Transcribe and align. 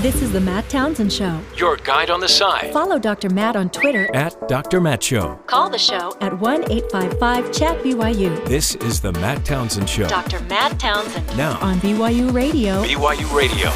This 0.00 0.20
is 0.20 0.30
the 0.30 0.40
Matt 0.40 0.68
Townsend 0.68 1.10
Show. 1.10 1.40
Your 1.56 1.78
guide 1.78 2.10
on 2.10 2.20
the 2.20 2.28
side. 2.28 2.70
Follow 2.70 2.98
Dr. 2.98 3.30
Matt 3.30 3.56
on 3.56 3.70
Twitter. 3.70 4.14
At 4.14 4.36
Dr. 4.46 4.78
Matt 4.78 5.02
Show. 5.02 5.36
Call 5.46 5.70
the 5.70 5.78
show 5.78 6.14
at 6.20 6.38
1 6.38 6.70
855 6.70 7.50
Chat 7.50 7.82
BYU. 7.82 8.44
This 8.46 8.74
is 8.76 9.00
the 9.00 9.12
Matt 9.12 9.42
Townsend 9.46 9.88
Show. 9.88 10.06
Dr. 10.06 10.40
Matt 10.44 10.78
Townsend. 10.78 11.26
Now 11.36 11.58
on 11.60 11.78
BYU 11.80 12.30
Radio. 12.32 12.84
BYU 12.84 13.34
Radio. 13.34 13.70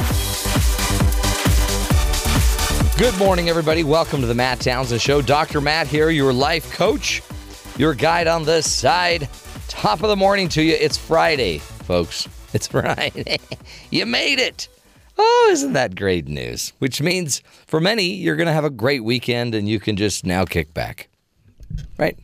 Good 2.99 3.19
morning, 3.19 3.49
everybody. 3.49 3.83
Welcome 3.83 4.21
to 4.21 4.27
the 4.27 4.35
Matt 4.35 4.61
Townsend 4.61 5.01
Show. 5.01 5.23
Dr. 5.23 5.63
Matt 5.63 5.87
here, 5.87 6.11
your 6.11 6.35
life 6.35 6.71
coach, 6.75 7.23
your 7.79 7.95
guide 7.95 8.27
on 8.27 8.45
this 8.45 8.71
side. 8.71 9.27
Top 9.69 10.03
of 10.03 10.11
the 10.11 10.17
morning 10.17 10.51
to 10.51 10.63
you. 10.63 10.75
It's 10.75 10.99
Friday, 10.99 11.59
folks. 11.59 12.29
It's 12.53 12.67
Friday. 12.67 13.39
you 13.91 14.05
made 14.07 14.41
it. 14.41 14.69
Oh, 15.23 15.49
isn't 15.53 15.75
that 15.75 15.97
great 15.97 16.29
news? 16.29 16.73
Which 16.79 17.03
means 17.03 17.43
for 17.67 17.79
many, 17.79 18.15
you're 18.15 18.37
going 18.37 18.47
to 18.47 18.55
have 18.55 18.65
a 18.65 18.71
great 18.71 19.05
weekend 19.05 19.55
and 19.55 19.69
you 19.69 19.79
can 19.79 19.97
just 19.97 20.25
now 20.25 20.47
kick 20.47 20.73
back. 20.73 21.11
Right? 21.99 22.19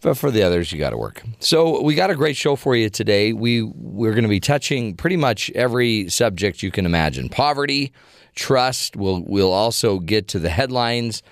But 0.00 0.18
for 0.18 0.32
the 0.32 0.42
others, 0.42 0.72
you 0.72 0.80
got 0.80 0.90
to 0.90 0.96
work. 0.96 1.22
So 1.38 1.80
we 1.80 1.94
got 1.94 2.10
a 2.10 2.16
great 2.16 2.36
show 2.36 2.56
for 2.56 2.74
you 2.74 2.90
today. 2.90 3.32
We 3.32 3.62
we're 3.62 4.14
going 4.14 4.24
to 4.24 4.28
be 4.28 4.40
touching 4.40 4.96
pretty 4.96 5.16
much 5.16 5.48
every 5.52 6.08
subject 6.08 6.60
you 6.60 6.72
can 6.72 6.86
imagine. 6.86 7.28
Poverty, 7.28 7.92
trust. 8.34 8.96
We'll 8.96 9.22
we'll 9.22 9.52
also 9.52 10.00
get 10.00 10.26
to 10.28 10.40
the 10.40 10.50
headlines. 10.50 11.22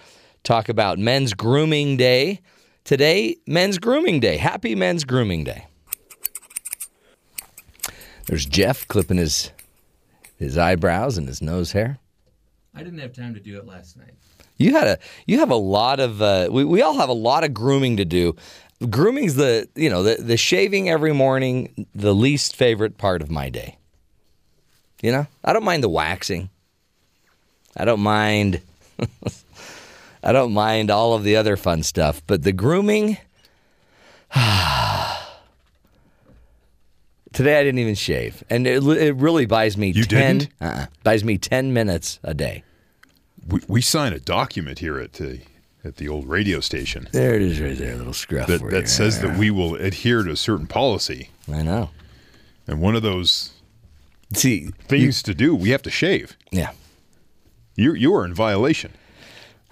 Talk 0.45 0.69
about 0.69 1.01
Men's 1.01 1.35
Grooming 1.35 1.97
Day 1.97 2.43
today. 2.85 3.39
Men's 3.45 3.79
Grooming 3.79 4.21
Day. 4.21 4.37
Happy 4.37 4.77
Men's 4.77 5.03
Grooming 5.03 5.43
Day. 5.43 5.67
There's 8.27 8.47
Jeff 8.47 8.87
clipping 8.87 9.17
his 9.17 9.51
his 10.41 10.59
eyebrows 10.59 11.19
and 11.19 11.29
his 11.29 11.41
nose 11.41 11.71
hair. 11.71 11.99
I 12.75 12.83
didn't 12.83 12.99
have 12.99 13.13
time 13.13 13.35
to 13.35 13.41
do 13.41 13.59
it 13.59 13.67
last 13.67 13.97
night. 13.97 14.15
You 14.57 14.73
had 14.73 14.87
a 14.87 14.99
you 15.27 15.39
have 15.39 15.51
a 15.51 15.57
lot 15.57 16.01
of 16.01 16.21
uh, 16.21 16.49
we 16.51 16.65
we 16.65 16.83
all 16.83 16.99
have 16.99 17.09
a 17.09 17.15
lot 17.15 17.45
of 17.45 17.55
grooming 17.55 17.99
to 17.99 18.05
do. 18.05 18.35
Grooming's 18.89 19.37
the 19.37 19.69
you 19.77 19.91
know 19.91 20.03
the 20.03 20.17
the 20.17 20.37
shaving 20.37 20.89
every 20.89 21.13
morning 21.13 21.87
the 21.95 22.15
least 22.15 22.57
favorite 22.57 22.99
part 22.99 23.23
of 23.23 23.31
my 23.31 23.49
day. 23.51 23.77
You 25.03 25.13
know 25.13 25.27
I 25.45 25.53
don't 25.53 25.65
mind 25.65 25.83
the 25.83 25.89
waxing. 25.89 26.51
I 27.77 27.85
don't 27.85 28.01
mind. 28.01 28.61
I 30.23 30.33
don't 30.33 30.53
mind 30.53 30.91
all 30.91 31.15
of 31.15 31.23
the 31.23 31.37
other 31.37 31.57
fun 31.57 31.83
stuff, 31.83 32.23
but 32.27 32.43
the 32.43 32.53
grooming. 32.53 33.19
Today 37.33 37.61
I 37.61 37.63
didn't 37.63 37.79
even 37.79 37.95
shave, 37.95 38.43
and 38.51 38.67
it, 38.67 38.83
it 38.85 39.15
really 39.17 39.47
buys 39.47 39.77
me 39.77 39.91
You 39.91 40.05
10 40.05 40.39
didn't? 40.39 40.53
Uh-uh, 40.61 40.87
buys 41.05 41.23
me 41.25 41.39
ten 41.39 41.73
minutes 41.73 42.19
a 42.25 42.35
day. 42.35 42.65
We, 43.47 43.61
we 43.69 43.81
sign 43.83 44.13
a 44.13 44.19
document 44.19 44.81
here 44.81 44.99
at 44.99 45.15
the 45.15 45.41
at 45.85 45.97
the 45.97 46.09
old 46.09 46.29
radio 46.29 46.61
station 46.61 47.09
There 47.13 47.35
it 47.35 47.43
is, 47.43 47.59
right 47.61 47.77
there, 47.79 47.95
a 47.95 47.97
little 47.97 48.13
scruff. 48.13 48.49
that, 48.49 48.61
you. 48.61 48.71
that 48.71 48.89
says 48.89 49.21
that 49.21 49.39
we 49.39 49.51
will 49.51 49.77
adhere 49.77 50.23
to 50.23 50.31
a 50.33 50.37
certain 50.37 50.67
policy, 50.67 51.31
I 51.51 51.63
know. 51.63 51.91
and 52.67 52.81
one 52.83 52.95
of 52.97 53.03
those 53.03 53.53
See, 54.35 54.69
things 54.89 55.23
to 55.23 55.35
do, 55.35 55.55
we 55.55 55.71
have 55.71 55.83
to 55.83 55.91
shave. 55.91 56.37
yeah, 56.51 56.73
You 57.77 57.95
you 57.95 58.15
are 58.15 58.25
in 58.25 58.35
violation. 58.35 58.93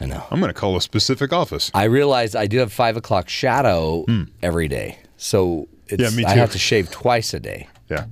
I 0.00 0.06
know. 0.06 0.25
I'm 0.31 0.39
going 0.41 0.48
to 0.53 0.59
call 0.59 0.77
a 0.77 0.81
specific 0.81 1.33
office. 1.33 1.72
I 1.75 1.84
realize 1.84 2.34
I 2.37 2.47
do 2.47 2.59
have 2.59 2.72
five 2.72 2.97
o'clock 2.97 3.28
shadow 3.28 4.05
hmm. 4.05 4.22
every 4.43 4.69
day, 4.69 4.98
so 5.17 5.69
it's, 5.89 5.97
Hmm. 5.97 6.03
Yeah, 6.03 6.11
me 6.17 6.22
too. 6.25 6.28
I 6.28 6.34
have 6.34 6.53
to 6.53 6.58
shave 6.58 6.91
twice 6.91 7.34
a 7.34 7.41
day 7.41 7.69
Yeah. 7.91 8.05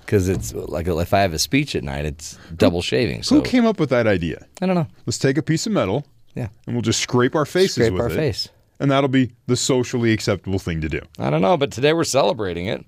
because 0.00 0.28
it's 0.28 0.52
like 0.54 0.86
if 0.88 1.14
I 1.14 1.20
have 1.20 1.32
a 1.32 1.38
speech 1.38 1.74
at 1.76 1.84
night, 1.84 2.04
it's 2.04 2.38
double 2.56 2.82
shaving. 2.82 3.22
So 3.22 3.36
Who 3.36 3.42
came 3.42 3.66
up 3.66 3.78
with 3.80 3.90
that 3.90 4.06
idea? 4.06 4.46
I 4.60 4.66
don't 4.66 4.74
know. 4.74 4.86
Let's 5.06 5.18
take 5.18 5.38
a 5.38 5.42
piece 5.42 5.66
of 5.66 5.72
metal 5.72 6.06
Yeah, 6.34 6.48
and 6.66 6.74
we'll 6.74 6.82
just 6.82 7.00
scrape 7.00 7.34
our 7.34 7.46
faces 7.46 7.74
Scrape 7.74 7.92
with 7.92 8.02
our 8.02 8.08
it, 8.10 8.14
face. 8.14 8.48
and 8.80 8.90
that'll 8.90 9.08
be 9.08 9.32
the 9.46 9.56
socially 9.56 10.12
acceptable 10.12 10.58
thing 10.58 10.80
to 10.82 10.88
do. 10.88 11.00
I 11.18 11.30
don't 11.30 11.42
know, 11.42 11.56
but 11.56 11.70
today 11.72 11.92
we're 11.92 12.04
celebrating 12.04 12.66
it. 12.66 12.84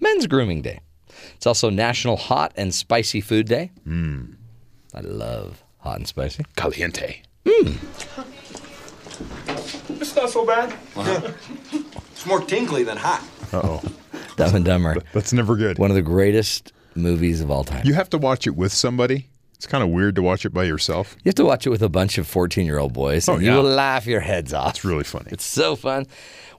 Men's 0.00 0.26
Grooming 0.26 0.62
Day. 0.62 0.80
It's 1.36 1.46
also 1.46 1.70
National 1.70 2.16
Hot 2.16 2.52
and 2.56 2.74
Spicy 2.74 3.20
Food 3.22 3.46
Day. 3.46 3.70
Hmm. 3.84 4.32
I 4.94 5.00
love 5.00 5.62
hot 5.78 5.96
and 5.98 6.06
spicy. 6.08 6.44
Caliente. 6.56 7.22
It's 10.00 10.14
not 10.16 10.30
so 10.30 10.44
bad. 10.46 10.74
it's 12.12 12.26
more 12.26 12.40
tingly 12.40 12.84
than 12.84 12.96
hot. 12.96 13.22
Uh 13.52 13.60
oh, 13.64 13.82
Dumb 14.36 14.54
and 14.54 14.64
Dumber. 14.64 14.96
that's 15.12 15.32
never 15.32 15.56
good. 15.56 15.78
One 15.78 15.90
of 15.90 15.94
the 15.96 16.02
greatest 16.02 16.72
movies 16.94 17.40
of 17.40 17.50
all 17.50 17.64
time. 17.64 17.82
You 17.84 17.94
have 17.94 18.10
to 18.10 18.18
watch 18.18 18.46
it 18.46 18.56
with 18.56 18.72
somebody. 18.72 19.28
It's 19.54 19.66
kind 19.66 19.82
of 19.82 19.88
weird 19.90 20.14
to 20.16 20.22
watch 20.22 20.44
it 20.44 20.50
by 20.50 20.64
yourself. 20.64 21.16
You 21.24 21.30
have 21.30 21.34
to 21.36 21.44
watch 21.44 21.66
it 21.66 21.70
with 21.70 21.82
a 21.82 21.88
bunch 21.88 22.18
of 22.18 22.26
14 22.26 22.66
year 22.66 22.78
old 22.78 22.92
boys, 22.92 23.26
and 23.28 23.38
Oh, 23.38 23.40
you 23.40 23.46
yeah. 23.48 23.56
will 23.56 23.62
laugh 23.64 24.06
your 24.06 24.20
heads 24.20 24.52
off. 24.52 24.70
It's 24.70 24.84
really 24.84 25.04
funny. 25.04 25.28
It's 25.30 25.44
so 25.46 25.76
fun. 25.76 26.06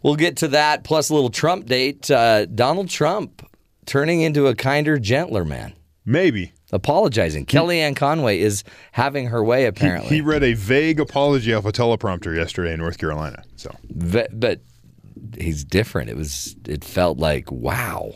We'll 0.04 0.16
get 0.16 0.38
to 0.38 0.48
that, 0.50 0.84
plus 0.84 1.10
a 1.10 1.14
little 1.14 1.30
Trump 1.30 1.66
date. 1.68 2.10
Uh, 2.10 2.46
Donald 2.46 2.90
Trump 2.90 3.48
turning 3.86 4.22
into 4.22 4.48
a 4.48 4.56
kinder, 4.56 4.98
gentler 5.00 5.46
man, 5.46 5.74
Maybe 6.10 6.54
apologizing. 6.72 7.46
Kellyanne 7.46 7.96
Conway 7.96 8.40
is 8.40 8.64
having 8.94 9.28
her 9.28 9.44
way, 9.44 9.66
apparently. 9.66 10.10
he 10.10 10.22
read 10.22 10.42
a 10.42 10.54
vague 10.54 11.00
apology 11.02 11.54
off 11.54 11.66
a 11.66 11.72
teleprompter 11.74 12.34
yesterday 12.36 12.72
in 12.74 12.80
North 12.80 12.98
Carolina. 12.98 13.44
So 13.58 13.76
Ve- 13.90 14.28
but 14.32 14.62
he's 15.38 15.66
different. 15.66 16.10
It 16.10 16.16
was. 16.16 16.56
It 16.66 16.86
felt 16.86 17.18
like, 17.18 17.52
wow, 17.52 18.14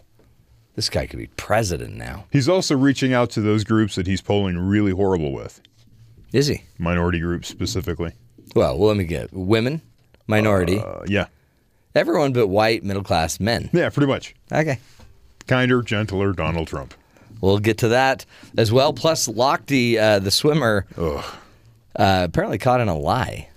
this 0.76 0.90
guy 0.90 1.06
could 1.06 1.20
be 1.20 1.28
president 1.36 1.96
now. 1.96 2.24
he's 2.32 2.48
also 2.48 2.78
reaching 2.78 3.14
out 3.14 3.30
to 3.32 3.42
those 3.42 3.66
groups 3.66 3.96
that 3.96 4.08
he's 4.08 4.22
polling 4.22 4.58
really 4.58 4.92
horrible 4.94 5.34
with, 5.34 5.60
Is 6.32 6.48
he? 6.48 6.64
minority 6.80 7.20
groups 7.20 7.50
specifically. 7.50 8.14
Well, 8.56 8.78
well 8.78 8.88
let 8.88 8.96
me 8.98 9.04
get 9.04 9.34
women, 9.34 9.82
minority, 10.28 10.80
Uh, 10.80 11.04
yeah, 11.08 11.26
everyone 11.94 12.32
but 12.32 12.48
white, 12.48 12.86
middle 12.86 13.04
class 13.04 13.38
men. 13.42 13.70
yeah, 13.74 13.90
pretty 13.90 14.08
much. 14.08 14.34
Okay. 14.50 14.80
Kinder, 15.48 15.82
gentler 15.82 16.32
Donald 16.32 16.68
Trump. 16.70 16.94
We'll 17.42 17.60
get 17.60 17.80
to 17.80 17.90
that 17.90 18.26
as 18.58 18.72
well. 18.72 18.94
Plus, 18.94 19.28
Lochte, 19.28 19.98
uh, 19.98 20.20
the 20.20 20.32
swimmer, 20.32 20.86
uh, 20.98 21.24
apparently 21.96 22.58
caught 22.58 22.80
in 22.82 22.88
a 22.88 22.98
lie. 22.98 23.50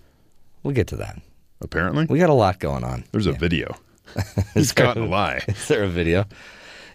We'll 0.62 0.74
get 0.74 0.88
to 0.88 0.96
that. 0.96 1.20
Apparently, 1.60 2.06
We 2.06 2.18
got 2.18 2.30
a 2.30 2.34
lot 2.34 2.58
going 2.58 2.82
on. 2.84 3.04
there's 3.12 3.26
a 3.26 3.32
video. 3.32 3.76
He's 4.54 4.72
caught 4.72 4.96
in 4.96 5.04
a 5.04 5.06
lie. 5.06 5.42
Is 5.48 5.68
there 5.68 5.84
a 5.84 5.88
video? 5.88 6.24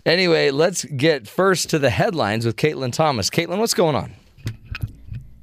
Anyway, 0.06 0.50
let's 0.52 0.86
get 0.86 1.28
first 1.28 1.70
to 1.70 1.80
the 1.80 1.90
headlines 1.90 2.46
with 2.46 2.56
Caitlin 2.56 2.92
Thomas. 2.94 3.30
Caitlin, 3.30 3.58
what's 3.60 3.74
going 3.74 3.96
on? 3.96 4.14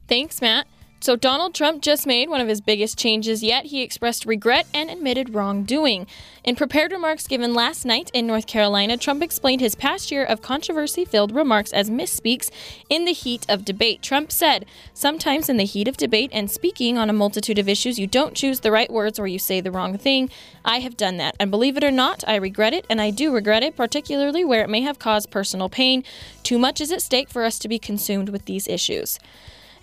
Thanks, 0.09 0.41
Matt. 0.41 0.67
So, 1.07 1.15
Donald 1.15 1.55
Trump 1.55 1.83
just 1.83 2.05
made 2.05 2.29
one 2.29 2.41
of 2.41 2.49
his 2.49 2.61
biggest 2.61 2.99
changes 2.99 3.41
yet. 3.41 3.67
He 3.67 3.81
expressed 3.81 4.27
regret 4.27 4.67
and 4.75 4.91
admitted 4.91 5.37
wrongdoing. 5.37 6.09
In 6.43 6.57
prepared 6.57 6.91
remarks 6.91 7.29
given 7.29 7.55
last 7.55 7.85
night 7.85 8.11
in 8.13 8.27
North 8.27 8.49
Carolina, 8.49 8.97
Trump 8.97 9.23
explained 9.23 9.61
his 9.61 9.77
past 9.77 10.11
year 10.11 10.25
of 10.25 10.43
controversy 10.43 11.05
filled 11.05 11.31
remarks 11.31 11.73
as 11.73 11.89
misspeaks 11.89 12.51
in 12.91 13.05
the 13.05 13.13
heat 13.13 13.47
of 13.49 13.65
debate. 13.65 14.03
Trump 14.03 14.33
said, 14.33 14.67
Sometimes 14.95 15.49
in 15.49 15.59
the 15.59 15.65
heat 15.65 15.87
of 15.87 15.97
debate 15.97 16.31
and 16.33 16.51
speaking 16.51 16.99
on 16.99 17.09
a 17.09 17.13
multitude 17.13 17.61
of 17.61 17.69
issues, 17.69 18.01
you 18.01 18.09
don't 18.09 18.35
choose 18.35 18.59
the 18.59 18.73
right 18.73 18.91
words 18.91 19.17
or 19.17 19.29
you 19.29 19.39
say 19.39 19.61
the 19.61 19.71
wrong 19.71 19.97
thing. 19.97 20.29
I 20.65 20.81
have 20.81 20.97
done 20.97 21.19
that. 21.19 21.37
And 21.39 21.53
believe 21.53 21.77
it 21.77 21.85
or 21.85 21.93
not, 21.93 22.25
I 22.27 22.35
regret 22.35 22.75
it, 22.75 22.85
and 22.91 23.01
I 23.01 23.11
do 23.11 23.33
regret 23.33 23.63
it, 23.63 23.77
particularly 23.77 24.45
where 24.45 24.65
it 24.65 24.71
may 24.71 24.81
have 24.81 24.99
caused 24.99 25.31
personal 25.31 25.69
pain. 25.69 26.03
Too 26.43 26.59
much 26.59 26.81
is 26.81 26.91
at 26.91 27.01
stake 27.01 27.29
for 27.29 27.45
us 27.45 27.61
to 27.61 27.69
be 27.69 27.79
consumed 27.79 28.31
with 28.31 28.47
these 28.47 28.67
issues. 28.67 29.21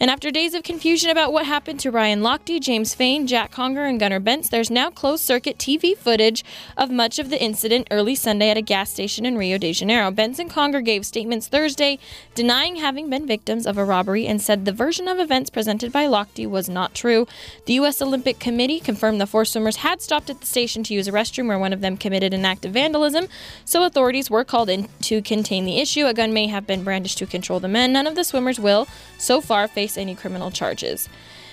And 0.03 0.11
after 0.11 0.31
days 0.31 0.53
of 0.53 0.63
confusion 0.63 1.09
about 1.09 1.31
what 1.31 1.45
happened 1.45 1.79
to 1.79 1.89
Ryan 1.89 2.19
Lochte, 2.19 2.59
James 2.59 2.93
Feigen, 2.93 3.25
Jack 3.25 3.51
Conger, 3.51 3.85
and 3.85 3.97
Gunnar 3.97 4.19
Bentz, 4.19 4.49
there's 4.49 4.69
now 4.69 4.89
closed 4.89 5.23
circuit 5.23 5.57
TV 5.57 5.97
footage 5.97 6.43
of 6.75 6.91
much 6.91 7.19
of 7.19 7.29
the 7.29 7.41
incident 7.41 7.87
early 7.89 8.13
Sunday 8.13 8.49
at 8.49 8.57
a 8.57 8.61
gas 8.61 8.91
station 8.91 9.25
in 9.25 9.37
Rio 9.37 9.57
de 9.57 9.71
Janeiro. 9.71 10.11
Bentz 10.11 10.39
and 10.39 10.49
Conger 10.49 10.81
gave 10.81 11.05
statements 11.05 11.47
Thursday 11.47 11.99
denying 12.35 12.75
having 12.75 13.09
been 13.09 13.25
victims 13.25 13.65
of 13.65 13.77
a 13.77 13.85
robbery 13.85 14.27
and 14.27 14.41
said 14.41 14.65
the 14.65 14.73
version 14.73 15.07
of 15.07 15.19
events 15.19 15.49
presented 15.49 15.93
by 15.93 16.05
Lochte 16.05 16.49
was 16.49 16.67
not 16.67 16.93
true. 16.93 17.25
The 17.65 17.75
U.S. 17.75 18.01
Olympic 18.01 18.39
Committee 18.39 18.81
confirmed 18.81 19.21
the 19.21 19.25
four 19.25 19.45
swimmers 19.45 19.77
had 19.77 20.01
stopped 20.01 20.29
at 20.29 20.41
the 20.41 20.45
station 20.45 20.83
to 20.83 20.93
use 20.93 21.07
a 21.07 21.13
restroom 21.13 21.47
where 21.47 21.57
one 21.57 21.71
of 21.71 21.79
them 21.79 21.95
committed 21.95 22.33
an 22.33 22.43
act 22.43 22.65
of 22.65 22.73
vandalism, 22.73 23.29
so 23.63 23.85
authorities 23.85 24.29
were 24.29 24.43
called 24.43 24.69
in 24.69 24.89
to 25.03 25.21
contain 25.21 25.63
the 25.63 25.79
issue. 25.79 26.07
A 26.07 26.13
gun 26.13 26.33
may 26.33 26.47
have 26.47 26.67
been 26.67 26.83
brandished 26.83 27.19
to 27.19 27.25
control 27.25 27.61
the 27.61 27.69
men. 27.69 27.93
None 27.93 28.05
of 28.05 28.15
the 28.15 28.25
swimmers 28.25 28.59
will, 28.59 28.85
so 29.17 29.39
far, 29.39 29.65
face 29.69 29.92
any 29.97 30.15
criminal 30.15 30.51
charges. 30.51 31.09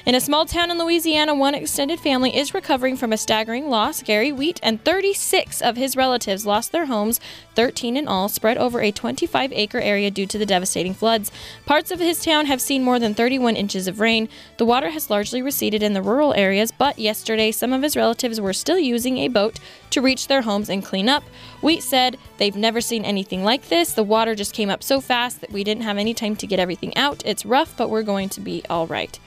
In 0.07 0.15
a 0.15 0.21
small 0.21 0.47
town 0.47 0.71
in 0.71 0.79
Louisiana, 0.79 1.35
one 1.35 1.55
extended 1.55 2.01
family 2.01 2.35
is 2.35 2.55
recovering 2.55 2.97
from 2.97 3.13
a 3.13 3.19
staggering 3.19 3.69
loss. 3.69 4.03
Gary 4.03 4.33
Wheat 4.33 4.59
and 4.63 4.83
36 4.83 5.61
of 5.61 5.77
his 5.77 5.95
relatives 5.95 6.47
lost 6.47 6.73
their 6.73 6.87
homes, 6.87 7.21
13 7.55 7.99
in 7.99 8.09
all, 8.09 8.31
spread 8.31 8.57
over 8.57 8.81
a 8.81 8.93
25 8.93 9.53
acre 9.53 9.79
area 9.79 10.11
due 10.11 10.25
to 10.25 10.39
the 10.39 10.47
devastating 10.47 10.95
floods. 10.95 11.31
Parts 11.67 11.91
of 11.91 12.01
his 12.01 12.25
town 12.25 12.47
have 12.47 12.63
seen 12.63 12.83
more 12.83 12.99
than 12.99 13.15
31 13.15 13.57
inches 13.57 13.87
of 13.87 14.01
rain. 14.01 14.31
The 14.57 14.65
water 14.65 14.89
has 14.89 15.11
largely 15.11 15.43
receded 15.43 15.83
in 15.83 15.93
the 15.93 16.03
rural 16.03 16.33
areas, 16.33 16.73
but 16.73 16.99
yesterday 16.99 17.53
some 17.53 17.75
of 17.75 17.83
his 17.83 17.95
relatives 17.95 18.41
were 18.41 18.55
still 18.55 18.79
using 18.79 19.19
a 19.19 19.29
boat 19.29 19.59
to 19.91 20.01
reach 20.01 20.29
their 20.29 20.43
homes 20.43 20.71
and 20.71 20.83
clean 20.83 21.11
up. 21.11 21.25
Wheat 21.63 21.83
said 21.83 22.17
they've 22.39 22.57
never 22.57 22.81
seen 22.81 23.05
anything 23.05 23.45
like 23.45 23.69
this. 23.69 23.93
The 23.93 24.03
water 24.03 24.35
just 24.35 24.55
came 24.55 24.71
up 24.71 24.83
so 24.83 25.01
fast 25.01 25.41
that 25.41 25.53
we 25.53 25.63
didn't 25.63 25.83
have 25.83 25.99
any 25.99 26.15
time 26.15 26.37
to 26.37 26.47
get 26.47 26.59
everything 26.59 26.97
out. 26.97 27.23
It's 27.27 27.45
rough, 27.45 27.77
but 27.77 27.91
we're 27.91 28.03
going 28.03 28.31
to 28.31 28.41
be 28.41 28.63
all 28.71 28.87
right. 28.87 29.19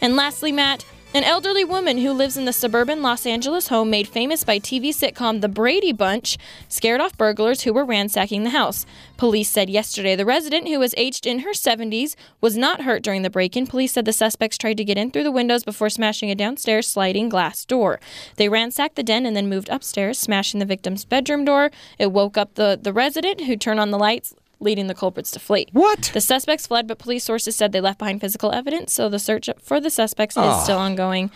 And 0.00 0.14
lastly, 0.14 0.52
Matt, 0.52 0.84
an 1.14 1.24
elderly 1.24 1.64
woman 1.64 1.98
who 1.98 2.12
lives 2.12 2.36
in 2.36 2.44
the 2.44 2.52
suburban 2.52 3.00
Los 3.00 3.24
Angeles 3.24 3.68
home 3.68 3.88
made 3.88 4.06
famous 4.06 4.44
by 4.44 4.58
TV 4.58 4.90
sitcom 4.90 5.40
The 5.40 5.48
Brady 5.48 5.90
Bunch 5.90 6.36
scared 6.68 7.00
off 7.00 7.16
burglars 7.16 7.62
who 7.62 7.72
were 7.72 7.84
ransacking 7.84 8.44
the 8.44 8.50
house. 8.50 8.84
Police 9.16 9.48
said 9.48 9.70
yesterday 9.70 10.14
the 10.14 10.26
resident, 10.26 10.68
who 10.68 10.78
was 10.78 10.94
aged 10.98 11.26
in 11.26 11.40
her 11.40 11.52
70s, 11.52 12.14
was 12.42 12.58
not 12.58 12.82
hurt 12.82 13.02
during 13.02 13.22
the 13.22 13.30
break 13.30 13.56
in. 13.56 13.66
Police 13.66 13.92
said 13.92 14.04
the 14.04 14.12
suspects 14.12 14.58
tried 14.58 14.76
to 14.76 14.84
get 14.84 14.98
in 14.98 15.10
through 15.10 15.24
the 15.24 15.32
windows 15.32 15.64
before 15.64 15.88
smashing 15.88 16.30
a 16.30 16.34
downstairs 16.34 16.86
sliding 16.86 17.30
glass 17.30 17.64
door. 17.64 17.98
They 18.36 18.50
ransacked 18.50 18.96
the 18.96 19.02
den 19.02 19.24
and 19.24 19.34
then 19.34 19.48
moved 19.48 19.70
upstairs, 19.70 20.18
smashing 20.18 20.60
the 20.60 20.66
victim's 20.66 21.06
bedroom 21.06 21.46
door. 21.46 21.70
It 21.98 22.12
woke 22.12 22.36
up 22.36 22.54
the, 22.54 22.78
the 22.80 22.92
resident, 22.92 23.42
who 23.42 23.56
turned 23.56 23.80
on 23.80 23.90
the 23.90 23.98
lights, 23.98 24.34
leading 24.60 24.86
the 24.86 24.94
culprits 24.94 25.30
to 25.32 25.40
flee. 25.40 25.66
What? 25.72 26.10
The 26.12 26.20
suspects 26.20 26.66
fled, 26.66 26.86
but 26.86 26.98
police 26.98 27.24
sources 27.24 27.56
said 27.56 27.72
they 27.72 27.80
left 27.80 27.98
behind 27.98 28.20
physical 28.20 28.52
evidence, 28.52 28.92
so 28.92 29.08
the 29.08 29.18
search 29.18 29.48
for 29.60 29.80
the 29.80 29.90
suspects 29.90 30.36
is 30.36 30.42
ah. 30.42 30.62
still 30.62 30.78
ongoing. 30.78 31.30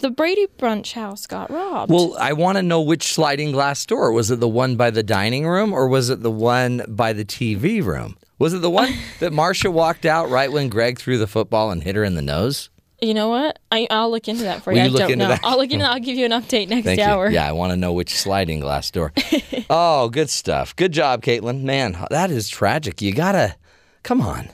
The 0.00 0.10
Brady 0.10 0.46
Brunch 0.58 0.92
house 0.92 1.26
got 1.26 1.50
robbed. 1.50 1.92
Well, 1.92 2.16
I 2.18 2.32
want 2.32 2.56
to 2.56 2.62
know 2.62 2.80
which 2.80 3.12
sliding 3.12 3.52
glass 3.52 3.84
door. 3.84 4.10
Was 4.12 4.30
it 4.30 4.40
the 4.40 4.48
one 4.48 4.76
by 4.76 4.90
the 4.90 5.02
dining 5.02 5.46
room 5.46 5.72
or 5.72 5.86
was 5.86 6.08
it 6.08 6.22
the 6.22 6.30
one 6.30 6.82
by 6.88 7.12
the 7.12 7.26
TV 7.26 7.84
room? 7.84 8.16
Was 8.38 8.54
it 8.54 8.62
the 8.62 8.70
one 8.70 8.92
that 9.20 9.32
Marcia 9.32 9.70
walked 9.70 10.06
out 10.06 10.30
right 10.30 10.50
when 10.50 10.70
Greg 10.70 10.98
threw 10.98 11.18
the 11.18 11.26
football 11.26 11.70
and 11.70 11.82
hit 11.82 11.94
her 11.94 12.04
in 12.04 12.14
the 12.14 12.22
nose? 12.22 12.70
You 13.02 13.14
know 13.14 13.28
what? 13.28 13.58
I, 13.70 13.86
I'll 13.90 14.10
look 14.10 14.28
into 14.28 14.44
that 14.44 14.62
for 14.62 14.72
Will 14.72 14.78
you. 14.78 14.90
you 14.90 14.96
I 14.96 15.08
don't 15.08 15.18
know. 15.18 15.28
That? 15.28 15.40
I'll 15.42 15.58
look 15.58 15.70
into 15.70 15.84
that. 15.84 15.90
I'll 15.92 16.00
give 16.00 16.16
you 16.16 16.24
an 16.24 16.30
update 16.30 16.68
next 16.68 16.84
Thank 16.84 17.00
hour. 17.00 17.28
you. 17.28 17.34
Yeah, 17.34 17.48
I 17.48 17.52
want 17.52 17.72
to 17.72 17.76
know 17.76 17.92
which 17.92 18.14
sliding 18.14 18.60
glass 18.60 18.90
door. 18.90 19.12
oh, 19.70 20.08
good 20.08 20.30
stuff. 20.30 20.74
Good 20.76 20.92
job, 20.92 21.22
Caitlin. 21.22 21.62
Man, 21.62 21.96
that 22.10 22.30
is 22.30 22.48
tragic. 22.48 23.02
You 23.02 23.12
gotta, 23.12 23.56
come 24.02 24.20
on. 24.20 24.50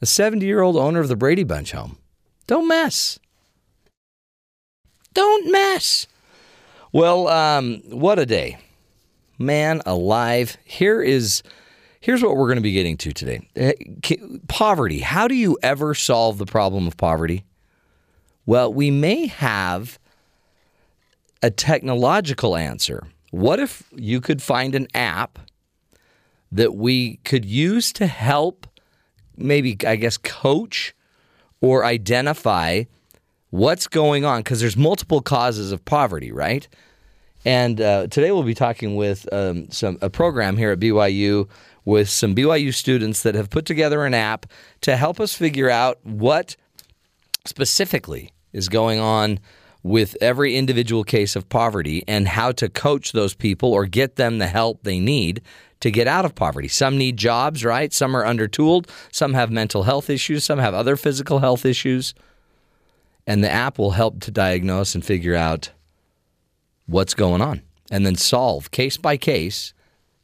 The 0.00 0.06
70 0.06 0.46
year 0.46 0.62
old 0.62 0.76
owner 0.76 1.00
of 1.00 1.08
the 1.08 1.16
Brady 1.16 1.44
Bunch 1.44 1.72
home. 1.72 1.98
Don't 2.46 2.68
mess. 2.68 3.18
Don't 5.12 5.50
mess. 5.50 6.06
Well, 6.92 7.26
um, 7.28 7.82
what 7.88 8.18
a 8.18 8.26
day. 8.26 8.58
Man 9.38 9.82
alive. 9.84 10.56
Here 10.64 11.02
is 11.02 11.42
here's 12.00 12.22
what 12.22 12.36
we're 12.36 12.46
going 12.46 12.56
to 12.56 12.62
be 12.62 12.72
getting 12.72 12.96
to 12.98 13.12
today. 13.12 13.48
Eh, 13.56 13.72
Poverty. 14.48 15.00
How 15.00 15.28
do 15.28 15.34
you 15.34 15.58
ever 15.62 15.94
solve 15.94 16.38
the 16.38 16.46
problem 16.46 16.86
of 16.86 16.96
poverty? 16.96 17.44
Well, 18.48 18.72
we 18.72 18.90
may 18.90 19.26
have 19.26 19.98
a 21.42 21.50
technological 21.50 22.56
answer. 22.56 23.06
What 23.30 23.60
if 23.60 23.82
you 23.94 24.22
could 24.22 24.40
find 24.40 24.74
an 24.74 24.88
app 24.94 25.38
that 26.50 26.74
we 26.74 27.16
could 27.26 27.44
use 27.44 27.92
to 27.92 28.06
help 28.06 28.66
maybe 29.36 29.76
I 29.86 29.96
guess 29.96 30.16
coach 30.16 30.94
or 31.60 31.84
identify 31.84 32.84
what's 33.50 33.86
going 33.86 34.24
on 34.24 34.40
because 34.40 34.60
there's 34.60 34.78
multiple 34.78 35.20
causes 35.20 35.70
of 35.70 35.84
poverty, 35.84 36.32
right? 36.32 36.66
And 37.44 37.78
uh, 37.82 38.06
today 38.06 38.32
we'll 38.32 38.44
be 38.44 38.54
talking 38.54 38.96
with 38.96 39.30
um, 39.30 39.70
some 39.70 39.98
a 40.00 40.08
program 40.08 40.56
here 40.56 40.70
at 40.70 40.78
BYU 40.78 41.50
with 41.84 42.08
some 42.08 42.34
BYU 42.34 42.72
students 42.72 43.24
that 43.24 43.34
have 43.34 43.50
put 43.50 43.66
together 43.66 44.06
an 44.06 44.14
app 44.14 44.46
to 44.80 44.96
help 44.96 45.20
us 45.20 45.34
figure 45.34 45.68
out 45.68 45.98
what 46.02 46.56
specifically 47.44 48.32
is 48.52 48.68
going 48.68 49.00
on 49.00 49.38
with 49.82 50.16
every 50.20 50.56
individual 50.56 51.04
case 51.04 51.36
of 51.36 51.48
poverty 51.48 52.02
and 52.08 52.28
how 52.28 52.52
to 52.52 52.68
coach 52.68 53.12
those 53.12 53.34
people 53.34 53.72
or 53.72 53.86
get 53.86 54.16
them 54.16 54.38
the 54.38 54.46
help 54.46 54.82
they 54.82 54.98
need 54.98 55.40
to 55.80 55.90
get 55.90 56.08
out 56.08 56.24
of 56.24 56.34
poverty. 56.34 56.68
Some 56.68 56.98
need 56.98 57.16
jobs, 57.16 57.64
right? 57.64 57.92
Some 57.92 58.16
are 58.16 58.24
undertooled, 58.24 58.88
some 59.12 59.34
have 59.34 59.50
mental 59.50 59.84
health 59.84 60.10
issues, 60.10 60.44
some 60.44 60.58
have 60.58 60.74
other 60.74 60.96
physical 60.96 61.38
health 61.38 61.64
issues. 61.64 62.14
And 63.26 63.44
the 63.44 63.50
app 63.50 63.78
will 63.78 63.92
help 63.92 64.20
to 64.20 64.30
diagnose 64.30 64.94
and 64.94 65.04
figure 65.04 65.34
out 65.34 65.70
what's 66.86 67.14
going 67.14 67.42
on 67.42 67.62
and 67.90 68.04
then 68.04 68.16
solve 68.16 68.70
case 68.70 68.96
by 68.96 69.16
case, 69.16 69.72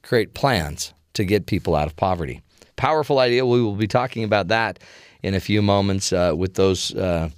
create 0.03 0.35
plans 0.35 0.94
to 1.12 1.25
get 1.25 1.47
people 1.47 1.76
out 1.76 1.87
of 1.87 1.97
poverty. 1.97 2.41
Powerful 2.76 3.21
idea. 3.21 3.47
We 3.47 3.62
will 3.62 3.76
be 3.76 3.87
talking 3.87 4.25
about 4.25 4.49
that 4.49 4.81
in 5.23 5.35
a 5.35 5.41
few 5.41 5.62
moments 5.62 6.12
uh, 6.12 6.35
with 6.37 6.55
those. 6.55 6.94
Uh, 6.94 7.31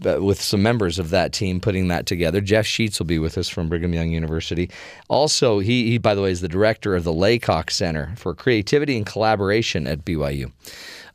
with 0.00 0.40
some 0.40 0.62
members 0.62 0.98
of 0.98 1.10
that 1.10 1.32
team 1.32 1.60
putting 1.60 1.88
that 1.88 2.06
together. 2.06 2.40
Jeff 2.40 2.66
Sheets 2.66 2.98
will 2.98 3.06
be 3.06 3.18
with 3.18 3.38
us 3.38 3.48
from 3.48 3.68
Brigham 3.68 3.94
Young 3.94 4.10
University. 4.10 4.70
Also, 5.08 5.58
he, 5.58 5.90
he 5.90 5.98
by 5.98 6.14
the 6.14 6.22
way, 6.22 6.30
is 6.30 6.40
the 6.40 6.48
director 6.48 6.96
of 6.96 7.04
the 7.04 7.12
Laycock 7.12 7.70
Center 7.70 8.12
for 8.16 8.34
Creativity 8.34 8.96
and 8.96 9.06
Collaboration 9.06 9.86
at 9.86 10.04
BYU. 10.04 10.50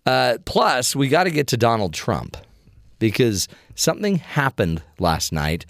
Uh, 0.05 0.37
plus, 0.45 0.95
we 0.95 1.09
got 1.09 1.25
to 1.25 1.31
get 1.31 1.47
to 1.47 1.57
Donald 1.57 1.93
Trump 1.93 2.37
because 2.99 3.47
something 3.75 4.15
happened 4.15 4.81
last 4.99 5.31
night 5.31 5.65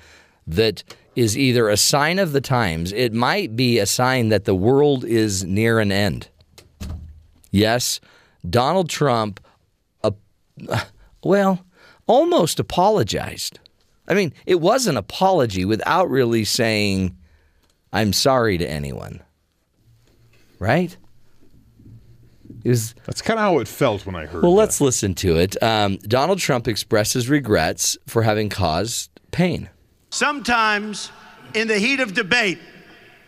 that 0.45 0.83
is 1.15 1.35
either 1.38 1.67
a 1.67 1.77
sign 1.77 2.19
of 2.19 2.31
the 2.31 2.41
times, 2.41 2.91
it 2.93 3.11
might 3.11 3.55
be 3.55 3.79
a 3.79 3.85
sign 3.88 4.29
that 4.29 4.45
the 4.45 4.53
world 4.53 5.03
is 5.03 5.43
near 5.43 5.79
an 5.79 5.91
end. 5.91 6.29
Yes, 7.50 8.00
Donald 8.47 8.88
Trump, 8.88 9.39
uh, 10.03 10.11
well, 11.23 11.65
almost 12.07 12.59
apologized. 12.59 13.59
I 14.07 14.13
mean, 14.13 14.33
it 14.45 14.62
was 14.62 14.88
an 14.88 14.98
apology 14.98 15.65
without 15.65 16.09
really 16.09 16.45
saying, 16.45 17.18
I'm 17.92 18.13
sorry 18.13 18.57
to 18.57 18.68
anyone. 18.69 19.21
Right? 20.59 20.95
It 22.63 22.69
was 22.69 22.95
That's 23.06 23.21
kind 23.21 23.39
of 23.39 23.44
how 23.44 23.59
it 23.59 23.68
felt 23.68 24.06
when 24.06 24.15
I 24.15 24.25
heard. 24.25 24.42
well, 24.44 24.54
that. 24.54 24.59
let's 24.59 24.81
listen 24.81 25.13
to 25.15 25.38
it. 25.38 25.62
Um, 25.62 25.98
Donald 25.98 26.39
Trump 26.39 26.68
expresses 26.68 27.30
regrets 27.30 27.98
for 28.07 28.24
having 28.24 28.50
caused 28.50 29.12
pain. 29.31 29.69
Sometimes, 30.10 31.12
in 31.53 31.68
the 31.68 31.77
heat 31.77 32.00
of 32.00 32.13
debate 32.13 32.60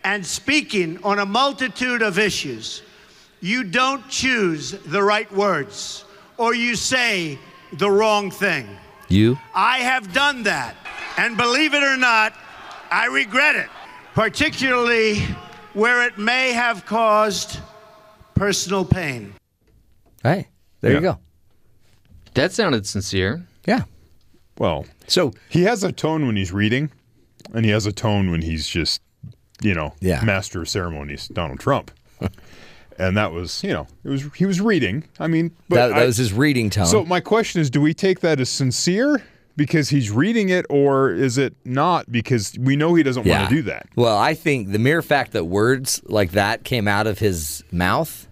and 0.02 0.24
speaking 0.24 0.98
on 1.04 1.18
a 1.18 1.26
multitude 1.26 2.02
of 2.02 2.18
issues, 2.18 2.82
you 3.40 3.64
don't 3.64 4.06
choose 4.08 4.72
the 4.72 5.02
right 5.02 5.30
words 5.32 6.04
or 6.36 6.54
you 6.54 6.74
say 6.74 7.38
the 7.72 7.90
wrong 7.90 8.30
thing. 8.30 8.68
You? 9.08 9.38
I 9.54 9.78
have 9.78 10.12
done 10.12 10.42
that. 10.44 10.76
And 11.16 11.36
believe 11.36 11.74
it 11.74 11.82
or 11.82 11.96
not, 11.96 12.32
I 12.90 13.06
regret 13.06 13.56
it, 13.56 13.68
particularly 14.14 15.20
where 15.74 16.06
it 16.06 16.18
may 16.18 16.52
have 16.52 16.86
caused 16.86 17.58
personal 18.34 18.84
pain. 18.84 19.34
Hey, 20.22 20.48
there 20.80 20.92
you 20.92 21.00
go. 21.00 21.18
That 22.34 22.52
sounded 22.52 22.86
sincere. 22.86 23.46
Yeah. 23.66 23.82
well, 24.58 24.86
So, 25.06 25.32
he 25.48 25.62
has 25.64 25.82
a 25.84 25.90
tone 25.92 26.26
when 26.26 26.36
he's 26.36 26.52
reading, 26.52 26.90
and 27.52 27.64
he 27.64 27.70
has 27.72 27.86
a 27.86 27.92
tone 27.92 28.30
when 28.30 28.42
he's 28.42 28.66
just, 28.66 29.00
you 29.62 29.74
know, 29.74 29.94
Yeah. 30.00 30.22
master 30.24 30.62
of 30.62 30.68
ceremonies, 30.68 31.28
Donald 31.28 31.58
Trump. 31.60 31.90
And 33.00 33.16
that 33.16 33.32
was, 33.32 33.62
you 33.64 33.72
know, 33.72 33.86
it 34.04 34.08
was 34.08 34.24
he 34.34 34.46
was 34.46 34.60
reading. 34.60 35.04
I 35.18 35.26
mean, 35.26 35.50
but 35.68 35.76
that, 35.76 35.88
that 35.88 36.02
I- 36.02 36.06
was 36.06 36.16
his 36.16 36.32
reading 36.32 36.70
tone. 36.70 36.86
So 36.86 37.04
my 37.04 37.20
question 37.20 37.60
is, 37.60 37.70
do 37.70 37.80
we 37.80 37.94
take 37.94 38.20
that 38.20 38.40
as 38.40 38.48
sincere 38.48 39.22
because 39.56 39.88
he's 39.88 40.10
reading 40.10 40.48
it, 40.48 40.66
or 40.70 41.10
is 41.12 41.36
it 41.38 41.54
not 41.64 42.10
because 42.10 42.56
we 42.58 42.76
know 42.76 42.94
he 42.94 43.02
doesn't 43.02 43.26
want 43.26 43.48
to 43.48 43.54
do 43.54 43.62
that? 43.62 43.88
Well, 43.96 44.16
I 44.16 44.34
think 44.34 44.72
the 44.72 44.78
mere 44.78 45.02
fact 45.02 45.32
that 45.32 45.44
words 45.44 46.00
like 46.04 46.32
that 46.32 46.64
came 46.64 46.86
out 46.86 47.06
of 47.06 47.18
his 47.18 47.64
mouth, 47.72 48.28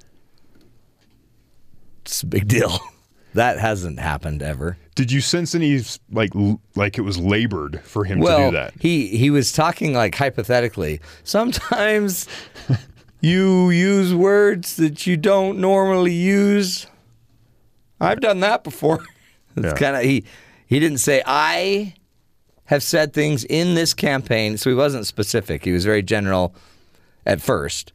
it's 2.03 2.23
a 2.23 2.27
big 2.27 2.49
deal. 2.49 2.79
that 3.35 3.59
hasn't 3.59 3.99
happened 3.99 4.43
ever. 4.43 4.79
Did 4.95 5.13
you 5.13 5.21
sense 5.21 5.55
any 5.55 5.81
like 6.11 6.33
like 6.75 6.99
it 6.99 7.03
was 7.03 7.19
labored 7.19 7.81
for 7.85 8.05
him 8.05 8.21
well, 8.21 8.39
to 8.39 8.45
do 8.47 8.51
that? 8.57 8.75
he 8.81 9.09
he 9.09 9.31
was 9.31 9.53
talking 9.53 9.93
like 9.95 10.15
hypothetically. 10.15 11.01
Sometimes 11.25 12.27
you 13.21 13.71
use 13.71 14.15
words 14.15 14.77
that 14.77 15.07
you 15.07 15.17
don't 15.17 15.59
normally 15.59 16.13
use. 16.13 16.87
I've 18.01 18.21
done 18.21 18.41
that 18.41 18.65
before. 18.65 19.05
It's 19.57 19.65
Yeah. 19.67 19.73
kind 19.73 19.97
of 19.97 20.03
he 20.03 20.25
he 20.67 20.79
didn't 20.79 20.99
say 20.99 21.21
I 21.27 21.95
have 22.67 22.83
said 22.83 23.13
things 23.13 23.43
in 23.45 23.75
this 23.75 23.93
campaign, 23.93 24.57
so 24.57 24.71
he 24.71 24.77
wasn't 24.77 25.05
specific. 25.07 25.65
He 25.65 25.73
was 25.73 25.85
very 25.85 26.03
general 26.03 26.55
at 27.27 27.41
first. 27.41 27.93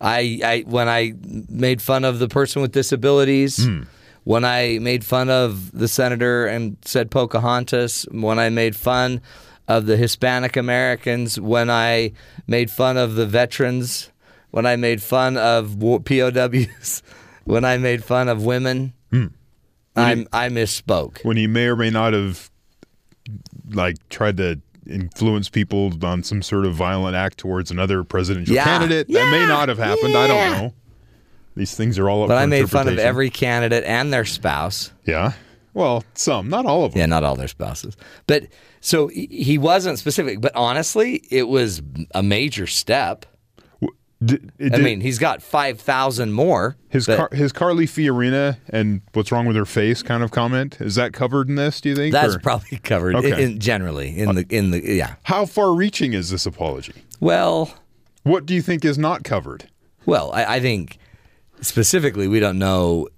I, 0.00 0.40
I 0.42 0.64
when 0.66 0.88
I 0.88 1.12
made 1.50 1.82
fun 1.82 2.04
of 2.04 2.18
the 2.18 2.28
person 2.28 2.62
with 2.62 2.72
disabilities, 2.72 3.62
hmm. 3.66 3.82
when 4.24 4.44
I 4.44 4.78
made 4.80 5.04
fun 5.04 5.28
of 5.28 5.70
the 5.72 5.88
senator 5.88 6.46
and 6.46 6.78
said 6.82 7.10
Pocahontas, 7.10 8.06
when 8.10 8.38
I 8.38 8.48
made 8.48 8.74
fun 8.74 9.20
of 9.68 9.84
the 9.84 9.98
Hispanic 9.98 10.56
Americans, 10.56 11.38
when 11.38 11.68
I 11.68 12.12
made 12.46 12.70
fun 12.70 12.96
of 12.96 13.16
the 13.16 13.26
veterans, 13.26 14.09
when 14.50 14.66
I 14.66 14.76
made 14.76 15.02
fun 15.02 15.36
of 15.36 15.78
POWs, 15.78 17.02
when 17.44 17.64
I 17.64 17.78
made 17.78 18.04
fun 18.04 18.28
of 18.28 18.44
women, 18.44 18.92
hmm. 19.10 19.26
I'm, 19.96 20.26
I 20.32 20.48
misspoke. 20.48 21.24
when 21.24 21.36
he 21.36 21.46
may 21.46 21.66
or 21.66 21.76
may 21.76 21.90
not 21.90 22.12
have 22.12 22.50
like 23.72 23.96
tried 24.08 24.36
to 24.38 24.60
influence 24.88 25.48
people 25.48 25.92
on 26.04 26.22
some 26.22 26.42
sort 26.42 26.64
of 26.66 26.74
violent 26.74 27.16
act 27.16 27.38
towards 27.38 27.70
another 27.70 28.02
presidential 28.04 28.54
Yeah. 28.54 28.64
candidate. 28.64 29.08
That 29.08 29.30
may 29.30 29.46
not 29.46 29.68
have 29.68 29.78
happened. 29.78 30.16
I 30.16 30.26
don't 30.26 30.52
know. 30.52 30.74
These 31.56 31.74
things 31.74 31.98
are 31.98 32.08
all 32.08 32.22
up 32.22 32.28
But 32.28 32.38
I 32.38 32.46
made 32.46 32.70
fun 32.70 32.88
of 32.88 32.98
every 32.98 33.30
candidate 33.30 33.84
and 33.84 34.12
their 34.12 34.24
spouse. 34.24 34.92
Yeah. 35.04 35.32
Well, 35.74 36.04
some, 36.14 36.48
not 36.48 36.66
all 36.66 36.84
of 36.84 36.92
them. 36.92 37.00
Yeah, 37.00 37.06
not 37.06 37.22
all 37.22 37.36
their 37.36 37.48
spouses. 37.48 37.96
But 38.26 38.46
so 38.80 39.08
he 39.08 39.58
wasn't 39.58 39.98
specific, 39.98 40.40
but 40.40 40.54
honestly, 40.56 41.22
it 41.30 41.48
was 41.48 41.82
a 42.14 42.22
major 42.22 42.66
step. 42.66 43.26
D- 44.22 44.38
it 44.58 44.74
I 44.74 44.78
mean, 44.78 45.00
he's 45.00 45.18
got 45.18 45.42
5,000 45.42 46.32
more. 46.32 46.76
his 46.90 47.06
but 47.06 47.16
car, 47.16 47.28
his 47.32 47.52
Carly 47.52 47.86
Fiorina 47.86 48.58
and 48.68 49.00
what's 49.14 49.32
wrong 49.32 49.46
with 49.46 49.56
her 49.56 49.64
face 49.64 50.02
kind 50.02 50.22
of 50.22 50.30
comment 50.30 50.76
is 50.80 50.94
that 50.96 51.12
covered 51.14 51.48
in 51.48 51.54
this? 51.54 51.80
Do 51.80 51.88
you 51.88 51.96
think? 51.96 52.12
that's 52.12 52.34
Or 52.34 52.38
probably 52.38 52.78
covered 52.78 53.16
Okay. 53.16 53.32
in, 53.32 53.38
in 53.52 53.58
generally 53.60 54.18
in 54.18 54.34
the 54.34 54.44
in 54.50 54.70
the 54.72 54.82
yeah. 54.84 55.14
how 55.22 55.46
far-reaching 55.46 56.12
is 56.12 56.28
this 56.30 56.44
apology? 56.44 56.92
Well, 57.18 57.74
What 58.22 58.44
do 58.44 58.54
you 58.54 58.60
think 58.62 58.84
is 58.84 58.98
not 58.98 59.24
covered? 59.24 59.68
well, 60.04 60.30
I, 60.32 60.56
I 60.56 60.60
think 60.60 60.98
specifically 61.62 62.28
we 62.28 62.40
don't 62.40 62.58
know 62.58 63.08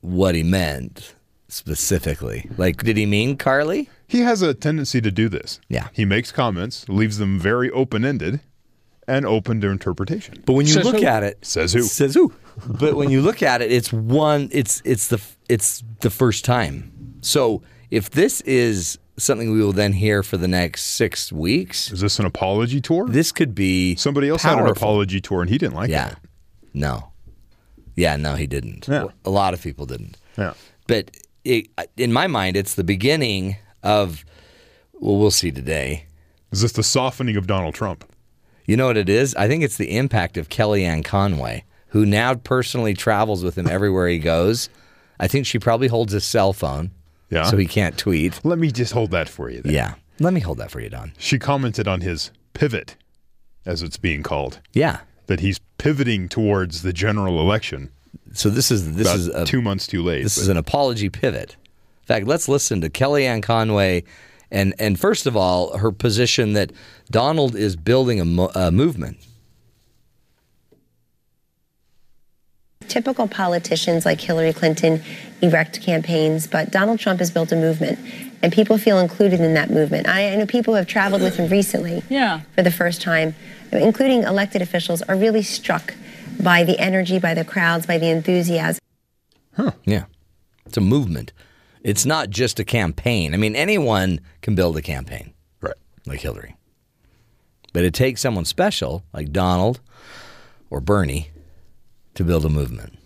what 0.00 0.34
he 0.34 0.42
meant 0.42 1.14
specifically. 1.48 2.48
Like, 2.56 2.82
did 2.82 2.96
he 2.96 3.06
mean 3.06 3.36
Carly? 3.36 3.90
He 4.08 4.20
has 4.20 4.42
a 4.42 4.54
tendency 4.54 5.00
to 5.00 5.10
do 5.10 5.28
this. 5.28 5.60
Yeah. 5.68 5.88
He 5.92 6.04
makes 6.04 6.30
comments, 6.32 6.88
leaves 6.88 7.18
them 7.18 7.38
very 7.38 7.70
open-ended 7.70 8.40
and 9.08 9.24
open 9.26 9.60
to 9.60 9.68
interpretation. 9.68 10.42
But 10.46 10.54
when 10.54 10.66
you 10.66 10.72
Says 10.72 10.84
look 10.84 10.96
who? 11.00 11.04
at 11.06 11.22
it, 11.22 11.44
Says 11.44 11.72
who? 11.72 11.82
Says 11.82 12.14
who? 12.14 12.32
but 12.66 12.94
when 12.96 13.10
you 13.10 13.20
look 13.22 13.42
at 13.42 13.62
it, 13.62 13.70
it's 13.72 13.92
one. 13.92 14.48
It's 14.52 14.82
it's 14.84 15.08
the 15.08 15.20
it's 15.48 15.82
the 16.00 16.10
first 16.10 16.44
time. 16.44 17.18
So 17.20 17.62
if 17.90 18.10
this 18.10 18.40
is 18.42 18.98
something 19.18 19.50
we 19.52 19.60
will 19.62 19.72
then 19.72 19.92
hear 19.94 20.22
for 20.22 20.36
the 20.36 20.48
next 20.48 20.84
six 20.84 21.32
weeks, 21.32 21.90
Is 21.90 22.00
this 22.00 22.18
an 22.18 22.26
apology 22.26 22.80
tour? 22.80 23.06
this 23.08 23.32
could 23.32 23.54
be 23.54 23.96
Somebody 23.96 24.28
else 24.28 24.42
had 24.42 24.58
an 24.58 24.66
apology 24.66 25.20
tour 25.20 25.40
and 25.40 25.48
he 25.50 25.56
didn't 25.58 25.74
like 25.74 25.88
Yeah, 25.90 26.08
it. 26.08 26.12
Yeah. 26.12 26.18
No, 26.74 27.12
yeah, 27.94 28.16
no, 28.16 28.34
he 28.34 28.46
didn't. 28.46 28.86
Yeah. 28.88 29.06
A 29.24 29.30
lot 29.30 29.54
of 29.54 29.62
people 29.62 29.86
didn't. 29.86 30.18
Yeah. 30.36 30.52
But 30.86 31.16
it, 31.44 31.68
in 31.96 32.12
my 32.12 32.26
mind, 32.26 32.56
it's 32.56 32.74
the 32.74 32.84
beginning 32.84 33.56
of. 33.82 34.24
Well, 34.92 35.18
we'll 35.18 35.30
see 35.30 35.50
today. 35.52 36.06
Is 36.52 36.60
this 36.62 36.72
the 36.72 36.82
softening 36.82 37.36
of 37.36 37.46
Donald 37.46 37.74
Trump? 37.74 38.04
You 38.66 38.76
know 38.76 38.86
what 38.86 38.96
it 38.96 39.08
is? 39.08 39.34
I 39.36 39.48
think 39.48 39.62
it's 39.62 39.76
the 39.76 39.96
impact 39.96 40.36
of 40.36 40.48
Kellyanne 40.48 41.04
Conway, 41.04 41.64
who 41.88 42.04
now 42.04 42.34
personally 42.34 42.94
travels 42.94 43.44
with 43.44 43.56
him 43.56 43.66
everywhere 43.68 44.08
he 44.08 44.18
goes. 44.18 44.68
I 45.20 45.28
think 45.28 45.46
she 45.46 45.58
probably 45.58 45.88
holds 45.88 46.12
his 46.12 46.24
cell 46.24 46.52
phone, 46.52 46.90
Yeah. 47.30 47.44
so 47.44 47.56
he 47.56 47.66
can't 47.66 47.96
tweet. 47.96 48.40
Let 48.44 48.58
me 48.58 48.70
just 48.70 48.92
hold 48.92 49.10
that 49.12 49.28
for 49.28 49.48
you 49.50 49.62
then. 49.62 49.72
Yeah, 49.72 49.94
let 50.20 50.32
me 50.34 50.40
hold 50.40 50.58
that 50.58 50.70
for 50.70 50.80
you, 50.80 50.90
Don. 50.90 51.12
She 51.18 51.38
commented 51.38 51.86
on 51.88 52.00
his 52.02 52.30
pivot, 52.54 52.96
as 53.64 53.82
it's 53.82 53.96
being 53.96 54.22
called, 54.22 54.60
Yeah. 54.72 54.98
that 55.26 55.40
he's 55.40 55.58
pivoting 55.78 56.28
towards 56.28 56.82
the 56.82 56.92
general 56.92 57.40
election. 57.40 57.90
So 58.32 58.50
this 58.50 58.70
is 58.70 58.94
this 58.96 59.12
is 59.14 59.28
a, 59.28 59.44
two 59.46 59.62
months 59.62 59.86
too 59.86 60.02
late. 60.02 60.22
this 60.24 60.36
but- 60.36 60.42
is 60.42 60.48
an 60.48 60.56
apology 60.56 61.08
pivot. 61.08 61.56
In 62.02 62.06
fact, 62.06 62.26
let's 62.26 62.48
listen 62.48 62.80
to 62.82 62.90
Kellyanne 62.90 63.42
Conway, 63.42 64.04
and 64.50 64.74
and 64.78 64.98
first 64.98 65.26
of 65.26 65.36
all, 65.36 65.76
her 65.78 65.90
position 65.92 66.52
that 66.54 66.70
Donald 67.10 67.54
is 67.56 67.76
building 67.76 68.20
a, 68.20 68.24
mo- 68.24 68.50
a 68.54 68.70
movement. 68.70 69.16
Typical 72.88 73.26
politicians 73.26 74.04
like 74.06 74.20
Hillary 74.20 74.52
Clinton 74.52 75.02
erect 75.42 75.82
campaigns, 75.82 76.46
but 76.46 76.70
Donald 76.70 77.00
Trump 77.00 77.18
has 77.18 77.30
built 77.30 77.50
a 77.50 77.56
movement, 77.56 77.98
and 78.42 78.52
people 78.52 78.78
feel 78.78 78.98
included 79.00 79.40
in 79.40 79.54
that 79.54 79.70
movement. 79.70 80.06
I, 80.08 80.32
I 80.32 80.36
know 80.36 80.46
people 80.46 80.72
who 80.74 80.76
have 80.76 80.86
traveled 80.86 81.20
with 81.22 81.36
him 81.36 81.50
recently 81.50 82.02
Yeah. 82.08 82.40
for 82.54 82.62
the 82.62 82.70
first 82.70 83.02
time, 83.02 83.34
including 83.72 84.22
elected 84.22 84.62
officials, 84.62 85.02
are 85.02 85.16
really 85.16 85.42
struck 85.42 85.94
by 86.40 86.62
the 86.62 86.78
energy, 86.78 87.18
by 87.18 87.34
the 87.34 87.44
crowds, 87.44 87.86
by 87.86 87.98
the 87.98 88.08
enthusiasm. 88.08 88.80
Huh. 89.56 89.72
Yeah. 89.84 90.04
It's 90.66 90.76
a 90.76 90.80
movement. 90.82 91.32
It's 91.86 92.04
not 92.04 92.30
just 92.30 92.58
a 92.58 92.64
campaign. 92.64 93.32
I 93.32 93.36
mean, 93.36 93.54
anyone 93.54 94.20
can 94.42 94.56
build 94.56 94.76
a 94.76 94.82
campaign. 94.82 95.32
right. 95.60 95.76
like 96.04 96.20
Hillary. 96.20 96.56
But 97.72 97.84
it 97.84 97.94
takes 97.94 98.20
someone 98.20 98.44
special 98.44 99.04
like 99.12 99.30
Donald 99.30 99.78
or 100.68 100.80
Bernie 100.80 101.30
to 102.14 102.24
build 102.24 102.44
a 102.44 102.48
movement. 102.48 102.98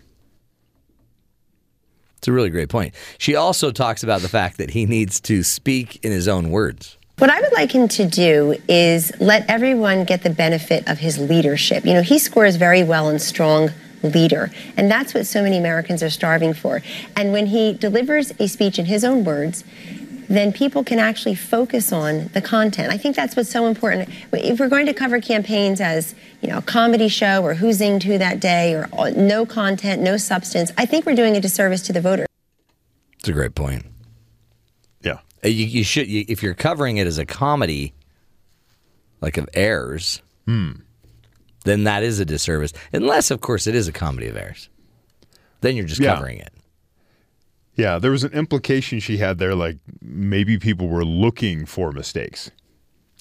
It's 2.17 2.27
a 2.27 2.31
really 2.31 2.49
great 2.49 2.69
point. 2.69 2.95
She 3.19 3.35
also 3.35 3.69
talks 3.69 4.01
about 4.01 4.21
the 4.21 4.29
fact 4.29 4.57
that 4.57 4.71
he 4.71 4.87
needs 4.87 5.19
to 5.21 5.43
speak 5.43 6.03
in 6.03 6.11
his 6.11 6.27
own 6.27 6.49
words. 6.49 6.97
What 7.19 7.29
I 7.29 7.39
would 7.39 7.53
like 7.53 7.71
him 7.71 7.87
to 7.89 8.07
do 8.07 8.55
is 8.67 9.11
let 9.19 9.47
everyone 9.47 10.05
get 10.05 10.23
the 10.23 10.31
benefit 10.31 10.87
of 10.87 10.97
his 10.97 11.19
leadership. 11.19 11.85
You 11.85 11.93
know, 11.93 12.01
he 12.01 12.17
scores 12.17 12.55
very 12.55 12.83
well 12.83 13.09
in 13.09 13.19
strong 13.19 13.69
leader, 14.03 14.51
and 14.77 14.89
that's 14.89 15.13
what 15.13 15.27
so 15.27 15.41
many 15.43 15.57
Americans 15.57 16.01
are 16.01 16.09
starving 16.09 16.53
for. 16.53 16.81
And 17.15 17.31
when 17.31 17.47
he 17.47 17.73
delivers 17.73 18.31
a 18.39 18.47
speech 18.47 18.79
in 18.79 18.85
his 18.85 19.03
own 19.03 19.23
words, 19.23 19.63
then 20.27 20.53
people 20.53 20.83
can 20.83 20.97
actually 20.97 21.35
focus 21.35 21.91
on 21.91 22.29
the 22.29 22.41
content. 22.41 22.91
I 22.91 22.97
think 22.97 23.17
that's 23.17 23.35
what's 23.35 23.49
so 23.49 23.67
important. 23.67 24.07
If 24.31 24.59
we're 24.59 24.69
going 24.69 24.85
to 24.85 24.93
cover 24.93 25.19
campaigns 25.19 25.81
as, 25.81 26.15
you 26.41 26.47
know, 26.47 26.59
a 26.59 26.61
comedy 26.61 27.09
show 27.09 27.43
or 27.43 27.55
who 27.55 27.67
zinged 27.71 28.03
who 28.03 28.17
that 28.17 28.39
day 28.39 28.73
or 28.73 28.87
no 29.11 29.45
content, 29.45 30.01
no 30.01 30.15
substance, 30.15 30.71
I 30.77 30.85
think 30.85 31.05
we're 31.05 31.15
doing 31.15 31.35
a 31.35 31.41
disservice 31.41 31.81
to 31.83 31.93
the 31.93 31.99
voter. 31.99 32.27
It's 33.19 33.27
a 33.27 33.33
great 33.33 33.55
point. 33.55 33.85
Yeah. 35.01 35.19
Uh, 35.43 35.49
You, 35.49 35.65
you 35.65 35.83
should, 35.83 36.07
you, 36.07 36.23
if 36.29 36.41
you're 36.41 36.53
covering 36.53 36.95
it 36.95 37.07
as 37.07 37.17
a 37.17 37.25
comedy, 37.25 37.93
like 39.19 39.37
of 39.37 39.49
errors, 39.53 40.21
then 41.65 41.83
that 41.85 42.03
is 42.03 42.19
a 42.19 42.25
disservice. 42.25 42.73
Unless, 42.93 43.31
of 43.31 43.41
course, 43.41 43.67
it 43.67 43.75
is 43.75 43.87
a 43.87 43.91
comedy 43.91 44.27
of 44.27 44.35
errors. 44.37 44.69
Then 45.61 45.75
you're 45.75 45.85
just 45.85 46.01
Yeah. 46.01 46.15
covering 46.15 46.39
it. 46.39 46.51
Yeah. 47.75 47.99
There 47.99 48.11
was 48.11 48.23
an 48.23 48.33
implication 48.33 48.99
she 48.99 49.17
had 49.17 49.37
there, 49.37 49.55
like 49.55 49.77
maybe 50.01 50.57
people 50.57 50.87
were 50.87 51.05
looking 51.05 51.65
for 51.65 51.91
mistakes. 51.91 52.51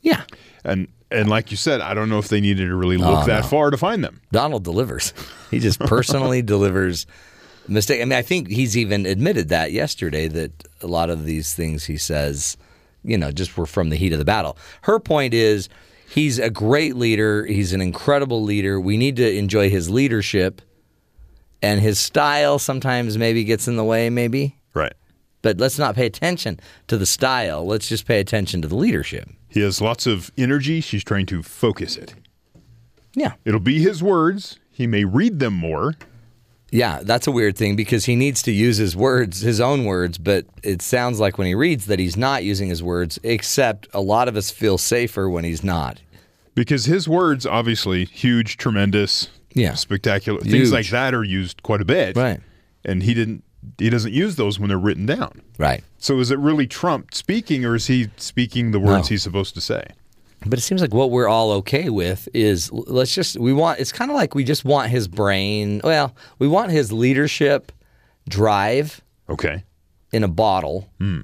Yeah. 0.02 0.22
And 0.64 0.88
and 1.12 1.28
like 1.28 1.50
you 1.50 1.56
said, 1.56 1.80
I 1.80 1.92
don't 1.94 2.08
know 2.08 2.18
if 2.20 2.28
they 2.28 2.40
needed 2.40 2.66
to 2.66 2.74
really 2.76 2.96
look 2.96 3.24
Oh, 3.24 3.26
that 3.26 3.42
no. 3.42 3.48
far 3.48 3.70
to 3.70 3.76
find 3.76 4.04
them. 4.04 4.20
Donald 4.32 4.62
delivers. 4.64 5.12
He 5.50 5.58
just 5.58 5.80
personally 5.80 6.42
delivers 6.42 7.06
mistake. 7.66 8.00
I 8.00 8.04
mean, 8.04 8.12
I 8.16 8.22
think 8.22 8.48
he's 8.48 8.76
even 8.76 9.04
admitted 9.04 9.48
that 9.48 9.72
yesterday 9.72 10.28
that 10.28 10.52
a 10.80 10.86
lot 10.86 11.10
of 11.10 11.24
these 11.24 11.52
things 11.54 11.86
he 11.86 11.96
says, 11.96 12.56
you 13.02 13.18
know, 13.18 13.32
just 13.32 13.56
were 13.56 13.66
from 13.66 13.90
the 13.90 13.96
heat 13.96 14.12
of 14.12 14.20
the 14.20 14.24
battle. 14.24 14.56
Her 14.82 15.00
point 15.00 15.34
is 15.34 15.68
he's 16.10 16.38
a 16.38 16.50
great 16.50 16.96
leader. 16.96 17.46
He's 17.46 17.72
an 17.72 17.80
incredible 17.80 18.42
leader. 18.42 18.80
We 18.80 18.96
need 18.96 19.16
to 19.16 19.36
enjoy 19.36 19.70
his 19.70 19.88
leadership 19.88 20.60
and 21.62 21.80
his 21.80 21.98
style 21.98 22.58
sometimes 22.58 23.16
maybe 23.18 23.44
gets 23.44 23.68
in 23.68 23.76
the 23.76 23.84
way, 23.84 24.10
maybe. 24.10 24.56
Right. 24.74 24.94
But 25.42 25.58
let's 25.58 25.78
not 25.78 25.94
pay 25.94 26.06
attention 26.06 26.60
to 26.88 26.98
the 26.98 27.06
style. 27.06 27.66
Let's 27.66 27.88
just 27.88 28.06
pay 28.06 28.20
attention 28.20 28.60
to 28.62 28.68
the 28.68 28.76
leadership. 28.76 29.28
He 29.48 29.60
has 29.60 29.80
lots 29.80 30.06
of 30.06 30.30
energy. 30.36 30.80
She's 30.80 31.04
trying 31.04 31.26
to 31.26 31.42
focus 31.42 31.96
it. 31.96 32.14
Yeah. 33.14 33.32
It'll 33.44 33.60
be 33.60 33.80
his 33.80 34.02
words. 34.02 34.58
He 34.70 34.86
may 34.86 35.04
read 35.04 35.38
them 35.38 35.54
more. 35.54 35.94
Yeah, 36.72 37.00
that's 37.02 37.26
a 37.26 37.32
weird 37.32 37.56
thing 37.56 37.74
because 37.76 38.04
he 38.04 38.14
needs 38.16 38.42
to 38.42 38.52
use 38.52 38.76
his 38.76 38.94
words, 38.96 39.40
his 39.40 39.60
own 39.60 39.84
words, 39.84 40.18
but 40.18 40.46
it 40.62 40.82
sounds 40.82 41.18
like 41.18 41.36
when 41.36 41.46
he 41.48 41.54
reads 41.54 41.86
that 41.86 41.98
he's 41.98 42.16
not 42.16 42.44
using 42.44 42.68
his 42.68 42.82
words, 42.82 43.18
except 43.24 43.88
a 43.92 44.00
lot 44.00 44.28
of 44.28 44.36
us 44.36 44.50
feel 44.50 44.78
safer 44.78 45.28
when 45.28 45.42
he's 45.44 45.64
not. 45.64 46.00
Because 46.54 46.84
his 46.84 47.08
words, 47.08 47.44
obviously, 47.46 48.04
huge, 48.04 48.56
tremendous, 48.56 49.28
Yeah. 49.54 49.74
spectacular, 49.74 50.40
Huge. 50.42 50.50
things 50.52 50.72
like 50.72 50.88
that 50.90 51.12
are 51.14 51.24
used 51.24 51.62
quite 51.62 51.80
a 51.80 51.84
bit. 51.84 52.16
Right. 52.16 52.40
And 52.84 53.02
he 53.02 53.14
didn't. 53.14 53.42
He 53.78 53.90
doesn't 53.90 54.12
use 54.14 54.36
those 54.36 54.58
when 54.58 54.68
they're 54.68 54.78
written 54.78 55.04
down. 55.06 55.42
Right. 55.58 55.84
So 55.98 56.18
is 56.20 56.30
it 56.30 56.38
really 56.38 56.66
Trump 56.66 57.12
speaking, 57.14 57.64
or 57.64 57.74
is 57.74 57.88
he 57.88 58.08
speaking 58.16 58.70
the 58.70 58.80
words 58.80 59.08
No. 59.10 59.14
he's 59.14 59.22
supposed 59.22 59.54
to 59.54 59.60
say? 59.60 59.84
But 60.46 60.58
it 60.58 60.62
seems 60.62 60.80
like 60.80 60.94
what 60.94 61.10
we're 61.10 61.28
all 61.28 61.52
okay 61.52 61.90
with 61.90 62.28
is 62.32 62.72
let's 62.72 63.14
just, 63.14 63.38
we 63.38 63.52
want, 63.52 63.78
it's 63.78 63.92
kind 63.92 64.10
of 64.10 64.16
like 64.16 64.34
we 64.34 64.42
just 64.42 64.64
want 64.64 64.88
his 64.88 65.06
brain. 65.06 65.80
Well, 65.84 66.14
we 66.38 66.48
want 66.48 66.70
his 66.70 66.92
leadership 66.92 67.72
drive 68.28 69.02
Okay. 69.28 69.64
in 70.12 70.24
a 70.24 70.28
bottle 70.28 70.88
hmm. 70.98 71.20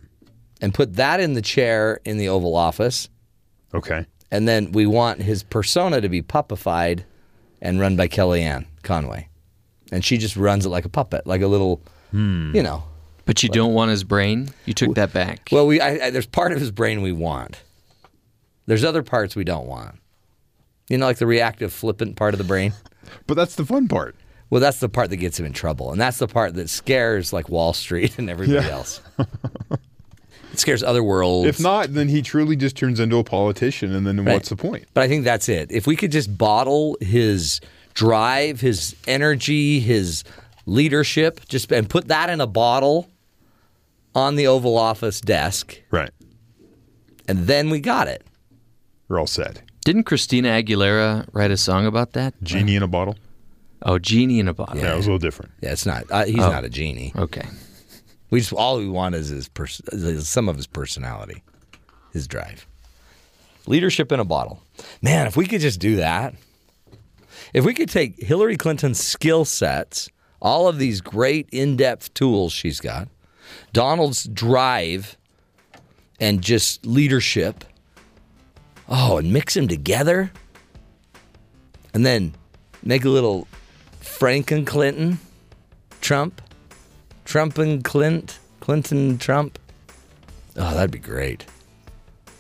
and 0.61 0.75
put 0.75 0.97
that 0.97 1.21
in 1.21 1.33
the 1.33 1.43
chair 1.43 1.99
in 2.05 2.19
the 2.19 2.29
Oval 2.29 2.55
Office. 2.55 3.09
Okay. 3.75 4.07
And 4.31 4.47
then 4.47 4.73
we 4.73 4.87
want 4.87 5.23
his 5.23 5.43
persona 5.43 6.01
to 6.01 6.09
be 6.09 6.21
puppified 6.21 7.05
and 7.63 7.81
run 7.81 7.97
by 7.97 8.09
Kellyanne 8.09 8.67
Conway. 8.83 9.29
And 9.93 10.05
she 10.05 10.19
just 10.19 10.37
runs 10.37 10.67
it 10.67 10.69
like 10.69 10.85
a 10.85 10.89
puppet, 10.91 11.27
like 11.27 11.41
a 11.41 11.47
little 11.47 11.81
hmm. 12.11 12.55
You 12.55 12.63
know. 12.63 12.85
But 13.25 13.43
you 13.43 13.49
don't 13.49 13.73
want 13.73 13.91
his 13.91 14.05
brain? 14.05 14.51
You 14.67 14.75
took 14.75 14.95
that 14.95 15.13
back. 15.13 15.49
Well, 15.51 15.67
we 15.67 15.81
I, 15.81 16.07
I, 16.07 16.11
there's 16.11 16.27
part 16.27 16.53
of 16.53 16.61
his 16.61 16.71
brain 16.71 17.03
we 17.03 17.11
want. 17.11 17.61
There's 18.67 18.85
other 18.85 19.03
parts 19.03 19.35
we 19.37 19.45
don't 19.45 19.67
want. 19.67 19.97
You 20.89 20.99
know, 20.99 21.07
like 21.07 21.19
the 21.19 21.27
reactive, 21.27 21.73
flippant 21.73 22.17
part 22.17 22.35
of 22.35 22.39
the 22.39 22.45
brain. 22.45 22.73
But 23.29 23.35
that's 23.35 23.55
the 23.55 23.65
fun 23.65 23.87
part. 23.87 24.17
Well, 24.51 24.61
that's 24.61 24.81
the 24.81 24.89
part 24.89 25.11
that 25.11 25.17
gets 25.19 25.39
him 25.39 25.47
in 25.47 25.53
trouble, 25.53 25.93
and 25.93 26.01
that's 26.01 26.19
the 26.19 26.27
part 26.27 26.55
that 26.55 26.69
scares 26.69 27.33
like 27.33 27.49
Wall 27.49 27.73
Street 27.73 28.19
and 28.19 28.29
everybody 28.29 28.67
Yeah. 28.67 28.73
else. 28.73 29.01
it 30.53 30.59
scares 30.59 30.83
other 30.83 31.05
worlds. 31.05 31.47
If 31.49 31.61
not, 31.61 31.95
then 31.95 32.09
he 32.09 32.21
truly 32.21 32.57
just 32.57 32.77
turns 32.77 32.99
into 32.99 33.17
a 33.19 33.23
politician, 33.25 33.95
and 33.95 34.05
then 34.05 34.25
what's 34.25 34.49
the 34.49 34.57
point? 34.57 34.87
But 34.93 35.05
I 35.05 35.09
think 35.09 35.23
that's 35.23 35.49
it. 35.49 35.71
If 35.71 35.87
we 35.87 35.95
could 35.95 36.11
just 36.11 36.37
bottle 36.37 36.97
his 37.01 37.61
drive, 37.95 38.61
his 38.61 38.97
energy, 39.07 39.79
his 39.79 40.25
leadership, 40.67 41.47
just 41.49 41.71
and 41.71 41.89
put 41.89 42.09
that 42.09 42.29
in 42.29 42.41
a 42.41 42.47
bottle 42.49 43.09
on 44.17 44.35
the 44.35 44.49
Oval 44.49 44.77
Office 44.77 45.21
desk, 45.21 45.81
Right. 45.93 46.11
and 47.29 47.47
then 47.47 47.71
we 47.71 47.79
got 47.81 48.09
it. 48.09 48.25
We're 49.09 49.19
all 49.21 49.27
set. 49.27 49.63
Didn't 49.85 50.05
Christina 50.05 50.49
Aguilera 50.49 51.29
write 51.33 51.51
a 51.51 51.57
song 51.57 51.87
about 51.87 52.13
that? 52.15 52.35
Genie 52.43 52.77
in 52.77 52.83
a 52.83 52.89
bottle. 52.89 53.17
Oh, 53.83 53.99
Genie 53.99 54.41
in 54.41 54.49
a 54.49 54.55
Bottle. 54.55 54.79
Yeah, 54.79 54.95
it 54.95 54.97
was 54.97 55.07
a 55.07 55.11
little 55.11 55.19
different. 55.19 55.53
Yeah, 55.61 55.71
it's 55.73 55.87
not. 55.87 56.05
Uh, 56.11 56.25
he's 56.25 56.39
Oh. 56.43 56.51
not 56.51 56.65
a 56.65 56.69
genie. 56.69 57.13
Okay. 57.15 57.47
We 58.31 58.41
just 58.41 58.53
all 58.53 58.79
we 58.79 58.89
want 58.89 59.15
is 59.15 59.29
his 59.29 59.49
pers- 59.49 59.83
is 59.93 60.29
some 60.29 60.49
of 60.49 60.57
his 60.57 60.67
personality, 60.67 61.43
his 62.13 62.27
drive, 62.27 62.67
leadership 63.67 64.11
in 64.11 64.19
a 64.19 64.25
bottle. 64.25 64.63
Man, 65.03 65.27
if 65.27 65.37
we 65.37 65.47
could 65.47 65.61
just 65.61 65.79
do 65.79 65.97
that, 65.97 66.35
if 67.55 67.65
we 67.65 67.75
could 67.75 67.89
take 67.91 68.21
Hillary 68.21 68.57
Clinton's 68.57 68.99
skill 68.99 69.45
sets, 69.45 70.09
all 70.41 70.67
of 70.67 70.79
these 70.79 71.01
great 71.01 71.49
in-depth 71.53 72.13
tools 72.15 72.53
she's 72.53 72.81
got, 72.81 73.09
Donald's 73.73 74.25
drive, 74.25 75.17
and 76.19 76.43
just 76.43 76.85
leadership, 76.85 77.65
oh, 78.89 79.19
and 79.19 79.33
mix 79.33 79.55
them 79.55 79.69
together, 79.69 80.31
and 81.95 82.05
then 82.05 82.35
make 82.83 83.05
a 83.05 83.09
little 83.09 83.47
Franken 84.01 84.67
Clinton, 84.67 85.19
Trump. 86.01 86.41
Trump 87.25 87.59
and 87.59 87.83
Clint, 87.83 88.39
Clinton, 88.61 89.19
Trump. 89.19 89.59
Oh, 90.57 90.75
that'd 90.75 90.93
be 90.93 90.99
great. 90.99 91.45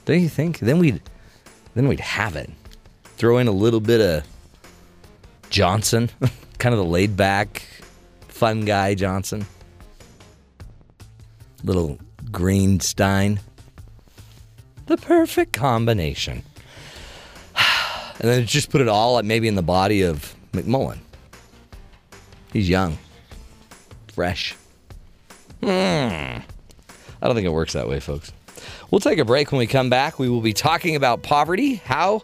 Don't 0.04 0.20
you 0.20 0.28
think? 0.28 0.60
Then 0.60 0.78
we'd, 0.78 1.02
then 1.74 1.88
we'd 1.88 2.00
have 2.00 2.36
it. 2.36 2.48
Throw 3.16 3.38
in 3.38 3.48
a 3.48 3.52
little 3.52 3.80
bit 3.80 4.00
of 4.00 4.24
Johnson, 5.50 6.08
kind 6.58 6.72
of 6.72 6.78
the 6.78 6.84
laid 6.84 7.16
back, 7.16 7.66
fun 8.28 8.64
guy 8.64 8.94
Johnson. 8.94 9.44
Little 11.64 11.98
Greenstein. 12.26 13.40
The 14.86 14.96
perfect 14.96 15.52
combination. 15.52 16.42
And 18.18 18.30
then 18.30 18.46
just 18.46 18.70
put 18.70 18.80
it 18.80 18.88
all 18.88 19.22
maybe 19.22 19.46
in 19.46 19.56
the 19.56 19.62
body 19.62 20.00
of 20.00 20.34
McMullin. 20.52 20.96
He's 22.50 22.66
young, 22.66 22.96
fresh. 24.14 24.54
Hmm. 25.60 25.66
I 25.68 26.42
don't 27.20 27.34
think 27.34 27.46
it 27.46 27.52
works 27.52 27.74
that 27.74 27.86
way, 27.86 28.00
folks. 28.00 28.32
We'll 28.90 29.00
take 29.00 29.18
a 29.18 29.24
break 29.26 29.52
when 29.52 29.58
we 29.58 29.66
come 29.66 29.90
back. 29.90 30.18
We 30.18 30.30
will 30.30 30.40
be 30.40 30.54
talking 30.54 30.96
about 30.96 31.22
poverty, 31.22 31.74
how 31.74 32.22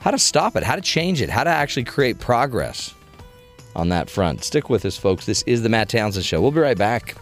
how 0.00 0.10
to 0.10 0.18
stop 0.18 0.56
it, 0.56 0.64
how 0.64 0.74
to 0.74 0.82
change 0.82 1.22
it, 1.22 1.30
how 1.30 1.44
to 1.44 1.50
actually 1.50 1.84
create 1.84 2.18
progress 2.18 2.92
on 3.76 3.88
that 3.90 4.10
front. 4.10 4.44
Stick 4.44 4.68
with 4.68 4.84
us, 4.84 4.98
folks. 4.98 5.26
This 5.26 5.42
is 5.46 5.62
the 5.62 5.68
Matt 5.68 5.88
Townsend 5.88 6.26
Show. 6.26 6.42
We'll 6.42 6.50
be 6.50 6.60
right 6.60 6.76
back. 6.76 7.16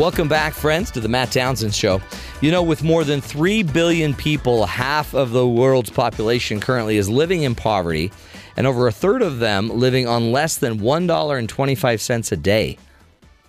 Welcome 0.00 0.28
back, 0.28 0.54
friends, 0.54 0.90
to 0.92 1.00
the 1.00 1.10
Matt 1.10 1.30
Townsend 1.30 1.74
Show. 1.74 2.00
You 2.40 2.50
know, 2.50 2.62
with 2.62 2.82
more 2.82 3.04
than 3.04 3.20
3 3.20 3.64
billion 3.64 4.14
people, 4.14 4.64
half 4.64 5.12
of 5.12 5.32
the 5.32 5.46
world's 5.46 5.90
population 5.90 6.58
currently 6.58 6.96
is 6.96 7.10
living 7.10 7.42
in 7.42 7.54
poverty, 7.54 8.10
and 8.56 8.66
over 8.66 8.88
a 8.88 8.92
third 8.92 9.20
of 9.20 9.40
them 9.40 9.68
living 9.68 10.08
on 10.08 10.32
less 10.32 10.56
than 10.56 10.78
$1.25 10.78 12.32
a 12.32 12.36
day. 12.36 12.78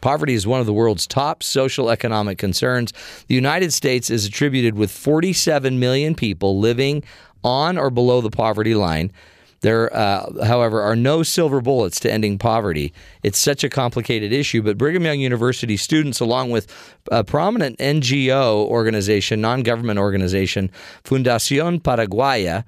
Poverty 0.01 0.33
is 0.33 0.45
one 0.45 0.59
of 0.59 0.65
the 0.65 0.73
world's 0.73 1.07
top 1.07 1.41
social 1.41 1.89
economic 1.89 2.37
concerns. 2.37 2.91
The 3.27 3.35
United 3.35 3.71
States 3.71 4.09
is 4.09 4.25
attributed 4.25 4.75
with 4.75 4.91
47 4.91 5.79
million 5.79 6.15
people 6.15 6.59
living 6.59 7.05
on 7.45 7.77
or 7.77 7.89
below 7.89 8.19
the 8.19 8.29
poverty 8.29 8.75
line. 8.75 9.13
There, 9.61 9.95
uh, 9.95 10.43
however, 10.43 10.81
are 10.81 10.95
no 10.95 11.21
silver 11.21 11.61
bullets 11.61 11.99
to 12.01 12.11
ending 12.11 12.39
poverty. 12.39 12.93
It's 13.21 13.37
such 13.37 13.63
a 13.63 13.69
complicated 13.69 14.33
issue, 14.33 14.63
but 14.63 14.77
Brigham 14.77 15.05
Young 15.05 15.19
University 15.19 15.77
students, 15.77 16.19
along 16.19 16.49
with 16.49 16.67
a 17.11 17.23
prominent 17.23 17.77
NGO 17.77 18.65
organization, 18.65 19.39
non 19.39 19.61
government 19.61 19.99
organization, 19.99 20.71
Fundación 21.03 21.79
Paraguaya, 21.79 22.65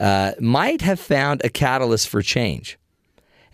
uh, 0.00 0.32
might 0.40 0.80
have 0.80 0.98
found 0.98 1.42
a 1.44 1.50
catalyst 1.50 2.08
for 2.08 2.22
change. 2.22 2.79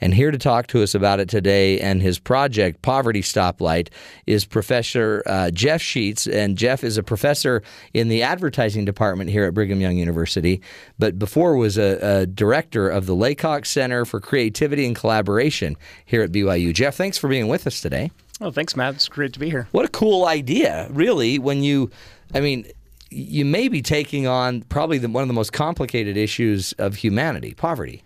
And 0.00 0.14
here 0.14 0.30
to 0.30 0.38
talk 0.38 0.66
to 0.68 0.82
us 0.82 0.94
about 0.94 1.20
it 1.20 1.28
today 1.28 1.80
and 1.80 2.02
his 2.02 2.18
project, 2.18 2.82
Poverty 2.82 3.22
Stoplight, 3.22 3.88
is 4.26 4.44
Professor 4.44 5.22
uh, 5.26 5.50
Jeff 5.50 5.80
Sheets. 5.80 6.26
And 6.26 6.58
Jeff 6.58 6.84
is 6.84 6.98
a 6.98 7.02
professor 7.02 7.62
in 7.94 8.08
the 8.08 8.22
advertising 8.22 8.84
department 8.84 9.30
here 9.30 9.44
at 9.44 9.54
Brigham 9.54 9.80
Young 9.80 9.96
University, 9.96 10.60
but 10.98 11.18
before 11.18 11.56
was 11.56 11.78
a, 11.78 12.20
a 12.20 12.26
director 12.26 12.88
of 12.88 13.06
the 13.06 13.14
Laycock 13.14 13.64
Center 13.64 14.04
for 14.04 14.20
Creativity 14.20 14.86
and 14.86 14.94
Collaboration 14.94 15.76
here 16.04 16.22
at 16.22 16.32
BYU. 16.32 16.74
Jeff, 16.74 16.94
thanks 16.94 17.16
for 17.16 17.28
being 17.28 17.48
with 17.48 17.66
us 17.66 17.80
today. 17.80 18.10
Oh, 18.40 18.50
thanks, 18.50 18.76
Matt. 18.76 18.94
It's 18.94 19.08
great 19.08 19.32
to 19.32 19.38
be 19.38 19.48
here. 19.48 19.66
What 19.70 19.86
a 19.86 19.88
cool 19.88 20.26
idea, 20.26 20.88
really, 20.90 21.38
when 21.38 21.62
you, 21.62 21.90
I 22.34 22.40
mean, 22.40 22.66
you 23.10 23.44
may 23.44 23.68
be 23.68 23.82
taking 23.82 24.26
on 24.26 24.62
probably 24.62 24.98
the, 24.98 25.08
one 25.08 25.22
of 25.22 25.28
the 25.28 25.34
most 25.34 25.52
complicated 25.52 26.16
issues 26.16 26.72
of 26.74 26.96
humanity, 26.96 27.54
poverty. 27.54 28.02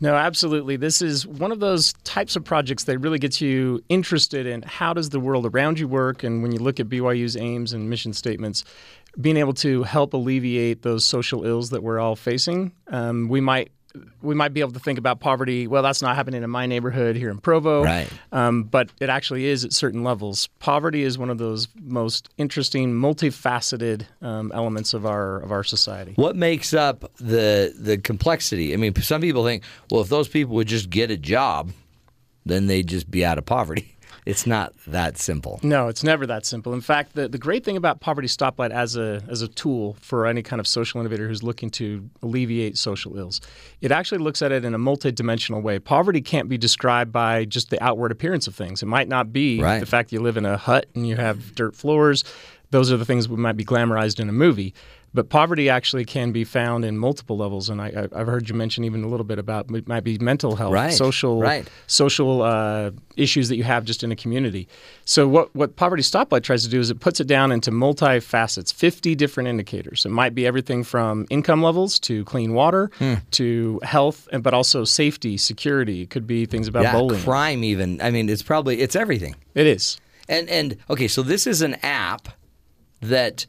No, 0.00 0.14
absolutely. 0.14 0.76
This 0.76 1.00
is 1.00 1.26
one 1.26 1.52
of 1.52 1.60
those 1.60 1.92
types 2.04 2.36
of 2.36 2.44
projects 2.44 2.84
that 2.84 2.98
really 2.98 3.18
gets 3.18 3.40
you 3.40 3.82
interested 3.88 4.46
in 4.46 4.62
how 4.62 4.92
does 4.92 5.10
the 5.10 5.20
world 5.20 5.46
around 5.46 5.78
you 5.78 5.88
work, 5.88 6.22
and 6.22 6.42
when 6.42 6.52
you 6.52 6.58
look 6.58 6.80
at 6.80 6.88
BYU's 6.88 7.36
aims 7.36 7.72
and 7.72 7.88
mission 7.88 8.12
statements, 8.12 8.64
being 9.20 9.36
able 9.36 9.54
to 9.54 9.84
help 9.84 10.12
alleviate 10.12 10.82
those 10.82 11.04
social 11.04 11.44
ills 11.44 11.70
that 11.70 11.82
we're 11.82 12.00
all 12.00 12.16
facing. 12.16 12.72
Um, 12.88 13.28
we 13.28 13.40
might 13.40 13.70
we 14.22 14.34
might 14.34 14.52
be 14.52 14.60
able 14.60 14.72
to 14.72 14.80
think 14.80 14.98
about 14.98 15.20
poverty. 15.20 15.66
Well, 15.66 15.82
that's 15.82 16.02
not 16.02 16.16
happening 16.16 16.42
in 16.42 16.50
my 16.50 16.66
neighborhood 16.66 17.16
here 17.16 17.30
in 17.30 17.38
Provo, 17.38 17.84
Right. 17.84 18.08
Um, 18.32 18.64
but 18.64 18.90
it 19.00 19.08
actually 19.08 19.46
is 19.46 19.64
at 19.64 19.72
certain 19.72 20.02
levels. 20.02 20.48
Poverty 20.58 21.02
is 21.02 21.16
one 21.16 21.30
of 21.30 21.38
those 21.38 21.68
most 21.80 22.28
interesting, 22.36 22.92
multifaceted 22.92 24.06
um, 24.22 24.50
elements 24.54 24.94
of 24.94 25.06
our 25.06 25.40
of 25.40 25.52
our 25.52 25.64
society. 25.64 26.12
What 26.16 26.36
makes 26.36 26.74
up 26.74 27.10
the 27.16 27.74
the 27.78 27.98
complexity? 27.98 28.72
I 28.72 28.76
mean, 28.76 28.94
some 28.96 29.20
people 29.20 29.44
think, 29.44 29.62
well, 29.90 30.00
if 30.00 30.08
those 30.08 30.28
people 30.28 30.54
would 30.56 30.68
just 30.68 30.90
get 30.90 31.10
a 31.10 31.16
job, 31.16 31.70
then 32.44 32.66
they'd 32.66 32.86
just 32.86 33.10
be 33.10 33.24
out 33.24 33.38
of 33.38 33.46
poverty. 33.46 33.90
It's 34.26 34.46
not 34.46 34.72
that 34.86 35.18
simple. 35.18 35.60
No, 35.62 35.88
it's 35.88 36.02
never 36.02 36.26
that 36.26 36.46
simple. 36.46 36.72
In 36.72 36.80
fact, 36.80 37.14
the, 37.14 37.28
the 37.28 37.36
great 37.36 37.62
thing 37.62 37.76
about 37.76 38.00
Poverty 38.00 38.26
Stoplight 38.26 38.70
as 38.70 38.96
a 38.96 39.22
as 39.28 39.42
a 39.42 39.48
tool 39.48 39.96
for 40.00 40.26
any 40.26 40.42
kind 40.42 40.60
of 40.60 40.66
social 40.66 40.98
innovator 41.00 41.28
who's 41.28 41.42
looking 41.42 41.68
to 41.70 42.08
alleviate 42.22 42.78
social 42.78 43.18
ills, 43.18 43.42
it 43.82 43.92
actually 43.92 44.18
looks 44.18 44.40
at 44.40 44.50
it 44.50 44.64
in 44.64 44.74
a 44.74 44.78
multidimensional 44.78 45.60
way. 45.62 45.78
Poverty 45.78 46.22
can't 46.22 46.48
be 46.48 46.56
described 46.56 47.12
by 47.12 47.44
just 47.44 47.68
the 47.68 47.82
outward 47.84 48.12
appearance 48.12 48.46
of 48.46 48.54
things. 48.54 48.82
It 48.82 48.86
might 48.86 49.08
not 49.08 49.30
be 49.32 49.60
Right. 49.60 49.80
the 49.80 49.86
fact 49.86 50.08
that 50.08 50.16
you 50.16 50.22
live 50.22 50.38
in 50.38 50.46
a 50.46 50.56
hut 50.56 50.86
and 50.94 51.06
you 51.06 51.16
have 51.16 51.54
dirt 51.54 51.76
floors. 51.76 52.24
Those 52.70 52.90
are 52.90 52.96
the 52.96 53.04
things 53.04 53.28
that 53.28 53.36
might 53.36 53.56
be 53.58 53.64
glamorized 53.64 54.18
in 54.18 54.28
a 54.28 54.32
movie. 54.32 54.72
But 55.14 55.28
poverty 55.28 55.70
actually 55.70 56.04
can 56.04 56.32
be 56.32 56.42
found 56.42 56.84
in 56.84 56.98
multiple 56.98 57.36
levels, 57.36 57.70
and 57.70 57.80
I, 57.80 58.08
I've 58.12 58.26
heard 58.26 58.48
you 58.48 58.54
mention 58.56 58.82
even 58.82 59.04
a 59.04 59.06
little 59.08 59.24
bit 59.24 59.38
about 59.38 59.70
it 59.70 59.86
might 59.86 60.02
be 60.02 60.18
mental 60.18 60.56
health, 60.56 60.72
Right, 60.72 60.92
social, 60.92 61.40
right. 61.40 61.68
social 61.86 62.42
uh, 62.42 62.90
issues 63.16 63.48
that 63.48 63.56
you 63.56 63.62
have 63.62 63.84
just 63.84 64.02
in 64.02 64.10
a 64.10 64.16
community. 64.16 64.66
So 65.04 65.28
what 65.28 65.54
what 65.54 65.76
Poverty 65.76 66.02
Stoplight 66.02 66.42
tries 66.42 66.64
to 66.64 66.68
do 66.68 66.80
is 66.80 66.90
it 66.90 66.98
puts 66.98 67.20
it 67.20 67.28
down 67.28 67.52
into 67.52 67.70
multi-facets, 67.70 68.72
50 68.72 69.14
different 69.14 69.48
indicators. 69.48 70.04
It 70.04 70.08
might 70.10 70.34
be 70.34 70.46
everything 70.46 70.82
from 70.82 71.26
income 71.30 71.62
levels 71.62 72.00
to 72.00 72.24
clean 72.24 72.52
water 72.52 72.90
Hmm. 72.98 73.14
to 73.32 73.78
health, 73.84 74.28
and 74.32 74.42
but 74.42 74.52
also 74.52 74.84
safety, 74.84 75.36
security. 75.36 76.02
It 76.02 76.10
could 76.10 76.26
be 76.26 76.44
things 76.44 76.66
about 76.66 76.82
yeah, 76.82 76.92
bowling. 76.92 77.20
crime 77.22 77.62
even. 77.62 78.00
I 78.00 78.10
mean, 78.10 78.28
it's 78.28 78.42
probably 78.42 78.80
it's 78.80 78.96
everything. 78.96 79.36
It 79.54 79.68
is. 79.68 79.96
And 80.28 80.48
and 80.48 80.76
okay, 80.90 81.06
so 81.06 81.22
this 81.22 81.46
is 81.46 81.62
an 81.62 81.74
app 81.84 82.28
that 83.00 83.46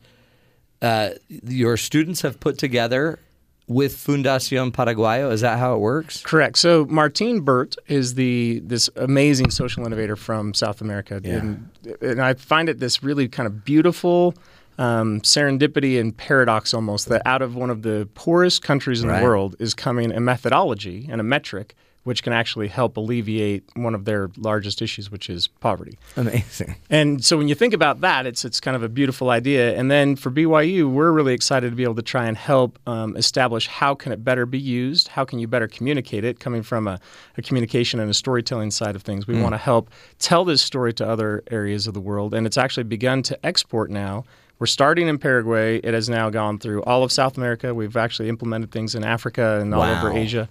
uh, 0.81 1.09
your 1.43 1.77
students 1.77 2.21
have 2.21 2.39
put 2.39 2.57
together 2.57 3.19
with 3.67 3.95
Fundación 3.95 4.71
Paraguayo. 4.71 5.31
Is 5.31 5.41
that 5.41 5.57
how 5.57 5.73
it 5.73 5.79
works? 5.79 6.21
Correct. 6.21 6.57
So 6.57 6.85
Martin 6.85 7.41
Burt 7.41 7.75
is 7.87 8.13
the 8.13 8.59
this 8.63 8.89
amazing 8.95 9.49
social 9.49 9.85
innovator 9.85 10.15
from 10.15 10.53
South 10.53 10.81
America, 10.81 11.19
Yeah. 11.23 11.37
and, 11.37 11.69
and 12.01 12.21
I 12.21 12.35
find 12.35 12.69
it 12.69 12.79
this 12.79 13.01
really 13.01 13.27
kind 13.27 13.47
of 13.47 13.65
beautiful 13.65 14.35
um, 14.77 15.21
serendipity 15.21 15.99
and 15.99 16.15
paradox 16.15 16.73
almost 16.73 17.07
that 17.09 17.21
out 17.25 17.41
of 17.41 17.55
one 17.55 17.69
of 17.69 17.81
the 17.81 18.07
poorest 18.13 18.61
countries 18.61 19.01
in 19.01 19.07
Right. 19.09 19.19
the 19.19 19.23
world 19.25 19.55
is 19.57 19.73
coming 19.73 20.11
a 20.11 20.19
methodology 20.19 21.07
and 21.09 21.19
a 21.21 21.23
metric 21.23 21.75
which 22.05 22.23
can 22.23 22.31
actually 22.33 22.67
help 22.69 22.95
alleviate 22.97 23.63
one 23.75 23.93
of 23.93 24.05
their 24.05 24.29
largest 24.37 24.81
issues, 24.81 25.11
which 25.11 25.29
is 25.29 25.47
poverty. 25.59 25.97
Amazing. 26.15 26.75
And 26.89 27.25
so 27.25 27.35
when 27.37 27.47
you 27.47 27.55
think 27.55 27.73
about 27.73 28.01
that, 28.01 28.25
it's 28.25 28.45
it's 28.45 28.59
kind 28.61 28.75
of 28.75 28.81
a 28.83 28.89
beautiful 28.89 29.29
idea. 29.29 29.75
And 29.77 29.91
then 29.91 30.15
for 30.15 30.31
BYU, 30.31 30.89
we're 30.89 31.11
really 31.11 31.33
excited 31.33 31.69
to 31.71 31.75
be 31.75 31.83
able 31.83 31.95
to 31.95 32.01
try 32.01 32.25
and 32.27 32.37
help 32.37 32.79
um, 32.87 33.17
establish 33.17 33.67
how 33.67 33.93
can 33.95 34.11
it 34.11 34.23
better 34.23 34.45
be 34.45 34.59
used, 34.59 35.09
how 35.09 35.25
can 35.25 35.39
you 35.39 35.47
better 35.47 35.67
communicate 35.67 36.23
it, 36.23 36.39
coming 36.39 36.63
from 36.63 36.87
a, 36.87 36.99
a 37.37 37.41
communication 37.41 37.99
and 37.99 38.09
a 38.09 38.13
storytelling 38.13 38.71
side 38.71 38.95
of 38.95 39.01
things. 39.03 39.27
We 39.27 39.35
Mm. 39.35 39.41
want 39.41 39.53
to 39.53 39.57
help 39.57 39.89
tell 40.19 40.45
this 40.45 40.61
story 40.61 40.93
to 40.93 41.07
other 41.07 41.43
areas 41.51 41.87
of 41.87 41.93
the 41.93 41.99
world, 42.01 42.33
and 42.33 42.45
it's 42.47 42.57
actually 42.57 42.83
begun 42.85 43.21
to 43.23 43.45
export 43.45 43.89
now. 43.91 44.23
We're 44.59 44.67
starting 44.67 45.07
in 45.09 45.17
Paraguay. 45.17 45.79
It 45.79 45.93
has 45.93 46.07
now 46.07 46.29
gone 46.29 46.59
through 46.59 46.81
all 46.83 47.03
of 47.03 47.11
South 47.11 47.35
America. 47.37 47.73
We've 47.73 47.97
actually 47.97 48.29
implemented 48.29 48.71
things 48.71 48.95
in 48.95 49.03
Africa 49.03 49.59
and 49.59 49.73
all 49.75 49.81
over 49.83 50.11
Wow. 50.11 50.17
Asia. 50.17 50.47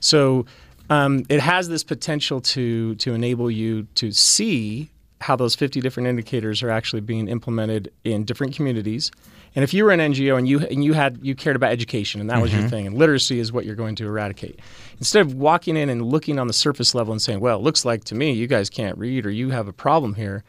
So 0.00 0.44
um, 0.90 1.24
it 1.28 1.40
has 1.40 1.68
this 1.68 1.84
potential 1.84 2.40
to 2.40 2.94
to 2.96 3.14
enable 3.14 3.50
you 3.50 3.84
to 3.96 4.12
see 4.12 4.90
how 5.20 5.36
those 5.36 5.54
50 5.54 5.80
different 5.80 6.06
indicators 6.06 6.62
are 6.62 6.68
actually 6.70 7.00
being 7.00 7.28
implemented 7.28 7.90
in 8.04 8.24
different 8.24 8.54
communities. 8.54 9.10
And 9.56 9.62
if 9.62 9.72
you 9.72 9.84
were 9.84 9.90
an 9.92 10.00
NGO 10.00 10.36
and 10.36 10.46
you 10.46 10.60
and 10.60 10.84
you 10.84 10.92
had 10.92 11.18
you 11.22 11.34
cared 11.34 11.56
about 11.56 11.70
education 11.72 12.20
and 12.20 12.28
that 12.28 12.42
was 12.42 12.52
your 12.52 12.62
Mhm. 12.62 12.70
thing 12.70 12.86
and 12.88 12.98
literacy 12.98 13.38
is 13.38 13.52
what 13.52 13.64
you're 13.64 13.76
going 13.76 13.94
to 13.96 14.04
eradicate. 14.06 14.58
Instead 14.98 15.22
of 15.24 15.32
walking 15.34 15.76
in 15.76 15.88
and 15.88 16.02
looking 16.04 16.38
on 16.38 16.46
the 16.48 16.52
surface 16.52 16.94
level 16.94 17.12
and 17.12 17.22
saying, 17.22 17.40
"Well, 17.40 17.58
it 17.58 17.62
looks 17.62 17.84
like 17.84 18.04
to 18.04 18.14
me 18.14 18.32
you 18.32 18.46
guys 18.46 18.68
can't 18.68 18.98
read 18.98 19.24
or 19.24 19.30
you 19.30 19.50
have 19.50 19.68
a 19.68 19.72
problem 19.72 20.14
here." 20.16 20.42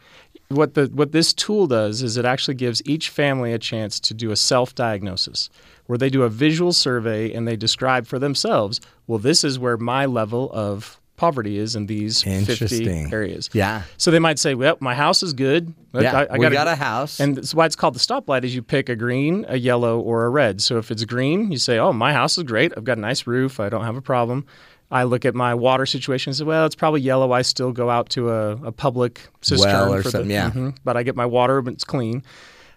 What 0.48 0.74
the 0.74 0.90
what 0.92 1.12
this 1.12 1.32
tool 1.32 1.66
does 1.66 2.02
is 2.02 2.16
it 2.16 2.24
actually 2.24 2.54
gives 2.56 2.82
each 2.84 3.08
family 3.08 3.52
a 3.52 3.58
chance 3.58 3.98
to 4.00 4.12
do 4.12 4.30
a 4.30 4.36
self-diagnosis 4.36 5.48
where 5.86 5.98
they 5.98 6.10
do 6.10 6.22
a 6.22 6.28
visual 6.28 6.72
survey 6.72 7.32
and 7.32 7.46
they 7.46 7.56
describe 7.56 8.06
for 8.06 8.18
themselves, 8.18 8.80
"Well, 9.06 9.18
this 9.18 9.44
is 9.44 9.58
where 9.58 9.76
my 9.76 10.06
level 10.06 10.50
of 10.52 10.98
poverty 11.16 11.56
is 11.56 11.74
in 11.74 11.86
these 11.86 12.22
50 12.22 13.08
areas." 13.12 13.48
Yeah. 13.52 13.82
So 13.96 14.10
they 14.10 14.18
might 14.18 14.38
say, 14.38 14.54
"Well, 14.54 14.76
my 14.80 14.94
house 14.94 15.22
is 15.22 15.32
good. 15.32 15.72
Yeah, 15.94 16.26
we 16.36 16.48
got 16.50 16.68
a 16.68 16.74
house." 16.74 17.20
and 17.20 17.36
that's 17.36 17.54
why 17.54 17.66
it's 17.66 17.76
called 17.76 17.94
the 17.94 18.00
stoplight. 18.00 18.44
Is 18.44 18.54
you 18.54 18.62
pick 18.62 18.88
a 18.88 18.96
green, 18.96 19.46
a 19.48 19.56
yellow, 19.56 19.98
or 20.00 20.26
a 20.26 20.28
red. 20.28 20.60
So 20.60 20.78
if 20.78 20.90
it's 20.90 21.04
green, 21.04 21.50
you 21.50 21.58
say, 21.58 21.78
"Oh, 21.78 21.92
my 21.92 22.12
house 22.12 22.36
is 22.36 22.44
great. 22.44 22.72
I've 22.76 22.84
got 22.84 22.98
a 22.98 23.00
nice 23.00 23.26
roof. 23.26 23.60
I 23.60 23.68
don't 23.68 23.84
have 23.84 23.96
a 23.96 24.02
problem." 24.02 24.44
I 24.88 25.02
look 25.02 25.24
at 25.24 25.34
my 25.34 25.52
water 25.52 25.84
situation 25.84 26.30
and 26.30 26.36
say, 26.36 26.44
"Well, 26.44 26.64
it's 26.66 26.76
probably 26.76 27.00
yellow. 27.00 27.32
I 27.32 27.42
still 27.42 27.72
go 27.72 27.90
out 27.90 28.08
to 28.10 28.30
a, 28.30 28.52
a 28.66 28.72
public 28.72 29.20
cistern 29.40 29.72
Well 29.72 29.94
or 29.94 30.02
for 30.02 30.10
something, 30.10 30.28
the, 30.28 30.34
yeah. 30.34 30.50
Mhm. 30.50 30.76
but 30.84 30.96
I 30.96 31.02
get 31.02 31.16
my 31.16 31.26
water, 31.26 31.60
but 31.62 31.72
it's 31.74 31.82
clean." 31.84 32.22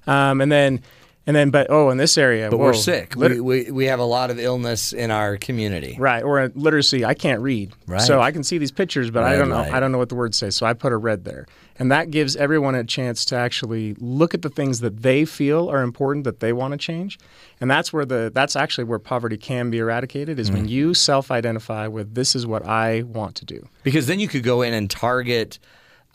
Um, 0.07 0.41
and 0.41 0.51
then, 0.51 0.81
and 1.29 1.35
then, 1.35 1.51
but 1.51 1.67
oh, 1.69 1.91
in 1.91 1.97
this 1.99 2.17
area, 2.17 2.49
But 2.49 2.57
whoa, 2.57 2.65
we're 2.65 2.73
sick. 2.73 3.15
lit- 3.15 3.33
we, 3.33 3.39
we, 3.65 3.71
we 3.71 3.85
have 3.85 3.99
a 3.99 4.03
lot 4.17 4.31
of 4.31 4.39
illness 4.39 4.93
in 4.93 5.11
our 5.11 5.37
community. 5.37 5.95
Right, 5.99 6.23
or 6.23 6.49
literacy, 6.55 7.05
I 7.05 7.13
can't 7.13 7.39
read, 7.41 7.71
Right. 7.85 8.01
so 8.01 8.19
I 8.19 8.31
can 8.31 8.43
see 8.43 8.57
these 8.57 8.71
pictures, 8.71 9.11
but 9.11 9.23
I 9.23 9.35
don't 9.37 9.49
know. 9.49 9.59
I 9.59 9.79
don't 9.79 9.91
know 9.91 9.99
what 9.99 10.09
the 10.09 10.15
words 10.15 10.37
say, 10.37 10.49
so 10.49 10.65
I 10.65 10.73
put 10.73 10.91
a 10.91 10.97
red 10.97 11.25
there, 11.25 11.45
and 11.77 11.91
that 11.91 12.09
gives 12.09 12.35
everyone 12.35 12.73
a 12.73 12.83
chance 12.83 13.23
to 13.25 13.35
actually 13.35 13.93
look 13.99 14.33
at 14.33 14.41
the 14.41 14.49
things 14.49 14.79
that 14.79 15.03
they 15.03 15.23
feel 15.23 15.69
are 15.69 15.83
important 15.83 16.23
that 16.23 16.39
they 16.39 16.51
want 16.51 16.71
to 16.71 16.77
change, 16.79 17.19
and 17.61 17.69
that's 17.69 17.93
where 17.93 18.05
the 18.05 18.31
that's 18.33 18.55
actually 18.55 18.85
where 18.85 18.97
poverty 18.99 19.37
can 19.37 19.69
be 19.69 19.77
eradicated 19.77 20.39
is 20.39 20.49
when 20.51 20.65
Mm. 20.65 20.69
you 20.69 20.93
self-identify 20.95 21.85
with 21.87 22.15
this 22.15 22.35
is 22.35 22.47
what 22.47 22.65
I 22.65 23.03
want 23.03 23.35
to 23.35 23.45
do. 23.45 23.67
Because 23.83 24.07
then 24.07 24.19
you 24.19 24.27
could 24.27 24.43
go 24.43 24.61
in 24.63 24.73
and 24.73 24.89
target 24.89 25.59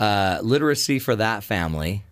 uh, 0.00 0.40
literacy 0.42 0.98
for 0.98 1.14
that 1.14 1.44
family, 1.44 2.02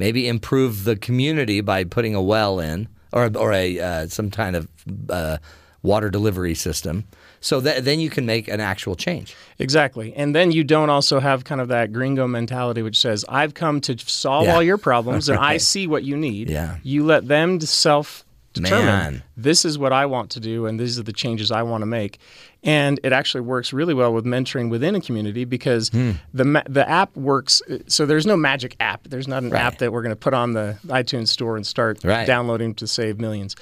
maybe 0.00 0.26
improve 0.26 0.82
the 0.84 0.96
community 0.96 1.60
by 1.60 1.84
putting 1.84 2.14
a 2.16 2.22
well 2.22 2.58
in 2.58 2.88
or 3.12 3.30
or 3.36 3.52
a 3.52 3.78
uh, 3.78 4.06
some 4.08 4.30
kind 4.30 4.56
of 4.56 4.66
uh, 5.08 5.36
water 5.82 6.10
delivery 6.10 6.54
system. 6.54 7.04
So 7.42 7.58
that, 7.60 7.84
then 7.86 8.00
you 8.00 8.10
can 8.10 8.26
make 8.26 8.48
an 8.48 8.60
actual 8.60 8.94
change. 8.96 9.34
Exactly. 9.58 10.12
And 10.14 10.34
then 10.34 10.52
you 10.52 10.62
don't 10.62 10.90
also 10.90 11.20
have 11.20 11.44
kind 11.44 11.58
of 11.60 11.68
that 11.68 11.90
gringo 11.90 12.26
mentality 12.28 12.82
which 12.82 12.98
says, 12.98 13.24
I've 13.30 13.54
come 13.54 13.80
to 13.82 13.96
solve 13.98 14.44
Yeah. 14.44 14.54
all 14.56 14.62
your 14.62 14.76
problems 14.76 15.28
and 15.30 15.38
I 15.52 15.56
see 15.56 15.86
what 15.86 16.02
you 16.04 16.18
need. 16.18 16.50
Yeah. 16.50 16.76
You 16.82 17.02
let 17.06 17.28
them 17.28 17.58
self 17.60 18.26
determine 18.52 18.84
Man. 18.86 19.22
this 19.36 19.64
is 19.64 19.78
what 19.78 19.92
I 19.92 20.06
want 20.06 20.30
to 20.32 20.40
do 20.40 20.66
and 20.66 20.78
these 20.78 20.98
are 20.98 21.02
the 21.04 21.12
changes 21.12 21.50
I 21.50 21.62
want 21.62 21.82
to 21.82 21.86
make. 21.86 22.18
And 22.62 23.00
it 23.04 23.12
actually 23.12 23.40
works 23.42 23.72
really 23.72 23.94
well 23.94 24.12
with 24.12 24.24
mentoring 24.26 24.68
within 24.70 24.94
a 24.94 25.00
community 25.00 25.44
because 25.44 25.88
Hmm. 25.90 26.12
the 26.34 26.44
ma- 26.44 26.62
the 26.68 26.86
app 26.88 27.16
works. 27.16 27.62
So 27.86 28.04
there's 28.06 28.26
no 28.26 28.36
magic 28.36 28.76
app. 28.80 29.04
There's 29.08 29.28
not 29.28 29.42
an 29.44 29.50
Right. 29.50 29.62
app 29.62 29.78
that 29.78 29.92
we're 29.92 30.02
going 30.02 30.10
to 30.10 30.16
put 30.16 30.34
on 30.34 30.52
the 30.52 30.76
iTunes 30.88 31.28
store 31.28 31.56
and 31.56 31.66
start 31.66 32.00
Right. 32.04 32.26
downloading 32.26 32.74
to 32.74 32.86
save 32.86 33.18
millions. 33.18 33.56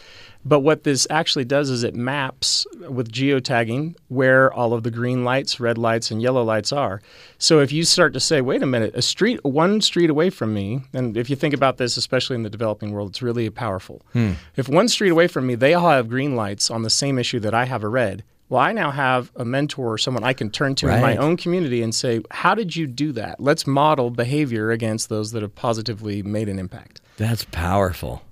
But 0.44 0.60
what 0.60 0.84
this 0.84 1.06
actually 1.10 1.44
does 1.44 1.68
is 1.68 1.82
it 1.82 1.94
maps 1.94 2.66
with 2.88 3.12
geotagging 3.12 3.96
where 4.08 4.52
all 4.52 4.72
of 4.72 4.82
the 4.82 4.90
green 4.90 5.24
lights, 5.24 5.60
red 5.60 5.76
lights, 5.76 6.10
and 6.10 6.22
yellow 6.22 6.42
lights 6.42 6.72
are. 6.72 7.02
So 7.38 7.60
if 7.60 7.72
you 7.72 7.84
start 7.84 8.14
to 8.14 8.20
say, 8.20 8.40
wait 8.40 8.62
a 8.62 8.66
minute, 8.66 8.94
a 8.94 9.02
street, 9.02 9.44
one 9.44 9.80
street 9.80 10.10
away 10.10 10.30
from 10.30 10.54
me, 10.54 10.82
and 10.94 11.16
if 11.16 11.28
you 11.28 11.36
think 11.36 11.54
about 11.54 11.76
this, 11.76 11.96
especially 11.96 12.36
in 12.36 12.44
the 12.44 12.50
developing 12.50 12.92
world, 12.92 13.10
it's 13.10 13.22
really 13.22 13.50
powerful. 13.50 14.00
Hmm. 14.12 14.32
If 14.56 14.68
one 14.68 14.88
street 14.88 15.10
away 15.10 15.26
from 15.26 15.46
me, 15.46 15.54
they 15.54 15.74
all 15.74 15.90
have 15.90 16.08
green 16.08 16.34
lights 16.34 16.70
on 16.70 16.82
the 16.82 16.90
same 16.90 17.18
issue 17.18 17.40
that 17.40 17.52
I 17.52 17.64
have 17.66 17.82
a 17.82 17.88
red, 17.88 18.24
well, 18.48 18.62
I 18.62 18.72
now 18.72 18.90
have 18.90 19.30
a 19.36 19.44
mentor 19.44 19.92
or 19.92 19.98
someone 19.98 20.24
I 20.24 20.32
can 20.32 20.50
turn 20.50 20.74
to 20.76 20.88
in 20.88 21.02
my 21.02 21.16
own 21.16 21.36
community 21.36 21.82
and 21.82 21.94
say, 21.94 22.22
how 22.30 22.54
did 22.54 22.74
you 22.74 22.86
do 22.86 23.12
that? 23.12 23.40
Let's 23.40 23.66
model 23.66 24.10
behavior 24.10 24.70
against 24.70 25.10
those 25.10 25.32
that 25.32 25.42
have 25.42 25.54
positively 25.54 26.22
made 26.22 26.48
an 26.48 26.58
impact. 26.58 27.02
That's 27.18 27.44
powerful. 27.44 28.22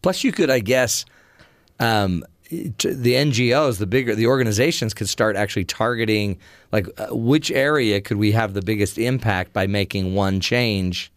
Plus, 0.00 0.22
you 0.22 0.30
could, 0.30 0.48
I 0.48 0.60
guess, 0.60 1.04
um, 1.80 2.24
the 2.50 3.14
NGOs, 3.14 3.78
the 3.78 3.86
bigger 3.86 4.14
the 4.14 4.26
organizations, 4.26 4.94
could 4.94 5.08
start 5.08 5.36
actually 5.36 5.64
targeting 5.64 6.38
like 6.72 6.86
uh, 6.98 7.08
which 7.10 7.50
area 7.50 8.00
could 8.00 8.16
we 8.16 8.32
have 8.32 8.54
the 8.54 8.62
biggest 8.62 8.98
impact 8.98 9.52
by 9.52 9.66
making 9.66 10.14
one 10.14 10.40
change 10.40 11.10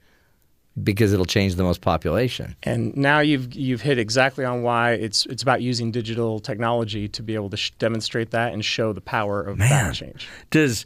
because 0.83 1.11
it'll 1.11 1.25
change 1.25 1.55
the 1.55 1.63
most 1.63 1.81
population. 1.81 2.55
And 2.63 2.95
now 2.95 3.19
you've 3.19 3.53
you've 3.53 3.81
hit 3.81 3.97
exactly 3.97 4.45
on 4.45 4.61
why 4.61 4.93
it's 4.93 5.25
it's 5.25 5.43
about 5.43 5.61
using 5.61 5.91
digital 5.91 6.39
technology 6.39 7.07
to 7.09 7.23
be 7.23 7.35
able 7.35 7.49
to 7.49 7.57
sh- 7.57 7.71
demonstrate 7.79 8.31
that 8.31 8.53
and 8.53 8.63
show 8.63 8.93
the 8.93 9.01
power 9.01 9.41
of 9.41 9.57
Man. 9.57 9.69
that 9.69 9.95
change. 9.95 10.27
Does 10.51 10.85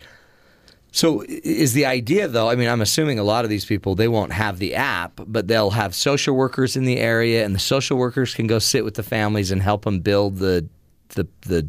so 0.92 1.24
is 1.28 1.74
the 1.74 1.86
idea 1.86 2.28
though? 2.28 2.50
I 2.50 2.56
mean, 2.56 2.68
I'm 2.68 2.82
assuming 2.82 3.18
a 3.18 3.24
lot 3.24 3.46
of 3.46 3.50
these 3.50 3.66
people 3.66 3.96
they 3.96 4.10
won't 4.10 4.34
have 4.34 4.60
the 4.60 4.76
app, 4.76 5.22
but 5.26 5.48
they'll 5.48 5.72
have 5.72 5.96
social 5.96 6.36
workers 6.36 6.76
in 6.76 6.84
the 6.84 6.98
area, 6.98 7.46
and 7.46 7.56
the 7.56 7.60
social 7.60 7.98
workers 7.98 8.36
can 8.36 8.46
go 8.46 8.60
sit 8.60 8.84
with 8.84 8.96
the 8.96 9.04
families 9.04 9.52
and 9.52 9.62
help 9.62 9.86
them 9.86 10.02
build 10.02 10.38
the 10.38 10.68
the 11.10 11.28
the 11.42 11.68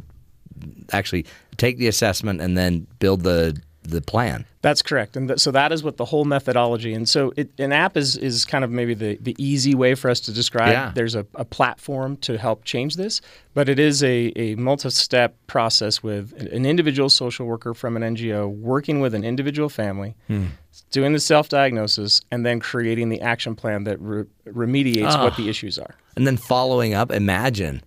actually 0.92 1.24
take 1.56 1.78
the 1.78 1.86
assessment 1.86 2.40
and 2.40 2.56
then 2.56 2.86
build 2.98 3.22
the 3.22 3.56
the 3.82 4.00
plan. 4.00 4.44
That's 4.62 4.80
correct, 4.80 5.16
and 5.16 5.26
th- 5.28 5.40
so 5.40 5.50
that 5.50 5.72
is 5.72 5.82
what 5.82 5.96
the 5.96 6.04
whole 6.04 6.24
methodology. 6.24 6.94
And 6.94 7.08
so, 7.08 7.32
it, 7.36 7.50
an 7.58 7.72
app 7.72 7.96
is 7.96 8.16
is 8.16 8.44
kind 8.44 8.62
of 8.64 8.70
maybe 8.70 8.94
the, 8.94 9.18
the 9.20 9.34
easy 9.38 9.74
way 9.74 9.94
for 9.96 10.08
us 10.08 10.20
to 10.20 10.32
describe. 10.32 10.70
Yeah. 10.70 10.92
There's 10.94 11.16
a, 11.16 11.26
a 11.34 11.44
platform 11.44 12.16
to 12.18 12.38
help 12.38 12.64
change 12.64 12.94
this, 12.96 13.20
but 13.54 13.68
it 13.68 13.78
is 13.80 14.02
a, 14.04 14.32
a 14.36 14.54
multi-step 14.54 15.34
process 15.48 16.00
with 16.02 16.32
an- 16.40 16.64
individual 16.64 17.08
social 17.10 17.46
worker 17.46 17.74
from 17.74 17.96
an 17.96 18.02
NGO 18.16 18.48
working 18.48 19.00
with 19.00 19.14
an 19.14 19.24
individual 19.24 19.68
family, 19.68 20.14
Hmm. 20.28 20.44
doing 20.92 21.12
the 21.12 21.20
self-diagnosis, 21.20 22.22
and 22.30 22.46
then 22.46 22.60
creating 22.60 23.08
the 23.08 23.20
action 23.20 23.54
plan 23.56 23.84
that 23.84 24.00
re- 24.00 24.24
remediates 24.46 25.18
what 25.20 25.32
Ah. 25.32 25.36
the 25.36 25.48
issues 25.48 25.78
are. 25.78 25.96
And 26.16 26.26
then 26.26 26.36
following 26.36 26.94
up, 26.94 27.10
imagine 27.10 27.82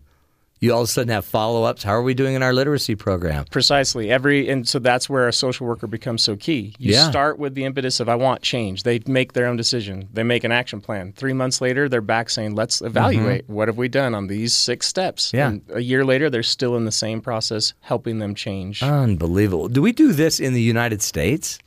you 0.62 0.74
all 0.74 0.82
of 0.82 0.86
a 0.86 0.92
sudden 0.92 1.10
have 1.10 1.26
follow 1.26 1.64
ups. 1.64 1.84
How 1.84 1.92
are 1.92 2.02
we 2.02 2.14
doing 2.14 2.34
in 2.36 2.42
our 2.42 2.54
literacy 2.54 2.96
program? 2.96 3.46
Precisely. 3.52 4.10
Every 4.10 4.48
and 4.50 4.68
so 4.68 4.80
that's 4.80 5.10
where 5.10 5.28
a 5.28 5.34
social 5.34 5.68
worker 5.68 5.86
becomes 5.88 6.24
so 6.24 6.36
key. 6.36 6.74
You 6.80 6.94
Yeah. 6.94 7.10
start 7.10 7.38
with 7.38 7.56
the 7.56 7.66
impetus 7.66 8.00
of 8.00 8.08
I 8.10 8.16
want 8.16 8.42
change. 8.42 8.84
They 8.84 9.00
make 9.06 9.34
their 9.34 9.48
own 9.48 9.58
decision. 9.58 10.08
They 10.14 10.24
make 10.24 10.44
an 10.44 10.52
action 10.52 10.82
plan. 10.82 11.14
Three 11.16 11.34
months 11.34 11.62
later, 11.62 11.90
they're 11.90 12.02
back 12.02 12.30
saying, 12.30 12.56
"Let's 12.56 12.82
evaluate 12.82 13.44
what 13.48 13.68
have 13.68 13.78
we 13.78 13.88
done 13.90 14.16
on 14.16 14.28
these 14.28 14.54
six 14.54 14.88
steps." 14.88 15.32
Yeah. 15.34 15.50
And 15.50 15.62
a 15.74 15.82
year 15.82 16.06
later, 16.06 16.30
they're 16.30 16.42
still 16.44 16.76
in 16.78 16.86
the 16.86 16.92
same 16.92 17.22
process, 17.22 17.74
helping 17.82 18.20
them 18.20 18.34
change. 18.34 18.82
Unbelievable. 18.82 19.68
Do 19.68 19.82
we 19.82 19.92
do 19.92 20.14
this 20.14 20.40
in 20.40 20.54
the 20.54 20.62
United 20.62 21.02
States? 21.02 21.60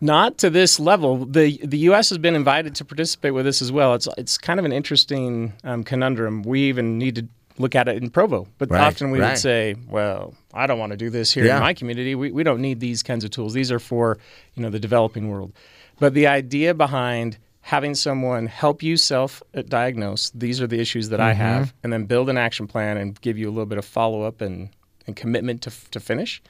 Not 0.00 0.38
to 0.38 0.48
this 0.48 0.78
level. 0.78 1.24
the 1.24 1.58
The 1.64 1.78
U.S. 1.90 2.08
has 2.10 2.18
been 2.18 2.36
invited 2.36 2.76
to 2.76 2.84
participate 2.84 3.34
with 3.34 3.44
this 3.44 3.60
as 3.60 3.72
well. 3.72 3.94
It's 3.94 4.06
it's 4.16 4.38
kind 4.38 4.60
of 4.60 4.64
an 4.64 4.70
interesting 4.72 5.54
um, 5.64 5.82
conundrum. 5.82 6.42
We 6.44 6.60
even 6.68 6.98
need 6.98 7.16
to 7.16 7.26
look 7.58 7.74
at 7.74 7.88
it 7.88 8.02
in 8.02 8.10
Provo, 8.10 8.46
but 8.58 8.70
Right, 8.70 8.80
often 8.80 9.10
we 9.10 9.20
right. 9.20 9.30
would 9.30 9.38
say, 9.38 9.74
"Well, 9.88 10.34
I 10.54 10.66
don't 10.66 10.78
want 10.78 10.92
to 10.92 10.96
do 10.96 11.10
this 11.10 11.32
here 11.32 11.44
Yeah. 11.44 11.56
in 11.56 11.62
my 11.62 11.74
community. 11.74 12.14
We 12.14 12.30
we 12.30 12.42
don't 12.42 12.60
need 12.60 12.80
these 12.80 13.02
kinds 13.02 13.24
of 13.24 13.30
tools. 13.30 13.52
These 13.54 13.72
are 13.72 13.78
for 13.80 14.18
you 14.54 14.62
know 14.62 14.70
the 14.70 14.78
developing 14.80 15.28
world." 15.28 15.52
But 16.00 16.14
the 16.14 16.26
idea 16.28 16.74
behind 16.74 17.38
having 17.62 17.94
someone 17.94 18.46
help 18.46 18.82
you 18.82 18.96
self 18.96 19.42
diagnose 19.68 20.30
these 20.30 20.60
are 20.62 20.66
the 20.66 20.78
issues 20.80 21.08
that 21.10 21.20
I 21.20 21.32
Mm-hmm. 21.32 21.40
have, 21.42 21.74
and 21.82 21.92
then 21.92 22.04
build 22.06 22.30
an 22.30 22.38
action 22.38 22.66
plan 22.66 22.96
and 22.96 23.20
give 23.20 23.36
you 23.36 23.48
a 23.48 23.52
little 23.52 23.66
bit 23.66 23.78
of 23.78 23.84
follow 23.84 24.22
up 24.22 24.40
and, 24.40 24.70
and 25.06 25.14
commitment 25.16 25.62
to, 25.62 25.72
to 25.90 26.00
finish. 26.00 26.40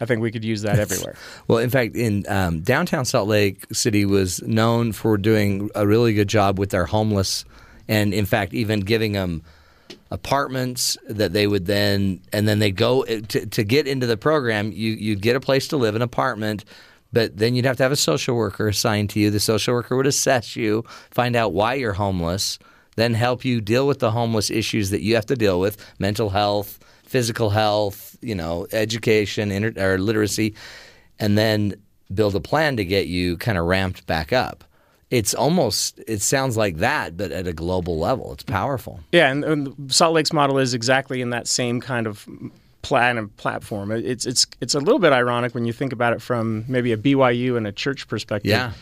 I 0.00 0.04
think 0.04 0.20
we 0.22 0.30
could 0.30 0.44
use 0.44 0.62
that 0.62 0.78
everywhere. 0.78 1.16
Well, 1.48 1.58
in 1.58 1.70
fact, 1.70 1.96
in 1.96 2.24
um, 2.28 2.60
downtown 2.60 3.04
Salt 3.04 3.26
Lake 3.28 3.64
City 3.72 4.04
was 4.04 4.40
known 4.42 4.92
for 4.92 5.16
doing 5.18 5.70
a 5.74 5.84
really 5.88 6.14
good 6.14 6.28
job 6.28 6.56
with 6.56 6.70
their 6.70 6.84
homeless, 6.86 7.44
and 7.88 8.14
in 8.14 8.24
fact, 8.26 8.54
even 8.54 8.78
giving 8.80 9.10
them 9.12 9.42
apartments 10.10 10.96
that 11.08 11.32
they 11.32 11.46
would 11.46 11.66
then 11.66 12.20
and 12.32 12.48
then 12.48 12.58
they 12.58 12.70
go 12.70 13.02
eh, 13.02 13.20
to, 13.28 13.46
to 13.46 13.64
get 13.64 13.86
into 13.86 14.06
the 14.06 14.16
program. 14.16 14.72
You 14.72 14.92
you'd 14.92 15.22
get 15.22 15.36
a 15.36 15.40
place 15.40 15.68
to 15.68 15.76
live, 15.76 15.94
an 15.94 16.02
apartment. 16.02 16.64
But 17.10 17.38
then 17.38 17.54
you'd 17.54 17.64
have 17.64 17.78
to 17.78 17.82
have 17.82 17.92
a 17.92 17.96
social 17.96 18.36
worker 18.36 18.68
assigned 18.68 19.10
to 19.10 19.20
you. 19.20 19.30
The 19.30 19.40
social 19.40 19.72
worker 19.72 19.96
would 19.96 20.06
assess 20.06 20.56
you, 20.56 20.84
find 21.10 21.36
out 21.36 21.54
why 21.54 21.74
you're 21.74 21.94
homeless, 21.94 22.58
then 22.96 23.14
help 23.14 23.46
you 23.46 23.62
deal 23.62 23.86
with 23.86 24.00
the 24.00 24.10
homeless 24.10 24.50
issues 24.50 24.90
that 24.90 25.00
you 25.00 25.14
have 25.14 25.24
to 25.26 25.36
deal 25.36 25.58
with 25.58 25.82
mental 25.98 26.28
health, 26.28 26.78
physical 27.04 27.48
health, 27.48 28.16
you 28.20 28.34
know, 28.34 28.66
education, 28.72 29.50
inter- 29.50 29.72
or 29.82 29.98
literacy, 29.98 30.54
and 31.18 31.38
then 31.38 31.74
build 32.12 32.34
a 32.34 32.40
plan 32.40 32.76
to 32.76 32.84
get 32.84 33.06
you 33.06 33.36
kind 33.38 33.56
of 33.56 33.64
ramped 33.64 34.06
back 34.06 34.32
up. 34.32 34.64
It's 35.10 35.32
almost, 35.32 36.00
it 36.06 36.20
sounds 36.20 36.56
like 36.56 36.76
that, 36.78 37.16
but 37.16 37.32
at 37.32 37.46
a 37.46 37.52
global 37.52 37.98
level. 37.98 38.32
It's 38.34 38.42
powerful. 38.42 39.00
Yeah, 39.10 39.30
and, 39.30 39.42
and 39.44 39.92
Salt 39.92 40.14
Lake's 40.14 40.32
model 40.32 40.58
is 40.58 40.74
exactly 40.74 41.22
in 41.22 41.30
that 41.30 41.46
same 41.46 41.80
kind 41.80 42.06
of 42.06 42.26
plan 42.82 43.18
and 43.18 43.34
platform. 43.36 43.90
It's 43.90 44.24
it's 44.26 44.46
it's 44.60 44.74
a 44.74 44.78
little 44.78 44.98
bit 44.98 45.12
ironic 45.12 45.54
when 45.54 45.64
you 45.64 45.72
think 45.72 45.92
about 45.92 46.12
it 46.12 46.22
from 46.22 46.64
maybe 46.68 46.92
a 46.92 46.96
BYU 46.96 47.56
and 47.56 47.66
a 47.66 47.72
church 47.72 48.06
perspective. 48.08 48.50
Yeah. 48.50 48.72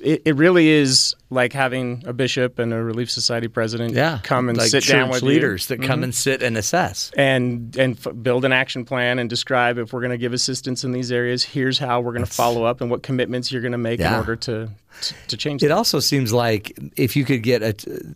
It, 0.00 0.22
it 0.24 0.36
really 0.36 0.68
is 0.68 1.14
like 1.30 1.52
having 1.52 2.02
a 2.06 2.12
bishop 2.12 2.58
and 2.58 2.72
a 2.72 2.82
Relief 2.82 3.10
Society 3.10 3.48
president 3.48 3.94
Yeah. 3.94 4.18
come 4.22 4.48
and 4.48 4.58
like 4.58 4.68
sit 4.70 4.84
down 4.86 5.10
with 5.10 5.22
leaders 5.22 5.68
you. 5.70 5.76
that 5.76 5.86
come 5.86 6.00
Mhm. 6.00 6.04
and 6.04 6.14
sit 6.14 6.42
and 6.42 6.56
assess. 6.56 7.10
and 7.16 7.76
and 7.76 7.96
f- 8.04 8.12
build 8.22 8.44
an 8.44 8.52
action 8.52 8.84
plan 8.84 9.18
and 9.18 9.28
describe 9.30 9.78
if 9.78 9.92
we're 9.92 10.00
going 10.00 10.10
to 10.10 10.18
give 10.18 10.32
assistance 10.32 10.84
in 10.84 10.92
these 10.92 11.12
areas. 11.12 11.42
Here's 11.44 11.78
how 11.78 12.00
we're 12.00 12.12
going 12.12 12.24
to 12.24 12.30
follow 12.30 12.64
up 12.64 12.80
and 12.80 12.90
what 12.90 13.02
commitments 13.02 13.50
you're 13.52 13.62
going 13.62 13.72
to 13.72 13.78
make 13.78 14.00
in 14.00 14.12
order 14.12 14.36
to 14.36 14.68
to, 15.00 15.14
to 15.28 15.36
change. 15.38 15.62
It 15.62 15.68
that. 15.68 15.74
also 15.76 16.00
seems 16.00 16.32
like 16.34 16.78
if 16.96 17.16
you 17.16 17.24
could 17.24 17.42
get 17.42 17.62
a, 17.62 17.74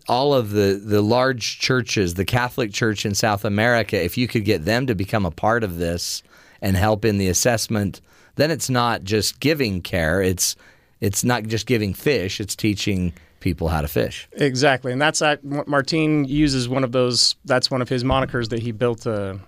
all 0.08 0.34
of 0.34 0.50
the, 0.50 0.80
the 0.84 1.00
large 1.00 1.58
churches, 1.58 2.14
the 2.14 2.24
Catholic 2.26 2.70
Church 2.72 3.06
in 3.06 3.14
South 3.14 3.46
America, 3.46 4.02
if 4.02 4.18
you 4.18 4.28
could 4.28 4.44
get 4.44 4.66
them 4.66 4.86
to 4.86 4.94
become 4.94 5.24
a 5.24 5.30
part 5.30 5.64
of 5.64 5.78
this 5.78 6.22
and 6.60 6.76
help 6.76 7.04
in 7.06 7.16
the 7.16 7.28
assessment, 7.28 8.02
then 8.34 8.50
it's 8.50 8.68
not 8.68 9.04
just 9.04 9.40
giving 9.40 9.80
care. 9.80 10.20
It's 10.20 10.54
it's 11.00 11.24
not 11.24 11.44
just 11.44 11.66
giving 11.66 11.94
fish. 11.94 12.40
It's 12.40 12.56
teaching 12.56 13.12
people 13.40 13.68
how 13.68 13.80
to 13.80 13.88
fish. 13.88 14.28
Exactly, 14.32 14.92
and 14.92 15.00
that's 15.00 15.18
that. 15.20 15.44
Martin 15.44 16.24
uses 16.24 16.68
one 16.68 16.84
of 16.84 16.92
those. 16.92 17.36
That's 17.44 17.70
one 17.70 17.82
of 17.82 17.88
his 17.88 18.02
monikers 18.04 18.48
that 18.48 18.60
he 18.60 18.72
built 18.72 19.06
a, 19.06 19.38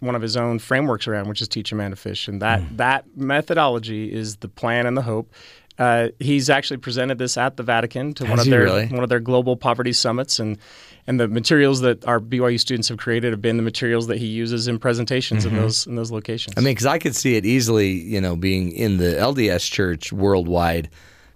one 0.00 0.14
of 0.14 0.22
his 0.22 0.36
own 0.36 0.58
frameworks 0.58 1.06
around, 1.06 1.28
which 1.28 1.40
is 1.42 1.48
teach 1.48 1.70
a 1.72 1.74
man 1.74 1.90
to 1.90 1.96
fish, 1.96 2.28
and 2.28 2.40
that 2.42 2.60
Hmm. 2.62 2.76
that 2.76 3.04
methodology 3.16 4.12
is 4.12 4.36
the 4.36 4.48
plan 4.48 4.86
and 4.86 4.96
the 4.96 5.02
hope. 5.02 5.32
Uh, 5.78 6.08
he's 6.18 6.48
actually 6.48 6.78
presented 6.78 7.18
this 7.18 7.36
at 7.36 7.58
the 7.58 7.62
Vatican 7.62 8.14
to 8.14 8.24
one 8.24 8.38
of 8.38 8.46
their 8.46 8.62
really? 8.64 8.86
one 8.86 9.02
of 9.02 9.10
their 9.10 9.20
global 9.20 9.56
poverty 9.56 9.92
summits, 9.92 10.38
and 10.38 10.56
and 11.06 11.20
the 11.20 11.28
materials 11.28 11.80
that 11.82 12.04
our 12.06 12.20
BYU 12.20 12.58
students 12.58 12.88
have 12.88 12.98
created 12.98 13.32
have 13.32 13.40
been 13.40 13.56
the 13.56 13.62
materials 13.62 14.08
that 14.08 14.18
he 14.18 14.26
uses 14.26 14.66
in 14.66 14.78
presentations 14.78 15.44
in 15.44 15.54
those 15.54 15.86
in 15.86 15.94
those 15.94 16.10
locations. 16.10 16.54
Mm-hmm. 16.54 16.60
I 16.60 16.64
mean, 16.64 16.74
because 16.74 16.86
I 16.86 16.98
could 16.98 17.14
see 17.14 17.36
it 17.36 17.46
easily, 17.46 17.90
you 17.90 18.20
know, 18.20 18.36
being 18.36 18.72
in 18.72 18.96
the 18.96 19.14
LDS 19.14 19.70
Church 19.70 20.12
worldwide, 20.12 20.90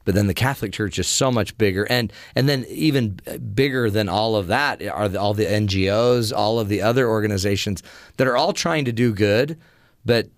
but 0.05 0.15
then 0.15 0.27
the 0.27 0.35
Catholic 0.35 0.73
Church 0.73 0.99
is 0.99 1.07
so 1.07 1.31
much 1.31 1.57
bigger, 1.57 1.85
and 1.85 2.13
and 2.35 2.49
then 2.49 2.65
even 2.69 3.21
bigger 3.55 3.91
than 3.91 4.09
all 4.09 4.35
of 4.35 4.49
that 4.49 4.83
are 4.87 5.09
the, 5.09 5.21
all 5.21 5.35
the 5.35 5.47
NGOs, 5.47 6.37
all 6.37 6.59
of 6.59 6.69
the 6.69 6.83
other 6.83 7.09
organizations 7.09 7.83
that 8.17 8.27
are 8.27 8.37
all 8.37 8.53
trying 8.53 8.85
to 8.87 8.93
do 8.93 9.13
good, 9.15 9.57
but 10.05 10.29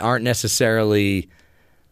aren't 0.00 0.24
necessarily 0.24 1.28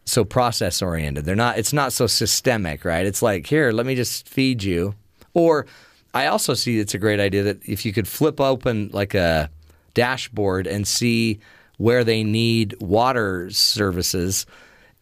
so 0.05 0.23
process 0.23 0.81
oriented. 0.81 1.25
They're 1.25 1.35
not. 1.35 1.57
It's 1.57 1.73
not 1.73 1.93
so 1.93 2.05
systemic, 2.05 2.85
right? 2.85 3.05
It's 3.07 3.23
like 3.23 3.47
here, 3.47 3.71
let 3.71 3.87
me 3.87 3.95
just 3.95 4.29
feed 4.29 4.61
you. 4.61 4.93
Or 5.33 5.65
I 6.13 6.27
also 6.27 6.53
see 6.53 6.79
it's 6.79 6.93
a 6.93 6.97
great 6.97 7.19
idea 7.19 7.43
that 7.43 7.67
if 7.67 7.85
you 7.85 7.93
could 7.93 8.07
flip 8.07 8.39
open 8.41 8.89
like 8.91 9.13
a 9.13 9.49
dashboard 9.93 10.67
and 10.67 10.87
see 10.87 11.39
where 11.77 12.03
they 12.03 12.23
need 12.23 12.75
water 12.79 13.49
services. 13.49 14.45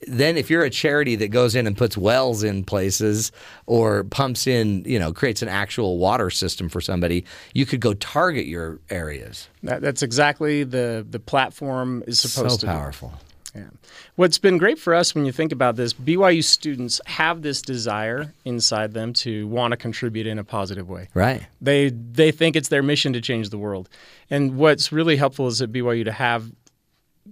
Then, 0.07 0.37
if 0.37 0.49
you're 0.49 0.63
a 0.63 0.69
charity 0.69 1.17
that 1.17 1.27
goes 1.27 1.55
in 1.55 1.67
and 1.67 1.75
puts 1.75 1.97
wells 1.97 2.41
in 2.41 2.63
places 2.63 3.33
or 3.65 4.05
pumps 4.05 4.47
in, 4.47 4.83
you 4.85 4.97
know, 4.97 5.11
creates 5.11 5.41
an 5.41 5.49
actual 5.49 5.97
water 5.97 6.29
system 6.29 6.69
for 6.69 6.79
somebody, 6.79 7.25
you 7.53 7.65
could 7.65 7.81
go 7.81 7.93
target 7.95 8.45
your 8.45 8.79
areas. 8.89 9.49
That, 9.63 9.81
that's 9.81 10.01
exactly 10.01 10.63
the 10.63 11.05
the 11.09 11.19
platform 11.19 12.03
is 12.07 12.21
supposed 12.21 12.51
so 12.51 12.57
to. 12.59 12.65
do. 12.65 12.67
powerful. 12.67 13.13
Yeah. 13.55 13.69
What's 14.15 14.37
been 14.37 14.57
great 14.57 14.77
for 14.77 14.93
us 14.93 15.15
when 15.15 15.25
you 15.25 15.31
think 15.31 15.51
about 15.51 15.75
this, 15.75 15.93
BYU 15.93 16.43
students 16.43 17.01
have 17.05 17.41
this 17.41 17.61
desire 17.61 18.33
inside 18.45 18.93
them 18.93 19.13
to 19.13 19.47
want 19.47 19.71
to 19.71 19.77
contribute 19.77 20.27
in 20.27 20.37
a 20.37 20.43
positive 20.43 20.89
way. 20.89 21.09
Right. 21.13 21.45
They 21.61 21.89
they 21.89 22.31
think 22.31 22.55
it's 22.55 22.69
their 22.69 22.83
mission 22.83 23.13
to 23.13 23.21
change 23.21 23.49
the 23.49 23.57
world. 23.57 23.89
And 24.29 24.57
what's 24.57 24.91
really 24.91 25.15
helpful 25.15 25.47
is 25.47 25.61
at 25.61 25.71
BYU 25.71 26.05
to 26.05 26.11
have 26.11 26.51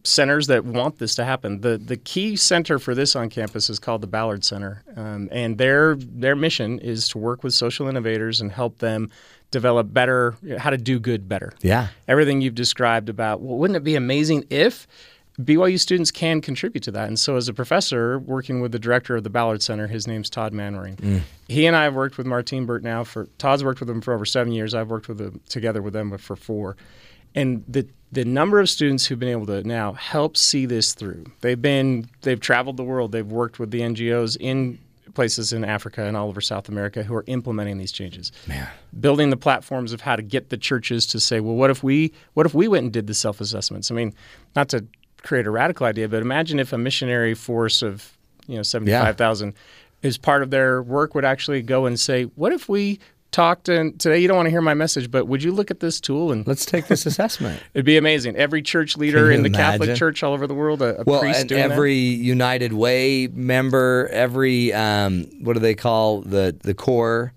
centers 0.04 0.48
that 0.48 0.66
want 0.66 1.00
this 1.00 1.16
to 1.16 1.26
happen. 1.26 1.62
The 1.62 1.78
the 1.78 1.98
key 1.98 2.36
center 2.36 2.80
for 2.80 2.96
this 2.96 3.16
on 3.16 3.30
campus 3.30 3.70
is 3.70 3.80
called 3.80 4.02
the 4.02 4.08
Ballard 4.08 4.44
Center, 4.44 4.84
um, 4.96 5.30
and 5.32 5.58
their 5.58 5.96
their 5.96 6.36
mission 6.36 6.80
is 6.80 7.08
to 7.10 7.18
work 7.18 7.44
with 7.44 7.54
social 7.54 7.88
innovators 7.88 8.42
and 8.42 8.52
help 8.52 8.80
them 8.80 9.12
develop 9.52 9.94
better 9.94 10.36
how 10.58 10.70
to 10.70 10.78
do 10.78 11.00
good 11.00 11.30
better. 11.30 11.54
Yeah. 11.62 11.88
Everything 12.08 12.42
you've 12.42 12.56
described 12.56 13.10
about 13.10 13.42
well, 13.42 13.58
wouldn't 13.58 13.78
it 13.78 13.84
be 13.84 13.96
amazing 13.96 14.46
if 14.50 14.88
BYU 15.42 15.80
students 15.80 16.10
can 16.10 16.42
contribute 16.42 16.82
to 16.84 16.92
that. 16.92 17.08
And 17.08 17.20
so, 17.20 17.36
as 17.36 17.48
a 17.48 17.54
professor 17.54 18.18
working 18.18 18.60
with 18.60 18.72
the 18.72 18.80
director 18.80 19.16
of 19.16 19.24
the 19.24 19.30
Ballard 19.30 19.62
Center, 19.62 19.88
his 19.88 20.08
name's 20.08 20.30
Todd 20.30 20.52
Manwaring. 20.52 20.96
Mm. 20.96 21.22
He 21.48 21.68
and 21.68 21.76
I 21.76 21.84
have 21.84 21.94
worked 21.94 22.18
with 22.18 22.26
Martin 22.26 22.66
Burt 22.66 22.84
now 22.84 23.04
for 23.04 23.28
Todd's 23.38 23.64
worked 23.64 23.80
with 23.80 23.90
him 23.90 24.02
for 24.02 24.14
over 24.14 24.26
seven 24.26 24.52
years. 24.52 24.74
I've 24.74 24.90
worked 24.90 25.08
with 25.08 25.20
them 25.20 25.40
together 25.48 25.82
with 25.82 25.94
them 25.94 26.18
for 26.18 26.36
four. 26.36 26.76
And 27.36 27.64
the 27.68 27.88
the 28.12 28.26
number 28.26 28.60
of 28.60 28.70
students 28.70 29.06
who've 29.06 29.20
been 29.20 29.30
able 29.30 29.46
to 29.48 29.64
now 29.64 29.94
help 29.94 30.38
see 30.38 30.66
this 30.66 30.94
through. 30.94 31.26
They've 31.42 31.62
been 31.62 32.10
they've 32.22 32.40
traveled 32.40 32.78
the 32.78 32.84
world. 32.84 33.12
They've 33.12 33.26
worked 33.26 33.60
with 33.60 33.70
the 33.70 33.82
NGOs 33.82 34.38
in 34.40 34.80
places 35.14 35.52
in 35.52 35.66
Africa 35.66 36.04
and 36.04 36.16
all 36.16 36.30
over 36.30 36.42
South 36.42 36.70
America 36.70 37.04
who 37.04 37.14
are 37.16 37.24
implementing 37.28 37.80
these 37.80 37.92
changes. 37.92 38.32
Man. 38.48 38.68
Building 39.00 39.32
the 39.32 39.38
platforms 39.38 39.92
of 39.92 40.02
how 40.02 40.16
to 40.16 40.22
get 40.22 40.50
the 40.50 40.58
churches 40.58 41.08
to 41.08 41.20
say, 41.20 41.40
well, 41.40 41.56
what 41.56 41.70
if 41.70 41.84
we 41.84 42.14
what 42.34 42.46
if 42.46 42.54
we 42.54 42.68
went 42.68 42.84
and 42.84 42.94
did 42.94 43.08
the 43.08 43.14
self 43.14 43.42
assessments? 43.42 43.92
I 43.92 43.96
mean, 43.96 44.14
not 44.56 44.70
to 44.70 44.86
create 45.24 45.48
a 45.48 45.52
radical 45.52 45.86
idea, 45.86 46.08
but 46.08 46.22
imagine 46.22 46.60
if 46.60 46.74
a 46.74 46.78
missionary 46.78 47.34
force 47.34 47.82
of 47.82 48.18
you 48.48 48.56
know 48.56 48.64
seventy 48.64 48.92
five 48.92 49.18
thousand 49.18 49.54
is 50.04 50.18
part 50.18 50.44
of 50.44 50.52
their 50.52 50.82
work 50.82 51.16
would 51.16 51.26
actually 51.26 51.62
go 51.62 51.86
and 51.86 52.00
say, 52.00 52.24
what 52.36 52.54
if 52.54 52.70
we 52.70 53.00
talked 53.32 53.68
and 53.68 54.00
today 54.00 54.20
you 54.20 54.28
don't 54.28 54.38
want 54.38 54.46
to 54.46 54.52
hear 54.52 54.62
my 54.62 54.74
message, 54.74 55.12
but 55.12 55.26
would 55.26 55.44
you 55.44 55.52
look 55.52 55.70
at 55.70 55.80
this 55.80 56.00
tool 56.00 56.32
and 56.32 56.48
Let's 56.48 56.66
take 56.66 56.88
this 56.88 57.06
assessment. 57.06 57.62
It'd 57.74 57.86
be 57.86 57.98
amazing. 57.98 58.36
Every 58.36 58.62
church 58.62 58.96
leader 58.96 59.32
in 59.32 59.44
the 59.44 59.50
Catholic? 59.50 59.96
Church 59.96 60.24
all 60.24 60.34
over 60.34 60.48
the 60.48 60.54
world, 60.54 60.82
a, 60.82 61.02
a 61.02 61.04
well, 61.04 61.20
priest 61.22 61.42
and 61.42 61.50
doing 61.50 61.62
every 61.62 61.96
United 61.96 62.74
Way 62.74 63.28
member, 63.28 64.10
every 64.12 64.74
um, 64.74 65.26
what 65.42 65.54
do 65.54 65.60
they 65.60 65.76
call 65.76 66.22
the 66.22 66.56
the 66.62 66.74
core? 66.74 67.34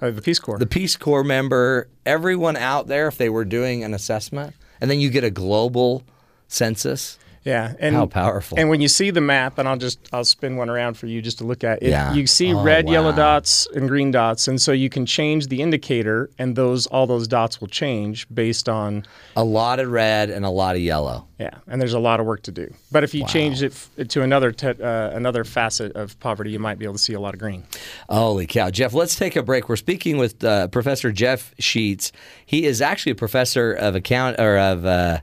that. 0.00 0.06
Uh, 0.06 0.10
the 0.10 0.22
Peace 0.22 0.38
Corps. 0.38 0.58
The 0.58 0.66
Peace 0.66 0.96
Corps 0.96 1.24
member, 1.24 1.88
everyone 2.06 2.56
out 2.56 2.86
there, 2.86 3.08
if 3.08 3.18
they 3.18 3.28
were 3.28 3.44
doing 3.44 3.84
an 3.84 3.94
assessment, 3.94 4.54
and 4.80 4.90
then 4.90 5.00
you 5.00 5.10
get 5.10 5.24
a 5.24 5.30
global 5.30 6.04
census. 6.48 7.18
Yeah, 7.44 7.74
and 7.78 7.94
How 7.94 8.04
powerful. 8.04 8.58
And 8.58 8.68
when 8.68 8.82
you 8.82 8.88
see 8.88 9.10
the 9.10 9.22
map, 9.22 9.56
and 9.56 9.66
I'll 9.66 9.78
just 9.78 9.98
I'll 10.12 10.24
spin 10.24 10.56
one 10.56 10.68
around 10.68 10.98
for 10.98 11.06
you 11.06 11.22
just 11.22 11.38
to 11.38 11.44
look 11.44 11.64
at. 11.64 11.82
It, 11.82 11.90
Yeah. 11.90 12.12
You 12.12 12.26
see 12.26 12.52
Oh, 12.52 12.62
red, 12.62 12.90
yellow 12.90 13.12
dots, 13.12 13.66
and 13.74 13.88
green 13.88 14.10
dots, 14.10 14.48
and 14.48 14.60
so 14.60 14.72
you 14.72 14.90
can 14.90 15.06
change 15.06 15.46
the 15.46 15.62
indicator, 15.62 16.28
and 16.38 16.56
those 16.56 16.86
all 16.88 17.06
those 17.06 17.26
dots 17.26 17.58
will 17.58 17.68
change 17.68 18.26
based 18.34 18.68
on 18.68 19.06
A 19.34 19.44
lot 19.44 19.78
of 19.80 19.90
red 19.90 20.28
and 20.28 20.44
a 20.44 20.50
lot 20.50 20.76
of 20.76 20.82
yellow. 20.82 21.26
yeah. 21.38 21.50
And 21.66 21.80
there's 21.80 21.94
a 21.94 21.98
lot 22.00 22.20
of 22.20 22.26
work 22.26 22.42
to 22.42 22.52
do. 22.52 22.74
But 22.92 23.02
if 23.02 23.14
you 23.14 23.24
change 23.24 23.62
it 23.62 23.72
f- 23.72 24.08
to 24.08 24.20
another 24.22 24.52
te- 24.52 24.82
uh, 24.82 25.10
another 25.10 25.44
facet 25.44 25.92
of 25.96 26.18
poverty, 26.20 26.50
you 26.50 26.58
might 26.58 26.78
be 26.78 26.84
able 26.84 26.94
to 26.94 26.98
see 27.00 27.14
a 27.14 27.20
lot 27.20 27.32
of 27.32 27.40
green. 27.40 27.62
Holy 28.10 28.46
cow. 28.46 28.68
Jeff, 28.68 28.92
let's 28.92 29.14
take 29.16 29.36
a 29.36 29.42
break. 29.42 29.70
We're 29.70 29.76
speaking 29.76 30.18
with 30.18 30.44
uh, 30.44 30.68
Professor 30.68 31.12
Jeff 31.12 31.54
Sheets. 31.58 32.12
He 32.44 32.66
is 32.66 32.82
actually 32.82 33.12
a 33.12 33.20
professor 33.26 33.72
of 33.72 33.94
account 33.94 34.38
or 34.38 34.58
of 34.58 34.84
uh, 34.84 35.18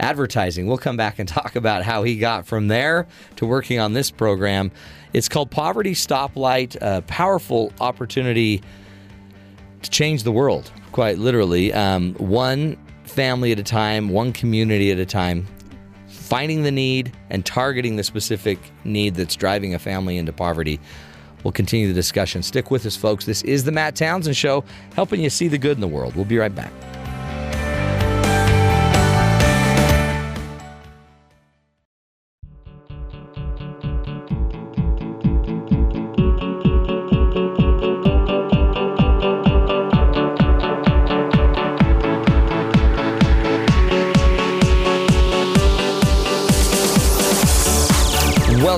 advertising. 0.00 0.66
We'll 0.66 0.78
come 0.78 0.96
back 0.96 1.18
and 1.18 1.28
talk 1.28 1.56
about 1.56 1.82
how 1.82 2.02
he 2.02 2.16
got 2.16 2.46
from 2.46 2.68
there 2.68 3.06
to 3.36 3.46
working 3.46 3.78
on 3.78 3.92
this 3.92 4.10
program. 4.10 4.70
It's 5.12 5.28
called 5.28 5.50
Poverty 5.50 5.94
Stoplight, 5.94 6.76
a 6.80 7.02
powerful 7.02 7.72
opportunity 7.80 8.62
to 9.82 9.90
change 9.90 10.22
the 10.22 10.32
world, 10.32 10.70
quite 10.92 11.18
literally. 11.18 11.72
Um, 11.72 12.14
one 12.14 12.76
family 13.04 13.52
at 13.52 13.58
a 13.58 13.62
time, 13.62 14.10
one 14.10 14.32
community 14.32 14.90
at 14.90 14.98
a 14.98 15.06
time, 15.06 15.46
finding 16.08 16.62
the 16.62 16.70
need 16.70 17.12
and 17.30 17.44
targeting 17.44 17.96
the 17.96 18.04
specific 18.04 18.58
need 18.84 19.14
that's 19.14 19.34
driving 19.34 19.74
a 19.74 19.78
family 19.78 20.16
into 20.16 20.32
poverty. 20.32 20.78
We'll 21.44 21.52
continue 21.52 21.88
the 21.88 21.94
discussion. 21.94 22.42
Stick 22.42 22.70
with 22.70 22.84
us, 22.84 22.96
folks. 22.96 23.24
This 23.24 23.42
is 23.42 23.64
the 23.64 23.72
Matt 23.72 23.96
Townsend 23.96 24.36
Show, 24.36 24.64
helping 24.94 25.22
you 25.22 25.30
see 25.30 25.48
the 25.48 25.58
good 25.58 25.76
in 25.76 25.80
the 25.80 25.88
world. 25.88 26.16
We'll 26.16 26.24
be 26.24 26.36
right 26.36 26.54
back. 26.54 26.72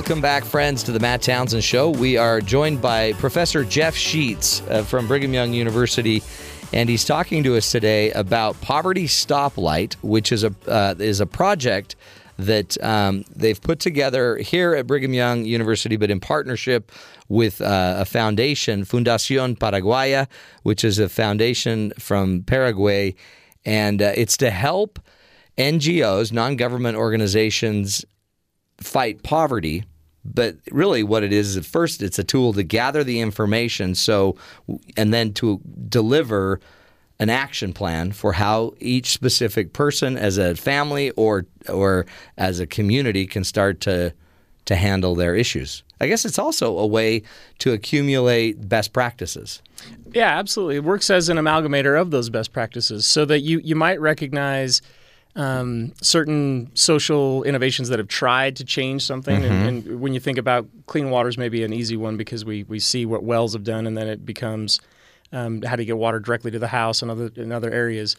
Welcome 0.01 0.19
back, 0.19 0.45
friends, 0.45 0.81
to 0.85 0.91
the 0.91 0.99
Matt 0.99 1.21
Townsend 1.21 1.63
Show. 1.63 1.91
We 1.91 2.17
are 2.17 2.41
joined 2.41 2.81
by 2.81 3.13
Professor 3.13 3.63
Jeff 3.63 3.95
Sheets 3.95 4.61
uh, 4.61 4.81
from 4.81 5.07
Brigham 5.07 5.31
Young 5.31 5.53
University, 5.53 6.23
and 6.73 6.89
he's 6.89 7.05
talking 7.05 7.43
to 7.43 7.55
us 7.55 7.71
today 7.71 8.11
about 8.13 8.59
Poverty 8.61 9.05
Stoplight, 9.05 9.93
which 10.01 10.31
is 10.31 10.43
a 10.43 10.55
uh, 10.65 10.95
is 10.97 11.19
a 11.19 11.27
project 11.27 11.95
that 12.39 12.83
um, 12.83 13.25
they've 13.35 13.61
put 13.61 13.79
together 13.79 14.37
here 14.37 14.73
at 14.73 14.87
Brigham 14.87 15.13
Young 15.13 15.45
University, 15.45 15.97
but 15.97 16.09
in 16.09 16.19
partnership 16.19 16.91
with 17.29 17.61
uh, 17.61 17.97
a 17.99 18.05
foundation, 18.05 18.85
Fundación 18.85 19.55
Paraguaya, 19.55 20.27
which 20.63 20.83
is 20.83 20.97
a 20.97 21.09
foundation 21.09 21.93
from 21.99 22.41
Paraguay, 22.41 23.13
and 23.65 24.01
uh, 24.01 24.13
it's 24.15 24.35
to 24.37 24.49
help 24.49 24.99
NGOs, 25.59 26.33
non 26.33 26.55
government 26.55 26.97
organizations, 26.97 28.03
fight 28.79 29.21
poverty. 29.21 29.85
But 30.23 30.57
really, 30.71 31.03
what 31.03 31.23
it 31.23 31.33
is 31.33 31.57
at 31.57 31.65
first, 31.65 32.01
it's 32.01 32.19
a 32.19 32.23
tool 32.23 32.53
to 32.53 32.63
gather 32.63 33.03
the 33.03 33.19
information, 33.19 33.95
so 33.95 34.35
and 34.95 35.13
then 35.13 35.33
to 35.33 35.59
deliver 35.89 36.59
an 37.19 37.29
action 37.29 37.73
plan 37.73 38.11
for 38.11 38.33
how 38.33 38.73
each 38.79 39.11
specific 39.11 39.73
person, 39.73 40.17
as 40.17 40.37
a 40.37 40.55
family 40.55 41.11
or 41.11 41.45
or 41.67 42.05
as 42.37 42.59
a 42.59 42.67
community, 42.67 43.25
can 43.25 43.43
start 43.43 43.81
to 43.81 44.13
to 44.65 44.75
handle 44.75 45.15
their 45.15 45.35
issues. 45.35 45.83
I 45.99 46.07
guess 46.07 46.25
it's 46.25 46.39
also 46.39 46.77
a 46.77 46.87
way 46.87 47.23
to 47.59 47.73
accumulate 47.73 48.67
best 48.67 48.93
practices. 48.93 49.61
Yeah, 50.13 50.37
absolutely. 50.37 50.77
It 50.77 50.83
works 50.83 51.09
as 51.09 51.29
an 51.29 51.37
amalgamator 51.37 51.99
of 51.99 52.11
those 52.11 52.29
best 52.29 52.53
practices 52.53 53.05
so 53.05 53.25
that 53.25 53.41
you, 53.41 53.59
you 53.59 53.75
might 53.75 53.99
recognize 54.01 54.81
um, 55.35 55.93
certain 56.01 56.69
social 56.75 57.43
innovations 57.43 57.89
that 57.89 57.99
have 57.99 58.07
tried 58.07 58.55
to 58.57 58.65
change 58.65 59.05
something. 59.05 59.41
Mm-hmm. 59.41 59.51
And, 59.51 59.85
and 59.87 60.01
when 60.01 60.13
you 60.13 60.19
think 60.19 60.37
about 60.37 60.67
clean 60.87 61.09
water 61.09 61.29
is 61.29 61.37
maybe 61.37 61.63
an 61.63 61.73
easy 61.73 61.95
one 61.95 62.17
because 62.17 62.43
we, 62.43 62.63
we 62.63 62.79
see 62.79 63.05
what 63.05 63.23
wells 63.23 63.53
have 63.53 63.63
done 63.63 63.87
and 63.87 63.97
then 63.97 64.07
it 64.07 64.25
becomes 64.25 64.81
um, 65.31 65.61
how 65.61 65.75
to 65.75 65.85
get 65.85 65.97
water 65.97 66.19
directly 66.19 66.51
to 66.51 66.59
the 66.59 66.67
house 66.67 67.01
and 67.01 67.09
other 67.09 67.31
in 67.35 67.51
other 67.51 67.71
areas. 67.71 68.15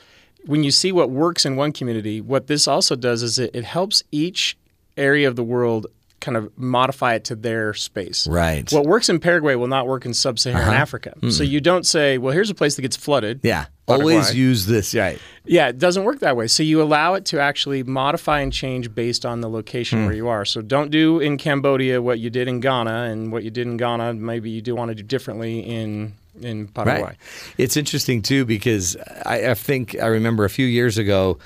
When 0.47 0.65
you 0.65 0.71
see 0.71 0.91
what 0.91 1.11
works 1.11 1.45
in 1.45 1.57
one 1.57 1.73
community, 1.73 2.21
what 2.21 2.47
this 2.47 2.67
also 2.67 2.97
does 2.97 3.23
is 3.23 3.39
it, 3.39 3.51
it 3.55 3.65
helps 3.65 4.03
each 4.11 4.57
area 4.97 5.29
of 5.29 5.37
the 5.37 5.45
world 5.45 5.87
kind 6.23 6.37
of 6.39 6.51
modify 6.57 7.15
it 7.15 7.25
to 7.25 7.35
their 7.37 7.75
space. 7.75 8.27
Right. 8.27 8.71
What 8.73 8.87
works 8.87 9.11
in 9.11 9.21
Paraguay 9.21 9.55
will 9.57 9.67
not 9.67 9.87
work 9.87 10.07
in 10.07 10.15
sub-Saharan 10.15 10.69
Uh-huh. 10.69 10.73
Africa. 10.77 11.13
So 11.29 11.43
you 11.43 11.61
don't 11.61 11.85
say, 11.85 12.17
"Well, 12.17 12.33
here's 12.33 12.49
a 12.49 12.55
place 12.55 12.77
that 12.77 12.83
gets 12.83 12.97
flooded." 12.97 13.41
Yeah. 13.43 13.67
Paraguay. 13.87 14.15
Always 14.15 14.35
use 14.35 14.65
this. 14.67 14.95
Right. 14.95 15.19
Yeah, 15.45 15.69
it 15.69 15.79
doesn't 15.79 16.05
work 16.05 16.21
that 16.21 16.37
way. 16.37 16.47
So 16.47 16.63
you 16.63 16.81
allow 16.81 17.15
it 17.15 17.25
to 17.27 17.41
actually 17.41 17.83
modify 17.83 18.41
and 18.41 18.53
change 18.53 18.95
based 18.95 19.27
on 19.27 19.41
the 19.43 19.51
location 19.51 19.99
Hmm. 19.99 20.07
where 20.07 20.15
you 20.15 20.29
are. 20.29 20.45
So 20.45 20.63
don't 20.63 20.91
do 20.91 21.19
in 21.21 21.37
Cambodia 21.37 22.01
what 22.01 22.19
you 22.21 22.31
did 22.31 22.47
in 22.49 22.61
Ghana, 22.61 23.09
and 23.11 23.33
what 23.33 23.43
you 23.43 23.51
did 23.51 23.67
in 23.67 23.77
Ghana, 23.77 24.15
maybe 24.15 24.49
you 24.51 24.63
do 24.63 24.75
want 24.77 24.89
to 24.91 24.95
do 24.95 25.03
differently 25.03 25.59
in 25.61 26.15
in 26.41 26.67
Paraguay. 26.69 27.03
Right. 27.03 27.17
It's 27.59 27.77
interesting 27.77 28.23
too 28.23 28.47
because 28.47 28.97
I, 29.27 29.51
I 29.51 29.55
think 29.55 29.97
I 30.01 30.07
remember 30.07 30.45
a 30.47 30.51
few 30.51 30.67
years 30.67 30.97
ago 30.97 31.39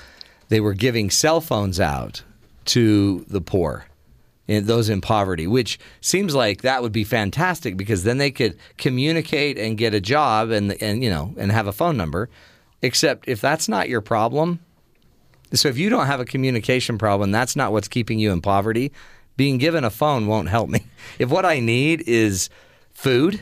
they 0.49 0.61
were 0.61 0.73
giving 0.73 1.09
cell 1.09 1.41
phones 1.41 1.77
out 1.79 2.21
to 2.65 3.25
the 3.27 3.41
poor. 3.41 3.85
Those 4.47 4.89
in 4.89 5.01
poverty, 5.01 5.45
which 5.45 5.77
seems 5.99 6.33
like 6.33 6.61
that 6.61 6.81
would 6.81 6.93
be 6.93 7.03
fantastic 7.03 7.75
because 7.75 8.03
then 8.03 8.17
they 8.17 8.31
could 8.31 8.57
communicate 8.77 9.57
and 9.57 9.77
get 9.77 9.93
a 9.93 9.99
job 9.99 10.51
and 10.51 10.81
and 10.81 11.03
you 11.03 11.09
know 11.09 11.33
and 11.37 11.51
have 11.51 11.67
a 11.67 11.73
phone 11.73 11.97
number. 11.97 12.29
Except 12.81 13.27
if 13.27 13.41
that's 13.41 13.67
not 13.67 13.89
your 13.89 14.01
problem, 14.01 14.59
so 15.53 15.67
if 15.67 15.77
you 15.77 15.89
don't 15.89 16.07
have 16.07 16.19
a 16.19 16.25
communication 16.25 16.97
problem, 16.97 17.31
that's 17.31 17.55
not 17.55 17.71
what's 17.71 17.87
keeping 17.87 18.19
you 18.19 18.31
in 18.31 18.41
poverty. 18.41 18.91
Being 19.35 19.57
given 19.57 19.83
a 19.83 19.89
phone 19.89 20.27
won't 20.27 20.49
help 20.49 20.69
me. 20.69 20.85
If 21.19 21.29
what 21.29 21.45
I 21.45 21.59
need 21.59 22.03
is 22.07 22.49
food, 22.93 23.41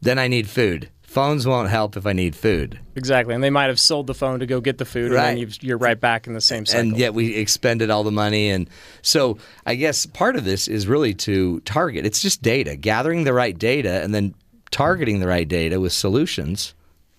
then 0.00 0.18
I 0.18 0.28
need 0.28 0.48
food. 0.48 0.90
Phones 1.14 1.46
won't 1.46 1.68
help 1.68 1.96
if 1.96 2.06
I 2.06 2.12
need 2.12 2.34
food. 2.34 2.80
Exactly, 2.96 3.36
and 3.36 3.44
they 3.44 3.48
might 3.48 3.66
have 3.66 3.78
sold 3.78 4.08
the 4.08 4.14
phone 4.14 4.40
to 4.40 4.46
go 4.46 4.60
get 4.60 4.78
the 4.78 4.84
food, 4.84 5.12
and 5.12 5.20
then 5.20 5.36
you've, 5.36 5.62
you're 5.62 5.78
right 5.78 6.00
back 6.00 6.26
in 6.26 6.34
the 6.34 6.40
same 6.40 6.66
cycle. 6.66 6.88
And 6.88 6.98
yet 6.98 7.14
we 7.14 7.36
expended 7.36 7.88
all 7.88 8.02
the 8.02 8.10
money. 8.10 8.50
And 8.50 8.68
so 9.00 9.38
I 9.64 9.76
guess 9.76 10.06
part 10.06 10.34
of 10.34 10.44
this 10.44 10.66
is 10.66 10.88
really 10.88 11.14
to 11.14 11.60
target. 11.60 12.04
It's 12.04 12.20
just 12.20 12.42
data, 12.42 12.74
gathering 12.74 13.22
the 13.22 13.32
right 13.32 13.56
data 13.56 14.02
and 14.02 14.12
then 14.12 14.34
targeting 14.72 15.20
the 15.20 15.28
right 15.28 15.46
data 15.46 15.78
with 15.78 15.92
solutions 15.92 16.74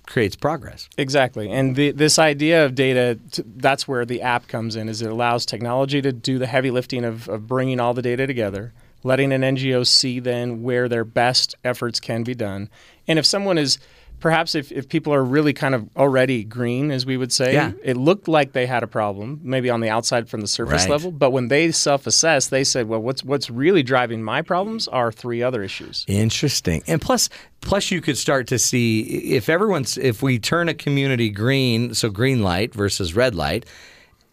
creates 0.05 0.35
progress. 0.35 0.89
Exactly, 0.97 1.49
and 1.49 1.77
the, 1.77 1.91
this 1.91 2.19
idea 2.19 2.65
of 2.65 2.75
data, 2.75 3.17
that's 3.55 3.87
where 3.87 4.03
the 4.05 4.21
app 4.21 4.49
comes 4.49 4.75
in. 4.75 4.89
Is 4.89 5.01
it 5.01 5.09
allows 5.09 5.45
technology 5.45 6.01
to 6.01 6.11
do 6.11 6.37
the 6.37 6.47
heavy 6.47 6.69
lifting 6.69 7.05
of, 7.05 7.29
of 7.29 7.47
bringing 7.47 7.79
all 7.79 7.93
the 7.93 8.01
data 8.01 8.27
together, 8.27 8.73
letting 9.05 9.31
an 9.31 9.41
NGO 9.41 9.85
see 9.85 10.19
then 10.19 10.63
where 10.63 10.89
their 10.89 11.05
best 11.05 11.55
efforts 11.63 11.99
can 11.99 12.23
be 12.23 12.33
done, 12.35 12.69
and 13.07 13.17
if 13.19 13.25
someone 13.25 13.57
is 13.57 13.77
perhaps 14.21 14.55
if, 14.55 14.71
if 14.71 14.87
people 14.87 15.13
are 15.13 15.23
really 15.23 15.51
kind 15.53 15.75
of 15.75 15.87
already 15.97 16.43
green, 16.43 16.89
as 16.89 17.05
we 17.05 17.17
would 17.17 17.31
say, 17.33 17.53
Yeah. 17.53 17.73
it 17.83 17.97
looked 17.97 18.27
like 18.29 18.53
they 18.53 18.65
had 18.65 18.81
a 18.81 18.87
problem, 18.87 19.41
maybe 19.43 19.69
on 19.69 19.81
the 19.81 19.89
outside 19.89 20.29
from 20.29 20.39
the 20.41 20.47
surface 20.47 20.83
Right. 20.83 20.89
level, 20.89 21.11
but 21.11 21.31
when 21.31 21.49
they 21.49 21.69
self-assess, 21.71 22.47
they 22.47 22.63
said, 22.63 22.87
well, 22.87 23.01
what's 23.01 23.23
what's 23.23 23.49
really 23.49 23.83
driving 23.83 24.23
my 24.23 24.41
problems 24.41 24.87
are 24.87 25.11
three 25.11 25.43
other 25.43 25.61
issues. 25.61 26.05
Interesting. 26.07 26.81
And 26.87 27.01
plus 27.01 27.29
plus 27.61 27.91
you 27.91 28.01
could 28.01 28.17
start 28.17 28.47
to 28.47 28.57
see 28.57 29.01
if 29.35 29.49
everyone's 29.49 29.97
if 29.97 30.23
we 30.23 30.39
turn 30.39 30.69
a 30.69 30.73
community 30.73 31.29
green, 31.29 31.93
so 31.93 32.09
green 32.09 32.41
light 32.41 32.73
versus 32.73 33.15
red 33.15 33.35
light, 33.35 33.65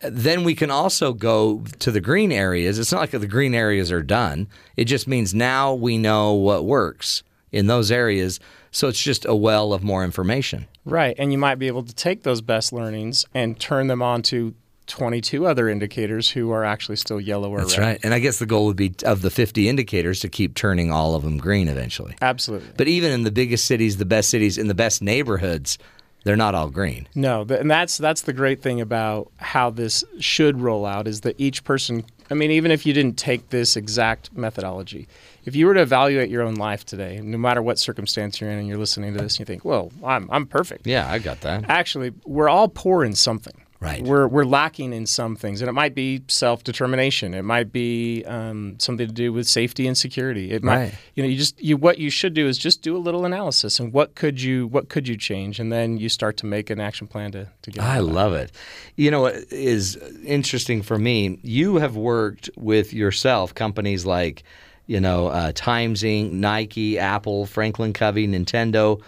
then 0.02 0.44
we 0.44 0.54
can 0.54 0.70
also 0.70 1.12
go 1.12 1.64
to 1.78 1.90
the 1.90 2.00
green 2.00 2.32
areas. 2.32 2.78
It's 2.78 2.92
not 2.92 3.00
like 3.00 3.10
the 3.10 3.26
green 3.26 3.54
areas 3.54 3.92
are 3.92 4.02
done. 4.02 4.48
It 4.76 4.84
just 4.84 5.06
means 5.06 5.34
now 5.34 5.74
we 5.74 5.98
know 5.98 6.32
what 6.34 6.64
works 6.64 7.22
in 7.50 7.66
those 7.66 7.90
areas. 7.90 8.40
So 8.70 8.88
it's 8.88 9.02
just 9.02 9.24
a 9.26 9.34
well 9.34 9.72
of 9.72 9.82
more 9.82 10.02
information. 10.04 10.66
Right. 10.84 11.14
And 11.18 11.30
you 11.30 11.38
might 11.38 11.56
be 11.56 11.66
able 11.66 11.84
to 11.84 11.94
take 11.94 12.22
those 12.22 12.40
best 12.40 12.72
learnings 12.72 13.24
and 13.34 13.58
turn 13.60 13.86
them 13.86 14.02
on 14.02 14.22
to 14.22 14.54
22 14.86 15.46
other 15.46 15.68
indicators 15.68 16.30
who 16.30 16.50
are 16.50 16.64
actually 16.64 16.96
still 16.96 17.20
yellow 17.20 17.50
or 17.50 17.58
That's 17.58 17.78
red. 17.78 17.84
right. 17.86 18.00
And 18.02 18.12
I 18.12 18.18
guess 18.18 18.38
the 18.38 18.46
goal 18.46 18.66
would 18.66 18.76
be 18.76 18.94
of 19.04 19.22
the 19.22 19.30
50 19.30 19.68
indicators 19.68 20.20
to 20.20 20.28
keep 20.28 20.54
turning 20.54 20.90
all 20.90 21.14
of 21.14 21.22
them 21.22 21.38
green 21.38 21.68
eventually. 21.68 22.16
Absolutely. 22.20 22.68
But 22.76 22.88
even 22.88 23.12
in 23.12 23.22
the 23.22 23.30
biggest 23.30 23.66
cities, 23.66 23.98
the 23.98 24.04
best 24.04 24.28
cities, 24.30 24.58
in 24.58 24.66
the 24.66 24.74
best 24.74 25.00
neighborhoods, 25.00 25.78
they're 26.24 26.36
not 26.36 26.54
all 26.54 26.68
green. 26.68 27.08
No, 27.14 27.42
and 27.42 27.70
that's 27.70 27.98
that's 27.98 28.22
the 28.22 28.32
great 28.32 28.62
thing 28.62 28.80
about 28.80 29.30
how 29.36 29.70
this 29.70 30.04
should 30.18 30.60
roll 30.60 30.86
out 30.86 31.06
is 31.08 31.22
that 31.22 31.34
each 31.38 31.64
person. 31.64 32.04
I 32.30 32.34
mean, 32.34 32.50
even 32.50 32.70
if 32.70 32.86
you 32.86 32.92
didn't 32.92 33.18
take 33.18 33.50
this 33.50 33.76
exact 33.76 34.34
methodology, 34.34 35.06
if 35.44 35.54
you 35.54 35.66
were 35.66 35.74
to 35.74 35.82
evaluate 35.82 36.30
your 36.30 36.42
own 36.42 36.54
life 36.54 36.84
today, 36.84 37.20
no 37.22 37.36
matter 37.36 37.60
what 37.60 37.78
circumstance 37.78 38.40
you're 38.40 38.50
in, 38.50 38.58
and 38.58 38.68
you're 38.68 38.78
listening 38.78 39.12
to 39.14 39.22
this, 39.22 39.34
and 39.34 39.40
you 39.40 39.46
think, 39.46 39.64
"Well, 39.64 39.92
I'm 40.04 40.28
I'm 40.30 40.46
perfect." 40.46 40.86
Yeah, 40.86 41.10
I 41.10 41.18
got 41.18 41.40
that. 41.42 41.64
Actually, 41.68 42.12
we're 42.24 42.48
all 42.48 42.68
poor 42.68 43.04
in 43.04 43.14
something. 43.14 43.54
Right. 43.82 44.02
We're 44.04 44.28
we're 44.28 44.44
lacking 44.44 44.92
in 44.92 45.06
some 45.06 45.34
things, 45.34 45.60
and 45.60 45.68
it 45.68 45.72
might 45.72 45.92
be 45.94 46.22
self 46.28 46.62
determination. 46.62 47.34
It 47.34 47.42
might 47.42 47.72
be 47.72 48.24
um, 48.26 48.76
something 48.78 49.08
to 49.08 49.12
do 49.12 49.32
with 49.32 49.48
safety 49.48 49.88
and 49.88 49.98
security. 49.98 50.52
It 50.52 50.62
might, 50.62 50.76
Right. 50.76 50.94
you 51.16 51.22
know, 51.24 51.28
you 51.28 51.36
just 51.36 51.60
you 51.60 51.76
what 51.76 51.98
you 51.98 52.08
should 52.08 52.32
do 52.32 52.46
is 52.46 52.58
just 52.58 52.82
do 52.82 52.96
a 52.96 52.98
little 52.98 53.24
analysis 53.24 53.80
and 53.80 53.92
what 53.92 54.14
could 54.14 54.40
you 54.40 54.68
what 54.68 54.88
could 54.88 55.08
you 55.08 55.16
change, 55.16 55.58
and 55.58 55.72
then 55.72 55.96
you 55.98 56.08
start 56.08 56.36
to 56.36 56.46
make 56.46 56.70
an 56.70 56.78
action 56.80 57.08
plan 57.08 57.32
to 57.32 57.48
to 57.62 57.70
get. 57.72 57.82
I 57.82 57.98
love 57.98 58.34
it. 58.34 58.52
You 58.94 59.10
know 59.10 59.22
what 59.22 59.34
is 59.50 59.96
interesting 60.24 60.82
for 60.82 60.96
me? 60.98 61.40
You 61.42 61.76
have 61.76 61.96
worked 61.96 62.50
with 62.56 62.92
yourself 62.94 63.52
companies 63.52 64.06
like, 64.06 64.44
you 64.86 65.00
know, 65.00 65.26
uh, 65.26 65.50
Times 65.56 66.02
Inc., 66.02 66.30
Nike, 66.30 67.00
Apple, 67.00 67.46
Franklin 67.46 67.92
Covey, 67.92 68.28
Nintendo, 68.28 69.00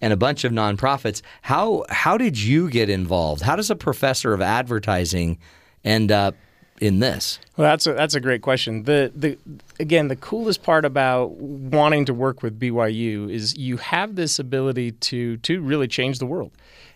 and 0.00 0.12
a 0.12 0.16
bunch 0.16 0.44
of 0.44 0.52
nonprofits. 0.52 1.22
How 1.42 1.84
how 1.88 2.16
did 2.16 2.38
you 2.38 2.70
get 2.70 2.88
involved? 2.88 3.42
How 3.42 3.56
does 3.56 3.70
a 3.70 3.76
professor 3.76 4.32
of 4.32 4.40
advertising 4.40 5.38
end 5.84 6.12
up 6.12 6.34
in 6.80 7.00
this? 7.00 7.38
Well, 7.56 7.68
that's 7.68 7.86
a, 7.86 7.92
that's 7.92 8.14
a 8.14 8.20
great 8.20 8.42
question. 8.42 8.84
The 8.84 9.12
the 9.14 9.38
again, 9.80 10.08
the 10.08 10.16
coolest 10.16 10.62
part 10.62 10.84
about 10.84 11.32
wanting 11.32 12.04
to 12.06 12.14
work 12.14 12.42
with 12.42 12.58
BYU 12.58 13.30
is 13.30 13.56
you 13.56 13.76
have 13.78 14.14
this 14.14 14.38
ability 14.38 14.92
to 14.92 15.36
to 15.38 15.60
really 15.60 15.88
change 15.88 16.18
the 16.18 16.26
world. 16.26 16.52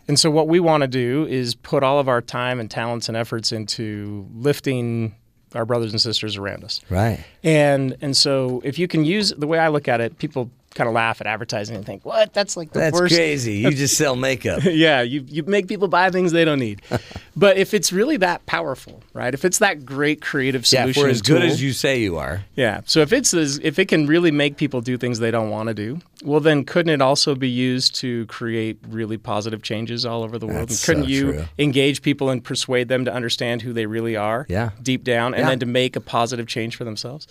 And 0.08 0.18
so 0.18 0.30
what 0.30 0.48
we 0.48 0.58
want 0.58 0.82
to 0.82 0.88
do 0.88 1.26
is 1.28 1.54
put 1.54 1.84
all 1.84 2.00
of 2.00 2.08
our 2.08 2.20
time 2.20 2.58
and 2.58 2.68
talents 2.70 3.08
and 3.08 3.16
efforts 3.16 3.52
into 3.52 4.26
lifting 4.34 5.14
our 5.54 5.64
brothers 5.64 5.92
and 5.92 6.00
sisters 6.00 6.36
around 6.36 6.64
us. 6.64 6.80
Right. 6.90 7.24
And 7.42 7.96
and 8.00 8.16
so 8.16 8.60
if 8.64 8.78
you 8.78 8.88
can 8.88 9.04
use 9.04 9.30
the 9.30 9.46
way 9.46 9.58
I 9.58 9.68
look 9.68 9.88
at 9.88 10.00
it, 10.00 10.18
people 10.18 10.50
kind 10.74 10.88
of 10.88 10.94
laugh 10.94 11.20
at 11.20 11.26
advertising 11.26 11.76
and 11.76 11.84
think, 11.84 12.04
"What? 12.04 12.32
That's 12.32 12.56
like 12.56 12.72
the 12.72 12.78
That's 12.80 12.98
worst." 12.98 13.14
crazy. 13.14 13.54
You 13.54 13.70
just 13.70 13.96
sell 13.96 14.16
makeup. 14.16 14.62
yeah, 14.64 15.02
you 15.02 15.24
you 15.28 15.42
make 15.44 15.68
people 15.68 15.88
buy 15.88 16.10
things 16.10 16.32
they 16.32 16.44
don't 16.44 16.58
need. 16.58 16.82
but 17.36 17.56
if 17.56 17.74
it's 17.74 17.92
really 17.92 18.16
that 18.18 18.44
powerful, 18.46 19.02
right? 19.12 19.34
If 19.34 19.44
it's 19.44 19.58
that 19.58 19.84
great 19.84 20.20
creative 20.20 20.62
yeah, 20.72 20.82
solution, 20.82 21.00
if 21.00 21.04
we're 21.06 21.10
as 21.10 21.22
good 21.22 21.42
as 21.42 21.62
you 21.62 21.72
say 21.72 22.00
you 22.00 22.16
are. 22.18 22.44
yeah. 22.56 22.80
So 22.86 23.00
if 23.00 23.12
it's 23.12 23.32
as, 23.34 23.58
if 23.62 23.78
it 23.78 23.86
can 23.88 24.06
really 24.06 24.30
make 24.30 24.56
people 24.56 24.80
do 24.80 24.96
things 24.96 25.18
they 25.18 25.30
don't 25.30 25.50
want 25.50 25.68
to 25.68 25.74
do, 25.74 26.00
well, 26.24 26.40
then 26.40 26.64
couldn't 26.64 26.92
it 26.92 27.00
also 27.02 27.34
be 27.34 27.48
used 27.48 27.94
to 27.96 28.26
create 28.26 28.78
really 28.88 29.16
positive 29.18 29.62
changes 29.62 30.06
all 30.06 30.22
over 30.22 30.38
the 30.38 30.46
world? 30.46 30.68
That's 30.68 30.86
and 30.86 30.86
couldn't 30.86 31.04
so 31.04 31.08
you 31.10 31.32
true. 31.32 31.44
engage 31.58 32.02
people 32.02 32.30
and 32.30 32.42
persuade 32.42 32.88
them 32.88 33.04
to 33.04 33.12
understand 33.12 33.62
who 33.62 33.72
they 33.72 33.86
really 33.86 34.16
are? 34.16 34.46
Yeah. 34.48 34.70
Deep 34.82 35.04
down, 35.04 35.34
and 35.34 35.42
Yeah. 35.42 35.48
then 35.50 35.58
to 35.60 35.66
make 35.66 35.96
a 35.96 36.00
positive 36.00 36.46
change 36.46 36.76
for 36.76 36.84
themselves. 36.84 37.26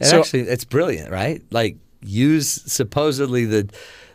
And 0.00 0.08
so 0.08 0.20
actually, 0.20 0.42
it's 0.42 0.64
brilliant, 0.64 1.10
right? 1.10 1.42
Like 1.50 1.76
use 2.02 2.48
supposedly 2.48 3.44
the 3.44 3.68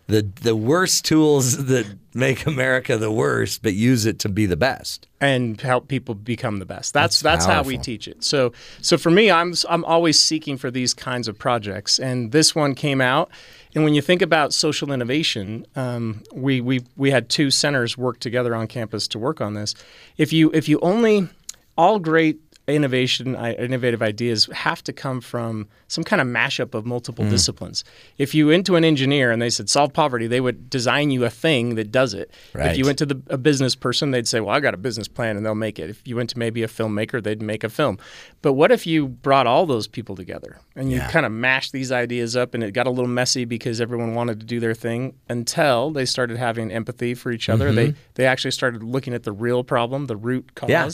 the 0.07 0.21
the 0.41 0.55
worst 0.55 1.05
tools 1.05 1.65
that 1.65 1.85
make 2.13 2.45
America 2.45 2.97
the 2.97 3.11
worst, 3.11 3.61
but 3.61 3.73
use 3.73 4.05
it 4.05 4.19
to 4.19 4.29
be 4.29 4.45
the 4.45 4.57
best. 4.57 5.07
and 5.19 5.59
help 5.61 5.87
people 5.87 6.15
become 6.15 6.59
the 6.59 6.65
best. 6.65 6.93
That's 6.93 7.21
That's 7.21 7.45
that's, 7.45 7.53
how 7.53 7.63
we 7.63 7.77
teach 7.77 8.07
it. 8.07 8.23
So 8.23 8.53
so 8.81 8.97
for 8.97 9.11
me, 9.11 9.29
I'm 9.31 9.53
I'm 9.69 9.83
always 9.85 10.19
seeking 10.19 10.57
for 10.57 10.71
these 10.71 10.93
kinds 10.93 11.27
of 11.27 11.37
projects, 11.37 11.99
and 11.99 12.31
this 12.31 12.55
one 12.55 12.75
came 12.75 13.01
out. 13.01 13.29
And 13.75 13.83
when 13.83 13.93
you 13.93 14.01
think 14.01 14.21
about 14.21 14.53
social 14.53 14.91
innovation, 14.91 15.65
um, 15.75 16.23
we 16.33 16.61
we 16.61 16.81
we 16.95 17.11
had 17.11 17.29
two 17.29 17.51
centers 17.51 17.97
work 17.97 18.19
together 18.19 18.55
on 18.55 18.67
campus 18.67 19.07
to 19.09 19.19
work 19.19 19.41
on 19.41 19.53
this. 19.55 19.75
If 20.17 20.31
you 20.31 20.51
if 20.53 20.69
you 20.69 20.79
only 20.81 21.29
all 21.77 21.99
great 21.99 22.46
innovation 22.67 23.35
innovative 23.35 24.01
ideas 24.01 24.47
have 24.53 24.83
to 24.83 24.91
come 24.91 25.21
from 25.21 25.67
some 25.87 26.03
kind 26.03 26.21
of 26.21 26.27
mashup 26.27 26.73
of 26.73 26.85
multiple 26.85 27.23
Mm. 27.23 27.29
disciplines. 27.29 27.85
If 28.17 28.35
you 28.35 28.47
went 28.47 28.65
to 28.65 28.75
an 28.75 28.83
engineer 28.83 29.31
and 29.31 29.41
they 29.41 29.49
said 29.49 29.69
solve 29.69 29.93
poverty 29.93 30.27
they 30.27 30.41
would 30.41 30.69
design 30.69 31.09
you 31.09 31.23
a 31.23 31.29
thing 31.29 31.75
that 31.75 31.91
does 31.93 32.13
it. 32.13 32.29
If 32.53 32.77
you 32.77 32.83
went 32.85 32.97
to 32.99 33.05
the, 33.05 33.21
a 33.29 33.37
business 33.37 33.73
person 33.73 34.11
they'd 34.11 34.27
say 34.27 34.41
well 34.41 34.53
i 34.53 34.59
got 34.59 34.73
a 34.73 34.77
business 34.77 35.07
plan 35.07 35.37
and 35.37 35.45
they'll 35.45 35.55
make 35.55 35.79
it. 35.79 35.89
If 35.89 36.05
you 36.05 36.17
went 36.17 36.29
to 36.31 36.39
maybe 36.39 36.61
a 36.61 36.67
filmmaker 36.67 37.23
they'd 37.23 37.41
make 37.41 37.63
a 37.63 37.69
film. 37.69 37.97
But 38.41 38.53
what 38.53 38.71
if 38.71 38.85
you 38.85 39.07
brought 39.07 39.47
all 39.47 39.65
those 39.65 39.87
people 39.87 40.15
together 40.17 40.59
and 40.75 40.91
you 40.91 40.97
Yeah. 40.97 41.09
kind 41.09 41.25
of 41.25 41.31
mashed 41.31 41.71
these 41.71 41.91
ideas 41.91 42.35
up 42.35 42.53
and 42.53 42.63
it 42.63 42.71
got 42.73 42.85
a 42.85 42.91
little 42.91 43.07
messy 43.07 43.45
because 43.45 43.79
everyone 43.79 44.13
wanted 44.13 44.41
to 44.41 44.45
do 44.45 44.59
their 44.59 44.73
thing 44.73 45.13
until 45.29 45.91
they 45.91 46.05
started 46.05 46.35
having 46.37 46.69
empathy 46.71 47.13
for 47.13 47.31
each 47.31 47.47
other? 47.47 47.71
They 47.71 47.93
they 48.15 48.25
actually 48.25 48.51
started 48.51 48.83
looking 48.83 49.13
at 49.13 49.23
the 49.23 49.31
real 49.31 49.63
problem 49.63 50.07
the 50.07 50.17
root 50.17 50.53
cause. 50.55 50.69
Yeah. 50.69 50.89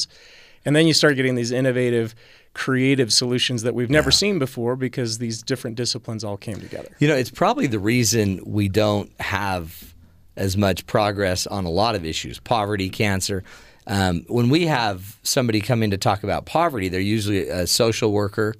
And 0.65 0.75
then 0.75 0.87
you 0.87 0.93
start 0.93 1.15
getting 1.15 1.35
these 1.35 1.51
innovative, 1.51 2.15
creative 2.53 3.11
solutions 3.11 3.63
that 3.63 3.73
we've 3.73 3.89
never 3.89 4.11
seen 4.11 4.39
before 4.39 4.75
because 4.75 5.17
these 5.17 5.41
different 5.41 5.75
disciplines 5.75 6.23
all 6.23 6.37
came 6.37 6.59
together. 6.59 6.89
You 6.99 7.07
know, 7.07 7.15
it's 7.15 7.31
probably 7.31 7.67
the 7.67 7.79
reason 7.79 8.41
we 8.45 8.69
don't 8.69 9.11
have 9.19 9.93
as 10.35 10.57
much 10.57 10.85
progress 10.87 11.45
on 11.47 11.65
a 11.65 11.69
lot 11.69 11.95
of 11.95 12.05
issues 12.05 12.39
poverty, 12.39 12.89
cancer. 12.89 13.43
Um, 13.85 14.25
when 14.27 14.49
we 14.49 14.65
have 14.67 15.19
somebody 15.23 15.59
come 15.59 15.83
in 15.83 15.91
to 15.91 15.97
talk 15.97 16.23
about 16.23 16.45
poverty, 16.45 16.87
they're 16.87 17.01
usually 17.01 17.49
a 17.49 17.67
social 17.67 18.11
worker 18.11 18.55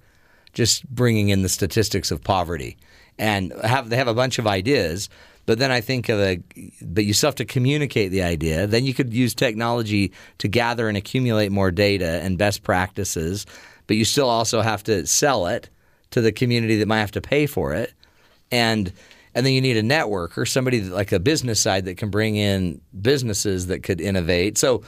just 0.53 0.87
bringing 0.89 1.29
in 1.29 1.41
the 1.41 1.49
statistics 1.49 2.11
of 2.11 2.23
poverty 2.23 2.77
and 3.17 3.53
have 3.63 3.89
they 3.89 3.97
have 3.97 4.07
a 4.07 4.13
bunch 4.13 4.39
of 4.39 4.47
ideas. 4.47 5.09
But 5.45 5.59
then 5.59 5.71
I 5.71 5.81
think 5.81 6.09
of 6.09 6.19
a, 6.19 6.39
but 6.81 7.05
you 7.05 7.13
still 7.13 7.27
have 7.27 7.35
to 7.35 7.45
communicate 7.45 8.11
the 8.11 8.23
idea. 8.23 8.65
Then 8.65 8.85
you 8.85 8.93
could 8.93 9.13
use 9.13 9.35
technology 9.35 10.13
to 10.37 10.47
gather 10.47 10.87
and 10.87 10.97
accumulate 10.97 11.51
more 11.51 11.69
data 11.69 12.21
and 12.23 12.37
best 12.37 12.63
practices. 12.63 13.45
But 13.87 13.97
you 13.97 14.05
still 14.05 14.29
also 14.29 14.61
have 14.61 14.83
to 14.83 15.05
sell 15.05 15.47
it 15.47 15.69
to 16.11 16.21
the 16.21 16.31
community 16.31 16.77
that 16.77 16.87
might 16.87 16.99
have 16.99 17.11
to 17.11 17.21
pay 17.21 17.45
for 17.45 17.73
it 17.73 17.93
and 18.53 18.93
and 19.35 19.45
then 19.45 19.53
you 19.53 19.61
need 19.61 19.77
a 19.77 19.83
network 19.83 20.37
or 20.37 20.45
somebody 20.45 20.77
that, 20.77 20.93
like 20.93 21.11
a 21.11 21.19
business 21.19 21.59
side 21.59 21.85
that 21.85 21.97
can 21.97 22.11
bring 22.11 22.35
in 22.35 22.79
businesses 23.01 23.65
that 23.65 23.81
could 23.81 23.99
innovate. 23.99 24.59
So 24.59 24.83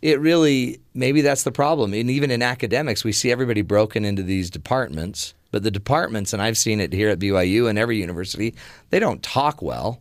it 0.00 0.20
really 0.20 0.80
maybe 0.94 1.20
that's 1.20 1.42
the 1.42 1.52
problem. 1.52 1.92
And 1.92 2.08
even 2.08 2.30
in 2.30 2.40
academics, 2.40 3.02
we 3.04 3.12
see 3.12 3.32
everybody 3.32 3.62
broken 3.62 4.04
into 4.04 4.22
these 4.22 4.48
departments, 4.48 5.34
but 5.50 5.62
the 5.62 5.70
departments, 5.70 6.32
and 6.32 6.40
I've 6.42 6.56
seen 6.58 6.80
it 6.80 6.92
here 6.92 7.08
at 7.08 7.18
BYU 7.18 7.68
and 7.68 7.78
every 7.78 7.98
university, 7.98 8.54
they 8.90 8.98
don't 8.98 9.22
talk 9.22 9.62
well. 9.62 10.00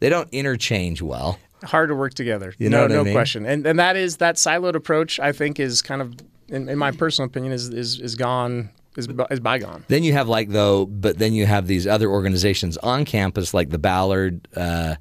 They 0.00 0.08
don't 0.08 0.28
interchange 0.32 1.02
well. 1.02 1.38
Hard 1.62 1.88
to 1.90 1.94
work 1.94 2.14
together. 2.14 2.54
You 2.58 2.70
know 2.70 2.78
no, 2.78 2.82
what 2.84 2.92
I 2.92 2.94
no 2.96 3.04
mean? 3.04 3.12
question. 3.14 3.44
And 3.46 3.66
and 3.66 3.78
that 3.78 3.96
is 3.96 4.16
that 4.18 4.36
siloed 4.36 4.74
approach. 4.74 5.20
I 5.20 5.32
think 5.32 5.60
is 5.60 5.82
kind 5.82 6.00
of, 6.00 6.14
in, 6.48 6.68
in 6.68 6.78
my 6.78 6.90
personal 6.90 7.26
opinion, 7.28 7.52
is 7.52 7.68
is 7.68 8.00
is 8.00 8.14
gone. 8.14 8.70
Is, 8.96 9.06
is 9.30 9.38
bygone. 9.40 9.84
Then 9.86 10.02
you 10.02 10.12
have 10.14 10.28
like 10.28 10.48
though, 10.48 10.84
but 10.86 11.18
then 11.18 11.32
you 11.32 11.46
have 11.46 11.66
these 11.68 11.86
other 11.86 12.08
organizations 12.10 12.76
on 12.78 13.04
campus 13.04 13.54
like 13.54 13.70
the 13.70 13.78
Ballard 13.78 14.48
uh, 14.56 14.96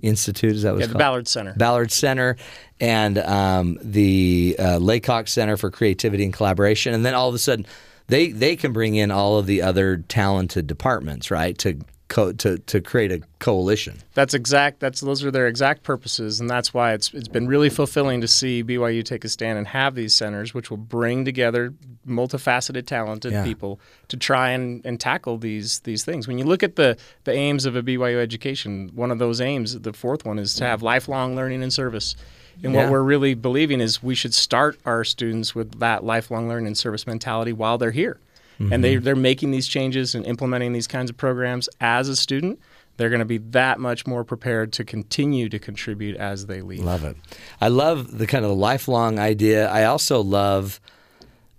Institute. 0.00 0.52
Is 0.56 0.62
that 0.62 0.72
what 0.72 0.80
Yeah, 0.80 0.86
the 0.86 0.92
called? 0.92 0.98
Ballard 1.00 1.28
Center. 1.28 1.54
Ballard 1.54 1.92
Center 1.92 2.36
and 2.80 3.18
um, 3.18 3.78
the 3.82 4.56
uh, 4.58 4.78
Laycock 4.78 5.28
Center 5.28 5.56
for 5.58 5.70
Creativity 5.70 6.24
and 6.24 6.32
Collaboration, 6.32 6.94
and 6.94 7.04
then 7.04 7.14
all 7.14 7.28
of 7.28 7.34
a 7.34 7.38
sudden 7.38 7.66
they 8.08 8.30
they 8.32 8.56
can 8.56 8.72
bring 8.72 8.94
in 8.94 9.10
all 9.10 9.38
of 9.38 9.46
the 9.46 9.62
other 9.62 9.98
talented 10.08 10.66
departments, 10.66 11.30
right? 11.30 11.56
To 11.58 11.78
co- 12.08 12.32
to 12.32 12.58
to 12.58 12.80
create 12.80 13.10
a 13.12 13.20
coalition. 13.40 13.98
That's 14.14 14.32
exact. 14.34 14.80
That's 14.80 15.00
those 15.00 15.24
are 15.24 15.30
their 15.30 15.46
exact 15.48 15.82
purposes, 15.82 16.40
and 16.40 16.48
that's 16.48 16.72
why 16.72 16.92
it's 16.92 17.12
it's 17.14 17.28
been 17.28 17.48
really 17.48 17.68
fulfilling 17.70 18.20
to 18.20 18.28
see 18.28 18.62
BYU 18.62 19.04
take 19.04 19.24
a 19.24 19.28
stand 19.28 19.58
and 19.58 19.66
have 19.68 19.94
these 19.94 20.14
centers, 20.14 20.54
which 20.54 20.70
will 20.70 20.76
bring 20.76 21.24
together 21.24 21.74
multifaceted, 22.06 22.86
talented 22.86 23.32
Yeah. 23.32 23.42
people 23.44 23.80
to 24.08 24.16
try 24.16 24.50
and, 24.50 24.84
and 24.86 25.00
tackle 25.00 25.38
these 25.38 25.80
these 25.80 26.04
things. 26.04 26.28
When 26.28 26.38
you 26.38 26.44
look 26.44 26.62
at 26.62 26.76
the 26.76 26.96
the 27.24 27.32
aims 27.32 27.66
of 27.66 27.74
a 27.76 27.82
BYU 27.82 28.18
education, 28.20 28.90
one 28.94 29.10
of 29.10 29.18
those 29.18 29.40
aims, 29.40 29.78
the 29.80 29.92
fourth 29.92 30.24
one, 30.24 30.38
is 30.38 30.54
to 30.54 30.64
have 30.64 30.82
lifelong 30.82 31.34
learning 31.34 31.62
and 31.62 31.72
service. 31.72 32.14
And 32.62 32.72
Yeah. 32.74 32.82
what 32.84 32.90
we're 32.92 33.02
really 33.02 33.34
believing 33.34 33.80
is 33.80 34.02
we 34.02 34.14
should 34.14 34.34
start 34.34 34.78
our 34.84 35.04
students 35.04 35.54
with 35.54 35.78
that 35.80 36.04
lifelong 36.04 36.48
learning 36.48 36.68
and 36.68 36.78
service 36.78 37.06
mentality 37.06 37.52
while 37.52 37.78
they're 37.78 37.90
here. 37.90 38.18
And 38.58 38.82
they, 38.82 38.96
they're 38.96 39.14
making 39.14 39.50
these 39.50 39.68
changes 39.68 40.14
and 40.14 40.24
implementing 40.24 40.72
these 40.72 40.86
kinds 40.86 41.10
of 41.10 41.18
programs 41.18 41.68
as 41.78 42.08
a 42.08 42.16
student. 42.16 42.58
They're 42.96 43.10
going 43.10 43.18
to 43.20 43.26
be 43.26 43.36
that 43.36 43.78
much 43.78 44.06
more 44.06 44.24
prepared 44.24 44.72
to 44.74 44.84
continue 44.84 45.50
to 45.50 45.58
contribute 45.58 46.16
as 46.16 46.46
they 46.46 46.62
leave. 46.62 46.80
Love 46.80 47.04
it. 47.04 47.18
I 47.60 47.68
love 47.68 48.16
the 48.16 48.26
kind 48.26 48.46
of 48.46 48.52
lifelong 48.52 49.18
idea. 49.18 49.68
I 49.68 49.84
also 49.84 50.22
love 50.22 50.80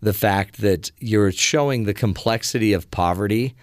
the 0.01 0.13
fact 0.13 0.61
that 0.61 0.91
you're 0.97 1.31
showing 1.31 1.83
the 1.83 1.93
complexity 1.93 2.73
of 2.73 2.89
poverty. 2.89 3.53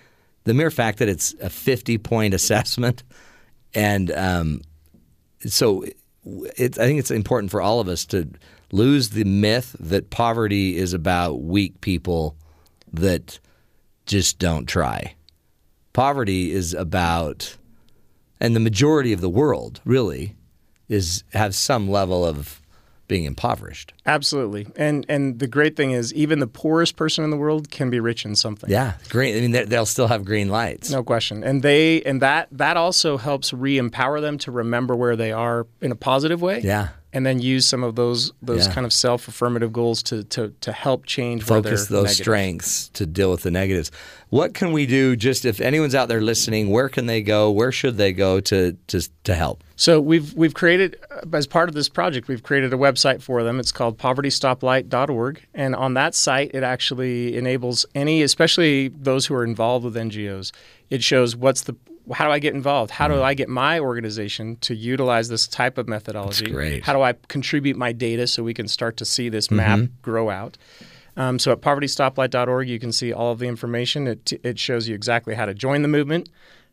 The 0.44 0.54
mere 0.54 0.70
fact 0.70 0.98
that 0.98 1.08
it's 1.08 1.34
a 1.40 1.50
50 1.50 1.98
point 1.98 2.34
assessment. 2.34 3.02
And 3.74 4.12
um, 4.12 4.60
so 5.40 5.84
I 6.26 6.68
think 6.68 6.98
it's 6.98 7.10
important 7.10 7.50
for 7.50 7.60
all 7.60 7.80
of 7.80 7.88
us 7.88 8.04
to 8.06 8.28
lose 8.72 9.10
the 9.10 9.24
myth 9.24 9.76
that 9.78 10.10
poverty 10.10 10.76
is 10.76 10.92
about 10.92 11.42
weak 11.42 11.80
people 11.80 12.36
that 12.92 13.38
just 14.06 14.38
don't 14.38 14.66
try. 14.66 15.14
Poverty 15.92 16.52
is 16.52 16.74
about, 16.74 17.56
and 18.40 18.54
the 18.54 18.60
majority 18.60 19.12
of 19.12 19.20
the 19.20 19.28
world 19.28 19.80
really 19.84 20.34
is 20.88 21.24
has 21.32 21.56
some 21.56 21.88
level 21.88 22.24
of 22.24 22.60
being 23.08 23.24
impoverished. 23.24 23.93
Absolutely. 24.06 24.66
And 24.76 25.06
and 25.08 25.38
the 25.38 25.46
great 25.46 25.76
thing 25.76 25.92
is 25.92 26.12
even 26.12 26.38
the 26.38 26.46
poorest 26.46 26.96
person 26.96 27.24
in 27.24 27.30
the 27.30 27.36
world 27.38 27.70
can 27.70 27.88
be 27.90 28.00
rich 28.00 28.24
in 28.24 28.36
something. 28.36 28.68
Yeah, 28.70 28.94
green. 29.08 29.36
I 29.36 29.40
mean, 29.40 29.52
they- 29.52 29.64
they'll 29.64 29.86
still 29.86 30.08
have 30.08 30.24
green 30.24 30.48
lights. 30.50 30.90
No 30.90 31.02
question. 31.02 31.42
And 31.42 31.62
they 31.62 32.02
and 32.02 32.20
that 32.20 32.48
that 32.52 32.76
also 32.76 33.16
helps 33.16 33.52
re-empower 33.52 34.20
them 34.20 34.36
to 34.38 34.50
remember 34.50 34.94
where 34.94 35.16
they 35.16 35.32
are 35.32 35.66
in 35.80 35.90
a 35.90 35.96
positive 35.96 36.42
way. 36.42 36.60
Yeah. 36.62 36.88
And 37.14 37.24
then 37.24 37.38
use 37.40 37.64
some 37.64 37.84
of 37.84 37.94
those 37.94 38.32
those 38.42 38.66
Yeah. 38.66 38.74
kind 38.74 38.84
of 38.84 38.92
self-affirmative 38.92 39.72
goals 39.72 40.02
to 40.04 40.24
to, 40.24 40.52
to 40.60 40.72
help 40.72 41.06
change 41.06 41.44
Focus 41.44 41.86
those 41.86 42.04
negative. 42.04 42.16
strengths 42.24 42.88
to 42.88 43.06
deal 43.06 43.30
with 43.30 43.42
the 43.42 43.52
negatives. 43.52 43.90
What 44.30 44.52
can 44.52 44.72
we 44.72 44.84
do? 44.84 45.14
Just 45.14 45.44
if 45.44 45.60
anyone's 45.60 45.94
out 45.94 46.08
there 46.08 46.20
listening, 46.20 46.70
where 46.70 46.88
can 46.88 47.06
they 47.06 47.22
go? 47.22 47.52
Where 47.52 47.70
should 47.72 47.96
they 47.98 48.12
go 48.12 48.40
to 48.40 48.76
to 48.88 49.00
to 49.22 49.34
help? 49.34 49.62
So 49.76 50.00
we've 50.00 50.34
we've 50.34 50.54
created 50.54 50.96
as 51.32 51.46
part 51.46 51.68
of 51.68 51.74
this 51.76 51.88
project, 51.88 52.26
we've 52.26 52.42
created 52.42 52.72
a 52.72 52.76
website 52.76 53.22
for 53.22 53.44
them. 53.44 53.60
It's 53.60 53.70
called 53.72 53.93
povertystoplight.org, 53.94 55.42
and 55.54 55.74
on 55.74 55.94
that 55.94 56.14
site, 56.14 56.50
it 56.54 56.62
actually 56.62 57.36
enables 57.36 57.86
any, 57.94 58.22
especially 58.22 58.88
those 58.88 59.26
who 59.26 59.34
are 59.34 59.44
involved 59.44 59.84
with 59.84 59.94
NGOs. 59.94 60.52
It 60.90 61.02
shows 61.02 61.36
what's 61.36 61.62
the 61.62 61.76
how 62.12 62.26
do 62.26 62.32
I 62.32 62.38
get 62.38 62.52
involved? 62.52 62.90
How 62.90 63.08
do 63.08 63.22
I 63.22 63.32
get 63.32 63.48
my 63.48 63.80
organization 63.80 64.56
to 64.56 64.74
utilize 64.74 65.30
this 65.30 65.46
type 65.48 65.78
of 65.78 65.88
methodology? 65.88 66.44
Mm. 66.44 66.48
That's 66.48 66.54
great. 66.54 66.84
How 66.84 66.92
do 66.92 67.00
I 67.00 67.14
contribute 67.28 67.78
my 67.78 67.92
data 67.92 68.26
so 68.26 68.42
we 68.42 68.52
can 68.52 68.68
start 68.68 68.98
to 68.98 69.06
see 69.06 69.30
this 69.30 69.50
map 69.50 69.78
Mm-hmm. 69.78 69.94
grow 70.02 70.28
out? 70.28 70.58
Um, 71.16 71.38
so 71.38 71.52
at 71.52 71.62
povertystoplight.org, 71.62 72.68
you 72.68 72.78
can 72.78 72.92
see 72.92 73.10
all 73.12 73.32
of 73.32 73.38
the 73.38 73.46
information. 73.46 74.06
It, 74.06 74.32
it 74.44 74.58
shows 74.58 74.86
you 74.86 74.94
exactly 74.94 75.34
how 75.34 75.46
to 75.46 75.54
join 75.54 75.80
the 75.80 75.88
movement, 75.88 76.28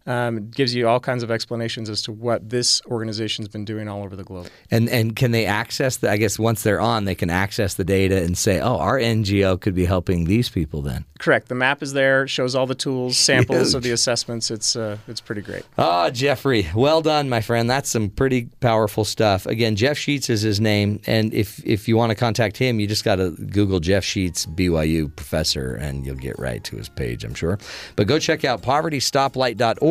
Um, 0.08 0.38
it 0.38 0.52
gives 0.52 0.74
you 0.74 0.88
all 0.88 1.00
kinds 1.00 1.22
of 1.22 1.30
explanations 1.30 1.90
as 1.90 2.02
to 2.04 2.12
what 2.12 2.50
this 2.50 2.82
organization's 2.88 3.48
been 3.48 3.66
doing 3.66 3.88
all 3.88 4.04
over 4.04 4.16
the 4.16 4.24
globe. 4.24 4.48
And 4.72 4.90
and 4.90 5.16
can 5.16 5.32
they 5.32 5.46
access 5.46 5.98
the? 5.98 6.10
I 6.10 6.18
guess 6.18 6.40
once 6.40 6.64
they're 6.64 6.82
on, 6.82 7.06
they 7.06 7.16
can 7.16 7.30
access 7.30 7.76
the 7.76 7.84
data 7.84 8.22
and 8.24 8.38
say, 8.38 8.60
"Oh, 8.60 8.78
our 8.78 8.98
NGO 8.98 9.60
could 9.62 9.76
be 9.76 9.86
helping 9.86 10.26
these 10.26 10.50
people." 10.50 10.82
Then, 10.82 11.06
Correct. 11.20 11.50
The 11.50 11.56
map 11.56 11.84
is 11.84 11.94
there, 11.94 12.28
shows 12.28 12.56
all 12.56 12.66
the 12.66 12.76
tools, 12.76 13.18
samples 13.18 13.76
of 13.76 13.84
the 13.84 13.92
assessments. 13.92 14.50
It's 14.50 14.76
uh, 14.76 14.98
it's 15.08 15.22
pretty 15.22 15.42
great. 15.42 15.64
oh, 15.78 16.10
Jeffrey, 16.10 16.68
well 16.74 17.02
done, 17.02 17.30
my 17.30 17.42
friend. 17.42 17.70
That's 17.70 17.90
some 17.90 18.10
pretty 18.10 18.46
powerful 18.60 19.06
stuff. 19.06 19.46
Again, 19.46 19.76
Jeff 19.76 19.98
Sheets 19.98 20.30
is 20.30 20.42
his 20.42 20.60
name, 20.60 21.00
and 21.06 21.32
if 21.34 21.64
if 21.66 21.88
you 21.88 21.96
want 21.96 22.10
to 22.10 22.16
contact 22.16 22.58
him, 22.58 22.80
you 22.80 22.88
just 22.88 23.04
got 23.04 23.18
to 23.18 23.32
Google 23.32 23.80
Jeff 23.80 24.04
Sheets 24.04 24.48
BYU 24.48 25.16
professor, 25.16 25.76
and 25.76 26.06
you'll 26.06 26.16
get 26.16 26.40
right 26.40 26.64
to 26.64 26.76
his 26.76 26.90
page, 26.90 27.24
I'm 27.24 27.36
sure. 27.36 27.60
But 27.96 28.08
go 28.08 28.18
check 28.18 28.44
out 28.44 28.64
povertystoplight.org 28.64 29.91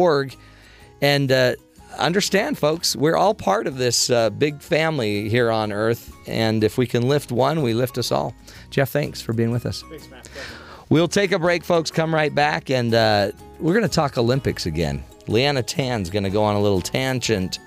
and 1.01 1.31
uh, 1.31 1.55
understand, 1.99 2.59
folks, 2.59 2.97
we're 2.97 3.17
all 3.17 3.35
part 3.35 3.67
of 3.67 3.77
this 3.77 4.11
uh, 4.11 4.31
big 4.31 4.61
family 4.61 5.29
here 5.29 5.51
on 5.51 5.73
Earth, 5.73 6.15
and 6.27 6.63
if 6.65 6.79
we 6.79 6.87
can 6.87 7.09
lift 7.09 7.33
one, 7.33 7.63
we 7.63 7.75
lift 7.75 7.99
us 7.99 8.13
all. 8.13 8.35
Jeff, 8.71 8.91
thanks 8.91 9.21
for 9.21 9.33
being 9.33 9.51
with 9.51 9.67
us. 9.67 9.83
Thanks, 9.89 10.09
Matt. 10.09 10.29
We'll 10.89 11.09
take 11.09 11.33
a 11.33 11.39
break, 11.39 11.65
folks. 11.65 11.91
Come 11.91 12.15
right 12.15 12.35
back, 12.35 12.71
and 12.71 12.93
uh, 12.95 13.33
we're 13.61 13.75
going 13.75 13.89
to 13.89 13.95
talk 13.95 14.19
Olympics 14.19 14.67
again. 14.67 15.05
Liana 15.29 15.63
Tan's 15.63 16.11
going 16.11 16.25
to 16.25 16.31
go 16.31 16.43
on 16.43 16.57
a 16.57 16.61
little 16.61 16.81
tangent. 16.81 17.59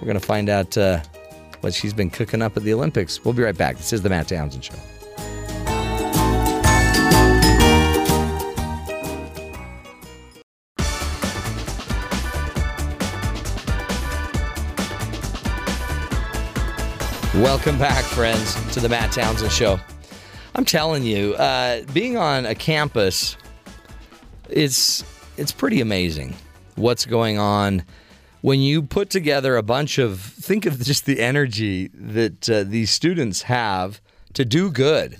We're 0.00 0.06
going 0.06 0.20
to 0.20 0.26
find 0.26 0.48
out 0.48 0.76
uh, 0.78 1.00
what 1.60 1.74
she's 1.74 1.92
been 1.92 2.10
cooking 2.10 2.42
up 2.42 2.56
at 2.56 2.62
the 2.62 2.72
Olympics. 2.72 3.24
We'll 3.24 3.34
be 3.34 3.42
right 3.42 3.56
back. 3.56 3.76
This 3.76 3.92
is 3.92 4.02
the 4.02 4.08
Matt 4.08 4.28
Townsend 4.28 4.64
Show. 4.64 4.74
Welcome 17.38 17.80
back, 17.80 18.04
friends, 18.04 18.54
to 18.74 18.78
the 18.78 18.88
Matt 18.88 19.10
Townsend 19.10 19.50
Show. 19.50 19.80
I'm 20.54 20.64
telling 20.64 21.02
you, 21.02 21.34
uh, 21.34 21.82
being 21.92 22.16
on 22.16 22.46
a 22.46 22.54
campus, 22.54 23.36
it's 24.48 25.02
it's 25.36 25.50
pretty 25.50 25.80
amazing 25.80 26.36
what's 26.76 27.04
going 27.04 27.38
on 27.38 27.82
when 28.42 28.60
you 28.60 28.82
put 28.82 29.10
together 29.10 29.56
a 29.56 29.64
bunch 29.64 29.98
of. 29.98 30.20
Think 30.20 30.64
of 30.64 30.80
just 30.80 31.06
the 31.06 31.18
energy 31.18 31.88
that 31.88 32.48
uh, 32.48 32.62
these 32.62 32.92
students 32.92 33.42
have 33.42 34.00
to 34.34 34.44
do 34.44 34.70
good, 34.70 35.18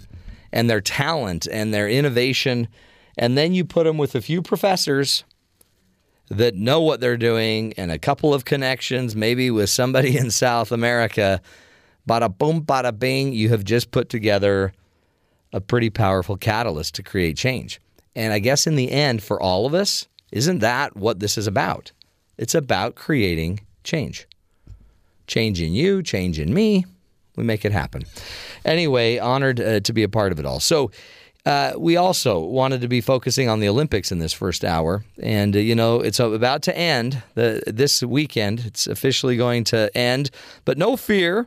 and 0.53 0.71
their 0.71 0.81
talent 0.81 1.49
and 1.51 1.75
their 1.75 1.89
innovation, 1.89 2.69
and 3.19 3.37
then 3.37 3.55
you 3.55 3.65
put 3.65 3.85
them 3.85 3.99
with 3.99 4.15
a 4.15 4.21
few 4.21 4.41
professors 4.41 5.25
that 6.29 6.55
know 6.55 6.81
what 6.81 7.01
they're 7.01 7.17
doing 7.17 7.73
and 7.77 7.91
a 7.91 7.99
couple 7.99 8.33
of 8.33 8.45
connections, 8.45 9.17
maybe 9.17 9.51
with 9.51 9.69
somebody 9.69 10.17
in 10.17 10.31
South 10.31 10.71
America. 10.71 11.43
Bada 12.09 12.37
boom, 12.37 12.63
bada 12.63 12.97
bing, 12.97 13.33
you 13.33 13.49
have 13.49 13.65
just 13.65 13.91
put 13.91 14.09
together 14.09 14.73
a 15.53 15.61
pretty 15.61 15.91
powerful 15.91 16.37
catalyst 16.37 16.95
to 16.97 17.03
create 17.03 17.37
change. 17.37 17.81
And 18.17 18.33
I 18.33 18.39
guess 18.39 18.67
in 18.67 18.77
the 18.77 18.91
end, 18.91 19.23
for 19.23 19.41
all 19.41 19.67
of 19.67 19.75
us, 19.75 20.07
isn't 20.33 20.59
that 20.59 20.97
what 20.97 21.21
this 21.21 21.39
is 21.39 21.47
about? 21.47 21.93
It's 22.37 22.55
about 22.55 22.95
creating 22.97 23.61
change. 23.85 24.27
Change 25.27 25.61
in 25.63 25.73
you, 25.73 26.03
change 26.03 26.39
in 26.39 26.53
me. 26.53 26.85
We 27.37 27.45
make 27.45 27.65
it 27.65 27.73
happen. 27.73 28.03
Anyway, 28.65 29.19
honored 29.19 29.61
uh, 29.61 29.81
to 29.81 29.93
be 29.93 30.03
a 30.03 30.09
part 30.09 30.33
of 30.33 30.39
it 30.39 30.47
all. 30.47 30.61
So, 30.61 30.91
uh, 31.47 31.75
we 31.77 31.97
also 31.97 32.41
wanted 32.41 32.81
to 32.81 32.89
be 32.89 33.03
focusing 33.03 33.51
on 33.51 33.61
the 33.61 33.69
Olympics 33.69 34.11
in 34.11 34.19
this 34.19 34.33
first 34.33 34.65
hour, 34.65 35.05
and 35.23 35.55
uh, 35.55 35.59
you 35.59 35.75
know 35.75 36.01
it's 36.01 36.19
about 36.19 36.63
to 36.63 36.77
end 36.77 37.23
the, 37.35 37.63
this 37.67 38.03
weekend. 38.03 38.61
It's 38.61 38.87
officially 38.87 39.37
going 39.37 39.65
to 39.65 39.95
end, 39.95 40.31
but 40.65 40.79
no 40.79 40.97
fear, 40.97 41.47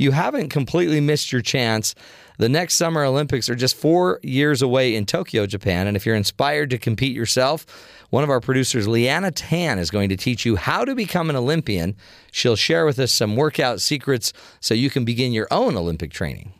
you 0.00 0.10
haven't 0.12 0.48
completely 0.48 0.98
missed 0.98 1.30
your 1.30 1.42
chance. 1.42 1.94
The 2.38 2.48
next 2.48 2.76
Summer 2.76 3.04
Olympics 3.04 3.50
are 3.50 3.54
just 3.54 3.76
four 3.76 4.18
years 4.22 4.62
away 4.62 4.94
in 4.94 5.04
Tokyo, 5.04 5.46
Japan, 5.46 5.86
and 5.86 5.94
if 5.94 6.06
you're 6.06 6.16
inspired 6.16 6.70
to 6.70 6.78
compete 6.78 7.14
yourself, 7.14 7.66
one 8.08 8.24
of 8.24 8.30
our 8.30 8.40
producers, 8.40 8.88
Liana 8.88 9.30
Tan, 9.30 9.78
is 9.78 9.90
going 9.90 10.08
to 10.08 10.16
teach 10.16 10.46
you 10.46 10.56
how 10.56 10.86
to 10.86 10.94
become 10.94 11.28
an 11.28 11.36
Olympian. 11.36 11.96
She'll 12.32 12.56
share 12.56 12.86
with 12.86 12.98
us 12.98 13.12
some 13.12 13.36
workout 13.36 13.82
secrets 13.82 14.32
so 14.58 14.72
you 14.72 14.88
can 14.88 15.04
begin 15.04 15.32
your 15.32 15.48
own 15.50 15.76
Olympic 15.76 16.12
training. 16.12 16.54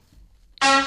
I 0.61 0.82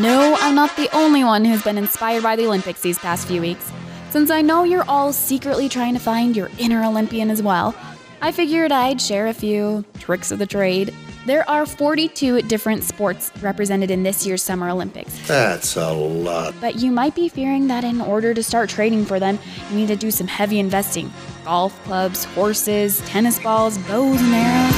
know 0.00 0.34
I'm 0.40 0.54
not 0.54 0.74
the 0.76 0.88
only 0.96 1.24
one 1.24 1.44
who's 1.44 1.62
been 1.62 1.76
inspired 1.76 2.22
by 2.22 2.36
the 2.36 2.46
Olympics 2.46 2.80
these 2.80 2.98
past 2.98 3.28
few 3.28 3.42
weeks. 3.42 3.70
Since 4.08 4.30
I 4.30 4.40
know 4.40 4.64
you're 4.64 4.88
all 4.88 5.12
secretly 5.12 5.68
trying 5.68 5.92
to 5.92 6.00
find 6.00 6.34
your 6.34 6.50
inner 6.58 6.82
Olympian 6.82 7.30
as 7.30 7.42
well, 7.42 7.74
I 8.20 8.32
figured 8.32 8.72
I'd 8.72 9.00
share 9.00 9.28
a 9.28 9.32
few 9.32 9.84
tricks 10.00 10.32
of 10.32 10.40
the 10.40 10.46
trade. 10.46 10.92
There 11.24 11.48
are 11.48 11.64
42 11.64 12.42
different 12.42 12.82
sports 12.82 13.30
represented 13.40 13.92
in 13.92 14.02
this 14.02 14.26
year's 14.26 14.42
Summer 14.42 14.68
Olympics. 14.70 15.26
That's 15.28 15.76
a 15.76 15.92
lot. 15.92 16.54
But 16.60 16.76
you 16.76 16.90
might 16.90 17.14
be 17.14 17.28
fearing 17.28 17.68
that 17.68 17.84
in 17.84 18.00
order 18.00 18.34
to 18.34 18.42
start 18.42 18.70
training 18.70 19.04
for 19.04 19.20
them, 19.20 19.38
you 19.70 19.76
need 19.76 19.88
to 19.88 19.96
do 19.96 20.10
some 20.10 20.26
heavy 20.26 20.58
investing. 20.58 21.12
Golf 21.44 21.80
clubs, 21.84 22.24
horses, 22.24 23.00
tennis 23.02 23.38
balls, 23.38 23.78
bows 23.78 24.20
and 24.20 24.34
arrows. 24.34 24.74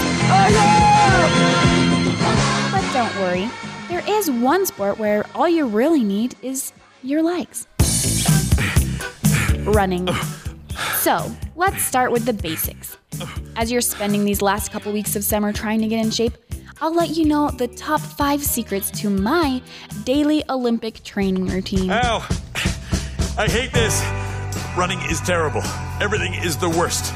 But 2.71 2.93
don't 2.93 3.15
worry, 3.21 3.49
there 3.89 4.03
is 4.07 4.31
one 4.31 4.67
sport 4.67 4.99
where 4.99 5.25
all 5.35 5.49
you 5.49 5.67
really 5.67 6.05
need 6.05 6.35
is 6.43 6.73
your 7.03 7.23
legs. 7.23 7.67
Running. 9.61 10.09
So, 10.97 11.35
let's 11.57 11.83
start 11.83 12.13
with 12.13 12.27
the 12.27 12.33
basics. 12.35 12.99
As 13.57 13.71
you're 13.71 13.81
spending 13.81 14.25
these 14.25 14.41
last 14.41 14.73
couple 14.73 14.93
weeks 14.93 15.17
of 15.17 15.25
summer 15.25 15.53
trying 15.53 15.81
to 15.81 15.89
get 15.89 16.05
in 16.05 16.11
shape, 16.11 16.33
I'll 16.81 16.95
let 16.95 17.11
you 17.11 17.27
know 17.27 17.51
the 17.51 17.69
top 17.69 18.01
five 18.01 18.43
secrets 18.43 18.91
to 19.03 19.11
my 19.11 19.61
daily 20.05 20.43
Olympic 20.49 21.03
training 21.03 21.47
routine. 21.47 21.91
Ow! 21.91 22.27
I 23.37 23.47
hate 23.49 23.73
this. 23.73 24.03
Running 24.79 25.01
is 25.11 25.21
terrible. 25.21 25.63
Everything 26.01 26.35
is 26.35 26.57
the 26.57 26.71
worst. 26.71 27.13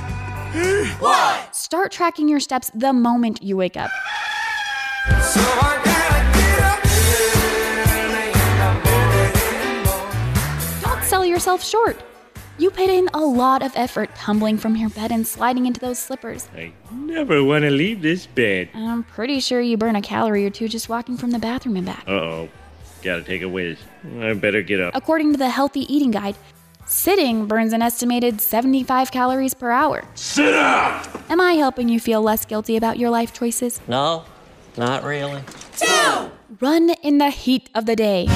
What? 1.01 1.55
Start 1.57 1.93
tracking 1.93 2.29
your 2.29 2.41
steps 2.41 2.71
the 2.75 2.93
moment 2.93 3.43
you 3.43 3.57
wake 3.57 3.77
up. 3.77 3.91
Don't 10.83 11.03
sell 11.05 11.25
yourself 11.25 11.65
short. 11.65 11.97
You 12.57 12.71
put 12.71 12.89
in 12.89 13.09
a 13.13 13.19
lot 13.21 13.63
of 13.65 13.73
effort 13.75 14.15
tumbling 14.15 14.59
from 14.59 14.77
your 14.77 14.89
bed 14.89 15.11
and 15.11 15.27
sliding 15.27 15.67
into 15.67 15.81
those 15.81 15.99
slippers. 15.99 16.49
I 16.57 16.73
never 16.93 17.43
want 17.43 17.63
to 17.63 17.71
leave 17.71 18.01
this 18.01 18.27
bed. 18.27 18.69
I'm 18.75 19.03
pretty 19.03 19.41
sure 19.41 19.61
you 19.61 19.77
burn 19.77 19.97
a 19.97 20.03
calorie 20.03 20.47
or 20.47 20.51
two 20.51 20.69
just 20.69 20.89
walking 20.89 21.17
from 21.17 21.33
the 21.33 21.41
bathroom 21.41 21.77
and 21.77 21.87
back. 21.87 22.05
Uh 22.07 22.13
oh. 22.13 22.49
Gotta 23.03 23.23
take 23.23 23.43
a 23.43 23.49
whiz. 23.49 23.79
I 24.21 24.35
better 24.35 24.63
get 24.63 24.81
up. 24.81 24.95
According 24.95 25.33
to 25.33 25.39
the 25.39 25.49
Healthy 25.51 25.93
Eating 25.93 26.13
Guide, 26.13 26.37
sitting 26.87 27.47
burns 27.47 27.73
an 27.73 27.83
estimated 27.83 28.41
75 28.41 29.11
calories 29.11 29.53
per 29.53 29.73
hour. 29.73 30.05
Sit 30.15 30.55
up! 30.55 31.07
Am 31.31 31.41
I 31.41 31.55
helping 31.55 31.89
you 31.89 31.99
feel 31.99 32.23
less 32.23 32.45
guilty 32.47 32.77
about 32.77 32.99
your 32.99 33.11
life 33.11 33.33
choices? 33.33 33.81
No, 33.89 34.25
not 34.77 35.03
really. 35.03 35.43
Two! 35.77 36.31
Run 36.61 36.91
in 37.03 37.19
the 37.19 37.31
heat 37.31 37.69
of 37.75 37.85
the 37.87 37.97
day. 37.97 38.27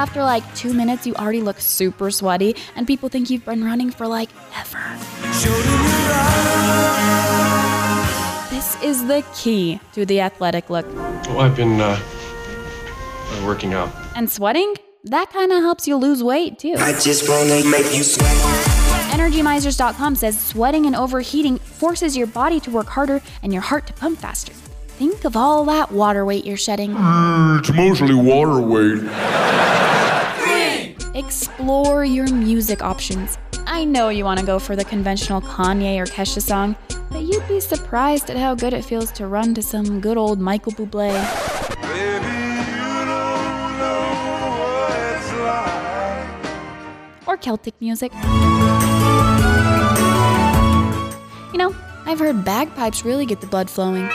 After 0.00 0.22
like 0.22 0.42
two 0.54 0.72
minutes, 0.72 1.06
you 1.06 1.14
already 1.16 1.42
look 1.42 1.60
super 1.60 2.10
sweaty, 2.10 2.56
and 2.74 2.86
people 2.86 3.10
think 3.10 3.28
you've 3.28 3.44
been 3.44 3.62
running 3.62 3.90
for 3.90 4.06
like 4.06 4.30
ever. 4.56 4.78
This 8.48 8.82
is 8.82 9.06
the 9.06 9.22
key 9.34 9.78
to 9.92 10.06
the 10.06 10.22
athletic 10.22 10.70
look. 10.70 10.86
Well, 11.26 11.40
I've 11.40 11.54
been 11.54 11.82
uh, 11.82 12.00
working 13.44 13.74
out. 13.74 13.90
And 14.16 14.30
sweating? 14.30 14.74
That 15.04 15.30
kind 15.32 15.52
of 15.52 15.62
helps 15.62 15.86
you 15.86 15.96
lose 15.96 16.24
weight 16.24 16.58
too. 16.58 16.76
I 16.78 16.92
just 16.92 17.28
wanna 17.28 17.62
make 17.68 17.94
you 17.94 18.02
sweat. 18.02 18.34
EnergyMisers.com 19.12 20.16
says 20.16 20.40
sweating 20.40 20.86
and 20.86 20.96
overheating 20.96 21.58
forces 21.58 22.16
your 22.16 22.26
body 22.26 22.58
to 22.60 22.70
work 22.70 22.86
harder 22.86 23.20
and 23.42 23.52
your 23.52 23.62
heart 23.62 23.86
to 23.88 23.92
pump 23.92 24.18
faster. 24.18 24.54
Think 25.00 25.24
of 25.24 25.34
all 25.34 25.64
that 25.64 25.90
water 25.92 26.26
weight 26.26 26.44
you're 26.44 26.58
shedding. 26.58 26.90
Mm, 26.92 27.60
it's 27.60 27.72
mostly 27.72 28.14
water 28.14 28.60
weight. 28.60 29.00
Explore 31.14 32.04
your 32.04 32.30
music 32.30 32.82
options. 32.82 33.38
I 33.64 33.84
know 33.84 34.10
you 34.10 34.26
want 34.26 34.40
to 34.40 34.46
go 34.46 34.58
for 34.58 34.76
the 34.76 34.84
conventional 34.84 35.40
Kanye 35.40 35.98
or 35.98 36.04
Kesha 36.04 36.42
song, 36.42 36.76
but 37.10 37.22
you'd 37.22 37.48
be 37.48 37.60
surprised 37.60 38.28
at 38.28 38.36
how 38.36 38.54
good 38.54 38.74
it 38.74 38.84
feels 38.84 39.10
to 39.12 39.26
run 39.26 39.54
to 39.54 39.62
some 39.62 40.02
good 40.02 40.18
old 40.18 40.38
Michael 40.38 40.72
Bublé. 40.72 41.16
Or 47.26 47.38
Celtic 47.38 47.72
music. 47.80 48.12
You 51.54 51.58
know, 51.58 51.74
I've 52.04 52.18
heard 52.18 52.44
bagpipes 52.44 53.02
really 53.06 53.24
get 53.24 53.40
the 53.40 53.46
blood 53.46 53.70
flowing. 53.70 54.10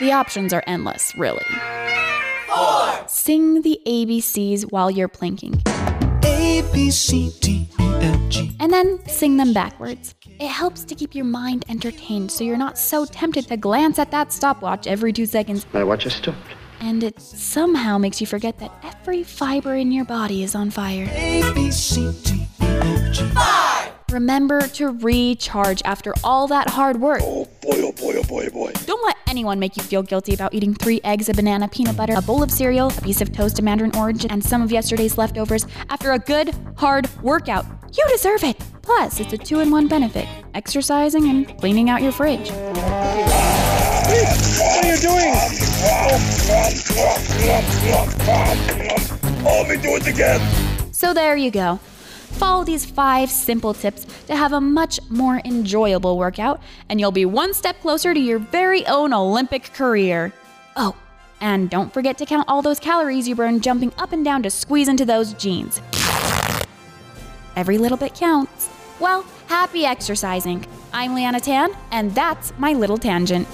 The 0.00 0.12
options 0.12 0.54
are 0.54 0.64
endless, 0.66 1.14
really. 1.14 1.44
Four. 2.48 3.06
Sing 3.06 3.60
the 3.60 3.78
ABCs 3.86 4.72
while 4.72 4.90
you're 4.90 5.08
planking. 5.08 5.60
A, 6.24 6.66
B, 6.72 6.90
C, 6.90 7.30
D, 7.42 7.68
E, 7.78 7.84
F, 8.00 8.30
G. 8.30 8.56
And 8.60 8.72
then 8.72 9.06
sing 9.06 9.36
them 9.36 9.52
backwards. 9.52 10.14
It 10.26 10.48
helps 10.48 10.84
to 10.84 10.94
keep 10.94 11.14
your 11.14 11.26
mind 11.26 11.66
entertained 11.68 12.32
so 12.32 12.44
you're 12.44 12.56
not 12.56 12.78
so 12.78 13.04
tempted 13.04 13.46
to 13.48 13.58
glance 13.58 13.98
at 13.98 14.10
that 14.10 14.32
stopwatch 14.32 14.86
every 14.86 15.12
two 15.12 15.26
seconds. 15.26 15.66
My 15.74 15.84
watch 15.84 16.06
is 16.06 16.14
stopped. 16.14 16.38
And 16.80 17.04
it 17.04 17.20
somehow 17.20 17.98
makes 17.98 18.22
you 18.22 18.26
forget 18.26 18.58
that 18.60 18.72
every 18.82 19.22
fiber 19.22 19.74
in 19.74 19.92
your 19.92 20.06
body 20.06 20.42
is 20.42 20.54
on 20.54 20.70
fire. 20.70 21.10
A, 21.10 21.52
B, 21.52 21.70
C, 21.70 22.10
D, 22.24 22.36
E, 22.36 22.46
F, 22.62 23.12
G. 23.12 23.28
Five. 23.34 23.99
Remember 24.10 24.60
to 24.60 24.88
recharge 24.88 25.82
after 25.84 26.12
all 26.24 26.48
that 26.48 26.68
hard 26.68 27.00
work. 27.00 27.20
Oh 27.22 27.44
boy, 27.62 27.76
oh 27.76 27.92
boy, 27.92 28.14
oh 28.16 28.24
boy, 28.24 28.46
oh 28.48 28.50
boy. 28.50 28.72
Don't 28.84 29.04
let 29.04 29.16
anyone 29.28 29.60
make 29.60 29.76
you 29.76 29.84
feel 29.84 30.02
guilty 30.02 30.34
about 30.34 30.52
eating 30.52 30.74
three 30.74 31.00
eggs, 31.04 31.28
a 31.28 31.34
banana, 31.34 31.68
peanut 31.68 31.96
butter, 31.96 32.14
a 32.16 32.22
bowl 32.22 32.42
of 32.42 32.50
cereal, 32.50 32.88
a 32.88 33.00
piece 33.02 33.20
of 33.20 33.32
toast, 33.32 33.60
a 33.60 33.62
mandarin 33.62 33.94
orange, 33.94 34.26
and 34.28 34.42
some 34.42 34.62
of 34.62 34.72
yesterday's 34.72 35.16
leftovers 35.16 35.64
after 35.90 36.10
a 36.10 36.18
good, 36.18 36.52
hard 36.76 37.08
workout. 37.22 37.64
You 37.96 38.04
deserve 38.08 38.42
it. 38.42 38.58
Plus, 38.82 39.20
it's 39.20 39.32
a 39.32 39.38
two 39.38 39.60
in 39.60 39.70
one 39.70 39.86
benefit 39.86 40.26
exercising 40.54 41.28
and 41.28 41.56
cleaning 41.58 41.88
out 41.88 42.02
your 42.02 42.10
fridge. 42.10 42.50
What 42.50 42.78
are 44.84 44.88
you 44.88 44.96
doing? 44.98 45.34
Oh, 49.46 49.64
me 49.68 49.76
do 49.76 49.94
it 49.94 50.06
again. 50.08 50.40
So 50.92 51.14
there 51.14 51.36
you 51.36 51.52
go. 51.52 51.78
Follow 52.32 52.64
these 52.64 52.84
five 52.84 53.30
simple 53.30 53.74
tips 53.74 54.06
to 54.26 54.34
have 54.34 54.52
a 54.52 54.60
much 54.60 54.98
more 55.10 55.40
enjoyable 55.44 56.16
workout, 56.16 56.60
and 56.88 56.98
you'll 56.98 57.12
be 57.12 57.26
one 57.26 57.52
step 57.52 57.80
closer 57.80 58.14
to 58.14 58.20
your 58.20 58.38
very 58.38 58.86
own 58.86 59.12
Olympic 59.12 59.72
career. 59.74 60.32
Oh, 60.76 60.96
and 61.40 61.68
don't 61.68 61.92
forget 61.92 62.16
to 62.18 62.26
count 62.26 62.48
all 62.48 62.62
those 62.62 62.78
calories 62.78 63.28
you 63.28 63.34
burn 63.34 63.60
jumping 63.60 63.92
up 63.98 64.12
and 64.12 64.24
down 64.24 64.42
to 64.44 64.50
squeeze 64.50 64.88
into 64.88 65.04
those 65.04 65.34
jeans. 65.34 65.80
Every 67.56 67.78
little 67.78 67.98
bit 67.98 68.14
counts. 68.14 68.70
Well, 69.00 69.24
happy 69.46 69.84
exercising. 69.84 70.66
I'm 70.92 71.14
Liana 71.14 71.40
Tan, 71.40 71.72
and 71.90 72.14
that's 72.14 72.52
my 72.58 72.72
little 72.72 72.98
tangent. 72.98 73.46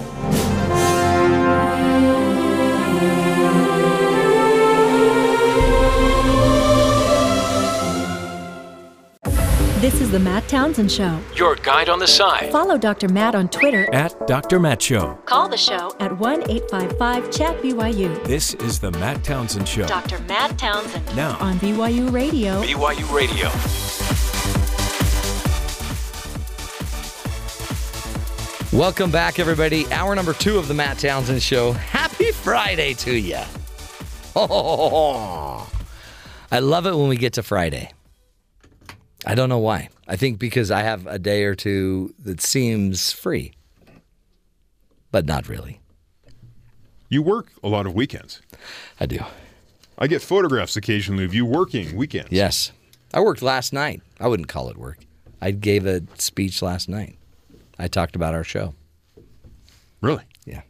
This 9.80 10.00
is 10.00 10.10
the 10.10 10.18
Matt 10.18 10.48
Townsend 10.48 10.90
Show. 10.90 11.20
Your 11.34 11.54
guide 11.56 11.90
on 11.90 11.98
the 11.98 12.06
side. 12.06 12.50
Follow 12.50 12.78
Dr. 12.78 13.10
Matt 13.10 13.34
on 13.34 13.46
Twitter 13.48 13.86
At 13.92 14.26
Dr. 14.26 14.58
Matt 14.58 14.80
Show. 14.80 15.18
Call 15.26 15.50
the 15.50 15.56
show 15.58 15.94
at 16.00 16.16
1 16.18 16.50
855 16.50 17.30
Chat 17.30 17.60
BYU. 17.60 18.24
This 18.24 18.54
is 18.54 18.80
the 18.80 18.90
Matt 18.92 19.22
Townsend 19.22 19.68
Show. 19.68 19.86
Dr. 19.86 20.18
Matt 20.20 20.56
Townsend 20.58 21.04
Now, 21.14 21.36
on 21.40 21.58
BYU 21.58 22.10
Radio. 22.10 22.62
BYU 22.62 23.12
Radio. 23.14 23.50
Welcome 28.76 29.10
back, 29.10 29.38
everybody. 29.38 29.86
Hour 29.92 30.14
number 30.14 30.32
two 30.32 30.58
of 30.58 30.68
the 30.68 30.74
Matt 30.74 30.98
Townsend 30.98 31.42
Show. 31.42 31.72
Happy 31.72 32.32
Friday 32.32 32.94
to 32.94 33.14
you. 33.14 33.38
Oh, 34.38 35.66
I 36.52 36.58
love 36.58 36.84
it 36.86 36.94
when 36.94 37.08
we 37.08 37.16
get 37.16 37.32
to 37.34 37.42
Friday. 37.42 37.90
I 39.26 39.34
don't 39.34 39.48
know 39.48 39.58
why. 39.58 39.88
I 40.06 40.16
think 40.16 40.38
because 40.38 40.70
I 40.70 40.82
have 40.82 41.06
a 41.06 41.18
day 41.18 41.42
or 41.44 41.54
two 41.56 42.14
that 42.20 42.40
seems 42.40 43.10
free, 43.12 43.52
but 45.10 45.26
not 45.26 45.48
really. 45.48 45.80
You 47.08 47.22
work 47.22 47.48
a 47.62 47.68
lot 47.68 47.86
of 47.86 47.94
weekends. 47.94 48.40
I 49.00 49.06
do. 49.06 49.18
I 49.98 50.06
get 50.06 50.22
photographs 50.22 50.76
occasionally 50.76 51.24
of 51.24 51.34
you 51.34 51.44
working 51.44 51.96
weekends. 51.96 52.30
Yes. 52.30 52.72
I 53.12 53.20
worked 53.20 53.42
last 53.42 53.72
night. 53.72 54.02
I 54.20 54.28
wouldn't 54.28 54.48
call 54.48 54.68
it 54.68 54.76
work. 54.76 54.98
I 55.40 55.50
gave 55.50 55.86
a 55.86 56.02
speech 56.18 56.62
last 56.62 56.88
night. 56.88 57.16
I 57.78 57.88
talked 57.88 58.16
about 58.16 58.34
our 58.34 58.44
show. 58.44 58.74
Really? 60.00 60.24
Yeah. 60.44 60.62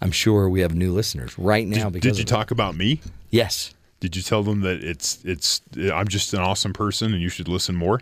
I'm 0.00 0.10
sure 0.10 0.48
we 0.48 0.60
have 0.60 0.74
new 0.74 0.92
listeners 0.92 1.38
right 1.38 1.66
now 1.66 1.84
Did, 1.84 1.94
because 1.94 2.16
did 2.16 2.18
you 2.18 2.34
it. 2.34 2.36
talk 2.36 2.50
about 2.50 2.76
me? 2.76 3.00
Yes. 3.30 3.72
Did 4.02 4.16
you 4.16 4.22
tell 4.22 4.42
them 4.42 4.62
that 4.62 4.82
it's 4.82 5.20
it's 5.24 5.60
I'm 5.92 6.08
just 6.08 6.34
an 6.34 6.40
awesome 6.40 6.72
person 6.72 7.12
and 7.14 7.22
you 7.22 7.28
should 7.28 7.46
listen 7.46 7.76
more? 7.76 8.00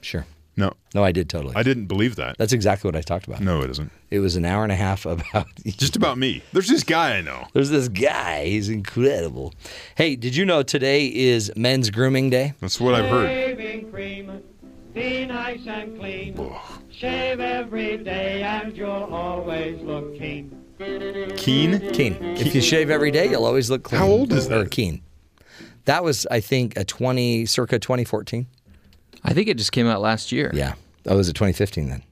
Sure. 0.00 0.26
No. 0.56 0.72
No, 0.92 1.04
I 1.04 1.12
did 1.12 1.28
totally. 1.30 1.54
I 1.54 1.62
didn't 1.62 1.86
believe 1.86 2.16
that. 2.16 2.36
That's 2.36 2.52
exactly 2.52 2.88
what 2.88 2.96
I 2.96 3.00
talked 3.00 3.28
about. 3.28 3.40
No, 3.40 3.62
it 3.62 3.70
isn't. 3.70 3.92
It 4.10 4.18
was 4.18 4.34
an 4.34 4.44
hour 4.44 4.64
and 4.64 4.72
a 4.72 4.74
half 4.74 5.06
about 5.06 5.46
Just 5.64 5.94
about 5.94 6.18
me. 6.18 6.42
There's 6.52 6.66
this 6.66 6.82
guy 6.82 7.16
I 7.16 7.20
know. 7.20 7.46
There's 7.52 7.70
this 7.70 7.86
guy. 7.86 8.46
He's 8.46 8.68
incredible. 8.68 9.54
Hey, 9.94 10.16
did 10.16 10.34
you 10.34 10.44
know 10.44 10.64
today 10.64 11.06
is 11.06 11.52
Men's 11.54 11.90
Grooming 11.90 12.28
Day? 12.28 12.54
That's 12.58 12.80
what 12.80 12.96
I've 12.96 13.08
heard. 13.08 13.28
Shaving 13.28 13.88
cream, 13.92 14.42
be 14.92 15.26
nice 15.26 15.64
and 15.64 15.96
clean. 15.96 16.52
Shave 16.90 17.38
every 17.38 17.98
day 17.98 18.42
and 18.42 18.76
you'll 18.76 18.90
always 18.90 19.80
look 19.80 20.18
keen. 20.18 20.56
Keen? 21.36 21.92
Keen. 21.92 22.16
If 22.20 22.52
you 22.52 22.60
shave 22.60 22.90
every 22.90 23.12
day, 23.12 23.30
you'll 23.30 23.44
always 23.44 23.70
look 23.70 23.84
clean. 23.84 24.00
How 24.00 24.08
old 24.08 24.32
is 24.32 24.46
Or 24.50 24.64
that? 24.64 24.72
keen. 24.72 25.02
That 25.86 26.04
was, 26.04 26.26
I 26.30 26.40
think, 26.40 26.76
a 26.76 26.84
20, 26.84 27.46
circa 27.46 27.78
2014. 27.78 28.46
I 29.24 29.32
think 29.32 29.48
it 29.48 29.56
just 29.58 29.72
came 29.72 29.86
out 29.86 30.00
last 30.00 30.32
year. 30.32 30.50
Yeah. 30.54 30.74
Oh, 31.06 31.16
was 31.16 31.28
it 31.28 31.34
2015 31.34 31.88
then? 31.88 32.02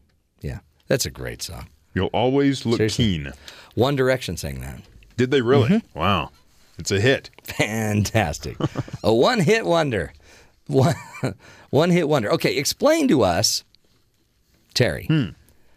Yeah. 0.40 0.58
That's 0.88 1.06
a 1.06 1.10
great 1.10 1.42
song. 1.42 1.68
You'll 1.94 2.06
always 2.08 2.64
look 2.66 2.78
Seriously. 2.78 3.04
keen. 3.04 3.32
One 3.74 3.96
Direction 3.96 4.36
sang 4.36 4.60
that. 4.60 4.80
Did 5.16 5.30
they 5.30 5.40
really? 5.42 5.68
Mm-hmm. 5.68 5.98
Wow. 5.98 6.30
It's 6.78 6.90
a 6.90 7.00
hit. 7.00 7.30
Fantastic. 7.44 8.56
a 9.02 9.12
one 9.12 9.40
hit 9.40 9.64
wonder. 9.66 10.12
One, 10.68 10.94
one 11.70 11.90
hit 11.90 12.08
wonder. 12.08 12.30
Okay, 12.32 12.56
explain 12.56 13.08
to 13.08 13.22
us, 13.22 13.64
Terry, 14.74 15.06
Hmm. 15.06 15.30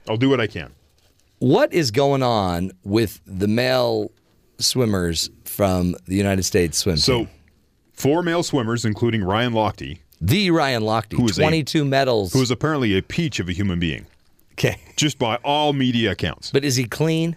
I'll 0.09 0.17
do 0.17 0.29
what 0.29 0.39
I 0.41 0.47
can. 0.47 0.71
what 1.39 1.71
is 1.73 1.91
going 1.91 2.21
on 2.23 2.71
with 2.83 3.19
the 3.25 3.47
male 3.47 4.11
swimmers 4.59 5.29
from 5.45 5.95
the 6.05 6.15
United 6.15 6.43
States 6.43 6.77
swim 6.77 6.97
So, 6.97 7.19
team? 7.19 7.29
Four 8.01 8.23
male 8.23 8.43
swimmers, 8.43 8.85
including 8.85 9.23
Ryan 9.23 9.53
Lochte, 9.53 9.99
The 10.19 10.51
Ryan 10.51 10.83
Lochte, 10.83 11.13
Who 11.17 11.25
is 11.27 11.37
a- 11.37 11.41
22 11.41 11.85
medals. 11.85 12.33
who 12.33 12.41
is 12.41 12.51
apparently 12.51 12.97
a 12.97 13.01
peach 13.01 13.39
of 13.39 13.47
a 13.49 13.51
human 13.53 13.79
being, 13.79 14.05
okay. 14.53 14.77
just 14.95 15.17
by 15.19 15.35
all 15.37 15.73
media 15.73 16.11
accounts. 16.11 16.51
But 16.51 16.63
is 16.65 16.75
he 16.75 16.85
clean? 16.85 17.35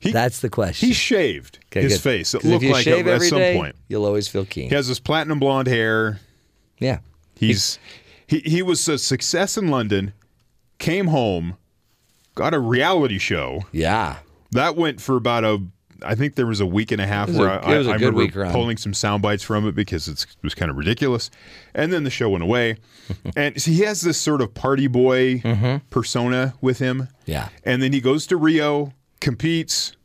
He- 0.00 0.10
That's 0.10 0.40
the 0.40 0.50
question. 0.50 0.88
He 0.88 0.94
shaved 0.94 1.58
Okay, 1.70 1.82
his 1.82 1.94
good. 1.94 2.00
face. 2.00 2.34
It 2.34 2.44
looked 2.44 2.64
like 2.64 2.86
it 2.86 3.06
at 3.06 3.22
some 3.22 3.38
day, 3.38 3.56
point. 3.56 3.76
you'll 3.88 4.04
always 4.04 4.26
feel 4.28 4.44
keen. 4.44 4.68
He 4.68 4.74
has 4.74 4.88
this 4.88 4.98
platinum 4.98 5.38
blonde 5.38 5.68
hair. 5.68 6.20
Yeah. 6.80 6.98
He's 7.36 7.78
he, 8.26 8.40
he 8.40 8.62
was 8.62 8.88
a 8.88 8.98
success 8.98 9.56
in 9.56 9.68
London, 9.68 10.12
came 10.78 11.06
home, 11.08 11.56
got 12.34 12.52
a 12.54 12.58
reality 12.58 13.18
show. 13.18 13.64
Yeah. 13.72 14.16
That 14.50 14.74
went 14.76 15.00
for 15.00 15.16
about 15.16 15.44
a 15.44 15.62
I 16.04 16.14
think 16.14 16.34
there 16.34 16.46
was 16.46 16.60
a 16.60 16.66
week 16.66 16.92
and 16.92 17.00
a 17.00 17.06
half 17.06 17.30
where 17.30 17.48
a- 17.48 17.64
I, 17.66 17.74
it 17.74 17.78
was 17.78 17.86
a 17.86 17.90
I 17.90 17.94
remember 17.94 18.18
week 18.18 18.34
pulling 18.52 18.76
some 18.76 18.94
sound 18.94 19.22
bites 19.22 19.42
from 19.42 19.66
it 19.66 19.74
because 19.74 20.08
it's, 20.08 20.24
it 20.24 20.36
was 20.42 20.54
kind 20.54 20.70
of 20.70 20.76
ridiculous. 20.76 21.30
And 21.74 21.92
then 21.92 22.04
the 22.04 22.10
show 22.10 22.28
went 22.30 22.42
away. 22.44 22.76
and 23.36 23.60
so 23.60 23.70
he 23.70 23.80
has 23.80 24.00
this 24.02 24.18
sort 24.18 24.40
of 24.40 24.54
party 24.54 24.86
boy 24.86 25.40
persona 25.90 26.54
with 26.60 26.78
him. 26.78 27.02
Mm-hmm. 27.02 27.12
Yeah. 27.26 27.48
And 27.64 27.82
then 27.82 27.92
he 27.92 28.00
goes 28.00 28.26
to 28.28 28.36
Rio, 28.36 28.92
competes. 29.20 29.96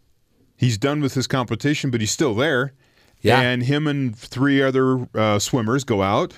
He's 0.58 0.78
done 0.78 1.02
with 1.02 1.14
his 1.14 1.28
competition, 1.28 1.92
but 1.92 2.02
he's 2.02 2.12
still 2.12 2.34
there. 2.34 2.74
Yeah. 3.22 3.40
And 3.42 3.64
him 3.64 3.88
and 3.88 4.16
three 4.16 4.62
other 4.62 5.08
uh, 5.16 5.40
swimmers 5.40 5.84
go 5.84 6.02
out 6.02 6.34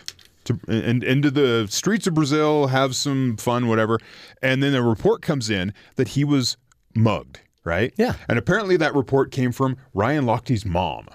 to 0.46 0.60
and 0.68 1.04
into 1.04 1.30
the 1.30 1.68
streets 1.70 2.08
of 2.08 2.14
Brazil, 2.14 2.68
have 2.68 2.96
some 2.96 3.38
fun, 3.38 3.68
whatever. 3.68 4.00
And 4.42 4.64
then 4.64 4.74
a 4.76 4.82
report 4.82 5.22
comes 5.22 5.50
in 5.50 5.74
that 5.96 6.10
he 6.10 6.24
was 6.24 6.58
mugged. 6.96 7.40
Right. 7.64 7.94
Yeah. 7.98 8.14
And 8.28 8.40
apparently 8.40 8.78
that 8.78 8.96
report 8.96 9.32
came 9.32 9.52
from 9.52 9.78
Ryan 9.94 10.26
Lochte's 10.26 10.66
mom. 10.66 11.08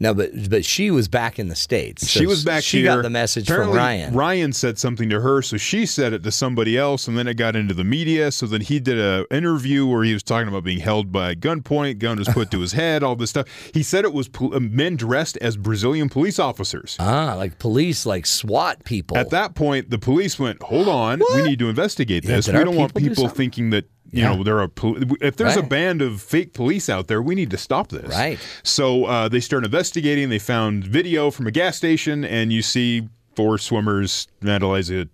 No, 0.00 0.12
but 0.12 0.50
but 0.50 0.64
she 0.64 0.90
was 0.90 1.06
back 1.06 1.38
in 1.38 1.46
the 1.46 1.54
states. 1.54 2.10
so 2.10 2.18
she 2.18 2.26
was 2.26 2.44
back 2.44 2.64
She 2.64 2.78
here. 2.78 2.86
got 2.96 3.02
the 3.02 3.10
message 3.10 3.48
Apparently, 3.48 3.74
from 3.74 3.78
Ryan. 3.78 4.14
Ryan 4.14 4.52
said 4.52 4.76
something 4.76 5.08
to 5.08 5.20
her, 5.20 5.40
so 5.40 5.56
she 5.56 5.86
said 5.86 6.12
it 6.12 6.24
to 6.24 6.32
somebody 6.32 6.76
else, 6.76 7.06
and 7.06 7.16
then 7.16 7.28
it 7.28 7.34
got 7.34 7.54
into 7.54 7.74
the 7.74 7.84
media. 7.84 8.32
So 8.32 8.46
then 8.46 8.60
he 8.60 8.80
did 8.80 8.98
a 8.98 9.24
interview 9.30 9.86
where 9.86 10.02
he 10.02 10.12
was 10.12 10.24
talking 10.24 10.48
about 10.48 10.64
being 10.64 10.80
held 10.80 11.12
by 11.12 11.36
gunpoint, 11.36 12.00
gun 12.00 12.18
was 12.18 12.28
put 12.28 12.50
to 12.50 12.58
his 12.60 12.72
head, 12.72 13.04
all 13.04 13.14
this 13.14 13.30
stuff. 13.30 13.46
He 13.72 13.84
said 13.84 14.04
it 14.04 14.12
was 14.12 14.26
pol- 14.28 14.58
men 14.58 14.96
dressed 14.96 15.36
as 15.36 15.56
Brazilian 15.56 16.08
police 16.08 16.40
officers. 16.40 16.96
Ah, 16.98 17.34
like 17.36 17.60
police, 17.60 18.04
like 18.04 18.26
SWAT 18.26 18.82
people. 18.84 19.16
At 19.16 19.30
that 19.30 19.54
point, 19.54 19.90
the 19.90 19.98
police 19.98 20.40
went, 20.40 20.60
"Hold 20.64 20.88
on, 20.88 21.22
we 21.36 21.42
need 21.44 21.60
to 21.60 21.68
investigate 21.68 22.24
this. 22.24 22.46
did 22.46 22.56
we 22.56 22.64
don't 22.64 22.74
want 22.76 22.94
people 22.96 23.28
do 23.28 23.30
thinking 23.32 23.70
that 23.70 23.84
you 24.14 24.22
Yeah. 24.22 24.34
know 24.34 24.42
there 24.42 24.60
are 24.60 24.68
pol- 24.68 24.96
if 25.20 25.36
there's 25.36 25.56
a 25.56 25.62
band 25.62 26.00
of 26.02 26.20
fake 26.22 26.52
police 26.52 26.88
out 26.88 27.08
there, 27.08 27.20
we 27.22 27.34
need 27.34 27.50
to 27.50 27.56
stop 27.58 27.88
this." 27.88 28.08
Right. 28.10 28.38
So 28.62 29.04
uh, 29.06 29.28
they 29.28 29.40
start 29.40 29.64
investigating. 29.64 30.28
They 30.28 30.38
found 30.38 30.84
video 30.84 31.30
from 31.30 31.46
a 31.46 31.50
gas 31.50 31.76
station, 31.76 32.24
and 32.24 32.52
you 32.52 32.62
see 32.62 33.08
four 33.34 33.58
swimmers 33.58 34.28
vandalize 34.42 34.90
a, 34.90 35.08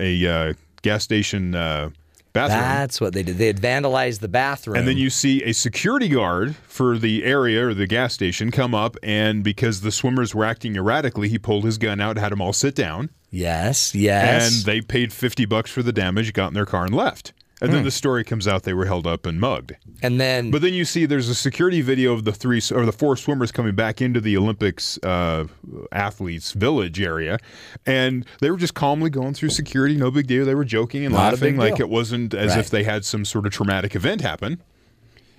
a 0.00 0.26
uh, 0.50 0.52
gas 0.82 1.04
station 1.04 1.54
uh, 1.54 1.90
bathroom. 2.32 2.60
That's 2.60 3.00
what 3.00 3.12
they 3.12 3.22
did. 3.22 3.38
They 3.38 3.46
had 3.48 3.60
vandalized 3.60 4.20
the 4.20 4.28
bathroom. 4.28 4.76
And 4.76 4.86
then 4.88 4.96
you 4.96 5.10
see 5.10 5.42
a 5.42 5.52
security 5.52 6.08
guard 6.08 6.54
for 6.66 6.98
the 6.98 7.24
area 7.24 7.66
or 7.66 7.74
the 7.74 7.86
gas 7.86 8.14
station 8.14 8.50
come 8.50 8.74
up, 8.74 8.96
and 9.02 9.42
because 9.44 9.80
the 9.82 9.92
swimmers 9.92 10.34
were 10.34 10.44
acting 10.44 10.76
erratically, 10.76 11.28
he 11.28 11.38
pulled 11.38 11.64
his 11.64 11.78
gun 11.78 12.00
out, 12.00 12.16
had 12.18 12.32
them 12.32 12.40
all 12.40 12.52
sit 12.52 12.74
down, 12.74 13.10
yes, 13.30 13.94
yes. 13.94 14.56
and 14.56 14.64
they 14.66 14.80
paid 14.80 15.12
50 15.12 15.44
bucks 15.46 15.70
for 15.70 15.82
the 15.82 15.92
damage, 15.92 16.32
got 16.32 16.48
in 16.48 16.54
their 16.54 16.66
car, 16.66 16.84
and 16.84 16.94
left. 16.94 17.32
And 17.62 17.72
then 17.72 17.78
Hmm. 17.80 17.84
the 17.86 17.90
story 17.90 18.22
comes 18.22 18.46
out 18.46 18.64
they 18.64 18.74
were 18.74 18.84
held 18.84 19.06
up 19.06 19.24
and 19.24 19.40
mugged. 19.40 19.76
And 20.02 20.20
then, 20.20 20.50
but 20.50 20.60
then 20.60 20.74
you 20.74 20.84
see 20.84 21.06
there's 21.06 21.30
a 21.30 21.34
security 21.34 21.80
video 21.80 22.12
of 22.12 22.24
the 22.24 22.32
three 22.32 22.60
or 22.74 22.84
the 22.84 22.92
four 22.92 23.16
swimmers 23.16 23.50
coming 23.50 23.74
back 23.74 24.02
into 24.02 24.20
the 24.20 24.36
Olympics 24.36 24.98
uh, 25.02 25.46
athletes 25.90 26.52
village 26.52 27.00
area, 27.00 27.38
and 27.86 28.26
they 28.42 28.50
were 28.50 28.58
just 28.58 28.74
calmly 28.74 29.08
going 29.08 29.32
through 29.32 29.48
security, 29.48 29.96
no 29.96 30.10
big 30.10 30.26
deal. 30.26 30.44
They 30.44 30.54
were 30.54 30.66
joking 30.66 31.06
and 31.06 31.14
Not 31.14 31.28
a 31.28 31.36
laughing 31.36 31.54
big 31.54 31.58
like 31.60 31.76
deal. 31.76 31.86
it 31.86 31.90
wasn't 31.90 32.34
as 32.34 32.50
Right. 32.50 32.58
if 32.58 32.68
they 32.68 32.84
had 32.84 33.06
some 33.06 33.24
sort 33.24 33.46
of 33.46 33.52
traumatic 33.52 33.94
event 33.96 34.20
happen. 34.20 34.60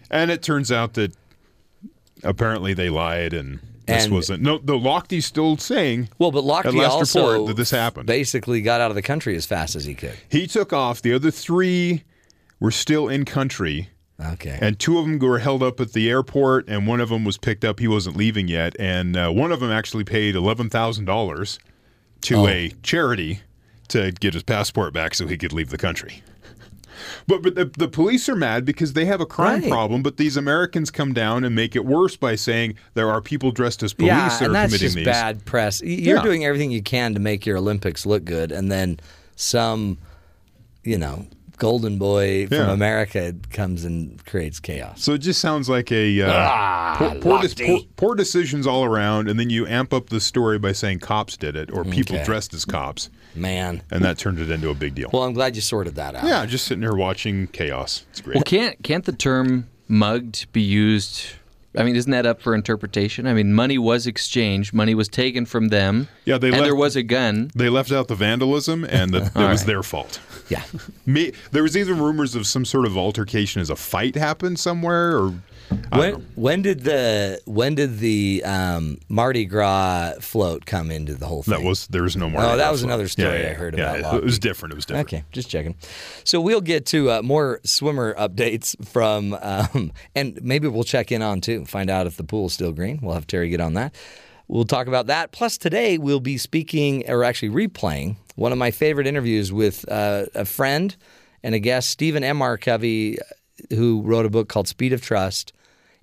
And 0.09 0.31
it 0.31 0.41
turns 0.41 0.71
out 0.71 0.95
that 0.95 1.13
apparently 2.23 2.73
they 2.73 2.89
lied 2.89 3.33
and. 3.33 3.59
This 3.87 4.03
And- 4.03 4.13
wasn't 4.13 4.43
no. 4.43 4.57
The 4.57 4.73
Lochte 4.77 5.23
still 5.23 5.57
saying 5.57 6.09
well, 6.19 6.31
but 6.31 6.43
Lochte 6.43 6.73
last 6.75 6.91
also 6.91 7.31
report 7.31 7.47
that 7.47 7.57
this 7.57 7.71
happened. 7.71 8.05
basically 8.05 8.61
got 8.61 8.81
out 8.81 8.91
of 8.91 8.95
the 8.95 9.01
country 9.01 9.35
as 9.35 9.45
fast 9.45 9.75
as 9.75 9.85
he 9.85 9.93
could. 9.95 10.13
He 10.29 10.45
took 10.45 10.71
off. 10.73 11.01
The 11.01 11.13
other 11.13 11.31
three 11.31 12.03
were 12.59 12.71
still 12.71 13.07
in 13.07 13.23
country. 13.25 13.89
Okay. 14.19 14.57
And 14.61 14.79
two 14.79 14.97
of 14.97 15.05
them 15.05 15.19
were 15.19 15.37
held 15.39 15.61
up 15.61 15.79
at 15.79 15.93
the 15.93 16.09
airport, 16.09 16.67
and 16.67 16.87
one 16.87 16.99
of 16.99 17.09
them 17.09 17.23
was 17.23 17.37
picked 17.37 17.63
up. 17.63 17.79
He 17.79 17.87
wasn't 17.87 18.17
leaving 18.17 18.47
yet. 18.47 18.75
And 18.79 19.15
uh, 19.15 19.29
one 19.29 19.51
of 19.51 19.59
them 19.59 19.69
actually 19.71 20.05
paid 20.05 20.33
$11,000 20.33 21.59
to 22.21 22.35
Oh. 22.35 22.47
a 22.47 22.73
charity 22.83 23.41
to 23.89 24.11
get 24.11 24.33
his 24.33 24.43
passport 24.43 24.91
back 24.93 25.13
so 25.15 25.27
he 25.27 25.37
could 25.37 25.53
leave 25.53 25.69
the 25.69 25.77
country. 25.77 26.23
But, 27.27 27.41
but 27.41 27.55
the, 27.55 27.65
the 27.65 27.87
police 27.87 28.27
are 28.29 28.35
mad 28.35 28.65
because 28.65 28.93
they 28.93 29.05
have 29.05 29.21
a 29.21 29.25
crime 29.25 29.61
Right. 29.61 29.69
problem, 29.69 30.03
but 30.03 30.17
these 30.17 30.37
Americans 30.37 30.91
come 30.91 31.13
down 31.13 31.43
and 31.43 31.55
make 31.55 31.75
it 31.75 31.85
worse 31.85 32.15
by 32.15 32.35
saying 32.35 32.75
there 32.93 33.09
are 33.09 33.21
people 33.21 33.51
dressed 33.51 33.83
as 33.83 33.93
police 33.93 34.07
yeah, 34.09 34.29
that 34.29 34.41
and 34.41 34.49
are 34.49 34.53
that's 34.53 34.71
committing 34.71 34.85
just 34.85 34.95
these. 34.95 35.05
bad 35.05 35.45
press. 35.45 35.81
You're 35.81 36.17
Yeah. 36.17 36.23
doing 36.23 36.45
everything 36.45 36.71
you 36.71 36.81
can 36.81 37.13
to 37.13 37.19
make 37.19 37.45
your 37.45 37.57
Olympics 37.57 38.05
look 38.05 38.25
good, 38.25 38.51
and 38.51 38.71
then 38.71 38.99
some, 39.35 39.97
you 40.83 40.97
know, 40.97 41.27
golden 41.57 41.97
boy 41.97 42.47
from 42.47 42.57
Yeah. 42.57 42.71
America 42.71 43.33
comes 43.51 43.83
and 43.83 44.23
creates 44.25 44.59
chaos. 44.59 45.03
So 45.03 45.13
it 45.13 45.19
just 45.19 45.39
sounds 45.41 45.69
like 45.69 45.91
a 45.91 46.21
uh, 46.21 46.31
Ah, 46.31 46.95
poor, 46.97 47.15
poor, 47.21 47.41
dis- 47.41 47.53
poor, 47.55 47.79
poor 47.95 48.15
decisions 48.15 48.65
all 48.67 48.83
around, 48.85 49.27
and 49.29 49.39
then 49.39 49.49
you 49.49 49.65
amp 49.67 49.93
up 49.93 50.09
the 50.09 50.19
story 50.19 50.57
by 50.59 50.71
saying 50.71 50.99
cops 50.99 51.35
did 51.37 51.55
it 51.55 51.71
or 51.71 51.83
people 51.83 52.15
Okay. 52.15 52.25
dressed 52.25 52.53
as 52.53 52.63
cops, 52.65 53.09
Man. 53.35 53.81
and 53.91 54.03
that 54.05 54.17
turned 54.17 54.39
it 54.39 54.49
into 54.51 54.69
a 54.69 54.75
big 54.75 54.95
deal. 54.95 55.09
Well, 55.11 55.23
I'm 55.23 55.33
glad 55.33 55.55
you 55.55 55.61
sorted 55.61 55.95
that 55.95 56.15
out. 56.15 56.25
yeah, 56.25 56.45
just 56.45 56.65
sitting 56.65 56.81
here 56.83 56.95
watching 56.95 57.47
chaos. 57.47 58.05
It's 58.11 58.21
great. 58.21 58.35
Well, 58.35 58.43
can't 58.43 58.81
can't 58.83 59.05
the 59.05 59.11
term 59.11 59.67
mugged 59.87 60.51
be 60.53 60.61
used? 60.61 61.25
I 61.77 61.83
mean, 61.83 61.95
isn't 61.95 62.09
that 62.11 62.25
up 62.25 62.41
for 62.41 62.55
interpretation? 62.55 63.27
I 63.27 63.33
mean, 63.35 63.53
money 63.53 63.77
was 63.77 64.07
exchanged, 64.07 64.73
money 64.73 64.95
was 64.95 65.07
taken 65.07 65.45
from 65.45 65.67
them. 65.67 66.07
Yeah, 66.25 66.39
they 66.39 66.47
and 66.47 66.55
left- 66.57 66.63
there 66.65 66.75
was 66.75 66.95
a 66.95 67.03
gun. 67.03 67.51
They 67.53 67.69
left 67.69 67.91
out 67.91 68.07
the 68.07 68.15
vandalism, 68.15 68.83
and 68.83 69.13
the, 69.13 69.17
it 69.25 69.31
All 69.35 69.47
was 69.49 69.61
right. 69.61 69.67
their 69.67 69.83
fault. 69.83 70.19
Yeah. 70.49 70.63
Me, 71.05 71.31
there 71.51 71.63
was 71.63 71.75
even 71.75 71.99
rumors 71.99 72.35
of 72.35 72.47
some 72.47 72.65
sort 72.65 72.85
of 72.85 72.97
altercation 72.97 73.61
as 73.61 73.69
a 73.69 73.75
fight 73.75 74.15
happened 74.15 74.59
somewhere, 74.59 75.17
or 75.17 75.33
When 75.91 76.13
when 76.35 76.61
did 76.61 76.81
the 76.81 77.41
when 77.45 77.75
did 77.75 77.99
the 77.99 78.43
um, 78.45 78.99
Mardi 79.09 79.45
Gras 79.45 80.13
float 80.21 80.65
come 80.65 80.89
into 80.91 81.15
the 81.15 81.25
whole 81.25 81.43
thing? 81.43 81.59
that 81.59 81.67
was 81.67 81.87
there 81.87 82.03
was 82.03 82.15
no 82.15 82.29
more. 82.29 82.41
Oh, 82.41 82.55
that 82.57 82.71
was 82.71 82.83
another 82.83 83.07
story 83.09 83.45
I 83.47 83.53
heard 83.53 83.77
yeah, 83.77 83.95
about 83.95 84.15
It 84.15 84.23
was 84.23 84.39
different. 84.39 84.73
It 84.73 84.75
was 84.77 84.85
different. 84.85 85.07
Okay, 85.07 85.23
just 85.31 85.49
checking. 85.49 85.75
So 86.23 86.39
we'll 86.39 86.61
get 86.61 86.85
to 86.87 87.11
uh, 87.11 87.21
more 87.21 87.59
swimmer 87.65 88.13
updates 88.15 88.75
from, 88.87 89.33
um, 89.41 89.91
and 90.15 90.39
maybe 90.41 90.67
we'll 90.69 90.83
check 90.85 91.11
in 91.11 91.21
on 91.21 91.41
too, 91.41 91.65
find 91.65 91.89
out 91.89 92.07
if 92.07 92.15
the 92.15 92.23
pool's 92.23 92.53
still 92.53 92.71
green. 92.71 92.99
We'll 93.01 93.15
have 93.15 93.27
Terry 93.27 93.49
get 93.49 93.59
on 93.59 93.73
that. 93.73 93.93
We'll 94.47 94.63
talk 94.65 94.87
about 94.87 95.07
that. 95.07 95.33
Plus, 95.33 95.57
today 95.57 95.97
we'll 95.97 96.21
be 96.21 96.37
speaking, 96.37 97.03
or 97.09 97.25
actually 97.25 97.49
replaying, 97.49 98.15
one 98.37 98.51
of 98.51 98.57
my 98.59 98.69
favorite 98.69 99.07
interviews 99.07 99.51
with 99.51 99.83
uh, 99.91 100.27
a 100.35 100.45
friend 100.45 100.95
and 101.41 101.55
a 101.55 101.59
guest, 101.59 101.89
Stephen 101.89 102.23
M. 102.23 102.41
R. 102.41 102.55
Covey, 102.55 103.17
who 103.71 104.03
wrote 104.03 104.27
a 104.27 104.29
book 104.29 104.47
called 104.47 104.67
Speed 104.67 104.93
of 104.93 105.01
Trust. 105.01 105.53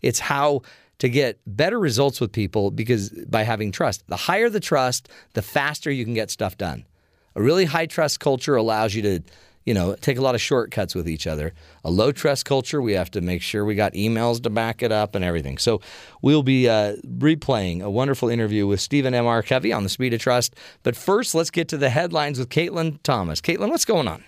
It's 0.03 0.19
how 0.19 0.63
to 0.99 1.09
get 1.09 1.39
better 1.47 1.79
results 1.79 2.21
with 2.21 2.33
people 2.33 2.73
because 2.73 3.11
by 3.11 3.45
having 3.45 3.71
trust. 3.71 4.07
The 4.09 4.17
higher 4.17 4.51
the 4.51 4.61
trust, 4.61 5.09
the 5.35 5.43
faster 5.43 5.93
you 5.93 6.05
can 6.05 6.15
get 6.15 6.29
stuff 6.29 6.59
done. 6.59 6.85
A 7.37 7.43
really 7.43 7.67
high 7.67 7.87
trust 7.87 8.19
culture 8.19 8.57
allows 8.57 8.95
you 8.95 9.03
to, 9.03 9.21
you 9.65 9.75
know, 9.75 9.95
take 9.97 10.19
a 10.19 10.21
lot 10.21 10.35
of 10.35 10.41
shortcuts 10.41 10.95
with 10.95 11.09
each 11.09 11.27
other. 11.27 11.53
A 11.85 11.91
low 11.91 12.13
trust 12.13 12.45
culture, 12.45 12.83
we 12.83 12.93
have 12.93 13.11
to 13.13 13.21
make 13.21 13.43
sure 13.43 13.65
we 13.65 13.75
got 13.75 13.93
emails 13.95 14.43
to 14.43 14.51
back 14.51 14.83
it 14.83 14.93
up 14.93 15.15
and 15.15 15.25
everything. 15.25 15.59
So 15.59 15.81
we'll 16.23 16.43
be 16.43 16.69
uh, 16.69 16.97
replaying 17.07 17.83
a 17.83 17.91
wonderful 17.91 18.29
interview 18.29 18.67
with 18.67 18.81
Stephen 18.81 19.15
M. 19.15 19.27
R. 19.27 19.43
Covey 19.43 19.73
on 19.73 19.83
the 19.83 19.89
Speed 19.89 20.15
of 20.15 20.21
Trust. 20.21 20.55
But 20.83 20.97
first, 20.97 21.35
let's 21.35 21.51
get 21.51 21.69
to 21.69 21.77
the 21.77 21.91
headlines 21.91 22.39
with 22.39 22.49
Caitlin 22.49 23.03
Thomas. 23.03 23.41
Caitlin, 23.41 23.71
what's 23.71 23.85
going 23.85 24.09
on? 24.09 24.25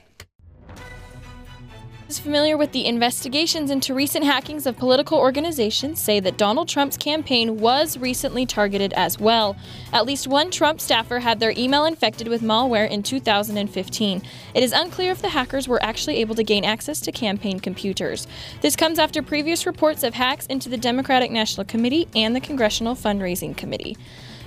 Those 2.08 2.20
familiar 2.20 2.56
with 2.56 2.70
the 2.70 2.86
investigations 2.86 3.68
into 3.68 3.92
recent 3.92 4.24
hackings 4.24 4.64
of 4.64 4.76
political 4.76 5.18
organizations 5.18 6.00
say 6.00 6.20
that 6.20 6.36
Donald 6.36 6.68
Trump's 6.68 6.96
campaign 6.96 7.58
was 7.58 7.98
recently 7.98 8.46
targeted 8.46 8.92
as 8.92 9.18
well. 9.18 9.56
At 9.92 10.06
least 10.06 10.28
one 10.28 10.52
Trump 10.52 10.80
staffer 10.80 11.18
had 11.18 11.40
their 11.40 11.52
email 11.56 11.84
infected 11.84 12.28
with 12.28 12.42
malware 12.42 12.88
in 12.88 13.02
2015. 13.02 14.22
It 14.54 14.62
is 14.62 14.72
unclear 14.72 15.10
if 15.10 15.20
the 15.20 15.30
hackers 15.30 15.66
were 15.66 15.82
actually 15.82 16.18
able 16.18 16.36
to 16.36 16.44
gain 16.44 16.64
access 16.64 17.00
to 17.00 17.10
campaign 17.10 17.58
computers. 17.58 18.28
This 18.60 18.76
comes 18.76 19.00
after 19.00 19.20
previous 19.20 19.66
reports 19.66 20.04
of 20.04 20.14
hacks 20.14 20.46
into 20.46 20.68
the 20.68 20.78
Democratic 20.78 21.32
National 21.32 21.64
Committee 21.64 22.06
and 22.14 22.36
the 22.36 22.40
Congressional 22.40 22.94
Fundraising 22.94 23.56
Committee. 23.56 23.96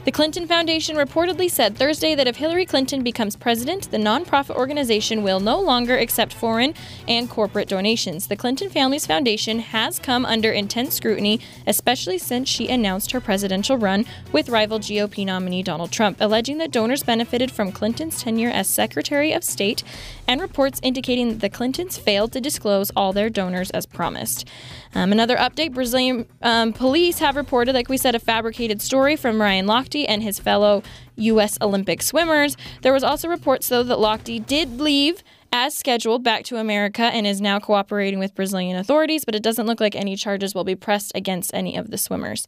The 0.06 0.14
Clinton 0.14 0.48
Foundation 0.48 0.96
reportedly 0.96 1.52
said 1.52 1.78
Thursday 1.78 2.16
that 2.16 2.28
if 2.28 2.38
Hillary 2.38 2.66
Clinton 2.66 3.04
becomes 3.04 3.36
president, 3.36 3.92
the 3.92 3.98
nonprofit 3.98 4.56
organization 4.56 5.24
will 5.24 5.42
no 5.42 5.60
longer 5.60 5.98
accept 5.98 6.34
foreign 6.34 6.74
and 7.06 7.30
corporate 7.30 7.68
donations. 7.68 8.28
The 8.28 8.38
Clinton 8.38 8.70
Family's 8.70 9.06
Foundation 9.06 9.60
has 9.60 10.00
come 10.00 10.26
under 10.26 10.52
intense 10.54 10.96
scrutiny, 10.96 11.42
especially 11.68 12.18
since 12.18 12.48
she 12.48 12.70
announced 12.70 13.12
her 13.12 13.20
presidential 13.20 13.78
run 13.78 14.06
with 14.32 14.48
rival 14.48 14.80
GOP 14.80 15.26
nominee 15.26 15.64
Donald 15.64 15.92
Trump, 15.92 16.16
alleging 16.22 16.60
that 16.60 16.72
donors 16.72 17.04
benefited 17.04 17.52
from 17.52 17.74
Clinton's 17.74 18.24
tenure 18.24 18.50
as 18.50 18.70
Secretary 18.70 19.34
of 19.34 19.44
State, 19.44 19.84
and 20.30 20.40
reports 20.42 20.80
indicating 20.84 21.30
that 21.30 21.40
the 21.42 21.50
Clintons 21.50 21.98
failed 21.98 22.32
to 22.34 22.40
disclose 22.40 22.92
all 22.96 23.12
their 23.14 23.32
donors 23.32 23.72
as 23.72 23.88
promised. 23.88 24.48
Um, 24.94 25.12
another 25.12 25.36
update 25.36 25.74
Brazilian 25.74 26.28
um, 26.44 26.72
police 26.72 27.18
have 27.18 27.36
reported, 27.36 27.74
like 27.74 27.90
we 27.90 27.98
said, 27.98 28.14
a 28.14 28.20
fabricated 28.20 28.80
story 28.80 29.16
from 29.16 29.42
Ryan 29.42 29.66
Lochte 29.66 30.06
and 30.08 30.22
his 30.22 30.38
fellow 30.38 30.84
U.S. 31.16 31.58
Olympic 31.62 32.04
swimmers. 32.04 32.56
There 32.84 32.94
was 32.94 33.04
also 33.04 33.28
reports, 33.28 33.70
though, 33.70 33.82
that 33.82 33.98
Lochte 33.98 34.46
did 34.46 34.80
leave 34.80 35.24
as 35.52 35.76
scheduled 35.76 36.24
back 36.24 36.44
to 36.46 36.58
America 36.58 37.04
and 37.04 37.26
is 37.26 37.42
now 37.42 37.60
cooperating 37.60 38.20
with 38.20 38.36
Brazilian 38.36 38.78
authorities, 38.78 39.26
but 39.26 39.36
it 39.36 39.44
doesn't 39.44 39.66
look 39.66 39.80
like 39.80 39.96
any 39.96 40.16
charges 40.16 40.54
will 40.54 40.64
be 40.64 40.76
pressed 40.76 41.12
against 41.16 41.54
any 41.54 41.76
of 41.76 41.92
the 41.92 41.98
swimmers. 41.98 42.46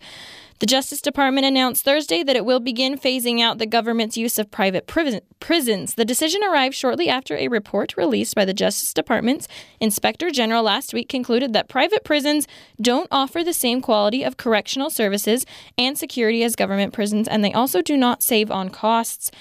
The 0.61 0.67
Justice 0.67 1.01
Department 1.01 1.47
announced 1.47 1.83
Thursday 1.83 2.21
that 2.21 2.35
it 2.35 2.45
will 2.45 2.59
begin 2.59 2.95
phasing 2.95 3.41
out 3.41 3.57
the 3.57 3.65
government's 3.65 4.15
use 4.15 4.37
of 4.37 4.51
private 4.51 4.85
prison- 4.85 5.21
prisons. 5.39 5.95
The 5.95 6.05
decision 6.05 6.43
arrived 6.43 6.75
shortly 6.75 7.09
after 7.09 7.35
a 7.35 7.47
report 7.47 7.97
released 7.97 8.35
by 8.35 8.45
the 8.45 8.53
Justice 8.53 8.93
Department's 8.93 9.47
Inspector 9.79 10.29
General 10.29 10.61
last 10.61 10.93
week 10.93 11.09
concluded 11.09 11.53
that 11.53 11.67
private 11.67 12.03
prisons 12.03 12.47
don't 12.79 13.07
offer 13.09 13.43
the 13.43 13.53
same 13.53 13.81
quality 13.81 14.21
of 14.21 14.37
correctional 14.37 14.91
services 14.91 15.47
and 15.79 15.97
security 15.97 16.43
as 16.43 16.55
government 16.55 16.93
prisons, 16.93 17.27
and 17.27 17.43
they 17.43 17.53
also 17.53 17.81
do 17.81 17.97
not 17.97 18.21
save 18.21 18.51
on 18.51 18.69
costs. 18.69 19.31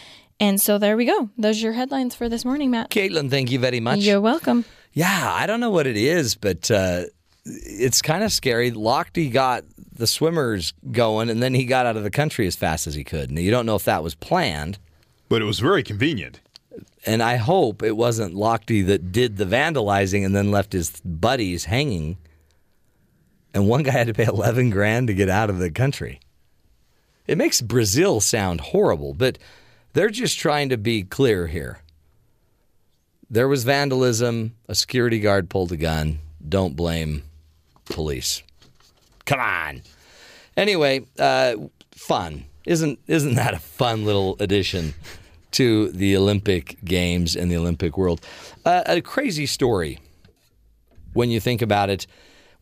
And 0.41 0.61
so 0.61 0.79
there 0.79 0.97
we 0.97 1.05
go. 1.05 1.29
Those 1.37 1.59
are 1.59 1.65
your 1.65 1.73
headlines 1.75 2.15
for 2.15 2.29
this 2.29 2.47
morning, 2.47 2.71
Matt. 2.71 2.91
Caitlin, 2.91 3.29
thank 3.29 3.51
you 3.51 3.59
very 3.59 3.79
much. 3.79 3.99
You're 4.01 4.23
welcome. 4.23 4.65
Yeah, 4.95 5.33
I 5.35 5.47
don't 5.47 5.61
know 5.61 5.71
what 5.71 5.87
it 5.87 5.99
is, 5.99 6.35
but 6.35 6.71
uh, 6.71 7.05
it's 7.45 8.01
kind 8.01 8.25
of 8.25 8.33
scary. 8.33 8.73
Lochte 8.73 9.31
got 9.31 9.65
the 9.93 10.07
swimmers 10.07 10.73
going, 10.91 11.29
and 11.29 11.43
then 11.43 11.53
he 11.53 11.65
got 11.67 11.85
out 11.85 11.97
of 11.97 12.03
the 12.03 12.11
country 12.11 12.47
as 12.47 12.57
fast 12.57 12.87
as 12.87 12.95
he 12.95 13.05
could. 13.05 13.31
Now, 13.31 13.43
you 13.43 13.51
don't 13.51 13.67
know 13.67 13.77
if 13.77 13.85
that 13.85 14.03
was 14.03 14.15
planned. 14.15 14.79
But 15.29 15.43
it 15.43 15.45
was 15.45 15.61
very 15.61 15.83
convenient. 15.83 16.41
And 17.07 17.23
I 17.23 17.37
hope 17.37 17.83
it 17.83 17.97
wasn't 17.97 18.35
Lochte 18.35 18.87
that 18.87 19.13
did 19.13 19.37
the 19.37 19.45
vandalizing 19.45 20.25
and 20.25 20.35
then 20.35 20.51
left 20.51 20.73
his 20.73 21.01
buddies 21.01 21.67
hanging. 21.67 22.17
And 23.53 23.69
one 23.69 23.83
guy 23.83 23.93
had 23.93 24.07
to 24.07 24.15
pay 24.15 24.25
11 24.25 24.71
grand 24.71 25.09
to 25.09 25.15
get 25.15 25.29
out 25.29 25.51
of 25.51 25.59
the 25.59 25.71
country. 25.71 26.19
It 27.27 27.39
makes 27.39 27.61
Brazil 27.61 28.21
sound 28.21 28.61
horrible, 28.61 29.15
but 29.15 29.39
they're 29.93 30.11
just 30.11 30.39
trying 30.39 30.69
to 30.69 30.77
be 30.77 31.03
clear 31.03 31.47
here. 31.47 31.81
There 33.31 33.49
was 33.49 33.65
vandalism. 33.65 34.55
A 34.69 34.75
security 34.75 35.21
guard 35.21 35.49
pulled 35.49 35.73
a 35.73 35.77
gun. 35.77 36.19
Don't 36.47 36.75
blame 36.75 37.23
police. 37.85 38.43
Come 39.25 39.41
on. 39.41 39.83
Anyway, 40.57 41.07
uh, 41.19 41.55
fun. 41.93 42.45
Isn't 42.67 42.99
isn't 43.07 43.35
that 43.35 43.55
a 43.55 43.59
fun 43.59 44.05
little 44.05 44.37
addition 44.41 44.95
to 45.53 45.91
the 45.91 46.17
Olympic 46.17 46.77
Games 46.85 47.37
and 47.37 47.51
the 47.51 47.57
Olympic 47.57 47.97
world? 47.97 48.21
Uh, 48.65 48.83
a 48.87 49.01
crazy 49.01 49.47
story 49.47 49.99
when 51.13 51.31
you 51.31 51.41
think 51.41 51.63
about 51.63 51.91
it. 51.91 52.07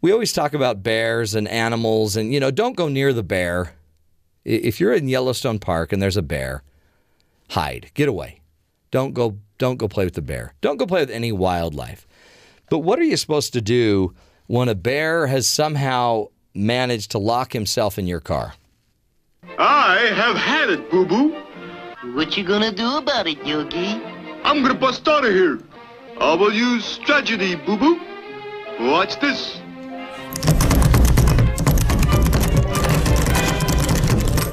We 0.01 0.13
always 0.13 0.33
talk 0.33 0.55
about 0.55 0.83
bears 0.83 1.35
and 1.35 1.49
animals, 1.49 2.17
and 2.17 2.33
you 2.33 2.39
know, 2.39 2.51
don't 2.51 2.77
go 2.77 2.89
near 2.89 3.13
the 3.13 3.23
bear. 3.23 3.75
If 4.45 4.81
you're 4.81 4.93
in 4.95 5.09
Yellowstone 5.09 5.59
Park 5.59 5.93
and 5.93 6.01
there's 6.01 6.17
a 6.17 6.23
bear, 6.23 6.63
hide, 7.51 7.91
get 7.95 8.09
away. 8.09 8.41
Don't 8.91 9.13
go. 9.13 9.39
Don't 9.59 9.77
go 9.77 9.89
play 9.89 10.05
with 10.05 10.15
the 10.15 10.23
bear. 10.23 10.55
Don't 10.61 10.77
go 10.77 10.87
play 10.87 11.01
with 11.01 11.11
any 11.11 11.33
wildlife. 11.33 12.07
But 12.71 12.79
what 12.79 12.99
are 13.01 13.05
you 13.05 13.17
supposed 13.17 13.53
to 13.55 13.61
do 13.61 14.15
when 14.47 14.69
a 14.69 14.75
bear 14.77 15.27
has 15.27 15.49
somehow 15.49 16.29
managed 16.55 17.11
to 17.11 17.19
lock 17.19 17.53
himself 17.53 17.99
in 17.99 18.07
your 18.07 18.21
car? 18.21 18.55
I 19.59 20.13
have 20.15 20.37
had 20.37 20.71
it, 20.71 20.91
Boo 20.91 21.07
Boo. 21.07 21.37
What 22.15 22.37
you 22.37 22.45
gonna 22.45 22.73
do 22.73 22.99
about 22.99 23.27
it, 23.27 23.45
Yogi? 23.45 24.01
I'm 24.45 24.63
gonna 24.63 24.75
bust 24.75 25.09
out 25.09 25.25
of 25.25 25.33
here. 25.33 25.59
I 26.21 26.35
will 26.35 26.53
use 26.53 26.99
tragedy, 26.99 27.57
Boo 27.57 27.77
Boo. 27.77 28.01
Watch 28.81 29.19
this. 29.19 29.59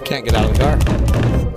Can't 0.04 0.26
get 0.26 0.34
out 0.34 0.50
of 0.50 0.58
the 0.58 0.60
car. 0.60 1.15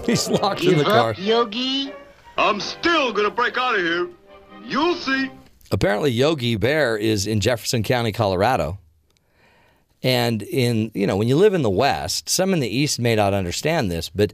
He's 0.09 0.28
locked 0.30 0.62
in 0.64 0.70
the 0.70 0.84
Give 0.84 0.86
car. 0.86 1.11
up, 1.11 1.18
Yogi? 1.18 1.92
I'm 2.38 2.61
still 2.61 3.12
gonna 3.12 3.30
break 3.30 3.59
out 3.59 3.74
of 3.74 3.82
here. 3.82 4.09
You'll 4.64 4.94
see. 4.94 5.30
Apparently, 5.70 6.11
Yogi 6.11 6.56
Bear 6.56 6.96
is 6.96 7.26
in 7.26 7.40
Jefferson 7.40 7.82
County, 7.82 8.11
Colorado. 8.11 8.78
And 10.02 10.42
in 10.42 10.90
you 10.94 11.06
know, 11.06 11.16
when 11.18 11.28
you 11.28 11.36
live 11.36 11.52
in 11.52 11.61
the 11.61 11.68
West, 11.68 12.30
some 12.30 12.54
in 12.54 12.61
the 12.61 12.74
East 12.74 12.98
may 12.98 13.16
not 13.16 13.34
understand 13.34 13.90
this, 13.90 14.09
but 14.09 14.32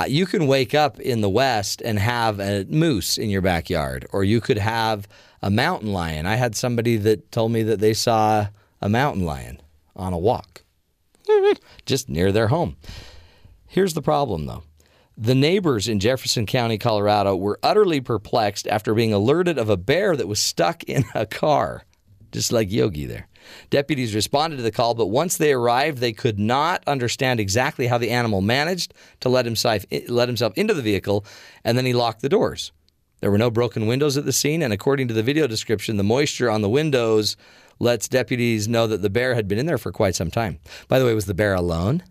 uh, 0.00 0.04
you 0.04 0.24
can 0.24 0.46
wake 0.46 0.74
up 0.74 0.98
in 0.98 1.20
the 1.20 1.28
West 1.28 1.82
and 1.82 1.98
have 1.98 2.40
a 2.40 2.64
moose 2.64 3.18
in 3.18 3.28
your 3.28 3.42
backyard, 3.42 4.06
or 4.10 4.24
you 4.24 4.40
could 4.40 4.58
have 4.58 5.06
a 5.42 5.50
mountain 5.50 5.92
lion. 5.92 6.24
I 6.24 6.36
had 6.36 6.56
somebody 6.56 6.96
that 6.96 7.30
told 7.30 7.52
me 7.52 7.62
that 7.64 7.80
they 7.80 7.92
saw 7.92 8.46
a 8.80 8.88
mountain 8.88 9.26
lion 9.26 9.60
on 9.94 10.14
a 10.14 10.18
walk 10.18 10.62
just 11.84 12.08
near 12.08 12.32
their 12.32 12.48
home. 12.48 12.76
Here's 13.66 13.92
the 13.92 14.02
problem, 14.02 14.46
though. 14.46 14.62
The 15.16 15.34
neighbors 15.34 15.86
in 15.86 16.00
Jefferson 16.00 16.44
County, 16.44 16.76
Colorado, 16.76 17.36
were 17.36 17.60
utterly 17.62 18.00
perplexed 18.00 18.66
after 18.66 18.94
being 18.94 19.12
alerted 19.12 19.58
of 19.58 19.68
a 19.68 19.76
bear 19.76 20.16
that 20.16 20.26
was 20.26 20.40
stuck 20.40 20.82
in 20.84 21.04
a 21.14 21.24
car, 21.24 21.84
just 22.32 22.50
like 22.50 22.72
Yogi 22.72 23.06
there. 23.06 23.28
Deputies 23.70 24.12
responded 24.12 24.56
to 24.56 24.62
the 24.62 24.72
call, 24.72 24.94
but 24.94 25.06
once 25.06 25.36
they 25.36 25.52
arrived, 25.52 25.98
they 25.98 26.12
could 26.12 26.38
not 26.38 26.82
understand 26.88 27.38
exactly 27.38 27.86
how 27.86 27.96
the 27.96 28.10
animal 28.10 28.40
managed 28.40 28.92
to 29.20 29.28
let 29.28 29.44
himself, 29.44 29.84
let 30.08 30.28
himself 30.28 30.52
into 30.56 30.74
the 30.74 30.82
vehicle, 30.82 31.24
and 31.62 31.78
then 31.78 31.86
he 31.86 31.92
locked 31.92 32.20
the 32.20 32.28
doors. 32.28 32.72
There 33.20 33.30
were 33.30 33.38
no 33.38 33.52
broken 33.52 33.86
windows 33.86 34.16
at 34.16 34.24
the 34.24 34.32
scene, 34.32 34.62
and 34.62 34.72
according 34.72 35.06
to 35.08 35.14
the 35.14 35.22
video 35.22 35.46
description, 35.46 35.96
the 35.96 36.02
moisture 36.02 36.50
on 36.50 36.60
the 36.60 36.68
windows 36.68 37.36
lets 37.78 38.08
deputies 38.08 38.66
know 38.66 38.88
that 38.88 39.02
the 39.02 39.10
bear 39.10 39.34
had 39.36 39.46
been 39.46 39.58
in 39.58 39.66
there 39.66 39.78
for 39.78 39.92
quite 39.92 40.16
some 40.16 40.30
time. 40.30 40.58
By 40.88 40.98
the 40.98 41.04
way, 41.04 41.14
was 41.14 41.26
the 41.26 41.34
bear 41.34 41.54
alone? 41.54 42.02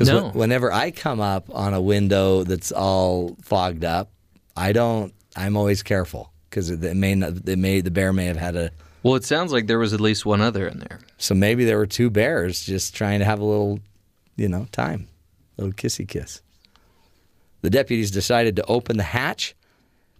Because 0.00 0.22
No. 0.22 0.30
whenever 0.30 0.72
I 0.72 0.90
come 0.92 1.20
up 1.20 1.44
on 1.54 1.74
a 1.74 1.80
window 1.80 2.42
that's 2.44 2.72
all 2.72 3.36
fogged 3.42 3.84
up, 3.84 4.10
I 4.56 4.72
don't. 4.72 5.12
I'm 5.36 5.58
always 5.58 5.82
careful 5.82 6.32
because 6.48 6.70
it, 6.70 6.82
it 6.82 6.96
may 6.96 7.14
not. 7.14 7.46
It 7.46 7.58
may 7.58 7.82
the 7.82 7.90
bear 7.90 8.10
may 8.10 8.24
have 8.24 8.38
had 8.38 8.56
a. 8.56 8.70
Well, 9.02 9.14
it 9.16 9.24
sounds 9.24 9.52
like 9.52 9.66
there 9.66 9.78
was 9.78 9.92
at 9.92 10.00
least 10.00 10.24
one 10.24 10.40
other 10.40 10.66
in 10.66 10.78
there. 10.78 11.00
So 11.18 11.34
maybe 11.34 11.66
there 11.66 11.76
were 11.76 11.86
two 11.86 12.08
bears 12.08 12.64
just 12.64 12.94
trying 12.94 13.18
to 13.18 13.26
have 13.26 13.40
a 13.40 13.44
little, 13.44 13.80
you 14.36 14.48
know, 14.48 14.68
time, 14.72 15.06
a 15.58 15.62
little 15.62 15.74
kissy 15.74 16.08
kiss. 16.08 16.40
The 17.60 17.68
deputies 17.70 18.10
decided 18.10 18.56
to 18.56 18.64
open 18.64 18.96
the 18.96 19.02
hatch 19.02 19.54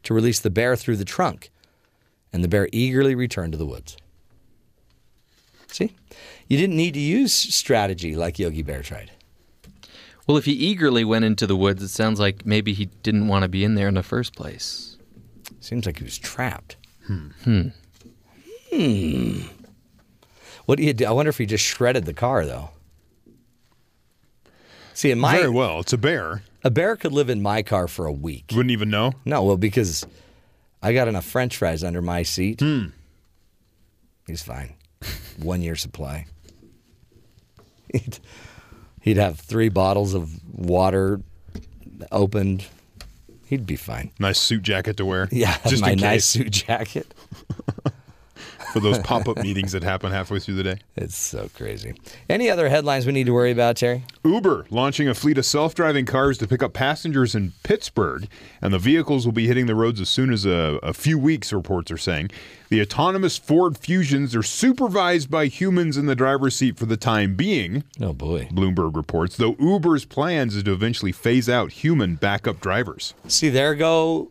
to 0.03 0.13
release 0.13 0.41
the 0.41 0.51
bear 0.51 0.77
through 0.77 0.97
the 0.97 1.07
trunk, 1.07 1.51
and 2.35 2.45
the 2.45 2.49
bear 2.49 2.69
eagerly 2.71 3.15
returned 3.15 3.53
to 3.53 3.59
the 3.59 3.65
woods. 3.67 3.97
See, 5.69 5.93
you 6.49 6.59
didn't 6.59 6.77
need 6.77 6.93
to 6.95 7.01
use 7.01 7.33
strategy 7.33 8.15
like 8.15 8.39
Yogi 8.39 8.63
Bear 8.63 8.83
tried. 8.83 9.11
Well, 10.31 10.37
if 10.39 10.45
he 10.45 10.53
eagerly 10.53 11.05
went 11.05 11.25
into 11.25 11.45
the 11.45 11.57
woods, 11.57 11.83
it 11.83 11.89
sounds 11.89 12.21
like 12.21 12.47
maybe 12.47 12.73
he 12.73 12.85
didn't 13.03 13.27
want 13.27 13.43
to 13.43 13.49
be 13.49 13.65
in 13.65 13.75
there 13.75 13.89
in 13.89 13.95
the 13.95 14.03
first 14.05 14.37
place. 14.37 14.97
Seems 15.59 15.87
like 15.87 15.99
he 15.99 16.05
was 16.05 16.17
trapped. 16.17 16.77
Hmm. 17.09 17.31
Hmm. 18.73 19.41
What 20.67 20.79
do 20.79 20.85
you 20.85 20.93
do? 20.93 21.05
I 21.07 21.11
wonder 21.11 21.31
if 21.31 21.39
he 21.39 21.47
just 21.47 21.65
shredded 21.65 22.05
the 22.05 22.15
car, 22.15 22.47
though. 22.47 22.71
See, 24.95 25.11
in 25.11 25.19
my 25.19 25.39
Very 25.39 25.51
well. 25.51 25.81
It's 25.81 25.93
a 25.93 25.99
bear. 25.99 26.45
a 26.63 26.71
bear 26.71 26.95
could 26.95 27.11
live 27.11 27.29
in 27.29 27.43
my 27.43 27.65
car 27.65 27.89
for 27.89 28.07
a 28.07 28.13
week. 28.13 28.53
Wouldn't 28.55 28.71
even 28.71 28.89
know. 28.89 29.15
No, 29.25 29.43
well, 29.43 29.57
because 29.57 30.07
I 30.81 30.93
got 30.93 31.09
enough 31.09 31.25
French 31.25 31.57
fries 31.57 31.83
under 31.83 32.01
my 32.01 32.23
seat. 32.23 32.61
Hmm. 32.61 32.91
He's 34.29 34.43
fine. 34.43 34.75
One 35.43 35.61
year 35.61 35.75
supply. 35.75 36.27
He'd, 39.01 39.17
have 39.17 39.41
three 39.41 39.69
bottles 39.69 40.15
of 40.15 40.31
water 40.53 41.21
opened. 42.13 42.67
He'd 43.47 43.67
be 43.67 43.77
fine. 43.77 44.13
Nice 44.19 44.39
suit 44.39 44.63
jacket 44.63 44.97
to 44.99 45.05
wear. 45.05 45.29
Yeah, 45.33 45.57
just 45.67 45.83
my 45.83 45.95
nice 45.95 46.25
suit 46.25 46.51
jacket. 46.51 47.13
for 48.73 48.81
those 48.81 48.99
pop-up 49.05 49.39
meetings 49.39 49.73
that 49.73 49.83
happen 49.83 50.13
halfway 50.13 50.39
through 50.39 50.55
the 50.55 50.63
day. 50.63 50.79
It's 50.97 51.17
so 51.17 51.49
crazy. 51.55 51.95
Any 52.29 52.51
other 52.51 52.69
headlines 52.69 53.07
we 53.07 53.13
need 53.13 53.27
to 53.27 53.33
worry 53.33 53.51
about, 53.51 53.77
Terry? 53.77 54.05
Uber 54.25 54.67
launching 54.71 55.09
a 55.09 55.15
fleet 55.15 55.39
of 55.39 55.45
self-driving 55.45 56.07
cars 56.07 56.39
to 56.39 56.47
pick 56.47 56.63
up 56.63 56.73
passengers 56.73 57.35
in 57.35 57.53
Pittsburgh, 57.63 58.29
and 58.63 58.73
the 58.73 58.79
vehicles 58.79 59.25
will 59.27 59.33
be 59.33 59.47
hitting 59.47 59.67
the 59.67 59.75
roads 59.75 60.01
as 60.01 60.09
soon 60.09 60.33
as 60.33 60.45
a, 60.45 60.79
a 60.83 60.93
few 60.93 61.19
weeks. 61.19 61.53
Reports 61.53 61.91
are 61.91 61.99
saying 61.99 62.31
the 62.69 62.81
autonomous 62.81 63.37
Ford 63.37 63.77
Fusions 63.77 64.35
are 64.37 64.43
supervised 64.43 65.31
by 65.31 65.47
humans 65.47 65.97
in 65.97 66.07
the 66.07 66.15
driver's 66.15 66.55
seat 66.55 66.77
for 66.77 66.87
the 66.87 66.97
time 66.97 67.35
being. 67.35 67.85
Oh 68.01 68.13
boy, 68.13 68.49
Bloomberg 68.53 68.95
reports. 68.95 69.37
Though 69.37 69.57
Uber's 69.59 70.05
plans 70.05 70.55
is 70.55 70.63
to 70.65 70.73
eventually 70.73 71.13
phase 71.13 71.49
out 71.49 71.73
human 71.73 72.15
backup 72.15 72.61
drivers. 72.61 73.15
See, 73.27 73.49
there 73.49 73.75
go 73.75 74.31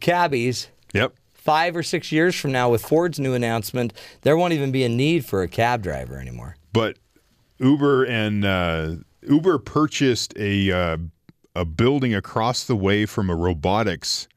cabbies. 0.00 0.68
Yep. 0.92 1.14
Five 1.48 1.76
or 1.76 1.82
six 1.82 2.12
years 2.12 2.34
from 2.34 2.52
now, 2.52 2.68
with 2.70 2.84
Ford's 2.84 3.18
new 3.18 3.32
announcement, 3.32 3.94
there 4.20 4.36
won't 4.36 4.52
even 4.52 4.70
be 4.70 4.84
a 4.84 4.88
need 4.90 5.24
for 5.24 5.40
a 5.40 5.48
cab 5.48 5.82
driver 5.82 6.20
anymore. 6.20 6.56
But 6.74 6.98
Uber 7.58 8.04
and 8.04 8.44
uh, 8.44 8.96
Uber 9.22 9.58
purchased 9.60 10.34
a 10.36 10.70
uh, 10.70 10.98
a 11.54 11.64
building 11.64 12.14
across 12.14 12.64
the 12.64 12.76
way 12.76 13.06
from 13.06 13.30
a 13.30 13.34
robotics 13.34 14.28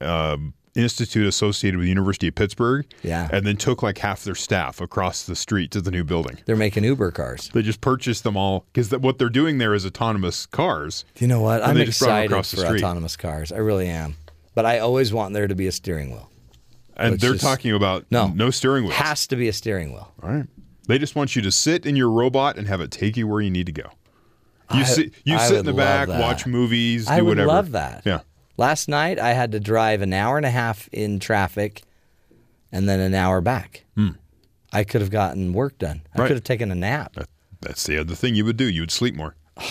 uh, 0.00 0.38
institute 0.74 1.26
associated 1.26 1.76
with 1.76 1.84
the 1.84 1.90
University 1.90 2.28
of 2.28 2.34
Pittsburgh. 2.34 2.86
Yeah. 3.02 3.28
and 3.30 3.46
then 3.46 3.58
took 3.58 3.82
like 3.82 3.98
half 3.98 4.24
their 4.24 4.34
staff 4.34 4.80
across 4.80 5.24
the 5.24 5.36
street 5.36 5.70
to 5.72 5.82
the 5.82 5.90
new 5.90 6.02
building. 6.02 6.38
They're 6.46 6.56
making 6.56 6.82
Uber 6.84 7.10
cars. 7.10 7.50
They 7.52 7.60
just 7.60 7.82
purchased 7.82 8.24
them 8.24 8.38
all 8.38 8.64
because 8.72 8.90
what 8.92 9.18
they're 9.18 9.28
doing 9.28 9.58
there 9.58 9.74
is 9.74 9.84
autonomous 9.84 10.46
cars. 10.46 11.04
Do 11.14 11.24
you 11.26 11.28
know 11.28 11.42
what? 11.42 11.62
I'm 11.62 11.74
they 11.76 11.84
just 11.84 12.00
brought 12.00 12.08
excited 12.08 12.30
across 12.32 12.50
the 12.52 12.56
for 12.56 12.66
street. 12.68 12.82
autonomous 12.82 13.18
cars. 13.18 13.52
I 13.52 13.58
really 13.58 13.88
am. 13.88 14.16
But 14.54 14.64
I 14.64 14.78
always 14.78 15.12
want 15.12 15.34
there 15.34 15.46
to 15.46 15.54
be 15.54 15.66
a 15.66 15.72
steering 15.72 16.10
wheel. 16.10 16.30
And 16.98 17.18
they're 17.20 17.32
just- 17.32 17.44
talking 17.44 17.72
about 17.72 18.06
No. 18.10 18.28
no 18.28 18.50
steering 18.50 18.84
wheel. 18.84 18.92
Has 18.92 19.26
to 19.28 19.36
be 19.36 19.48
a 19.48 19.52
steering 19.52 19.92
wheel. 19.92 20.12
All 20.22 20.30
right. 20.30 20.46
They 20.88 20.98
just 20.98 21.14
want 21.14 21.36
you 21.36 21.42
to 21.42 21.50
sit 21.50 21.84
in 21.86 21.96
your 21.96 22.10
robot 22.10 22.56
and 22.58 22.66
have 22.66 22.80
it 22.80 22.90
take 22.90 23.16
you 23.16 23.26
where 23.28 23.40
you 23.40 23.50
need 23.50 23.66
to 23.66 23.72
go. 23.72 23.90
You 24.72 24.80
I- 24.80 24.84
sit 24.84 25.12
you 25.24 25.36
I 25.36 25.46
sit 25.48 25.58
in 25.58 25.66
the 25.66 25.72
back, 25.72 26.08
that. 26.08 26.20
watch 26.20 26.46
movies, 26.46 27.06
do 27.06 27.12
I 27.12 27.16
would 27.20 27.28
whatever. 27.38 27.48
love 27.48 27.70
that. 27.72 28.02
Yeah. 28.04 28.20
Last 28.56 28.88
night 28.88 29.18
I 29.18 29.32
had 29.34 29.52
to 29.52 29.60
drive 29.60 30.02
an 30.02 30.12
hour 30.12 30.36
and 30.36 30.44
a 30.46 30.50
half 30.50 30.88
in 30.92 31.18
traffic 31.20 31.82
and 32.72 32.88
then 32.88 33.00
an 33.00 33.14
hour 33.14 33.40
back. 33.40 33.84
Hmm. 33.94 34.10
I 34.72 34.84
could 34.84 35.00
have 35.00 35.10
gotten 35.10 35.52
work 35.52 35.78
done. 35.78 36.02
I 36.14 36.20
Right. 36.20 36.26
could 36.28 36.36
have 36.36 36.44
taken 36.44 36.70
a 36.70 36.74
nap. 36.74 37.16
That's 37.60 37.84
the 37.84 37.98
other 37.98 38.14
thing 38.14 38.34
you 38.34 38.44
would 38.44 38.56
do. 38.56 38.68
You 38.68 38.82
would 38.82 38.90
sleep 38.90 39.14
more. 39.14 39.36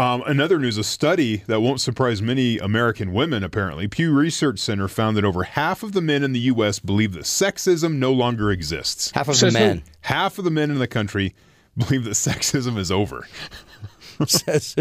Um, 0.00 0.22
another 0.26 0.58
news, 0.58 0.78
a 0.78 0.84
study 0.84 1.42
that 1.46 1.60
won't 1.60 1.78
surprise 1.78 2.22
many 2.22 2.56
American 2.56 3.12
women, 3.12 3.44
apparently. 3.44 3.86
Pew 3.86 4.14
Research 4.16 4.58
Center 4.58 4.88
found 4.88 5.14
that 5.18 5.26
over 5.26 5.42
half 5.42 5.82
of 5.82 5.92
the 5.92 6.00
men 6.00 6.22
in 6.24 6.32
the 6.32 6.40
U.S. 6.40 6.78
believe 6.78 7.12
that 7.12 7.24
sexism 7.24 7.96
no 7.96 8.10
longer 8.10 8.50
exists. 8.50 9.10
Half 9.10 9.28
of 9.28 9.34
the 9.34 9.40
Says 9.40 9.52
who? 9.54 9.60
men. 9.60 9.82
Half 10.00 10.38
of 10.38 10.44
the 10.46 10.50
men 10.50 10.70
in 10.70 10.78
the 10.78 10.86
country 10.86 11.34
believe 11.76 12.04
that 12.04 12.12
sexism 12.12 12.78
is 12.78 12.90
over. 12.90 13.28
Says- 14.26 14.74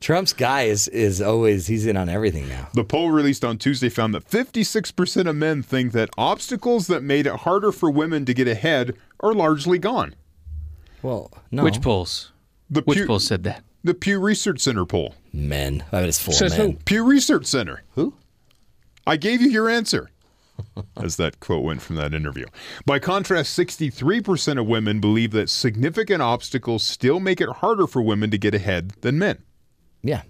Trump's 0.00 0.32
guy 0.32 0.62
is 0.62 0.88
is 0.88 1.22
always 1.22 1.68
he's 1.68 1.86
in 1.86 1.96
on 1.96 2.08
everything 2.08 2.48
now. 2.48 2.68
The 2.74 2.82
poll 2.82 3.10
released 3.10 3.44
on 3.44 3.56
Tuesday 3.56 3.88
found 3.88 4.12
that 4.14 4.28
56% 4.28 5.28
of 5.28 5.36
men 5.36 5.62
think 5.62 5.92
that 5.92 6.10
obstacles 6.18 6.88
that 6.88 7.04
made 7.04 7.26
it 7.28 7.36
harder 7.36 7.70
for 7.70 7.88
women 7.88 8.24
to 8.24 8.34
get 8.34 8.48
ahead 8.48 8.96
are 9.20 9.32
largely 9.32 9.78
gone. 9.78 10.16
Well, 11.02 11.30
no. 11.52 11.62
Which 11.62 11.80
polls? 11.80 12.32
The 12.70 12.82
Which 12.82 12.98
Pew- 12.98 13.06
poll 13.06 13.18
said 13.20 13.42
that? 13.44 13.62
The 13.82 13.94
Pew 13.94 14.18
Research 14.18 14.60
Center 14.60 14.86
poll. 14.86 15.14
Men. 15.32 15.84
I 15.92 16.00
bet 16.00 16.08
it's 16.08 16.18
full 16.18 16.32
Says 16.34 16.52
of 16.52 16.58
men. 16.58 16.70
who? 16.72 16.76
Pew 16.84 17.04
Research 17.04 17.44
Center. 17.46 17.82
Who? 17.94 18.14
I 19.06 19.16
gave 19.16 19.42
you 19.42 19.50
your 19.50 19.68
answer. 19.68 20.10
As 20.96 21.16
that 21.16 21.40
quote 21.40 21.64
went 21.64 21.82
from 21.82 21.96
that 21.96 22.14
interview. 22.14 22.46
By 22.86 22.98
contrast, 23.00 23.58
63% 23.58 24.58
of 24.58 24.66
women 24.66 25.00
believe 25.00 25.32
that 25.32 25.50
significant 25.50 26.22
obstacles 26.22 26.82
still 26.84 27.20
make 27.20 27.40
it 27.40 27.48
harder 27.48 27.86
for 27.86 28.00
women 28.00 28.30
to 28.30 28.38
get 28.38 28.54
ahead 28.54 28.92
than 29.02 29.18
men. 29.18 29.42
Yeah. 30.02 30.22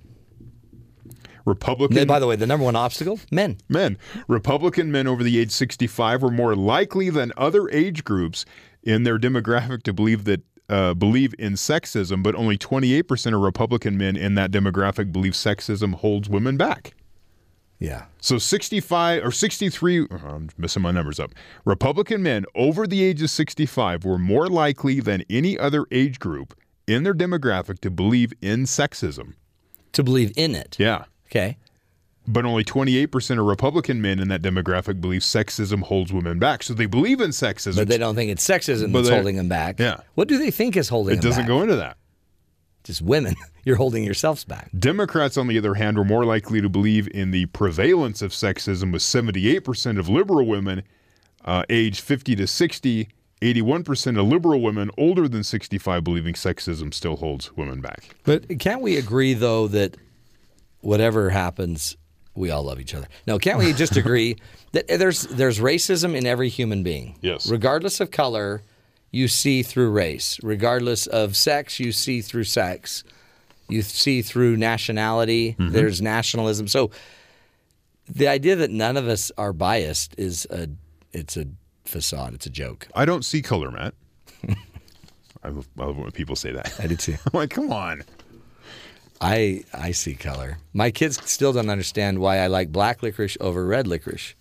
Republican. 1.45 1.99
And 1.99 2.09
by 2.09 2.19
the 2.19 2.27
way, 2.27 2.37
the 2.37 2.47
number 2.47 2.65
one 2.65 2.75
obstacle: 2.77 3.21
men. 3.31 3.59
Men. 3.69 3.99
Republican 4.29 4.91
men 4.91 5.07
over 5.07 5.23
the 5.23 5.39
age 5.39 5.51
65 5.51 6.23
were 6.23 6.31
more 6.31 6.57
likely 6.57 7.11
than 7.11 7.33
other 7.37 7.69
age 7.69 8.03
groups 8.03 8.47
in 8.83 9.03
their 9.05 9.19
demographic 9.19 9.83
to 9.83 9.93
believe 9.93 10.25
that 10.25 10.41
uh, 10.69 10.95
believe 10.95 11.35
in 11.39 11.55
sexism, 11.55 12.23
but 12.23 12.35
only 12.35 12.57
28% 12.57 13.35
of 13.35 13.41
Republican 13.41 13.97
men 13.97 14.17
in 14.17 14.35
that 14.35 14.51
demographic 14.51 15.13
believe 15.13 15.33
sexism 15.33 15.95
holds 15.95 16.29
women 16.29 16.57
back. 16.57 16.95
Yeah. 17.79 18.07
So 18.21 18.39
65 18.39 19.25
or 19.25 19.31
63, 19.31 20.03
oh, 20.03 20.07
I'm 20.25 20.49
messing 20.57 20.83
my 20.83 20.91
numbers 20.91 21.21
up. 21.21 21.35
Republican 21.65 22.23
men 22.23 22.45
over 22.55 22.87
the 22.87 23.03
age 23.03 23.21
of 23.23 23.31
65 23.31 24.05
were 24.05 24.19
more 24.19 24.49
likely 24.49 25.01
than 25.01 25.23
any 25.29 25.59
other 25.59 25.85
age 25.91 26.19
group 26.19 26.55
in 26.87 27.03
their 27.03 27.15
demographic 27.15 27.81
to 27.81 27.91
believe 27.91 28.33
in 28.41 28.65
sexism. 28.65 29.35
To 29.93 30.03
believe 30.03 30.33
in 30.37 30.55
it. 30.55 30.77
Yeah. 30.79 31.05
Okay. 31.27 31.59
But 32.27 32.47
only 32.47 32.65
28% 32.65 33.39
of 33.39 33.45
Republican 33.45 34.01
men 34.01 34.19
in 34.19 34.29
that 34.29 34.41
demographic 34.41 34.99
believe 35.01 35.21
sexism 35.21 35.83
holds 35.83 36.11
women 36.13 36.39
back. 36.39 36.63
So 36.63 36.73
they 36.73 36.87
believe 36.87 37.21
in 37.21 37.31
sexism. 37.31 37.77
But 37.77 37.89
they 37.89 37.99
don't 37.99 38.15
think 38.15 38.31
it's 38.31 38.47
sexism 38.47 38.93
But 38.93 39.01
that's 39.01 39.09
they- 39.11 39.15
holding 39.17 39.37
them 39.37 39.49
back. 39.49 39.79
Yeah. 39.79 39.99
What 40.15 40.29
do 40.29 40.39
they 40.39 40.51
think 40.51 40.77
is 40.77 40.89
holding 40.89 41.13
It 41.19 41.21
them 41.21 41.31
back? 41.31 41.39
It 41.39 41.43
doesn't 41.43 41.47
go 41.47 41.63
into 41.63 41.77
that. 41.77 41.99
Just 42.83 43.03
women. 43.03 43.35
You're 43.65 43.77
holding 43.77 44.05
yourselves 44.05 44.45
back. 44.45 44.71
Democrats, 44.79 45.37
on 45.37 45.49
the 45.49 45.59
other 45.59 45.75
hand, 45.75 45.97
were 45.99 46.05
more 46.05 46.25
likely 46.25 46.61
to 46.63 46.69
believe 46.69 47.09
in 47.15 47.31
the 47.31 47.47
prevalence 47.47 48.21
of 48.23 48.33
sexism, 48.33 48.93
with 48.93 49.03
78% 49.03 49.99
of 49.99 50.09
liberal 50.09 50.47
women 50.47 50.83
uh, 51.47 51.65
aged 51.71 52.01
50 52.01 52.37
to 52.37 52.47
60, 52.47 53.09
81% 53.43 54.19
of 54.21 54.27
liberal 54.27 54.61
women 54.63 54.91
older 54.97 55.29
than 55.29 55.43
65 55.45 56.03
believing 56.05 56.35
sexism 56.35 56.93
still 56.93 57.17
holds 57.17 57.55
women 57.57 57.81
back. 57.83 58.15
But 58.25 58.59
can't 58.59 58.81
we 58.81 58.97
agree 58.97 59.35
though 59.35 59.67
that 59.69 59.97
whatever 60.81 61.31
happens, 61.31 61.97
we 62.35 62.51
all 62.51 62.65
love 62.65 62.81
each 62.81 62.95
other? 62.95 63.09
No, 63.27 63.39
can't 63.39 63.59
we 63.59 63.73
just 63.73 63.97
agree 63.97 64.37
that 64.73 64.89
there's 64.89 65.23
there's 65.23 65.59
racism 65.59 66.15
in 66.15 66.27
every 66.27 66.49
human 66.49 66.83
being? 66.83 67.17
Yes. 67.21 67.49
Regardless 67.49 68.01
of 68.01 68.11
color, 68.11 68.63
you 69.11 69.29
see 69.29 69.63
through 69.63 69.91
race. 69.91 70.39
Regardless 70.43 71.07
of 71.07 71.37
sex, 71.37 71.79
you 71.79 71.93
see 71.93 72.21
through 72.21 72.45
sex. 72.45 73.05
You 73.69 73.83
see 73.83 74.23
through 74.23 74.57
nationality. 74.57 75.53
Mm-hmm. 75.59 75.73
There's 75.73 76.03
nationalism. 76.03 76.69
So 76.69 76.91
the 78.09 78.29
idea 78.29 78.57
that 78.57 78.71
none 78.71 78.97
of 78.97 79.09
us 79.09 79.33
are 79.39 79.53
biased 79.53 80.15
is 80.19 80.47
a 80.51 80.69
it's 81.13 81.37
a 81.37 81.47
facade. 81.85 82.35
It's 82.35 82.47
a 82.47 82.51
joke. 82.51 82.89
I 82.95 83.05
don't 83.05 83.25
see 83.25 83.41
color, 83.41 83.71
Matt. 83.71 83.95
I 85.45 85.49
love, 85.77 85.97
when 85.97 86.11
people 86.11 86.37
say 86.37 86.53
that. 86.53 86.75
I 86.81 86.87
did 86.87 86.99
too. 86.99 87.13
I'm 87.27 87.39
like, 87.39 87.51
come 87.51 87.73
on. 87.73 88.03
I 89.25 89.65
I 89.73 89.93
see 89.93 90.15
color. 90.15 90.59
My 90.75 90.91
kids 90.91 91.19
still 91.25 91.55
don't 91.55 91.71
understand 91.71 92.19
why 92.19 92.39
I 92.39 92.49
like 92.49 92.71
black 92.71 93.03
licorice 93.03 93.39
over 93.41 93.65
red 93.65 93.87
licorice. 93.87 94.35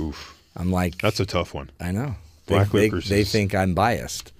Oof. 0.00 0.36
I'm 0.56 0.72
like 0.72 1.00
That's 1.00 1.20
a 1.20 1.26
tough 1.26 1.54
one. 1.54 1.70
I 1.80 1.92
know. 1.92 2.16
Black 2.46 2.70
they, 2.70 2.82
licorice 2.82 3.08
They, 3.08 3.18
they 3.18 3.24
think 3.24 3.54
I'm 3.54 3.72
biased. 3.72 4.32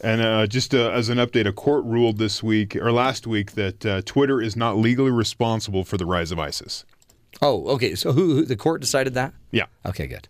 And 0.00 0.22
uh, 0.22 0.46
just 0.46 0.74
uh, 0.74 0.90
as 0.90 1.08
an 1.08 1.18
update, 1.18 1.46
a 1.46 1.52
court 1.52 1.84
ruled 1.84 2.18
this 2.18 2.40
week 2.42 2.76
or 2.76 2.92
last 2.92 3.26
week 3.26 3.52
that 3.52 3.84
uh, 3.84 4.02
Twitter 4.02 4.40
is 4.40 4.56
not 4.56 4.78
legally 4.78 5.10
responsible 5.10 5.84
for 5.84 5.96
the 5.98 6.06
rise 6.06 6.30
of 6.30 6.38
ISIS. 6.38 6.84
Oh, 7.42 7.66
okay. 7.70 7.96
So 7.96 8.12
who, 8.12 8.34
who 8.36 8.44
the 8.44 8.56
court 8.56 8.80
decided 8.80 9.14
that? 9.14 9.34
Yeah. 9.50 9.66
Okay, 9.84 10.06
good. 10.06 10.28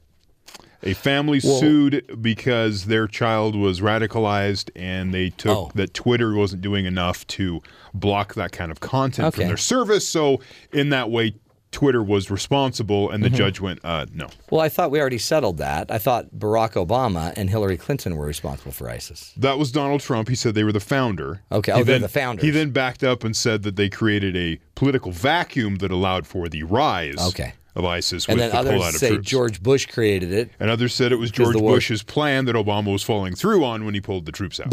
A 0.82 0.94
family 0.94 1.40
Well- 1.44 1.58
sued 1.60 2.04
because 2.22 2.86
their 2.86 3.06
child 3.06 3.54
was 3.54 3.80
radicalized 3.80 4.70
and 4.74 5.12
they 5.12 5.30
took 5.30 5.56
Oh. 5.56 5.70
that 5.74 5.92
Twitter 5.94 6.34
wasn't 6.34 6.62
doing 6.62 6.86
enough 6.86 7.26
to 7.28 7.60
block 7.92 8.34
that 8.34 8.52
kind 8.52 8.70
of 8.70 8.80
content 8.80 9.28
Okay. 9.28 9.42
from 9.42 9.48
their 9.48 9.56
service. 9.56 10.08
So, 10.08 10.40
in 10.72 10.88
that 10.90 11.10
way, 11.10 11.34
Twitter 11.72 12.02
was 12.02 12.32
responsible, 12.32 13.10
and 13.10 13.22
the 13.22 13.30
Mhm. 13.30 13.34
judge 13.34 13.60
went, 13.60 13.78
uh, 13.84 14.04
no. 14.12 14.26
Well, 14.50 14.60
I 14.60 14.68
thought 14.68 14.90
we 14.90 14.98
already 14.98 15.18
settled 15.18 15.58
that. 15.58 15.88
I 15.88 15.98
thought 15.98 16.26
Barack 16.36 16.72
Obama 16.72 17.32
and 17.36 17.48
Hillary 17.48 17.76
Clinton 17.76 18.16
were 18.16 18.26
responsible 18.26 18.72
for 18.72 18.90
ISIS. 18.90 19.32
That 19.36 19.56
was 19.56 19.70
Donald 19.70 20.00
Trump. 20.00 20.28
He 20.28 20.34
said 20.34 20.56
they 20.56 20.64
were 20.64 20.72
the 20.72 20.80
founder. 20.80 21.42
Okay, 21.52 21.70
He 21.70 21.80
oh, 21.80 21.84
they're 21.84 21.94
then- 21.96 22.02
the 22.02 22.08
founders. 22.08 22.42
He 22.44 22.50
then 22.50 22.70
backed 22.70 23.04
up 23.04 23.22
and 23.22 23.36
said 23.36 23.62
that 23.62 23.76
they 23.76 23.88
created 23.88 24.36
a 24.36 24.58
political 24.74 25.12
vacuum 25.12 25.76
that 25.76 25.92
allowed 25.92 26.26
for 26.26 26.48
the 26.48 26.64
rise 26.64 27.14
Okay. 27.28 27.52
Of 27.76 27.84
ISIS 27.84 28.26
and 28.28 28.38
with 28.38 28.50
then 28.52 28.64
the 28.64 28.70
pullout 28.70 28.78
others 28.80 28.94
of 28.94 29.00
say 29.00 29.08
troops. 29.10 29.28
George 29.28 29.62
Bush 29.62 29.86
created 29.86 30.32
it. 30.32 30.50
and 30.58 30.70
others 30.70 30.94
said 30.94 31.12
it 31.12 31.16
was 31.16 31.30
George 31.30 31.56
Bush's 31.56 32.02
plan 32.02 32.44
that 32.46 32.54
Obama 32.56 32.92
was 32.92 33.02
following 33.02 33.34
through 33.34 33.64
on 33.64 33.84
when 33.84 33.94
he 33.94 34.00
pulled 34.00 34.26
the 34.26 34.32
troops 34.32 34.58
out. 34.60 34.72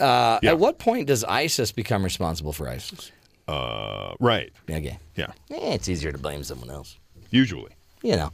Uh, 0.00 0.38
Yeah. 0.42 0.50
At 0.50 0.58
what 0.58 0.78
point 0.78 1.06
does 1.08 1.24
ISIS 1.24 1.72
become 1.72 2.02
responsible 2.02 2.52
for 2.52 2.68
ISIS? 2.68 3.12
Uh, 3.46 4.14
right. 4.20 4.52
Okay. 4.70 4.98
Yeah. 5.16 5.26
Eh, 5.50 5.74
it's 5.74 5.88
easier 5.88 6.12
to 6.12 6.18
blame 6.18 6.42
someone 6.44 6.70
else. 6.70 6.96
Usually. 7.30 7.70
You 8.02 8.16
know. 8.16 8.30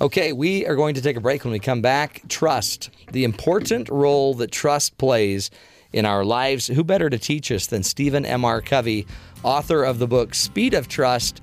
Okay, 0.00 0.32
we 0.32 0.66
are 0.66 0.76
going 0.76 0.94
to 0.94 1.00
take 1.02 1.16
a 1.16 1.20
break. 1.20 1.44
When 1.44 1.52
we 1.52 1.58
come 1.58 1.82
back, 1.82 2.22
trust. 2.28 2.90
The 3.12 3.24
important 3.24 3.88
role 3.88 4.34
that 4.34 4.50
trust 4.52 4.96
plays 4.98 5.50
in 5.92 6.04
our 6.06 6.24
lives. 6.24 6.66
Who 6.68 6.84
better 6.84 7.08
to 7.10 7.18
teach 7.18 7.50
us 7.52 7.66
than 7.66 7.82
Stephen 7.82 8.24
M.R. 8.24 8.60
Covey, 8.60 9.06
author 9.42 9.82
of 9.84 9.98
the 9.98 10.06
book 10.06 10.34
Speed 10.34 10.74
of 10.74 10.88
Trust? 10.88 11.40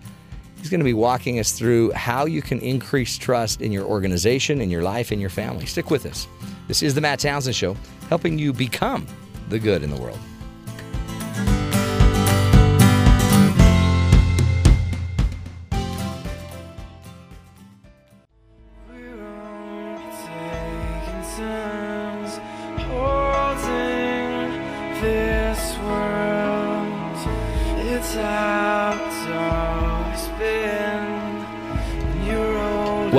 He's 0.62 0.70
going 0.70 0.80
to 0.80 0.86
be 0.86 0.93
walking 0.93 1.39
us 1.39 1.53
through 1.53 1.91
how 1.93 2.26
you 2.26 2.43
can 2.43 2.59
increase 2.59 3.18
trust 3.18 3.62
in 3.62 3.72
your 3.72 3.84
organization, 3.84 4.62
in 4.62 4.70
your 4.70 4.84
life, 4.84 5.12
in 5.12 5.20
your 5.20 5.32
family. 5.32 5.66
Stick 5.66 5.89
with 5.89 6.05
us. 6.05 6.28
This 6.68 6.84
is 6.84 6.93
the 6.93 7.01
Matt 7.01 7.20
Townsend 7.20 7.55
Show, 7.55 7.76
helping 8.09 8.38
you 8.38 8.53
become 8.53 9.07
the 9.49 9.57
good 9.57 9.82
in 9.82 9.89
the 9.89 9.99
world. 9.99 10.20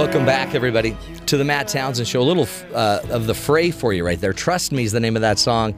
Welcome 0.02 0.26
back, 0.26 0.56
everybody, 0.56 0.96
to 1.26 1.36
the 1.36 1.44
Matt 1.44 1.68
Townsend 1.68 2.08
Show. 2.08 2.20
A 2.20 2.24
little 2.24 2.48
uh, 2.74 3.02
of 3.08 3.28
the 3.28 3.34
fray 3.34 3.70
for 3.70 3.92
you 3.92 4.04
right 4.04 4.20
there. 4.20 4.32
Trust 4.32 4.72
Me 4.72 4.82
is 4.82 4.90
the 4.90 4.98
name 4.98 5.14
of 5.14 5.22
that 5.22 5.38
song. 5.38 5.76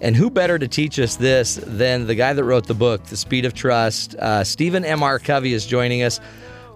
And 0.00 0.14
who 0.14 0.30
better 0.30 0.56
to 0.56 0.68
teach 0.68 1.00
us 1.00 1.16
this 1.16 1.56
than 1.66 2.06
the 2.06 2.14
guy 2.14 2.32
that 2.32 2.44
wrote 2.44 2.68
the 2.68 2.74
book, 2.74 3.02
The 3.06 3.16
Speed 3.16 3.44
of 3.44 3.52
Trust? 3.52 4.14
Uh, 4.14 4.44
Stephen 4.44 4.84
M.R. 4.84 5.18
Covey 5.18 5.52
is 5.52 5.66
joining 5.66 6.04
us. 6.04 6.20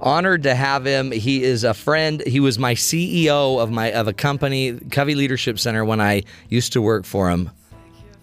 Honored 0.00 0.42
to 0.42 0.54
have 0.56 0.84
him. 0.84 1.12
He 1.12 1.44
is 1.44 1.62
a 1.62 1.74
friend. 1.74 2.20
He 2.26 2.40
was 2.40 2.58
my 2.58 2.74
CEO 2.74 3.62
of 3.62 3.70
my 3.70 3.92
of 3.92 4.08
a 4.08 4.12
company, 4.12 4.72
Covey 4.90 5.14
Leadership 5.14 5.60
Center, 5.60 5.84
when 5.84 6.00
I 6.00 6.24
used 6.48 6.72
to 6.72 6.82
work 6.82 7.04
for 7.04 7.30
him. 7.30 7.50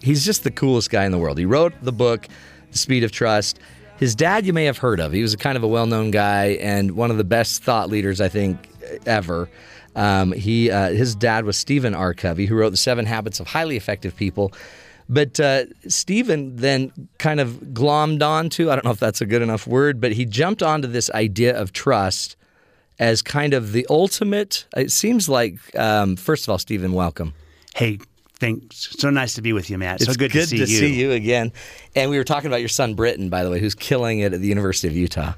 He's 0.02 0.26
just 0.26 0.44
the 0.44 0.50
coolest 0.50 0.90
guy 0.90 1.06
in 1.06 1.10
the 1.10 1.18
world. 1.18 1.38
He 1.38 1.46
wrote 1.46 1.72
the 1.80 1.90
book, 1.90 2.28
The 2.70 2.76
Speed 2.76 3.02
of 3.02 3.12
Trust. 3.12 3.60
His 4.02 4.16
dad, 4.16 4.46
you 4.46 4.52
may 4.52 4.64
have 4.64 4.78
heard 4.78 4.98
of. 4.98 5.12
He 5.12 5.22
was 5.22 5.32
a 5.32 5.36
kind 5.36 5.56
of 5.56 5.62
a 5.62 5.68
well 5.68 5.86
known 5.86 6.10
guy 6.10 6.58
and 6.60 6.96
one 6.96 7.12
of 7.12 7.18
the 7.18 7.24
best 7.24 7.62
thought 7.62 7.88
leaders, 7.88 8.20
I 8.20 8.28
think, 8.28 8.68
ever. 9.06 9.48
Um, 9.94 10.32
he, 10.32 10.72
uh, 10.72 10.90
his 10.90 11.14
dad 11.14 11.44
was 11.44 11.56
Stephen 11.56 11.94
R. 11.94 12.12
Covey, 12.12 12.46
who 12.46 12.56
wrote 12.56 12.70
The 12.70 12.76
Seven 12.76 13.06
Habits 13.06 13.38
of 13.38 13.46
Highly 13.46 13.76
Effective 13.76 14.16
People. 14.16 14.52
But 15.08 15.38
uh, 15.38 15.66
Stephen 15.86 16.56
then 16.56 16.90
kind 17.18 17.38
of 17.38 17.50
glommed 17.72 18.24
onto, 18.24 18.72
I 18.72 18.74
don't 18.74 18.84
know 18.84 18.90
if 18.90 18.98
that's 18.98 19.20
a 19.20 19.24
good 19.24 19.40
enough 19.40 19.68
word, 19.68 20.00
but 20.00 20.10
he 20.10 20.24
jumped 20.24 20.64
onto 20.64 20.88
this 20.88 21.08
idea 21.12 21.56
of 21.56 21.72
trust 21.72 22.34
as 22.98 23.22
kind 23.22 23.54
of 23.54 23.70
the 23.70 23.86
ultimate. 23.88 24.66
It 24.76 24.90
seems 24.90 25.28
like, 25.28 25.58
um, 25.78 26.16
first 26.16 26.44
of 26.44 26.48
all, 26.48 26.58
Stephen, 26.58 26.92
welcome. 26.92 27.34
Hey, 27.76 28.00
thanks. 28.42 28.94
So 28.98 29.08
nice 29.08 29.34
to 29.34 29.42
be 29.42 29.52
with 29.52 29.70
you, 29.70 29.78
Matt. 29.78 30.02
It's 30.02 30.10
so 30.10 30.14
good, 30.14 30.32
to, 30.32 30.46
see, 30.46 30.58
you. 30.58 30.66
see 30.66 30.94
you 31.00 31.12
again. 31.12 31.52
And 31.96 32.10
we 32.10 32.18
were 32.18 32.24
talking 32.24 32.48
about 32.48 32.60
your 32.60 32.68
son 32.68 32.94
Britain, 32.94 33.28
by 33.30 33.44
the 33.44 33.50
way, 33.50 33.60
who's 33.60 33.74
killing 33.74 34.18
it 34.18 34.34
at 34.34 34.40
the 34.40 34.46
University 34.48 34.88
of 34.88 34.94
Utah. 34.96 35.32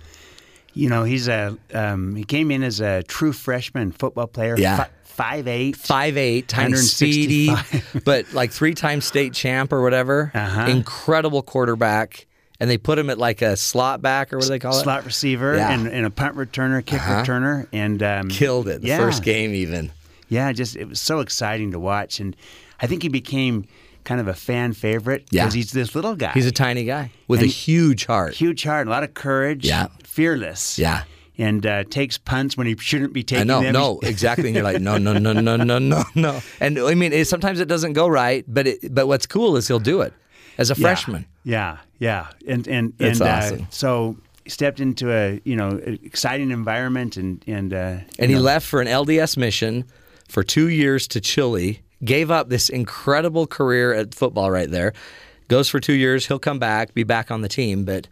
You 0.72 0.88
know, 0.88 1.04
he's 1.04 1.28
a 1.28 1.56
um, 1.72 2.16
he 2.16 2.24
came 2.24 2.50
in 2.50 2.62
as 2.64 2.80
a 2.80 3.02
true 3.04 3.32
freshman 3.32 3.92
football 3.92 4.26
player. 4.26 4.56
Yeah. 4.58 4.76
fi- 4.78 4.90
five 5.04 5.46
eight, 5.46 5.76
five 5.76 6.16
eight, 6.16 6.48
tiny, 6.48 6.74
speedy, 6.74 7.46
165. 7.46 8.04
but 8.04 8.32
like 8.32 8.50
three 8.50 8.74
time 8.74 9.00
state 9.00 9.32
champ 9.34 9.72
or 9.72 9.82
whatever. 9.82 10.32
Uh-huh. 10.34 10.62
Incredible 10.68 11.42
quarterback. 11.42 12.26
And 12.58 12.68
they 12.70 12.78
put 12.78 12.98
him 12.98 13.10
at 13.10 13.18
like 13.18 13.42
a 13.42 13.56
slot 13.56 14.00
back 14.02 14.32
or 14.32 14.38
what 14.38 14.44
do 14.44 14.48
they 14.48 14.58
call 14.58 14.76
it? 14.76 14.82
slot 14.82 15.04
receiver 15.04 15.54
Yeah. 15.56 15.72
and, 15.72 15.86
and 15.86 16.06
a 16.06 16.10
punt 16.10 16.36
returner, 16.36 16.84
kick 16.84 17.00
Uh-huh. 17.00 17.22
returner, 17.22 17.66
and 17.72 18.02
um, 18.02 18.28
Killed 18.28 18.66
it 18.68 18.80
the 18.82 18.88
yeah. 18.88 18.98
first 18.98 19.22
game 19.22 19.52
even. 19.54 19.92
Yeah, 20.28 20.50
just 20.52 20.74
it 20.74 20.88
was 20.88 21.00
so 21.00 21.20
exciting 21.20 21.70
to 21.72 21.78
watch, 21.78 22.18
and 22.18 22.34
I 22.80 22.86
think 22.86 23.02
he 23.02 23.08
became 23.08 23.64
kind 24.04 24.20
of 24.20 24.28
a 24.28 24.34
fan 24.34 24.72
favorite 24.74 25.26
Yeah. 25.30 25.44
because 25.44 25.54
he's 25.54 25.72
this 25.72 25.94
little 25.94 26.14
guy. 26.16 26.32
He's 26.34 26.46
a 26.46 26.52
tiny 26.52 26.84
guy 26.84 27.10
with 27.28 27.40
a 27.42 27.46
huge 27.46 28.04
heart. 28.06 28.34
huge 28.34 28.62
heart, 28.64 28.86
a 28.86 28.90
lot 28.90 29.02
of 29.02 29.14
courage, 29.14 29.64
Yeah. 29.66 29.86
fearless, 30.04 30.78
Yeah. 30.78 31.04
and 31.38 31.64
uh, 31.64 31.84
takes 31.84 32.18
punts 32.18 32.56
when 32.56 32.66
he 32.66 32.76
shouldn't 32.78 33.12
be 33.14 33.22
taking 33.22 33.42
I 33.42 33.44
know, 33.44 33.62
them. 33.62 33.72
no, 33.72 34.00
exactly. 34.02 34.48
And 34.48 34.54
you're 34.56 34.64
like, 34.64 34.80
no, 34.82 34.98
no, 34.98 35.14
no, 35.14 35.32
no, 35.32 35.56
no, 35.56 35.78
no, 35.78 36.04
no. 36.14 36.42
And 36.60 36.78
I 36.78 36.94
mean, 36.94 37.12
it, 37.14 37.26
sometimes 37.28 37.60
it 37.60 37.66
doesn't 37.68 37.94
go 37.94 38.06
right, 38.06 38.44
but 38.46 38.66
it, 38.66 38.94
but 38.94 39.06
what's 39.06 39.26
cool 39.26 39.56
is 39.56 39.66
he'll 39.68 39.78
do 39.80 40.02
it 40.02 40.12
as 40.58 40.70
a 40.70 40.74
Yeah, 40.74 40.82
freshman. 40.82 41.24
Yeah, 41.44 41.78
yeah, 41.98 42.26
and 42.46 42.66
and 42.68 42.92
That's 42.98 43.20
and 43.20 43.28
awesome. 43.28 43.60
uh, 43.62 43.66
so 43.70 44.16
stepped 44.46 44.80
into 44.80 45.10
a 45.10 45.40
you 45.44 45.56
know 45.56 45.80
exciting 46.02 46.50
environment 46.50 47.16
and 47.16 47.42
and 47.46 47.72
uh, 47.72 47.96
And 48.18 48.30
he 48.30 48.34
know, 48.36 48.42
left 48.42 48.66
for 48.66 48.80
an 48.82 48.86
LDS 48.88 49.36
mission 49.38 49.84
for 50.28 50.42
two 50.42 50.68
years 50.68 51.08
to 51.08 51.20
Chile, 51.20 51.80
gave 52.04 52.30
up 52.30 52.48
this 52.48 52.68
incredible 52.68 53.46
career 53.46 53.92
at 53.92 54.14
football 54.14 54.50
right 54.50 54.70
there, 54.70 54.92
goes 55.48 55.68
for 55.68 55.80
two 55.80 55.94
years. 55.94 56.26
He'll 56.26 56.38
come 56.38 56.58
back, 56.58 56.94
be 56.94 57.04
back 57.04 57.30
on 57.30 57.40
the 57.40 57.48
team, 57.48 57.84
but 57.84 58.08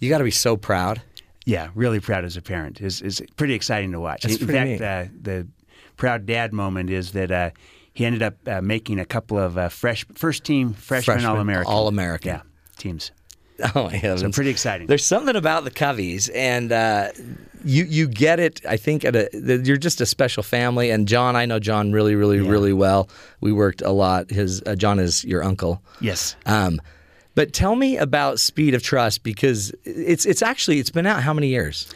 you 0.00 0.08
got 0.08 0.18
to 0.18 0.24
be 0.24 0.30
so 0.30 0.56
proud. 0.56 1.02
Yeah, 1.46 1.70
really 1.74 2.00
proud 2.00 2.24
as 2.24 2.36
a 2.36 2.42
parent. 2.42 2.80
is 2.80 3.00
is 3.00 3.22
pretty 3.36 3.54
exciting 3.54 3.92
to 3.92 4.00
watch. 4.00 4.22
That's 4.22 4.40
In 4.40 4.46
fact, 4.46 4.80
uh, 4.82 5.12
the 5.20 5.48
proud 5.96 6.26
dad 6.26 6.52
moment 6.52 6.90
is 6.90 7.12
that 7.12 7.30
uh, 7.30 7.50
he 7.92 8.04
ended 8.04 8.22
up 8.22 8.34
uh, 8.46 8.60
making 8.60 8.98
a 8.98 9.04
couple 9.06 9.38
of 9.38 9.56
uh, 9.58 9.68
fresh 9.68 10.04
first 10.14 10.44
team 10.44 10.74
freshman, 10.74 11.14
Freshman 11.14 11.30
all 11.30 11.40
American 11.40 11.72
All-American. 11.72 12.28
yeah 12.28 12.42
teams. 12.80 13.12
Oh 13.74 13.84
my 13.84 13.96
heavens! 13.96 14.22
So 14.22 14.30
pretty 14.30 14.50
exciting. 14.50 14.86
There's 14.86 15.04
something 15.04 15.36
about 15.36 15.64
the 15.64 15.70
Coveys, 15.70 16.30
and 16.34 16.72
uh, 16.72 17.08
you 17.64 17.84
you 17.84 18.08
get 18.08 18.40
it. 18.40 18.60
I 18.68 18.76
think 18.76 19.04
at 19.04 19.14
a 19.16 19.28
you're 19.64 19.76
just 19.76 20.00
a 20.00 20.06
special 20.06 20.42
family. 20.42 20.90
And 20.90 21.06
John, 21.06 21.36
I 21.36 21.46
know 21.46 21.58
John 21.58 21.92
really, 21.92 22.14
really, 22.14 22.40
really 22.40 22.72
well. 22.72 23.08
We 23.40 23.52
worked 23.52 23.82
a 23.82 23.90
lot. 23.90 24.30
His 24.30 24.62
uh, 24.66 24.76
John 24.76 24.98
is 24.98 25.24
your 25.24 25.42
uncle. 25.44 25.82
Yes. 26.00 26.36
Um, 26.46 26.80
but 27.34 27.52
tell 27.52 27.76
me 27.76 27.96
about 27.96 28.40
Speed 28.40 28.74
of 28.74 28.82
Trust 28.82 29.22
because 29.22 29.72
it's 29.84 30.26
it's 30.26 30.42
actually 30.42 30.78
it's 30.78 30.90
been 30.90 31.06
out 31.06 31.22
how 31.22 31.32
many 31.34 31.48
years? 31.48 31.92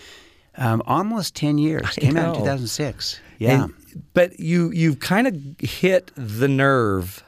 Um, 0.56 0.82
almost 0.86 1.34
ten 1.34 1.58
years. 1.58 1.82
I 1.84 2.00
Came 2.00 2.16
out 2.16 2.36
in 2.36 2.40
2006. 2.42 3.20
Yeah. 3.38 3.64
And- 3.64 3.74
but 4.12 4.38
you 4.40 4.70
you've 4.72 4.98
kind 5.00 5.26
of 5.28 5.36
hit 5.60 6.10
the 6.16 6.48
nerve 6.48 7.22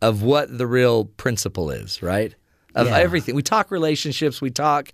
of 0.00 0.22
what 0.22 0.56
the 0.56 0.66
real 0.66 1.04
principle 1.04 1.70
is, 1.70 2.00
right? 2.02 2.34
Of 2.74 2.86
Yeah. 2.86 2.98
everything. 2.98 3.34
We 3.34 3.42
talk 3.42 3.70
relationships, 3.70 4.40
we 4.40 4.50
talk 4.50 4.92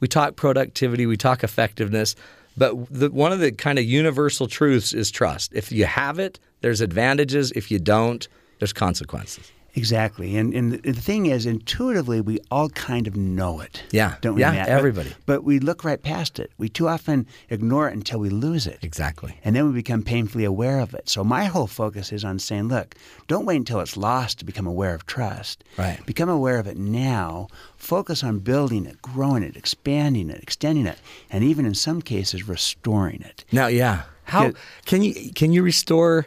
we 0.00 0.08
talk 0.08 0.36
productivity, 0.36 1.06
we 1.06 1.16
talk 1.16 1.42
effectiveness, 1.44 2.14
but 2.56 2.74
the, 2.90 3.10
one 3.10 3.32
of 3.32 3.38
the 3.38 3.52
kind 3.52 3.78
of 3.78 3.84
universal 3.84 4.46
truths 4.48 4.92
is 4.92 5.10
trust. 5.10 5.52
If 5.54 5.72
you 5.72 5.86
have 5.86 6.18
it, 6.18 6.38
there's 6.60 6.80
advantages. 6.80 7.52
If 7.52 7.70
you 7.70 7.78
don't, 7.78 8.26
there's 8.58 8.72
consequences. 8.72 9.50
Exactly. 9.76 10.36
And 10.36 10.54
and 10.54 10.72
the 10.82 10.92
thing 10.92 11.26
is, 11.26 11.46
intuitively, 11.46 12.20
we 12.20 12.38
all 12.50 12.68
kind 12.70 13.06
of 13.06 13.16
know 13.16 13.60
it. 13.60 13.82
Yeah. 13.90 14.16
Don't 14.20 14.36
we, 14.36 14.42
Yeah, 14.42 14.52
Matt? 14.52 14.68
Everybody. 14.68 15.12
But, 15.26 15.42
we 15.42 15.58
look 15.58 15.84
right 15.84 16.00
past 16.00 16.38
it. 16.38 16.52
We 16.58 16.68
too 16.68 16.88
often 16.88 17.26
ignore 17.50 17.88
it 17.88 17.94
until 17.94 18.20
we 18.20 18.30
lose 18.30 18.66
it. 18.66 18.78
Exactly. 18.82 19.38
And 19.44 19.54
then 19.54 19.66
we 19.66 19.72
become 19.72 20.02
painfully 20.02 20.44
aware 20.44 20.78
of 20.78 20.94
it. 20.94 21.08
So 21.08 21.24
my 21.24 21.46
whole 21.46 21.66
focus 21.66 22.12
is 22.12 22.24
on 22.24 22.38
saying, 22.38 22.68
look, 22.68 22.94
don't 23.26 23.44
wait 23.44 23.56
until 23.56 23.80
it's 23.80 23.96
lost 23.96 24.38
to 24.38 24.44
become 24.44 24.66
aware 24.66 24.94
of 24.94 25.06
trust. 25.06 25.64
Right. 25.76 26.04
Become 26.06 26.28
aware 26.28 26.58
of 26.58 26.66
it 26.66 26.78
now. 26.78 27.48
Focus 27.76 28.22
on 28.22 28.38
building 28.38 28.86
it, 28.86 29.02
growing 29.02 29.42
it, 29.42 29.56
expanding 29.56 30.30
it, 30.30 30.42
extending 30.42 30.86
it, 30.86 30.98
and 31.30 31.42
even 31.42 31.66
in 31.66 31.74
some 31.74 32.00
cases 32.00 32.48
restoring 32.48 33.22
it. 33.22 33.44
Now, 33.50 33.66
yeah. 33.66 34.02
How 34.26 34.52
can 34.86 35.02
you 35.02 35.32
can 35.34 35.52
you 35.52 35.62
restore 35.62 36.26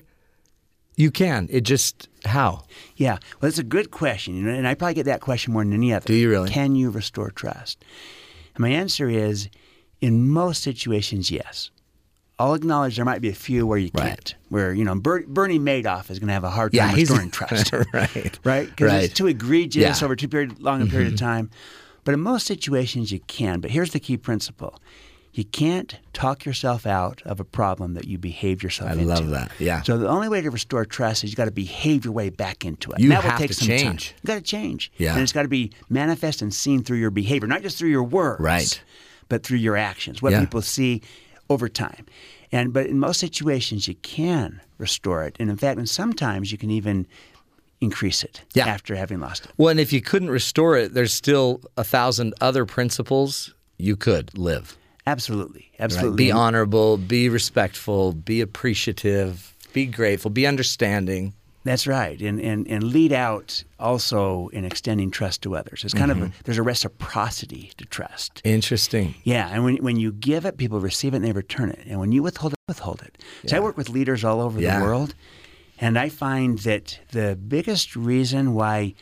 you 0.97 1.11
can. 1.11 1.47
It 1.49 1.61
just 1.61 2.09
how? 2.27 2.63
Yeah, 2.95 3.13
well, 3.13 3.49
that's 3.49 3.57
a 3.59 3.63
good 3.63 3.91
question, 3.91 4.35
you 4.35 4.43
know, 4.43 4.51
and 4.53 4.67
I 4.67 4.73
probably 4.75 4.93
get 4.95 5.05
that 5.05 5.21
question 5.21 5.53
more 5.53 5.63
than 5.63 5.73
any 5.73 5.93
other. 5.93 6.05
Do 6.05 6.13
you 6.13 6.29
really? 6.29 6.49
Can 6.49 6.75
you 6.75 6.89
restore 6.89 7.31
trust? 7.31 7.83
And 8.55 8.61
my 8.61 8.69
answer 8.69 9.09
is, 9.09 9.49
in 10.01 10.29
most 10.29 10.61
situations, 10.63 11.31
yes. 11.31 11.69
I'll 12.39 12.53
acknowledge 12.53 12.97
there 12.97 13.05
might 13.05 13.21
be 13.21 13.29
a 13.29 13.33
few 13.33 13.65
where 13.65 13.79
you 13.79 13.89
can't. 13.89 14.35
Where 14.49 14.71
you 14.71 14.83
know 14.83 14.93
Ber- 14.93 15.25
Bernie 15.27 15.57
Madoff 15.59 16.11
is 16.11 16.19
going 16.19 16.27
to 16.27 16.33
have 16.33 16.43
a 16.43 16.51
hard 16.51 16.71
Yeah, 16.73 16.85
time 16.87 16.95
he's- 16.95 17.09
restoring 17.09 17.31
trust, 17.39 17.71
right. 17.93 18.39
right? 18.43 18.69
Because 18.69 18.91
Right. 18.91 19.03
it's 19.05 19.13
too 19.15 19.25
egregious 19.25 20.01
Yeah. 20.01 20.05
over 20.05 20.15
too 20.15 20.27
period, 20.27 20.61
long 20.61 20.83
a 20.83 20.85
period 20.85 21.09
Mhm. 21.09 21.13
of 21.13 21.19
time. 21.19 21.49
But 22.03 22.13
in 22.13 22.19
most 22.21 22.45
situations, 22.45 23.11
you 23.11 23.19
can. 23.21 23.59
But 23.59 23.71
here's 23.71 23.91
the 23.91 23.99
key 23.99 24.17
principle: 24.17 24.79
you 25.37 25.45
can't 25.45 25.97
talk 26.13 26.45
yourself 26.45 26.85
out 26.85 27.21
of 27.25 27.39
a 27.39 27.43
problem 27.43 27.93
that 27.93 28.05
you 28.05 28.17
behaved 28.17 28.63
yourself 28.63 28.89
I 28.89 28.93
into. 28.93 29.05
I 29.11 29.15
love 29.15 29.29
that. 29.29 29.51
Yeah. 29.59 29.81
So 29.83 29.97
the 29.97 30.07
only 30.07 30.29
way 30.29 30.41
to 30.41 30.49
restore 30.49 30.83
trust 30.85 31.23
is 31.23 31.29
you 31.29 31.35
got 31.35 31.45
to 31.45 31.51
behave 31.51 32.03
your 32.05 32.13
way 32.13 32.29
back 32.29 32.65
into 32.65 32.91
it. 32.91 32.99
You 32.99 33.05
and 33.05 33.11
that 33.13 33.23
will 33.23 33.29
have 33.31 33.39
take 33.39 33.49
to 33.49 33.53
some 33.53 33.67
time. 33.67 33.77
change. 33.77 34.15
You 34.23 34.27
got 34.27 34.35
to 34.35 34.41
change. 34.41 34.91
Yeah. 34.97 35.13
And 35.13 35.21
it's 35.21 35.31
got 35.33 35.43
to 35.43 35.47
be 35.47 35.71
manifest 35.89 36.41
and 36.41 36.53
seen 36.53 36.83
through 36.83 36.97
your 36.97 37.11
behavior, 37.11 37.47
not 37.47 37.61
just 37.61 37.77
through 37.77 37.89
your 37.89 38.03
words, 38.03 38.41
Right. 38.41 38.81
but 39.29 39.43
through 39.43 39.59
your 39.59 39.77
actions. 39.77 40.21
What 40.21 40.31
Yeah. 40.31 40.39
people 40.41 40.61
see 40.61 41.01
over 41.49 41.69
time. 41.69 42.05
And 42.51 42.73
but 42.73 42.87
in 42.87 42.97
most 42.99 43.19
situations 43.19 43.87
you 43.87 43.95
can 43.95 44.61
restore 44.77 45.23
it, 45.23 45.35
and 45.39 45.49
in 45.49 45.57
fact, 45.57 45.77
and 45.77 45.89
sometimes 45.89 46.51
you 46.51 46.57
can 46.57 46.71
even 46.71 47.05
increase 47.79 48.23
it 48.23 48.41
Yeah. 48.53 48.65
after 48.67 48.95
having 48.95 49.19
lost 49.19 49.45
it. 49.45 49.51
Well, 49.57 49.69
and 49.69 49.79
if 49.79 49.93
you 49.93 50.01
couldn't 50.01 50.29
restore 50.31 50.75
it, 50.77 50.93
there's 50.93 51.13
still 51.13 51.61
a 51.77 51.83
thousand 51.83 52.33
other 52.41 52.65
principles 52.65 53.53
you 53.77 53.95
could 53.95 54.35
live. 54.37 54.75
Absolutely, 55.07 55.69
Right? 55.79 55.85
absolutely. 55.85 56.17
Be 56.25 56.31
honorable, 56.31 56.97
be 56.97 57.29
respectful, 57.29 58.11
be 58.13 58.41
appreciative, 58.41 59.55
be 59.73 59.85
grateful, 59.85 60.29
be 60.31 60.45
understanding. 60.45 61.33
That's 61.63 61.85
right, 61.87 62.21
and, 62.21 62.39
and 62.39 62.65
and 62.67 62.81
lead 62.83 63.11
out 63.11 63.63
also 63.77 64.47
in 64.53 64.63
extending 64.63 65.11
trust 65.11 65.41
to 65.41 65.55
others. 65.57 65.83
It's 65.83 65.93
kind 65.93 66.11
of 66.11 66.21
a, 66.21 66.25
Mhm. 66.27 66.31
there's 66.45 66.57
a 66.57 66.63
reciprocity 66.63 67.71
to 67.77 67.85
trust. 67.85 68.41
Interesting. 68.45 69.15
Yeah, 69.23 69.49
and 69.51 69.63
when 69.65 69.75
when 69.77 69.97
you 69.97 70.11
give 70.13 70.45
it, 70.45 70.57
people 70.57 70.79
receive 70.79 71.13
it 71.13 71.17
and 71.17 71.25
they 71.25 71.33
return 71.33 71.69
it, 71.69 71.83
and 71.89 71.99
when 71.99 72.11
you 72.13 72.23
withhold 72.23 72.53
it, 72.53 72.59
withhold 72.69 73.01
it. 73.01 73.17
So 73.47 73.57
I 73.57 73.59
work 73.59 73.75
with 73.77 73.89
leaders 73.89 74.23
all 74.23 74.39
over 74.39 74.61
Yeah. 74.61 74.79
the 74.79 74.85
world, 74.85 75.13
and 75.79 75.97
I 75.99 76.07
find 76.09 76.59
that 76.59 76.99
the 77.11 77.35
biggest 77.35 77.95
reason 77.97 78.53
why 78.53 78.93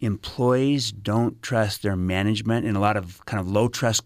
employees 0.00 0.92
don't 0.92 1.42
trust 1.42 1.82
their 1.82 1.96
management 1.96 2.64
in 2.66 2.74
a 2.76 2.80
lot 2.80 2.96
of 2.96 3.24
kind 3.26 3.40
of 3.40 3.46
low 3.48 3.68
trust 3.68 4.02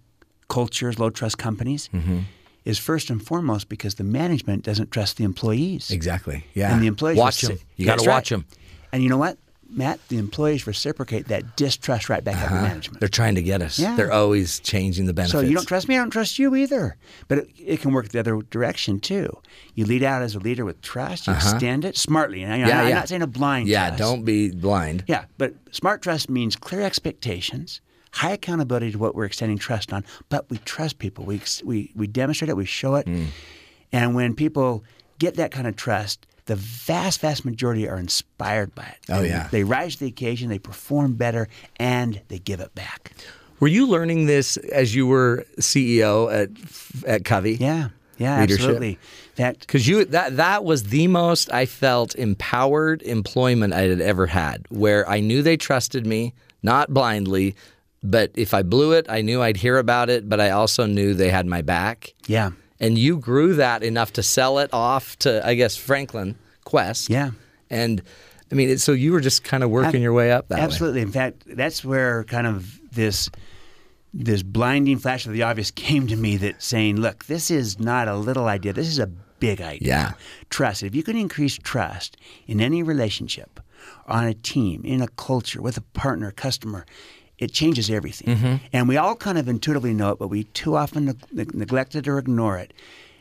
cultures, 0.48 0.98
low 0.98 1.10
trust 1.10 1.38
companies. 1.38 1.88
Mm-hmm. 1.92 2.20
Is 2.64 2.78
first 2.78 3.08
and 3.08 3.24
foremost 3.24 3.70
because 3.70 3.94
the 3.94 4.04
management 4.04 4.62
doesn't 4.62 4.90
trust 4.90 5.16
the 5.16 5.24
employees. 5.24 5.90
Exactly. 5.90 6.44
Yeah. 6.52 6.70
And 6.70 6.82
the 6.82 6.86
employees 6.86 7.16
Watch 7.16 7.38
reci- 7.38 7.48
them. 7.48 7.58
You 7.76 7.86
got 7.86 7.98
to 8.00 8.04
right. 8.06 8.14
watch 8.16 8.28
them. 8.28 8.44
And 8.92 9.02
you 9.02 9.08
know 9.08 9.16
what, 9.16 9.38
Matt? 9.70 10.00
The 10.08 10.18
employees 10.18 10.66
reciprocate 10.66 11.28
that 11.28 11.56
distrust 11.56 12.10
right 12.10 12.22
back 12.22 12.36
at 12.36 12.50
the 12.50 12.54
Uh-huh. 12.56 12.66
management. 12.68 13.00
They're 13.00 13.08
trying 13.08 13.36
to 13.36 13.42
get 13.42 13.62
us. 13.62 13.78
Yeah. 13.78 13.96
They're 13.96 14.12
always 14.12 14.60
changing 14.60 15.06
the 15.06 15.14
benefits. 15.14 15.32
So 15.32 15.40
you 15.40 15.54
don't 15.54 15.66
trust 15.66 15.88
me, 15.88 15.94
I 15.94 15.98
don't 15.98 16.10
trust 16.10 16.38
you 16.38 16.54
either. 16.56 16.96
But 17.28 17.38
it, 17.38 17.48
it 17.58 17.80
can 17.80 17.92
work 17.92 18.08
the 18.08 18.18
other 18.20 18.38
direction 18.50 19.00
too. 19.00 19.34
You 19.74 19.86
lead 19.86 20.02
out 20.02 20.20
as 20.20 20.34
a 20.34 20.38
leader 20.38 20.66
with 20.66 20.82
trust. 20.82 21.26
You 21.26 21.32
Uh-huh. 21.34 21.50
extend 21.54 21.86
it 21.86 21.96
smartly. 21.96 22.42
And 22.42 22.60
Yeah, 22.68 22.80
I'm 22.82 22.88
yeah. 22.88 22.94
not 22.96 23.08
saying 23.08 23.22
a 23.22 23.26
blind 23.26 23.68
Yeah, 23.68 23.86
trust. 23.88 23.98
don't 23.98 24.24
be 24.26 24.50
blind. 24.50 25.04
Yeah, 25.06 25.24
but 25.38 25.54
smart 25.70 26.02
trust 26.02 26.28
means 26.28 26.54
clear 26.54 26.82
expectations, 26.82 27.80
high 28.12 28.32
accountability 28.32 28.92
to 28.92 28.98
what 28.98 29.14
we're 29.14 29.24
extending 29.24 29.58
trust 29.58 29.92
on. 29.92 30.04
But 30.28 30.48
we 30.50 30.58
trust 30.58 30.98
people. 30.98 31.24
We 31.24 31.40
we 31.64 31.92
we 31.94 32.06
demonstrate 32.06 32.48
it. 32.48 32.56
We 32.56 32.64
show 32.66 32.94
it. 32.96 33.06
Mm. 33.06 33.26
And 33.92 34.14
when 34.14 34.34
people 34.34 34.84
get 35.18 35.34
that 35.36 35.50
kind 35.50 35.66
of 35.66 35.76
trust, 35.76 36.26
the 36.46 36.56
vast, 36.56 37.20
vast 37.20 37.44
majority 37.44 37.88
are 37.88 37.98
inspired 37.98 38.74
by 38.74 38.84
it. 38.84 38.98
Oh, 39.08 39.18
And 39.18 39.26
yeah. 39.26 39.48
They 39.50 39.64
rise 39.64 39.94
to 39.94 40.00
the 40.00 40.06
occasion. 40.06 40.48
They 40.48 40.58
perform 40.58 41.14
better, 41.14 41.48
and 41.76 42.20
they 42.28 42.38
give 42.38 42.60
it 42.60 42.74
back. 42.74 43.12
Were 43.60 43.68
you 43.68 43.86
learning 43.88 44.26
this 44.26 44.56
as 44.56 44.94
you 44.94 45.06
were 45.06 45.44
CEO 45.58 46.32
at 46.32 46.50
at 47.06 47.24
Covey? 47.24 47.56
Yeah. 47.56 47.88
Yeah, 48.18 48.40
Leadership? 48.40 48.60
absolutely. 48.64 48.98
That 49.36 49.60
Because 49.60 49.86
you 49.86 50.04
that 50.06 50.36
that 50.36 50.64
was 50.64 50.84
the 50.84 51.06
most 51.06 51.52
I 51.52 51.66
felt 51.66 52.16
empowered 52.16 53.02
employment 53.02 53.72
I 53.72 53.82
had 53.82 54.00
ever 54.00 54.26
had, 54.26 54.66
where 54.70 55.08
I 55.08 55.20
knew 55.20 55.40
they 55.40 55.56
trusted 55.56 56.04
me, 56.04 56.34
not 56.64 56.92
blindly, 56.92 57.54
but 58.02 58.30
if 58.34 58.54
I 58.54 58.62
blew 58.62 58.92
it, 58.92 59.06
I 59.08 59.22
knew 59.22 59.42
I'd 59.42 59.56
hear 59.56 59.78
about 59.78 60.10
it, 60.10 60.28
but 60.28 60.40
I 60.40 60.50
also 60.50 60.86
knew 60.86 61.14
they 61.14 61.30
had 61.30 61.46
my 61.46 61.62
back. 61.62 62.14
Yeah. 62.26 62.50
And 62.80 62.96
you 62.96 63.18
grew 63.18 63.54
that 63.54 63.82
enough 63.82 64.12
to 64.14 64.22
sell 64.22 64.58
it 64.58 64.70
off 64.72 65.18
to 65.20 65.44
I 65.46 65.54
guess 65.54 65.76
Franklin 65.76 66.36
Quest. 66.64 67.10
Yeah. 67.10 67.30
And 67.70 68.02
I 68.50 68.54
mean, 68.54 68.70
it, 68.70 68.80
so 68.80 68.92
you 68.92 69.12
were 69.12 69.20
just 69.20 69.44
kind 69.44 69.62
of 69.62 69.70
working 69.70 70.00
your 70.00 70.12
way 70.12 70.30
up 70.30 70.48
that 70.48 70.58
way. 70.58 70.64
Absolutely. 70.64 71.02
In 71.02 71.12
fact, 71.12 71.44
that's 71.46 71.84
where 71.84 72.24
kind 72.24 72.46
of 72.46 72.80
this 72.92 73.28
this 74.14 74.42
blinding 74.42 74.98
flash 74.98 75.26
of 75.26 75.32
the 75.32 75.42
obvious 75.42 75.70
came 75.70 76.06
to 76.06 76.16
me 76.16 76.36
that 76.38 76.62
saying, 76.62 76.96
look, 76.96 77.26
this 77.26 77.50
is 77.50 77.78
not 77.78 78.08
a 78.08 78.16
little 78.16 78.46
idea. 78.46 78.72
This 78.72 78.88
is 78.88 78.98
a 78.98 79.06
big 79.06 79.60
idea. 79.60 79.88
Yeah. 79.88 80.12
Trust. 80.48 80.82
If 80.82 80.94
you 80.94 81.02
can 81.02 81.16
increase 81.16 81.58
trust 81.58 82.16
in 82.46 82.60
any 82.60 82.82
relationship, 82.82 83.60
on 84.06 84.24
a 84.24 84.34
team, 84.34 84.82
in 84.84 85.02
a 85.02 85.08
culture, 85.08 85.60
with 85.60 85.76
a 85.76 85.82
partner, 85.82 86.30
customer, 86.30 86.86
it 87.38 87.52
changes 87.52 87.88
everything. 87.90 88.36
Mhm. 88.36 88.60
And 88.72 88.88
we 88.88 88.96
all 88.96 89.14
kind 89.16 89.38
of 89.38 89.48
intuitively 89.48 89.94
know 89.94 90.10
it, 90.12 90.18
but 90.18 90.28
we 90.28 90.44
too 90.44 90.76
often 90.76 91.04
neg- 91.32 91.54
neglect 91.54 91.94
it 91.94 92.08
or 92.08 92.18
ignore 92.18 92.58
it. 92.58 92.72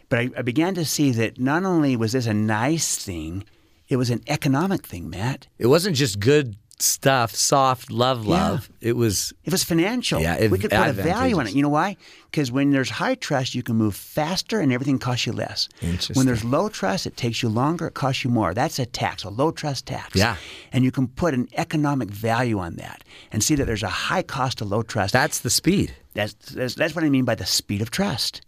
But 0.10 0.19
I, 0.19 0.30
I 0.38 0.41
began 0.41 0.73
to 0.76 0.85
see 0.85 1.11
that 1.11 1.39
not 1.39 1.64
only 1.64 1.95
was 1.95 2.14
this 2.14 2.26
a 2.27 2.34
nice 2.34 2.98
thing, 2.98 3.44
it 3.89 3.98
was 3.98 4.10
an 4.10 4.22
economic 4.27 4.85
thing, 4.85 5.10
Matt. 5.10 5.48
It 5.60 5.68
wasn't 5.68 5.95
just 5.95 6.19
good 6.19 6.56
stuff, 6.80 7.34
soft 7.36 7.90
love, 7.91 8.24
Yeah. 8.26 8.32
love. 8.49 8.70
It 8.82 8.94
was. 8.95 9.34
It 9.44 9.52
was 9.52 9.64
financial. 9.64 10.22
Yeah, 10.22 10.36
it- 10.36 10.52
we 10.52 10.60
could 10.60 10.72
put 10.72 10.88
a 10.88 10.94
value 10.94 11.40
on 11.40 11.48
it. 11.48 11.54
You 11.54 11.62
know 11.64 11.70
why? 11.70 11.98
Because 12.30 12.52
when 12.52 12.72
there's 12.72 12.90
high 12.90 13.16
trust, 13.16 13.56
you 13.56 13.64
can 13.64 13.76
move 13.76 13.95
faster 13.95 14.60
and 14.60 14.72
everything 14.72 14.99
costs 14.99 15.26
you 15.26 15.34
less. 15.34 15.70
Interesting. 15.82 16.16
When 16.16 16.26
there's 16.26 16.44
low 16.44 16.70
trust, 16.70 17.08
it 17.08 17.18
takes 17.18 17.41
you 17.41 17.49
longer, 17.49 17.88
it 17.88 17.94
costs 17.94 18.24
you 18.24 18.30
more. 18.30 18.54
That's 18.54 18.80
a 18.80 18.86
tax, 18.86 19.24
a 19.24 19.30
low 19.30 19.52
trust 19.52 19.86
tax. 19.88 20.16
Yeah. 20.16 20.36
And 20.72 20.84
you 20.84 20.91
can 20.91 21.08
put 21.08 21.34
an 21.34 21.48
economic 21.56 22.10
value 22.12 22.60
on 22.60 22.76
that 22.76 23.04
and 23.32 23.44
see 23.44 23.56
that 23.56 23.66
there's 23.66 23.84
a 23.84 23.90
high 23.90 24.22
cost 24.24 24.62
of 24.62 24.70
low 24.70 24.84
trust. 24.84 25.14
That's 25.14 25.40
the 25.40 25.49
speed. 25.49 25.95
That's, 26.14 26.34
that's, 26.34 26.76
that's 26.76 26.94
what 26.95 27.04
I 27.04 27.10
mean 27.10 27.26
by 27.26 27.36
the 27.36 27.45
speed 27.45 27.82
of 27.82 27.90
trust. 27.91 28.41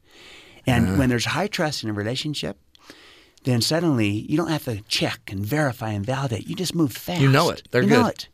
And 0.68 0.88
Ah. 0.88 0.98
when 0.98 1.10
there's 1.10 1.26
high 1.26 1.48
trust 1.48 1.84
in 1.84 1.90
a 1.90 1.94
relationship, 1.94 2.58
then 3.50 3.62
suddenly 3.62 4.10
you 4.10 4.38
don't 4.38 4.50
have 4.50 4.66
to 4.66 4.82
check 4.84 5.32
and 5.32 5.46
verify 5.46 5.92
and 5.92 6.06
validate. 6.06 6.48
You 6.48 6.56
just 6.56 6.76
move 6.76 6.92
fast. 6.92 7.22
You 7.22 7.30
know 7.30 7.50
it. 7.50 7.68
They're 7.72 7.84
you 7.84 7.90
know 7.90 8.08
it. 8.08 8.28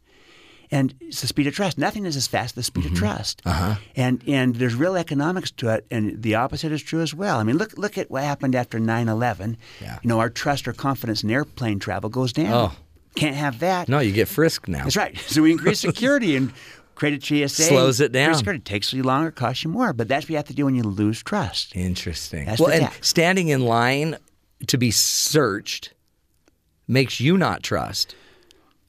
And 0.71 0.95
it's 0.99 1.21
the 1.21 1.27
speed 1.27 1.45
of 1.45 1.53
trust. 1.53 1.77
Nothing 1.77 2.05
is 2.05 2.15
as 2.15 2.27
fast 2.27 2.51
as 2.51 2.53
the 2.53 2.63
speed 2.63 2.87
of 2.87 2.95
trust. 2.95 3.41
Uh-huh. 3.45 3.75
And 3.95 4.23
and 4.27 4.55
there's 4.55 4.75
real 4.75 4.95
economics 4.95 5.51
to 5.51 5.69
it, 5.69 5.85
and 5.91 6.21
the 6.21 6.35
opposite 6.35 6.71
is 6.71 6.81
true 6.81 7.01
as 7.01 7.13
well. 7.13 7.37
I 7.39 7.43
mean, 7.43 7.57
look 7.57 7.77
look 7.77 7.97
at 7.97 8.09
what 8.09 8.23
happened 8.23 8.55
after 8.55 8.79
9/11. 8.79 9.57
Yeah. 9.81 9.99
You 10.01 10.07
know, 10.07 10.19
our 10.19 10.29
trust 10.29 10.67
or 10.67 10.73
confidence 10.73 11.23
in 11.23 11.29
airplane 11.29 11.79
travel 11.79 12.09
goes 12.09 12.33
down. 12.33 12.53
Oh. 12.53 12.71
Can't 13.15 13.35
have 13.35 13.59
that. 13.59 13.87
No, 13.87 13.99
you 13.99 14.11
get 14.11 14.27
frisked 14.27 14.67
now. 14.67 14.83
That's 14.83 14.97
right. 14.97 15.17
So 15.17 15.41
we 15.41 15.51
increase 15.51 15.79
security 15.91 16.35
and 16.35 16.51
create 16.95 17.31
a 17.31 17.47
TSA. 17.47 17.63
Slows 17.63 18.01
it 18.01 18.11
down. 18.11 18.35
Security 18.35 18.61
takes 18.61 18.91
you 18.91 19.03
longer, 19.03 19.31
costs 19.31 19.63
you 19.63 19.69
more. 19.69 19.93
But 19.93 20.07
that's 20.07 20.25
what 20.25 20.31
you 20.31 20.35
have 20.35 20.47
to 20.47 20.53
do 20.53 20.65
when 20.65 20.75
you 20.75 20.83
lose 20.83 21.23
trust. 21.23 21.75
Interesting. 21.75 22.45
That's 22.45 22.59
well, 22.59 22.71
and 22.71 22.89
standing 23.01 23.49
in 23.49 23.61
line 23.61 24.17
to 24.67 24.77
be 24.77 24.91
searched 24.91 25.93
makes 26.87 27.19
you 27.19 27.37
not 27.37 27.63
trust. 27.63 28.15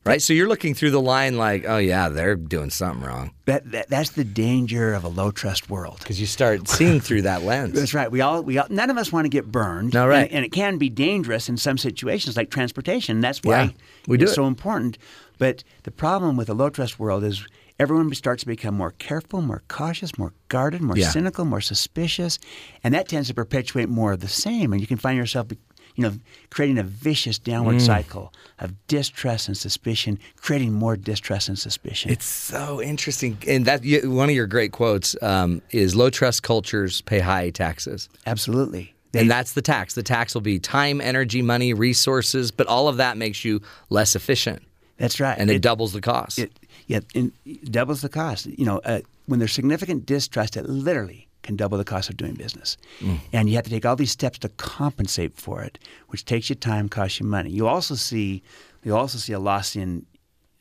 Right? 0.04 0.22
So 0.22 0.32
you're 0.32 0.46
looking 0.46 0.72
through 0.72 0.92
the 0.92 1.00
line 1.00 1.36
like, 1.36 1.64
oh, 1.66 1.78
yeah, 1.78 2.08
they're 2.08 2.36
doing 2.36 2.70
something 2.70 3.04
wrong. 3.04 3.32
That, 3.46 3.68
that 3.72 3.88
that's 3.88 4.10
the 4.10 4.22
danger 4.22 4.94
of 4.94 5.02
a 5.02 5.08
low 5.08 5.32
trust 5.32 5.68
world. 5.68 5.98
Because 5.98 6.20
you 6.20 6.26
start 6.26 6.68
seeing 6.68 7.00
through 7.00 7.22
that 7.22 7.42
lens. 7.42 7.72
That's 7.72 7.92
right. 7.92 8.08
We 8.08 8.20
all 8.20 8.40
we 8.42 8.56
all, 8.56 8.68
none 8.70 8.88
of 8.88 8.98
us 8.98 9.10
want 9.10 9.24
to 9.24 9.28
get 9.28 9.50
burned. 9.50 9.94
No, 9.94 10.06
right. 10.06 10.28
And, 10.28 10.32
and 10.32 10.44
it 10.44 10.52
can 10.52 10.78
be 10.78 10.88
dangerous 10.88 11.48
in 11.48 11.56
some 11.56 11.76
situations, 11.76 12.36
like 12.36 12.50
transportation. 12.50 13.20
That's 13.20 13.40
why 13.42 13.62
Yeah, 13.62 13.70
we 14.06 14.16
do 14.16 14.22
it's 14.24 14.32
it. 14.32 14.36
so 14.36 14.46
important. 14.46 14.96
But 15.38 15.64
the 15.82 15.90
problem 15.90 16.36
with 16.36 16.48
a 16.48 16.54
low 16.54 16.70
trust 16.70 17.00
world 17.00 17.24
is 17.24 17.44
everyone 17.78 18.12
starts 18.14 18.42
to 18.42 18.46
become 18.46 18.74
more 18.74 18.92
careful, 18.92 19.42
more 19.42 19.62
cautious, 19.68 20.16
more 20.18 20.32
guarded, 20.48 20.80
more 20.80 20.96
Yeah. 20.96 21.10
cynical, 21.10 21.44
more 21.44 21.60
suspicious, 21.60 22.38
and 22.82 22.94
that 22.94 23.08
tends 23.08 23.28
to 23.28 23.34
perpetuate 23.34 23.88
more 23.88 24.12
of 24.12 24.20
the 24.20 24.28
same. 24.28 24.72
And 24.72 24.80
you 24.80 24.86
can 24.86 24.96
find 24.96 25.16
yourself, 25.18 25.48
you 25.94 26.02
know, 26.02 26.12
creating 26.50 26.78
a 26.78 26.82
vicious 26.82 27.38
downward 27.38 27.76
Mm. 27.76 27.80
cycle 27.86 28.32
of 28.58 28.72
distrust 28.86 29.48
and 29.48 29.56
suspicion, 29.56 30.18
creating 30.36 30.72
more 30.72 30.96
distrust 30.96 31.48
and 31.48 31.58
suspicion. 31.58 32.10
It's 32.10 32.26
so 32.26 32.80
interesting. 32.82 33.38
And 33.46 33.64
that 33.66 33.84
you- 33.84 34.10
one 34.10 34.28
of 34.28 34.34
your 34.34 34.46
great 34.46 34.72
quotes 34.72 35.14
um, 35.22 35.60
is 35.70 35.94
low 35.94 36.10
trust 36.10 36.42
cultures 36.42 37.00
pay 37.02 37.20
high 37.20 37.50
taxes. 37.50 38.08
Absolutely. 38.26 38.92
and 39.14 39.30
that's 39.30 39.54
the 39.54 39.62
tax. 39.62 39.94
The 39.94 40.02
tax 40.02 40.34
will 40.34 40.42
be 40.42 40.58
time, 40.58 41.00
energy, 41.00 41.40
money, 41.40 41.72
resources, 41.72 42.50
but 42.50 42.66
all 42.66 42.86
of 42.86 42.98
that 42.98 43.16
makes 43.16 43.46
you 43.46 43.62
less 43.88 44.14
efficient. 44.14 44.60
That's 44.98 45.20
right. 45.20 45.38
And 45.38 45.50
it, 45.50 45.62
doubles 45.62 45.94
the 45.94 46.02
cost. 46.02 46.38
It, 46.38 46.52
yeah, 46.86 47.00
it 47.14 47.32
doubles 47.70 48.02
the 48.02 48.08
cost. 48.08 48.46
You 48.46 48.64
know, 48.64 48.78
uh, 48.84 49.00
when 49.26 49.38
there's 49.38 49.52
significant 49.52 50.06
distrust, 50.06 50.56
it 50.56 50.68
literally 50.68 51.28
can 51.42 51.56
double 51.56 51.78
the 51.78 51.84
cost 51.84 52.10
of 52.10 52.16
doing 52.16 52.34
business. 52.34 52.76
Mm. 53.00 53.20
And 53.32 53.48
you 53.48 53.54
have 53.56 53.64
to 53.64 53.70
take 53.70 53.84
all 53.86 53.96
these 53.96 54.10
steps 54.10 54.38
to 54.40 54.48
compensate 54.50 55.36
for 55.36 55.62
it, 55.62 55.78
which 56.08 56.24
takes 56.24 56.48
you 56.50 56.56
time, 56.56 56.88
costs 56.88 57.20
you 57.20 57.26
money. 57.26 57.50
You 57.50 57.68
also 57.68 57.94
see, 57.94 58.42
you 58.82 58.96
also 58.96 59.18
see 59.18 59.32
a 59.32 59.38
loss 59.38 59.76
in 59.76 60.06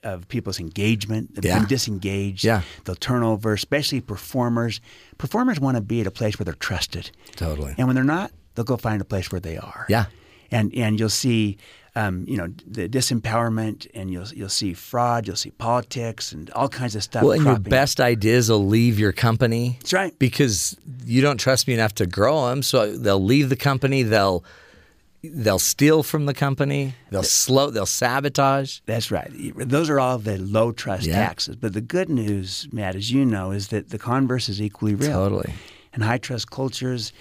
of 0.04 0.28
people's 0.28 0.60
engagement. 0.60 1.34
They've 1.34 1.46
Yeah. 1.46 1.58
been 1.60 1.68
disengaged. 1.68 2.44
Yeah. 2.44 2.62
They'll 2.84 2.94
turn 2.96 3.24
over, 3.24 3.54
especially 3.54 4.02
performers. 4.02 4.80
Performers 5.18 5.60
want 5.60 5.78
to 5.78 5.82
be 5.82 6.00
at 6.02 6.06
a 6.06 6.12
place 6.12 6.38
where 6.38 6.44
they're 6.46 6.54
trusted. 6.54 7.10
Totally. 7.36 7.74
And 7.80 7.88
when 7.88 7.96
they're 7.96 8.04
not, 8.04 8.32
they'll 8.54 8.66
go 8.66 8.78
find 8.78 9.02
a 9.02 9.06
place 9.06 9.32
where 9.32 9.42
they 9.42 9.58
are 9.58 9.88
Yeah. 9.90 10.06
and 10.52 10.72
and 10.76 11.00
you'll 11.00 11.10
see 11.10 11.58
um, 11.96 12.26
you 12.28 12.36
know 12.38 12.50
the 12.68 12.90
disempowerment 12.90 13.88
and 13.94 14.12
you'll 14.12 14.28
you'll 14.30 14.50
see 14.50 14.74
fraud 14.74 15.26
you'll 15.28 15.36
see 15.36 15.52
politics 15.52 16.32
and 16.34 16.50
all 16.52 16.68
kinds 16.68 16.96
of 16.96 17.04
stuff 17.04 17.24
Well, 17.24 17.32
and 17.34 17.42
your 17.44 17.54
cropping 17.54 17.68
up. 17.68 17.70
best 17.70 18.00
ideas 18.02 18.50
will 18.50 18.66
leave 18.68 19.00
your 19.00 19.14
company. 19.14 19.78
That's 19.80 19.94
right. 19.94 20.18
Because 20.20 20.78
you 21.06 21.22
don't 21.22 21.38
trust 21.38 21.68
me 21.68 21.74
enough 21.74 21.96
to 21.96 22.06
grow 22.06 22.50
them, 22.50 22.64
so 22.64 22.96
they'll 22.98 23.24
leave 23.24 23.50
the 23.50 23.56
company. 23.56 24.04
They'll 24.04 24.44
they'll 25.24 25.58
steal 25.60 26.04
from 26.04 26.26
the 26.28 26.34
company. 26.34 26.94
They'll 27.10 27.24
slow. 27.24 27.70
They'll 27.72 27.86
sabotage. 27.88 28.80
That's 28.86 29.10
right. 29.10 29.32
Those 29.58 29.90
are 29.90 30.00
all 30.00 30.18
the 30.20 30.38
low 30.38 30.72
trust 30.72 31.08
Yeah. 31.08 31.16
taxes. 31.16 31.56
But 31.56 31.74
the 31.74 31.82
good 31.82 32.10
news, 32.10 32.68
Matt, 32.72 32.96
as 32.96 33.10
you 33.12 33.26
know, 33.26 33.52
is 33.52 33.70
that 33.70 33.90
the 33.90 33.98
converse 33.98 34.50
is 34.50 34.62
equally 34.62 34.94
real. 34.96 35.12
Totally. 35.12 35.54
And 35.94 36.04
high 36.04 36.18
trust 36.20 36.52
cultures 36.52 37.12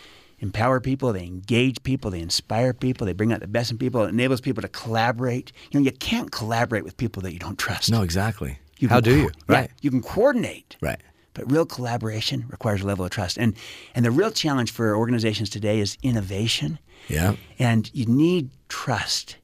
empower 0.45 0.79
people, 0.79 1.13
they 1.13 1.25
engage 1.25 1.83
people, 1.83 2.11
they 2.11 2.21
inspire 2.21 2.73
people, 2.73 3.07
they 3.07 3.15
bring 3.15 3.33
out 3.33 3.41
the 3.41 3.49
best 3.49 3.71
in 3.71 3.79
people, 3.79 4.05
it 4.05 4.11
enables 4.11 4.41
people 4.41 4.63
to 4.63 4.69
collaborate. 4.69 5.53
You 5.71 5.81
know, 5.81 5.85
you 5.85 5.93
can't 5.93 6.31
collaborate 6.31 6.85
with 6.85 6.97
people 6.97 7.23
that 7.23 7.33
you 7.33 7.39
don't 7.39 7.59
trust. 7.59 7.91
No, 7.91 8.03
exactly. 8.03 8.59
You 8.79 8.89
How 8.89 9.01
do 9.01 9.17
you? 9.17 9.23
yeah, 9.49 9.57
Right. 9.57 9.71
you 9.81 9.91
can 9.91 10.03
coordinate. 10.03 10.77
Right. 10.81 11.01
But 11.33 11.51
real 11.51 11.67
collaboration 11.67 12.45
requires 12.49 12.83
a 12.83 12.87
level 12.87 13.05
of 13.05 13.11
trust. 13.11 13.39
And 13.39 13.57
and 13.95 14.05
the 14.05 14.11
real 14.11 14.31
challenge 14.31 14.71
for 14.71 14.95
organizations 14.95 15.51
today 15.51 15.81
is 15.81 15.99
innovation. 16.03 16.79
Yeah. 17.09 17.35
And 17.59 17.91
you 17.93 18.07
need 18.07 18.51
trust 18.69 19.39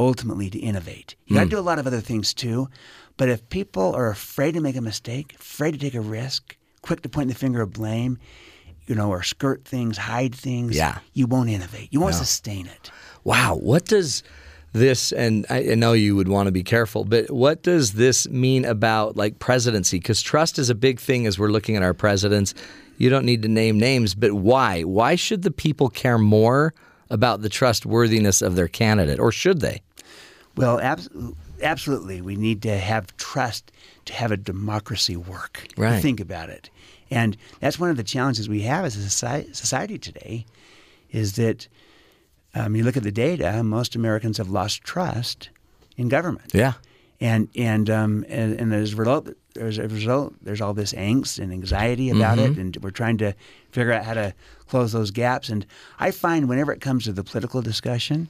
ultimately 0.00 0.50
to 0.50 0.58
innovate. 0.58 1.14
You 1.26 1.34
got 1.36 1.40
to 1.40 1.46
hmm. 1.46 1.50
do 1.50 1.58
a 1.58 1.68
lot 1.70 1.78
of 1.78 1.86
other 1.86 2.00
things 2.00 2.34
too. 2.34 2.68
But 3.16 3.28
if 3.28 3.48
people 3.50 3.94
are 3.94 4.08
afraid 4.08 4.54
to 4.54 4.60
make 4.60 4.76
a 4.76 4.80
mistake, 4.80 5.34
afraid 5.38 5.72
to 5.72 5.78
take 5.78 5.94
a 5.94 6.00
risk, 6.00 6.56
quick 6.82 7.02
to 7.02 7.08
point 7.08 7.28
the 7.28 7.34
finger 7.34 7.60
of 7.60 7.72
blame, 7.72 8.18
you 8.88 8.94
know, 8.94 9.10
or 9.10 9.22
skirt 9.22 9.64
things, 9.64 9.96
hide 9.98 10.34
things, 10.34 10.74
Yeah. 10.76 10.98
you 11.14 11.26
won't 11.26 11.50
innovate. 11.50 11.88
You 11.92 12.00
won't 12.00 12.14
No. 12.14 12.18
sustain 12.18 12.66
it. 12.66 12.90
Wow. 13.22 13.54
What 13.56 13.84
does 13.84 14.22
this, 14.72 15.12
and 15.12 15.46
I, 15.50 15.60
know 15.74 15.92
you 15.92 16.14
would 16.16 16.28
want 16.28 16.46
to 16.46 16.52
be 16.52 16.62
careful, 16.62 17.04
but 17.04 17.30
what 17.30 17.62
does 17.62 17.92
this 17.92 18.28
mean 18.28 18.64
about 18.64 19.16
like 19.16 19.38
presidency? 19.38 19.98
Because 19.98 20.20
trust 20.22 20.58
is 20.58 20.70
a 20.70 20.74
big 20.74 20.98
thing 21.00 21.26
as 21.26 21.38
we're 21.38 21.50
looking 21.50 21.76
at 21.76 21.82
our 21.82 21.94
presidents. 21.94 22.54
You 22.98 23.10
don't 23.10 23.24
need 23.24 23.42
to 23.42 23.48
name 23.48 23.78
names, 23.78 24.14
but 24.14 24.32
why? 24.34 24.82
Why 24.82 25.14
should 25.14 25.42
the 25.42 25.50
people 25.50 25.88
care 25.88 26.18
more 26.18 26.74
about 27.10 27.42
the 27.42 27.48
trustworthiness 27.48 28.42
of 28.42 28.56
their 28.56 28.68
candidate, 28.68 29.18
or 29.20 29.32
should 29.32 29.60
they? 29.60 29.80
Well, 30.56 30.80
abs- 30.80 31.08
absolutely. 31.62 32.20
We 32.20 32.36
need 32.36 32.60
to 32.62 32.76
have 32.76 33.16
trust 33.16 33.70
to 34.06 34.12
have 34.12 34.32
a 34.32 34.36
democracy 34.36 35.16
work. 35.16 35.66
Right. 35.76 36.02
Think 36.02 36.20
about 36.20 36.50
it. 36.50 36.70
And 37.10 37.36
that's 37.60 37.78
one 37.78 37.90
of 37.90 37.96
the 37.96 38.02
challenges 38.04 38.48
we 38.48 38.62
have 38.62 38.84
as 38.84 38.96
a 38.96 39.00
soci- 39.08 39.54
society 39.54 39.98
today 39.98 40.44
is 41.10 41.36
that 41.36 41.68
um, 42.54 42.74
you 42.76 42.84
look 42.84 42.96
at 42.96 43.02
the 43.02 43.12
data, 43.12 43.62
most 43.62 43.94
Americans 43.94 44.38
have 44.38 44.48
lost 44.50 44.82
trust 44.82 45.50
in 45.96 46.08
government. 46.08 46.50
Yeah. 46.52 46.74
And, 47.20 47.48
and, 47.56 47.90
um, 47.90 48.24
and, 48.28 48.58
and 48.60 48.72
as 48.72 48.92
a 48.92 48.96
result, 48.96 49.28
as 49.58 49.78
a 49.78 49.88
result, 49.88 50.34
there's 50.42 50.60
all 50.60 50.74
this 50.74 50.92
angst 50.92 51.38
and 51.40 51.52
anxiety 51.52 52.10
about 52.10 52.38
it, 52.38 52.52
Mhm. 52.54 52.60
and 52.60 52.76
we're 52.80 52.90
trying 52.90 53.18
to 53.18 53.34
figure 53.72 53.92
out 53.92 54.04
how 54.04 54.14
to 54.14 54.34
close 54.68 54.92
those 54.92 55.10
gaps. 55.10 55.48
And 55.48 55.66
I 55.98 56.10
find 56.12 56.48
whenever 56.48 56.72
it 56.72 56.80
comes 56.80 57.04
to 57.04 57.12
the 57.12 57.24
political 57.24 57.60
discussion, 57.60 58.28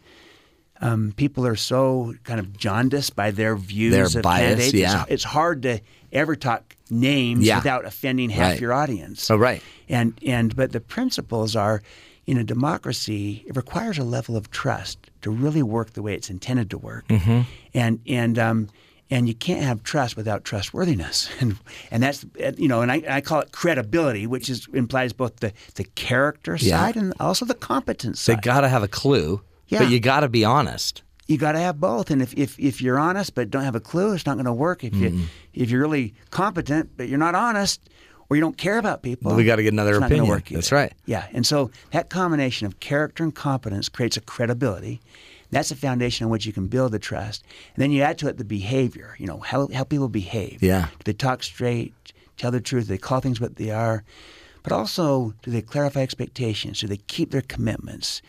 um, 0.81 1.13
people 1.17 1.47
are 1.47 1.57
so 1.57 2.15
kind 2.25 2.39
of 2.41 2.57
jaundiced 2.57 3.17
by 3.17 3.31
their 3.31 3.57
views 3.57 3.93
Their 3.93 4.07
of 4.07 4.23
bias, 4.23 4.41
candidates. 4.43 4.69
It's- 4.75 4.93
yeah. 4.93 5.05
It's, 5.09 5.25
hard 5.25 5.63
to 5.63 5.81
ever 6.13 6.37
talk 6.37 6.77
names 6.91 7.45
Yeah. 7.47 7.57
without 7.59 7.85
offending 7.85 8.31
half 8.31 8.53
Right. 8.53 8.61
your 8.61 8.73
audience. 8.73 9.31
Oh, 9.31 9.37
right. 9.37 9.63
And 9.89 10.15
and 10.25 10.55
but 10.57 10.73
the 10.73 10.81
principles 10.81 11.55
are 11.57 11.83
in 12.27 12.37
a 12.39 12.45
democracy, 12.45 13.45
it 13.47 13.57
requires 13.57 13.99
a 13.99 14.05
level 14.05 14.37
of 14.37 14.51
trust 14.51 14.99
to 15.23 15.31
really 15.31 15.63
work 15.63 15.93
the 15.95 16.03
way 16.03 16.15
it's 16.15 16.31
intended 16.31 16.71
to 16.71 16.79
work. 16.79 17.07
Mm-hmm. 17.09 17.41
And 17.75 18.01
and 18.07 18.39
um 18.39 18.69
and 19.11 19.27
you 19.27 19.35
can't 19.35 19.63
have 19.63 19.83
trust 19.83 20.17
without 20.19 20.45
trustworthiness, 20.45 21.31
and 21.41 21.57
and 21.91 22.03
that's 22.03 22.25
you 22.59 22.69
know, 22.69 22.83
and 22.83 22.93
I, 22.93 23.03
I 23.09 23.21
call 23.23 23.41
it 23.41 23.53
credibility, 23.53 24.27
which 24.27 24.49
is 24.51 24.69
implies 24.75 25.13
both 25.15 25.37
the 25.37 25.53
the 25.77 25.85
character 25.95 26.57
Yeah. 26.61 26.79
side 26.79 26.97
and 26.97 27.13
also 27.19 27.45
the 27.47 27.55
competence 27.55 28.21
side. 28.21 28.33
They 28.33 28.37
side. 28.37 28.43
got 28.45 28.61
to 28.63 28.69
have 28.69 28.83
a 28.83 28.89
clue, 28.89 29.41
Yeah. 29.69 29.81
but 29.81 29.91
you 29.91 30.01
got 30.01 30.21
to 30.21 30.29
be 30.29 30.45
honest. 30.45 31.03
you 31.27 31.37
got 31.39 31.53
to 31.53 31.59
have 31.59 31.79
both. 31.79 32.11
And 32.11 32.23
if, 32.23 32.33
if, 32.35 32.59
if 32.59 32.81
you're 32.81 32.99
honest 32.99 33.35
but 33.35 33.51
don't 33.51 33.65
have 33.65 33.75
a 33.75 33.81
clue, 33.81 34.15
it's 34.15 34.27
not 34.27 34.35
going 34.35 34.47
to 34.47 34.53
work. 34.53 34.83
If 34.83 34.95
you 34.95 35.11
mm-hmm. 35.11 35.25
if 35.55 35.71
you're 35.71 35.81
really 35.81 36.15
competent 36.31 36.91
but 36.97 37.09
you're 37.09 37.19
not 37.19 37.35
honest 37.35 37.81
or 38.31 38.37
you 38.37 38.43
don't 38.43 38.57
care 38.59 38.79
about 38.79 39.03
people, 39.03 39.35
We 39.35 39.45
gotta 39.45 39.63
get 39.63 39.73
another 39.73 39.97
opinion. 39.97 40.27
work 40.27 40.49
That's 40.49 40.71
right. 40.73 40.93
Yeah, 41.07 41.27
and 41.33 41.47
so 41.47 41.71
that 41.93 42.11
combination 42.11 42.67
of 42.67 42.79
character 42.81 43.25
and 43.25 43.35
competence 43.35 43.89
creates 43.89 44.17
a 44.17 44.21
credibility. 44.21 45.01
That's 45.51 45.71
the 45.71 45.77
foundation 45.77 46.25
on 46.27 46.31
which 46.31 46.45
you 46.45 46.53
can 46.53 46.67
build 46.67 46.93
the 46.93 46.99
trust. 46.99 47.43
And 47.75 47.83
then 47.83 47.91
you 47.91 48.03
add 48.03 48.19
to 48.19 48.29
it 48.29 48.37
the 48.37 48.45
behavior. 48.45 49.17
You 49.19 49.27
know 49.27 49.39
how 49.39 49.69
how 49.73 49.85
people 49.85 50.09
behave. 50.09 50.63
Yeah. 50.63 50.89
Do 50.99 51.05
they 51.05 51.13
talk 51.15 51.43
straight? 51.43 51.95
Tell 52.37 52.51
the 52.51 52.61
truth? 52.61 52.85
Do 52.85 52.89
they 52.89 52.99
call 52.99 53.21
things 53.21 53.41
what 53.41 53.57
they 53.57 53.71
are? 53.71 54.05
But 54.63 54.73
also, 54.73 55.35
do 55.43 55.51
they 55.51 55.63
clarify 55.63 56.01
expectations? 56.01 56.81
Do 56.81 56.87
they 56.87 56.99
keep 56.99 57.31
their 57.31 57.41
commitments? 57.43 58.21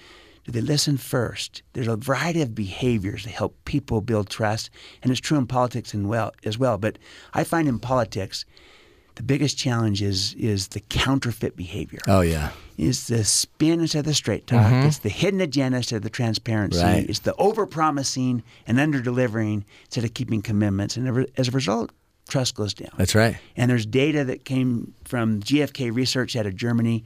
Do 0.50 0.60
they 0.60 0.66
listen 0.66 0.98
first? 0.98 1.62
There's 1.74 1.88
a 1.88 1.96
variety 1.96 2.42
of 2.42 2.56
behaviors 2.56 3.24
that 3.24 3.30
help 3.30 3.56
people 3.66 4.02
build 4.02 4.32
trust, 4.32 4.72
and 5.04 5.12
it's 5.12 5.22
true 5.22 5.38
in 5.38 5.46
politics 5.46 5.94
and 5.94 6.10
well 6.10 6.32
as 6.44 6.58
well. 6.58 6.80
But 6.80 6.98
I 7.36 7.44
find 7.44 7.68
in 7.68 7.78
politics, 7.78 8.46
the 9.14 9.22
biggest 9.22 9.60
challenge 9.60 10.02
is 10.02 10.34
is 10.34 10.70
the 10.70 10.80
counterfeit 10.80 11.56
behavior. 11.56 12.00
Oh 12.08 12.22
yeah. 12.22 12.50
Is 12.80 13.06
the 13.06 13.24
spin 13.26 13.80
instead 13.80 14.00
of 14.00 14.06
the 14.06 14.16
straight 14.16 14.48
talk. 14.48 14.66
Mhm. 14.72 14.88
It's 14.88 14.98
the 14.98 15.10
hidden 15.10 15.40
agenda 15.40 15.78
instead 15.78 15.98
of 15.98 16.02
the 16.02 16.10
transparency. 16.10 16.82
Right. 16.82 17.08
It's 17.08 17.20
the 17.20 17.36
over 17.36 17.68
promising 17.68 18.42
and 18.66 18.80
under 18.80 19.02
delivering 19.02 19.66
instead 19.86 20.04
of 20.04 20.16
keeping 20.16 20.42
commitments. 20.42 20.98
And 20.98 21.28
as 21.38 21.48
a 21.50 21.52
result, 21.52 21.92
trust 22.28 22.56
goes 22.56 22.74
down. 22.74 22.94
That's 22.98 23.14
right. 23.14 23.38
And 23.56 23.70
there's 23.70 23.86
data 23.86 24.24
that 24.24 24.46
came 24.46 24.96
from 25.06 25.42
GFK 25.42 25.92
research 25.94 26.36
out 26.36 26.48
of 26.48 26.56
Germany, 26.56 27.04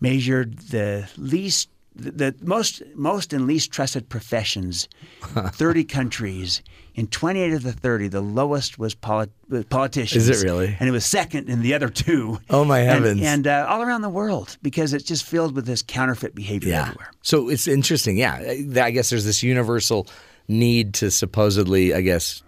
measured 0.00 0.58
the 0.58 1.08
least, 1.16 1.68
the, 1.96 2.34
most, 2.42 2.82
most 2.94 3.32
and 3.32 3.46
least 3.46 3.72
trusted 3.72 4.08
professions, 4.08 4.88
30 5.22 5.84
countries. 5.84 6.62
In 6.94 7.06
28 7.08 7.52
of 7.52 7.62
the 7.62 7.72
30, 7.72 8.08
the 8.08 8.20
lowest 8.20 8.78
was 8.78 8.94
polit- 8.94 9.30
politicians. 9.68 10.28
Is 10.28 10.42
it 10.42 10.46
really? 10.46 10.76
And 10.80 10.88
it 10.88 10.92
was 10.92 11.04
second 11.04 11.48
in 11.50 11.60
the 11.62 11.74
other 11.74 11.88
two. 11.88 12.38
Oh, 12.48 12.64
my 12.64 12.80
And- 12.80 12.88
heavens. 12.90 13.22
And, 13.22 13.46
uh, 13.46 13.66
all 13.68 13.82
around 13.82 14.00
the 14.02 14.08
world 14.08 14.56
because 14.62 14.92
it's 14.94 15.04
just 15.04 15.24
filled 15.24 15.54
with 15.54 15.66
this 15.66 15.82
counterfeit 15.82 16.34
behavior 16.34 16.70
Yeah. 16.70 16.82
everywhere. 16.82 17.10
So 17.22 17.48
it's 17.50 17.66
interesting. 17.68 18.16
Yeah. 18.16 18.36
I 18.80 18.90
guess 18.92 19.10
there's 19.10 19.24
this 19.26 19.42
universal 19.42 20.06
need 20.48 20.94
to 20.94 21.10
supposedly, 21.10 21.92
I 21.92 22.00
guess, 22.00 22.42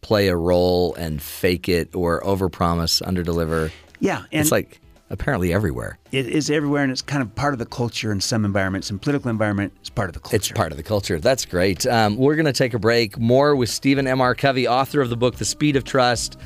play 0.00 0.28
a 0.28 0.36
role 0.36 0.94
and 0.94 1.20
fake 1.22 1.68
it 1.68 1.94
or 1.94 2.20
overpromise, 2.22 3.02
underdeliver. 3.02 3.70
Yeah, 4.00 4.18
and 4.32 4.40
it's 4.42 4.52
like 4.52 4.80
apparently 5.10 5.52
everywhere. 5.52 5.98
it 6.12 6.26
is 6.26 6.50
everywhere, 6.50 6.82
and 6.82 6.92
it's 6.92 7.02
kind 7.02 7.22
of 7.22 7.34
part 7.34 7.52
of 7.52 7.58
the 7.58 7.66
culture 7.66 8.12
in 8.12 8.20
some 8.20 8.44
environments. 8.44 8.90
In 8.90 8.98
political 8.98 9.30
environment, 9.30 9.72
it's 9.80 9.90
part 9.90 10.08
of 10.08 10.14
the 10.14 10.20
culture. 10.20 10.36
It's 10.36 10.50
part 10.52 10.72
of 10.72 10.76
the 10.76 10.82
culture. 10.82 11.18
That's 11.18 11.44
great. 11.44 11.86
Um, 11.86 12.16
we're 12.16 12.36
going 12.36 12.46
to 12.46 12.52
take 12.52 12.74
a 12.74 12.78
break. 12.78 13.18
More 13.18 13.56
with 13.56 13.70
Stephen 13.70 14.06
M. 14.06 14.20
R. 14.20 14.34
Covey, 14.34 14.68
author 14.68 15.00
of 15.00 15.10
the 15.10 15.16
book 15.16 15.36
The 15.36 15.44
Speed 15.44 15.76
of 15.76 15.84
Trust, 15.84 16.38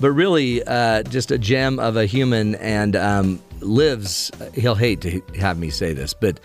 but 0.00 0.10
really 0.10 0.62
uh, 0.64 1.02
just 1.04 1.30
a 1.30 1.38
gem 1.38 1.78
of 1.78 1.96
a 1.96 2.06
human 2.06 2.54
and 2.56 2.96
um, 2.96 3.42
lives. 3.60 4.30
He'll 4.54 4.74
hate 4.74 5.00
to 5.02 5.20
have 5.38 5.58
me 5.58 5.70
say 5.70 5.92
this, 5.92 6.14
but 6.14 6.40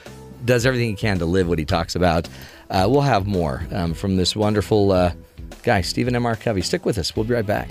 does 0.46 0.66
everything 0.66 0.90
he 0.90 0.96
can 0.96 1.20
to 1.20 1.26
live 1.26 1.48
what 1.48 1.60
he 1.60 1.66
talks 1.66 1.96
about. 1.96 2.28
Uh, 2.70 2.88
we'll 2.90 3.02
have 3.02 3.28
more 3.28 3.66
um, 3.72 3.94
from 3.94 4.18
this 4.18 4.36
wonderful 4.36 4.92
uh, 4.92 5.14
guy, 5.64 5.82
Stephen 5.82 6.16
M. 6.16 6.26
R. 6.26 6.36
Covey. 6.36 6.62
Stick 6.62 6.86
with 6.86 6.98
us. 6.98 7.16
We'll 7.16 7.26
be 7.26 7.34
right 7.34 7.46
back. 7.46 7.70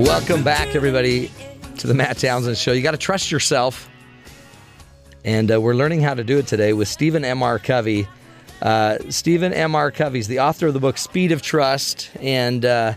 Welcome 0.00 0.42
back, 0.42 0.74
everybody, 0.74 1.30
to 1.76 1.86
the 1.86 1.92
Matt 1.92 2.16
Townsend 2.16 2.56
Show. 2.56 2.72
You 2.72 2.80
got 2.80 2.92
to 2.92 2.96
trust 2.96 3.30
yourself. 3.30 3.90
And 5.26 5.52
uh, 5.52 5.60
we're 5.60 5.74
learning 5.74 6.00
how 6.00 6.14
to 6.14 6.24
do 6.24 6.38
it 6.38 6.46
today 6.46 6.72
with 6.72 6.88
Stephen 6.88 7.22
M.R. 7.22 7.58
Covey. 7.58 8.08
Uh, 8.62 8.96
Stephen 9.10 9.52
M.R. 9.52 9.90
Covey's 9.90 10.26
the 10.26 10.40
author 10.40 10.68
of 10.68 10.72
the 10.72 10.80
book 10.80 10.96
Speed 10.96 11.32
of 11.32 11.42
Trust 11.42 12.10
and 12.18 12.64
uh, 12.64 12.94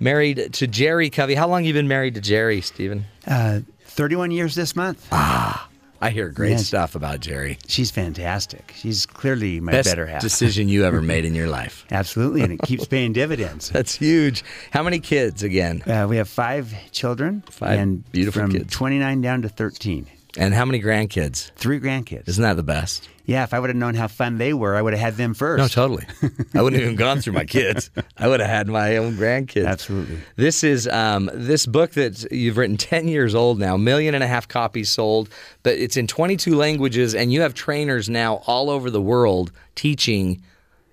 married 0.00 0.54
to 0.54 0.66
Jeri 0.66 1.12
Covey. 1.12 1.34
How 1.34 1.46
long 1.46 1.60
have 1.60 1.66
you 1.66 1.74
been 1.74 1.88
married 1.88 2.14
to 2.14 2.22
Jeri, 2.22 2.64
Stephen? 2.64 3.04
Uh, 3.26 3.60
31 3.84 4.30
years 4.30 4.54
this 4.54 4.74
month. 4.74 5.06
Ah, 5.12 5.68
I 6.00 6.10
hear 6.10 6.30
great 6.30 6.52
Yes. 6.52 6.66
stuff 6.66 6.94
about 6.94 7.20
Jeri. 7.20 7.58
She's 7.68 7.90
fantastic. 7.90 8.72
She's 8.76 9.04
clearly 9.04 9.60
my 9.60 9.72
Best 9.72 9.88
better 9.90 10.06
half. 10.06 10.22
decision 10.22 10.68
you 10.68 10.84
ever 10.84 11.02
made 11.02 11.24
in 11.26 11.34
your 11.34 11.48
life. 11.60 11.84
Absolutely, 11.90 12.40
and 12.42 12.52
it 12.52 12.62
keeps 12.62 12.86
paying 12.94 13.12
dividends. 13.12 13.68
That's 13.68 13.96
huge. 13.96 14.42
How 14.70 14.82
many 14.82 14.98
kids 15.00 15.42
again? 15.42 15.82
Uh, 15.86 16.06
we 16.08 16.16
have 16.16 16.28
five 16.28 16.72
children. 16.90 17.42
Five 17.50 17.78
and 17.78 18.10
beautiful 18.12 18.42
from 18.42 18.52
kids. 18.52 18.72
29 18.74 19.20
down 19.20 19.42
to 19.42 19.48
13. 19.50 20.06
And 20.40 20.54
how 20.54 20.64
many 20.64 20.80
grandkids? 20.80 21.50
Three 21.56 21.78
grandkids. 21.78 22.26
Isn't 22.26 22.42
that 22.42 22.56
the 22.56 22.62
best? 22.62 23.06
Yeah, 23.26 23.44
if 23.44 23.52
I 23.52 23.60
would 23.60 23.68
have 23.68 23.76
known 23.76 23.94
how 23.94 24.08
fun 24.08 24.38
they 24.38 24.54
were, 24.54 24.74
I 24.74 24.80
would 24.80 24.94
have 24.94 25.00
had 25.00 25.16
them 25.16 25.34
first. 25.34 25.60
No, 25.60 25.68
totally. 25.68 26.06
I 26.54 26.62
wouldn't 26.62 26.80
have 26.80 26.90
even 26.90 26.96
gone 26.96 27.20
through 27.20 27.34
my 27.34 27.44
kids. 27.44 27.90
I 28.16 28.26
would 28.26 28.40
have 28.40 28.48
had 28.48 28.66
my 28.66 28.96
own 28.96 29.16
grandkids. 29.16 29.66
Absolutely. 29.66 30.18
This 30.36 30.64
is 30.64 30.88
um, 30.88 31.28
this 31.34 31.66
book 31.66 31.90
that 31.90 32.32
you've 32.32 32.56
written, 32.56 32.78
ten 32.78 33.06
years 33.06 33.34
old 33.34 33.58
now, 33.58 33.76
million 33.76 34.14
and 34.14 34.24
a 34.24 34.26
half 34.26 34.48
copies 34.48 34.88
sold, 34.88 35.28
but 35.62 35.74
it's 35.74 35.98
in 35.98 36.06
22 36.06 36.56
languages, 36.56 37.14
and 37.14 37.34
you 37.34 37.42
have 37.42 37.52
trainers 37.52 38.08
now 38.08 38.36
all 38.46 38.70
over 38.70 38.88
the 38.88 39.02
world 39.02 39.52
teaching 39.74 40.42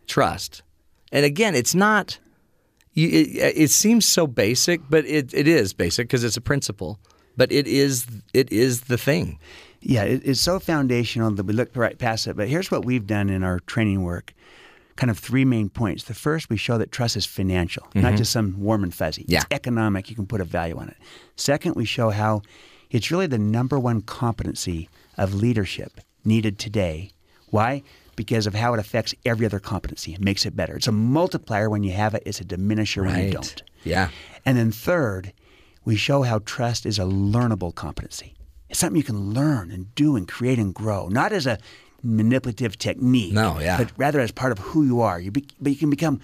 trust. 0.07 0.61
And 1.14 1.24
again, 1.24 1.56
it's 1.56 1.74
not. 1.74 2.19
It, 2.95 3.56
it 3.56 3.69
seems 3.69 4.06
so 4.06 4.28
basic, 4.28 4.82
but 4.90 5.06
it, 5.06 5.34
it 5.34 5.48
is 5.48 5.74
basic 5.74 6.10
because 6.10 6.26
it's 6.26 6.36
a 6.36 6.41
principle. 6.41 6.99
But 7.38 7.52
it 7.52 7.68
is 7.68 8.06
it 8.34 8.52
is 8.52 8.82
the 8.82 8.98
thing. 8.98 9.40
Yeah, 9.80 10.04
it, 10.04 10.22
it's 10.26 10.42
so 10.42 10.60
foundational 10.60 11.32
that 11.32 11.46
we 11.46 11.54
look 11.54 11.70
right 11.76 11.98
past 11.98 12.28
it. 12.28 12.36
But 12.36 12.48
here's 12.50 12.72
what 12.72 12.84
we've 12.84 13.06
done 13.08 13.30
in 13.30 13.44
our 13.44 13.60
training 13.62 14.04
work 14.04 14.34
kind 14.96 15.12
of 15.12 15.20
three 15.20 15.46
main 15.46 15.70
points. 15.70 16.06
The 16.06 16.16
first, 16.16 16.50
we 16.50 16.58
show 16.58 16.80
that 16.80 16.92
trust 16.92 17.16
is 17.16 17.24
financial, 17.24 17.88
not 17.94 18.14
Mhm. 18.14 18.18
just 18.18 18.32
some 18.32 18.60
warm 18.60 18.84
and 18.84 18.92
fuzzy. 18.92 19.26
Yeah. 19.28 19.38
It's 19.42 19.48
economic. 19.52 20.10
You 20.10 20.16
can 20.16 20.26
put 20.26 20.42
a 20.42 20.44
value 20.44 20.76
on 20.76 20.88
it. 20.90 20.98
Second, 21.36 21.76
we 21.76 21.86
show 21.86 22.10
how 22.10 22.42
it's 22.90 23.12
really 23.12 23.28
the 23.28 23.38
number 23.38 23.78
one 23.78 24.02
competency 24.02 24.90
of 25.16 25.36
leadership 25.36 26.02
needed 26.26 26.58
today. 26.58 27.12
Why? 27.52 27.84
Because 28.16 28.48
of 28.48 28.56
how 28.56 28.74
it 28.74 28.80
affects 28.80 29.14
every 29.24 29.46
other 29.46 29.60
competency. 29.60 30.16
It 30.16 30.20
makes 30.22 30.48
it 30.48 30.56
better. 30.56 30.76
It's 30.76 30.88
a 30.88 30.92
multiplier 30.92 31.70
when 31.70 31.84
you 31.84 31.92
have 31.92 32.16
it, 32.16 32.24
it's 32.26 32.42
a 32.42 32.44
diminisher 32.44 33.06
when 33.06 33.24
you 33.24 33.32
don't. 33.34 33.62
Yeah. 33.84 34.10
And 34.48 34.58
then 34.58 34.72
third, 34.72 35.32
we 35.88 35.96
show 35.96 36.22
how 36.22 36.40
trust 36.40 36.86
is 36.86 37.00
a 37.00 37.04
learnable 37.04 37.74
competency. 37.74 38.34
It's 38.70 38.78
something 38.78 38.98
you 38.98 39.06
can 39.06 39.34
learn 39.34 39.72
and 39.72 39.96
do 39.96 40.18
and 40.18 40.28
create 40.28 40.60
and 40.60 40.74
grow, 40.74 41.08
not 41.08 41.32
as 41.32 41.48
a 41.48 41.60
manipulative 42.04 42.78
technique. 42.78 43.32
No, 43.32 43.58
yeah. 43.58 43.78
But 43.78 43.94
rather 43.96 44.20
as 44.20 44.34
part 44.34 44.52
of 44.52 44.60
who 44.60 44.84
you 44.84 45.00
are. 45.00 45.18
You 45.18 45.32
be, 45.32 45.48
but 45.62 45.72
you 45.72 45.78
can 45.78 45.90
become 45.90 46.20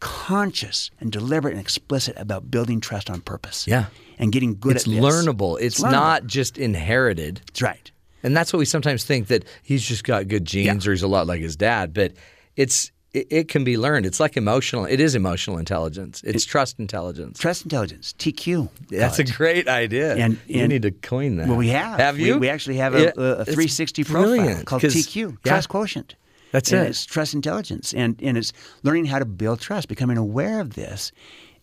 conscious 0.00 0.90
and 0.98 1.12
deliberate 1.12 1.52
and 1.52 1.60
explicit 1.60 2.16
about 2.18 2.50
building 2.50 2.80
trust 2.80 3.08
on 3.08 3.20
purpose. 3.20 3.68
Yeah. 3.68 3.84
And 4.18 4.32
getting 4.32 4.58
good 4.58 4.74
it's 4.74 4.88
at 4.88 4.92
learnable. 4.92 5.60
It's, 5.60 5.80
learnable. 5.80 5.92
not 5.92 6.26
just 6.26 6.58
inherited. 6.58 7.40
That's 7.46 7.62
right. 7.62 7.92
And 8.24 8.36
that's 8.36 8.52
what 8.52 8.58
we 8.58 8.64
sometimes 8.64 9.04
think 9.04 9.28
that 9.28 9.44
he's 9.62 9.84
just 9.84 10.02
got 10.02 10.26
good 10.26 10.44
genes 10.44 10.88
or 10.88 10.90
he's 10.90 11.04
a 11.04 11.08
lot 11.08 11.28
like 11.28 11.40
his 11.40 11.54
dad. 11.54 11.94
But 11.94 12.14
it's 12.56 12.90
it, 13.14 13.26
it 13.30 13.48
can 13.48 13.64
be 13.64 13.78
learned. 13.78 14.04
It's 14.04 14.20
like 14.20 14.36
emotional. 14.36 14.84
It 14.84 15.00
is 15.00 15.14
emotional 15.14 15.56
intelligence. 15.56 16.22
It's 16.24 16.44
trust 16.44 16.78
intelligence. 16.78 17.38
Trust 17.38 17.62
intelligence, 17.62 18.14
TQ. 18.18 18.68
That's 18.90 19.18
a 19.18 19.24
great 19.24 19.68
idea. 19.68 20.16
And- 20.16 20.38
you 20.46 20.66
need 20.68 20.82
to 20.82 20.90
coin 20.90 21.36
that. 21.36 21.48
Well, 21.48 21.56
we 21.56 21.68
have. 21.68 21.98
Have 21.98 22.18
you? 22.18 22.38
We, 22.38 22.48
actually 22.48 22.76
have 22.76 22.94
a, 22.94 23.06
a, 23.16 23.40
a 23.40 23.44
360 23.44 24.04
profile 24.04 24.64
called 24.64 24.82
TQ, 24.82 25.38
yeah. 25.44 25.52
Trust 25.52 25.68
Quotient. 25.68 26.16
That's 26.52 26.70
and 26.72 26.86
it. 26.86 26.90
It's 26.90 27.04
trust 27.04 27.34
intelligence, 27.34 27.92
and 27.94 28.20
and 28.22 28.38
it's 28.38 28.52
learning 28.84 29.06
how 29.06 29.18
to 29.18 29.24
build 29.24 29.60
trust, 29.60 29.88
becoming 29.88 30.16
aware 30.16 30.60
of 30.60 30.74
this, 30.74 31.10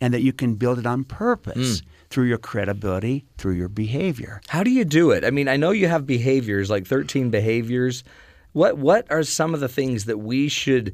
and 0.02 0.14
that 0.14 0.22
you 0.22 0.34
can 0.34 0.56
build 0.56 0.80
it 0.80 0.86
on 0.86 1.06
purpose 1.06 1.82
Mm. 1.82 1.86
through 2.10 2.26
your 2.26 2.38
credibility, 2.38 3.24
through 3.38 3.54
your 3.54 3.70
behavior. 3.70 4.42
How 4.50 4.64
do 4.64 4.70
you 4.70 4.84
do 4.84 5.12
it? 5.12 5.24
I 5.24 5.32
mean, 5.32 5.48
I 5.48 5.56
know 5.56 5.72
you 5.72 5.88
have 5.88 6.06
behaviors 6.06 6.70
like 6.70 6.86
13 6.86 7.30
behaviors. 7.30 8.04
What 8.52 8.78
what 8.80 9.10
are 9.10 9.24
some 9.24 9.54
of 9.54 9.62
the 9.62 9.70
things 9.70 10.06
that 10.06 10.18
we 10.18 10.50
should 10.50 10.94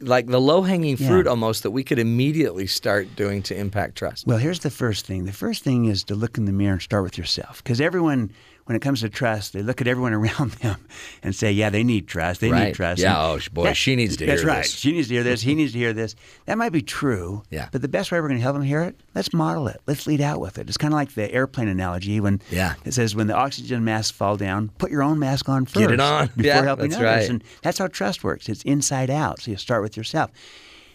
like 0.00 0.26
the 0.26 0.40
low-hanging 0.40 0.96
Yeah. 0.98 1.08
fruit 1.08 1.26
almost 1.26 1.62
that 1.64 1.70
we 1.72 1.82
could 1.84 1.98
immediately 1.98 2.66
start 2.66 3.16
doing 3.16 3.42
to 3.42 3.56
impact 3.58 3.96
trust? 3.96 4.26
Well, 4.26 4.38
here's 4.38 4.60
the 4.60 4.70
first 4.70 5.06
thing. 5.06 5.24
The 5.24 5.32
first 5.32 5.64
thing 5.64 5.86
is 5.86 6.04
to 6.04 6.14
look 6.14 6.38
in 6.38 6.44
the 6.44 6.52
mirror 6.52 6.74
and 6.74 6.82
start 6.82 7.02
with 7.04 7.18
yourself, 7.18 7.62
because 7.64 7.80
everyone. 7.80 8.30
When 8.68 8.76
it 8.76 8.82
comes 8.82 9.00
to 9.00 9.08
trust, 9.08 9.54
they 9.54 9.62
look 9.62 9.80
at 9.80 9.86
everyone 9.88 10.12
around 10.20 10.52
them 10.60 10.76
and 11.22 11.34
say, 11.34 11.50
"Yeah, 11.50 11.70
they 11.70 11.82
need 11.82 12.06
trust. 12.06 12.42
They 12.42 12.50
Right. 12.52 12.66
need 12.66 12.74
trust." 12.74 13.00
Yeah, 13.00 13.32
And 13.32 13.40
oh, 13.40 13.54
boy, 13.54 13.72
she 13.72 13.96
needs 13.96 14.18
to 14.18 14.26
hear 14.26 14.44
right. 14.44 14.58
this. 14.62 14.74
She 14.74 14.92
needs 14.92 15.08
to 15.08 15.14
hear 15.14 15.22
this. 15.22 15.40
He 15.40 15.54
needs 15.60 15.72
to 15.72 15.78
hear 15.78 15.94
this. 15.94 16.14
That 16.44 16.58
might 16.58 16.72
be 16.72 16.82
true. 16.82 17.42
Yeah. 17.50 17.68
But 17.72 17.80
the 17.80 17.88
best 17.88 18.12
way 18.12 18.20
we're 18.20 18.28
going 18.28 18.38
to 18.38 18.42
help 18.42 18.54
them 18.56 18.62
hear 18.62 18.82
it, 18.82 19.00
let's 19.14 19.32
model 19.32 19.68
it. 19.68 19.80
Let's 19.86 20.06
lead 20.06 20.20
out 20.20 20.38
with 20.40 20.58
it. 20.58 20.68
It's 20.68 20.76
kind 20.76 20.92
of 20.92 20.96
like 20.98 21.14
the 21.14 21.32
airplane 21.32 21.68
analogy 21.68 22.20
when 22.20 22.42
Yeah. 22.50 22.74
it 22.84 22.92
says 22.92 23.14
when 23.16 23.26
the 23.26 23.34
oxygen 23.34 23.84
masks 23.84 24.10
fall 24.10 24.36
down, 24.36 24.68
put 24.76 24.90
your 24.90 25.02
own 25.02 25.18
mask 25.18 25.48
on 25.48 25.64
first. 25.64 25.78
Get 25.78 25.90
it 25.90 26.00
on. 26.00 26.26
before 26.36 26.44
Yeah, 26.44 26.62
helping 26.62 26.90
that's 26.90 27.00
others. 27.00 27.20
right. 27.22 27.30
And 27.30 27.44
that's 27.62 27.78
how 27.78 27.86
trust 27.86 28.22
works. 28.22 28.50
It's 28.50 28.62
inside 28.64 29.08
out. 29.08 29.40
So 29.40 29.50
you 29.50 29.56
start 29.56 29.82
with 29.82 29.96
yourself. 29.96 30.30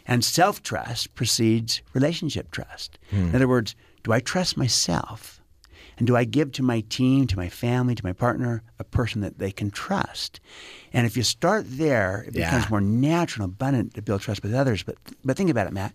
And 0.05 0.23
self 0.23 0.61
trust 0.61 1.15
precedes 1.15 1.81
relationship 1.93 2.51
trust. 2.51 2.99
Hmm. 3.09 3.29
In 3.29 3.35
other 3.35 3.47
words, 3.47 3.73
do 4.03 4.11
I 4.11 4.19
trust 4.19 4.57
myself? 4.57 5.32
And 6.03 6.07
do 6.09 6.17
I 6.17 6.25
give 6.25 6.51
to 6.53 6.63
my 6.63 6.81
team, 6.89 7.27
to 7.27 7.37
my 7.37 7.47
family, 7.47 7.95
to 7.95 8.03
my 8.03 8.11
partner, 8.11 8.61
a 8.77 8.83
person 8.83 9.21
that 9.21 9.39
they 9.39 9.53
can 9.53 9.71
trust? 9.71 10.41
And 10.91 11.07
if 11.07 11.15
you 11.15 11.23
start 11.23 11.63
there, 11.65 12.25
it 12.27 12.35
Yeah. 12.35 12.47
becomes 12.51 12.69
more 12.69 12.81
natural 12.81 13.45
and 13.45 13.53
abundant 13.53 13.93
to 13.93 14.01
build 14.01 14.19
trust 14.19 14.43
with 14.43 14.53
others. 14.53 14.83
But 14.83 14.97
but 15.23 15.37
think 15.37 15.49
about 15.49 15.65
it, 15.65 15.71
Matt. 15.71 15.93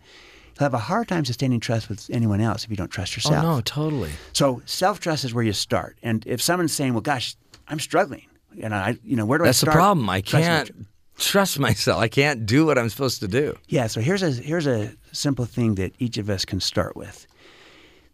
You'll 0.58 0.64
have 0.64 0.72
a 0.72 0.78
hard 0.78 1.08
time 1.08 1.26
sustaining 1.26 1.60
trust 1.60 1.90
with 1.90 2.08
anyone 2.10 2.40
else 2.40 2.64
if 2.64 2.70
you 2.70 2.76
don't 2.76 2.88
trust 2.90 3.16
yourself. 3.16 3.44
Oh 3.44 3.56
no, 3.56 3.60
totally. 3.60 4.12
So 4.32 4.62
self 4.64 4.98
trust 4.98 5.26
is 5.26 5.34
where 5.34 5.44
you 5.44 5.52
start. 5.52 5.98
And 6.02 6.24
if 6.26 6.40
someone's 6.40 6.72
saying, 6.72 6.94
"Well, 6.94 7.02
gosh, 7.02 7.36
I'm 7.68 7.78
struggling," 7.78 8.24
and 8.62 8.74
I, 8.74 8.96
you 9.04 9.14
know, 9.14 9.26
where 9.26 9.36
do 9.38 9.44
That's 9.44 9.62
I 9.62 9.66
the 9.66 9.72
problem. 9.72 10.08
I 10.08 10.22
can't 10.22 10.70
trust 11.18 11.58
myself. 11.58 12.00
I 12.00 12.08
can't 12.08 12.46
do 12.46 12.64
what 12.64 12.78
I'm 12.78 12.88
supposed 12.88 13.20
to 13.20 13.28
do. 13.28 13.58
Yeah. 13.68 13.88
So 13.88 14.00
here's 14.00 14.22
a 14.22 14.30
here's 14.30 14.66
a 14.66 14.92
simple 15.12 15.44
thing 15.44 15.74
that 15.74 15.92
each 15.98 16.16
of 16.16 16.30
us 16.30 16.46
can 16.46 16.60
start 16.60 16.96
with. 16.96 17.26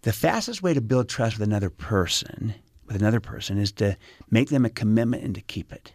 The 0.05 0.13
fastest 0.13 0.63
way 0.63 0.75
to 0.75 0.83
build 0.83 1.09
trust 1.09 1.39
with 1.39 1.49
another 1.49 1.71
person, 1.71 2.55
with 2.87 2.97
another 2.97 3.21
person, 3.21 3.57
is 3.57 3.73
to 3.73 3.97
make 4.31 4.51
them 4.51 4.67
a 4.67 4.71
commitment 4.71 5.25
and 5.25 5.35
to 5.35 5.41
keep 5.41 5.73
it. 5.73 5.93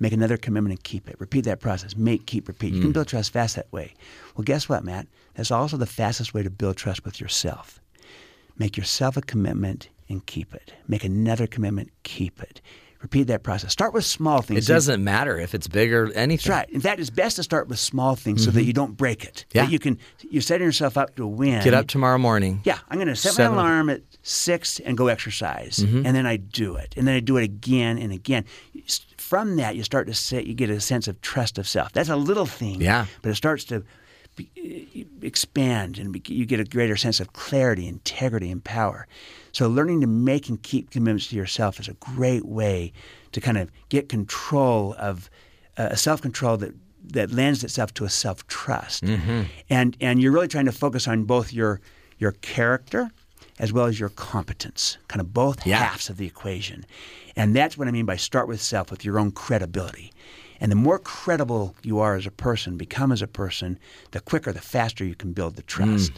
Make 0.00 0.12
another 0.12 0.36
commitment 0.36 0.72
and 0.72 0.82
keep 0.82 1.08
it. 1.08 1.14
Repeat 1.20 1.44
that 1.44 1.60
process. 1.60 1.96
Make, 1.96 2.26
keep, 2.26 2.48
repeat. 2.48 2.74
You 2.74 2.80
can 2.80 2.90
Mm. 2.90 2.94
build 2.94 3.06
trust 3.06 3.32
fast 3.32 3.54
that 3.54 3.72
way. 3.72 3.94
Well, 4.34 4.42
guess 4.42 4.68
what, 4.68 4.82
Matt? 4.84 5.06
That's 5.34 5.52
also 5.52 5.76
the 5.76 5.86
fastest 5.86 6.34
way 6.34 6.42
to 6.42 6.50
build 6.50 6.76
trust 6.76 7.04
with 7.04 7.20
yourself. 7.20 7.80
Make 8.58 8.76
yourself 8.76 9.16
a 9.16 9.22
commitment 9.22 9.88
and 10.08 10.26
keep 10.26 10.52
it. 10.54 10.72
Make 10.88 11.04
another 11.04 11.46
commitment, 11.46 11.90
keep 12.02 12.42
it. 12.42 12.60
Repeat 13.02 13.24
that 13.24 13.42
process. 13.42 13.72
Start 13.72 13.92
with 13.92 14.04
small 14.04 14.42
things. 14.42 14.68
It 14.68 14.72
doesn't 14.72 15.02
matter 15.02 15.36
if 15.36 15.54
it's 15.56 15.66
big 15.66 15.92
or 15.92 16.12
anything. 16.12 16.48
That's 16.52 16.68
right. 16.68 16.70
In 16.70 16.80
fact, 16.80 17.00
it's 17.00 17.10
best 17.10 17.34
to 17.36 17.42
start 17.42 17.66
with 17.68 17.80
small 17.80 18.14
things 18.14 18.44
so 18.44 18.52
that 18.52 18.60
Mhm. 18.60 18.66
you 18.66 18.72
don't 18.72 18.96
break 18.96 19.24
it. 19.24 19.44
Yeah. 19.52 19.64
That 19.64 19.72
you 19.72 19.80
can 19.80 19.98
you're 20.30 20.40
setting 20.40 20.64
yourself 20.64 20.96
up 20.96 21.16
to 21.16 21.26
win. 21.26 21.62
Get 21.64 21.74
up 21.74 21.88
tomorrow 21.88 22.16
morning. 22.16 22.60
Yeah, 22.64 22.78
I'm 22.88 22.96
going 22.98 23.08
to 23.08 23.16
set 23.16 23.32
Seven- 23.34 23.56
my 23.56 23.62
alarm 23.62 23.90
at 23.90 24.02
six 24.22 24.78
and 24.80 24.96
go 24.96 25.08
exercise, 25.08 25.78
Mhm. 25.80 26.06
and 26.06 26.16
then 26.16 26.26
I 26.26 26.36
do 26.36 26.76
it, 26.76 26.94
and 26.96 27.06
then 27.08 27.14
I 27.16 27.20
do 27.20 27.36
it 27.36 27.42
again 27.44 27.98
and 27.98 28.12
again. 28.12 28.44
From 29.18 29.56
that, 29.56 29.74
you 29.76 29.82
start 29.82 30.06
to 30.06 30.14
say 30.14 30.42
you 30.42 30.54
get 30.54 30.70
a 30.70 30.80
sense 30.80 31.08
of 31.08 31.20
trust 31.20 31.58
of 31.58 31.66
self. 31.66 31.92
That's 31.92 32.08
a 32.08 32.16
little 32.16 32.46
thing, 32.46 32.80
Yeah. 32.80 33.06
but 33.20 33.30
it 33.30 33.34
starts 33.34 33.64
to 33.64 33.82
be, 34.36 35.06
expand, 35.22 35.98
and 35.98 36.12
be, 36.12 36.22
you 36.28 36.46
get 36.46 36.60
a 36.60 36.64
greater 36.64 36.96
sense 36.96 37.20
of 37.20 37.32
clarity, 37.32 37.86
integrity, 37.86 38.50
and 38.50 38.62
power. 38.62 39.06
So, 39.52 39.68
learning 39.68 40.00
to 40.00 40.06
make 40.06 40.48
and 40.48 40.62
keep 40.62 40.90
commitments 40.90 41.28
to 41.28 41.36
yourself 41.36 41.78
is 41.78 41.88
a 41.88 41.94
great 41.94 42.44
way 42.44 42.92
to 43.32 43.40
kind 43.40 43.58
of 43.58 43.70
get 43.88 44.08
control 44.08 44.94
of 44.98 45.30
uh, 45.76 45.88
a 45.90 45.96
self 45.96 46.20
control 46.22 46.56
that 46.58 46.74
that 47.04 47.30
lends 47.30 47.64
itself 47.64 47.92
to 47.94 48.04
a 48.04 48.08
self 48.10 48.46
trust 48.46 49.04
Mm-hmm. 49.04 49.42
and 49.68 49.96
and 50.00 50.22
you're 50.22 50.32
really 50.32 50.48
trying 50.48 50.66
to 50.66 50.72
focus 50.72 51.08
on 51.08 51.24
both 51.24 51.52
your 51.52 51.80
your 52.18 52.32
character 52.32 53.10
as 53.58 53.72
well 53.72 53.84
as 53.86 54.00
your 54.00 54.08
competence, 54.08 54.96
kind 55.08 55.20
of 55.20 55.32
both 55.34 55.66
halves 55.78 56.08
of 56.08 56.16
the 56.16 56.26
equation. 56.26 56.84
And 57.36 57.54
that's 57.54 57.76
what 57.76 57.86
I 57.86 57.90
mean 57.90 58.06
by 58.06 58.16
start 58.16 58.48
with 58.48 58.60
self, 58.60 58.90
with 58.90 59.04
your 59.04 59.18
own 59.18 59.30
credibility. 59.30 60.12
And 60.60 60.70
the 60.72 60.76
more 60.76 60.98
credible 60.98 61.74
you 61.82 61.98
are 61.98 62.14
as 62.16 62.26
a 62.26 62.30
person, 62.30 62.76
become 62.76 63.12
as 63.12 63.20
a 63.22 63.26
person, 63.26 63.78
the 64.12 64.20
quicker, 64.20 64.52
the 64.52 64.60
faster 64.60 65.04
you 65.04 65.14
can 65.14 65.32
build 65.32 65.56
the 65.56 65.62
trust. 65.62 66.12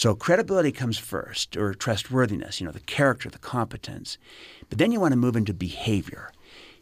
So 0.00 0.14
credibility 0.14 0.72
comes 0.72 0.96
first, 0.96 1.58
or 1.58 1.74
trustworthiness, 1.74 2.58
you 2.58 2.64
know, 2.64 2.72
the 2.72 2.80
character, 2.80 3.28
the 3.28 3.36
competence. 3.36 4.16
But 4.70 4.78
then 4.78 4.92
you 4.92 4.98
want 4.98 5.12
to 5.12 5.18
move 5.18 5.36
into 5.36 5.52
behavior. 5.52 6.32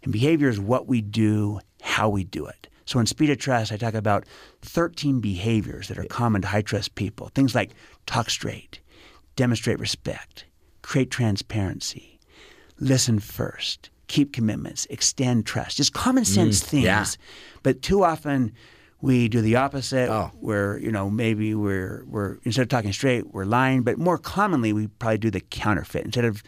And 0.05 0.13
behavior 0.13 0.49
is 0.49 0.61
what 0.61 0.87
we 0.87 1.01
do, 1.01 1.59
how 1.83 2.09
we 2.09 2.23
do 2.23 2.47
it. 2.47 2.69
So 2.85 3.01
in 3.01 3.07
Speed 3.07 3.31
of 3.31 3.39
Trust, 3.39 3.73
I 3.73 3.77
talk 3.77 3.95
about 3.95 4.25
13 4.63 5.19
behaviors 5.19 5.89
that 5.89 5.99
are 5.99 6.05
common 6.05 6.43
to 6.43 6.49
high 6.49 6.63
trust 6.63 6.95
people. 6.95 7.27
Things 7.35 7.57
like 7.57 7.73
talk 8.07 8.31
straight, 8.31 8.79
demonstrate 9.35 9.81
respect, 9.81 10.45
create 10.83 11.11
transparency, 11.11 12.21
listen 12.79 13.19
first, 13.19 13.91
keep 14.07 14.33
commitments, 14.33 14.87
extend 14.91 15.45
trust. 15.45 15.79
Just 15.79 15.93
common 15.93 16.25
sense 16.25 16.63
Mm, 16.63 16.67
things. 16.67 16.85
yeah. 16.85 17.05
But 17.65 17.83
too 17.83 18.05
often 18.05 18.53
we 19.01 19.29
do 19.29 19.41
the 19.41 19.57
opposite 19.57 20.11
where, 20.41 20.79
you 20.79 20.91
know, 20.91 21.09
maybe 21.11 21.55
we're 21.55 22.05
we're 22.07 22.39
instead 22.45 22.63
of 22.63 22.69
talking 22.69 22.93
straight, 22.93 23.33
we're 23.33 23.45
lying, 23.45 23.83
but 23.83 23.99
more 23.99 24.19
commonly 24.19 24.73
we 24.73 24.87
probably 24.89 25.19
do 25.19 25.31
the 25.31 25.41
counterfeit. 25.41 26.05
Instead 26.05 26.25
of 26.25 26.43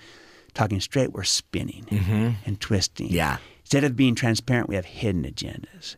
talking 0.55 0.81
straight, 0.81 1.13
we're 1.13 1.23
spinning 1.23 1.85
Mhm. 1.91 2.35
and 2.45 2.61
twisting. 2.61 3.09
Yeah. 3.09 3.37
Instead 3.61 3.85
of 3.85 3.95
being 3.97 4.17
transparent, 4.17 4.69
we 4.69 4.75
have 4.75 4.85
hidden 4.85 5.23
agendas. 5.25 5.95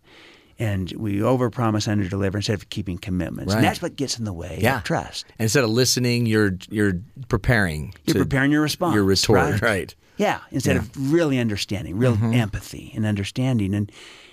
And 0.59 0.93
we 0.97 1.17
overpromise, 1.17 1.89
underdeliver 1.89 2.37
instead 2.37 2.55
of 2.55 2.69
keeping 2.69 2.99
commitments. 2.99 3.53
Right. 3.55 3.59
And 3.61 3.67
that's 3.67 3.81
what 3.81 3.97
gets 3.97 4.19
in 4.19 4.25
the 4.27 4.33
way 4.35 4.59
Yeah. 4.61 4.77
of 4.77 4.85
trust. 4.85 5.25
Instead 5.39 5.65
of 5.65 5.71
listening, 5.71 6.27
you're 6.27 6.57
you're 6.69 7.01
preparing. 7.29 7.95
You're 8.05 8.15
to- 8.15 8.21
preparing 8.21 8.53
your 8.53 8.61
response. 8.63 8.95
Your 8.95 9.05
retort, 9.05 9.53
right? 9.53 9.63
right? 9.63 9.95
Yeah, 10.19 10.41
instead 10.51 10.77
Yeah. 10.77 10.83
of 10.83 11.13
really 11.13 11.39
understanding, 11.39 11.97
real 11.97 12.17
Mhm. 12.17 12.35
empathy 12.37 12.93
and 12.95 13.07
understanding, 13.07 13.75
and 13.75 13.91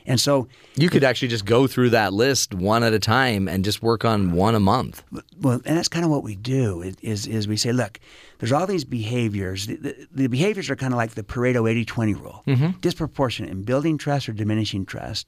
and 0.10 0.20
so 0.20 0.48
You 0.76 0.90
could 0.90 1.04
actually 1.06 1.30
just 1.30 1.46
go 1.46 1.68
through 1.68 1.92
that 1.92 2.12
list 2.12 2.54
one 2.54 2.84
at 2.84 2.94
a 2.94 3.00
time 3.00 3.48
and 3.48 3.64
just 3.64 3.82
work 3.82 4.04
on 4.04 4.34
one 4.34 4.56
a 4.56 4.60
month. 4.60 5.04
well, 5.40 5.62
and 5.66 5.78
that's 5.78 5.88
kind 5.88 6.04
of 6.04 6.12
what 6.12 6.24
we 6.24 6.36
do. 6.36 6.82
Is 6.82 6.96
is, 7.02 7.28
is 7.28 7.48
we 7.48 7.56
say, 7.56 7.72
look, 7.72 8.00
there's 8.40 8.52
all 8.52 8.68
these 8.68 8.84
behaviors. 8.86 9.68
The, 9.68 9.76
the, 9.76 10.08
the 10.12 10.28
behaviors 10.28 10.70
are 10.70 10.76
kind 10.76 10.94
of 10.94 10.98
like 10.98 11.12
the 11.16 11.24
Pareto 11.24 11.64
80-20 11.86 12.22
rule, 12.22 12.44
Mhm. 12.48 12.82
disproportionate 12.82 13.52
in 13.52 13.64
building 13.64 13.98
trust 13.98 14.28
or 14.28 14.34
diminishing 14.34 14.86
trust. 14.86 15.28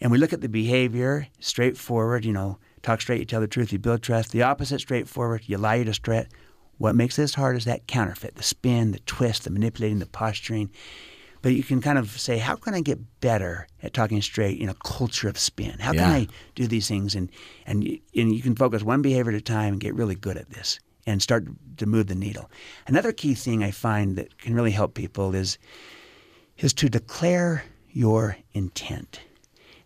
And 0.00 0.10
we 0.10 0.18
look 0.18 0.32
at 0.32 0.40
the 0.40 0.48
behavior, 0.48 1.28
straightforward. 1.40 2.24
You 2.24 2.32
know, 2.32 2.58
talk 2.82 3.00
straight, 3.00 3.18
you 3.20 3.24
tell 3.26 3.40
the 3.40 3.46
truth, 3.48 3.72
you 3.72 3.78
build 3.78 4.02
trust. 4.02 4.32
The 4.32 4.42
opposite, 4.42 4.80
straightforward, 4.80 5.42
you 5.46 5.58
lie, 5.58 5.76
you 5.76 5.84
distract. 5.84 6.32
What 6.78 6.96
makes 6.96 7.14
this 7.16 7.34
hard 7.34 7.56
is 7.56 7.64
that 7.66 7.86
counterfeit, 7.86 8.34
the 8.34 8.42
spin, 8.42 8.90
the 8.92 8.98
twist, 9.00 9.44
the 9.44 9.50
manipulating, 9.50 10.00
the 10.00 10.06
posturing. 10.06 10.70
But 11.44 11.52
you 11.52 11.62
can 11.62 11.82
kind 11.82 11.98
of 11.98 12.18
say, 12.18 12.38
how 12.38 12.56
can 12.56 12.72
I 12.72 12.80
get 12.80 13.20
better 13.20 13.66
at 13.82 13.92
talking 13.92 14.22
straight 14.22 14.58
in 14.58 14.70
a 14.70 14.74
culture 14.82 15.28
of 15.28 15.38
spin? 15.38 15.78
How 15.78 15.92
can 15.92 16.10
I 16.10 16.26
do 16.54 16.66
these 16.66 16.88
things? 16.88 17.14
And, 17.14 17.30
and, 17.66 17.82
and 18.16 18.34
you 18.34 18.40
can 18.40 18.56
focus 18.56 18.82
one 18.82 19.02
behavior 19.02 19.30
at 19.30 19.36
a 19.36 19.42
time 19.42 19.74
and 19.74 19.80
get 19.80 19.94
really 19.94 20.14
good 20.14 20.38
at 20.38 20.48
this 20.48 20.80
and 21.06 21.20
start 21.20 21.44
to 21.76 21.84
move 21.84 22.06
the 22.06 22.14
needle. 22.14 22.50
Another 22.86 23.12
key 23.12 23.34
thing 23.34 23.62
I 23.62 23.72
find 23.72 24.16
that 24.16 24.38
can 24.38 24.54
really 24.54 24.70
help 24.70 24.94
people 24.94 25.34
is, 25.34 25.58
is 26.56 26.72
to 26.72 26.88
declare 26.88 27.64
your 27.90 28.38
intent. 28.54 29.20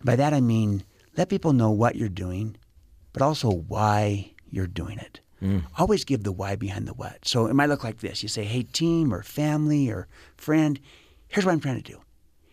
By 0.05 0.15
that 0.15 0.33
I 0.33 0.41
mean 0.41 0.85
let 1.17 1.29
people 1.29 1.55
know 1.55 1.73
what 1.73 1.97
you're 1.97 2.09
doing, 2.09 2.57
but 3.13 3.21
also 3.21 3.51
why 3.51 4.31
you're 4.49 4.69
doing 4.69 4.99
it. 4.99 5.19
Mm. 5.43 5.65
Always 5.77 6.05
give 6.05 6.23
the 6.23 6.31
why 6.31 6.55
behind 6.55 6.87
the 6.87 6.95
what. 6.95 7.27
So 7.27 7.47
it 7.47 7.55
might 7.55 7.69
look 7.69 7.83
like 7.83 7.99
this. 7.99 8.23
You 8.23 8.29
say, 8.29 8.45
hey, 8.45 8.63
team 8.63 9.13
or 9.13 9.25
family 9.25 9.91
or 9.91 10.07
friend, 10.37 10.79
here's 11.29 11.45
what 11.45 11.53
I'm 11.53 11.61
trying 11.61 11.83
to 11.83 11.93
do. 11.93 12.01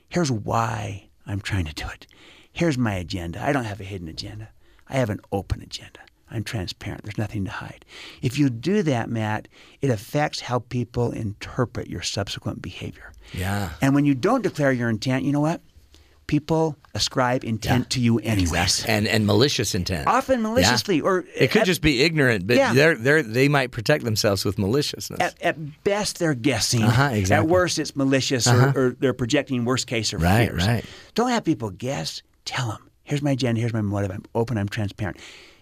Here's 0.10 0.32
why 0.32 1.10
I'm 1.26 1.42
trying 1.42 1.66
to 1.66 1.74
do 1.74 1.86
it. 1.94 2.08
Here's 2.52 2.78
my 2.78 2.96
agenda. 2.96 3.44
I 3.44 3.52
don't 3.52 3.66
have 3.66 3.82
a 3.82 3.84
hidden 3.86 4.08
agenda. 4.08 4.50
I 4.88 4.98
have 4.98 5.10
an 5.10 5.20
open 5.32 5.62
agenda. 5.62 6.00
I'm 6.32 6.44
transparent. 6.44 7.04
There's 7.04 7.18
nothing 7.18 7.46
to 7.46 7.52
hide. 7.52 7.86
If 8.22 8.38
you 8.38 8.50
do 8.50 8.82
that, 8.84 9.10
Matt, 9.10 9.48
it 9.82 9.90
affects 9.90 10.42
how 10.42 10.60
people 10.60 11.12
interpret 11.12 11.88
your 11.90 12.02
subsequent 12.02 12.62
behavior. 12.62 13.12
Yeah. 13.34 13.72
And 13.82 13.94
when 13.94 14.06
you 14.06 14.16
don't 14.16 14.42
declare 14.42 14.72
your 14.72 14.90
intent, 14.90 15.24
you 15.24 15.32
know 15.32 15.42
what? 15.42 15.62
People 16.28 16.76
ascribe 16.96 17.44
intent 17.44 17.92
to 17.92 18.00
you 18.00 18.18
anyways. 18.20 18.84
And 18.86 19.08
and 19.08 19.26
malicious 19.28 19.76
intent. 19.76 20.08
Often 20.08 20.42
maliciously, 20.42 21.00
or 21.02 21.24
it 21.36 21.52
could 21.52 21.62
at- 21.62 21.68
just 21.68 21.82
be 21.82 22.02
ignorant, 22.02 22.48
but 22.48 22.58
Yeah. 22.58 22.74
they're 22.74 22.96
they 22.96 23.22
they 23.22 23.48
might 23.48 23.70
protect 23.72 24.04
themselves 24.04 24.44
with 24.44 24.58
maliciousness. 24.58 25.20
At, 25.20 25.36
at 25.44 25.84
best, 25.84 26.18
they're 26.18 26.34
guessing. 26.34 26.82
Uh-huh, 26.84 27.10
exactly. 27.14 27.46
At 27.46 27.52
worst, 27.52 27.78
it's 27.78 27.96
malicious, 27.96 28.48
Uh-huh. 28.48 28.72
or, 28.76 28.86
or 28.88 28.90
they're 29.00 29.14
projecting 29.14 29.66
worst 29.66 29.86
case 29.88 30.14
or 30.14 30.18
Right, 30.18 30.50
fears. 30.50 30.66
right. 30.66 30.86
Don't 31.14 31.30
have 31.30 31.44
people 31.44 31.70
guess. 31.70 32.24
Tell 32.46 32.70
them. 32.70 32.90
Here's 33.04 33.22
my 33.22 33.32
agenda. 33.32 33.60
Here's 33.62 33.74
my 33.74 33.82
motive. 33.82 34.10
I'm 34.12 34.24
open. 34.34 34.58
I'm 34.58 34.68
transparent. 34.70 35.18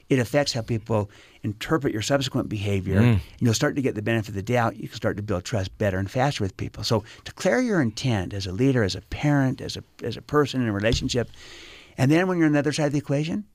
It 0.09 0.19
affects 0.19 0.53
how 0.53 0.61
people 0.61 1.09
interpret 1.43 1.93
your 1.93 2.01
subsequent 2.01 2.49
behavior. 2.49 2.99
Mm. 3.01 3.11
And 3.13 3.21
you'll 3.39 3.53
start 3.53 3.75
to 3.75 3.81
get 3.81 3.95
the 3.95 4.01
benefit 4.01 4.29
of 4.29 4.35
the 4.35 4.43
doubt. 4.43 4.77
You 4.77 4.87
can 4.87 4.95
start 4.95 5.17
to 5.17 5.23
build 5.23 5.43
trust 5.43 5.77
better 5.77 5.97
and 5.97 6.09
faster 6.09 6.43
with 6.43 6.55
people. 6.57 6.83
So 6.83 7.03
declare 7.25 7.61
your 7.61 7.81
intent 7.81 8.33
as 8.33 8.47
a 8.47 8.51
leader, 8.51 8.83
as 8.83 8.95
a 8.95 9.01
parent, 9.01 9.61
as 9.61 9.77
a 9.77 9.83
as 10.03 10.17
a 10.17 10.21
person 10.21 10.61
in 10.61 10.67
a 10.67 10.73
relationship, 10.73 11.29
and 11.97 12.11
then 12.11 12.27
when 12.27 12.37
you're 12.37 12.47
on 12.47 12.53
the 12.53 12.59
other 12.59 12.71
side 12.71 12.87
of 12.87 12.91
the 12.93 12.99
equation, 12.99 13.45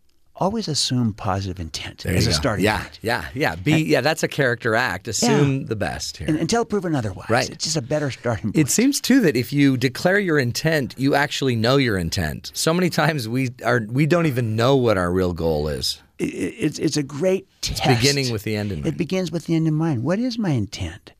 always 0.40 0.68
assume 0.68 1.12
positive 1.12 1.58
intent 1.58 2.04
There 2.04 2.14
as 2.14 2.26
a 2.26 2.30
go. 2.30 2.36
starting 2.36 2.64
yeah, 2.64 2.82
point. 2.82 2.98
Yeah, 3.02 3.24
yeah, 3.34 3.56
Be 3.56 3.82
yeah, 3.82 4.00
that's 4.00 4.22
a 4.22 4.28
character 4.28 4.74
act. 4.74 5.08
Assume 5.08 5.66
the 5.66 5.76
best 5.76 6.18
here. 6.18 6.28
And, 6.28 6.38
until 6.38 6.64
proven 6.64 6.94
otherwise. 6.94 7.28
Right. 7.28 7.50
It's 7.50 7.64
just 7.64 7.76
a 7.76 7.82
better 7.82 8.10
starting 8.10 8.52
point. 8.52 8.56
It 8.56 8.70
seems 8.70 9.00
too 9.00 9.20
that 9.22 9.36
if 9.36 9.52
you 9.52 9.76
declare 9.76 10.18
your 10.18 10.38
intent, 10.38 10.94
you 10.96 11.14
actually 11.14 11.56
know 11.56 11.76
your 11.76 11.98
intent. 11.98 12.52
So 12.54 12.72
many 12.72 12.90
times 12.90 13.28
we 13.28 13.50
are 13.64 13.82
we 13.88 14.06
don't 14.06 14.26
even 14.26 14.56
know 14.56 14.76
what 14.76 14.96
our 14.96 15.10
real 15.12 15.32
goal 15.32 15.68
is. 15.68 16.02
It- 16.18 16.24
it- 16.34 16.54
it's, 16.58 16.78
it's 16.78 16.96
a 16.96 17.02
great 17.02 17.46
It's 17.58 17.78
test. 17.80 18.00
beginning 18.00 18.32
with 18.32 18.42
the 18.44 18.56
end 18.56 18.72
in 18.72 18.78
mind. 18.82 18.94
It 18.94 18.96
begins 18.98 19.30
with 19.30 19.46
the 19.46 19.54
end 19.54 19.66
in 19.68 19.74
mind. 19.74 20.02
What 20.02 20.18
is 20.18 20.38
my 20.38 20.50
intent? 20.50 21.12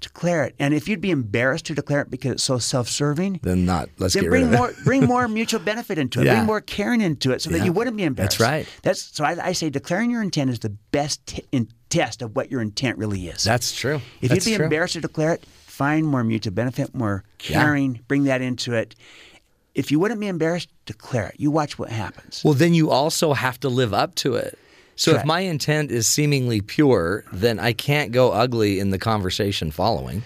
Declare 0.00 0.44
it. 0.44 0.54
And 0.60 0.74
if 0.74 0.86
you'd 0.86 1.00
be 1.00 1.10
embarrassed 1.10 1.66
to 1.66 1.74
declare 1.74 2.02
it 2.02 2.08
because 2.10 2.30
it's 2.32 2.44
so 2.44 2.58
self-serving, 2.58 3.40
Then 3.42 3.66
not. 3.66 3.88
Let's 3.98 4.14
then 4.14 4.22
get 4.22 4.28
bring 4.30 4.44
rid 4.44 4.52
of 4.54 4.58
more 4.60 4.70
it. 4.70 4.76
bring 4.84 5.04
more 5.06 5.26
mutual 5.40 5.58
benefit 5.58 5.98
into 5.98 6.20
it. 6.20 6.26
Yeah. 6.26 6.34
Bring 6.36 6.46
more 6.46 6.60
caring 6.60 7.00
into 7.00 7.32
it, 7.32 7.42
so 7.42 7.50
that 7.50 7.64
you 7.64 7.72
wouldn't 7.72 7.96
be 7.96 8.04
embarrassed. 8.04 8.38
That's 8.38 8.48
right. 8.48 8.68
That's 8.82 9.02
so. 9.16 9.24
I, 9.24 9.48
I 9.48 9.52
say 9.52 9.70
declaring 9.70 10.12
your 10.12 10.22
intent 10.22 10.50
is 10.50 10.60
the 10.60 10.70
best 10.92 11.26
t- 11.26 11.42
in 11.50 11.66
test 11.90 12.22
of 12.22 12.36
what 12.36 12.48
your 12.48 12.60
intent 12.60 12.96
really 12.96 13.26
is. 13.26 13.42
That's 13.42 13.74
true. 13.74 14.00
If 14.20 14.28
That's 14.30 14.46
you'd 14.46 14.52
be 14.52 14.56
true. 14.56 14.64
embarrassed 14.66 14.92
to 14.92 15.00
declare 15.00 15.32
it, 15.34 15.44
find 15.66 16.06
more 16.06 16.22
mutual 16.22 16.52
benefit, 16.52 16.94
more 16.94 17.24
Yeah. 17.48 17.60
caring. 17.64 17.98
Bring 18.06 18.22
that 18.24 18.40
into 18.40 18.74
it. 18.74 18.94
If 19.78 19.90
you 19.92 19.98
wouldn't 20.00 20.20
be 20.20 20.26
embarrassed, 20.26 20.68
declare 20.86 21.28
it. 21.28 21.36
You 21.38 21.50
watch 21.50 21.78
what 21.78 21.88
happens. 21.90 22.42
Well, 22.44 22.54
then 22.54 22.74
you 22.74 22.90
also 22.90 23.32
have 23.32 23.60
to 23.60 23.68
live 23.68 23.94
up 23.94 24.14
to 24.16 24.34
it. 24.34 24.58
So 24.96 25.14
if 25.14 25.24
my 25.24 25.40
intent 25.40 25.92
is 25.92 26.08
seemingly 26.08 26.60
pure, 26.60 27.22
then 27.32 27.60
I 27.60 27.72
can't 27.72 28.10
go 28.10 28.32
ugly 28.32 28.80
in 28.80 28.90
the 28.90 28.98
conversation 28.98 29.70
following. 29.70 30.24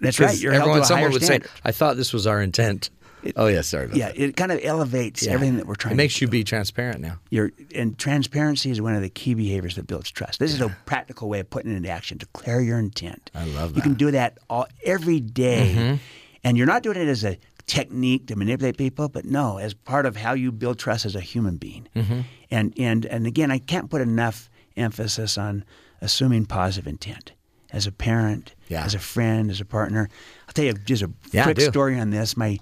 That's 0.00 0.20
right. 0.20 0.38
You're 0.38 0.52
everyone, 0.52 0.84
someone 0.84 1.10
would 1.10 1.24
standard. 1.24 1.48
say, 1.48 1.60
"I 1.64 1.72
thought 1.72 1.96
this 1.96 2.12
was 2.12 2.24
our 2.26 2.40
intent." 2.40 2.90
oh 3.36 3.46
yeah, 3.46 3.62
sorry 3.62 3.86
about 3.86 3.94
that. 3.94 3.98
yeah, 3.98 4.08
that. 4.12 4.18
it 4.20 4.36
kind 4.36 4.52
of 4.52 4.60
elevates 4.62 5.24
Yeah. 5.26 5.32
everything 5.32 5.56
that 5.56 5.66
we're 5.66 5.74
trying. 5.74 5.92
To. 5.92 5.94
It 5.94 6.04
makes 6.04 6.20
you 6.20 6.28
be 6.28 6.44
transparent 6.44 7.00
now. 7.00 7.18
You're, 7.30 7.50
and 7.74 7.98
transparency 7.98 8.70
is 8.70 8.80
one 8.80 8.94
of 8.94 9.02
the 9.02 9.08
key 9.08 9.34
behaviors 9.34 9.74
that 9.76 9.86
builds 9.88 10.10
trust. 10.12 10.38
This 10.38 10.52
is 10.54 10.60
a 10.60 10.68
practical 10.86 11.28
way 11.28 11.40
of 11.40 11.50
putting 11.50 11.72
it 11.72 11.76
into 11.76 11.88
action. 11.88 12.18
Declare 12.18 12.60
your 12.60 12.78
intent. 12.78 13.30
I 13.34 13.46
love 13.46 13.70
that. 13.72 13.76
You 13.78 13.82
can 13.82 13.94
do 13.94 14.10
that 14.12 14.38
all 14.48 14.66
every 14.84 15.18
day. 15.20 15.74
Mhm. 15.76 15.98
and 16.46 16.58
you're 16.58 16.66
not 16.66 16.82
doing 16.82 16.98
it 16.98 17.08
as 17.08 17.24
a 17.24 17.38
technique 17.66 18.26
to 18.26 18.36
manipulate 18.36 18.76
people, 18.76 19.08
but 19.08 19.24
no, 19.24 19.58
as 19.58 19.72
part 19.74 20.04
of 20.06 20.16
how 20.16 20.34
you 20.34 20.52
build 20.52 20.78
trust 20.78 21.06
as 21.06 21.14
a 21.14 21.20
human 21.20 21.56
being. 21.56 21.88
Mhm. 21.96 22.24
And 22.50 22.74
and 22.78 23.06
and 23.06 23.26
again, 23.26 23.50
I 23.50 23.58
can't 23.58 23.88
put 23.90 24.00
enough 24.02 24.50
emphasis 24.76 25.38
on 25.38 25.64
assuming 26.00 26.46
positive 26.46 26.86
intent. 26.86 27.32
As 27.72 27.86
a 27.86 27.92
parent, 27.92 28.54
Yeah. 28.68 28.84
as 28.84 28.94
a 28.94 28.98
friend, 28.98 29.50
as 29.50 29.60
a 29.60 29.64
partner. 29.64 30.08
I'll 30.46 30.52
tell 30.52 30.64
you 30.66 30.74
just 30.74 31.02
a 31.02 31.10
Yeah, 31.32 31.44
quick 31.44 31.60
story 31.60 31.98
on 31.98 32.10
this. 32.10 32.36
My 32.36 32.58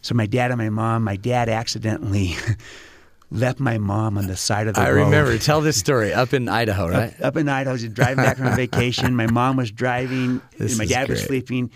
so 0.00 0.14
my 0.14 0.26
dad 0.26 0.50
and 0.50 0.58
my 0.58 0.70
mom, 0.70 1.04
my 1.04 1.16
dad 1.16 1.48
accidentally 1.48 2.34
left 3.30 3.60
my 3.60 3.78
mom 3.78 4.18
on 4.18 4.26
the 4.26 4.36
side 4.36 4.66
of 4.66 4.74
the 4.74 4.80
I 4.80 4.90
road. 4.90 5.02
I 5.02 5.04
remember. 5.04 5.38
Tell 5.38 5.60
this 5.60 5.76
story 5.78 6.12
up 6.12 6.34
in 6.34 6.48
Idaho, 6.48 6.88
right? 6.88 7.14
Up, 7.20 7.26
up 7.26 7.36
in 7.36 7.48
Idaho, 7.48 7.76
just 7.76 7.94
driving 7.94 8.16
back 8.24 8.36
from 8.36 8.46
a 8.46 8.56
vacation. 8.66 9.14
My 9.14 9.26
mom 9.30 9.56
was 9.56 9.70
driving, 9.70 10.40
my 10.76 10.86
dad 10.86 11.08
was 11.08 11.22
sleeping. 11.22 11.70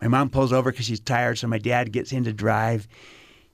My 0.00 0.08
mom 0.08 0.30
pulls 0.30 0.52
over 0.52 0.70
because 0.70 0.86
she's 0.86 1.00
tired, 1.00 1.38
so 1.38 1.46
my 1.46 1.58
dad 1.58 1.92
gets 1.92 2.12
in 2.12 2.24
to 2.24 2.32
drive. 2.32 2.88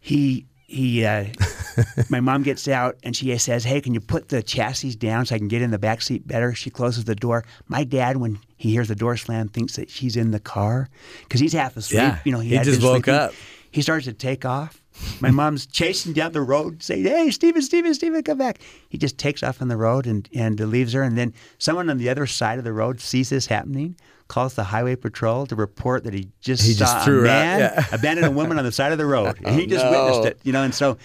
He 0.01 0.47
he. 0.67 1.05
Uh, 1.05 1.27
my 2.09 2.21
mom 2.21 2.43
gets 2.43 2.69
out 2.69 2.97
and 3.03 3.17
she 3.17 3.37
says, 3.39 3.65
"Hey, 3.65 3.81
can 3.81 3.95
you 3.95 4.01
put 4.01 4.29
the 4.29 4.43
chassis 4.43 4.95
down 4.95 5.27
so 5.27 5.35
I 5.35 5.39
can 5.39 5.49
get 5.49 5.63
in 5.63 5.71
the 5.71 5.79
back 5.79 6.03
seat 6.03 6.27
better?" 6.27 6.55
She 6.55 6.71
closes 6.71 7.05
the 7.05 7.15
door. 7.15 7.45
My 7.69 7.85
dad, 7.85 8.19
when 8.19 8.39
he 8.57 8.71
hears 8.71 8.89
the 8.89 8.95
door 8.95 9.17
slam, 9.17 9.49
thinks 9.49 9.77
that 9.77 9.91
she's 9.91 10.17
in 10.17 10.31
the 10.31 10.41
car 10.41 10.89
because 11.23 11.41
he's 11.41 11.53
half 11.53 11.77
asleep. 11.77 12.01
Yeah, 12.01 12.19
you 12.25 12.33
know, 12.33 12.41
he, 12.41 12.57
he 12.57 12.63
just 12.63 12.83
woke 12.83 13.05
sleeping. 13.05 13.15
up. 13.15 13.35
He 13.71 13.83
starts 13.83 14.07
to 14.07 14.13
take 14.13 14.45
off. 14.45 14.83
My 15.21 15.31
mom's 15.31 15.67
chasing 15.67 16.13
down 16.13 16.33
the 16.33 16.41
road, 16.43 16.83
saying, 16.83 17.05
"Hey, 17.05 17.31
Stephen, 17.31 17.63
Stephen, 17.63 17.95
Stephen, 17.95 18.23
come 18.23 18.39
back!" 18.39 18.61
He 18.89 18.99
just 18.99 19.19
takes 19.19 19.43
off 19.43 19.61
on 19.63 19.69
the 19.69 19.77
road 19.77 20.07
and 20.07 20.29
and 20.35 20.59
leaves 20.61 20.93
her. 20.93 21.03
And 21.03 21.17
then 21.19 21.33
someone 21.59 21.91
on 21.91 21.99
the 21.99 22.09
other 22.09 22.27
side 22.27 22.59
of 22.59 22.65
the 22.65 22.73
road 22.73 23.01
sees 23.01 23.29
this 23.31 23.47
happening, 23.47 23.97
calls 24.29 24.55
the 24.55 24.65
highway 24.65 24.97
patrol 24.97 25.47
to 25.47 25.57
report 25.57 26.05
that 26.05 26.15
he 26.15 26.29
just 26.41 26.63
He 26.65 26.73
saw 26.73 26.85
just 26.85 27.09
a 27.09 27.11
man 27.11 27.61
yeah. 27.61 27.87
abandon 27.93 28.25
a 28.25 28.31
woman 28.31 28.59
on 28.59 28.65
the 28.65 28.73
side 28.73 28.93
of 28.93 28.99
the 28.99 29.07
road, 29.07 29.37
Oh, 29.45 29.53
he 29.53 29.67
just 29.67 29.85
no. 29.85 29.91
witnessed 29.91 30.27
it. 30.29 30.41
You 30.45 30.53
know, 30.53 30.63
and 30.63 30.75
so 30.75 30.97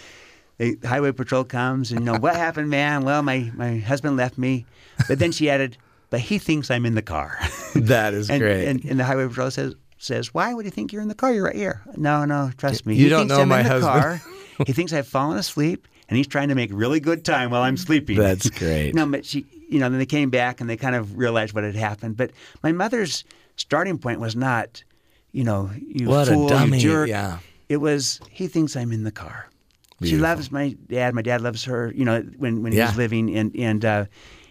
the 0.58 0.78
highway 0.86 1.12
patrol 1.12 1.44
comes, 1.44 1.92
and 1.92 2.02
you 2.02 2.06
know 2.06 2.20
what 2.20 2.36
happened, 2.36 2.70
man? 2.70 3.04
Well, 3.04 3.24
my 3.24 3.52
my 3.56 3.78
husband 3.80 4.16
left 4.18 4.38
me, 4.38 4.66
but 5.08 5.20
then 5.20 5.32
she 5.32 5.50
added, 5.50 5.78
"But 6.10 6.20
he 6.22 6.38
thinks 6.38 6.70
I'm 6.72 6.86
in 6.86 6.96
the 6.96 7.02
car." 7.02 7.38
That 7.76 8.14
is 8.14 8.30
and, 8.32 8.40
great. 8.42 8.68
And, 8.68 8.84
and 8.86 9.00
the 9.00 9.04
highway 9.06 9.28
patrol 9.28 9.50
says, 9.52 9.76
says, 10.04 10.34
"Why 10.34 10.54
would 10.54 10.66
he 10.66 10.72
think 10.72 10.92
you're 10.92 11.02
in 11.02 11.08
the 11.08 11.16
car? 11.16 11.34
You're 11.34 11.46
right 11.46 11.56
here." 11.56 11.82
No, 11.96 12.26
no, 12.26 12.52
trust 12.58 12.86
me. 12.86 12.96
You 12.96 13.04
he 13.06 13.10
don't 13.10 13.22
thinks 13.22 13.30
know 13.36 13.42
I'm 13.42 13.50
my 13.50 13.60
in 13.60 13.66
the 13.66 13.70
husband. 13.72 13.94
car. 13.94 14.22
he 14.66 14.74
thinks 14.74 14.94
I've 14.94 15.08
fallen 15.08 15.38
asleep, 15.38 15.88
and 16.10 16.18
he's 16.18 16.28
trying 16.28 16.50
to 16.50 16.56
make 16.56 16.70
really 16.74 17.00
good 17.00 17.24
time 17.26 17.52
while 17.52 17.62
I'm 17.64 17.78
sleeping. 17.78 18.18
That's 18.18 18.50
great. 18.60 18.94
no, 18.96 19.06
but 19.06 19.26
she, 19.26 19.46
you 19.70 19.80
know, 19.80 19.90
then 19.90 20.00
they 20.00 20.06
came 20.06 20.30
back 20.30 20.60
and 20.62 20.70
they 20.70 20.78
kind 20.78 20.96
of 20.96 21.18
realized 21.18 21.54
what 21.54 21.64
had 21.64 21.76
happened. 21.76 22.18
But 22.18 22.32
my 22.64 22.72
mother's 22.72 23.24
starting 23.56 23.98
point 23.98 24.20
was 24.20 24.36
not, 24.36 24.84
you 25.32 25.44
know, 25.44 25.70
you 25.88 26.08
What 26.08 26.28
a 26.28 26.34
fool, 26.34 26.48
dummy, 26.50 26.78
you 26.78 26.84
jerk. 26.90 27.10
yeah. 27.10 27.40
It 27.70 27.78
was 27.78 28.20
he 28.30 28.48
thinks 28.48 28.76
I'm 28.76 28.92
in 28.92 29.04
the 29.04 29.12
car. 29.12 29.48
She 30.04 30.18
loves 30.18 30.52
my 30.52 30.76
dad. 30.90 31.14
My 31.14 31.22
dad 31.22 31.42
loves 31.42 31.64
her. 31.66 31.92
You 31.96 32.06
know, 32.06 32.22
when 32.38 32.64
when 32.64 32.72
he 32.72 32.80
Yeah. 32.80 32.88
was 32.88 32.98
living, 32.98 33.36
and 33.38 33.56
and 33.56 33.86
uh, 33.86 34.06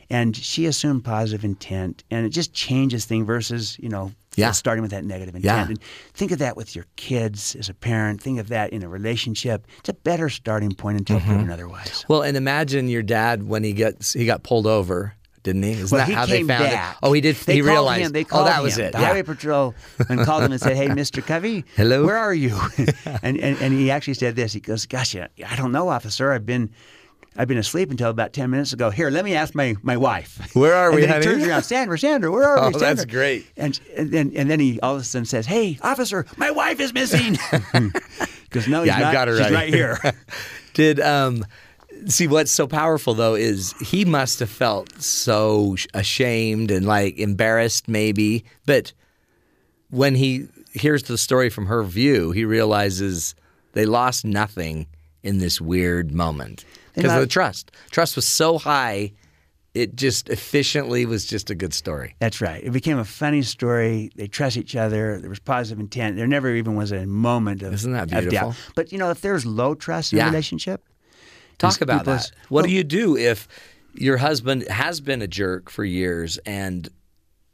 and 0.09 0.37
she 0.37 0.65
assumed 0.67 1.05
positive 1.05 1.45
intent, 1.45 2.05
and 2.09 2.25
it 2.25 2.31
just 2.31 2.55
changes 2.55 3.05
things 3.05 3.27
versus 3.27 3.77
you 3.81 3.89
know 3.89 4.13
Yeah. 4.37 4.53
starting 4.53 4.83
with 4.83 4.93
that 4.93 5.05
negative 5.05 5.35
intent. 5.35 5.45
Yeah. 5.45 5.67
And 5.69 5.79
think 6.15 6.31
of 6.31 6.39
that 6.39 6.57
with 6.57 6.75
your 6.77 6.87
kids 6.97 7.57
as 7.57 7.69
a 7.69 7.75
parent. 7.75 8.23
Think 8.23 8.39
of 8.39 8.49
that 8.49 8.73
in 8.73 8.83
a 8.83 8.89
relationship. 8.89 9.67
It's 9.81 9.89
a 9.89 9.95
better 9.95 10.29
starting 10.29 10.73
point 10.73 10.99
until 10.99 11.19
Mm-hmm. 11.19 11.29
proven 11.29 11.51
otherwise. 11.51 12.05
Well, 12.09 12.23
and 12.23 12.37
imagine 12.37 12.89
your 12.89 13.03
dad 13.03 13.43
when 13.49 13.65
he 13.65 13.73
gets 13.73 14.13
he 14.13 14.27
got 14.27 14.43
pulled 14.45 14.67
over, 14.67 15.15
didn't 15.43 15.63
he? 15.65 15.73
Isn't 15.73 15.91
well, 15.97 16.01
that 16.07 16.09
he 16.09 16.15
how 16.15 16.27
they 16.27 16.39
found 16.45 16.65
back. 16.65 16.95
it? 16.95 16.99
Oh, 17.03 17.13
he 17.13 17.21
did. 17.21 17.35
They 17.37 17.55
he 17.55 17.63
realized. 17.63 18.03
Him, 18.07 18.13
they 18.13 18.23
oh, 18.23 18.25
called 18.25 18.47
that 18.47 18.63
was 18.63 18.79
him. 18.79 18.87
it. 18.87 18.93
The 18.93 19.01
yeah. 19.01 19.07
highway 19.07 19.23
patrol 19.23 19.75
and 20.09 20.21
called 20.21 20.45
him 20.45 20.53
and 20.53 20.61
said, 20.61 20.77
"Hey, 20.77 20.87
Mr. 20.89 21.25
Covey, 21.27 21.65
Hello? 21.77 22.05
where 22.05 22.17
are 22.17 22.33
you?" 22.35 22.57
and, 23.23 23.37
and 23.39 23.59
and 23.61 23.73
he 23.75 23.91
actually 23.91 24.15
said 24.15 24.37
this. 24.37 24.53
He 24.53 24.61
goes, 24.61 24.87
"Gosh, 24.87 25.17
I 25.17 25.57
don't 25.57 25.73
know, 25.73 25.89
officer. 25.89 26.31
I've 26.33 26.47
been." 26.47 26.71
I've 27.37 27.49
been 27.49 27.59
asleep 27.59 27.91
until 27.91 28.11
about 28.11 28.33
ten 28.33 28.51
minutes 28.51 28.73
ago. 28.73 28.91
Here, 28.91 29.09
let 29.11 29.25
me 29.25 29.35
ask 29.35 29.55
my, 29.55 29.77
my 29.83 29.97
wife. 29.97 30.55
Where 30.55 30.75
are 30.75 30.89
and 30.89 30.97
we, 30.97 31.01
then 31.03 31.11
honey? 31.11 31.27
He 31.27 31.33
turns 31.33 31.47
around, 31.47 31.63
Sandra, 31.63 31.99
Sandra, 31.99 32.31
where 32.31 32.45
are 32.45 32.59
Oh, 32.65 32.71
we? 32.71 32.79
that's 32.79 33.05
great. 33.05 33.47
And 33.57 33.79
and 33.97 34.11
then 34.11 34.33
and 34.35 34.51
then 34.51 34.61
he 34.61 34.81
all 34.81 34.97
of 34.97 35.01
a 35.01 35.05
sudden 35.05 35.27
says, 35.27 35.47
"Hey, 35.47 35.79
officer, 35.83 36.27
my 36.37 36.51
wife 36.51 36.81
is 36.81 36.93
missing." 36.93 37.39
Because 38.51 38.67
no, 38.67 38.81
he's 38.81 38.89
yeah, 38.89 38.99
not. 38.99 39.07
I've 39.07 39.13
got 39.13 39.29
her 39.29 39.37
She's 39.37 39.45
right, 39.45 39.53
right 39.53 39.73
here. 39.73 39.99
Did 40.75 40.99
um 40.99 41.47
see 42.07 42.27
what's 42.27 42.51
so 42.51 42.67
powerful 42.67 43.15
though 43.15 43.37
is 43.37 43.75
he 43.75 44.05
must 44.05 44.41
have 44.41 44.51
felt 44.51 45.01
so 45.01 45.77
ashamed 45.95 46.73
and 46.73 46.85
like 46.85 47.17
embarrassed 47.17 47.87
maybe, 47.87 48.45
but 48.67 48.93
when 49.91 50.17
he 50.17 50.49
hears 50.73 51.05
the 51.05 51.17
story 51.17 51.49
from 51.49 51.67
her 51.67 51.85
view, 51.85 52.33
he 52.33 52.45
realizes 52.45 53.37
they 53.73 53.87
lost 53.87 54.25
nothing 54.25 54.87
in 55.23 55.39
this 55.39 55.61
weird 55.61 56.11
moment 56.11 56.65
because 56.95 57.13
of 57.13 57.21
the 57.21 57.27
trust. 57.27 57.71
Trust 57.91 58.17
was 58.17 58.27
so 58.27 58.59
high, 58.59 59.13
it 59.75 59.95
just 59.95 60.29
efficiently 60.29 61.07
was 61.07 61.25
just 61.27 61.51
a 61.51 61.55
good 61.55 61.73
story. 61.73 62.17
That's 62.19 62.41
right. 62.41 62.63
It 62.63 62.71
became 62.71 62.99
a 62.99 63.05
funny 63.05 63.43
story. 63.43 64.11
They 64.17 64.27
trust 64.27 64.57
each 64.57 64.75
other. 64.75 65.19
There 65.21 65.31
was 65.31 65.39
positive 65.39 65.79
intent. 65.79 66.17
There 66.17 66.27
never 66.27 66.55
even 66.55 66.75
was 66.75 66.91
a 66.93 67.07
moment 67.07 67.63
of, 67.63 67.73
Isn't 67.73 67.93
that 67.93 68.09
beautiful? 68.09 68.55
But 68.75 68.93
you 68.93 68.99
know, 68.99 69.11
if 69.11 69.21
there's 69.21 69.47
low 69.47 69.75
trust 69.75 70.13
in 70.13 70.19
Yeah. 70.19 70.25
a 70.25 70.31
relationship, 70.31 70.85
Talk 71.59 71.81
about 71.83 72.07
that. 72.07 72.31
What 72.49 72.63
well, 72.63 72.65
do 72.65 72.71
you 72.71 72.83
do 72.83 73.17
if 73.19 73.47
your 73.95 74.17
husband 74.17 74.67
has 74.69 75.01
been 75.01 75.21
a 75.21 75.27
jerk 75.27 75.69
for 75.69 75.85
years 75.85 76.39
and 76.47 76.89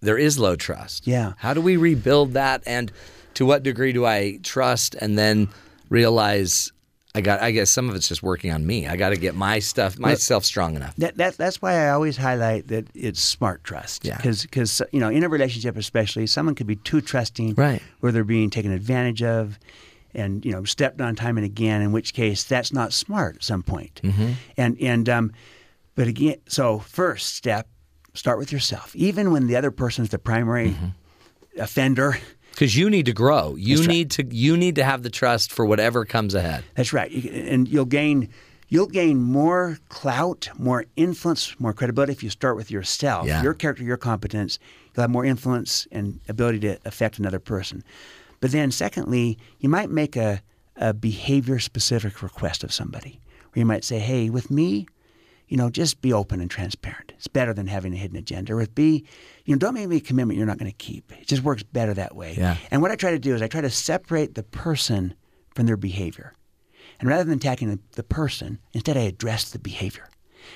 there 0.01 0.17
is 0.17 0.39
low 0.39 0.55
trust? 0.55 1.07
Yeah. 1.07 1.33
How 1.39 1.55
do 1.55 1.61
we 1.61 1.77
rebuild 1.77 2.35
that? 2.35 2.63
And 2.67 2.93
to 3.35 3.45
what 3.45 3.65
degree 3.65 3.93
do 3.93 4.07
I 4.07 4.39
trust 4.45 4.95
and 4.95 5.19
then 5.19 5.49
realize 5.91 6.73
I 7.17 7.21
got? 7.23 7.41
I 7.41 7.51
guess 7.51 7.71
some 7.71 7.89
of 7.89 7.97
it's 7.97 8.09
just 8.09 8.23
working 8.23 8.53
on 8.53 8.67
me. 8.67 8.87
I 8.87 8.97
got 8.97 9.09
to 9.11 9.17
get 9.17 9.35
my 9.35 9.59
stuff, 9.59 9.99
myself 9.99 10.45
strong 10.45 10.77
enough. 10.77 10.95
That, 10.97 11.17
that 11.17 11.37
that's 11.37 11.63
why 11.63 11.87
I 11.87 11.91
always 11.91 12.17
highlight 12.17 12.69
that 12.69 12.87
it's 12.95 13.21
smart 13.21 13.65
trust. 13.65 14.05
Yeah. 14.05 14.17
Because 14.19 14.83
you 14.93 15.01
know 15.01 15.09
in 15.09 15.25
a 15.25 15.29
relationship 15.29 15.77
especially, 15.77 16.27
someone 16.27 16.55
could 16.55 16.67
be 16.67 16.77
too 16.77 17.01
trusting, 17.01 17.55
Right. 17.55 17.83
Where 18.01 18.13
they're 18.13 18.25
being 18.25 18.51
taken 18.51 18.71
advantage 18.71 19.23
of, 19.23 19.59
and 20.15 20.45
you 20.45 20.53
know 20.53 20.65
stepped 20.65 21.01
on 21.01 21.17
time 21.17 21.37
and 21.39 21.47
again. 21.47 21.81
In 21.83 21.91
which 21.93 22.13
case, 22.15 22.45
that's 22.45 22.73
not 22.73 22.93
smart 22.93 23.37
at 23.37 23.43
some 23.45 23.63
point. 23.63 24.01
Mm-hmm. 24.05 24.33
And 24.59 24.77
and 24.81 25.09
um, 25.09 25.33
but 25.95 26.09
again, 26.09 26.37
so 26.49 26.81
first 26.81 27.35
step, 27.35 27.67
start 28.15 28.39
with 28.39 28.53
yourself. 28.53 28.95
Even 28.95 29.33
when 29.33 29.47
the 29.47 29.57
other 29.57 29.71
person's 29.71 30.11
the 30.11 30.19
primary 30.19 30.73
Mm-hmm. 30.73 31.61
offender. 31.61 32.19
Because 32.57 32.75
you 32.75 32.89
need 32.89 33.05
to 33.07 33.13
grow. 33.13 33.55
You 33.55 33.77
That's 33.77 33.87
right. 33.87 33.95
need 33.95 34.11
to. 34.13 34.25
You 34.35 34.57
need 34.57 34.77
to 34.77 34.85
have 34.85 35.03
the 35.03 35.11
trust 35.11 35.53
for 35.53 35.67
whatever 35.67 36.07
comes 36.07 36.35
ahead. 36.35 36.65
That's 36.75 36.93
right. 36.93 37.13
And 37.13 37.69
you'll 37.69 37.85
gain 37.85 38.31
you'll 38.69 38.87
gain 38.89 39.19
more 39.23 39.79
clout, 39.91 40.49
more 40.59 40.87
influence, 40.97 41.55
more 41.61 41.73
credibility 41.75 42.13
if 42.13 42.23
you 42.23 42.31
start 42.31 42.57
with 42.57 42.71
yourself, 42.71 43.27
Yeah. 43.27 43.43
your 43.43 43.55
character, 43.55 43.85
your 43.85 43.99
competence. 43.99 44.59
You'll 44.97 45.03
have 45.03 45.11
more 45.11 45.25
influence 45.25 45.87
and 45.93 46.19
ability 46.29 46.61
to 46.61 46.79
affect 46.87 47.19
another 47.19 47.39
person. 47.39 47.85
But 48.41 48.51
then, 48.53 48.71
secondly, 48.71 49.39
you 49.61 49.69
might 49.69 49.91
make 49.91 50.17
a, 50.17 50.41
a 50.77 50.93
behavior 50.95 51.59
specific 51.59 52.23
request 52.23 52.65
of 52.65 52.73
somebody, 52.73 53.21
where 53.53 53.61
you 53.61 53.67
might 53.67 53.85
say, 53.85 53.99
"Hey, 53.99 54.31
with 54.31 54.51
me." 54.51 54.87
You 55.49 55.57
know, 55.57 55.71
just 55.71 56.01
be 56.01 56.13
open 56.13 56.41
and 56.41 56.51
transparent. 56.51 57.13
It's 57.17 57.29
better 57.29 57.55
than 57.55 57.69
having 57.69 57.93
a 57.93 57.97
hidden 57.97 58.17
agenda. 58.17 58.53
Or 58.53 58.57
with 58.57 58.75
B, 58.75 59.05
you 59.45 59.55
know, 59.55 59.59
don't 59.59 59.75
make 59.75 59.89
me 59.89 59.97
a 59.99 60.01
commitment 60.01 60.37
you're 60.39 60.47
not 60.47 60.59
going 60.59 60.71
to 60.71 60.77
keep. 60.77 61.13
It 61.13 61.27
just 61.29 61.43
works 61.43 61.63
better 61.63 61.95
that 61.95 62.17
way. 62.17 62.35
Yeah. 62.37 62.57
And 62.71 62.83
what 62.83 62.91
I 62.91 62.97
try 62.97 63.13
to 63.13 63.19
do 63.19 63.35
is 63.35 63.43
I 63.43 63.47
try 63.47 63.61
to 63.61 63.71
separate 63.71 64.35
the 64.35 64.43
person 64.43 65.15
from 65.55 65.67
their 65.67 65.77
behavior. 65.77 66.33
And 66.99 67.09
rather 67.09 67.25
than 67.25 67.35
attacking 67.35 67.71
the, 67.71 67.79
the 67.93 68.03
person, 68.03 68.59
instead 68.73 68.97
I 68.97 69.03
address 69.03 69.51
the 69.51 69.59
behavior 69.61 70.09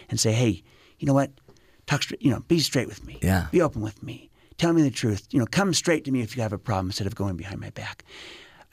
and 0.08 0.18
say, 0.18 0.32
hey, 0.32 0.62
you 0.98 1.06
know 1.06 1.14
what? 1.14 1.30
Talk 1.86 2.02
straight, 2.02 2.22
you 2.22 2.30
know, 2.30 2.40
be 2.48 2.58
straight 2.58 2.88
with 2.88 3.04
me. 3.06 3.18
Yeah. 3.22 3.46
Be 3.52 3.60
open 3.62 3.82
with 3.82 4.02
me. 4.02 4.30
Tell 4.58 4.72
me 4.72 4.82
the 4.82 4.90
truth. 4.90 5.26
You 5.30 5.38
know, 5.38 5.46
come 5.46 5.72
straight 5.72 6.04
to 6.06 6.10
me 6.10 6.20
if 6.20 6.36
you 6.36 6.42
have 6.42 6.52
a 6.52 6.58
problem 6.58 6.86
instead 6.86 7.06
of 7.06 7.14
going 7.14 7.36
behind 7.36 7.60
my 7.60 7.70
back. 7.70 8.04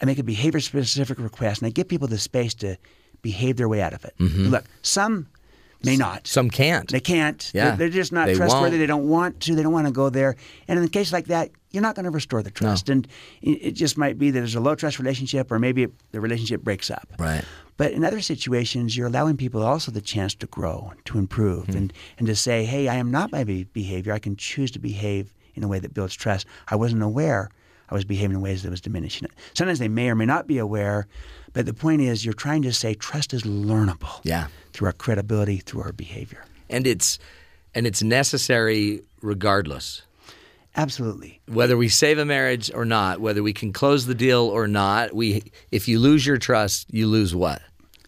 I 0.02 0.06
make 0.06 0.18
a 0.20 0.24
behavior 0.24 0.60
specific 0.60 1.20
request 1.20 1.62
and 1.62 1.68
I 1.68 1.72
give 1.72 1.88
people 1.88 2.08
the 2.08 2.18
space 2.18 2.54
to 2.56 2.78
behave 3.22 3.58
their 3.58 3.70
way 3.70 3.82
out 3.82 3.94
of 3.94 4.04
it. 4.06 4.14
Mhm. 4.20 4.50
Look, 4.52 4.66
some 4.82 5.28
may 5.84 5.98
not. 5.98 6.28
Some 6.28 6.50
can't. 6.50 6.90
They 6.90 7.00
can't. 7.00 7.52
Yeah. 7.54 7.70
They're, 7.70 7.78
they're 7.78 7.90
just 7.90 8.12
not 8.12 8.28
They 8.28 8.36
trustworthy. 8.36 8.72
won't. 8.72 8.80
They 8.80 8.86
don't 8.86 9.08
want 9.08 9.40
to. 9.42 9.56
They 9.56 9.64
don't 9.64 9.74
want 9.74 9.88
to 9.88 9.94
go 9.94 10.10
there. 10.10 10.36
And 10.68 10.80
in 10.80 10.86
a 10.86 10.90
case 10.90 11.12
like 11.12 11.28
that, 11.28 11.52
you're 11.72 11.82
not 11.82 11.96
going 11.96 12.06
to 12.06 12.12
restore 12.12 12.42
the 12.42 12.52
trust. 12.52 12.90
And 12.90 13.08
it 13.42 13.50
it 13.68 13.72
just 13.72 13.98
might 13.98 14.18
be 14.18 14.32
that 14.32 14.40
there's 14.40 14.56
a 14.56 14.60
low 14.60 14.76
trust 14.76 15.00
relationship, 15.00 15.52
or 15.52 15.60
maybe 15.60 15.88
the 16.12 16.22
relationship 16.22 16.62
breaks 16.62 16.90
up. 16.90 17.08
Right. 17.20 17.44
But 17.78 17.92
in 17.92 18.04
other 18.04 18.22
situations, 18.22 18.98
you're 18.98 19.08
allowing 19.08 19.38
people 19.38 19.64
also 19.64 19.92
the 19.92 20.02
chance 20.02 20.34
to 20.36 20.48
grow, 20.48 20.94
to 21.06 21.20
improve, 21.20 21.68
hmm. 21.68 21.78
and, 21.78 21.94
and 22.18 22.28
to 22.28 22.36
say, 22.36 22.66
hey, 22.66 22.88
I 22.88 22.96
am 22.96 23.12
not 23.12 23.32
my 23.32 23.44
behavior. 23.44 24.14
I 24.14 24.20
can 24.20 24.36
choose 24.36 24.72
to 24.72 24.80
behave 24.80 25.36
in 25.54 25.64
a 25.64 25.68
way 25.68 25.78
that 25.80 25.94
builds 25.94 26.16
trust. 26.16 26.48
I 26.70 26.76
wasn't 26.76 27.04
aware 27.04 27.50
I 27.90 27.96
was 27.96 28.06
behaving 28.06 28.36
in 28.36 28.42
ways 28.42 28.64
that 28.64 28.70
was 28.70 28.82
diminishing 28.82 29.26
it. 29.26 29.32
Sometimes 29.54 29.80
they 29.80 29.88
may 29.88 30.10
or 30.10 30.16
may 30.16 30.26
not 30.26 30.48
be 30.48 30.58
aware, 30.58 31.08
but 31.54 31.66
the 31.66 31.74
point 31.74 32.02
is 32.02 32.26
you're 32.26 32.34
trying 32.34 32.62
to 32.64 32.74
say 32.74 32.94
trust 32.94 33.34
is 33.34 33.44
learnable 33.44 34.20
Yeah. 34.24 34.48
Through 34.78 34.86
our 34.88 34.94
credibility, 34.94 35.58
through 35.58 35.82
our 35.82 35.92
behavior. 35.92 36.46
And 36.70 36.86
it's 36.86 37.18
and 37.74 37.88
it's 37.88 38.04
necessary 38.04 39.02
regardless. 39.22 40.04
Absolutely. 40.76 41.42
Whether 41.48 41.76
we 41.76 41.90
save 41.90 42.20
a 42.20 42.26
marriage 42.26 42.72
or 42.74 42.86
not, 42.86 43.20
whether 43.20 43.42
we 43.42 43.52
can 43.54 43.74
close 43.74 44.06
the 44.06 44.14
deal 44.14 44.42
or 44.44 44.68
not, 44.68 45.14
we 45.16 45.52
if 45.72 45.88
you 45.88 46.00
lose 46.00 46.26
your 46.26 46.38
trust, 46.38 46.88
you 46.94 47.08
lose 47.08 47.34
what? 47.34 47.62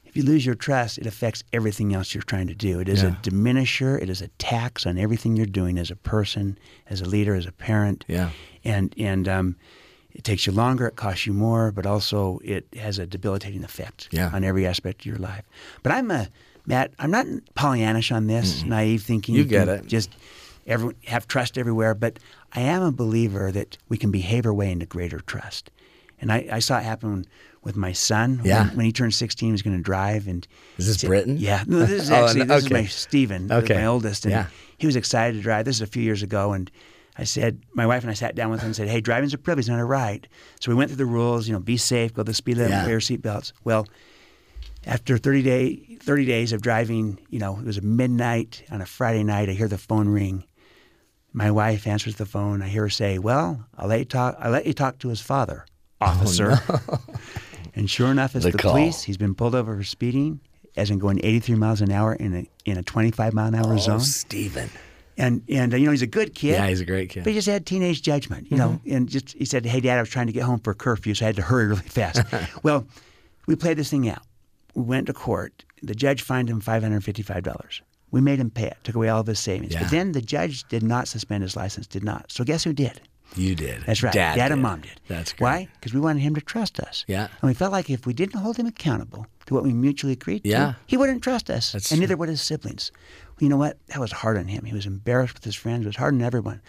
If 0.06 0.16
you 0.16 0.24
lose 0.24 0.46
your 0.46 0.56
trust, 0.56 0.98
it 1.00 1.06
affects 1.08 1.44
everything 1.54 1.94
else 1.94 2.14
you're 2.14 2.24
trying 2.24 2.48
to 2.48 2.56
do. 2.56 2.80
It 2.80 2.90
is 2.90 3.02
Yeah. 3.02 3.10
a 3.10 3.12
diminisher. 3.30 4.00
It 4.02 4.10
is 4.10 4.22
a 4.22 4.28
tax 4.38 4.86
on 4.86 4.98
everything 4.98 5.36
you're 5.36 5.46
doing 5.48 5.78
as 5.80 5.90
a 5.92 5.96
person, 5.96 6.58
as 6.90 7.02
a 7.02 7.06
leader, 7.06 7.34
as 7.36 7.46
a 7.48 7.52
parent. 7.52 8.06
Yeah. 8.08 8.30
And 8.64 8.94
and 8.98 9.28
um, 9.28 9.56
it 10.14 10.24
takes 10.24 10.46
you 10.46 10.52
longer. 10.54 10.88
It 10.88 10.96
costs 10.96 11.26
you 11.26 11.34
more, 11.34 11.72
but 11.72 11.86
also 11.88 12.40
it 12.44 12.68
has 12.78 13.00
a 13.00 13.06
debilitating 13.08 13.64
effect 13.64 14.10
Yeah. 14.12 14.30
on 14.34 14.44
every 14.44 14.66
aspect 14.68 15.02
of 15.02 15.06
your 15.08 15.18
life. 15.18 15.44
But 15.84 15.92
I'm 15.94 16.12
a 16.12 16.28
Matt. 16.66 16.92
I'm 17.00 17.12
not 17.12 17.26
Pollyannish 17.56 18.14
on 18.16 18.28
this, 18.28 18.64
naive 18.64 19.04
thinking. 19.04 19.36
You 19.36 19.44
get 19.46 19.68
can 19.68 19.76
it. 19.80 19.88
Just 19.88 20.12
every, 20.68 20.96
have 21.06 21.28
trust 21.28 21.58
everywhere. 21.58 21.94
But 21.96 22.20
I 22.54 22.62
am 22.62 22.82
a 22.82 22.92
believer 22.92 23.52
that 23.52 23.78
we 23.90 23.98
can 23.98 24.12
behave 24.12 24.46
our 24.46 24.54
way 24.54 24.72
into 24.72 24.86
greater 24.86 25.20
trust. 25.20 25.72
And 26.22 26.32
I, 26.32 26.48
I 26.52 26.60
saw 26.60 26.78
it 26.80 26.84
happen 26.84 27.26
with 27.64 27.76
my 27.78 27.92
son. 27.94 28.42
Yeah. 28.44 28.68
When, 28.68 28.78
when 28.78 28.86
he 28.86 28.92
turned 28.92 29.14
16, 29.14 29.48
he 29.48 29.52
was 29.52 29.62
going 29.62 29.78
to 29.78 29.82
drive. 29.84 30.28
And 30.28 30.48
Is 30.78 30.88
this 30.88 30.98
said- 31.00 31.08
Britain? 31.08 31.38
Yeah. 31.38 31.64
No, 31.68 31.80
this 31.80 32.04
is 32.04 32.12
Oh, 32.12 32.26
actually 32.26 32.42
and- 32.42 32.50
this 32.50 32.64
is 32.66 32.72
my 32.72 32.86
Stephen, 32.86 33.52
Okay. 33.52 33.76
my 33.76 33.86
oldest. 33.86 34.26
And 34.26 34.32
Yeah. 34.34 34.48
he 34.78 34.86
was 34.86 34.96
excited 34.96 35.38
to 35.38 35.42
drive. 35.42 35.66
This 35.66 35.78
is 35.78 35.82
a 35.82 35.88
few 35.88 36.04
years 36.04 36.22
ago, 36.24 36.52
and 36.54 36.70
I 37.18 37.24
said, 37.26 37.62
my 37.74 37.86
wife 37.86 38.04
and 38.04 38.12
I 38.12 38.14
sat 38.14 38.36
down 38.36 38.50
with 38.50 38.62
him 38.62 38.68
and 38.68 38.76
said, 38.76 38.88
"Hey, 38.88 39.02
driving's 39.02 39.34
a 39.34 39.38
privilege, 39.38 39.68
not 39.68 39.78
a 39.80 39.84
right." 39.84 40.26
So 40.62 40.72
we 40.72 40.76
went 40.76 40.90
through 40.90 40.98
the 40.98 41.06
rules. 41.06 41.48
You 41.50 41.54
know, 41.54 41.60
be 41.60 41.76
safe, 41.76 42.14
go 42.14 42.24
the 42.24 42.34
speed 42.34 42.56
limit, 42.58 42.72
Yeah. 42.72 42.86
wear 42.86 43.00
seatbelts. 43.00 43.52
Well, 43.66 43.88
after 44.86 45.18
30 45.18 45.42
day 45.44 45.98
30 46.02 46.26
days 46.26 46.54
of 46.54 46.62
driving, 46.62 47.20
you 47.30 47.40
know, 47.40 47.58
it 47.60 47.66
was 47.66 47.82
midnight 47.82 48.64
on 48.72 48.82
a 48.82 48.86
Friday 48.86 49.24
night. 49.24 49.50
I 49.50 49.54
hear 49.54 49.68
the 49.68 49.78
phone 49.78 50.08
ring. 50.10 50.44
My 51.34 51.52
wife 51.52 51.86
answers 51.86 52.16
the 52.16 52.26
phone. 52.26 52.62
I 52.64 52.68
hear 52.68 52.84
her 52.84 52.90
say, 52.90 53.20
"Well, 53.20 53.66
I'll 53.78 53.88
let 53.88 54.00
you 54.00 54.06
talk. 54.06 54.36
I'll 54.40 54.52
let 54.52 54.66
you 54.66 54.74
talk 54.74 54.98
to 55.00 55.10
his 55.10 55.22
father, 55.22 55.66
officer." 56.02 56.60
Oh, 56.70 56.80
no. 56.92 56.98
And 57.76 57.88
sure 57.90 58.10
enough, 58.12 58.36
it's 58.36 58.44
The 58.46 58.52
the, 58.52 58.58
police. 58.58 59.04
He's 59.04 59.16
been 59.16 59.36
pulled 59.36 59.54
over 59.54 59.78
for 59.78 59.84
speeding, 59.84 60.40
as 60.76 60.90
in 60.90 60.98
going 60.98 61.20
83 61.24 61.56
miles 61.56 61.82
an 61.82 61.92
hour 61.92 62.14
in 62.16 62.36
a 62.36 62.50
in 62.66 62.78
a 62.78 62.84
25 62.84 63.32
mile 63.32 63.48
an 63.48 63.56
hour 63.56 63.74
Oh, 63.76 63.78
zone. 63.78 64.00
Stephen. 64.00 64.70
And 65.18 65.44
and 65.48 65.74
uh, 65.74 65.78
you 65.78 65.86
know 65.86 65.92
he's 65.92 66.02
a 66.02 66.08
good 66.08 66.34
kid. 66.34 66.54
Yeah, 66.54 66.68
he's 66.68 66.82
a 66.82 66.86
great 66.86 67.10
kid. 67.12 67.24
But 67.26 67.30
he 67.32 67.36
just 67.36 67.48
had 67.48 67.66
teenage 67.68 68.02
judgment, 68.02 68.50
you 68.50 68.58
know. 68.58 68.82
And 68.90 69.08
just 69.08 69.34
he 69.38 69.46
said, 69.46 69.66
"Hey, 69.68 69.82
Dad, 69.82 69.98
I 69.98 70.02
was 70.02 70.10
trying 70.10 70.28
to 70.28 70.34
get 70.34 70.44
home 70.44 70.60
for 70.60 70.74
curfew, 70.74 71.14
so 71.14 71.26
I 71.26 71.28
had 71.28 71.36
to 71.36 71.42
hurry 71.44 71.68
really 71.68 71.82
fast." 71.84 72.22
well, 72.64 72.88
we 73.46 73.56
played 73.56 73.78
this 73.78 73.92
thing 73.92 74.10
out. 74.10 74.24
We 74.80 74.86
went 74.86 75.08
to 75.08 75.14
court. 75.14 75.66
The 75.84 75.94
judge 75.94 76.22
fined 76.22 76.50
him 76.50 76.62
five 76.62 76.84
hundred 76.84 77.04
fifty-five 77.04 77.44
dollars. 77.44 77.82
We 78.12 78.22
made 78.22 78.40
him 78.40 78.50
pay 78.50 78.68
it. 78.68 78.78
Took 78.86 78.96
away 78.96 79.10
all 79.10 79.20
of 79.20 79.28
his 79.28 79.38
savings. 79.40 79.74
Yeah. 79.74 79.82
But 79.82 79.92
then 79.92 80.14
the 80.14 80.22
judge 80.22 80.64
did 80.70 80.84
not 80.84 81.10
suspend 81.10 81.44
his 81.44 81.58
license. 81.58 81.86
Did 81.86 82.04
not. 82.06 82.32
So 82.32 82.46
guess 82.46 82.64
who 82.64 82.72
did? 82.72 83.02
You 83.36 83.56
did. 83.56 83.84
That's 83.86 84.02
right. 84.02 84.14
Dad, 84.14 84.38
and 84.40 84.50
did. 84.60 84.62
mom 84.64 84.82
did. 84.82 85.02
That's 85.10 85.34
great. 85.34 85.46
Why? 85.46 85.68
Because 85.74 85.94
we 85.94 86.00
wanted 86.00 86.22
him 86.22 86.34
to 86.36 86.42
trust 86.42 86.80
us. 86.80 87.04
Yeah. 87.10 87.28
And 87.42 87.50
we 87.50 87.54
felt 87.54 87.74
like 87.74 87.90
if 87.90 88.06
we 88.08 88.14
didn't 88.14 88.40
hold 88.40 88.56
him 88.56 88.66
accountable 88.68 89.28
to 89.48 89.54
what 89.54 89.64
we 89.64 89.74
mutually 89.74 90.14
agreed 90.14 90.44
to, 90.44 90.50
Yeah. 90.50 90.74
he 90.88 90.96
wouldn't 90.98 91.22
trust 91.22 91.50
us. 91.50 91.74
That's 91.74 91.92
and 91.92 92.00
neither 92.00 92.16
would 92.18 92.30
his 92.30 92.42
siblings. 92.42 92.92
Well, 93.28 93.36
you 93.42 93.50
know 93.50 93.58
what? 93.58 93.78
That 93.88 94.00
was 94.00 94.14
hard 94.14 94.38
on 94.38 94.48
him. 94.48 94.64
He 94.64 94.74
was 94.74 94.86
embarrassed 94.88 95.34
with 95.36 95.44
his 95.44 95.56
friends. 95.56 95.84
It 95.84 95.90
was 95.90 95.98
hard 95.98 96.14
on 96.16 96.22
everyone. 96.22 96.62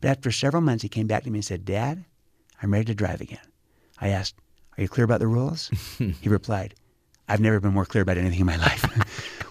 But 0.00 0.08
after 0.10 0.30
several 0.30 0.62
months, 0.62 0.82
he 0.82 0.88
came 0.88 1.08
back 1.08 1.24
to 1.24 1.30
me 1.30 1.38
and 1.38 1.44
said, 1.44 1.64
Dad, 1.64 2.04
I'm 2.62 2.72
ready 2.72 2.84
to 2.86 2.94
drive 2.94 3.20
again. 3.20 3.44
I 4.00 4.08
asked, 4.08 4.36
Are 4.78 4.82
you 4.82 4.88
clear 4.88 5.04
about 5.04 5.18
the 5.20 5.26
rules? 5.26 5.68
he 5.98 6.28
replied, 6.30 6.74
I've 7.28 7.40
never 7.40 7.60
been 7.60 7.72
more 7.74 7.84
clear 7.86 8.02
about 8.02 8.16
anything 8.18 8.40
in 8.40 8.46
my 8.46 8.56
life. 8.68 8.84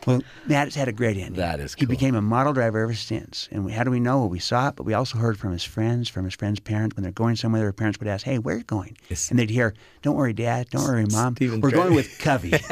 well, 0.07 0.21
Matt 0.45 0.67
has 0.67 0.75
had 0.75 0.87
a 0.87 0.91
great 0.91 1.17
ending. 1.17 1.33
That 1.35 1.59
is 1.59 1.75
He 1.75 1.85
became 1.85 2.15
a 2.15 2.21
model 2.21 2.53
driver 2.53 2.79
ever 2.81 2.93
since. 2.93 3.47
And 3.51 3.65
we, 3.65 3.71
how 3.71 3.83
do 3.83 3.91
we 3.91 3.99
know? 3.99 4.19
Well, 4.19 4.29
we 4.29 4.39
saw 4.39 4.69
it, 4.69 4.75
but 4.75 4.83
we 4.83 4.93
also 4.93 5.17
heard 5.17 5.37
from 5.37 5.51
his 5.51 5.63
friends, 5.63 6.09
from 6.09 6.25
his 6.25 6.33
friends' 6.33 6.59
parents. 6.59 6.95
When 6.95 7.03
they're 7.03 7.11
going 7.11 7.35
somewhere, 7.35 7.61
their 7.61 7.73
parents 7.73 7.99
would 7.99 8.07
ask, 8.07 8.25
Hey, 8.25 8.39
where 8.39 8.55
are 8.55 8.57
you 8.59 8.63
going? 8.63 8.97
And 9.29 9.37
they'd 9.37 9.49
hear, 9.49 9.73
Don't 10.01 10.15
worry, 10.15 10.33
Dad. 10.33 10.69
Don't 10.69 10.83
worry, 10.83 11.05
Mom. 11.11 11.35
We're 11.39 11.71
going 11.71 11.93
with 11.93 12.17
Covey. 12.19 12.53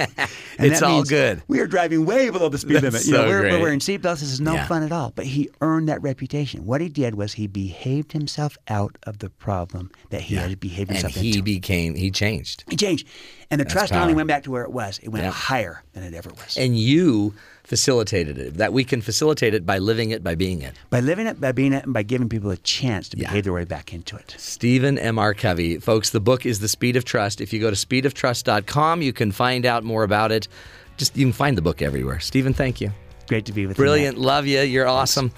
And 0.57 0.72
It's 0.72 0.80
that 0.80 0.90
all 0.90 1.03
good. 1.03 1.44
We 1.49 1.60
are 1.60 1.68
driving 1.68 2.06
way 2.06 2.30
below 2.30 2.48
the 2.48 2.57
speed 2.57 2.76
That's 2.77 2.84
limit. 2.86 3.06
You 3.06 3.11
know, 3.11 3.26
we're, 3.26 3.41
great. 3.41 3.52
we're 3.52 3.60
wearing 3.61 3.80
seatbelts. 3.80 4.22
This 4.22 4.32
is 4.32 4.40
no 4.40 4.53
Yeah. 4.53 4.65
fun 4.68 4.84
at 4.84 4.91
all. 4.94 5.11
But 5.14 5.26
he 5.26 5.49
earned 5.60 5.90
that 5.90 6.02
reputation. 6.02 6.65
What 6.65 6.80
he 6.80 6.88
did 6.88 7.15
was 7.15 7.34
he 7.34 7.45
behaved 7.48 8.14
himself 8.14 8.57
out 8.69 8.98
of 9.03 9.19
the 9.19 9.30
problem 9.30 9.91
that 10.11 10.22
he 10.22 10.36
had 10.36 10.57
behaved 10.61 10.91
himself 10.91 11.14
And 11.18 11.23
he 11.26 11.32
into. 11.32 11.44
became 11.44 11.95
he 11.95 12.10
changed. 12.10 12.64
He 12.69 12.77
changed. 12.77 13.06
And 13.51 13.59
the 13.59 13.63
That's 13.65 13.73
trust 13.73 13.93
not 13.93 14.01
only 14.01 14.15
went 14.15 14.27
back 14.27 14.43
to 14.43 14.51
where 14.51 14.63
it 14.63 14.72
was, 14.72 14.99
it 15.03 15.09
went 15.09 15.23
Yeah. 15.26 15.31
higher 15.31 15.84
than 15.93 16.03
it 16.03 16.13
ever 16.13 16.30
was. 16.31 16.57
And 16.57 16.77
you 16.80 17.34
facilitated 17.63 18.38
it. 18.38 18.55
That 18.57 18.73
we 18.73 18.84
can 18.84 19.01
facilitate 19.01 19.53
it 19.53 19.65
by 19.65 19.77
living 19.80 20.11
it, 20.11 20.23
by 20.23 20.35
being 20.35 20.61
it. 20.61 20.73
By 20.89 20.99
living 20.99 21.27
it, 21.27 21.39
by 21.41 21.51
being 21.51 21.73
it, 21.73 21.84
and 21.84 21.93
by 21.93 22.03
giving 22.03 22.30
people 22.30 22.49
a 22.51 22.57
chance 22.57 23.09
to 23.09 23.17
behave 23.17 23.43
their 23.43 23.53
way 23.53 23.65
back 23.65 23.93
into 23.93 24.15
it. 24.15 24.35
Stephen 24.38 24.97
M. 24.97 25.17
R. 25.19 25.34
Covey. 25.34 25.77
Folks, 25.80 26.09
the 26.11 26.19
book 26.19 26.45
is 26.45 26.59
The 26.59 26.67
Speed 26.67 26.95
of 26.95 27.05
Trust. 27.05 27.41
If 27.41 27.53
you 27.53 27.59
go 27.59 27.69
to 27.69 27.76
speedoftrust.com, 27.76 29.01
you 29.01 29.13
can 29.13 29.31
find 29.31 29.65
out 29.65 29.84
more 29.84 30.03
about 30.03 30.31
it. 30.31 30.47
Just 30.97 31.17
you 31.17 31.26
can 31.26 31.34
find 31.34 31.57
the 31.57 31.61
book 31.61 31.81
everywhere. 31.81 32.19
Stephen, 32.19 32.53
thank 32.53 32.80
you. 32.81 32.91
Great 33.27 33.45
to 33.45 33.51
be 33.53 33.65
with 33.65 33.77
you. 33.77 33.81
Brilliant. 33.84 34.17
Love 34.17 34.45
you. 34.47 34.61
You're 34.61 34.88
awesome. 34.88 35.31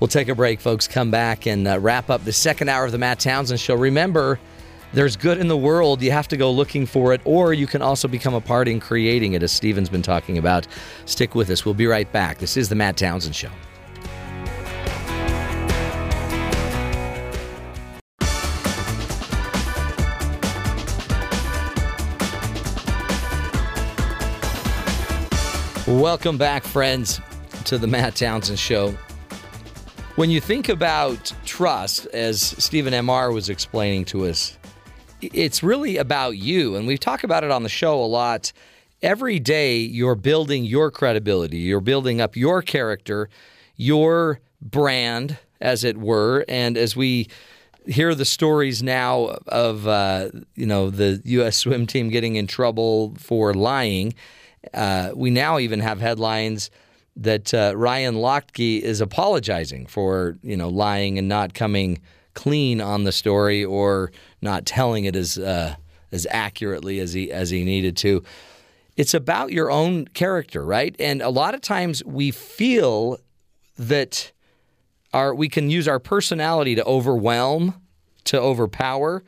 We'll 0.00 0.08
take 0.08 0.28
a 0.28 0.34
break, 0.34 0.60
folks. 0.60 0.88
Come 0.88 1.10
back 1.10 1.46
and 1.46 1.66
uh, 1.68 1.78
wrap 1.78 2.10
up 2.10 2.24
the 2.24 2.32
second 2.32 2.68
hour 2.68 2.84
of 2.84 2.92
the 2.92 2.98
Matt 2.98 3.20
Townsend 3.20 3.60
Show. 3.60 3.74
Remember, 3.74 4.38
there's 4.94 5.16
good 5.16 5.38
in 5.38 5.48
the 5.48 5.56
world. 5.56 6.00
You 6.02 6.12
have 6.12 6.28
to 6.28 6.36
go 6.36 6.50
looking 6.52 6.86
for 6.86 7.12
it, 7.12 7.20
or 7.24 7.52
you 7.52 7.66
can 7.66 7.82
also 7.82 8.06
become 8.06 8.32
a 8.32 8.40
part 8.40 8.68
in 8.68 8.78
creating 8.78 9.32
it, 9.32 9.42
as 9.42 9.50
Stephen's 9.50 9.88
been 9.88 10.02
talking 10.02 10.38
about. 10.38 10.68
Stick 11.04 11.34
with 11.34 11.50
us. 11.50 11.64
We'll 11.64 11.74
be 11.74 11.86
right 11.86 12.10
back. 12.12 12.38
This 12.38 12.56
is 12.56 12.68
the 12.68 12.76
Matt 12.76 12.96
Townsend 12.96 13.34
Show. 13.34 13.50
Welcome 25.86 26.38
back, 26.38 26.62
friends, 26.62 27.20
to 27.64 27.78
the 27.78 27.86
Matt 27.86 28.14
Townsend 28.14 28.58
Show. 28.58 28.96
When 30.14 30.30
you 30.30 30.40
think 30.40 30.68
about 30.68 31.32
trust, 31.44 32.06
as 32.06 32.40
Stephen 32.40 32.94
M.R. 32.94 33.32
was 33.32 33.48
explaining 33.48 34.04
to 34.06 34.26
us, 34.26 34.56
it's 35.32 35.62
really 35.62 35.96
about 35.96 36.36
you. 36.36 36.76
And 36.76 36.86
we 36.86 36.98
talk 36.98 37.24
about 37.24 37.44
it 37.44 37.50
on 37.50 37.62
the 37.62 37.68
show 37.68 38.02
a 38.02 38.06
lot. 38.06 38.52
Every 39.02 39.38
day, 39.38 39.78
you're 39.78 40.14
building 40.14 40.64
your 40.64 40.90
credibility, 40.90 41.58
you're 41.58 41.80
building 41.80 42.20
up 42.20 42.36
your 42.36 42.62
character, 42.62 43.28
your 43.76 44.40
brand, 44.60 45.38
as 45.60 45.84
it 45.84 45.98
were. 45.98 46.44
And 46.48 46.76
as 46.76 46.96
we 46.96 47.28
hear 47.86 48.14
the 48.14 48.24
stories 48.24 48.82
now 48.82 49.36
of, 49.46 49.86
uh, 49.86 50.30
you 50.54 50.66
know, 50.66 50.90
the 50.90 51.20
U.S. 51.24 51.58
swim 51.58 51.86
team 51.86 52.08
getting 52.08 52.36
in 52.36 52.46
trouble 52.46 53.14
for 53.18 53.52
lying, 53.52 54.14
uh, 54.72 55.10
we 55.14 55.30
now 55.30 55.58
even 55.58 55.80
have 55.80 56.00
headlines 56.00 56.70
that 57.16 57.52
uh, 57.54 57.74
Ryan 57.76 58.16
Lochte 58.16 58.80
is 58.80 59.00
apologizing 59.00 59.86
for 59.86 60.36
you 60.42 60.56
know 60.56 60.68
lying 60.68 61.18
and 61.18 61.28
not 61.28 61.54
coming 61.54 62.00
clean 62.34 62.80
on 62.80 63.04
the 63.04 63.12
story 63.12 63.64
or 63.64 64.12
not 64.42 64.66
telling 64.66 65.04
it 65.04 65.16
as 65.16 65.38
uh, 65.38 65.76
as 66.12 66.26
accurately 66.30 67.00
as 67.00 67.12
he 67.12 67.30
as 67.32 67.50
he 67.50 67.64
needed 67.64 67.96
to. 67.98 68.22
It's 68.96 69.14
about 69.14 69.52
your 69.52 69.70
own 69.70 70.06
character, 70.08 70.64
right? 70.64 70.94
And 70.98 71.20
a 71.20 71.30
lot 71.30 71.54
of 71.54 71.60
times 71.60 72.04
we 72.04 72.30
feel 72.30 73.18
that 73.76 74.30
our 75.12 75.34
we 75.34 75.48
can 75.48 75.70
use 75.70 75.88
our 75.88 75.98
personality 75.98 76.74
to 76.74 76.84
overwhelm, 76.84 77.74
to 78.24 78.40
overpower. 78.40 79.24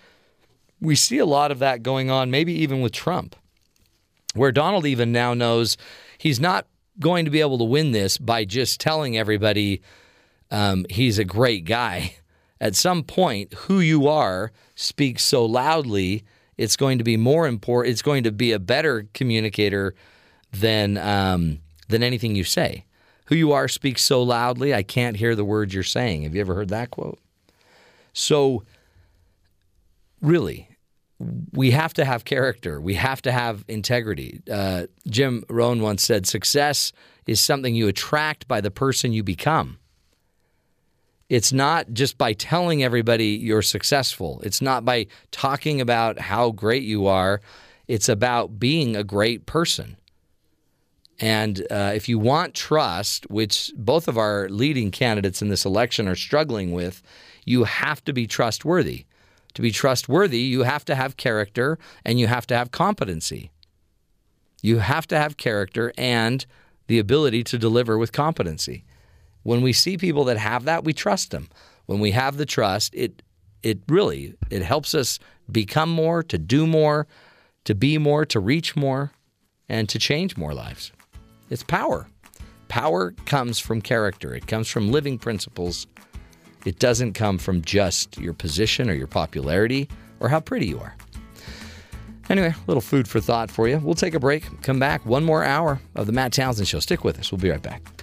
We 0.81 0.95
see 0.95 1.19
a 1.19 1.27
lot 1.27 1.51
of 1.51 1.59
that 1.61 1.83
going 1.83 2.11
on, 2.11 2.31
maybe 2.31 2.53
even 2.53 2.81
with 2.83 2.93
Trump 2.93 3.35
where 4.37 4.53
Donald 4.53 4.87
even 4.87 5.12
now 5.12 5.35
knows 5.35 5.77
he's 6.19 6.39
not 6.39 6.66
going 7.01 7.24
to 7.24 7.31
be 7.31 7.41
able 7.41 7.59
to 7.59 7.65
win 7.65 7.93
this 7.93 8.19
by 8.19 8.45
just 8.45 8.81
telling 8.81 9.16
everybody 9.16 9.83
um, 10.51 10.87
he's 10.89 11.19
a 11.19 11.24
great 11.24 11.65
guy. 11.65 12.16
At 12.61 12.74
some 12.74 13.03
point, 13.03 13.53
who 13.55 13.81
you 13.81 14.09
are 14.09 14.51
speaks 14.74 15.23
so 15.23 15.45
loudly, 15.45 16.24
it's 16.57 16.77
going 16.77 16.99
to 16.99 17.05
be 17.05 17.16
more 17.16 17.47
important. 17.47 17.93
It's 17.93 18.03
going 18.03 18.24
to 18.24 18.33
be 18.33 18.53
a 18.53 18.59
better 18.59 19.07
communicator 19.12 19.95
than 20.53 20.97
um, 20.97 21.61
than 21.89 22.03
anything 22.03 22.35
you 22.35 22.45
say. 22.45 22.85
Who 23.27 23.35
you 23.35 23.53
are 23.53 23.69
speaks 23.69 24.03
so 24.03 24.23
loudly, 24.23 24.73
I 24.73 24.83
can't 24.83 25.16
hear 25.16 25.35
the 25.35 25.45
words 25.45 25.74
you're 25.74 25.83
saying. 25.83 26.23
Have 26.23 26.35
you 26.35 26.41
ever 26.41 26.55
heard 26.55 26.69
that 26.69 26.91
quote? 26.91 27.19
So, 28.12 28.62
really, 30.23 30.70
we 31.53 31.73
have 31.73 31.93
to 31.95 32.05
have 32.05 32.24
character. 32.24 32.81
We 32.81 32.95
have 32.95 33.20
to 33.23 33.33
have 33.33 33.65
integrity. 33.69 34.43
Uh, 34.51 34.87
Jim 35.09 35.45
Rohn 35.51 35.83
once 35.83 36.03
said, 36.03 36.27
"Success 36.27 36.93
is 37.27 37.41
something 37.41 37.74
you 37.74 37.89
attract 37.89 38.49
by 38.49 38.61
the 38.61 38.70
person 38.70 39.12
you 39.12 39.23
become." 39.23 39.78
It's 41.28 41.53
not 41.53 41.93
just 41.93 42.19
by 42.19 42.32
telling 42.35 42.85
everybody 42.85 43.28
you're 43.28 43.62
successful. 43.62 44.40
It's 44.44 44.62
not 44.62 44.85
by 44.85 45.07
talking 45.32 45.81
about 45.81 46.19
how 46.19 46.53
great 46.53 46.85
you 46.85 47.07
are. 47.07 47.40
It's 47.89 48.09
about 48.09 48.59
being 48.59 48.94
a 48.94 49.05
great 49.05 49.47
person. 49.47 49.97
And 51.19 51.66
uh, 51.70 51.93
if 51.94 52.09
you 52.09 52.19
want 52.19 52.55
trust, 52.55 53.28
which 53.31 53.73
both 53.77 54.07
of 54.07 54.19
our 54.19 54.48
leading 54.48 54.90
candidates 54.90 55.40
in 55.40 55.48
this 55.48 55.65
election 55.65 56.07
are 56.09 56.15
struggling 56.15 56.73
with, 56.73 57.03
you 57.44 57.65
have 57.65 58.05
to 58.05 58.12
be 58.12 58.27
trustworthy. 58.27 59.07
To 59.55 59.62
be 59.62 59.70
trustworthy, 59.70 60.40
you 60.40 60.65
have 60.65 60.85
to 60.85 60.94
have 60.94 61.16
character 61.16 61.78
and 62.05 62.20
you 62.20 62.27
have 62.27 62.47
to 62.48 62.57
have 62.57 62.70
competency. 62.70 63.51
You 64.62 64.78
have 64.78 65.07
to 65.09 65.16
have 65.16 65.39
character 65.39 65.93
and 65.97 66.44
the 66.89 66.98
ability 66.98 67.43
to 67.44 67.59
deliver 67.59 67.97
with 67.97 68.12
competency. 68.12 68.85
When 69.47 69.62
we 69.62 69.73
see 69.73 69.97
people 69.97 70.24
that 70.24 70.39
have 70.39 70.64
that, 70.64 70.82
we 70.82 70.93
trust 70.93 71.31
them. 71.31 71.48
When 71.86 72.01
we 72.01 72.10
have 72.10 72.36
the 72.36 72.47
trust, 72.47 72.93
it 72.97 73.23
it 73.62 73.78
really 73.89 74.35
it 74.51 74.62
helps 74.62 74.93
us 74.93 75.20
become 75.48 75.89
more, 75.89 76.24
to 76.24 76.36
do 76.36 76.66
more, 76.66 77.06
to 77.64 77.74
be 77.77 77.97
more, 77.97 78.24
to 78.24 78.40
reach 78.40 78.74
more, 78.74 79.12
and 79.68 79.89
to 79.89 80.01
change 80.01 80.36
more 80.36 80.52
lives. 80.52 80.90
It's 81.48 81.62
power. 81.62 82.09
Power 82.66 83.12
comes 83.24 83.60
from 83.60 83.81
character. 83.82 84.35
It 84.35 84.48
comes 84.48 84.66
from 84.66 84.90
living 84.90 85.16
principles. 85.16 85.86
It 86.64 86.81
doesn't 86.81 87.12
come 87.12 87.39
from 87.39 87.62
just 87.62 88.18
your 88.18 88.35
position 88.35 88.90
or 88.90 88.94
your 88.94 89.06
popularity 89.06 89.89
or 90.18 90.28
how 90.28 90.40
pretty 90.40 90.66
you 90.66 90.81
are. 90.81 90.97
Anyway, 92.28 92.48
a 92.52 92.66
little 92.66 92.81
food 92.81 93.06
for 93.06 93.20
thought 93.20 93.52
for 93.52 93.68
you. 93.68 93.78
We'll 93.78 93.94
take 93.94 94.14
a 94.14 94.18
break, 94.18 94.62
come 94.62 94.81
back, 94.81 95.06
one 95.06 95.23
more 95.23 95.44
hour 95.44 95.81
of 95.94 96.06
the 96.06 96.12
Matt 96.12 96.32
Townsend 96.32 96.66
Show. 96.66 96.81
Stick 96.81 97.05
with 97.05 97.20
us. 97.20 97.31
We'll 97.31 97.39
be 97.39 97.51
right 97.51 97.62
back. 97.62 97.95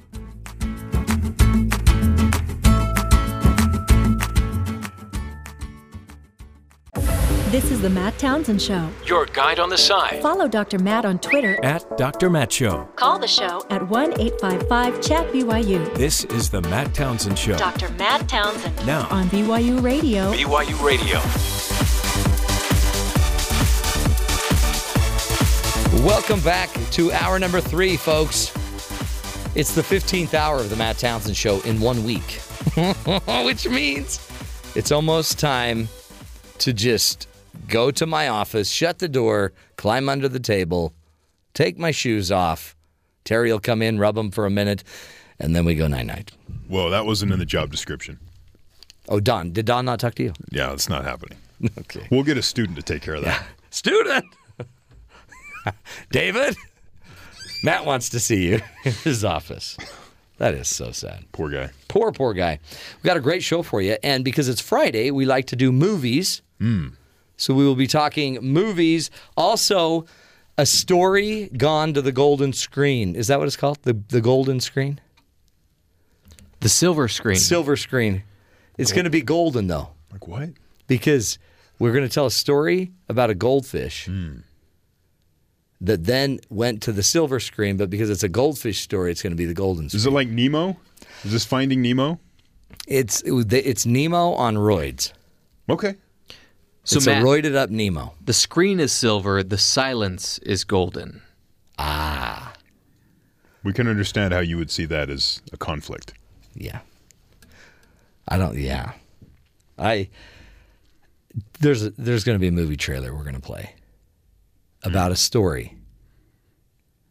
This 7.54 7.70
is 7.70 7.84
the 7.84 7.90
Matt 7.92 8.18
Townsend 8.18 8.60
Show. 8.60 8.90
Your 9.06 9.28
guide 9.28 9.60
on 9.60 9.70
the 9.70 9.78
side 9.78 10.24
Follow 10.24 10.48
Dr. 10.48 10.80
Matt 10.80 11.06
on 11.06 11.20
Twitter 11.20 11.64
at 11.64 11.86
Dr. 12.00 12.32
Matt 12.32 12.52
Show. 12.52 12.90
Call 12.96 13.20
the 13.20 13.28
show 13.28 13.64
at 13.70 13.88
1 13.90 14.20
855 14.20 15.00
Chat 15.04 15.32
BYU. 15.32 15.94
This 15.94 16.24
is 16.24 16.50
the 16.50 16.64
Matt 16.64 16.96
Townsend 16.96 17.38
Show. 17.38 17.56
Dr. 17.56 17.90
Matt 17.90 18.28
Townsend. 18.28 18.76
Now. 18.88 19.08
On 19.10 19.26
BYU 19.26 19.84
Radio. 19.84 20.34
BYU 20.34 20.84
Radio. 20.84 21.20
Welcome 26.04 26.40
back 26.40 26.72
to 26.94 27.12
hour 27.12 27.38
number 27.38 27.62
three, 27.62 27.98
folks. 27.98 28.52
It's 29.56 29.76
the 29.76 29.84
15th 29.84 30.34
hour 30.34 30.58
of 30.58 30.72
the 30.72 30.76
Matt 30.76 30.98
Townsend 30.98 31.38
Show 31.38 31.62
in 31.62 31.80
one 31.80 32.04
week, 32.04 32.32
which 33.46 33.70
means 33.70 34.28
it's 34.74 34.92
almost 34.92 35.38
time 35.38 35.88
to 36.58 36.74
just 36.74 37.28
go 37.68 37.92
to 37.92 38.06
my 38.06 38.28
office, 38.28 38.70
shut 38.70 39.00
the 39.00 39.08
door, 39.10 39.54
climb 39.78 40.10
under 40.10 40.28
the 40.30 40.40
table, 40.40 40.94
take 41.54 41.78
my 41.78 41.92
shoes 41.92 42.32
off. 42.32 42.76
Terry 43.24 43.52
will 43.52 43.60
come 43.60 43.82
in, 43.82 44.00
rub 44.00 44.16
them 44.16 44.32
for 44.32 44.46
a 44.46 44.50
minute, 44.50 44.84
and 45.40 45.56
then 45.56 45.66
we 45.66 45.76
go 45.76 45.88
night 45.88 46.06
night. 46.06 46.32
Well, 46.70 46.90
that 46.90 47.06
wasn't 47.06 47.32
in 47.32 47.40
the 47.40 47.46
job 47.46 47.72
description. 47.72 48.20
Oh, 49.10 49.20
Don. 49.20 49.52
Did 49.52 49.66
Don 49.66 49.86
not 49.86 50.00
talk 50.00 50.16
to 50.16 50.24
you? 50.24 50.34
Yeah, 50.52 50.72
it's 50.74 50.90
not 50.90 51.04
happening. 51.04 51.38
Okay. 51.80 52.06
We'll 52.12 52.24
get 52.24 52.38
a 52.38 52.42
student 52.42 52.76
to 52.76 52.82
take 52.82 53.02
care 53.02 53.14
of 53.14 53.24
that. 53.24 53.42
Student! 53.70 54.26
David? 56.12 56.58
Matt 57.64 57.86
wants 57.86 58.10
to 58.10 58.20
see 58.20 58.50
you 58.50 58.60
in 58.84 58.92
his 58.92 59.24
office. 59.24 59.78
That 60.40 60.56
is 60.56 60.68
so 60.68 60.92
sad. 60.92 61.24
Poor 61.32 61.50
guy. 61.50 61.70
Poor, 61.88 62.12
poor 62.12 62.34
guy. 62.34 62.60
We 63.02 63.08
got 63.08 63.16
a 63.16 63.22
great 63.22 63.44
show 63.44 63.62
for 63.64 63.82
you. 63.82 63.96
And 64.04 64.26
because 64.26 64.50
it's 64.50 64.60
Friday, 64.60 65.10
we 65.10 65.26
like 65.26 65.46
to 65.48 65.56
do 65.56 65.72
movies. 65.72 66.42
Hmm. 66.60 66.88
So 67.38 67.54
we 67.54 67.66
will 67.66 67.76
be 67.76 67.88
talking 67.88 68.36
movies. 68.42 69.10
Also, 69.36 70.06
a 70.58 70.66
story 70.66 71.50
gone 71.58 71.94
to 71.94 72.02
the 72.02 72.12
golden 72.12 72.54
screen. 72.54 73.16
Is 73.16 73.28
that 73.28 73.40
what 73.40 73.48
it's 73.48 73.58
called? 73.58 73.80
The, 73.84 73.94
the 74.10 74.22
golden 74.22 74.60
screen? 74.60 75.00
The 76.60 76.70
silver 76.70 77.08
screen. 77.08 77.36
Silver 77.36 77.76
screen. 77.76 78.24
It's 78.78 78.92
going 78.92 79.06
to 79.06 79.12
be 79.12 79.22
golden, 79.22 79.68
though. 79.68 79.90
Like 80.12 80.28
what? 80.28 80.50
Because 80.88 81.40
we're 81.80 81.92
going 81.92 82.08
to 82.08 82.14
tell 82.14 82.26
a 82.26 82.32
story 82.32 82.92
about 83.10 83.30
a 83.30 83.36
goldfish 83.36 84.06
hmm. 84.06 84.38
that 85.82 86.06
then 86.06 86.40
went 86.50 86.82
to 86.84 86.92
the 86.92 87.04
silver 87.04 87.40
screen, 87.40 87.78
but 87.78 87.90
because 87.90 88.10
it's 88.10 88.24
a 88.24 88.30
goldfish 88.30 88.80
story, 88.82 89.12
it's 89.12 89.22
going 89.22 89.32
to 89.32 89.38
be 89.38 89.46
the 89.46 89.54
golden 89.54 89.90
screen. 89.90 90.00
Is 90.00 90.06
it 90.06 90.12
like 90.12 90.30
Nemo? 90.30 90.78
Is 91.24 91.32
this 91.32 91.46
Finding 91.46 91.82
Nemo? 91.82 92.20
It's 92.88 93.22
it's 93.26 93.86
Nemo 93.86 94.34
on 94.34 94.56
roids. 94.56 95.14
Okay. 95.70 95.96
So 96.84 96.98
it's 96.98 97.06
Matt- 97.06 97.22
a 97.22 97.26
roided 97.26 97.56
up 97.56 97.70
Nemo. 97.70 98.14
The 98.24 98.34
screen 98.34 98.80
is 98.80 98.92
silver, 98.92 99.42
the 99.44 99.58
silence 99.58 100.38
is 100.40 100.64
golden. 100.64 101.22
Ah. 101.78 102.54
We 103.64 103.72
can 103.74 103.88
understand 103.88 104.34
how 104.34 104.42
you 104.42 104.58
would 104.58 104.70
see 104.70 104.86
that 104.86 105.10
as 105.10 105.42
a 105.54 105.58
conflict. 105.58 106.14
Yeah. 106.54 106.82
I 108.28 108.38
don't. 108.38 108.58
Yeah. 108.58 108.94
I. 109.80 110.10
There's 111.62 111.84
a, 111.84 111.90
there's 111.92 112.24
going 112.24 112.36
to 112.36 112.40
be 112.40 112.48
a 112.48 112.52
movie 112.52 112.78
trailer 112.78 113.14
we're 113.16 113.24
going 113.24 113.36
to 113.36 113.42
play 113.42 113.76
about 114.84 115.12
a 115.12 115.16
story. 115.16 115.78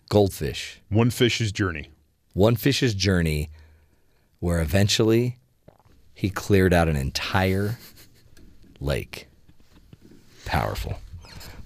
Goldfish. 0.08 0.80
One 0.90 1.10
fish's 1.10 1.50
journey. 1.50 1.90
One 2.34 2.54
fish's 2.54 2.94
journey, 2.94 3.50
where 4.40 4.60
eventually 4.60 5.38
he 6.14 6.28
cleared 6.30 6.72
out 6.72 6.88
an 6.88 6.96
entire 6.96 7.78
lake. 8.78 9.26
Powerful. 10.44 10.98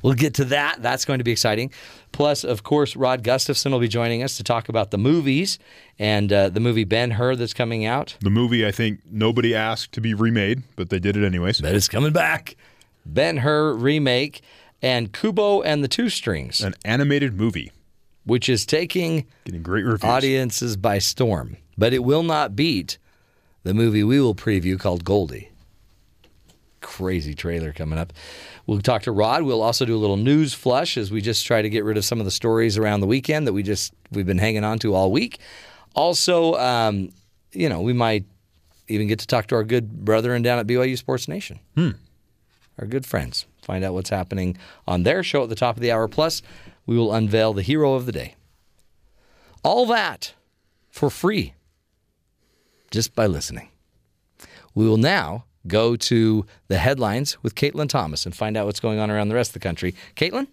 We'll 0.02 0.14
get 0.14 0.34
to 0.34 0.44
that. 0.46 0.82
That's 0.82 1.04
going 1.04 1.18
to 1.18 1.24
be 1.24 1.32
exciting. 1.32 1.72
Plus, 2.12 2.44
of 2.44 2.62
course, 2.62 2.94
Rod 2.94 3.22
Gustafson 3.24 3.72
will 3.72 3.80
be 3.80 3.88
joining 3.88 4.22
us 4.22 4.36
to 4.36 4.44
talk 4.44 4.68
about 4.68 4.90
the 4.90 4.98
movies 4.98 5.58
and 5.98 6.32
uh, 6.32 6.48
the 6.48 6.60
movie 6.60 6.84
Ben 6.84 7.12
Hur 7.12 7.34
that's 7.34 7.54
coming 7.54 7.84
out. 7.84 8.16
The 8.20 8.30
movie 8.30 8.64
I 8.66 8.70
think 8.72 9.00
nobody 9.10 9.54
asked 9.54 9.92
to 9.92 10.00
be 10.00 10.14
remade, 10.14 10.62
but 10.76 10.90
they 10.90 10.98
did 10.98 11.16
it 11.16 11.24
anyways. 11.26 11.58
That 11.58 11.74
is 11.74 11.88
coming 11.88 12.12
back. 12.12 12.56
Ben 13.04 13.38
Hur 13.38 13.72
remake 13.74 14.42
and 14.82 15.12
Kubo 15.12 15.62
and 15.62 15.82
the 15.82 15.88
Two 15.88 16.08
Strings, 16.08 16.60
An 16.60 16.74
animated 16.84 17.34
movie. 17.34 17.72
which 18.24 18.48
is 18.48 18.64
taking 18.66 19.26
Getting 19.44 19.62
great 19.62 19.84
reviews. 19.84 20.04
audiences 20.04 20.76
by 20.76 20.98
storm. 20.98 21.56
But 21.78 21.92
it 21.92 22.04
will 22.04 22.22
not 22.22 22.54
beat 22.54 22.98
the 23.64 23.74
movie 23.74 24.04
we 24.04 24.20
will 24.20 24.34
preview 24.34 24.78
called 24.78 25.04
Goldie. 25.04 25.50
Crazy 26.80 27.34
trailer 27.34 27.72
coming 27.72 27.98
up. 27.98 28.12
We'll 28.66 28.80
talk 28.80 29.02
to 29.02 29.12
Rod. 29.12 29.42
We'll 29.42 29.62
also 29.62 29.84
do 29.84 29.94
a 29.94 29.98
little 29.98 30.16
news 30.16 30.52
flush 30.52 30.96
as 30.96 31.10
we 31.10 31.20
just 31.20 31.46
try 31.46 31.62
to 31.62 31.70
get 31.70 31.84
rid 31.84 31.96
of 31.96 32.04
some 32.04 32.18
of 32.18 32.24
the 32.24 32.32
stories 32.32 32.76
around 32.76 33.00
the 33.00 33.06
weekend 33.06 33.46
that 33.46 33.52
we 33.52 33.62
just 33.62 33.94
we've 34.10 34.26
been 34.26 34.38
hanging 34.38 34.64
on 34.64 34.78
to 34.80 34.94
all 34.94 35.12
week. 35.12 35.38
Also, 35.94 36.54
um, 36.54 37.10
you 37.52 37.68
know, 37.68 37.80
we 37.80 37.92
might 37.92 38.24
even 38.88 39.06
get 39.06 39.20
to 39.20 39.26
talk 39.26 39.46
to 39.48 39.54
our 39.54 39.64
good 39.64 40.04
brethren 40.04 40.42
down 40.42 40.58
at 40.58 40.66
BYU 40.66 40.98
Sports 40.98 41.28
Nation. 41.28 41.60
Our 42.78 42.86
good 42.86 43.06
friends. 43.06 43.46
Find 43.62 43.84
out 43.84 43.94
what's 43.94 44.10
happening 44.10 44.58
on 44.86 45.04
their 45.04 45.22
show 45.22 45.44
at 45.44 45.48
the 45.48 45.54
top 45.54 45.76
of 45.76 45.82
the 45.82 45.90
hour. 45.92 46.08
Plus, 46.08 46.42
we 46.86 46.96
will 46.96 47.12
unveil 47.12 47.52
the 47.52 47.62
hero 47.62 47.94
of 47.94 48.06
the 48.06 48.12
day. 48.12 48.34
All 49.64 49.86
that 49.86 50.34
for 50.90 51.08
free 51.10 51.54
just 52.90 53.14
by 53.14 53.26
listening. 53.26 53.70
We 54.74 54.88
will 54.88 54.98
now 54.98 55.44
go 55.68 55.96
to 55.96 56.46
the 56.68 56.78
headlines 56.78 57.42
with 57.42 57.54
Caitlin 57.54 57.88
Thomas 57.88 58.26
and 58.26 58.34
find 58.34 58.56
out 58.56 58.66
what's 58.66 58.80
going 58.80 58.98
on 58.98 59.10
around 59.10 59.28
the 59.28 59.34
rest 59.34 59.50
of 59.50 59.54
the 59.54 59.60
country. 59.60 59.94
Caitlin? 60.14 60.46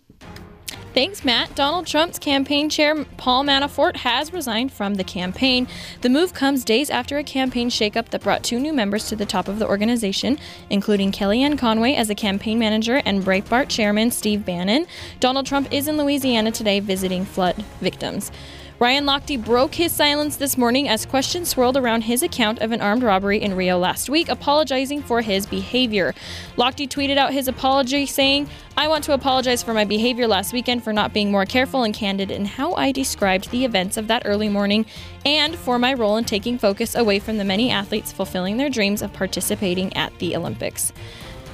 Thanks, 0.93 1.25
Matt. 1.25 1.55
Donald 1.55 1.87
Trump's 1.87 2.19
campaign 2.19 2.69
chair, 2.69 3.03
Paul 3.17 3.43
Manafort, 3.43 3.95
has 3.97 4.31
resigned 4.31 4.71
from 4.71 4.93
the 4.93 5.03
campaign. 5.03 5.67
The 6.01 6.09
move 6.09 6.35
comes 6.35 6.63
days 6.63 6.91
after 6.91 7.17
a 7.17 7.23
campaign 7.23 7.71
shakeup 7.71 8.09
that 8.09 8.21
brought 8.21 8.43
two 8.43 8.59
new 8.59 8.73
members 8.73 9.07
to 9.07 9.15
the 9.15 9.25
top 9.25 9.47
of 9.47 9.57
the 9.57 9.67
organization, 9.67 10.37
including 10.69 11.11
Kellyanne 11.11 11.57
Conway 11.57 11.95
as 11.95 12.11
a 12.11 12.15
campaign 12.15 12.59
manager 12.59 13.01
and 13.05 13.23
Breitbart 13.23 13.69
chairman 13.69 14.11
Steve 14.11 14.45
Bannon. 14.45 14.85
Donald 15.19 15.47
Trump 15.47 15.73
is 15.73 15.87
in 15.87 15.97
Louisiana 15.97 16.51
today 16.51 16.79
visiting 16.79 17.25
flood 17.25 17.55
victims. 17.81 18.31
Ryan 18.79 19.05
Lochte 19.05 19.43
broke 19.43 19.75
his 19.75 19.91
silence 19.91 20.35
this 20.35 20.57
morning 20.57 20.89
as 20.89 21.05
questions 21.05 21.47
swirled 21.47 21.77
around 21.77 22.01
his 22.01 22.23
account 22.23 22.59
of 22.59 22.71
an 22.71 22.81
armed 22.81 23.03
robbery 23.03 23.39
in 23.39 23.55
Rio 23.55 23.77
last 23.77 24.09
week, 24.09 24.29
apologizing 24.29 25.03
for 25.03 25.21
his 25.21 25.45
behavior. 25.45 26.13
Lochte 26.57 26.89
tweeted 26.89 27.17
out 27.17 27.31
his 27.31 27.47
apology, 27.47 28.07
saying, 28.07 28.49
I 28.75 28.87
want 28.87 29.03
to 29.05 29.13
apologize 29.13 29.61
for 29.61 29.75
my 29.75 29.85
behavior 29.85 30.27
last 30.27 30.53
weekend 30.53 30.83
for 30.83 30.91
not 30.91 31.13
being 31.13 31.31
more 31.31 31.45
careful 31.45 31.83
and 31.83 31.93
candid 31.93 32.31
in 32.31 32.45
how 32.45 32.73
I 32.73 32.91
described 32.91 33.51
the 33.51 33.63
events 33.63 33.95
of 33.95 34.07
that 34.07 34.23
early 34.25 34.49
morning, 34.49 34.87
and 35.23 35.55
for 35.55 35.77
my 35.77 35.93
role 35.93 36.17
in 36.17 36.25
taking 36.25 36.57
focus 36.57 36.95
away 36.95 37.19
from 37.19 37.37
the 37.37 37.45
many 37.45 37.69
athletes 37.69 38.11
fulfilling 38.11 38.57
their 38.57 38.69
dreams 38.69 39.03
of 39.03 39.13
participating 39.13 39.95
at 39.95 40.17
the 40.17 40.35
Olympics. 40.35 40.91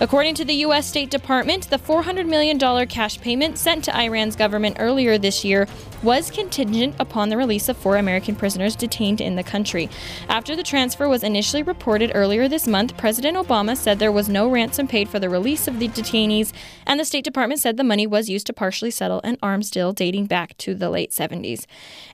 According 0.01 0.35
to 0.35 0.45
the 0.45 0.53
U.S. 0.53 0.87
State 0.87 1.09
Department, 1.09 1.69
the 1.69 1.77
$400 1.77 2.25
million 2.25 2.57
cash 2.87 3.19
payment 3.19 3.57
sent 3.57 3.83
to 3.83 4.01
Iran's 4.01 4.37
government 4.37 4.77
earlier 4.79 5.17
this 5.17 5.43
year 5.43 5.67
was 6.01 6.31
contingent 6.31 6.95
upon 6.99 7.27
the 7.27 7.35
release 7.35 7.67
of 7.67 7.75
four 7.75 7.97
American 7.97 8.33
prisoners 8.33 8.75
detained 8.75 9.19
in 9.19 9.35
the 9.35 9.43
country. 9.43 9.89
After 10.29 10.55
the 10.55 10.63
transfer 10.63 11.09
was 11.09 11.23
initially 11.23 11.63
reported 11.63 12.13
earlier 12.15 12.47
this 12.47 12.67
month, 12.67 12.95
President 12.95 13.35
Obama 13.35 13.75
said 13.75 13.99
there 13.99 14.11
was 14.11 14.29
no 14.29 14.49
ransom 14.49 14.87
paid 14.87 15.09
for 15.09 15.19
the 15.19 15.29
release 15.29 15.67
of 15.67 15.79
the 15.79 15.89
detainees, 15.89 16.53
and 16.85 16.97
the 16.97 17.03
State 17.03 17.25
Department 17.25 17.59
said 17.59 17.75
the 17.75 17.83
money 17.83 18.07
was 18.07 18.29
used 18.29 18.47
to 18.47 18.53
partially 18.53 18.91
settle 18.91 19.19
an 19.25 19.37
arms 19.41 19.69
deal 19.69 19.91
dating 19.91 20.27
back 20.27 20.55
to 20.59 20.73
the 20.73 20.89
late 20.89 21.11
70s. 21.11 21.65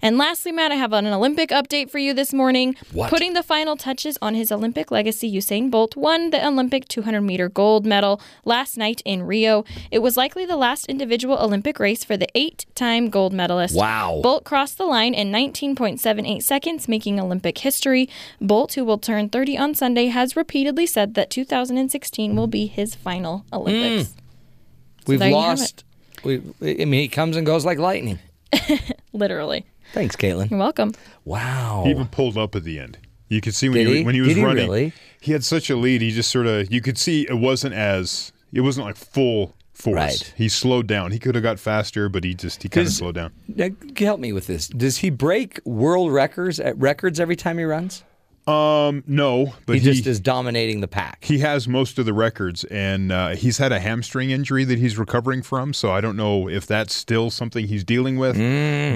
And 0.02 0.18
lastly, 0.18 0.52
Matt, 0.52 0.72
I 0.72 0.76
have 0.76 0.94
an 0.94 1.06
Olympic 1.06 1.52
update 1.52 1.92
for 1.92 2.00
you 2.00 2.16
this 2.16 2.34
morning. 2.34 2.76
What? 2.92 3.12
Putting 3.12 3.34
the 3.34 3.44
final 3.44 3.78
touches 3.78 4.18
on 4.22 4.34
his 4.34 4.52
Olympic 4.52 4.90
legacy, 4.90 5.32
Usain 5.32 5.70
Bolt 5.70 5.96
won 5.96 6.32
the 6.32 6.46
Olympic 6.46 6.88
200 6.88 7.22
meter 7.22 7.50
gold 7.50 7.75
medal 7.84 8.22
last 8.46 8.78
night 8.78 9.02
in 9.06 9.24
Rio. 9.24 9.66
It 9.90 10.00
was 10.00 10.16
likely 10.16 10.46
the 10.46 10.56
last 10.56 10.86
individual 10.86 11.40
Olympic 11.40 11.80
race 11.80 12.04
for 12.04 12.16
the 12.16 12.28
eight 12.36 12.68
time 12.76 13.10
gold 13.10 13.34
medalist. 13.34 13.76
Wow. 13.76 14.20
Bolt 14.22 14.44
crossed 14.44 14.78
the 14.78 14.86
line 14.86 15.16
in 15.16 15.32
19.78 15.32 16.44
seconds, 16.44 16.88
making 16.88 17.20
Olympic 17.20 17.58
history. 17.58 18.08
Bolt, 18.40 18.74
who 18.74 18.86
will 18.86 19.00
turn 19.00 19.30
30 19.30 19.58
on 19.58 19.74
Sunday, 19.74 20.06
has 20.08 20.36
repeatedly 20.36 20.86
said 20.86 21.16
that 21.16 21.32
2016 21.32 22.36
will 22.36 22.46
be 22.46 22.68
his 22.68 22.94
final 22.94 23.46
Olympics. 23.52 24.12
Hmm. 24.12 24.20
So 24.20 25.04
We've 25.08 25.20
there 25.20 25.30
you 25.30 25.36
have 25.36 25.60
lost. 25.60 25.84
We, 26.24 26.42
I 26.62 26.86
mean, 26.86 27.02
he 27.02 27.08
comes 27.08 27.36
and 27.36 27.46
goes 27.46 27.66
like 27.66 27.80
lightning. 27.80 28.20
Literally. 29.14 29.66
Thanks, 29.94 30.16
Caitlin. 30.16 30.50
You're 30.50 30.60
welcome. 30.60 30.94
Wow. 31.24 31.84
He 31.86 31.92
even 31.92 32.08
pulled 32.08 32.38
up 32.38 32.56
at 32.56 32.64
the 32.64 32.80
end. 32.80 32.98
You 33.36 33.42
could 33.42 33.54
see 33.54 33.68
when 33.70 33.80
Did 33.80 33.88
he, 33.88 33.98
he? 33.98 34.04
when 34.04 34.16
he 34.16 34.22
was 34.22 34.30
Did 34.30 34.38
he 34.38 34.44
running. 34.44 34.66
really? 34.70 34.94
He 35.20 35.34
had 35.34 35.44
such 35.44 35.70
a 35.70 35.76
lead. 35.76 36.02
He 36.02 36.12
just 36.12 36.32
sort 36.32 36.48
of 36.48 36.72
you 36.72 36.80
could 36.82 36.98
see 36.98 37.28
it 37.30 37.38
wasn't 37.38 37.74
as 37.76 38.32
it 38.54 38.62
wasn't 38.62 38.88
like 38.88 38.96
full 38.96 39.56
force. 39.74 39.94
Right. 39.96 40.34
He 40.38 40.48
slowed 40.48 40.88
down. 40.88 41.12
He 41.12 41.20
could 41.20 41.36
have 41.36 41.44
got 41.44 41.60
faster, 41.60 42.08
but 42.08 42.24
he 42.24 42.34
just 42.34 42.64
he 42.64 42.70
kind 42.70 42.88
of 42.88 42.94
slowed 42.94 43.16
down. 43.16 43.34
Now, 43.48 43.68
help 43.98 44.22
me 44.22 44.32
with 44.32 44.48
this. 44.48 44.68
Does 44.70 45.00
he 45.00 45.10
break 45.10 45.60
world 45.66 46.14
records 46.14 46.60
at 46.62 46.78
records 46.78 47.20
every 47.20 47.36
time 47.36 47.58
he 47.58 47.66
runs? 47.66 48.04
Um, 48.48 49.04
no, 49.08 49.56
but 49.66 49.74
he, 49.74 49.80
he, 49.80 49.86
just 49.94 50.06
is 50.06 50.20
dominating 50.20 50.80
the 50.82 50.88
pack. 50.88 51.24
he 51.24 51.40
has 51.40 51.68
most 51.68 51.98
of 51.98 52.06
the 52.06 52.14
records, 52.14 52.64
and 52.66 53.12
uh, 53.12 53.30
he's 53.30 53.58
had 53.58 53.72
a 53.72 53.80
hamstring 53.80 54.30
injury 54.30 54.64
that 54.66 54.78
he's 54.78 55.00
recovering 55.00 55.42
from. 55.42 55.74
So 55.74 55.90
I 55.92 56.00
don't 56.00 56.16
know 56.16 56.48
if 56.48 56.68
that's 56.68 56.94
still 56.94 57.32
something 57.32 57.68
he's 57.68 57.84
dealing 57.84 58.18
with, 58.18 58.36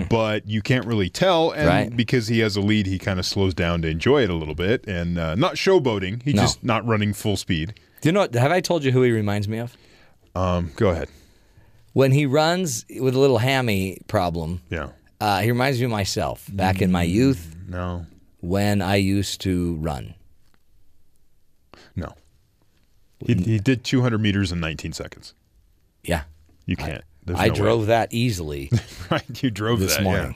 but 0.09 0.47
you 0.47 0.61
can't 0.61 0.85
really 0.85 1.09
tell. 1.09 1.49
And 1.51 1.59
Mm. 1.59 1.67
Right. 1.67 1.97
because 1.97 2.27
he 2.27 2.39
has 2.39 2.55
a 2.57 2.61
lead, 2.61 2.85
he 2.85 2.99
kind 2.99 3.19
of 3.19 3.26
slows 3.26 3.53
down 3.55 3.81
to 3.81 3.88
enjoy 3.88 4.21
it 4.23 4.30
a 4.30 4.35
little 4.35 4.53
bit, 4.55 4.85
and 4.88 5.17
uh, 5.17 5.34
not 5.34 5.55
showboating. 5.55 6.21
He's 6.23 6.35
No. 6.35 6.43
just 6.43 6.63
not 6.63 6.85
running 6.85 7.13
full 7.13 7.35
speed. 7.38 7.73
Do 8.01 8.09
you 8.09 8.13
know? 8.13 8.19
What, 8.21 8.35
have 8.35 8.51
I 8.51 8.61
told 8.61 8.84
you 8.84 8.91
who 8.91 9.01
he 9.01 9.11
reminds 9.11 9.47
me 9.47 9.57
of? 9.57 9.76
Um, 10.35 10.71
go 10.76 10.89
ahead. 10.89 11.09
When 11.93 12.11
he 12.11 12.27
runs 12.27 12.85
with 12.99 13.15
a 13.15 13.19
little 13.19 13.39
hammy 13.39 13.99
problem, 14.07 14.61
Yeah. 14.69 14.89
uh, 15.19 15.39
he 15.41 15.49
reminds 15.51 15.80
me 15.80 15.85
of 15.85 15.91
myself 15.91 16.45
back 16.53 16.84
in 16.84 16.91
my 16.91 17.01
youth 17.03 17.55
No. 17.67 18.05
When 18.41 18.82
I 18.82 18.95
used 18.95 19.41
to 19.41 19.76
run. 19.76 20.16
No. 21.95 22.14
He, 23.26 23.34
he 23.34 23.60
did 23.60 23.84
200 23.84 24.18
meters 24.22 24.52
in 24.52 24.60
19 24.60 24.94
seconds. 24.94 25.34
Yeah. 26.03 26.24
You 26.66 26.76
can't. 26.76 27.03
There's 27.26 27.40
I 27.40 27.48
no 27.48 27.53
way. 27.53 27.60
drove 27.60 27.86
that 27.88 28.14
easily 28.14 28.72
right. 29.11 29.44
You 29.44 29.52
drove 29.52 29.80
this 29.80 29.98
that, 29.98 30.03
morning. 30.03 30.36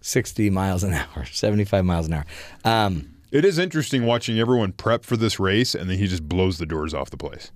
60 0.00 0.50
miles 0.50 0.82
an 0.82 0.94
hour, 1.16 1.24
75 1.24 1.84
miles 1.84 2.06
an 2.06 2.14
hour. 2.14 2.24
Um, 2.64 3.14
It 3.30 3.44
is 3.44 3.58
interesting 3.58 4.04
watching 4.04 4.38
everyone 4.38 4.72
prep 4.72 5.04
for 5.04 5.16
this 5.16 5.38
race, 5.38 5.74
and 5.74 5.88
then 5.88 5.98
he 5.98 6.06
just 6.06 6.28
blows 6.28 6.58
the 6.58 6.66
doors 6.66 6.92
off 6.94 7.10
the 7.10 7.16
place. 7.16 7.50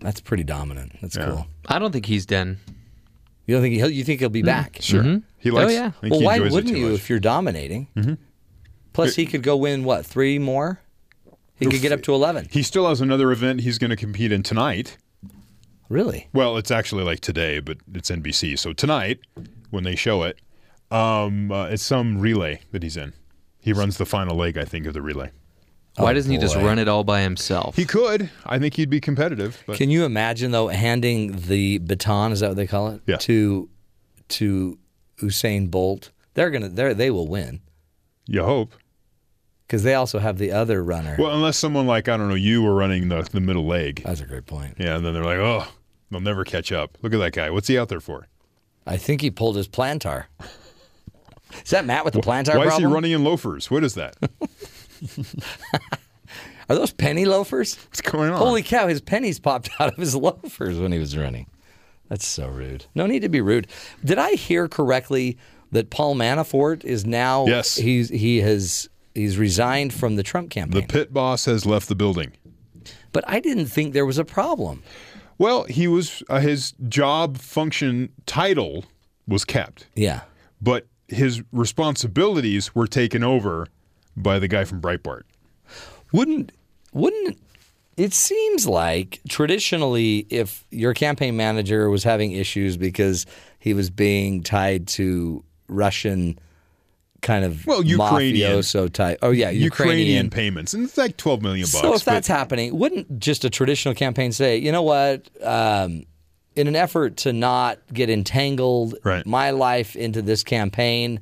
that's 0.00 0.20
pretty 0.20 0.44
dominant. 0.44 0.92
That's 1.00 1.16
Yeah. 1.16 1.26
cool. 1.26 1.46
I 1.68 1.78
don't 1.78 1.92
think 1.92 2.06
he's 2.06 2.26
done. 2.26 2.58
You 3.46 3.54
don't 3.54 3.62
think 3.62 3.74
he'll, 3.74 3.90
you 3.90 4.04
think 4.04 4.20
he'll 4.20 4.28
be 4.30 4.42
back? 4.42 4.78
Sure. 4.80 5.02
Mhm. 5.02 5.22
He 5.38 5.50
Oh, 5.50 5.68
yeah. 5.68 5.92
Well, 6.02 6.22
why 6.22 6.38
wouldn't 6.40 6.74
you 6.76 6.86
much. 6.90 7.00
if 7.00 7.10
you're 7.10 7.20
dominating? 7.20 7.88
Mhm. 7.96 8.18
Plus, 8.92 9.16
he 9.16 9.26
could 9.26 9.42
go 9.42 9.56
win 9.56 9.84
what 9.84 10.06
three 10.06 10.38
more? 10.38 10.80
He 11.56 11.66
could 11.66 11.80
get 11.82 11.92
up 11.92 12.02
to 12.04 12.14
eleven. 12.14 12.48
He 12.50 12.62
still 12.62 12.88
has 12.88 13.00
another 13.00 13.30
event 13.30 13.60
he's 13.60 13.78
going 13.78 13.90
to 13.90 13.96
compete 13.96 14.32
in 14.32 14.42
tonight. 14.42 14.96
Really? 15.88 16.28
Well, 16.32 16.56
it's 16.56 16.70
actually 16.70 17.04
like 17.04 17.20
today, 17.20 17.60
but 17.60 17.78
it's 17.94 18.10
NBC. 18.10 18.56
So 18.58 18.72
tonight, 18.72 19.20
when 19.70 19.84
they 19.84 19.94
show 19.94 20.22
it, 20.22 20.38
um, 20.90 21.52
uh, 21.52 21.66
it's 21.66 21.82
some 21.82 22.18
relay 22.18 22.60
that 22.72 22.82
he's 22.82 22.96
in. 22.96 23.12
He 23.60 23.72
runs 23.72 23.98
the 23.98 24.06
final 24.06 24.36
leg, 24.36 24.56
I 24.58 24.64
think, 24.64 24.86
of 24.86 24.94
the 24.94 25.02
relay. 25.02 25.30
Why 25.96 26.10
Oh, 26.10 26.14
doesn't 26.14 26.30
he 26.32 26.38
just 26.38 26.54
boy. 26.56 26.64
run 26.64 26.78
it 26.80 26.88
all 26.88 27.04
by 27.04 27.20
himself? 27.22 27.76
He 27.76 27.84
could. 27.84 28.28
I 28.44 28.58
think 28.58 28.74
he'd 28.74 28.90
be 28.90 29.00
competitive. 29.00 29.62
But 29.66 29.76
Can 29.76 29.90
you 29.90 30.04
imagine 30.04 30.50
though 30.50 30.68
handing 30.68 31.36
the 31.36 31.78
baton? 31.78 32.32
Is 32.32 32.40
that 32.40 32.48
what 32.48 32.56
they 32.56 32.66
call 32.66 32.88
it? 32.88 33.00
Yeah. 33.06 33.16
To 33.18 33.68
to 34.30 34.78
Usain 35.18 35.70
Bolt, 35.70 36.10
they're 36.34 36.50
gonna 36.50 36.68
they 36.68 36.92
they 36.94 37.10
will 37.10 37.28
win 37.28 37.60
you 38.26 38.42
hope. 38.42 38.72
because 39.66 39.82
they 39.84 39.94
also 39.94 40.18
have 40.18 40.38
the 40.38 40.50
other 40.50 40.82
runner. 40.82 41.14
Well, 41.18 41.30
unless 41.34 41.58
someone 41.58 41.86
like 41.86 42.08
I 42.08 42.16
don't 42.16 42.28
know 42.28 42.34
you 42.34 42.62
were 42.62 42.74
running 42.74 43.08
the 43.08 43.22
the 43.22 43.40
middle 43.40 43.66
leg. 43.66 44.02
That's 44.04 44.20
a 44.20 44.26
great 44.26 44.46
point. 44.46 44.74
Yeah, 44.78 44.96
and 44.96 45.04
then 45.06 45.14
they're 45.14 45.24
like, 45.24 45.38
oh, 45.38 45.66
they'll 46.10 46.20
never 46.20 46.42
catch 46.44 46.72
up. 46.72 46.98
Look 47.02 47.14
at 47.14 47.18
that 47.18 47.32
guy. 47.34 47.50
What's 47.50 47.68
he 47.68 47.78
out 47.78 47.88
there 47.88 48.00
for? 48.00 48.26
I 48.86 48.96
think 48.96 49.20
he 49.20 49.30
pulled 49.30 49.56
his 49.56 49.68
plantar. 49.68 50.24
Is 51.64 51.70
that 51.70 51.84
Matt 51.84 52.04
with 52.04 52.14
the 52.14 52.20
plantar 52.20 52.56
Why 52.56 52.66
is 52.66 52.78
he 52.78 52.84
running 52.84 53.12
in 53.12 53.22
loafers? 53.22 53.70
What 53.70 53.84
is 53.84 53.94
that? 53.94 54.16
Are 56.68 56.76
those 56.76 56.92
penny 56.92 57.26
loafers? 57.26 57.76
What's 57.86 58.00
going 58.00 58.30
on? 58.30 58.38
Holy 58.38 58.62
cow! 58.62 58.86
His 58.88 59.00
pennies 59.02 59.38
popped 59.38 59.68
out 59.78 59.92
of 59.92 59.96
his 59.98 60.14
loafers 60.16 60.78
when 60.78 60.92
he 60.92 60.98
was 60.98 61.16
running. 61.16 61.46
That's 62.08 62.26
so 62.26 62.48
rude. 62.48 62.86
No 62.94 63.06
need 63.06 63.20
to 63.20 63.28
be 63.28 63.40
rude. 63.40 63.66
Did 64.04 64.18
I 64.18 64.32
hear 64.32 64.66
correctly 64.68 65.36
that 65.72 65.90
Paul 65.90 66.14
Manafort 66.16 66.84
is 66.84 67.04
now? 67.04 67.44
Yes. 67.46 67.76
He's 67.76 68.08
he 68.08 68.40
has 68.40 68.88
he's 69.14 69.36
resigned 69.36 69.92
from 69.92 70.16
the 70.16 70.22
Trump 70.22 70.50
campaign. 70.50 70.80
The 70.80 70.86
pit 70.86 71.12
boss 71.12 71.44
has 71.44 71.66
left 71.66 71.88
the 71.88 71.94
building. 71.94 72.32
but 73.12 73.24
I 73.26 73.40
didn't 73.40 73.66
think 73.66 73.92
there 73.92 74.06
was 74.06 74.18
a 74.18 74.24
problem. 74.24 74.82
Well, 75.36 75.64
he 75.64 75.86
was 75.86 76.22
uh, 76.30 76.40
his 76.40 76.72
job 76.88 77.36
function 77.38 78.10
title 78.24 78.84
was 79.28 79.44
kept, 79.44 79.86
Yeah. 79.94 80.20
but 80.62 80.86
his 81.08 81.42
responsibilities 81.52 82.74
were 82.74 82.86
taken 82.86 83.22
over 83.24 83.66
by 84.16 84.38
the 84.38 84.48
guy 84.48 84.64
from 84.64 84.80
Breitbart. 84.80 85.22
Wouldn't 86.12 86.52
wouldn't 86.92 87.38
it 87.96 88.12
seems 88.12 88.66
like 88.66 89.20
traditionally 89.28 90.26
if 90.30 90.64
your 90.70 90.94
campaign 90.94 91.36
manager 91.36 91.88
was 91.90 92.02
having 92.04 92.32
issues 92.32 92.76
because 92.76 93.24
he 93.58 93.72
was 93.74 93.88
being 93.90 94.42
tied 94.42 94.86
to 94.88 95.44
Russian 95.68 96.38
kind 97.22 97.44
of 97.44 97.64
Well, 97.66 97.82
Ukrainian. 97.84 98.50
mafioso 98.52 98.92
type. 98.92 99.18
Oh 99.22 99.30
yeah, 99.30 99.50
Ukrainian, 99.50 99.98
Ukrainian. 99.98 100.30
payments, 100.30 100.74
and 100.74 100.84
it's 100.84 100.98
like 100.98 101.16
twelve 101.16 101.40
million 101.42 101.64
bucks. 101.66 101.80
So 101.80 101.94
if 101.94 102.04
but- 102.04 102.12
that's 102.12 102.28
happening, 102.28 102.76
wouldn't 102.78 103.18
just 103.18 103.44
a 103.44 103.50
traditional 103.50 103.94
campaign 103.94 104.32
say, 104.32 104.58
you 104.58 104.70
know 104.72 104.82
what, 104.82 105.28
um, 105.42 106.04
in 106.54 106.68
an 106.68 106.76
effort 106.76 107.16
to 107.18 107.32
not 107.32 107.78
get 107.92 108.10
entangled 108.10 108.96
Right. 109.04 109.24
my 109.26 109.50
life 109.50 109.96
into 109.96 110.20
this 110.22 110.44
campaign, 110.44 111.20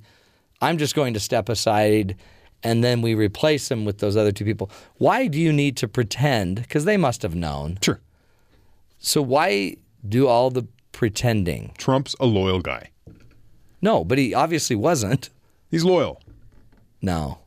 I'm 0.61 0.77
just 0.79 0.95
going 0.95 1.15
to 1.15 1.21
step 1.21 1.49
aside 1.49 2.17
and 2.63 2.83
then 2.83 3.03
we 3.03 3.15
replace 3.15 3.71
him 3.71 3.85
with 3.85 3.99
those 3.99 4.17
other 4.17 4.33
two 4.33 4.45
people. 4.45 4.71
Why 4.99 5.27
do 5.27 5.39
you 5.39 5.53
need 5.53 5.77
to 5.79 5.89
pretend? 5.89 6.57
Because 6.57 6.85
they 6.85 6.97
must 6.97 7.23
have 7.23 7.35
known. 7.35 7.79
Sure. 7.83 8.01
So 8.99 9.21
why 9.21 9.77
do 10.09 10.29
all 10.29 10.51
the 10.51 10.67
pretending? 10.93 11.73
Trump's 11.79 12.15
a 12.21 12.27
loyal 12.27 12.61
guy. 12.61 12.91
No, 13.81 14.05
but 14.05 14.19
he 14.19 14.33
obviously 14.33 14.77
wasn't. 14.77 15.31
He's 15.71 15.85
loyal. 15.85 16.23
No, 17.01 17.39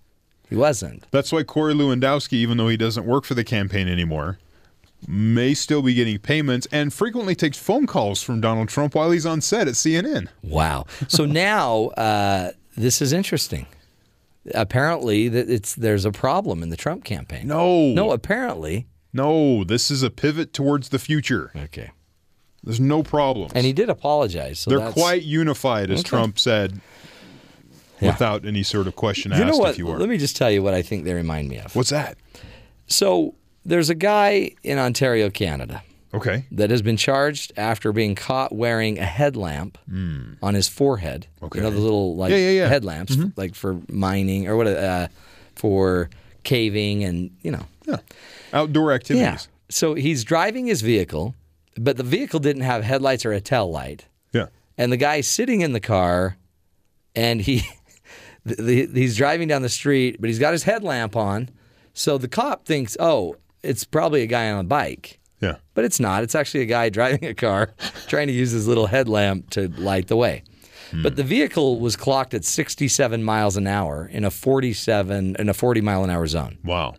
he 0.50 0.56
wasn't. 0.56 1.06
That's 1.12 1.32
why 1.32 1.44
Corey 1.44 1.74
Lewandowski, 1.74 2.34
even 2.34 2.58
though 2.58 2.68
he 2.68 2.76
doesn't 2.76 3.06
work 3.06 3.24
for 3.24 3.36
the 3.36 3.44
campaign 3.46 3.88
anymore, 3.88 4.38
may 5.08 5.54
still 5.54 5.82
be 5.82 5.94
getting 5.94 6.18
payments 6.20 6.68
and 6.72 6.94
frequently 6.94 7.36
takes 7.36 7.58
phone 7.58 7.88
calls 7.88 8.22
from 8.22 8.42
Donald 8.42 8.68
Trump 8.68 8.96
while 8.96 9.12
he's 9.12 9.26
on 9.26 9.40
set 9.40 9.68
at 9.68 9.76
CNN. 9.76 10.28
Wow. 10.44 10.86
So 11.08 11.26
now 11.26 11.86
uh, 11.90 12.52
this 12.76 13.02
is 13.02 13.14
interesting. 13.14 13.66
Apparently, 14.53 15.27
that 15.30 15.49
it's 15.49 15.73
there's 15.76 16.05
a 16.05 16.11
problem 16.11 16.61
in 16.61 16.69
the 16.69 16.77
Trump 16.77 17.03
campaign. 17.03 17.47
No. 17.47 17.88
No, 17.93 18.11
apparently. 18.11 18.88
No, 19.13 19.63
this 19.63 19.89
is 19.89 20.03
a 20.03 20.09
pivot 20.11 20.53
towards 20.53 20.89
the 20.89 20.99
future. 20.99 21.51
Okay. 21.55 21.91
There's 22.63 22.80
no 22.80 23.01
problems. 23.03 23.53
And 23.55 23.65
he 23.65 23.73
did 23.73 23.89
apologize. 23.89 24.59
So 24.59 24.69
They're 24.69 24.80
that's- 24.80 24.93
quite 24.93 25.23
unified, 25.23 25.89
as 25.89 25.99
Okay. 26.01 26.09
Trump 26.09 26.38
said, 26.39 26.81
Yeah. 28.01 28.11
without 28.11 28.45
any 28.45 28.61
sort 28.63 28.88
of 28.88 28.95
question 28.95 29.31
You 29.31 29.38
asked 29.38 29.47
know 29.47 29.57
what? 29.57 29.69
if 29.72 29.77
you 29.77 29.85
were. 29.88 29.97
Let 29.97 30.09
me 30.09 30.17
just 30.17 30.35
tell 30.35 30.51
you 30.51 30.61
what 30.61 30.73
I 30.73 30.81
think 30.81 31.05
they 31.05 31.13
remind 31.13 31.47
me 31.49 31.57
of. 31.59 31.76
What's 31.76 31.91
that? 31.91 32.17
So 32.88 33.35
there's 33.63 33.89
a 33.89 33.95
guy 33.95 34.51
in 34.63 34.77
Ontario, 34.77 35.30
Canada. 35.30 35.81
Okay. 36.16 36.46
That 36.52 36.70
has 36.70 36.82
been 36.82 36.98
charged 36.98 37.54
after 37.58 37.92
being 37.92 38.16
caught 38.16 38.54
wearing 38.54 39.00
a 39.00 39.06
headlamp 39.06 39.78
on 40.42 40.54
his 40.54 40.68
forehead. 40.68 41.28
Okay. 41.44 41.60
You 41.60 41.64
know 41.64 41.72
the 41.72 41.80
little 41.80 42.16
like 42.16 42.32
Yeah, 42.32 42.38
yeah, 42.38 42.50
yeah. 42.52 42.68
headlamps, 42.68 43.18
like 43.36 43.56
for 43.56 43.80
mining 43.90 44.48
or 44.48 44.56
what? 44.56 44.68
Uh, 44.68 45.08
for 45.56 46.10
caving 46.44 47.04
and 47.04 47.32
you 47.42 47.52
know. 47.52 47.66
Yeah. 47.86 47.98
Outdoor 48.54 48.94
activities. 48.94 49.22
Yeah. 49.24 49.38
So 49.70 49.94
he's 49.96 50.24
driving 50.24 50.68
his 50.68 50.82
vehicle, 50.82 51.36
but 51.78 51.98
the 51.98 52.04
vehicle 52.04 52.40
didn't 52.40 52.64
have 52.64 52.84
headlights 52.84 53.26
or 53.26 53.32
a 53.32 53.42
tail 53.42 53.70
light. 53.72 54.06
Yeah. 54.32 54.48
And 54.78 54.92
the 54.92 54.98
guy's 54.98 55.28
sitting 55.28 55.62
in 55.62 55.74
the 55.74 55.80
car, 55.80 56.38
and 57.16 57.42
he 57.42 57.64
the, 58.46 58.56
the, 58.86 59.00
he's 59.00 59.16
driving 59.18 59.48
down 59.48 59.62
the 59.62 59.70
street, 59.70 60.18
but 60.20 60.28
he's 60.30 60.40
got 60.40 60.52
his 60.54 60.64
headlamp 60.64 61.16
on. 61.16 61.50
So 61.94 62.18
the 62.18 62.28
cop 62.28 62.66
thinks, 62.66 62.96
oh, 63.00 63.38
it's 63.64 63.84
probably 63.86 64.22
a 64.22 64.28
guy 64.28 64.52
on 64.52 64.60
a 64.60 64.64
bike. 64.68 65.20
Yeah. 65.41 65.57
But 65.74 65.86
it's 65.86 65.99
not. 65.99 66.24
It's 66.24 66.36
actually 66.36 66.62
a 66.62 66.66
guy 66.68 66.90
driving 66.98 67.26
a 67.26 67.34
car 67.34 67.74
trying 68.07 68.28
to 68.28 68.34
use 68.34 68.52
his 68.52 68.68
little 68.68 68.88
headlamp 68.88 69.49
to 69.52 69.68
light 69.70 70.07
the 70.07 70.16
way. 70.16 70.44
But 71.03 71.16
the 71.18 71.24
vehicle 71.24 71.80
was 71.80 71.95
clocked 71.95 72.34
at 72.34 72.45
67 72.45 73.24
miles 73.24 73.57
an 73.57 73.68
hour 73.68 74.10
in 74.12 74.24
a 74.24 74.32
47 74.32 75.36
in 75.38 75.49
a 75.49 75.53
40 75.53 75.82
mile 75.82 76.03
an 76.03 76.10
hour 76.10 76.26
zone. 76.28 76.57
Wow. 76.64 76.95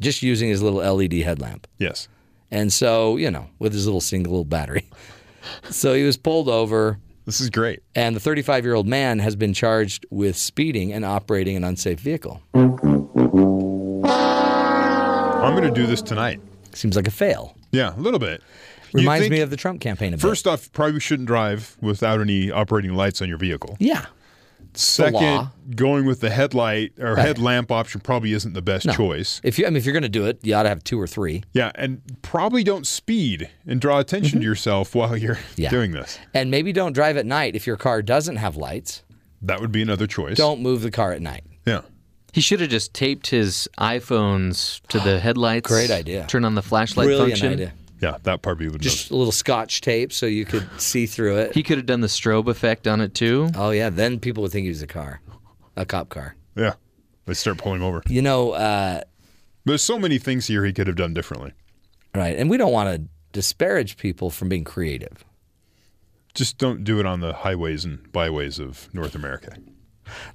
Just 0.00 0.22
using 0.22 0.48
his 0.48 0.62
little 0.62 0.80
LED 0.80 1.12
headlamp. 1.14 1.68
Yes. 1.78 2.08
And 2.50 2.72
so, 2.72 3.16
you 3.16 3.30
know, 3.30 3.48
with 3.58 3.72
his 3.72 3.86
little 3.86 4.00
single 4.00 4.44
battery. 4.44 4.88
so 5.70 5.94
he 5.94 6.02
was 6.02 6.16
pulled 6.16 6.48
over. 6.48 6.98
This 7.26 7.40
is 7.40 7.50
great. 7.50 7.82
And 7.94 8.16
the 8.16 8.20
35 8.20 8.64
year 8.64 8.74
old 8.74 8.86
man 8.86 9.18
has 9.18 9.36
been 9.36 9.52
charged 9.52 10.06
with 10.10 10.36
speeding 10.36 10.92
and 10.92 11.04
operating 11.04 11.56
an 11.56 11.64
unsafe 11.64 12.00
vehicle. 12.00 12.40
I'm 12.54 12.74
going 15.54 15.62
to 15.62 15.70
do 15.70 15.86
this 15.86 16.02
tonight. 16.02 16.40
Seems 16.72 16.96
like 16.96 17.06
a 17.06 17.12
fail. 17.12 17.54
Yeah, 17.72 17.94
a 17.96 18.00
little 18.00 18.18
bit. 18.20 18.42
Reminds 18.92 19.22
think- 19.24 19.32
me 19.32 19.40
of 19.40 19.50
the 19.50 19.56
Trump 19.56 19.80
campaign 19.80 20.14
a 20.14 20.16
bit. 20.16 20.22
First 20.22 20.46
off, 20.46 20.72
probably 20.72 21.00
shouldn't 21.00 21.26
drive 21.26 21.76
without 21.80 22.20
any 22.20 22.50
operating 22.50 22.94
lights 22.94 23.20
on 23.20 23.28
your 23.28 23.36
vehicle. 23.38 23.76
Yeah. 23.78 24.06
Second, 24.74 25.48
going 25.74 26.04
with 26.06 26.20
the 26.20 26.30
headlight 26.30 26.92
or 27.00 27.14
Right. 27.14 27.26
headlamp 27.26 27.72
option 27.72 28.00
probably 28.00 28.32
isn't 28.32 28.52
the 28.52 28.62
best 28.62 28.86
No. 28.86 28.92
choice. 28.92 29.40
If 29.42 29.58
you, 29.58 29.66
I 29.66 29.70
mean, 29.70 29.76
if 29.76 29.84
you're 29.84 29.92
going 29.92 30.02
to 30.04 30.08
do 30.08 30.26
it, 30.26 30.38
you 30.42 30.54
ought 30.54 30.64
to 30.64 30.68
have 30.68 30.84
two 30.84 31.00
or 31.00 31.06
three. 31.06 31.42
Yeah, 31.52 31.72
and 31.74 32.00
probably 32.22 32.62
don't 32.62 32.86
speed 32.86 33.48
and 33.66 33.80
draw 33.80 33.98
attention 33.98 34.38
to 34.40 34.44
yourself 34.44 34.94
while 34.94 35.16
you're 35.16 35.34
Mm-hmm. 35.36 35.62
Yeah. 35.62 35.70
doing 35.70 35.90
this. 35.92 36.18
And 36.34 36.50
maybe 36.50 36.72
don't 36.72 36.92
drive 36.92 37.16
at 37.16 37.26
night 37.26 37.56
if 37.56 37.66
your 37.66 37.76
car 37.76 38.02
doesn't 38.02 38.36
have 38.36 38.56
lights. 38.56 39.02
That 39.42 39.60
would 39.60 39.72
be 39.72 39.82
another 39.82 40.06
choice. 40.06 40.36
Don't 40.36 40.60
move 40.60 40.82
the 40.82 40.90
car 40.90 41.12
at 41.12 41.22
night. 41.22 41.44
Yeah. 41.66 41.80
He 42.32 42.40
should 42.40 42.60
have 42.60 42.70
just 42.70 42.92
taped 42.94 43.28
his 43.28 43.68
iPhones 43.78 44.80
to 44.88 45.00
the 45.00 45.18
headlights. 45.20 45.68
Great 45.68 45.90
idea. 45.90 46.26
Turn 46.26 46.44
on 46.44 46.54
the 46.54 46.62
flashlight 46.62 47.06
Brilliant 47.06 47.30
function. 47.30 47.52
idea. 47.52 47.72
Yeah, 48.00 48.18
that 48.22 48.42
probably 48.42 48.68
would 48.68 48.80
Just 48.80 49.10
a 49.10 49.16
little 49.16 49.32
scotch 49.32 49.80
tape 49.80 50.12
so 50.12 50.26
you 50.26 50.44
could 50.44 50.68
see 50.80 51.06
through 51.06 51.38
it. 51.38 51.54
He 51.54 51.62
could 51.64 51.78
have 51.78 51.86
done 51.86 52.00
the 52.00 52.06
strobe 52.06 52.46
effect 52.48 52.86
on 52.86 53.00
it 53.00 53.14
too. 53.14 53.50
Oh, 53.56 53.70
yeah. 53.70 53.90
Then 53.90 54.20
people 54.20 54.42
would 54.44 54.52
think 54.52 54.64
he 54.64 54.68
was 54.68 54.82
a 54.82 54.86
car, 54.86 55.20
a 55.76 55.84
cop 55.84 56.08
car. 56.08 56.36
Yeah. 56.54 56.74
They 57.26 57.34
start 57.34 57.58
pulling 57.58 57.82
over. 57.82 58.02
You 58.06 58.22
know, 58.22 58.52
uh, 58.52 59.00
There's 59.64 59.82
so 59.82 59.98
many 59.98 60.18
things 60.18 60.46
here 60.46 60.64
he 60.64 60.72
could 60.72 60.86
have 60.86 60.96
done 60.96 61.12
differently. 61.12 61.52
right. 62.14 62.36
And 62.36 62.48
we 62.48 62.56
don't 62.56 62.72
want 62.72 62.94
to 62.94 63.08
disparage 63.32 63.96
people 63.96 64.30
from 64.30 64.48
being 64.48 64.64
creative. 64.64 65.24
Just 66.34 66.56
don't 66.58 66.84
do 66.84 67.00
it 67.00 67.06
on 67.06 67.18
the 67.20 67.32
highways 67.32 67.84
and 67.84 68.10
byways 68.12 68.60
of 68.60 68.88
North 68.94 69.14
America. 69.16 69.56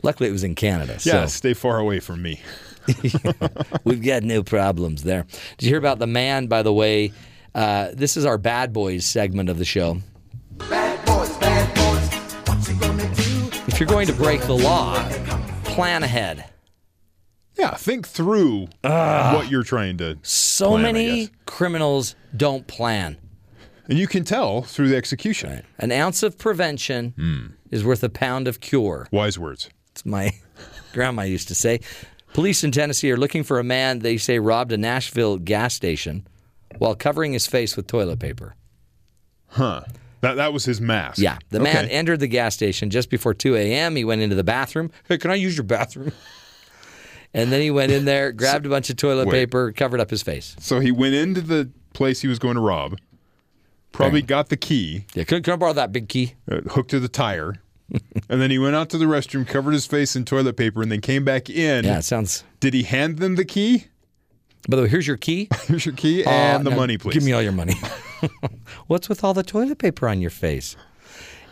Luckily, 0.04 0.30
it 0.30 0.32
was 0.32 0.44
in 0.44 0.56
Canada. 0.56 0.94
Yeah, 1.04 1.26
So 1.26 1.26
stay 1.28 1.54
far 1.54 1.80
away 1.80 2.00
from 2.00 2.22
me. 2.22 2.42
we've 3.84 4.04
got 4.04 4.24
no 4.24 4.44
problems 4.44 5.04
there. 5.04 5.26
Did 5.58 5.66
you 5.66 5.70
hear 5.70 5.78
about 5.78 6.00
the 6.00 6.08
man, 6.08 6.48
by 6.48 6.64
the 6.64 6.74
way? 6.74 7.14
Uh, 7.56 7.90
this 7.94 8.18
is 8.18 8.26
our 8.26 8.38
Bad 8.38 8.74
Boys 8.74 9.06
segment 9.06 9.50
of 9.50 9.58
the 9.58 9.66
show. 9.66 10.00
If 13.66 13.80
you're 13.80 13.88
going 13.88 14.08
to 14.08 14.14
break 14.14 14.42
the 14.42 14.54
law, 14.54 15.02
plan 15.64 16.04
ahead. 16.04 16.46
Yeah, 17.58 17.76
think 17.76 18.08
through 18.08 18.68
what 18.82 19.50
you're 19.50 19.64
trying 19.64 19.98
to. 19.98 20.18
So 20.24 20.72
plan, 20.72 20.82
many 20.82 21.30
criminals 21.46 22.16
don't 22.36 22.68
plan. 22.68 23.18
And 23.90 23.98
you 23.98 24.08
can 24.08 24.24
tell 24.24 24.62
through 24.62 24.88
the 24.90 24.96
execution. 24.96 25.64
An 25.78 25.92
ounce 25.92 26.24
of 26.24 26.38
prevention 26.38 27.14
Hmm. 27.18 27.46
is 27.72 27.84
worth 27.84 28.04
a 28.04 28.10
pound 28.10 28.48
of 28.48 28.60
cure. 28.62 29.08
Wise 29.12 29.38
words. 29.38 29.70
It's 29.92 30.06
my 30.06 30.32
grandma 30.94 31.24
used 31.24 31.48
to 31.50 31.56
say. 31.56 31.80
Police 32.34 32.64
in 32.64 32.72
Tennessee 32.72 33.12
are 33.12 33.18
looking 33.18 33.44
for 33.44 33.60
a 33.60 33.64
man 33.64 34.00
they 34.00 34.18
say 34.18 34.40
robbed 34.40 34.72
a 34.72 34.78
Nashville 34.78 35.38
gas 35.38 35.74
station 35.74 36.26
while 36.78 36.96
covering 36.96 37.34
his 37.34 37.46
face 37.46 37.76
with 37.76 37.86
toilet 37.88 38.20
paper. 38.20 38.56
Huh. 39.50 39.82
That 40.22 40.36
that 40.36 40.54
was 40.54 40.64
his 40.66 40.80
mask. 40.80 41.20
Yeah. 41.20 41.38
The 41.50 41.60
man 41.60 41.90
entered 41.90 42.22
the 42.22 42.28
gas 42.28 42.56
station 42.56 42.90
just 42.90 43.10
before 43.10 43.34
2 43.34 43.56
a.m. 43.58 43.96
He 43.98 44.06
went 44.06 44.22
into 44.22 44.36
the 44.38 44.44
bathroom. 44.44 44.90
Hey, 45.10 45.18
can 45.18 45.30
I 45.32 45.36
use 45.36 45.56
your 45.58 45.66
bathroom? 45.66 46.12
And 47.36 47.52
then 47.52 47.62
he 47.62 47.72
went 47.72 47.92
in 47.92 48.06
there, 48.06 48.32
grabbed 48.44 48.68
a 48.68 48.70
bunch 48.70 48.92
of 48.92 48.96
toilet 48.96 49.26
Wait. 49.28 49.32
paper, 49.34 49.72
covered 49.72 50.00
up 50.00 50.12
his 50.12 50.22
face. 50.22 50.56
So 50.60 50.80
he 50.80 50.92
went 50.92 51.16
into 51.16 51.42
the 51.42 51.72
place 51.94 52.22
he 52.22 52.28
was 52.28 52.38
going 52.38 52.54
to 52.56 52.62
rob. 52.62 53.00
Probably 53.94 54.22
got 54.22 54.50
the 54.50 54.58
key. 54.58 55.06
Yeah, 55.14 55.24
can, 55.24 55.42
can 55.44 55.54
I 55.54 55.56
borrow 55.56 55.74
that 55.74 55.92
big 55.94 56.10
key? 56.10 56.34
Uh, 56.52 56.62
hooked 56.62 56.90
to 56.92 57.00
the 57.00 57.08
tire. 57.08 57.62
and 58.30 58.42
then 58.42 58.52
he 58.52 58.58
went 58.60 58.76
out 58.76 58.90
to 58.90 58.98
the 58.98 59.06
restroom, 59.06 59.48
covered 59.48 59.72
his 59.72 59.86
face 59.86 60.16
in 60.16 60.26
toilet 60.26 60.58
paper, 60.58 60.82
and 60.82 60.92
then 60.92 61.00
came 61.00 61.24
back 61.24 61.50
in. 61.50 61.86
Yeah, 61.86 62.00
it 62.00 62.04
sounds. 62.04 62.44
Did 62.60 62.74
he 62.74 62.84
hand 62.84 63.20
them 63.20 63.36
the 63.36 63.46
key? 63.46 63.86
By 64.68 64.78
the 64.78 64.84
way, 64.84 64.90
here's 64.90 65.06
your 65.08 65.18
key. 65.18 65.50
Here's 65.68 65.86
your 65.86 65.94
key 65.96 66.24
Uh, 66.24 66.30
and 66.30 66.66
the 66.66 66.70
no, 66.70 66.78
money, 66.78 66.98
please. 66.98 67.14
Give 67.14 67.24
me 67.24 67.34
all 67.34 67.42
your 67.42 67.52
money. 67.52 67.74
What's 68.88 69.10
with 69.10 69.22
all 69.22 69.34
the 69.34 69.44
toilet 69.44 69.78
paper 69.78 70.08
on 70.08 70.22
your 70.22 70.30
face? 70.30 70.78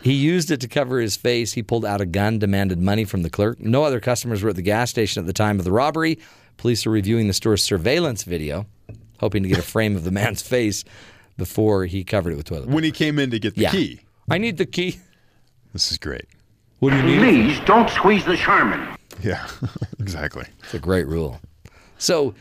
He 0.00 0.14
used 0.14 0.50
it 0.50 0.60
to 0.62 0.68
cover 0.68 0.98
his 0.98 1.14
face. 1.14 1.52
He 1.52 1.62
pulled 1.62 1.84
out 1.84 2.00
a 2.00 2.06
gun, 2.06 2.38
demanded 2.38 2.80
money 2.80 3.04
from 3.04 3.22
the 3.22 3.28
clerk. 3.30 3.60
No 3.60 3.84
other 3.84 4.00
customers 4.00 4.42
were 4.42 4.50
at 4.50 4.56
the 4.56 4.62
gas 4.62 4.88
station 4.90 5.20
at 5.20 5.26
the 5.26 5.34
time 5.34 5.58
of 5.58 5.64
the 5.66 5.70
robbery. 5.72 6.18
Police 6.56 6.86
are 6.86 6.90
reviewing 6.90 7.28
the 7.28 7.34
store's 7.34 7.62
surveillance 7.62 8.24
video, 8.24 8.66
hoping 9.20 9.42
to 9.42 9.48
get 9.48 9.58
a 9.58 9.62
frame 9.62 9.94
of 9.94 10.04
the 10.04 10.10
man's 10.10 10.40
face 10.42 10.82
before 11.36 11.86
he 11.86 12.04
covered 12.04 12.32
it 12.32 12.36
with 12.36 12.46
toilet 12.46 12.62
paper. 12.64 12.74
when 12.74 12.84
he 12.84 12.90
came 12.92 13.18
in 13.18 13.30
to 13.30 13.38
get 13.38 13.54
the 13.54 13.62
Yeah. 13.62 13.70
key. 13.70 14.00
I 14.30 14.38
need 14.38 14.56
the 14.58 14.66
key. 14.66 15.00
This 15.72 15.90
is 15.90 15.98
great. 15.98 16.26
What 16.80 16.90
do 16.90 16.96
you 16.96 17.02
need? 17.02 17.18
Please 17.18 17.60
don't 17.66 17.88
squeeze 17.90 18.24
the 18.24 18.36
Charmin. 18.36 18.96
Yeah, 19.22 19.46
exactly. 20.00 20.44
It's 20.64 20.74
a 20.74 20.78
great 20.78 21.06
rule. 21.06 21.40
So, 21.98 22.34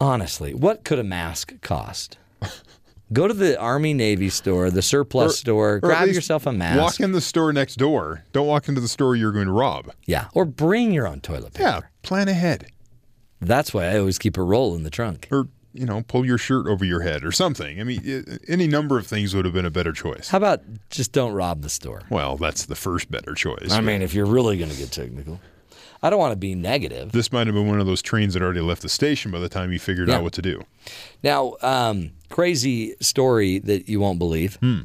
honestly, 0.00 0.54
what 0.54 0.84
could 0.84 0.98
a 0.98 1.04
mask 1.04 1.60
cost? 1.62 2.18
Go 3.12 3.28
to 3.28 3.34
the 3.34 3.58
Army 3.58 3.94
Navy 3.94 4.28
store, 4.30 4.70
the 4.70 4.82
surplus 4.82 5.34
Or- 5.34 5.36
store, 5.36 5.74
or 5.74 5.80
grab 5.80 6.08
yourself 6.08 6.46
a 6.46 6.52
mask. 6.52 6.80
Walk 6.80 7.00
in 7.00 7.12
the 7.12 7.20
store 7.20 7.52
next 7.52 7.76
door. 7.76 8.24
Don't 8.32 8.46
walk 8.46 8.68
into 8.68 8.80
the 8.80 8.88
store 8.88 9.14
you're 9.14 9.30
going 9.32 9.46
to 9.46 9.52
rob. 9.52 9.90
Yeah, 10.06 10.28
or 10.34 10.44
bring 10.44 10.92
your 10.92 11.06
own 11.06 11.20
toilet 11.20 11.54
paper. 11.54 11.68
Yeah, 11.68 11.80
plan 12.02 12.28
ahead. 12.28 12.66
That's 13.40 13.74
why 13.74 13.84
I 13.86 13.98
always 13.98 14.18
keep 14.18 14.36
a 14.38 14.42
roll 14.42 14.74
in 14.74 14.82
the 14.84 14.90
trunk. 14.90 15.28
Or, 15.30 15.48
you 15.74 15.84
know, 15.84 16.02
pull 16.06 16.24
your 16.24 16.38
shirt 16.38 16.66
over 16.66 16.84
your 16.84 17.00
head 17.02 17.24
or 17.24 17.32
something. 17.32 17.80
I 17.80 17.84
mean, 17.84 18.00
i- 18.06 18.38
any 18.48 18.66
number 18.66 18.96
of 18.98 19.06
things 19.06 19.34
would 19.34 19.44
have 19.44 19.52
been 19.52 19.66
a 19.66 19.70
better 19.70 19.92
choice. 19.92 20.28
How 20.28 20.38
about 20.38 20.62
just 20.88 21.12
don't 21.12 21.32
rob 21.32 21.62
the 21.62 21.68
store? 21.68 22.02
Well, 22.10 22.36
that's 22.36 22.66
the 22.66 22.76
first 22.76 23.10
better 23.10 23.34
choice. 23.34 23.72
I 23.72 23.80
mean, 23.80 24.00
if 24.00 24.14
you're 24.14 24.24
really 24.26 24.56
going 24.56 24.70
to 24.70 24.76
get 24.76 24.90
technical. 24.92 25.40
I 26.02 26.10
don't 26.10 26.18
want 26.18 26.32
to 26.32 26.36
be 26.36 26.54
negative. 26.54 27.12
this 27.12 27.32
might 27.32 27.46
have 27.46 27.54
been 27.56 27.66
one 27.66 27.80
of 27.80 27.86
those 27.86 28.02
trains 28.02 28.34
that 28.34 28.42
already 28.42 28.60
left 28.60 28.82
the 28.82 28.88
station 28.90 29.30
by 29.30 29.38
the 29.38 29.48
time 29.48 29.72
you 29.72 29.78
figured 29.78 30.08
Yeah. 30.08 30.16
out 30.16 30.22
what 30.22 30.34
to 30.34 30.42
do. 30.42 30.62
Now, 31.22 31.54
um, 31.62 32.10
crazy 32.28 32.94
story 33.00 33.58
that 33.60 33.88
you 33.88 34.00
won't 34.00 34.18
believe. 34.18 34.56
Hmm. 34.56 34.80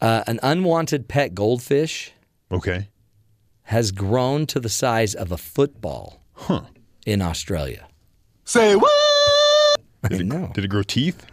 Uh, 0.00 0.24
an 0.26 0.40
unwanted 0.42 1.06
pet 1.08 1.34
goldfish 1.34 2.12
Okay. 2.50 2.88
has 3.64 3.92
grown 3.92 4.46
to 4.46 4.58
the 4.60 4.68
size 4.70 5.14
of 5.14 5.30
a 5.32 5.36
football 5.36 6.22
Huh. 6.34 6.62
in 7.04 7.20
Australia. 7.20 7.86
Say 8.44 8.74
what? 8.74 8.90
I 10.06 10.08
Did 10.08 10.20
it, 10.22 10.26
know. 10.26 10.50
did 10.54 10.64
it 10.64 10.68
grow 10.68 10.82
teeth? 10.82 11.26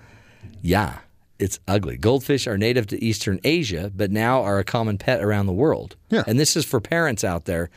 Yeah, 0.62 1.00
it's 1.40 1.60
ugly. 1.68 1.98
Goldfish 1.98 2.48
are 2.48 2.58
native 2.58 2.88
to 2.88 3.04
Eastern 3.04 3.40
Asia, 3.44 3.92
but 3.96 4.12
now 4.12 4.42
are 4.44 4.60
a 4.60 4.64
common 4.64 4.98
pet 4.98 5.22
around 5.24 5.46
the 5.48 5.54
world. 5.54 5.96
Yeah. 6.10 6.24
And 6.28 6.40
this 6.40 6.56
is 6.56 6.66
for 6.66 6.80
parents 6.80 7.24
out 7.24 7.46
there. 7.46 7.70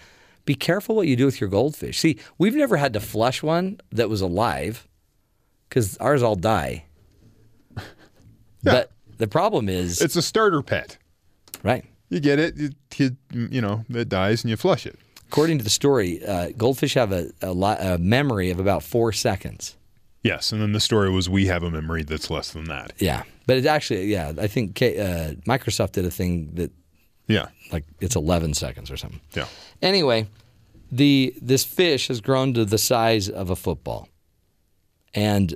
Be 0.44 0.54
careful 0.54 0.94
what 0.94 1.08
you 1.08 1.16
do 1.16 1.24
with 1.26 1.40
your 1.40 1.50
goldfish. 1.50 1.98
See, 1.98 2.18
we've 2.38 2.54
never 2.54 2.76
had 2.76 2.92
to 2.92 3.00
flush 3.00 3.42
one 3.42 3.80
that 3.90 4.08
was 4.08 4.20
alive 4.20 4.86
because 5.68 5.96
ours 5.98 6.22
all 6.22 6.36
die. 6.36 6.84
But 8.62 8.90
the 9.18 9.28
problem 9.28 9.68
is, 9.68 10.00
It's 10.00 10.16
a 10.16 10.22
starter 10.22 10.62
pet. 10.62 10.98
right? 11.62 11.84
You 12.08 12.20
get 12.20 12.38
it, 12.38 12.56
you, 12.56 12.70
you, 12.98 13.16
you 13.32 13.60
know, 13.60 13.84
it 13.88 14.08
dies 14.08 14.42
and 14.44 14.50
you 14.50 14.56
flush 14.56 14.86
it. 14.86 14.98
According 15.28 15.58
to 15.58 15.64
the 15.64 15.70
story, 15.70 16.24
uh, 16.24 16.50
goldfish 16.56 16.94
have 16.94 17.10
a, 17.12 17.30
a, 17.42 17.52
li- 17.52 17.76
a 17.80 17.98
memory 17.98 18.50
of 18.50 18.60
about 18.60 18.82
four 18.82 19.12
seconds. 19.12 19.76
Yes, 20.26 20.52
and 20.52 20.60
then 20.60 20.72
the 20.72 20.80
story 20.80 21.10
was 21.10 21.28
we 21.28 21.46
have 21.46 21.62
a 21.62 21.70
memory 21.70 22.02
that's 22.02 22.30
less 22.30 22.50
than 22.50 22.64
that. 22.64 22.92
Yeah. 22.98 23.22
But 23.46 23.58
it 23.58 23.66
actually, 23.66 24.06
yeah, 24.06 24.32
I 24.38 24.46
think 24.46 24.74
K, 24.74 24.98
uh, 24.98 25.34
Microsoft 25.46 25.92
did 25.92 26.04
a 26.04 26.10
thing 26.10 26.50
that, 26.54 26.72
yeah, 27.28 27.46
like 27.72 27.84
it's 28.00 28.16
11 28.16 28.54
seconds 28.54 28.90
or 28.90 28.96
something. 28.96 29.20
Yeah. 29.34 29.46
Anyway, 29.82 30.26
the 30.90 31.34
this 31.40 31.64
fish 31.64 32.08
has 32.08 32.20
grown 32.20 32.54
to 32.54 32.64
the 32.64 32.78
size 32.78 33.28
of 33.28 33.50
a 33.50 33.56
football, 33.56 34.08
and 35.14 35.54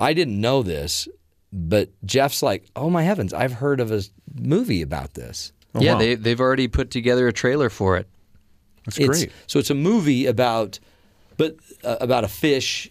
I 0.00 0.12
didn't 0.12 0.40
know 0.40 0.62
this, 0.62 1.08
but 1.52 1.90
Jeff's 2.04 2.42
like, 2.42 2.66
"Oh 2.74 2.90
my 2.90 3.02
heavens, 3.02 3.32
I've 3.32 3.54
heard 3.54 3.80
of 3.80 3.90
a 3.92 4.02
movie 4.34 4.82
about 4.82 5.14
this." 5.14 5.52
yeah, 5.78 5.96
they 5.96 6.14
they've 6.14 6.40
already 6.40 6.68
put 6.68 6.90
together 6.90 7.28
a 7.28 7.32
trailer 7.32 7.70
for 7.70 7.96
it. 7.96 8.08
That's 8.84 8.98
it's- 8.98 9.18
great. 9.18 9.32
So 9.46 9.58
it's 9.58 9.70
a 9.70 9.74
movie 9.74 10.26
about, 10.26 10.78
but 11.36 11.56
uh, 11.84 11.96
about 12.00 12.24
a 12.24 12.28
fish. 12.28 12.90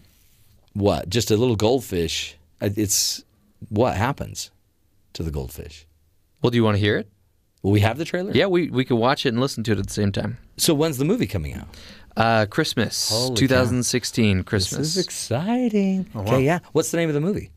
What? 0.75 1.09
Just 1.09 1.31
a 1.31 1.37
little 1.37 1.55
goldfish. 1.55 2.35
Uh, 2.61 2.69
It's 2.75 3.23
what 3.69 3.95
happens 3.95 4.51
to 5.13 5.23
the 5.23 5.31
goldfish. 5.31 5.87
Well, 6.41 6.51
do 6.51 6.57
you 6.57 6.63
want 6.63 6.75
to 6.75 6.79
hear 6.79 6.97
it? 6.97 7.09
Will 7.63 7.71
we 7.71 7.79
have 7.79 7.97
the 7.97 8.05
trailer? 8.05 8.31
Yeah, 8.33 8.45
we 8.45 8.69
we 8.69 8.85
could 8.85 8.97
watch 8.97 9.25
it 9.25 9.29
and 9.29 9.39
listen 9.41 9.63
to 9.63 9.71
it 9.71 9.79
at 9.79 9.87
the 9.87 9.93
same 9.93 10.11
time. 10.11 10.37
So 10.57 10.75
when's 10.75 10.97
the 10.99 11.05
movie 11.05 11.25
coming 11.25 11.53
out? 11.55 11.67
Uh, 12.15 12.45
Christmas, 12.45 13.09
Holy 13.09 13.35
2016 13.35 14.43
Christmas. 14.43 14.77
This 14.79 14.97
is 14.97 15.03
exciting. 15.03 16.05
Oh, 16.13 16.21
wow. 16.21 16.33
Okay, 16.33 16.45
yeah. 16.45 16.59
What's 16.73 16.91
the 16.91 16.97
name 16.97 17.09
of 17.09 17.15
the 17.15 17.21
movie? 17.21 17.49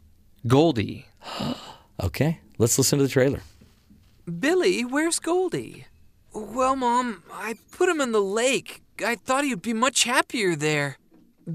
Goldie. 0.46 1.06
okay, 2.02 2.40
let's 2.56 2.78
listen 2.78 2.98
to 2.98 3.04
the 3.04 3.10
trailer. 3.10 3.40
Billy, 4.40 4.82
where's 4.84 5.18
Goldie? 5.18 5.86
Well, 6.32 6.76
Mom, 6.76 7.22
I 7.32 7.54
put 7.72 7.88
him 7.88 8.00
in 8.00 8.12
the 8.12 8.20
lake. 8.22 8.82
I 9.04 9.14
thought 9.16 9.44
he'd 9.44 9.62
be 9.62 9.72
much 9.74 10.04
happier 10.04 10.54
there. 10.56 10.96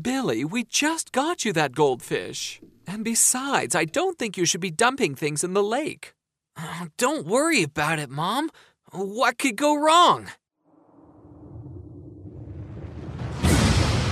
Billy, 0.01 0.43
we 0.43 0.63
just 0.63 1.11
got 1.11 1.45
you 1.45 1.53
that 1.53 1.75
goldfish. 1.75 2.59
And 2.87 3.03
besides, 3.03 3.75
I 3.75 3.85
don't 3.85 4.17
think 4.17 4.37
you 4.37 4.45
should 4.45 4.61
be 4.61 4.71
dumping 4.71 5.13
things 5.13 5.43
in 5.43 5.53
the 5.53 5.63
lake. 5.63 6.13
Oh, 6.57 6.87
Don't 6.97 7.27
worry 7.27 7.63
about 7.63 7.99
it, 7.99 8.09
Mom. 8.09 8.49
What 8.91 9.37
could 9.37 9.55
go 9.55 9.75
wrong? 9.75 10.31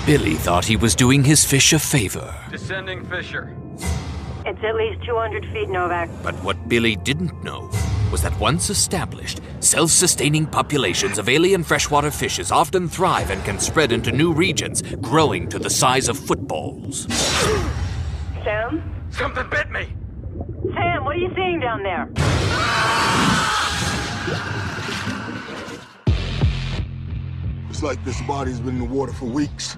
Billy 0.06 0.34
thought 0.36 0.66
he 0.66 0.76
was 0.76 0.96
doing 0.96 1.24
his 1.24 1.44
fish 1.46 1.74
a 1.74 1.80
favor. 1.80 2.34
Descending 2.52 3.04
Fisher. 3.06 3.56
It's 4.46 4.64
at 4.64 4.76
least 4.76 5.04
200 5.06 5.46
feet, 5.52 5.70
Novak. 5.70 6.10
But 6.22 6.36
what 6.44 6.68
Billy 6.68 6.96
didn't 6.96 7.44
know 7.44 7.72
was 8.12 8.22
that 8.22 8.38
once 8.40 8.70
established, 8.70 9.40
self 9.62 9.90
sustaining 9.90 10.46
populations 10.46 11.18
of 11.18 11.30
alien 11.30 11.64
freshwater 11.64 12.12
fishes 12.12 12.52
often 12.52 12.88
thrive 12.88 13.32
and 13.32 13.44
can 13.46 13.58
spread 13.58 13.92
into 13.92 14.12
new 14.12 14.34
regions, 14.34 14.82
growing 14.98 15.48
to 15.48 15.58
the 15.58 15.70
size 15.70 16.10
of 16.10 16.20
footballs. 16.20 17.08
Sam? 18.44 18.84
Something 19.12 19.50
bit 19.50 19.72
me. 19.72 19.94
Sam, 20.74 21.06
what 21.06 21.16
are 21.16 21.20
you 21.20 21.32
seeing 21.36 21.60
down 21.60 21.84
there? 21.84 22.10
It's 27.70 27.82
like 27.82 28.04
this 28.04 28.22
body's 28.24 28.60
been 28.60 28.76
in 28.76 28.80
the 28.80 28.86
water 28.86 29.14
for 29.14 29.26
weeks. 29.26 29.78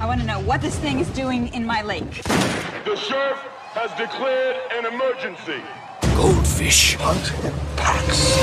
I 0.00 0.06
want 0.06 0.20
to 0.20 0.26
know 0.26 0.40
what 0.40 0.60
this 0.60 0.78
thing 0.78 1.00
is 1.00 1.08
doing 1.10 1.48
in 1.54 1.64
my 1.64 1.82
lake. 1.82 2.22
The 2.84 2.96
sheriff 2.96 3.38
has 3.74 3.90
declared 3.98 4.56
an 4.72 4.86
emergency. 4.86 5.62
Goldfish. 6.14 6.96
Hunt 6.98 7.32
in 7.44 7.52
packs. 7.76 8.36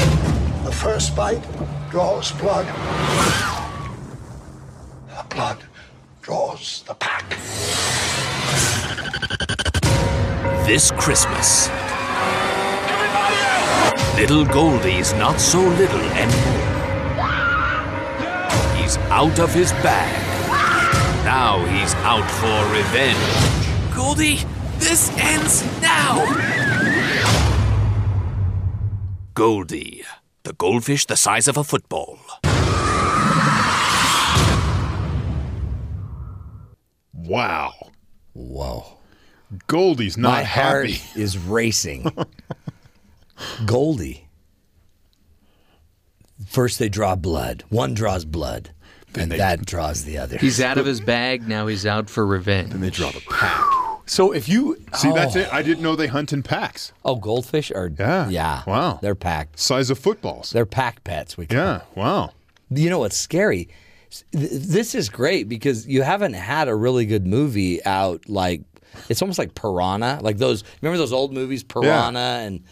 The 0.65 0.71
first 0.71 1.15
bite 1.15 1.41
draws 1.89 2.31
blood. 2.33 2.65
The 5.07 5.35
blood 5.35 5.63
draws 6.21 6.83
the 6.83 6.93
pack. 6.95 7.29
This 10.65 10.91
Christmas. 10.91 11.69
Little 14.15 14.45
Goldie's 14.45 15.13
not 15.13 15.39
so 15.39 15.59
little 15.59 16.05
anymore. 16.11 16.61
He's 18.77 18.97
out 19.09 19.39
of 19.39 19.53
his 19.53 19.71
bag. 19.81 20.11
Now 21.25 21.63
he's 21.65 21.93
out 22.03 22.29
for 22.29 22.65
revenge. 22.75 23.95
Goldie, 23.95 24.39
this 24.79 25.09
ends 25.17 25.63
now! 25.81 26.70
Goldie, 29.33 30.03
the 30.43 30.53
goldfish 30.53 31.05
the 31.05 31.15
size 31.15 31.47
of 31.47 31.55
a 31.57 31.63
football. 31.63 32.19
Wow. 37.13 37.73
Whoa. 38.33 38.97
Goldie's 39.67 40.17
not 40.17 40.29
My 40.31 40.43
heart 40.43 40.89
happy. 40.89 41.19
is 41.21 41.37
racing. 41.37 42.05
Goldie. 43.65 44.27
First, 46.47 46.79
they 46.79 46.89
draw 46.89 47.15
blood. 47.15 47.63
One 47.69 47.93
draws 47.93 48.25
blood, 48.25 48.71
and 49.15 49.31
that 49.31 49.65
draws 49.65 50.05
the 50.05 50.17
other. 50.17 50.37
He's 50.37 50.59
out 50.61 50.77
of 50.77 50.85
his 50.85 50.99
bag 51.01 51.47
now. 51.47 51.67
He's 51.67 51.85
out 51.85 52.09
for 52.09 52.25
revenge. 52.25 52.73
And 52.73 52.81
they 52.81 52.89
draw 52.89 53.11
the 53.11 53.21
pack. 53.29 53.65
So 54.05 54.31
if 54.33 54.49
you 54.49 54.77
See, 54.95 55.09
oh. 55.09 55.13
that's 55.13 55.35
Oh. 55.35 55.39
it. 55.39 55.53
I 55.53 55.61
didn't 55.61 55.83
know 55.83 55.95
they 55.95 56.07
hunt 56.07 56.33
in 56.33 56.43
packs. 56.43 56.91
Oh, 57.05 57.15
goldfish 57.15 57.71
are 57.71 57.89
yeah, 57.97 58.29
yeah. 58.29 58.63
Wow, 58.67 58.99
they're 59.01 59.15
packed. 59.15 59.59
Size 59.59 59.89
of 59.89 59.99
footballs. 59.99 60.49
They're 60.51 60.65
pack 60.65 61.03
pets. 61.03 61.37
We 61.37 61.45
call 61.47 61.57
Yeah, 61.57 61.77
them. 61.77 61.81
wow. 61.95 62.31
You 62.69 62.89
know 62.89 62.99
what's 62.99 63.17
scary? 63.17 63.69
This 64.31 64.93
is 64.95 65.07
great 65.09 65.47
because 65.47 65.87
you 65.87 66.01
haven't 66.01 66.33
had 66.33 66.67
a 66.67 66.75
really 66.75 67.05
good 67.05 67.25
movie 67.25 67.83
out 67.85 68.27
like 68.27 68.61
it's 69.07 69.21
almost 69.21 69.39
like 69.39 69.55
Piranha, 69.55 70.19
like 70.21 70.37
those. 70.37 70.63
Remember 70.81 70.97
those 70.97 71.13
old 71.13 71.33
movies, 71.33 71.63
Piranha, 71.63 72.19
and 72.45 72.63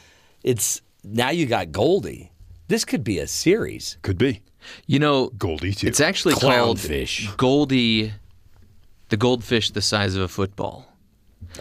it's 0.44 0.82
now 1.04 1.30
you 1.30 1.46
got 1.46 1.72
Goldie. 1.72 2.32
This 2.68 2.84
could 2.84 3.04
be 3.06 3.20
a 3.20 3.28
series. 3.28 3.98
Could 4.02 4.18
be. 4.18 4.42
You 4.86 5.00
know, 5.00 5.30
Goldie 5.38 5.74
too. 5.74 5.88
It's 5.88 6.02
actually 6.02 6.34
called 6.34 6.78
Clownfish. 6.78 7.38
Goldie, 7.38 8.12
the 9.08 9.16
goldfish 9.18 9.72
the 9.72 9.82
size 9.82 10.16
of 10.16 10.22
a 10.22 10.28
football. 10.28 10.86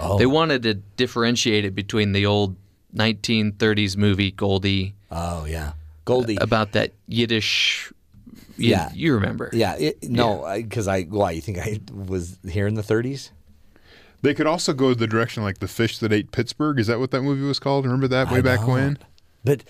Oh. 0.00 0.18
They 0.18 0.26
wanted 0.26 0.62
to 0.64 0.74
differentiate 0.74 1.64
it 1.64 1.74
between 1.74 2.12
the 2.12 2.26
old 2.26 2.56
1930s 2.94 3.96
movie 3.96 4.30
Goldie. 4.30 4.94
Oh 5.10 5.44
yeah, 5.44 5.72
Goldie 6.04 6.38
uh, 6.38 6.44
about 6.44 6.72
that 6.72 6.92
Yiddish. 7.06 7.92
You, 8.56 8.70
Yeah. 8.70 8.90
you 8.92 9.14
remember? 9.14 9.50
Yeah, 9.52 9.76
it, 9.76 10.02
no, 10.02 10.50
because 10.56 10.88
I 10.88 11.02
why 11.04 11.30
you 11.32 11.40
think 11.40 11.58
I 11.58 11.78
was 11.94 12.38
here 12.48 12.66
in 12.66 12.74
the 12.74 12.82
30s? 12.82 13.30
They 14.20 14.34
could 14.34 14.48
also 14.48 14.72
go 14.72 14.94
the 14.94 15.06
direction 15.06 15.44
like 15.44 15.58
the 15.58 15.68
fish 15.68 15.98
that 15.98 16.12
ate 16.12 16.32
Pittsburgh. 16.32 16.80
Is 16.80 16.88
that 16.88 16.98
what 16.98 17.12
that 17.12 17.22
movie 17.22 17.44
was 17.44 17.60
called? 17.60 17.84
Remember 17.84 18.08
that 18.08 18.30
way 18.32 18.38
I 18.38 18.42
back 18.42 18.60
don't. 18.60 18.70
when? 18.70 18.98
But 19.44 19.62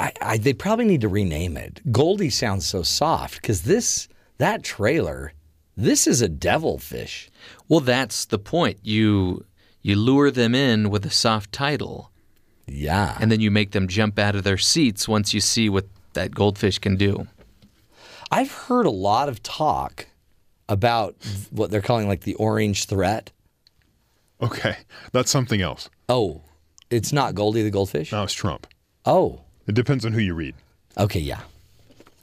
I, 0.00 0.12
I, 0.20 0.38
they 0.38 0.52
probably 0.52 0.84
need 0.84 1.00
to 1.02 1.08
rename 1.08 1.56
it. 1.56 1.80
Goldie 1.92 2.28
sounds 2.30 2.66
so 2.66 2.82
soft 2.82 3.40
because 3.40 3.62
this 3.62 4.08
that 4.38 4.64
trailer, 4.64 5.32
this 5.76 6.06
is 6.06 6.20
a 6.22 6.28
devilfish. 6.28 7.30
Well, 7.68 7.80
that's 7.80 8.24
the 8.26 8.38
point. 8.38 8.78
You 8.82 9.44
you 9.82 9.96
lure 9.96 10.30
them 10.30 10.54
in 10.54 10.90
with 10.90 11.04
a 11.06 11.10
soft 11.10 11.52
title. 11.52 12.10
Yeah. 12.66 13.16
And 13.20 13.32
then 13.32 13.40
you 13.40 13.50
make 13.50 13.72
them 13.72 13.88
jump 13.88 14.18
out 14.18 14.36
of 14.36 14.44
their 14.44 14.58
seats 14.58 15.08
once 15.08 15.34
you 15.34 15.40
see 15.40 15.68
what 15.68 15.86
that 16.12 16.34
goldfish 16.34 16.78
can 16.78 16.96
do. 16.96 17.26
I've 18.30 18.52
heard 18.52 18.86
a 18.86 18.90
lot 18.90 19.28
of 19.28 19.42
talk 19.42 20.06
about 20.68 21.16
what 21.50 21.70
they're 21.70 21.80
calling 21.82 22.06
like 22.08 22.20
the 22.22 22.34
orange 22.36 22.84
threat. 22.84 23.30
Okay, 24.40 24.76
that's 25.12 25.30
something 25.30 25.60
else. 25.60 25.88
Oh, 26.08 26.42
it's 26.90 27.12
not 27.12 27.34
Goldie 27.34 27.62
the 27.62 27.70
goldfish. 27.70 28.12
No, 28.12 28.22
it's 28.22 28.32
Trump. 28.32 28.66
Oh, 29.04 29.40
It 29.66 29.74
depends 29.74 30.04
on 30.04 30.12
who 30.12 30.20
you 30.20 30.34
read. 30.34 30.54
okay, 30.98 31.20
yeah, 31.20 31.40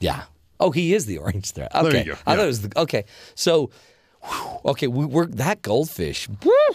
yeah. 0.00 0.22
Oh, 0.60 0.70
he 0.70 0.94
is 0.94 1.06
the 1.06 1.18
orange 1.18 1.50
threat. 1.52 1.72
There 1.72 1.82
you 1.82 1.88
Okay, 1.88 2.04
go, 2.04 2.12
I 2.12 2.32
yeah. 2.32 2.36
thought 2.36 2.44
it 2.44 2.46
was 2.46 2.62
the 2.62 2.78
okay. 2.80 3.04
So, 3.34 3.70
whew, 4.22 4.60
okay, 4.66 4.86
we, 4.86 5.06
we're 5.06 5.26
that 5.26 5.62
goldfish. 5.62 6.26
whew, 6.42 6.70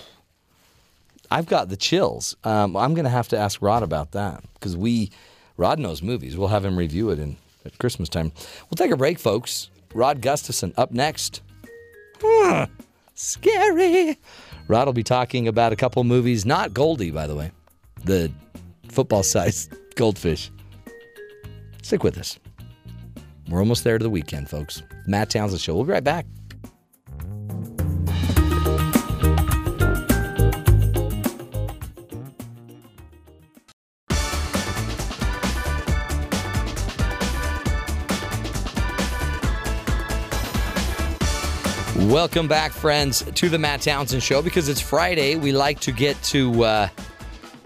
I've 1.32 1.46
got 1.46 1.70
the 1.70 1.78
chills. 1.78 2.36
Um, 2.44 2.76
I'm 2.76 2.94
going 2.94 3.06
to 3.06 3.10
have 3.12 3.28
to 3.30 3.38
ask 3.38 3.62
Rod 3.62 3.84
about 3.84 4.12
that 4.12 4.44
because 4.56 4.76
we, 4.76 5.12
Rod 5.58 5.80
knows 5.80 6.02
movies. 6.02 6.36
We'll 6.38 6.50
have 6.50 6.66
him 6.66 6.78
review 6.78 7.10
it 7.12 7.20
in 7.20 7.38
at 7.66 7.78
Christmas 7.78 8.10
time. 8.10 8.32
We'll 8.70 8.76
take 8.78 8.92
a 8.92 8.98
break, 8.98 9.18
folks. 9.20 9.70
Rod 9.94 10.22
Gustafson 10.22 10.74
up 10.78 10.92
next. 10.92 11.42
Scary. 13.14 14.18
Rod 14.68 14.86
will 14.88 14.94
be 14.94 15.04
talking 15.04 15.48
about 15.48 15.72
a 15.72 15.76
couple 15.76 16.04
movies, 16.04 16.46
not 16.46 16.74
Goldie, 16.74 17.12
by 17.12 17.28
the 17.28 17.36
way, 17.36 17.52
the 18.04 18.32
football-sized 18.90 19.74
goldfish. 19.96 20.52
Stick 21.82 22.04
with 22.04 22.18
us. 22.18 22.40
We're 23.50 23.60
almost 23.60 23.84
there 23.84 23.98
to 23.98 24.04
the 24.04 24.10
weekend, 24.10 24.50
folks. 24.50 24.82
Matt 25.06 25.30
Townsend 25.30 25.62
Show. 25.62 25.76
We'll 25.76 25.86
be 25.86 25.92
right 25.92 26.04
back. 26.04 26.26
Welcome 42.08 42.48
back, 42.48 42.72
friends, 42.72 43.24
to 43.24 43.50
the 43.50 43.58
Matt 43.60 43.82
Townsend 43.82 44.24
Show. 44.24 44.42
Because 44.42 44.70
it's 44.70 44.80
Friday, 44.82 45.36
we 45.36 45.52
like 45.52 45.80
to 45.82 45.92
get 45.92 46.22
to 46.24 46.64
uh, 46.64 46.88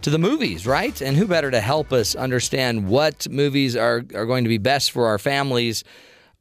to 0.01 0.09
the 0.09 0.17
movies, 0.17 0.65
right? 0.65 1.01
And 1.01 1.17
who 1.17 1.27
better 1.27 1.51
to 1.51 1.61
help 1.61 1.91
us 1.91 2.15
understand 2.15 2.87
what 2.87 3.27
movies 3.29 3.75
are 3.75 4.03
are 4.15 4.25
going 4.25 4.43
to 4.43 4.49
be 4.49 4.57
best 4.57 4.91
for 4.91 5.07
our 5.07 5.17
families? 5.17 5.83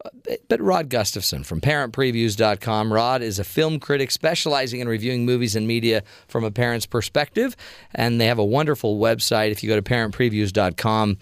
uh, 0.04 0.10
But 0.48 0.60
Rod 0.60 0.88
Gustafson 0.88 1.44
from 1.44 1.60
ParentPreviews.com. 1.60 2.92
Rod 2.92 3.22
is 3.22 3.38
a 3.38 3.44
film 3.44 3.80
critic 3.80 4.10
specializing 4.10 4.80
in 4.80 4.88
reviewing 4.88 5.24
movies 5.24 5.56
and 5.56 5.66
media 5.66 6.02
from 6.28 6.44
a 6.44 6.50
parent's 6.50 6.86
perspective, 6.86 7.56
and 7.94 8.20
they 8.20 8.26
have 8.26 8.38
a 8.38 8.44
wonderful 8.44 8.98
website. 8.98 9.50
If 9.50 9.62
you 9.62 9.68
go 9.68 9.76
to 9.76 9.82
ParentPreviews.com, 9.82 11.18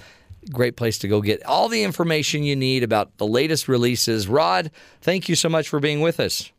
great 0.53 0.77
place 0.77 0.99
to 0.99 1.09
go 1.09 1.21
get 1.21 1.45
all 1.45 1.69
the 1.69 1.83
information 1.83 2.43
you 2.43 2.57
need 2.57 2.83
about 2.83 3.17
the 3.19 3.27
latest 3.27 3.67
releases. 3.69 4.29
Rod, 4.29 4.71
thank 5.01 5.29
you 5.29 5.35
so 5.35 5.49
much 5.49 5.69
for 5.69 5.81
being 5.81 6.01
with 6.01 6.21
us. 6.21 6.53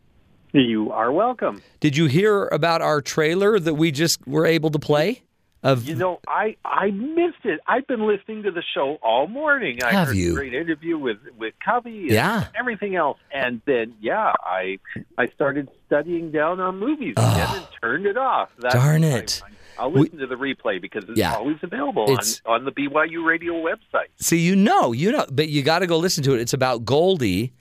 You 0.53 0.91
are 0.91 1.11
welcome. 1.11 1.61
Did 1.81 1.97
you 1.97 2.07
hear 2.07 2.47
about 2.47 2.81
our 2.81 3.01
trailer 3.01 3.59
that 3.59 3.75
we 3.75 3.91
just 3.91 4.25
were 4.25 4.45
able 4.45 4.71
to 4.71 4.79
play? 4.79 5.23
Of 5.63 5.85
You 5.89 5.95
know, 5.95 6.19
I 6.27 6.55
I 6.63 6.91
missed 6.91 7.43
it. 7.43 7.59
I've 7.67 7.87
been 7.87 8.05
listening 8.07 8.43
to 8.43 8.51
the 8.51 8.61
show 8.75 8.99
all 9.01 9.27
morning. 9.27 9.79
I 9.83 9.91
Have 9.91 10.07
heard 10.09 10.15
you? 10.17 10.31
a 10.31 10.35
great 10.35 10.53
interview 10.53 10.97
with 10.99 11.17
with 11.37 11.55
Covey 11.65 12.03
and 12.03 12.11
Yeah. 12.11 12.47
everything 12.57 12.95
else, 12.95 13.17
and 13.33 13.61
then 13.65 13.95
yeah, 13.99 14.33
I 14.43 14.77
I 15.17 15.25
started 15.27 15.67
studying 15.87 16.31
down 16.31 16.59
on 16.59 16.77
movies 16.79 17.15
again 17.17 17.47
and 17.55 17.67
turned 17.81 18.05
it 18.05 18.17
off. 18.17 18.49
That's 18.59 18.75
Darn 18.75 19.03
I- 19.03 19.17
it. 19.17 19.41
I'll 19.79 19.91
listen 19.91 20.17
to 20.19 20.27
the 20.27 20.35
replay 20.35 20.79
because 20.81 21.03
it's 21.09 21.19
Yeah. 21.19 21.35
always 21.35 21.57
available 21.61 22.03
on, 22.03 22.09
It's- 22.11 22.41
on 22.45 22.65
the 22.65 22.71
BYU 22.71 23.23
radio 23.27 23.53
website. 23.53 24.07
See, 24.19 24.39
you 24.39 24.55
know, 24.55 24.91
you 24.91 25.11
know, 25.11 25.25
but 25.31 25.49
you 25.49 25.61
got 25.63 25.79
to 25.79 25.87
go 25.87 25.97
listen 25.97 26.23
to 26.23 26.33
it. 26.33 26.39
It's 26.39 26.53
about 26.53 26.83
Goldie, 26.85 27.53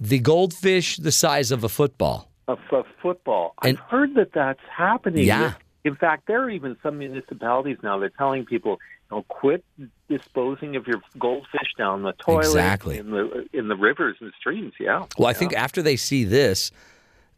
the 0.00 0.18
goldfish 0.20 0.96
the 0.96 1.12
size 1.12 1.50
of 1.52 1.62
a 1.64 1.68
football. 1.68 2.30
Of, 2.48 2.58
of 2.72 2.84
football, 3.02 3.54
And- 3.62 3.78
I've 3.78 3.84
heard 3.90 4.14
that 4.14 4.32
that's 4.32 4.60
happening. 4.76 5.24
Yeah. 5.24 5.54
In 5.86 5.94
fact, 5.96 6.26
there 6.26 6.42
are 6.42 6.50
even 6.50 6.76
some 6.82 6.98
municipalities 6.98 7.78
now. 7.82 7.98
They're 7.98 8.08
telling 8.10 8.44
people, 8.44 8.78
you 9.10 9.16
know, 9.18 9.22
quit 9.28 9.64
disposing 10.08 10.74
of 10.76 10.86
your 10.86 11.00
goldfish 11.18 11.72
down 11.78 12.02
the 12.02 12.12
toilet, 12.12 12.46
Exactly. 12.46 12.98
in 12.98 13.10
the 13.10 13.46
in 13.52 13.68
the 13.68 13.76
rivers 13.76 14.16
and 14.20 14.32
streams. 14.38 14.72
Yeah. 14.80 15.06
Well, 15.16 15.28
I 15.28 15.32
think 15.32 15.52
after 15.54 15.82
they 15.82 15.96
see 15.96 16.24
this, 16.24 16.72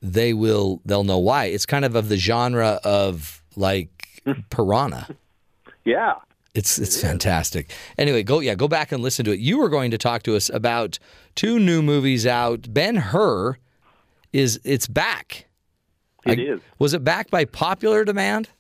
they 0.01 0.33
will 0.33 0.81
they'll 0.87 1.05
know 1.05 1.19
why. 1.19 1.47
It's 1.47 1.67
kind 1.67 1.85
of 1.85 1.95
of 1.95 2.09
the 2.09 2.17
genre 2.17 2.81
of 2.85 3.43
like 3.55 3.91
piranha. 4.51 5.09
Yeah. 5.85 6.15
It's 6.55 6.79
it's 6.79 7.01
fantastic. 7.01 7.71
Anyway, 7.99 8.23
go 8.23 8.41
yeah, 8.41 8.55
go 8.55 8.67
back 8.67 8.91
and 8.93 9.03
listen 9.03 9.25
to 9.27 9.33
it. 9.33 9.41
You 9.41 9.59
were 9.59 9.69
going 9.69 9.91
to 9.91 9.99
talk 9.99 10.23
to 10.23 10.35
us 10.37 10.49
about 10.49 10.99
two 11.35 11.59
new 11.59 11.83
movies 11.83 12.27
out. 12.27 12.73
Ben 12.73 12.97
Hur 12.97 13.59
is 14.33 14.59
it's 14.65 14.87
back. 14.87 15.45
It 16.29 16.39
I- 16.39 16.43
is. 16.55 16.61
Was 16.79 16.95
it 16.95 17.03
backed 17.05 17.31
by 17.31 17.45
popular 17.45 18.05
demand? 18.05 18.49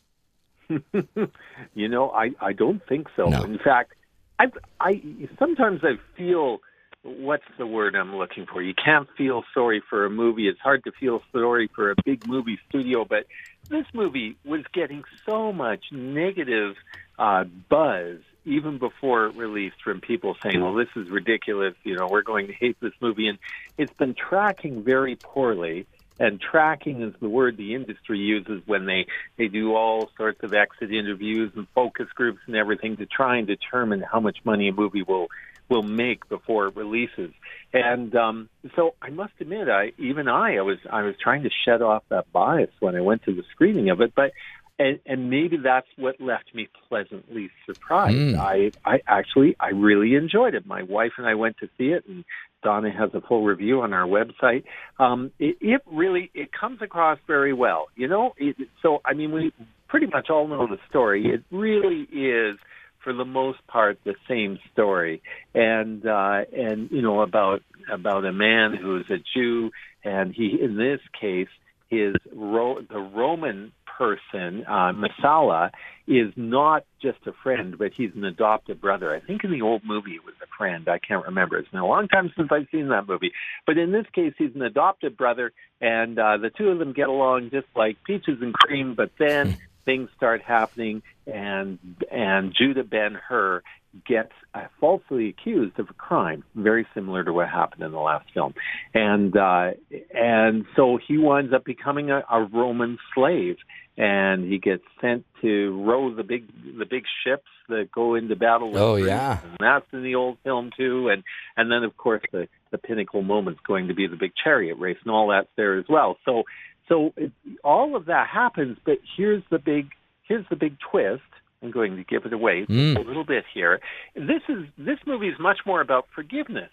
You 1.74 1.88
know, 1.88 2.10
I 2.10 2.30
I 2.40 2.52
don't 2.52 2.82
think 2.88 3.08
so. 3.16 3.28
No. 3.28 3.42
In 3.42 3.58
fact, 3.58 3.94
I 4.38 4.46
I 4.80 5.02
sometimes 5.38 5.80
I 5.82 5.98
feel 6.16 6.60
what's 7.02 7.44
the 7.56 7.66
word 7.66 7.94
I'm 7.94 8.16
looking 8.16 8.46
for? 8.46 8.60
You 8.60 8.74
can't 8.74 9.08
feel 9.16 9.44
sorry 9.54 9.82
for 9.88 10.04
a 10.04 10.10
movie. 10.10 10.48
It's 10.48 10.60
hard 10.60 10.84
to 10.84 10.92
feel 10.92 11.22
sorry 11.32 11.70
for 11.74 11.90
a 11.90 11.94
big 12.04 12.26
movie 12.26 12.58
studio, 12.68 13.04
but 13.04 13.26
this 13.70 13.86
movie 13.94 14.36
was 14.44 14.62
getting 14.72 15.04
so 15.28 15.52
much 15.52 15.84
negative 15.92 16.74
uh, 17.18 17.44
buzz 17.68 18.18
even 18.44 18.78
before 18.78 19.26
it 19.26 19.36
released 19.36 19.76
from 19.82 20.00
people 20.00 20.36
saying, 20.42 20.60
"Well, 20.60 20.74
this 20.74 20.88
is 20.96 21.10
ridiculous. 21.10 21.74
You 21.84 21.96
know, 21.96 22.08
we're 22.10 22.22
going 22.22 22.46
to 22.48 22.52
hate 22.52 22.76
this 22.80 22.94
movie," 23.00 23.28
and 23.28 23.38
it's 23.76 23.92
been 23.94 24.14
tracking 24.14 24.82
very 24.82 25.16
poorly. 25.16 25.86
And 26.18 26.40
tracking 26.40 27.02
is 27.02 27.14
the 27.20 27.28
word 27.28 27.56
the 27.56 27.74
industry 27.74 28.18
uses 28.18 28.62
when 28.66 28.86
they 28.86 29.06
they 29.36 29.48
do 29.48 29.74
all 29.74 30.10
sorts 30.16 30.42
of 30.42 30.52
exit 30.52 30.92
interviews 30.92 31.52
and 31.54 31.66
focus 31.74 32.08
groups 32.14 32.40
and 32.46 32.56
everything 32.56 32.96
to 32.96 33.06
try 33.06 33.36
and 33.36 33.46
determine 33.46 34.00
how 34.00 34.20
much 34.20 34.38
money 34.44 34.68
a 34.68 34.72
movie 34.72 35.02
will 35.02 35.28
will 35.68 35.82
make 35.82 36.28
before 36.28 36.68
it 36.68 36.76
releases. 36.76 37.30
And 37.72 38.14
um, 38.16 38.48
so 38.74 38.94
I 39.02 39.10
must 39.10 39.34
admit, 39.40 39.68
I 39.68 39.92
even 39.98 40.28
I, 40.28 40.56
I 40.56 40.62
was 40.62 40.78
I 40.90 41.02
was 41.02 41.14
trying 41.22 41.42
to 41.42 41.50
shed 41.64 41.82
off 41.82 42.02
that 42.08 42.32
bias 42.32 42.70
when 42.80 42.96
I 42.96 43.00
went 43.00 43.24
to 43.24 43.34
the 43.34 43.44
screening 43.52 43.90
of 43.90 44.00
it, 44.00 44.14
but 44.14 44.32
and, 44.78 45.00
and 45.06 45.28
maybe 45.28 45.56
that's 45.56 45.88
what 45.96 46.20
left 46.20 46.54
me 46.54 46.68
pleasantly 46.88 47.50
surprised. 47.66 48.16
Mm. 48.16 48.38
I 48.38 48.70
I 48.84 49.00
actually 49.06 49.56
I 49.60 49.70
really 49.70 50.14
enjoyed 50.14 50.54
it. 50.54 50.66
My 50.66 50.82
wife 50.82 51.12
and 51.18 51.26
I 51.26 51.34
went 51.34 51.58
to 51.58 51.68
see 51.76 51.88
it, 51.88 52.04
and 52.08 52.24
Donna 52.62 52.90
has 52.90 53.10
a 53.14 53.20
full 53.20 53.44
review 53.44 53.82
on 53.82 53.92
our 53.92 54.06
website. 54.06 54.64
Um, 54.98 55.30
it, 55.38 55.56
it 55.60 55.82
really 55.86 56.30
it 56.34 56.50
comes 56.52 56.82
across 56.82 57.18
very 57.26 57.52
well. 57.52 57.86
You 57.94 58.08
know, 58.08 58.34
it, 58.36 58.56
so 58.82 59.00
I 59.04 59.14
mean 59.14 59.32
we 59.32 59.52
pretty 59.88 60.06
much 60.06 60.28
all 60.30 60.46
know 60.46 60.66
the 60.66 60.78
story. 60.88 61.26
It 61.26 61.44
really 61.50 62.02
is 62.12 62.58
for 63.02 63.12
the 63.12 63.24
most 63.24 63.64
part 63.66 63.98
the 64.04 64.14
same 64.28 64.58
story 64.72 65.22
and 65.54 66.04
uh 66.04 66.40
and 66.52 66.90
you 66.90 67.00
know 67.00 67.20
about 67.20 67.62
about 67.90 68.24
a 68.24 68.32
man 68.32 68.74
who's 68.74 69.06
a 69.08 69.18
Jew 69.34 69.70
and 70.04 70.34
he 70.34 70.58
in 70.60 70.76
this 70.76 71.00
case 71.18 71.48
his 71.88 72.14
ro- 72.34 72.80
the 72.88 72.98
Roman 72.98 73.72
person 73.98 74.64
uh 74.68 74.92
Messala 74.92 75.70
is 76.06 76.32
not 76.36 76.84
just 77.02 77.18
a 77.26 77.32
friend 77.42 77.76
but 77.76 77.90
he's 77.96 78.10
an 78.14 78.24
adopted 78.24 78.80
brother. 78.80 79.14
I 79.14 79.20
think 79.20 79.42
in 79.42 79.50
the 79.50 79.62
old 79.62 79.82
movie 79.84 80.12
it 80.12 80.24
was 80.24 80.34
a 80.42 80.46
friend. 80.56 80.88
I 80.88 80.98
can't 80.98 81.24
remember. 81.26 81.58
It's 81.58 81.68
been 81.68 81.80
a 81.80 81.86
long 81.86 82.06
time 82.06 82.32
since 82.36 82.48
I've 82.52 82.68
seen 82.70 82.88
that 82.88 83.08
movie. 83.08 83.32
But 83.66 83.76
in 83.76 83.90
this 83.90 84.06
case 84.14 84.34
he's 84.38 84.54
an 84.54 84.62
adopted 84.62 85.16
brother 85.16 85.52
and 85.80 86.18
uh 86.18 86.36
the 86.36 86.50
two 86.50 86.68
of 86.68 86.78
them 86.78 86.92
get 86.92 87.08
along 87.08 87.50
just 87.50 87.66
like 87.74 87.96
peaches 88.04 88.38
and 88.40 88.54
cream 88.54 88.94
but 88.94 89.10
then 89.18 89.56
things 89.84 90.10
start 90.16 90.42
happening 90.42 91.02
and 91.26 91.78
and 92.10 92.54
Judah 92.54 92.84
Ben 92.84 93.14
Hur 93.14 93.62
gets 94.06 94.32
uh, 94.54 94.64
falsely 94.80 95.28
accused 95.28 95.78
of 95.78 95.88
a 95.90 95.94
crime 95.94 96.44
very 96.54 96.86
similar 96.94 97.24
to 97.24 97.32
what 97.32 97.48
happened 97.48 97.82
in 97.82 97.90
the 97.92 97.98
last 97.98 98.26
film. 98.34 98.54
And 98.94 99.36
uh 99.36 99.70
and 100.14 100.64
so 100.76 100.98
he 101.06 101.18
winds 101.18 101.52
up 101.52 101.64
becoming 101.64 102.10
a, 102.10 102.22
a 102.30 102.44
Roman 102.52 102.98
slave 103.14 103.56
and 103.96 104.44
he 104.44 104.58
gets 104.58 104.84
sent 105.00 105.24
to 105.42 105.82
row 105.84 106.14
the 106.14 106.22
big 106.22 106.46
the 106.78 106.84
big 106.84 107.04
ships 107.24 107.48
that 107.68 107.90
go 107.92 108.14
into 108.14 108.36
battle 108.36 108.70
with 108.72 108.80
Oh, 108.80 108.96
yeah. 108.96 109.40
and 109.42 109.56
that's 109.58 109.86
in 109.92 110.02
the 110.02 110.14
old 110.14 110.38
film 110.44 110.70
too. 110.76 111.08
And 111.08 111.24
and 111.56 111.70
then 111.70 111.82
of 111.82 111.96
course 111.96 112.22
the 112.30 112.46
the 112.70 112.78
pinnacle 112.78 113.22
moment's 113.22 113.60
going 113.66 113.88
to 113.88 113.94
be 113.94 114.06
the 114.06 114.16
big 114.16 114.32
chariot 114.42 114.76
race 114.78 114.98
and 115.04 115.10
all 115.12 115.28
that's 115.28 115.48
there 115.56 115.78
as 115.78 115.86
well. 115.88 116.18
So 116.24 116.42
so 116.88 117.12
it, 117.16 117.32
all 117.64 117.96
of 117.96 118.06
that 118.06 118.28
happens 118.28 118.78
but 118.84 118.98
here's 119.16 119.42
the 119.50 119.58
big 119.58 119.88
here's 120.28 120.44
the 120.50 120.56
big 120.56 120.76
twist 120.90 121.22
i'm 121.62 121.70
going 121.70 121.96
to 121.96 122.04
give 122.04 122.24
it 122.24 122.32
away 122.32 122.66
Mm. 122.66 122.96
a 122.96 123.00
little 123.00 123.24
bit 123.24 123.44
here 123.52 123.80
this 124.14 124.42
is 124.48 124.66
this 124.76 124.98
movie 125.06 125.28
is 125.28 125.38
much 125.38 125.58
more 125.66 125.80
about 125.80 126.06
forgiveness 126.14 126.70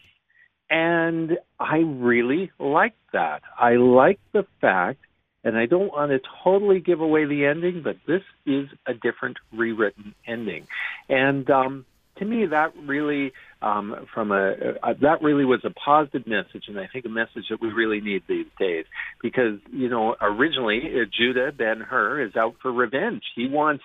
and 0.69 1.37
i 1.59 1.77
really 1.77 2.51
like 2.59 2.95
that 3.13 3.41
i 3.59 3.75
like 3.75 4.19
the 4.33 4.45
fact 4.61 4.99
and 5.45 5.55
I 5.55 5.67
don't 5.67 5.89
want 5.93 6.09
to 6.09 6.19
totally 6.43 6.79
give 6.79 7.01
away 7.01 7.25
the 7.25 7.45
ending, 7.45 7.83
but 7.83 7.97
this 8.07 8.23
is 8.47 8.67
a 8.87 8.95
different 8.95 9.37
rewritten 9.53 10.15
ending. 10.25 10.65
And 11.07 11.47
um, 11.51 11.85
to 12.17 12.25
me, 12.25 12.47
that 12.47 12.75
really, 12.75 13.31
um, 13.61 14.07
from 14.11 14.31
a, 14.31 14.53
uh, 14.81 14.93
that 15.01 15.21
really 15.21 15.45
was 15.45 15.61
a 15.63 15.69
positive 15.69 16.25
message, 16.25 16.63
and 16.67 16.79
I 16.79 16.87
think 16.91 17.05
a 17.05 17.09
message 17.09 17.45
that 17.51 17.61
we 17.61 17.67
really 17.71 18.01
need 18.01 18.23
these 18.27 18.47
days. 18.59 18.85
Because 19.21 19.59
you 19.71 19.87
know, 19.87 20.15
originally 20.19 20.81
uh, 20.99 21.05
Judah 21.15 21.51
Ben 21.51 21.79
Hur 21.79 22.21
is 22.25 22.35
out 22.35 22.55
for 22.59 22.71
revenge. 22.71 23.21
He 23.35 23.47
wants 23.47 23.83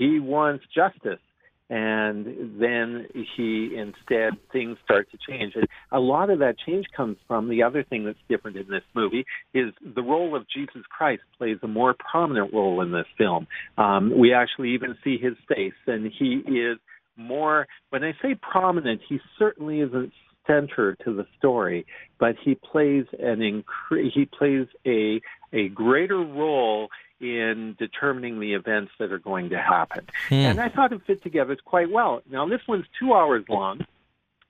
he 0.00 0.18
wants 0.18 0.64
justice, 0.74 1.20
and 1.68 2.58
then 2.58 3.06
he 3.36 3.76
instead 3.76 4.32
things 4.50 4.78
start 4.82 5.08
to 5.10 5.18
change. 5.28 5.52
And 5.54 5.68
a 5.92 6.00
lot 6.00 6.30
of 6.30 6.38
that 6.38 6.56
change 6.66 6.86
comes 6.96 7.18
from 7.28 7.50
the 7.50 7.62
other 7.62 7.84
thing 7.84 8.06
that's 8.06 8.18
different 8.26 8.56
in 8.56 8.66
this 8.68 8.82
movie 8.94 9.26
is 9.52 9.74
the 9.94 10.02
role 10.02 10.34
of 10.34 10.46
Jesus 10.48 10.80
Christ 10.88 11.20
plays 11.36 11.58
a 11.62 11.68
more 11.68 11.94
prominent 12.10 12.54
role 12.54 12.80
in 12.80 12.92
this 12.92 13.04
film. 13.18 13.46
Um, 13.76 14.18
we 14.18 14.32
actually 14.32 14.70
even 14.70 14.96
see 15.04 15.18
his 15.18 15.34
face, 15.54 15.74
and 15.86 16.10
he 16.18 16.42
is 16.46 16.78
more. 17.18 17.66
When 17.90 18.02
I 18.02 18.12
say 18.22 18.34
prominent, 18.40 19.02
he 19.06 19.20
certainly 19.38 19.80
isn't 19.80 20.12
center 20.46 20.96
to 21.04 21.14
the 21.14 21.26
story, 21.36 21.84
but 22.18 22.36
he 22.42 22.54
plays 22.54 23.04
an 23.18 23.40
incre- 23.40 24.10
he 24.14 24.24
plays 24.24 24.66
a 24.86 25.20
a 25.52 25.68
greater 25.68 26.18
role 26.18 26.88
in 27.20 27.76
determining 27.78 28.40
the 28.40 28.54
events 28.54 28.92
that 28.98 29.12
are 29.12 29.18
going 29.18 29.50
to 29.50 29.58
happen. 29.58 30.06
Hmm. 30.28 30.34
And 30.34 30.60
I 30.60 30.68
thought 30.68 30.92
it 30.92 31.02
fit 31.06 31.22
together 31.22 31.56
quite 31.64 31.90
well. 31.90 32.22
Now 32.30 32.48
this 32.48 32.62
one's 32.66 32.86
two 32.98 33.12
hours 33.12 33.44
long. 33.48 33.86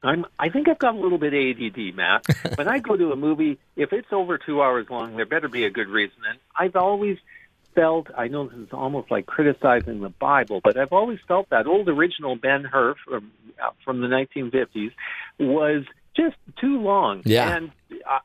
I'm 0.03 0.25
I 0.39 0.49
think 0.49 0.69
I've 0.69 0.79
got 0.79 0.95
a 0.95 0.99
little 0.99 1.19
bit 1.19 1.35
ADD, 1.35 1.95
Matt. 1.95 2.25
when 2.57 2.69
I 2.69 2.79
go 2.79 2.97
to 2.97 3.13
a 3.13 3.17
movie, 3.17 3.59
if 3.77 3.93
it's 3.93 4.13
over 4.13 4.39
two 4.39 4.63
hours 4.63 4.87
long, 4.89 5.17
there 5.17 5.27
better 5.27 5.49
be 5.49 5.65
a 5.65 5.71
good 5.71 5.89
reason. 5.89 6.19
And 6.29 6.39
I've 6.57 6.77
always 6.77 7.19
felt 7.75 8.09
I 8.17 8.29
know 8.29 8.49
this 8.49 8.59
is 8.59 8.73
almost 8.73 9.11
like 9.11 9.27
criticizing 9.27 10.01
the 10.01 10.09
Bible, 10.09 10.61
but 10.63 10.77
I've 10.77 10.93
always 10.93 11.19
felt 11.29 11.51
that 11.51 11.67
old 11.67 11.89
original 11.89 12.37
Ben 12.37 12.65
Hur 12.65 12.95
from 13.05 13.33
uh, 13.63 13.71
from 13.85 14.01
the 14.01 14.07
1950s 14.07 14.93
was 15.39 15.85
just 16.21 16.37
too 16.61 16.81
long. 16.81 17.23
Yeah. 17.25 17.57
And 17.57 17.73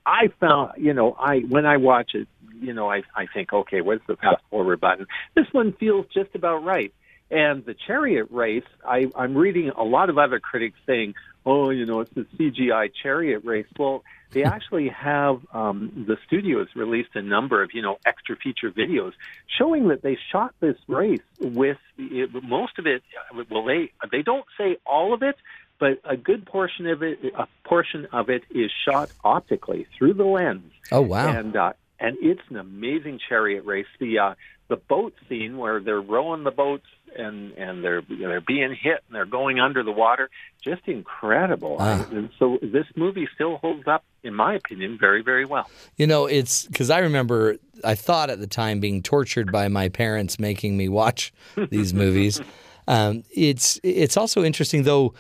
I- 0.06 0.30
found, 0.40 0.74
you 0.78 0.94
know, 0.94 1.16
I 1.20 1.40
when 1.40 1.66
I 1.66 1.78
watch 1.78 2.12
it, 2.14 2.28
you 2.60 2.74
know, 2.74 2.90
I 2.90 3.04
I 3.16 3.28
think, 3.34 3.54
okay, 3.54 3.82
where's 3.82 4.02
the 4.08 4.16
fast 4.18 4.42
forward 4.50 4.82
button? 4.82 5.08
This 5.36 5.46
one 5.52 5.74
feels 5.74 6.06
just 6.14 6.36
about 6.36 6.64
right. 6.64 6.94
And 7.32 7.66
the 7.66 7.74
chariot 7.88 8.28
race, 8.30 8.64
I, 8.88 9.08
I'm 9.16 9.36
reading 9.36 9.72
a 9.76 9.84
lot 9.84 10.10
of 10.10 10.18
other 10.20 10.40
critics 10.40 10.78
saying, 10.86 11.16
oh, 11.44 11.72
you 11.72 11.86
know, 11.86 12.02
it's 12.02 12.14
the 12.14 12.26
CGI 12.38 12.92
chariot 13.02 13.44
race. 13.44 13.66
Well, 13.78 14.04
they 14.32 14.44
actually 14.56 14.90
have 14.90 15.40
um, 15.54 16.06
the 16.08 16.18
studios 16.28 16.68
released 16.76 17.16
a 17.16 17.22
number 17.22 17.64
of, 17.64 17.72
you 17.74 17.82
know, 17.82 17.98
extra 18.06 18.36
feature 18.36 18.72
videos 18.72 19.14
showing 19.58 19.88
that 19.88 20.02
they 20.02 20.18
shot 20.32 20.54
this 20.60 20.78
race 20.88 21.22
with 21.40 21.78
it, 21.98 22.30
most 22.44 22.78
of 22.78 22.86
it. 22.86 23.02
Well, 23.50 23.66
they 23.66 23.92
they 24.12 24.22
don't 24.22 24.46
say 24.58 24.78
all 24.86 25.14
of 25.14 25.24
it, 25.24 25.36
but 25.80 26.00
a 26.04 26.18
good 26.18 26.46
portion 26.46 26.88
of 26.88 27.04
it, 27.04 27.20
a 27.38 27.48
portion 27.66 28.08
of 28.12 28.30
it 28.30 28.44
is 28.50 28.72
shot 28.88 29.12
optically 29.24 29.88
through 29.98 30.14
the 30.14 30.26
lens. 30.26 30.72
Oh 30.92 31.02
wow! 31.02 31.28
And 31.28 31.56
uh, 31.56 31.74
and 32.00 32.18
it's 32.22 32.42
an 32.50 32.58
amazing 32.58 33.20
chariot 33.28 33.66
race. 33.66 33.88
The 34.00 34.20
uh, 34.20 34.36
the 34.68 34.78
boat 34.78 35.14
scene 35.28 35.58
where 35.58 35.80
they're 35.80 36.02
rowing 36.02 36.44
the 36.44 36.52
boats 36.52 36.86
and 37.16 37.52
and 37.54 37.84
they're 37.84 38.02
they're 38.08 38.42
being 38.42 38.76
hit 38.76 39.04
and 39.08 39.16
they're 39.16 39.26
going 39.26 39.60
under 39.60 39.84
the 39.84 39.92
water, 39.92 40.30
just 40.64 40.88
incredible. 40.88 41.78
Ah. 41.80 42.06
And 42.12 42.30
so 42.40 42.58
this 42.62 42.86
movie 42.96 43.28
still 43.34 43.58
holds 43.58 43.88
up, 43.88 44.04
in 44.24 44.34
my 44.34 44.56
opinion, 44.56 44.98
very 45.00 45.22
very 45.22 45.46
well. 45.46 45.70
You 45.98 46.08
know, 46.08 46.26
it's 46.26 46.66
because 46.66 46.90
I 46.90 47.00
remember 47.00 47.58
I 47.84 47.96
thought 47.96 48.30
at 48.30 48.40
the 48.40 48.48
time 48.48 48.80
being 48.80 49.02
tortured 49.02 49.52
by 49.52 49.68
my 49.68 49.90
parents 49.90 50.40
making 50.40 50.78
me 50.78 50.90
watch 50.90 51.34
these 51.70 51.94
movies. 51.94 52.42
Um, 52.88 53.24
it's 53.32 53.80
it's 53.82 54.16
also 54.16 54.44
interesting 54.44 54.84
though 54.84 55.16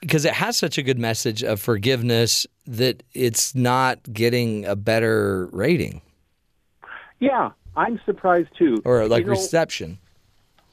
because 0.00 0.24
it 0.24 0.32
has 0.34 0.56
such 0.56 0.78
a 0.78 0.82
good 0.82 0.98
message 0.98 1.42
of 1.42 1.60
forgiveness 1.60 2.46
that 2.66 3.02
it's 3.14 3.54
not 3.54 3.98
getting 4.12 4.64
a 4.64 4.76
better 4.76 5.48
rating 5.52 6.00
Yeah, 7.18 7.50
I'm 7.76 8.00
surprised 8.06 8.48
too. 8.58 8.82
or 8.84 9.06
like 9.08 9.20
You 9.20 9.26
know, 9.26 9.30
reception. 9.32 9.98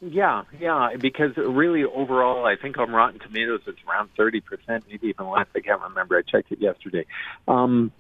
Yeah, 0.02 0.44
yeah, 0.60 0.90
because 1.00 1.36
really 1.38 1.84
overall, 1.84 2.46
I 2.46 2.56
think 2.58 2.78
on 2.78 2.92
Rotten 2.92 3.20
Tomatoes 3.20 3.62
it's 3.66 3.80
around 3.90 4.10
thirty 4.16 4.42
percent, 4.42 4.84
maybe 4.90 5.08
even 5.08 5.28
less. 5.30 5.48
I 5.56 5.62
can't 5.62 5.82
remember. 5.82 6.18
I 6.18 6.22
checked 6.22 6.52
it 6.52 6.60
yesterday, 6.62 7.06
um, 7.48 7.92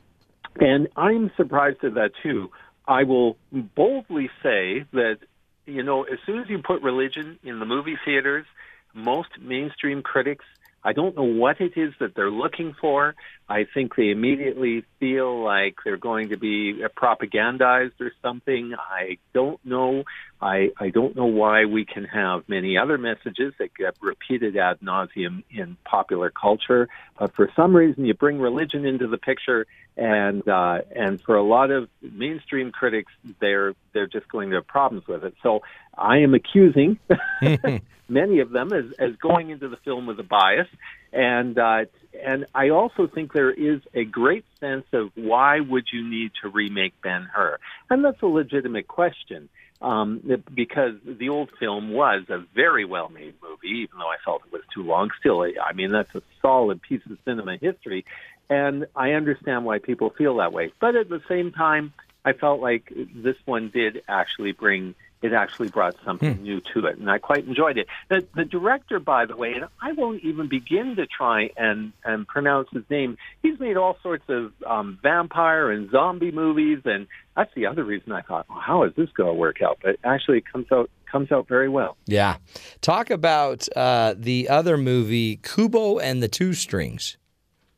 and 0.59 0.87
I'm 0.95 1.31
surprised 1.37 1.83
at 1.83 1.95
that 1.95 2.11
too. 2.21 2.51
I 2.87 3.03
will 3.03 3.37
boldly 3.51 4.29
say 4.43 4.85
that 4.91 5.19
you 5.65 5.81
know, 5.81 6.03
as 6.03 6.19
soon 6.25 6.39
as 6.39 6.49
you 6.49 6.59
put 6.59 6.83
religion 6.83 7.39
in 7.43 7.59
the 7.59 7.65
movie 7.65 7.97
theaters, 8.05 8.45
most 8.93 9.29
mainstream 9.41 10.03
critics. 10.03 10.45
I 10.85 10.93
don't 10.93 11.15
know 11.15 11.23
what 11.23 11.59
it 11.61 11.73
is 11.75 11.93
that 11.99 12.13
they're 12.13 12.29
looking 12.29 12.75
for. 12.79 13.15
I 13.49 13.65
think 13.73 13.95
they 13.95 14.11
immediately 14.11 14.83
feel 14.99 15.43
like 15.43 15.77
they're 15.83 15.97
going 15.97 16.29
to 16.29 16.37
be 16.37 16.83
propagandized 16.95 17.99
or 17.99 18.11
something. 18.21 18.75
I 18.77 19.17
don't 19.33 19.59
know. 19.65 20.03
I, 20.39 20.69
I 20.79 20.89
don't 20.89 21.15
know 21.15 21.25
why 21.25 21.65
we 21.65 21.85
can 21.85 22.03
have 22.05 22.47
many 22.47 22.77
other 22.77 22.99
messages 22.99 23.53
that 23.57 23.73
get 23.73 23.95
repeated 23.99 24.55
ad 24.57 24.79
nauseum 24.81 25.43
in 25.49 25.75
popular 25.85 26.29
culture, 26.29 26.87
but 27.19 27.35
for 27.35 27.49
some 27.55 27.75
reason 27.75 28.05
you 28.05 28.13
bring 28.13 28.39
religion 28.39 28.85
into 28.85 29.07
the 29.07 29.17
picture, 29.17 29.65
and 29.97 30.47
uh, 30.47 30.81
and 30.95 31.19
for 31.21 31.35
a 31.35 31.43
lot 31.43 31.71
of 31.71 31.89
mainstream 32.01 32.71
critics, 32.71 33.11
they're 33.39 33.73
they're 33.93 34.07
just 34.07 34.27
going 34.27 34.51
to 34.51 34.57
have 34.57 34.67
problems 34.67 35.07
with 35.07 35.23
it. 35.23 35.33
So 35.41 35.61
I 35.97 36.17
am 36.17 36.35
accusing 36.35 36.99
many 38.07 38.39
of 38.39 38.49
them 38.51 38.73
as, 38.73 38.85
as 38.99 39.15
going 39.17 39.49
into 39.49 39.67
the 39.67 39.77
film 39.77 40.05
with 40.05 40.19
a 40.19 40.23
bias, 40.23 40.67
and 41.13 41.57
uh, 41.57 41.85
and 42.23 42.45
I 42.53 42.69
also 42.69 43.07
think 43.07 43.33
there 43.33 43.51
is 43.51 43.81
a 43.93 44.03
great 44.05 44.45
sense 44.59 44.85
of 44.93 45.11
why 45.15 45.59
would 45.59 45.85
you 45.91 46.07
need 46.07 46.31
to 46.41 46.49
remake 46.49 46.93
Ben 47.01 47.27
Hur, 47.33 47.57
and 47.89 48.03
that's 48.03 48.21
a 48.21 48.27
legitimate 48.27 48.87
question. 48.87 49.49
Um, 49.81 50.21
because 50.53 50.93
the 51.05 51.29
old 51.29 51.51
film 51.59 51.91
was 51.91 52.23
a 52.29 52.39
very 52.55 52.85
well 52.85 53.09
made 53.09 53.35
movie, 53.43 53.81
even 53.81 53.99
though 53.99 54.07
I 54.07 54.15
felt 54.23 54.41
it 54.47 54.51
was 54.51 54.63
too 54.73 54.83
long. 54.83 55.11
Still, 55.19 55.41
I 55.43 55.73
mean, 55.73 55.91
that's 55.91 56.15
a 56.15 56.23
solid 56.41 56.81
piece 56.81 57.01
of 57.09 57.17
cinema 57.25 57.57
history. 57.57 58.05
And 58.49 58.87
I 58.95 59.11
understand 59.11 59.65
why 59.65 59.79
people 59.79 60.11
feel 60.11 60.37
that 60.37 60.53
way. 60.53 60.71
But 60.79 60.95
at 60.95 61.09
the 61.09 61.21
same 61.27 61.51
time, 61.51 61.93
I 62.23 62.33
felt 62.33 62.61
like 62.61 62.91
this 63.13 63.35
one 63.45 63.69
did 63.69 64.01
actually 64.07 64.53
bring 64.53 64.95
it 65.21 65.33
actually 65.33 65.69
brought 65.69 65.95
something 66.03 66.41
new 66.43 66.61
to 66.73 66.85
it, 66.85 66.97
and 66.97 67.09
I 67.09 67.17
quite 67.17 67.45
enjoyed 67.45 67.77
it. 67.77 67.87
The, 68.09 68.25
the 68.35 68.45
director, 68.45 68.99
by 68.99 69.25
the 69.25 69.35
way, 69.35 69.53
and 69.53 69.65
I 69.81 69.93
won't 69.93 70.23
even 70.23 70.47
begin 70.47 70.95
to 70.97 71.07
try 71.07 71.49
and 71.57 71.93
and 72.03 72.27
pronounce 72.27 72.69
his 72.71 72.83
name. 72.89 73.17
He's 73.41 73.59
made 73.59 73.77
all 73.77 73.97
sorts 74.03 74.25
of 74.29 74.53
um, 74.65 74.99
vampire 75.01 75.71
and 75.71 75.89
zombie 75.89 76.31
movies, 76.31 76.79
and 76.85 77.07
that's 77.35 77.53
the 77.55 77.65
other 77.65 77.83
reason 77.83 78.11
I 78.11 78.21
thought, 78.21 78.47
well, 78.49 78.59
how 78.59 78.83
is 78.83 78.93
this 78.95 79.09
going 79.11 79.29
to 79.29 79.33
work 79.33 79.61
out? 79.61 79.79
But 79.81 79.97
actually, 80.03 80.39
it 80.39 80.45
comes 80.51 80.67
out 80.71 80.89
comes 81.11 81.31
out 81.31 81.47
very 81.47 81.69
well. 81.69 81.97
Yeah. 82.07 82.37
Talk 82.81 83.09
about 83.09 83.67
uh, 83.75 84.15
the 84.17 84.49
other 84.49 84.77
movie, 84.77 85.37
Kubo 85.37 85.97
and 85.97 86.21
the 86.21 86.27
Two 86.27 86.53
Strings. 86.53 87.17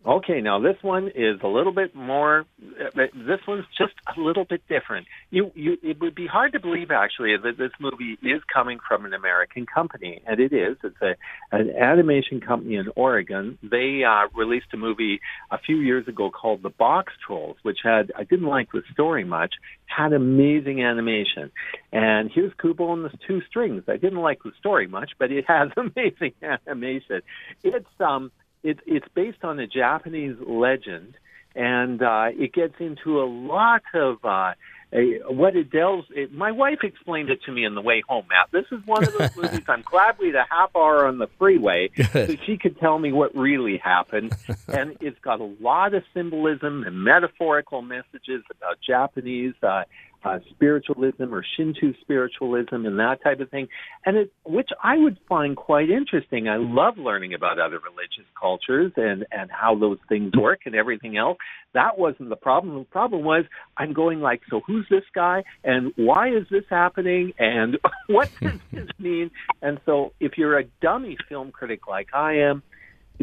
Okay, 0.08 0.40
now 0.40 0.58
this 0.62 0.78
one 0.84 1.10
is 1.10 1.38
a 1.44 1.48
little 1.48 1.74
bit 1.74 1.94
more. 1.94 2.46
uh, 2.80 3.08
This 3.14 3.40
one's 3.46 3.66
just 3.78 3.94
a 4.16 4.22
little 4.22 4.46
bit 4.46 4.62
different. 4.70 5.06
You, 5.32 5.52
you, 5.54 5.76
it 5.84 6.00
would 6.00 6.16
be 6.16 6.26
hard 6.26 6.54
to 6.54 6.62
believe 6.62 6.92
actually 6.92 7.36
that 7.36 7.58
this 7.58 7.72
movie 7.78 8.18
is 8.22 8.42
coming 8.52 8.80
from 8.88 9.04
an 9.04 9.14
American 9.14 9.66
company, 9.66 10.22
and 10.26 10.40
it 10.40 10.54
is. 10.54 10.78
It's 10.82 10.96
a 11.02 11.16
an 11.52 11.72
animation 11.72 12.40
company 12.40 12.76
in 12.76 12.88
Oregon. 12.96 13.58
They 13.62 14.04
uh, 14.08 14.30
released 14.34 14.68
a 14.74 14.78
movie 14.78 15.20
a 15.52 15.58
few 15.58 15.78
years 15.78 16.08
ago 16.08 16.32
called 16.32 16.64
The 16.64 16.70
Box 16.70 17.12
Trolls, 17.26 17.58
which 17.64 17.80
had 17.84 18.14
I 18.16 18.24
didn't 18.24 18.48
like 18.48 18.72
the 18.72 18.84
story 18.94 19.26
much, 19.26 19.56
had 19.88 20.14
amazing 20.14 20.82
animation. 20.82 21.52
And 21.92 22.32
here's 22.34 22.54
Kubo 22.62 22.94
and 22.94 23.04
the 23.04 23.12
Two 23.28 23.42
Strings. 23.50 23.84
I 23.90 23.98
didn't 23.98 24.22
like 24.22 24.42
the 24.44 24.54
story 24.58 24.88
much, 24.88 25.12
but 25.20 25.34
it 25.34 25.44
has 25.50 25.68
amazing 25.76 26.32
animation. 26.42 27.24
It's 27.62 27.86
um 28.00 28.32
it, 28.64 28.80
it's 28.86 29.08
based 29.14 29.44
on 29.44 29.60
a 29.60 29.68
Japanese 29.68 30.36
legend, 30.46 31.16
and 31.56 32.02
uh, 32.02 32.28
it 32.32 32.54
gets 32.54 32.76
into 32.80 33.22
a 33.22 33.26
lot 33.26 33.84
of 33.94 34.24
uh, 34.24 34.54
a, 34.94 35.20
what 35.28 35.56
it 35.56 35.70
delves. 35.70 36.08
It, 36.12 36.32
my 36.34 36.52
wife 36.52 36.80
explained 36.84 37.30
it 37.30 37.42
to 37.44 37.52
me 37.52 37.66
on 37.66 37.76
the 37.76 37.82
way 37.82 38.02
home. 38.08 38.26
Matt, 38.30 38.50
this 38.52 38.66
is 38.72 38.86
one 38.86 39.04
of 39.04 39.14
those 39.18 39.36
movies. 39.42 39.64
I'm 39.68 39.82
glad 39.82 40.18
we 40.20 40.28
had 40.28 40.36
a 40.36 40.46
half 40.50 40.76
hour 40.76 41.06
on 41.08 41.18
the 41.18 41.28
freeway 41.38 41.90
so 42.14 42.28
she 42.46 42.58
could 42.58 42.80
tell 42.80 42.98
me 43.00 43.12
what 43.12 43.36
really 43.36 43.78
happened, 43.78 44.34
and 44.68 44.98
it's 45.02 45.20
got 45.20 45.40
a 45.40 45.52
lot 45.60 45.94
of 45.94 46.04
symbolism 46.14 46.84
and 46.84 47.04
metaphorical 47.04 47.82
messages 47.82 48.44
about 48.52 48.78
Japanese. 48.86 49.54
Uh, 49.62 49.84
uh, 50.24 50.40
spiritualism 50.50 51.34
or 51.34 51.44
Shinto 51.56 51.94
spiritualism 52.02 52.86
and 52.86 53.00
that 53.00 53.24
type 53.24 53.40
of 53.40 53.50
thing, 53.50 53.68
and 54.06 54.18
it, 54.18 54.34
which 54.46 54.70
I 54.84 54.98
would 54.98 55.18
find 55.28 55.56
quite 55.56 55.90
interesting. 55.90 56.48
I 56.48 56.58
love 56.58 56.98
learning 56.98 57.34
about 57.34 57.60
other 57.60 57.80
religious 57.80 58.26
cultures 58.40 58.92
and 58.96 59.26
and 59.32 59.50
how 59.52 59.78
those 59.78 60.00
things 60.10 60.34
work 60.36 60.62
and 60.66 60.76
everything 60.76 61.18
else. 61.18 61.38
That 61.74 61.98
wasn't 61.98 62.30
the 62.30 62.36
problem. 62.36 62.78
The 62.78 62.86
problem 62.86 63.24
was 63.24 63.46
I'm 63.78 63.94
going 63.94 64.20
like, 64.22 64.42
so 64.50 64.62
who's 64.66 64.88
this 64.90 65.04
guy 65.14 65.44
and 65.64 65.94
why 65.96 66.30
is 66.30 66.46
this 66.50 66.64
happening 66.70 67.34
and 67.38 67.78
what 68.08 68.30
does 68.42 68.60
this 68.72 68.90
mean? 69.00 69.32
And 69.62 69.80
so 69.86 70.14
if 70.20 70.38
you're 70.38 70.58
a 70.58 70.66
dummy 70.82 71.18
film 71.30 71.52
critic 71.52 71.88
like 71.88 72.10
I 72.14 72.38
am, 72.38 72.64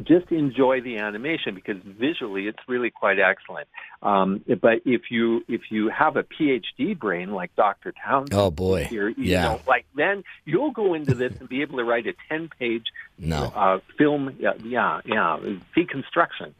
just 0.02 0.30
enjoy 0.32 0.80
the 0.80 0.98
animation 0.98 1.54
because 1.54 1.76
visually 1.84 2.46
it's 2.48 2.58
really 2.66 2.90
quite 2.90 3.18
excellent. 3.20 3.68
Um, 4.02 4.42
but 4.60 4.80
if 4.84 5.02
you 5.10 5.42
if 5.48 5.70
you 5.70 5.88
have 5.88 6.16
a 6.16 6.24
PhD 6.24 6.98
brain 6.98 7.30
like 7.32 7.54
Dr. 7.56 7.92
Townsend, 8.04 8.34
Oh, 8.34 8.50
boy. 8.50 8.84
here, 8.84 9.08
you 9.08 9.14
Yeah. 9.32 9.42
know, 9.44 9.60
like 9.66 9.86
then 9.94 10.24
you'll 10.44 10.72
go 10.72 10.94
into 10.94 11.14
this 11.14 11.32
and 11.38 11.48
be 11.48 11.62
able 11.62 11.78
to 11.78 11.84
write 11.84 12.06
a 12.06 12.14
ten 12.28 12.48
page 12.58 12.86
No. 13.18 13.52
uh, 13.54 13.78
film. 13.96 14.36
Yeah, 14.38 14.52
yeah, 14.64 15.00
yeah, 15.04 15.38
deconstruction. 15.76 16.52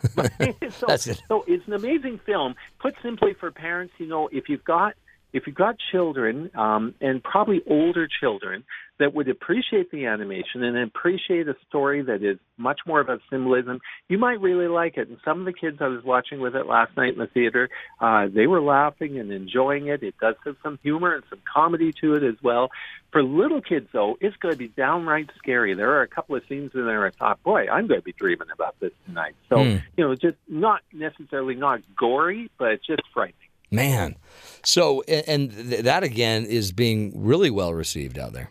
so, 0.73 0.87
That's 0.87 1.07
it. 1.07 1.23
so 1.29 1.45
it's 1.49 1.67
an 1.67 1.73
amazing 1.75 2.21
film. 2.25 2.55
Put 2.79 2.95
simply 3.03 3.35
for 3.35 3.51
parents, 3.51 3.95
you 3.99 4.07
know, 4.07 4.29
if 4.33 4.49
you've 4.49 4.65
got 4.65 4.95
if 5.35 5.49
you've 5.49 5.57
got 5.57 5.75
children 5.91 6.51
um, 6.55 6.95
and 7.01 7.23
probably 7.23 7.61
older 7.67 8.09
children 8.21 8.65
that 9.01 9.13
would 9.13 9.29
appreciate 9.29 9.91
the 9.91 10.07
animation 10.07 10.63
and 10.63 10.79
appreciate 10.79 11.49
a 11.49 11.57
story 11.69 12.03
that 12.03 12.23
is 12.23 12.39
much 12.57 12.79
more 12.87 13.01
about 13.01 13.21
symbolism, 13.29 13.81
you 14.09 14.17
might 14.17 14.41
really 14.41 14.69
like 14.69 14.97
it. 14.97 15.09
And 15.09 15.19
some 15.25 15.41
of 15.41 15.47
the 15.47 15.53
kids 15.53 15.79
I 15.81 15.89
was 15.89 16.05
watching 16.05 16.41
with 16.41 16.55
it 16.55 16.67
last 16.67 16.97
night 16.97 17.15
in 17.15 17.19
the 17.19 17.27
theater, 17.27 17.69
uh, 18.01 18.29
they 18.33 18.47
were 18.47 18.61
laughing 18.61 19.19
and 19.19 19.33
enjoying 19.33 19.89
it. 19.89 20.05
It 20.05 20.15
does 20.21 20.37
have 20.45 20.55
some 20.63 20.79
humor 20.85 21.17
and 21.17 21.25
some 21.29 21.41
comedy 21.53 21.93
to 22.01 22.15
it 22.15 22.23
as 22.23 22.37
well. 22.41 22.71
For 23.11 23.25
little 23.25 23.61
kids, 23.61 23.89
though, 23.93 24.17
it's 24.21 24.37
going 24.37 24.55
to 24.55 24.59
be 24.59 24.69
downright 24.69 25.31
scary. 25.39 25.75
There 25.75 25.91
are 25.95 26.03
a 26.03 26.09
couple 26.09 26.37
of 26.37 26.43
scenes 26.49 26.71
in 26.75 26.87
there 26.87 27.05
I 27.05 27.11
thought, 27.11 27.43
boy, 27.43 27.67
I'm 27.67 27.89
going 27.89 28.01
to 28.01 28.05
be 28.05 28.13
dreaming 28.13 28.49
about 28.53 28.79
this 28.79 28.93
tonight. 29.07 29.35
So, 29.49 29.65
Hmm. 29.65 29.77
you 29.97 30.05
know, 30.05 30.15
just 30.15 30.37
not 30.49 30.83
necessarily 30.93 31.57
not 31.57 31.81
gory, 31.97 32.51
but 32.59 32.81
just 32.87 33.03
frightening. 33.13 33.44
Man. 33.75 34.17
So, 34.63 35.03
and 35.03 35.51
that 35.51 36.03
again 36.03 36.47
is 36.47 36.73
being 36.73 37.13
really 37.15 37.51
well 37.51 37.75
received 37.75 38.19
out 38.19 38.33
there. 38.33 38.51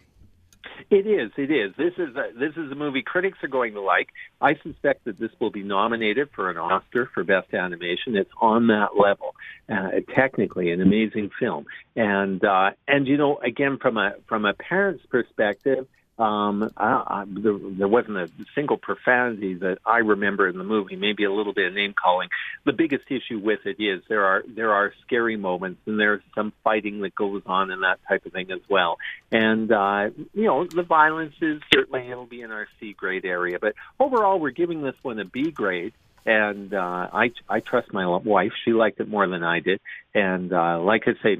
It 0.89 1.07
is. 1.07 1.31
It 1.37 1.49
is. 1.49 1.73
This 1.75 1.93
is 1.97 2.15
a, 2.15 2.37
this 2.37 2.51
is 2.55 2.71
a 2.71 2.75
movie 2.75 3.01
critics 3.01 3.39
are 3.41 3.47
going 3.47 3.73
to 3.73 3.81
like. 3.81 4.09
I 4.41 4.55
suspect 4.61 5.05
that 5.05 5.17
this 5.17 5.31
will 5.39 5.49
be 5.49 5.63
nominated 5.63 6.29
for 6.35 6.51
an 6.51 6.57
Oscar 6.57 7.09
for 7.11 7.23
Best 7.23 7.51
Animation. 7.53 8.15
It's 8.15 8.29
on 8.39 8.67
that 8.67 8.89
level. 8.95 9.33
Uh, 9.67 10.01
technically, 10.13 10.69
an 10.69 10.81
amazing 10.81 11.31
film. 11.39 11.65
And 11.95 12.43
uh, 12.45 12.71
and 12.87 13.07
you 13.07 13.17
know, 13.17 13.37
again, 13.37 13.79
from 13.81 13.97
a 13.97 14.13
from 14.27 14.45
a 14.45 14.53
parent's 14.53 15.03
perspective, 15.07 15.87
um, 16.19 16.71
I, 16.77 17.03
I, 17.07 17.23
there, 17.27 17.57
there 17.59 17.87
wasn't 17.87 18.17
a 18.17 18.29
single 18.53 18.77
profanity 18.77 19.55
that 19.55 19.79
I 19.83 19.97
remember 19.97 20.47
in 20.47 20.59
the 20.59 20.63
movie. 20.63 20.95
Maybe 20.95 21.23
a 21.23 21.31
little 21.31 21.53
bit 21.53 21.67
of 21.67 21.73
name 21.73 21.93
calling. 21.93 22.29
The 22.65 22.73
biggest 22.73 23.05
issue 23.09 23.39
with 23.39 23.61
it 23.65 23.81
is 23.81 24.03
there 24.09 24.23
are 24.25 24.43
there 24.47 24.73
are 24.73 24.93
scary 25.05 25.37
moments 25.37 25.81
and 25.87 25.99
there's 25.99 26.21
some 26.35 26.53
fighting 26.63 27.01
that 27.01 27.15
goes 27.15 27.41
on 27.47 27.71
and 27.71 27.81
that 27.81 27.99
type 28.07 28.25
of 28.27 28.31
thing 28.31 28.51
as 28.51 28.61
well. 28.69 28.97
And 29.31 29.71
uh, 29.71 30.11
you 30.33 30.45
know 30.45 30.65
the 30.65 30.83
violence 30.83 31.35
is 31.41 31.61
certainly 31.73 32.11
it'll 32.11 32.27
be 32.27 32.41
in 32.41 32.51
our 32.51 32.67
C 32.79 32.93
grade 32.93 33.25
area, 33.25 33.57
but 33.59 33.73
overall 33.99 34.39
we're 34.39 34.51
giving 34.51 34.83
this 34.83 34.95
one 35.01 35.19
a 35.19 35.25
B 35.25 35.49
grade. 35.49 35.93
And 36.25 36.73
uh, 36.73 37.09
I 37.11 37.31
I 37.49 37.59
trust 37.59 37.91
my 37.91 38.05
wife. 38.05 38.53
She 38.63 38.71
liked 38.71 38.99
it 39.01 39.09
more 39.09 39.27
than 39.27 39.43
I 39.43 39.59
did. 39.59 39.81
And 40.13 40.53
uh, 40.53 40.79
like 40.79 41.03
I 41.07 41.13
say, 41.21 41.35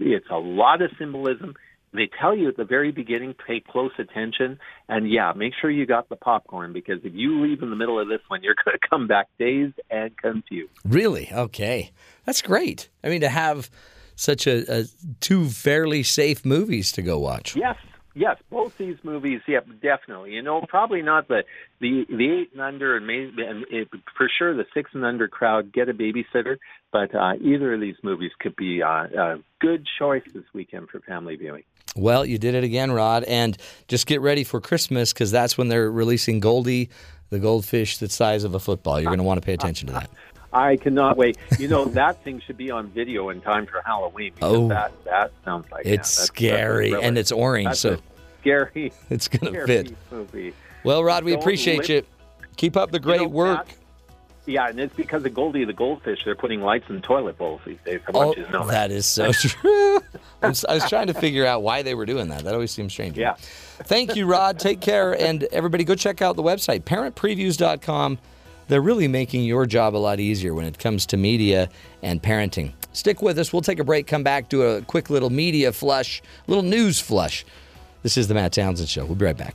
it's 0.00 0.30
a 0.30 0.38
lot 0.38 0.82
of 0.82 0.90
symbolism 0.98 1.54
they 1.92 2.08
tell 2.20 2.36
you 2.36 2.48
at 2.48 2.56
the 2.56 2.64
very 2.64 2.92
beginning 2.92 3.34
pay 3.46 3.60
close 3.60 3.92
attention 3.98 4.58
and 4.88 5.10
yeah 5.10 5.32
make 5.34 5.52
sure 5.60 5.70
you 5.70 5.86
got 5.86 6.08
the 6.08 6.16
popcorn 6.16 6.72
because 6.72 6.98
if 7.04 7.14
you 7.14 7.40
leave 7.40 7.62
in 7.62 7.70
the 7.70 7.76
middle 7.76 7.98
of 7.98 8.08
this 8.08 8.20
one 8.28 8.42
you're 8.42 8.54
going 8.64 8.76
to 8.80 8.88
come 8.88 9.06
back 9.06 9.26
dazed 9.38 9.80
and 9.90 10.16
confused 10.16 10.70
Really? 10.84 11.28
Okay. 11.32 11.90
That's 12.24 12.42
great. 12.42 12.88
I 13.04 13.08
mean, 13.08 13.20
to 13.22 13.28
have 13.28 13.70
such 14.16 14.46
a, 14.46 14.80
a 14.80 14.84
two 15.20 15.48
fairly 15.48 16.02
safe 16.02 16.44
movies 16.44 16.92
to 16.92 17.02
go 17.02 17.18
watch. 17.18 17.54
yes 17.56 17.76
yes 18.14 18.36
both 18.50 18.76
these 18.78 18.96
movies 19.04 19.40
yep 19.46 19.64
definitely 19.80 20.32
you 20.32 20.42
know 20.42 20.60
probably 20.68 21.02
not 21.02 21.28
the 21.28 21.44
the 21.80 22.04
the 22.08 22.40
eight 22.40 22.50
and 22.52 22.60
under 22.60 22.96
and 22.96 23.06
maybe 23.06 23.42
and 23.44 23.64
it, 23.70 23.88
for 24.16 24.28
sure 24.38 24.54
the 24.56 24.64
six 24.74 24.90
and 24.94 25.04
under 25.04 25.28
crowd 25.28 25.72
get 25.72 25.88
a 25.88 25.94
babysitter 25.94 26.56
but 26.90 27.14
uh 27.14 27.34
either 27.40 27.74
of 27.74 27.80
these 27.80 27.94
movies 28.02 28.32
could 28.40 28.56
be 28.56 28.82
uh, 28.82 28.88
a 28.88 29.36
good 29.60 29.86
choice 29.98 30.24
this 30.34 30.44
weekend 30.52 30.88
for 30.88 30.98
family 31.00 31.36
viewing 31.36 31.62
Well, 31.96 32.24
you 32.24 32.38
did 32.38 32.54
it 32.54 32.64
again, 32.64 32.92
Rod. 32.92 33.24
And 33.24 33.56
just 33.88 34.06
get 34.06 34.20
ready 34.20 34.44
for 34.44 34.60
Christmas 34.60 35.12
because 35.12 35.30
that's 35.30 35.58
when 35.58 35.68
they're 35.68 35.90
releasing 35.90 36.40
Goldie, 36.40 36.90
the 37.30 37.38
goldfish 37.38 37.98
the 37.98 38.08
size 38.08 38.44
of 38.44 38.54
a 38.54 38.60
football. 38.60 39.00
You're 39.00 39.10
going 39.10 39.18
to 39.18 39.24
want 39.24 39.40
to 39.40 39.44
pay 39.46 39.54
attention 39.54 39.88
to 39.88 39.92
that. 39.94 40.10
I 40.52 40.76
cannot 40.76 41.16
wait. 41.16 41.36
You 41.58 41.68
know 41.68 41.84
that 42.00 42.22
thing 42.24 42.40
should 42.40 42.56
be 42.56 42.70
on 42.70 42.88
video 42.88 43.28
in 43.30 43.40
time 43.42 43.66
for 43.66 43.82
Halloween 43.84 44.32
because 44.34 44.54
Oh. 44.56 44.68
that 44.68 44.92
that 45.04 45.32
sounds 45.44 45.70
like 45.70 45.84
It's 45.84 46.16
that's 46.16 46.26
scary, 46.28 46.94
and 46.94 47.18
it's 47.18 47.30
orange, 47.32 47.66
That's 47.66 47.80
so 47.80 47.98
scary. 48.40 48.92
it's 49.10 49.28
gonna 49.28 49.50
scary 49.50 49.66
fit. 49.66 49.96
Movie. 50.10 50.54
Well, 50.84 51.04
Rod, 51.04 51.24
we 51.24 51.32
Don't 51.32 51.40
appreciate 51.40 51.80
live- 51.80 51.88
you. 51.90 52.02
Keep 52.56 52.76
up 52.78 52.90
the 52.90 52.98
great 52.98 53.20
know, 53.20 53.28
work. 53.28 53.66
Matt, 53.66 53.76
yeah, 54.48 54.68
and 54.68 54.80
it's 54.80 54.94
because 54.94 55.24
of 55.24 55.34
Goldie 55.34 55.64
the 55.64 55.72
goldfish. 55.72 56.24
They're 56.24 56.34
putting 56.34 56.62
lights 56.62 56.88
in 56.88 57.02
toilet 57.02 57.38
bowls 57.38 57.60
these 57.66 57.78
days. 57.84 58.00
I 58.08 58.10
Oh, 58.14 58.34
you 58.34 58.44
to 58.46 58.64
that. 58.68 58.90
is 58.90 59.06
so 59.06 59.32
true. 59.32 60.00
I 60.42 60.48
was 60.48 60.64
trying 60.88 61.06
to 61.08 61.14
figure 61.14 61.44
out 61.46 61.62
why 61.62 61.82
they 61.82 61.94
were 61.94 62.06
doing 62.06 62.28
that. 62.28 62.44
That 62.44 62.54
always 62.54 62.70
seems 62.70 62.92
strange. 62.92 63.16
Yeah. 63.18 63.34
Thank 63.84 64.16
you, 64.16 64.26
Rod. 64.26 64.58
Take 64.58 64.80
care. 64.80 65.12
And 65.20 65.44
everybody, 65.44 65.84
go 65.84 65.94
check 65.94 66.22
out 66.22 66.36
the 66.36 66.42
website, 66.42 66.80
parentpreviews.com. 66.84 68.18
They're 68.68 68.80
really 68.82 69.08
making 69.08 69.44
your 69.44 69.66
job 69.66 69.96
a 69.96 69.98
lot 69.98 70.20
easier 70.20 70.52
when 70.54 70.64
it 70.66 70.78
comes 70.78 71.06
to 71.06 71.16
media 71.16 71.68
and 72.02 72.22
parenting. 72.22 72.72
Stick 72.92 73.22
with 73.22 73.38
us. 73.38 73.52
We'll 73.52 73.62
take 73.62 73.78
a 73.78 73.84
break, 73.84 74.06
come 74.06 74.22
back, 74.22 74.48
do 74.48 74.62
a 74.62 74.82
quick 74.82 75.08
little 75.10 75.30
media 75.30 75.72
flush, 75.72 76.20
little 76.46 76.64
news 76.64 77.00
flush. 77.00 77.44
This 78.02 78.16
is 78.16 78.28
the 78.28 78.34
Matt 78.34 78.52
Townsend 78.52 78.88
Show. 78.88 79.04
We'll 79.06 79.14
be 79.14 79.24
right 79.24 79.36
back. 79.36 79.54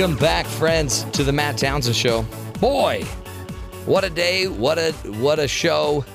Welcome 0.00 0.16
back, 0.16 0.46
friends, 0.46 1.04
to 1.12 1.22
the 1.22 1.30
Matt 1.30 1.58
Townsend 1.58 1.94
Show. 1.94 2.22
Boy, 2.58 3.02
what 3.84 4.02
a 4.02 4.08
day! 4.08 4.48
What 4.48 4.78
a 4.78 4.92
what 4.92 5.38
a 5.38 5.46
show! 5.46 6.06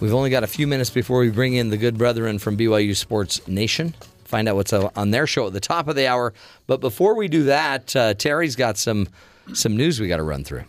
We've 0.00 0.12
only 0.12 0.28
got 0.28 0.44
a 0.44 0.46
few 0.46 0.66
minutes 0.66 0.90
before 0.90 1.20
we 1.20 1.30
bring 1.30 1.54
in 1.54 1.70
the 1.70 1.78
good 1.78 1.96
brethren 1.96 2.38
from 2.38 2.58
BYU 2.58 2.94
Sports 2.94 3.40
Nation. 3.48 3.94
Find 4.26 4.50
out 4.50 4.56
what's 4.56 4.74
on 4.74 5.12
their 5.12 5.26
show 5.26 5.46
at 5.46 5.54
the 5.54 5.60
top 5.60 5.88
of 5.88 5.96
the 5.96 6.06
hour. 6.06 6.34
But 6.66 6.82
before 6.82 7.16
we 7.16 7.26
do 7.26 7.44
that, 7.44 7.96
uh, 7.96 8.12
Terry's 8.12 8.54
got 8.54 8.76
some 8.76 9.08
some 9.54 9.78
news 9.78 9.98
we 9.98 10.06
got 10.06 10.18
to 10.18 10.22
run 10.22 10.44
through. 10.44 10.64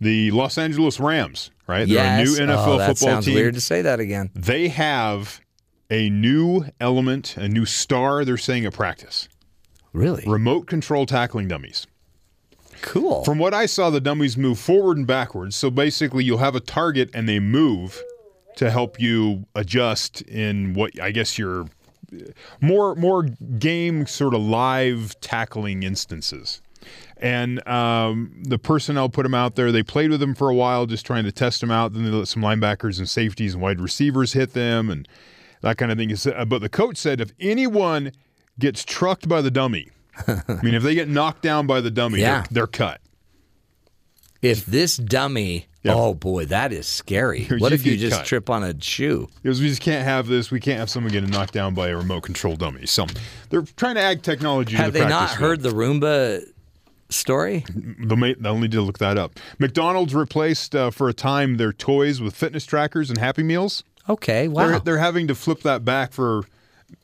The 0.00 0.32
Los 0.32 0.58
Angeles 0.58 0.98
Rams, 0.98 1.52
right? 1.68 1.86
Yes. 1.86 2.36
They're 2.36 2.42
a 2.42 2.46
new 2.48 2.52
NFL 2.52 2.66
Oh, 2.66 2.78
that 2.78 2.88
football 2.88 3.08
sounds 3.14 3.26
team. 3.26 3.34
weird 3.34 3.54
to 3.54 3.60
say 3.60 3.82
that 3.82 4.00
again. 4.00 4.32
They 4.34 4.66
have 4.70 5.40
a 5.88 6.10
new 6.10 6.64
element, 6.80 7.36
a 7.36 7.46
new 7.46 7.64
star, 7.64 8.24
they're 8.24 8.36
saying 8.38 8.64
at 8.64 8.72
practice. 8.72 9.28
Really? 9.94 10.24
Remote 10.26 10.66
control 10.66 11.06
tackling 11.06 11.48
dummies. 11.48 11.86
Cool. 12.82 13.24
From 13.24 13.38
what 13.38 13.54
I 13.54 13.64
saw, 13.64 13.88
the 13.88 14.00
dummies 14.00 14.36
move 14.36 14.58
forward 14.58 14.98
and 14.98 15.06
backwards. 15.06 15.56
So 15.56 15.70
basically, 15.70 16.24
you'll 16.24 16.38
have 16.38 16.54
a 16.54 16.60
target 16.60 17.08
and 17.14 17.26
they 17.26 17.38
move 17.38 18.02
to 18.56 18.70
help 18.70 19.00
you 19.00 19.46
adjust 19.54 20.20
in 20.22 20.74
what 20.74 21.00
I 21.00 21.10
guess 21.10 21.38
your 21.38 21.66
more 22.60 22.94
more 22.94 23.22
game 23.22 24.06
sort 24.06 24.34
of 24.34 24.42
live 24.42 25.18
tackling 25.20 25.82
instances. 25.82 26.60
And 27.16 27.66
um, 27.66 28.42
the 28.42 28.58
personnel 28.58 29.08
put 29.08 29.22
them 29.22 29.34
out 29.34 29.54
there. 29.54 29.72
They 29.72 29.82
played 29.82 30.10
with 30.10 30.20
them 30.20 30.34
for 30.34 30.50
a 30.50 30.54
while, 30.54 30.84
just 30.84 31.06
trying 31.06 31.24
to 31.24 31.32
test 31.32 31.60
them 31.62 31.70
out. 31.70 31.94
Then 31.94 32.04
they 32.04 32.10
let 32.10 32.28
some 32.28 32.42
linebackers 32.42 32.98
and 32.98 33.08
safeties 33.08 33.54
and 33.54 33.62
wide 33.62 33.80
receivers 33.80 34.34
hit 34.34 34.52
them 34.52 34.90
and 34.90 35.08
that 35.62 35.78
kind 35.78 35.90
of 35.90 35.96
thing. 35.96 36.12
Uh, 36.12 36.44
But 36.44 36.60
the 36.60 36.68
coach 36.68 36.98
said 36.98 37.20
if 37.20 37.32
anyone 37.40 38.12
gets 38.58 38.84
trucked 38.84 39.28
by 39.28 39.40
the 39.42 39.50
dummy, 39.50 39.90
I 40.28 40.42
mean, 40.62 40.74
if 40.74 40.82
they 40.82 40.94
get 40.94 41.08
knocked 41.08 41.42
down 41.42 41.66
by 41.66 41.80
the 41.80 41.90
dummy, 41.90 42.20
Yeah. 42.20 42.40
they're, 42.42 42.46
they're 42.50 42.66
cut. 42.66 43.00
If 44.42 44.66
this 44.66 44.96
dummy, 44.98 45.66
oh 45.86 46.12
boy, 46.14 46.44
that 46.46 46.72
is 46.72 46.86
scary. 46.86 47.40
You 47.50 47.58
What 47.58 47.72
if 47.72 47.86
you 47.86 47.96
just 47.96 48.18
cut. 48.18 48.26
trip 48.26 48.50
on 48.50 48.62
a 48.62 48.78
shoe? 48.80 49.28
Because 49.42 49.60
we 49.60 49.68
just 49.68 49.80
can't 49.80 50.04
have 50.04 50.26
this. 50.26 50.50
We 50.50 50.60
can't 50.60 50.78
have 50.78 50.90
someone 50.90 51.12
getting 51.12 51.30
knocked 51.30 51.54
down 51.54 51.72
by 51.74 51.88
a 51.88 51.96
remote 51.96 52.22
control 52.22 52.54
dummy. 52.56 52.86
So 52.86 53.06
they're 53.48 53.62
trying 53.62 53.94
to 53.94 54.02
add 54.02 54.22
technology 54.22 54.76
Have 54.76 54.86
to 54.86 54.92
the 54.92 54.98
they 55.00 55.08
not 55.08 55.30
heard 55.30 55.62
the 55.62 55.70
Roomba 55.70 56.42
story? 57.08 57.64
They'll, 57.74 58.16
ma- 58.18 58.34
they'll 58.38 58.58
need 58.58 58.72
to 58.72 58.82
look 58.82 58.98
that 58.98 59.16
up. 59.16 59.40
McDonald's 59.58 60.14
replaced 60.14 60.74
uh, 60.76 60.90
for 60.90 61.08
a 61.08 61.14
time 61.14 61.56
their 61.56 61.72
toys 61.72 62.20
with 62.20 62.36
fitness 62.36 62.66
trackers 62.66 63.08
and 63.08 63.18
Happy 63.18 63.42
Meals. 63.42 63.82
Okay, 64.08 64.48
wow. 64.48 64.68
They're, 64.68 64.80
they're 64.80 64.98
having 64.98 65.26
to 65.28 65.34
flip 65.34 65.60
that 65.62 65.84
back 65.86 66.12
for 66.12 66.42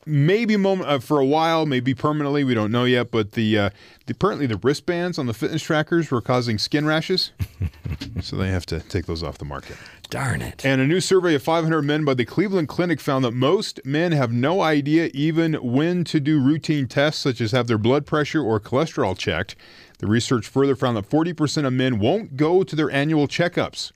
maybe 0.05 0.57
moment 0.57 0.89
uh, 0.89 0.99
for 0.99 1.19
a 1.19 1.25
while, 1.25 1.65
maybe 1.65 1.93
permanently. 1.93 2.43
We 2.43 2.53
don't 2.53 2.71
know 2.71 2.85
yet. 2.85 3.11
But 3.11 3.33
the, 3.33 3.57
uh, 3.57 3.69
the 4.05 4.13
apparently 4.13 4.47
the 4.47 4.57
wristbands 4.57 5.17
on 5.17 5.27
the 5.27 5.33
fitness 5.33 5.61
trackers 5.61 6.11
were 6.11 6.21
causing 6.21 6.57
skin 6.57 6.85
rashes, 6.85 7.31
so 8.21 8.35
they 8.35 8.49
have 8.49 8.65
to 8.67 8.79
take 8.79 9.05
those 9.05 9.23
off 9.23 9.37
the 9.37 9.45
market. 9.45 9.77
Darn 10.09 10.41
it. 10.41 10.65
And 10.65 10.81
a 10.81 10.87
new 10.87 10.99
survey 10.99 11.35
of 11.35 11.43
500 11.43 11.81
men 11.83 12.03
by 12.03 12.13
the 12.13 12.25
Cleveland 12.25 12.67
Clinic 12.67 12.99
found 12.99 13.23
that 13.23 13.31
most 13.31 13.79
men 13.85 14.11
have 14.11 14.33
no 14.33 14.61
idea 14.61 15.09
even 15.13 15.53
when 15.53 16.03
to 16.03 16.19
do 16.19 16.41
routine 16.41 16.87
tests, 16.87 17.21
such 17.21 17.39
as 17.39 17.51
have 17.53 17.67
their 17.67 17.77
blood 17.77 18.05
pressure 18.05 18.43
or 18.43 18.59
cholesterol 18.59 19.17
checked. 19.17 19.55
The 19.99 20.07
research 20.07 20.47
further 20.47 20.75
found 20.75 20.97
that 20.97 21.09
40% 21.09 21.65
of 21.65 21.73
men 21.73 21.99
won't 21.99 22.35
go 22.35 22.63
to 22.63 22.75
their 22.75 22.91
annual 22.91 23.27
checkups. 23.27 23.91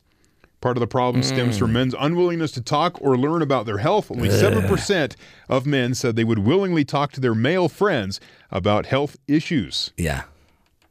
Part 0.66 0.78
of 0.78 0.82
the 0.82 0.88
problem 0.88 1.22
stems 1.22 1.60
from 1.60 1.70
mm. 1.70 1.74
men's 1.74 1.94
unwillingness 2.00 2.52
to 2.54 2.60
talk 2.60 3.00
or 3.00 3.16
learn 3.16 3.44
about 3.44 3.68
their 3.68 3.78
health. 3.78 4.10
Only 4.10 4.30
7% 4.30 5.16
of 5.48 5.68
men 5.68 5.94
said 5.94 6.16
they 6.16 6.24
would 6.24 6.40
willingly 6.40 6.84
talk 6.84 7.12
to 7.12 7.20
their 7.20 7.36
male 7.36 7.70
friends 7.70 8.20
about 8.50 8.88
health 8.88 9.16
issues. 9.28 9.94
Yeah. 9.96 10.24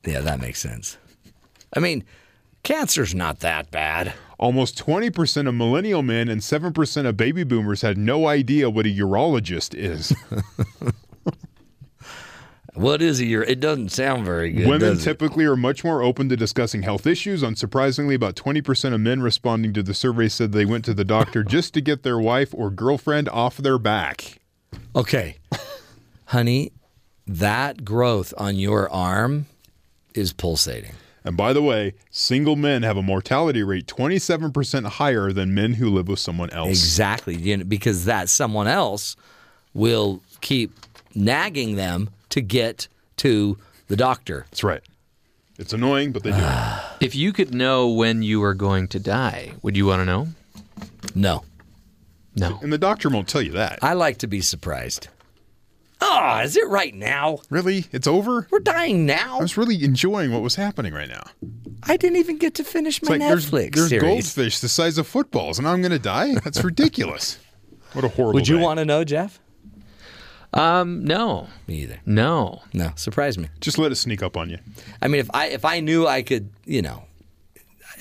Yeah, 0.05 0.21
that 0.21 0.39
makes 0.39 0.61
sense. 0.61 0.97
I 1.77 1.81
mean, 1.81 2.05
cancer's 2.63 3.17
not 3.17 3.41
that 3.41 3.73
bad. 3.73 4.13
Almost 4.39 4.79
20% 4.79 5.49
of 5.49 5.55
millennial 5.57 6.05
men 6.05 6.29
and 6.29 6.41
7% 6.41 7.07
of 7.07 7.17
baby 7.17 7.43
boomers 7.43 7.83
had 7.83 7.99
no 7.99 8.29
idea 8.29 8.71
what 8.71 8.87
a 8.87 8.91
urologist 8.91 9.75
is. 9.75 10.15
What 12.75 13.01
is 13.01 13.21
a 13.21 13.35
ur- 13.35 13.45
It 13.45 13.61
doesn't 13.61 13.91
sound 13.91 14.25
very 14.25 14.51
good. 14.51 14.67
Women 14.69 14.99
typically 14.99 15.45
are 15.45 15.57
much 15.57 15.85
more 15.85 16.03
open 16.03 16.29
to 16.29 16.37
discussing 16.37 16.83
health 16.83 17.07
issues. 17.07 17.43
Unsurprisingly, 17.43 18.15
about 18.15 18.35
20% 18.35 18.93
of 18.93 19.01
men 19.01 19.23
responding 19.23 19.73
to 19.75 19.83
the 19.83 19.95
survey 19.95 20.29
said 20.29 20.53
they 20.53 20.65
went 20.65 20.85
to 20.87 20.95
the 20.95 21.05
doctor 21.05 21.45
just 21.45 21.73
to 21.75 21.81
get 21.81 22.03
their 22.03 22.19
wife 22.19 22.53
or 22.53 22.71
girlfriend 22.71 23.29
off 23.29 23.57
their 23.59 23.79
back. 23.79 24.41
Okay. 24.97 25.37
Honey, 26.27 26.73
that 27.27 27.85
growth 27.85 28.35
on 28.37 28.57
your 28.57 28.91
arm 28.91 29.47
is 30.15 30.33
pulsating. 30.33 30.93
And 31.25 31.37
by 31.37 31.53
the 31.53 31.63
way, 31.63 31.95
single 32.11 32.57
men 32.57 32.83
have 32.83 32.97
a 32.97 33.03
mortality 33.03 33.63
rate 33.63 33.87
27% 33.87 34.85
higher 34.85 35.33
than 35.33 35.55
men 35.55 35.75
who 35.75 35.89
live 35.89 36.09
with 36.09 36.19
someone 36.19 36.51
else. 36.51 36.69
Exactly, 36.71 37.57
because 37.63 38.05
that 38.05 38.29
someone 38.29 38.67
else 38.67 39.17
will 39.73 40.21
keep 40.41 40.73
nagging 41.15 41.77
them 41.77 42.11
to 42.35 42.41
get 42.43 42.89
to 43.17 43.57
the 43.89 43.97
doctor. 43.97 44.47
That's 44.51 44.63
right. 44.65 44.83
It's 45.59 45.73
annoying, 45.73 46.13
but 46.13 46.23
they 46.25 46.31
do. 46.31 46.37
it. 46.39 46.81
If 47.01 47.15
you 47.15 47.33
could 47.33 47.55
know 47.55 47.89
when 47.89 48.23
you 48.23 48.41
were 48.41 48.55
going 48.55 48.89
to 48.89 48.99
die, 48.99 49.53
would 49.63 49.77
you 49.77 49.87
want 49.87 50.01
to 50.01 50.05
know? 50.07 50.29
No. 51.15 51.45
No. 52.35 52.59
And 52.63 52.73
the 52.73 52.79
doctor 52.79 53.09
won't 53.09 53.29
tell 53.29 53.43
you 53.43 53.53
that. 53.53 53.79
I 53.83 53.93
like 53.93 54.19
to 54.19 54.27
be 54.27 54.41
surprised. 54.41 55.09
Ah, 56.01 56.43
is 56.43 56.57
it 56.57 56.67
right 56.69 56.95
now? 56.95 57.39
Really? 57.51 57.87
It's 57.93 58.07
over? 58.07 58.47
We're 58.51 58.59
dying 58.61 59.07
now. 59.07 59.39
I 59.39 59.43
was 59.43 59.57
really 59.57 59.85
enjoying 59.85 60.33
what 60.33 60.43
was 60.43 60.55
happening 60.57 60.93
right 60.93 61.09
now. 61.09 61.23
I 61.85 61.97
didn't 61.97 62.17
even 62.19 62.39
get 62.39 62.55
to 62.55 62.65
finish 62.65 62.99
It's 62.99 63.09
my 63.09 63.17
like 63.17 63.29
there's, 63.29 63.51
Netflix 63.51 63.75
there's 63.75 63.89
series. 63.91 64.03
goldfish 64.11 64.59
the 64.61 64.69
size 64.69 64.99
of 64.99 65.07
footballs, 65.07 65.59
and 65.59 65.69
I'm 65.69 65.81
going 65.83 65.93
to 65.93 65.99
die? 65.99 66.35
That's 66.43 66.65
ridiculous. 66.65 67.39
what 67.93 68.05
a 68.05 68.09
horrible 68.09 68.35
Would 68.35 68.49
you 68.49 68.57
day. 68.57 68.63
want 68.63 68.79
to 68.81 68.85
know, 68.85 69.05
Jeff? 69.05 69.39
Um, 70.55 71.05
no. 71.05 71.49
Me 71.67 71.83
either. 71.83 72.01
No. 72.07 72.63
No, 72.73 72.93
surprise 72.95 73.37
me. 73.37 73.49
Just 73.61 73.77
let 73.79 73.91
it 73.93 73.97
sneak 73.97 74.23
up 74.23 74.37
on 74.37 74.49
you. 74.51 74.59
I 75.03 75.09
mean, 75.09 75.21
if 75.21 75.29
I 75.35 75.47
if 75.49 75.65
I 75.65 75.81
knew 75.81 76.07
I 76.07 76.23
could, 76.23 76.51
you 76.65 76.81
know, 76.81 77.05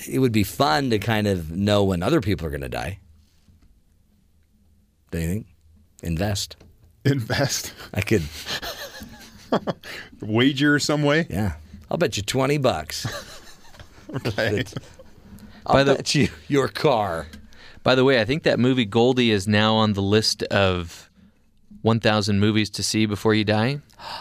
it 0.08 0.20
would 0.20 0.32
be 0.32 0.44
fun 0.44 0.90
to 0.90 0.98
kind 0.98 1.26
of 1.26 1.50
know 1.50 1.82
when 1.84 2.02
other 2.02 2.20
people 2.20 2.46
are 2.46 2.50
going 2.50 2.60
to 2.60 2.68
die. 2.68 3.00
Do 5.10 5.18
you 5.18 5.26
think? 5.26 5.46
Invest. 6.02 6.56
Invest. 7.04 7.72
I 7.92 8.00
could. 8.00 8.22
Wager 10.20 10.78
some 10.78 11.02
way? 11.02 11.26
Yeah. 11.30 11.54
I'll 11.90 11.98
bet 11.98 12.16
you 12.16 12.22
twenty 12.22 12.58
bucks. 12.58 13.06
Okay. 14.14 14.64
I'll 15.66 15.74
By 15.74 15.84
the- 15.84 15.94
bet 15.96 16.14
you 16.14 16.28
your 16.48 16.68
car. 16.68 17.26
By 17.82 17.94
the 17.94 18.04
way, 18.04 18.20
I 18.20 18.24
think 18.24 18.44
that 18.44 18.58
movie 18.58 18.84
Goldie 18.86 19.30
is 19.30 19.46
now 19.46 19.74
on 19.74 19.92
the 19.92 20.02
list 20.02 20.42
of 20.44 21.03
1,000 21.84 22.40
movies 22.40 22.70
to 22.70 22.82
see 22.82 23.04
before 23.04 23.34
you 23.34 23.44
die. 23.44 23.78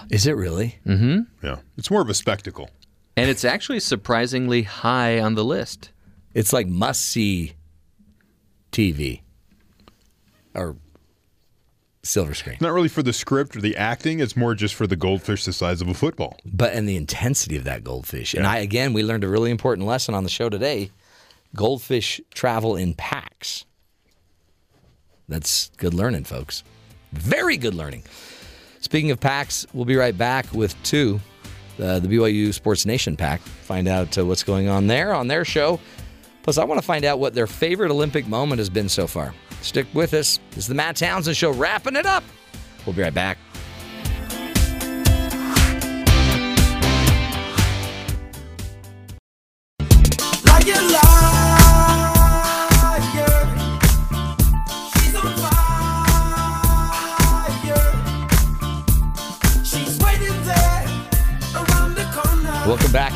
Is 0.09 0.27
it 0.27 0.35
really? 0.35 0.79
Mm-hmm. 0.85 1.45
Yeah. 1.45 1.59
It's 1.77 1.89
more 1.89 2.01
of 2.01 2.09
a 2.09 2.13
spectacle. 2.13 2.69
And 3.15 3.29
it's 3.29 3.45
actually 3.45 3.79
surprisingly 3.79 4.63
high 4.63 5.21
on 5.21 5.35
the 5.35 5.45
list. 5.45 5.91
It's 6.33 6.51
like 6.51 6.67
must 6.67 7.01
see 7.01 7.53
TV 8.73 9.21
or 10.53 10.75
silver 12.03 12.33
screen. 12.33 12.57
Not 12.59 12.73
really 12.73 12.89
for 12.89 13.01
the 13.01 13.13
script 13.13 13.55
or 13.55 13.61
the 13.61 13.77
acting. 13.77 14.19
It's 14.19 14.35
more 14.35 14.55
just 14.55 14.75
for 14.75 14.85
the 14.85 14.97
goldfish 14.97 15.45
the 15.45 15.53
size 15.53 15.81
of 15.81 15.87
a 15.87 15.93
football. 15.93 16.37
But 16.43 16.73
and 16.73 16.89
the 16.89 16.97
intensity 16.97 17.55
of 17.55 17.63
that 17.63 17.85
goldfish. 17.85 18.33
And 18.33 18.45
I 18.45 18.57
again 18.57 18.91
we 18.91 19.03
learned 19.03 19.23
a 19.23 19.29
really 19.29 19.51
important 19.51 19.87
lesson 19.87 20.15
on 20.15 20.25
the 20.25 20.29
show 20.29 20.49
today. 20.49 20.91
Goldfish 21.55 22.19
travel 22.33 22.75
in 22.75 22.93
packs. 22.93 23.63
That's 25.29 25.71
good 25.77 25.93
learning, 25.93 26.25
folks. 26.25 26.63
Very 27.13 27.57
good 27.57 27.73
learning. 27.73 28.03
Speaking 28.79 29.11
of 29.11 29.19
packs, 29.19 29.65
we'll 29.73 29.85
be 29.85 29.95
right 29.95 30.17
back 30.17 30.51
with 30.53 30.75
two, 30.83 31.19
uh, 31.79 31.99
the 31.99 32.07
BYU 32.07 32.53
Sports 32.53 32.85
Nation 32.85 33.15
pack. 33.15 33.39
Find 33.41 33.87
out 33.87 34.17
uh, 34.17 34.25
what's 34.25 34.43
going 34.43 34.67
on 34.67 34.87
there 34.87 35.13
on 35.13 35.27
their 35.27 35.45
show. 35.45 35.79
Plus, 36.43 36.57
I 36.57 36.65
want 36.65 36.79
to 36.81 36.85
find 36.85 37.05
out 37.05 37.19
what 37.19 37.33
their 37.33 37.47
favorite 37.47 37.89
Olympic 37.91 38.27
moment 38.27 38.59
has 38.59 38.69
been 38.69 38.89
so 38.89 39.07
far. 39.07 39.33
Stick 39.61 39.87
with 39.93 40.13
us. 40.13 40.39
This 40.49 40.65
is 40.65 40.67
the 40.67 40.75
Matt 40.75 40.97
Townsend 40.97 41.37
Show, 41.37 41.51
wrapping 41.53 41.95
it 41.95 42.05
up. 42.05 42.23
We'll 42.85 42.93
be 42.93 43.01
right 43.01 43.13
back. 43.13 43.37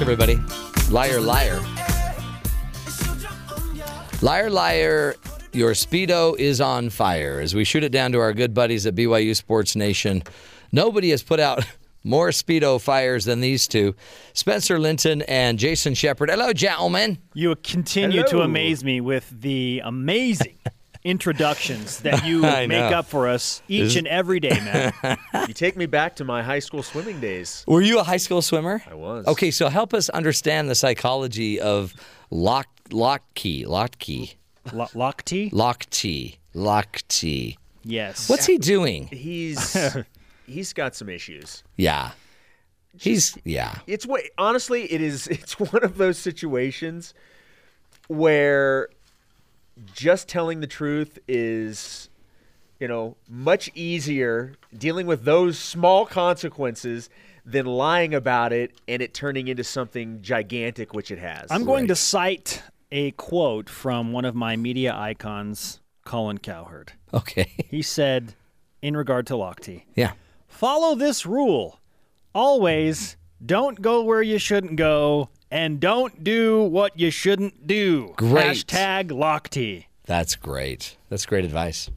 Everybody. 0.09 0.39
Liar, 0.89 1.19
liar. 1.19 1.59
Liar, 4.21 4.49
liar, 4.49 5.15
your 5.51 5.71
Speedo 5.71 6.39
is 6.39 6.61
on 6.61 6.89
fire. 6.89 7.41
As 7.41 7.53
we 7.53 7.65
shoot 7.65 7.83
it 7.83 7.91
down 7.91 8.13
to 8.13 8.19
our 8.19 8.31
good 8.31 8.53
buddies 8.53 8.85
at 8.85 8.95
BYU 8.95 9.35
Sports 9.35 9.75
Nation, 9.75 10.23
nobody 10.71 11.09
has 11.09 11.23
put 11.23 11.41
out 11.41 11.65
more 12.05 12.29
Speedo 12.29 12.79
fires 12.79 13.25
than 13.25 13.41
these 13.41 13.67
two 13.67 13.95
Spencer 14.31 14.79
Linton 14.79 15.23
and 15.23 15.59
Jason 15.59 15.93
Shepard. 15.93 16.29
Hello, 16.29 16.53
gentlemen. 16.53 17.17
You 17.33 17.53
continue 17.57 18.23
to 18.27 18.39
amaze 18.39 18.85
me 18.85 19.01
with 19.01 19.29
the 19.29 19.81
amazing 19.83 20.57
introductions 21.03 21.99
that 22.01 22.25
you 22.25 22.41
make 22.67 22.69
know. 22.69 22.77
up 22.89 23.05
for 23.07 23.27
us 23.27 23.61
each 23.67 23.83
This- 23.83 23.95
and 23.97 24.07
every 24.07 24.39
day, 24.39 24.49
man. 24.59 25.17
you 25.47 25.53
take 25.53 25.75
me 25.77 25.85
back 25.85 26.15
to 26.17 26.23
my 26.23 26.43
high 26.43 26.59
school 26.59 26.83
swimming 26.83 27.19
days. 27.19 27.63
Were 27.67 27.81
you 27.81 27.99
a 27.99 28.03
high 28.03 28.17
school 28.17 28.41
swimmer? 28.41 28.81
I 28.89 28.93
was. 28.95 29.25
Okay, 29.27 29.51
so 29.51 29.69
help 29.69 29.93
us 29.93 30.09
understand 30.09 30.69
the 30.69 30.75
psychology 30.75 31.59
of 31.59 31.93
lock, 32.29 32.67
lock 32.91 33.23
key, 33.35 33.65
lock 33.65 33.97
key. 33.99 34.33
Lo- 34.73 34.87
lock 34.93 35.23
T? 35.23 35.49
Lock 35.53 35.85
T. 35.89 36.37
Lock 36.53 37.01
T. 37.07 37.57
Yes. 37.83 38.29
What's 38.29 38.45
he 38.45 38.57
doing? 38.57 39.07
He's 39.07 39.77
he's 40.45 40.73
got 40.73 40.93
some 40.95 41.07
issues. 41.07 41.63
Yeah. 41.77 42.11
He's, 42.99 43.37
yeah. 43.45 43.75
It's 43.85 44.05
what 44.07 44.23
honestly 44.37 44.91
it 44.91 45.01
is 45.01 45.27
it's 45.27 45.57
one 45.59 45.83
of 45.83 45.97
those 45.97 46.17
situations 46.17 47.13
where 48.07 48.89
just 49.93 50.27
telling 50.27 50.59
the 50.59 50.67
truth 50.67 51.19
is 51.27 52.09
you 52.79 52.87
know 52.87 53.15
much 53.29 53.69
easier 53.75 54.53
dealing 54.77 55.07
with 55.07 55.23
those 55.23 55.57
small 55.57 56.05
consequences 56.05 57.09
than 57.45 57.65
lying 57.65 58.13
about 58.13 58.51
it 58.53 58.71
and 58.87 59.01
it 59.01 59.13
turning 59.13 59.47
into 59.47 59.63
something 59.63 60.21
gigantic 60.21 60.93
which 60.93 61.11
it 61.11 61.19
has. 61.19 61.47
I'm 61.49 61.63
going 61.63 61.87
to 61.87 61.95
cite 61.95 62.61
a 62.91 63.11
quote 63.11 63.69
from 63.69 64.11
one 64.11 64.25
of 64.25 64.35
my 64.35 64.55
media 64.57 64.93
icons, 64.95 65.79
Colin 66.05 66.37
Cowherd. 66.39 66.93
Okay. 67.13 67.51
He 67.69 67.81
said, 67.81 68.33
in 68.81 68.95
regard 68.97 69.27
to 69.27 69.33
Lochte, 69.33 69.83
Yeah. 69.95 70.11
follow 70.47 70.93
this 70.95 71.25
rule. 71.25 71.79
Always 72.35 73.15
don't 73.45 73.81
go 73.81 74.03
where 74.03 74.21
you 74.21 74.37
shouldn't 74.37 74.75
go 74.75 75.29
and 75.51 75.79
don't 75.79 76.23
do 76.23 76.63
what 76.63 76.97
you 76.99 77.09
shouldn't 77.11 77.67
do. 77.67 78.13
Great. 78.17 78.65
Hashtag 78.67 79.09
Lochte. 79.09 79.85
That's 80.05 80.35
great. 80.35 80.97
That's 81.09 81.25
great 81.25 81.45
advice. 81.45 81.89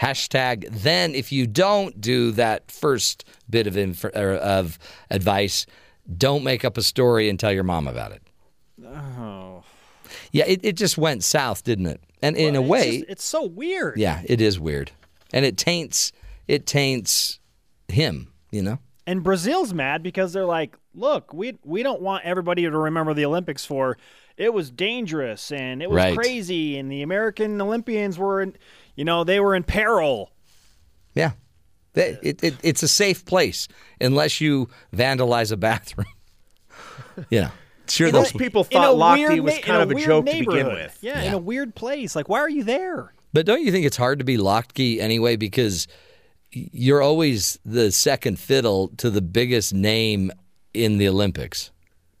Hashtag 0.00 0.68
then 0.70 1.14
if 1.14 1.30
you 1.32 1.46
don't 1.46 2.00
do 2.00 2.32
that 2.32 2.70
first 2.70 3.24
bit 3.48 3.66
of 3.66 3.76
inf- 3.76 4.04
of 4.04 4.78
advice, 5.10 5.66
don't 6.18 6.42
make 6.44 6.64
up 6.64 6.76
a 6.76 6.82
story 6.82 7.28
and 7.28 7.38
tell 7.38 7.52
your 7.52 7.62
mom 7.64 7.86
about 7.86 8.12
it. 8.12 8.22
Oh. 8.84 9.62
Yeah, 10.32 10.44
it, 10.46 10.60
it 10.64 10.76
just 10.76 10.98
went 10.98 11.22
south, 11.24 11.62
didn't 11.64 11.86
it? 11.86 12.00
And 12.22 12.36
in 12.36 12.56
a 12.56 12.60
It's 12.60 12.68
way, 12.68 12.98
just- 12.98 13.10
it's 13.10 13.24
so 13.24 13.44
weird. 13.46 13.96
yeah, 13.98 14.22
it 14.24 14.40
is 14.40 14.58
weird. 14.58 14.90
And 15.32 15.44
it 15.44 15.56
taints 15.56 16.12
it 16.48 16.66
taints 16.66 17.38
him, 17.88 18.32
you 18.50 18.62
know? 18.62 18.78
And 19.06 19.22
Brazil's 19.22 19.74
mad 19.74 20.02
because 20.02 20.32
they're 20.32 20.46
like, 20.46 20.76
look, 20.94 21.32
we 21.34 21.58
we 21.62 21.82
don't 21.82 22.00
want 22.00 22.24
everybody 22.24 22.62
to 22.62 22.70
remember 22.70 23.12
the 23.14 23.24
Olympics 23.26 23.64
for 23.66 23.98
it 24.36 24.52
was 24.52 24.70
dangerous 24.70 25.52
and 25.52 25.82
it 25.82 25.88
was 25.90 25.96
Right. 25.96 26.16
crazy 26.16 26.78
and 26.78 26.90
the 26.90 27.02
American 27.02 27.60
Olympians 27.60 28.18
were 28.18 28.40
in, 28.42 28.56
you 28.96 29.04
know, 29.04 29.22
they 29.24 29.38
were 29.40 29.54
in 29.54 29.62
peril. 29.62 30.32
Yeah. 31.14 31.32
It, 31.94 32.18
it, 32.22 32.44
it, 32.44 32.54
it's 32.62 32.82
a 32.82 32.88
safe 32.88 33.24
place 33.24 33.68
unless 34.00 34.40
you 34.40 34.68
vandalize 34.92 35.52
a 35.52 35.56
bathroom. 35.56 36.06
you 37.30 37.42
know. 37.42 37.50
Sure, 37.86 38.10
those 38.10 38.32
people 38.32 38.64
thought 38.64 38.96
Lochte 38.96 39.28
weird 39.28 39.40
was 39.40 39.58
kind 39.58 39.82
of 39.82 39.90
a 39.90 39.94
weird 39.94 40.06
joke 40.06 40.26
to 40.26 40.32
begin 40.38 40.66
with. 40.68 40.96
Yeah, 41.02 41.20
in 41.22 41.34
a 41.34 41.38
weird 41.38 41.74
place. 41.74 42.16
Like, 42.16 42.30
why 42.30 42.38
are 42.40 42.48
you 42.48 42.64
there? 42.64 43.12
But 43.34 43.44
don't 43.44 43.62
you 43.62 43.70
think 43.70 43.84
it's 43.84 43.98
hard 43.98 44.20
to 44.20 44.24
be 44.24 44.38
Lochte 44.38 44.98
anyway 45.00 45.36
because 45.36 45.86
you're 46.54 47.02
always 47.02 47.58
the 47.64 47.90
second 47.92 48.38
fiddle 48.38 48.88
to 48.98 49.10
the 49.10 49.22
biggest 49.22 49.74
name 49.74 50.30
in 50.72 50.98
the 50.98 51.08
Olympics? 51.08 51.70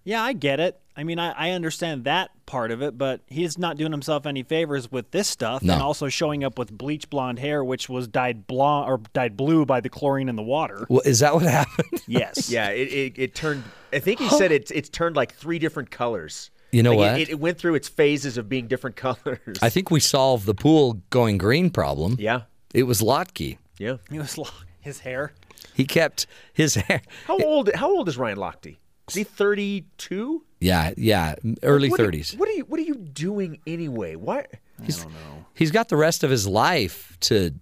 Yeah, 0.04 0.22
I 0.22 0.32
get 0.34 0.60
it. 0.60 0.78
I 0.96 1.02
mean, 1.02 1.18
I, 1.18 1.30
I 1.32 1.50
understand 1.52 2.04
that 2.04 2.30
part 2.46 2.70
of 2.70 2.80
it, 2.82 2.96
but 2.96 3.22
he's 3.26 3.58
not 3.58 3.76
doing 3.76 3.90
himself 3.90 4.26
any 4.26 4.42
favors 4.44 4.92
with 4.92 5.10
this 5.10 5.26
stuff, 5.26 5.62
No. 5.62 5.72
and 5.72 5.82
also 5.82 6.08
showing 6.08 6.44
up 6.44 6.56
with 6.58 6.70
bleach 6.70 7.10
blonde 7.10 7.38
hair, 7.40 7.64
which 7.64 7.88
was 7.88 8.06
dyed 8.06 8.46
blonde 8.46 8.88
or 8.88 9.00
dyed 9.12 9.36
blue 9.36 9.64
by 9.66 9.80
the 9.80 9.88
chlorine 9.88 10.28
in 10.28 10.36
the 10.36 10.42
water. 10.42 10.86
Well, 10.88 11.00
is 11.04 11.18
that 11.20 11.34
what 11.34 11.42
happened? 11.44 11.88
Yes. 12.06 12.48
Yeah, 12.50 12.68
it, 12.68 12.92
it, 12.92 13.12
it 13.16 13.34
turned. 13.34 13.64
I 13.92 13.98
think 13.98 14.20
he 14.20 14.28
said 14.28 14.52
it. 14.52 14.70
It's 14.72 14.88
turned 14.90 15.16
like 15.16 15.34
three 15.34 15.58
different 15.58 15.90
colors. 15.90 16.50
You 16.70 16.82
know 16.82 16.90
Like, 16.94 17.12
what? 17.12 17.20
It, 17.20 17.28
it 17.30 17.40
went 17.40 17.56
through 17.58 17.74
its 17.76 17.88
phases 17.88 18.36
of 18.36 18.48
being 18.48 18.66
different 18.68 18.94
colors. 19.06 19.58
I 19.62 19.70
think 19.70 19.90
we 19.90 20.00
solved 20.00 20.44
the 20.46 20.54
pool 20.54 21.00
going 21.10 21.38
green 21.38 21.70
problem. 21.70 22.16
Yeah. 22.18 22.42
It 22.74 22.82
was 22.84 23.00
Lochte. 23.00 23.56
Yeah. 23.78 23.96
He 24.10 24.18
was 24.18 24.36
lo- 24.38 24.48
his 24.80 25.00
hair. 25.00 25.32
He 25.74 25.84
kept 25.84 26.26
his 26.52 26.74
hair. 26.86 27.02
How 27.26 27.38
old? 27.38 27.70
How 27.74 27.88
old 27.90 28.08
is 28.08 28.16
Ryan 28.16 28.38
Lochte? 28.38 28.76
Is 29.08 29.14
he 29.14 29.24
32? 29.24 30.42
Yeah, 30.60 30.92
yeah, 30.96 31.34
early 31.62 31.90
30s. 31.90 32.38
What 32.38 32.48
are 32.48 32.52
you 32.52 32.64
What 32.64 32.80
are 32.80 32.84
you 32.84 32.94
doing 32.94 33.60
anyway? 33.66 34.14
Why? 34.16 34.46
He's, 34.82 35.00
I 35.00 35.04
don't 35.04 35.12
know. 35.12 35.44
he's 35.54 35.70
got 35.70 35.88
the 35.88 35.96
rest 35.96 36.24
of 36.24 36.30
his 36.30 36.46
life 36.46 37.16
to, 37.20 37.54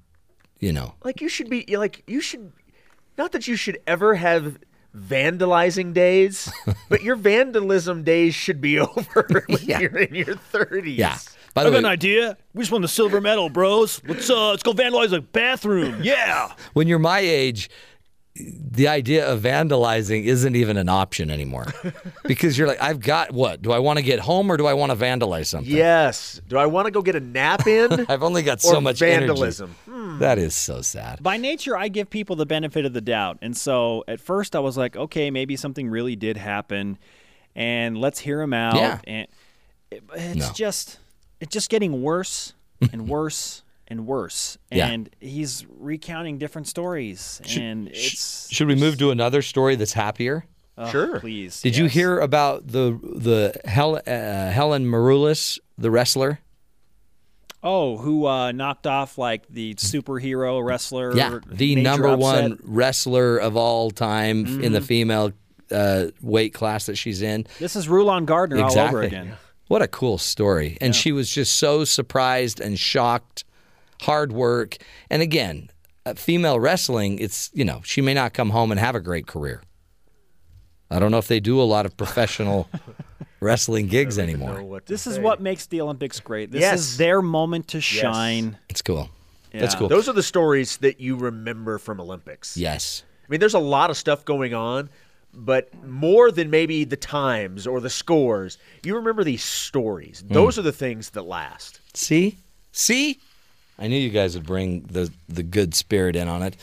you 0.61 0.73
know. 0.73 0.95
Like 1.05 1.21
you 1.21 1.29
should 1.29 1.51
be 1.51 1.77
like 1.77 2.03
you 2.07 2.21
should. 2.21 2.53
Not 3.19 3.33
that 3.33 3.47
you 3.49 3.57
should 3.57 3.79
ever 3.87 4.15
have 4.15 4.57
vandalizing 4.97 5.93
days, 5.93 6.51
but 6.89 7.03
your 7.03 7.17
vandalism 7.17 8.05
days 8.05 8.35
should 8.35 8.61
be 8.61 8.79
over 8.79 9.27
when 9.49 9.59
you're 9.63 9.99
in 9.99 10.15
your 10.15 10.37
30s. 10.37 10.97
Yeah. 10.97 11.19
By 11.55 11.63
I 11.63 11.65
the 11.65 11.71
got 11.71 11.79
an 11.79 11.85
idea. 11.87 12.37
We 12.55 12.63
just 12.63 12.73
won 12.73 12.83
the 12.83 12.89
silver 12.89 13.21
medal, 13.21 13.49
bros. 13.51 14.01
Let's 14.07 14.29
uh, 14.31 14.51
let's 14.51 14.63
go 14.63 14.73
vandalize 14.73 15.13
a 15.13 15.21
bathroom. 15.21 15.99
Yeah. 16.03 16.53
when 16.73 16.89
you're 16.89 16.99
my 16.99 17.21
age, 17.21 17.69
the 18.35 18.89
idea 18.89 19.31
of 19.31 19.43
vandalizing 19.43 20.25
isn't 20.25 20.57
even 20.57 20.79
an 20.79 20.89
option 20.89 21.31
anymore 21.31 21.67
because 22.25 22.57
you're 22.57 22.67
like, 22.67 22.81
I've 22.81 23.01
got 23.01 23.33
what? 23.33 23.61
Do 23.61 23.73
I 23.73 23.79
want 23.79 23.99
to 23.99 24.03
get 24.03 24.21
home 24.21 24.51
or 24.51 24.57
do 24.57 24.65
I 24.67 24.73
want 24.73 24.91
to 24.91 24.97
vandalize 24.97 25.47
something? 25.47 25.71
Yes. 25.71 26.41
Do 26.49 26.57
I 26.57 26.65
want 26.65 26.87
to 26.87 26.91
go 26.91 27.03
get 27.03 27.15
a 27.15 27.21
nap 27.21 27.67
in? 27.67 28.07
I've 28.09 28.23
only 28.23 28.43
got 28.43 28.63
so 28.63 28.79
or 28.79 28.81
much 28.81 29.01
vandalism. 29.01 29.75
Energy. 29.87 30.19
That 30.21 30.39
is 30.39 30.55
so 30.55 30.81
sad. 30.81 31.23
By 31.23 31.37
nature, 31.37 31.77
I 31.77 31.89
give 31.89 32.09
people 32.09 32.37
the 32.37 32.47
benefit 32.47 32.87
of 32.87 32.95
the 32.95 33.03
doubt. 33.03 33.37
And 33.43 33.55
so 33.55 34.03
at 34.09 34.19
first 34.21 34.57
I 34.57 34.61
was 34.61 34.79
like, 34.79 34.97
okay, 34.97 35.31
maybe 35.31 35.55
something 35.57 35.91
really 35.91 36.17
did 36.17 36.39
happen 36.39 36.99
and 37.55 37.99
let's 37.99 38.19
hear 38.19 38.41
him 38.41 38.55
out. 38.55 38.77
Yeah. 38.77 39.01
And 39.07 39.27
it- 39.91 40.03
it's 40.15 40.37
No. 40.49 40.53
just 40.55 40.99
it's 41.43 41.53
just 41.53 41.69
getting 41.69 42.01
worse 42.03 42.55
and 42.93 43.09
worse 43.17 43.63
and 43.89 44.07
worse. 44.07 44.57
Yeah. 44.71 44.87
And 44.89 45.11
he's 45.21 45.67
recounting 45.69 46.39
different 46.39 46.69
stories. 46.69 47.43
and 47.59 47.89
it's 47.89 48.49
Should 48.51 48.69
we 48.69 48.75
move 48.77 48.97
to 48.99 49.11
another 49.11 49.43
story 49.43 49.75
that's 49.77 49.93
happier? 49.93 50.47
oh, 50.79 50.91
Sure. 50.91 51.21
Please. 51.21 51.61
Did 51.61 51.77
you 51.77 51.87
hear 51.87 52.19
about 52.19 52.69
the 52.69 52.99
the 53.03 53.55
Hel, 53.69 53.97
uh, 53.97 54.01
Helen 54.51 54.87
Maroulis, 54.87 55.59
the 55.77 55.91
wrestler? 55.91 56.39
Oh, 57.65 57.97
who 57.99 58.27
uh, 58.27 58.51
knocked 58.53 58.87
off 58.89 59.19
like 59.19 59.47
the 59.49 59.75
superhero 59.75 60.65
wrestler? 60.65 61.15
Yeah, 61.17 61.39
the 61.47 61.77
number 61.77 62.09
upset? 62.09 62.19
one 62.19 62.59
wrestler 62.65 63.37
of 63.39 63.57
all 63.57 63.91
time 63.93 64.47
f- 64.47 64.65
in 64.65 64.73
the 64.73 64.81
Mhm. 64.81 64.85
female 64.85 65.33
uh, 65.71 66.07
weight 66.21 66.53
class 66.55 66.87
that 66.87 66.97
she's 66.97 67.23
in. 67.23 67.47
This 67.61 67.77
is 67.77 67.89
Rulon 67.89 68.25
Gardner 68.25 68.63
all 68.65 68.79
over 68.79 69.03
again. 69.03 69.35
What 69.73 69.81
a 69.81 69.89
cool 69.89 70.19
story. 70.19 70.77
And 70.83 70.95
she 70.95 71.13
was 71.13 71.31
just 71.31 71.57
so 71.57 71.85
surprised 71.85 72.61
and 72.61 72.79
shocked. 72.79 73.45
Hard 74.03 74.31
work. 74.31 74.77
And 75.09 75.23
again, 75.23 75.71
uh, 76.05 76.13
female 76.13 76.61
wrestling, 76.61 77.19
it's, 77.19 77.51
you 77.55 77.65
know, 77.65 77.81
she 77.83 78.03
may 78.03 78.13
not 78.13 78.35
come 78.35 78.51
home 78.51 78.71
and 78.71 78.79
have 78.79 78.95
a 78.95 79.01
great 79.01 79.27
career. 79.27 79.63
I 80.91 80.99
don't 80.99 81.11
know 81.11 81.17
if 81.17 81.27
they 81.27 81.41
do 81.41 81.59
a 81.59 81.65
lot 81.65 81.87
of 81.87 81.97
professional 81.97 82.69
wrestling 83.41 83.87
gigs 83.87 84.19
anymore. 84.19 84.83
This 84.85 85.07
is 85.07 85.19
what 85.19 85.41
makes 85.41 85.65
the 85.65 85.81
Olympics 85.81 86.21
great. 86.21 86.51
This 86.53 86.61
Yes. 86.61 86.79
is 86.81 86.97
their 86.99 87.23
moment 87.23 87.69
to 87.69 87.81
shine. 87.81 88.59
It's 88.69 88.83
cool. 88.83 89.09
That's 89.55 89.73
Yeah. 89.73 89.79
cool. 89.79 89.89
Those 89.89 90.07
are 90.07 90.13
the 90.13 90.23
stories 90.23 90.77
that 90.83 91.01
you 91.01 91.17
remember 91.17 91.79
from 91.79 91.99
Olympics. 91.99 92.59
yes. 92.59 93.05
I 93.27 93.27
mean, 93.31 93.41
there's 93.41 93.55
a 93.55 93.59
lot 93.59 93.89
of 93.89 93.97
stuff 93.97 94.27
going 94.27 94.53
on, 94.53 94.91
but 95.35 95.73
more 95.85 96.31
than 96.31 96.51
maybe 96.51 96.85
the 96.85 96.97
times 96.97 97.67
or 97.67 97.81
the 97.81 97.91
scores, 97.91 98.59
you 98.83 98.95
remember 98.97 99.25
these 99.25 99.45
stories. 99.45 100.23
Hmm. 100.27 100.35
Those 100.35 100.59
are 100.59 100.63
the 100.63 100.73
things 100.73 101.11
that 101.11 101.23
last. 101.23 101.81
See? 101.95 102.39
See? 102.73 103.21
I 103.79 103.89
knew 103.89 103.97
you 103.99 104.11
guys 104.11 104.35
would 104.35 104.47
bring 104.47 104.83
the 104.83 105.11
the 105.29 105.43
good 105.43 105.75
spirit 105.75 106.15
in 106.15 106.29
on 106.29 106.43
it. 106.43 106.57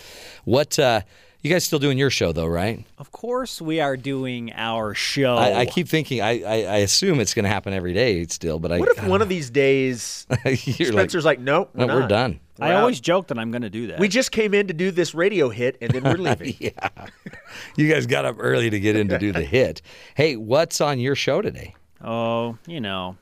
What 0.46 0.78
uh 0.80 1.02
you 1.42 1.50
guys 1.50 1.64
still 1.64 1.80
doing 1.80 1.98
your 1.98 2.10
show 2.10 2.32
though, 2.32 2.48
right? 2.48 2.86
Of 2.98 3.12
course, 3.12 3.62
we 3.62 3.80
are 3.80 3.96
doing 3.98 4.52
our 4.54 4.94
show. 4.94 5.36
I, 5.36 5.60
I 5.62 5.66
keep 5.66 5.88
thinking 5.88 6.22
I, 6.22 6.42
I, 6.42 6.56
I 6.64 6.78
assume 6.78 7.20
it's 7.20 7.34
gonna 7.34 7.48
happen 7.50 7.74
every 7.74 7.94
day 7.94 8.26
still, 8.26 8.60
but 8.60 8.72
I 8.72 8.80
What 8.80 8.90
if 8.90 9.04
one 9.06 9.22
of 9.22 9.30
these 9.30 9.50
days 9.50 10.28
Spencer's 10.56 11.26
like, 11.26 11.40
nope, 11.40 11.72
we're, 11.74 11.86
No, 11.86 11.96
we're 11.96 12.08
done. 12.08 12.40
I 12.62 12.70
We're 12.70 12.74
out. 12.76 12.80
always 12.82 13.00
joke 13.00 13.28
that 13.28 13.40
I'm 13.40 13.52
going 13.52 13.62
to 13.62 13.70
do 13.70 13.88
that. 13.88 14.00
We 14.00 14.08
just 14.08 14.32
came 14.32 14.54
in 14.54 14.68
to 14.68 14.74
do 14.74 14.92
this 14.92 15.14
radio 15.16 15.50
hit, 15.50 15.78
and 15.82 15.92
then 15.92 16.04
we're 16.04 16.14
leaving. 16.18 16.56
yeah. 16.60 16.90
You 17.76 17.90
guys 17.92 18.06
got 18.06 18.26
up 18.26 18.36
early 18.40 18.70
to 18.70 18.80
get 18.80 18.96
in 18.96 19.08
to 19.10 19.18
do 19.20 19.32
the 19.32 19.42
hit. 19.46 19.82
Hey, 20.16 20.36
what's 20.36 20.82
on 20.82 21.00
your 21.00 21.16
show 21.16 21.42
today? 21.42 21.76
oh, 22.04 22.58
you 22.68 22.80
know, 22.82 23.18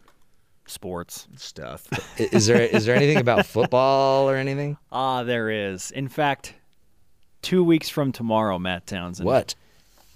sports 0.67 1.27
stuff. 1.35 1.87
Is 2.19 2.45
there 2.47 2.61
is 2.61 2.85
there 2.85 2.95
anything 2.95 3.17
about 3.17 3.45
football 3.55 4.29
or 4.29 4.35
anything? 4.35 4.77
Ah, 4.91 5.23
there 5.23 5.49
is. 5.49 5.89
In 5.91 6.07
fact, 6.07 6.53
two 7.41 7.63
weeks 7.63 7.89
from 7.89 8.11
tomorrow, 8.11 8.59
Matt 8.59 8.85
Townsend. 8.87 9.25
What? 9.25 9.55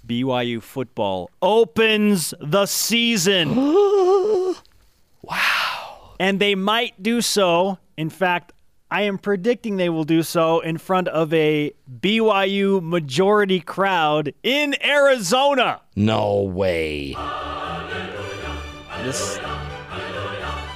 BYU 0.06 0.60
football 0.62 1.30
opens 1.40 2.34
the 2.40 2.66
season. 2.66 3.54
wow. 5.22 6.14
And 6.20 6.38
they 6.40 6.54
might 6.54 7.02
do 7.02 7.20
so. 7.20 7.78
In 7.96 8.10
fact, 8.10 8.52
I 8.92 9.04
am 9.04 9.16
predicting 9.16 9.78
they 9.78 9.88
will 9.88 10.04
do 10.04 10.22
so 10.22 10.60
in 10.60 10.76
front 10.76 11.08
of 11.08 11.32
a 11.32 11.72
BYU 12.00 12.82
majority 12.82 13.58
crowd 13.58 14.34
in 14.42 14.76
Arizona. 14.84 15.80
No 15.96 16.42
way. 16.42 17.16
This 19.02 19.38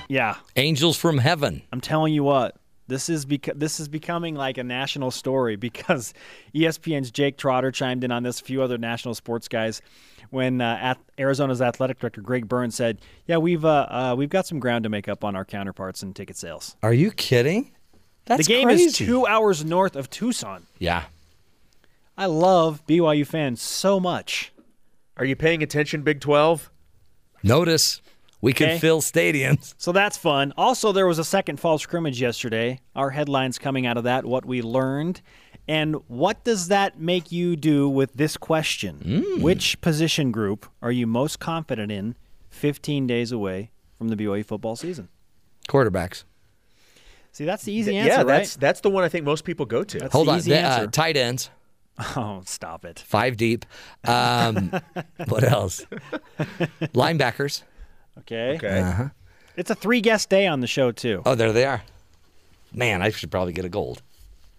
Yeah. 0.09 0.37
Angels 0.57 0.97
from 0.97 1.19
heaven. 1.19 1.61
I'm 1.71 1.83
telling 1.83 2.15
you 2.15 2.23
what. 2.25 2.57
This 2.89 3.11
is 3.11 3.27
beca- 3.27 3.59
this 3.59 3.79
is 3.81 3.87
becoming 3.87 4.35
like 4.35 4.57
a 4.57 4.65
national 4.65 5.11
story 5.11 5.57
because 5.67 6.15
ESPN's 6.55 7.11
Jake 7.11 7.37
Trotter 7.37 7.71
chimed 7.71 8.03
in 8.03 8.11
on 8.11 8.23
this. 8.23 8.41
A 8.41 8.45
few 8.45 8.63
other 8.63 8.79
national 8.79 9.15
sports 9.15 9.47
guys, 9.47 9.83
when 10.31 10.63
uh, 10.63 10.79
at 10.81 10.99
Arizona's 11.19 11.61
athletic 11.61 11.99
director 11.99 12.23
Greg 12.23 12.49
Burns 12.49 12.77
said, 12.77 13.01
"Yeah, 13.27 13.37
we've 13.37 13.65
uh, 13.65 13.87
uh, 13.91 14.15
we've 14.17 14.31
got 14.31 14.47
some 14.47 14.59
ground 14.59 14.85
to 14.85 14.89
make 14.89 15.07
up 15.07 15.23
on 15.23 15.37
our 15.37 15.45
counterparts 15.45 16.03
in 16.03 16.15
ticket 16.15 16.39
sales." 16.39 16.77
Are 16.83 16.95
you 16.95 17.11
kidding? 17.11 17.73
That's 18.27 18.47
the 18.47 18.53
game 18.55 18.65
crazy. 18.67 18.85
is 18.85 18.93
two 18.95 19.27
hours 19.27 19.65
north 19.65 19.97
of 19.97 20.11
Tucson. 20.11 20.67
Yeah. 20.79 21.05
I 22.19 22.27
love 22.27 22.85
BYU 22.87 23.27
fans 23.27 23.61
so 23.63 24.01
much. 24.01 24.53
Are 25.17 25.25
you 25.25 25.37
paying 25.37 25.63
attention, 25.63 26.03
Big 26.03 26.21
12? 26.21 26.71
Notice 27.43 28.01
we 28.41 28.53
can 28.53 28.71
Okay. 28.71 28.79
fill 28.79 29.01
stadiums. 29.01 29.75
So 29.79 29.93
that's 29.93 30.17
fun. 30.17 30.53
Also, 30.57 30.93
there 30.93 31.07
was 31.07 31.19
a 31.19 31.25
second 31.25 31.59
fall 31.61 31.79
scrimmage 31.79 32.21
yesterday. 32.21 32.81
Our 32.95 33.11
headlines 33.11 33.59
coming 33.59 33.87
out 33.87 33.97
of 33.97 34.05
that, 34.05 34.25
what 34.25 34.45
we 34.45 34.61
learned. 34.63 35.21
And 35.69 35.97
what 36.09 36.45
does 36.45 36.69
that 36.69 37.01
make 37.01 37.33
you 37.33 37.57
do 37.57 37.89
with 37.89 38.15
this 38.15 38.37
question? 38.37 39.01
Mm. 39.05 39.41
Which 39.43 39.81
position 39.81 40.31
group 40.31 40.67
are 40.81 40.93
you 40.93 41.07
most 41.07 41.39
confident 41.41 41.91
in 41.91 42.15
15 42.51 43.07
days 43.07 43.33
away 43.33 43.71
from 43.99 44.09
the 44.09 44.17
BYU 44.17 44.45
football 44.45 44.77
season? 44.77 45.09
Quarterbacks. 45.69 46.25
See, 47.37 47.45
that's 47.45 47.65
the 47.65 47.73
easy 47.75 47.99
answer, 47.99 48.09
yeah, 48.11 48.17
right? 48.23 48.27
that's 48.39 48.57
that's 48.57 48.81
the 48.81 48.89
one 48.89 49.05
I 49.05 49.11
think 49.11 49.27
most 49.27 49.45
people 49.45 49.67
go 49.67 49.85
to. 49.85 49.99
That's 49.99 50.11
Hold 50.15 50.29
the 50.29 50.33
on. 50.33 50.39
easy 50.39 50.53
The, 50.53 50.57
uh, 50.63 50.69
answer. 50.71 50.87
tight 50.87 51.19
ends. 51.19 51.51
Oh, 52.17 52.41
stop 52.47 52.87
it. 52.87 52.99
Five 52.99 53.37
deep. 53.37 53.67
Um, 54.07 54.71
what 55.29 55.45
else? 55.45 55.85
Linebackers. 56.95 57.63
Okay. 58.21 58.55
Okay. 58.57 58.81
Uh-huh. 58.81 59.09
It's 59.55 59.71
a 59.71 59.75
three 59.75 60.01
guest 60.01 60.31
day 60.31 60.47
on 60.47 60.61
the 60.61 60.67
show, 60.67 60.93
too. 60.93 61.21
Oh, 61.27 61.35
there 61.35 61.53
they 61.53 61.65
are. 61.67 61.83
Man, 62.73 63.03
I 63.03 63.11
should 63.11 63.31
probably 63.31 63.53
get 63.53 63.65
a 63.67 63.71
gold. 63.71 64.01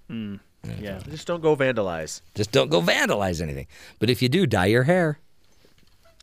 Mm, 0.09 0.39
yeah. 0.79 0.99
Just 1.09 1.25
don't 1.27 1.41
go 1.41 1.55
vandalize 1.55 2.21
Just 2.35 2.51
don't 2.51 2.69
go 2.69 2.79
vandalize 2.81 3.41
anything. 3.41 3.65
But 3.97 4.09
if 4.11 4.21
you 4.21 4.29
do, 4.29 4.45
dye 4.45 4.67
your 4.67 4.83
hair. 4.83 5.17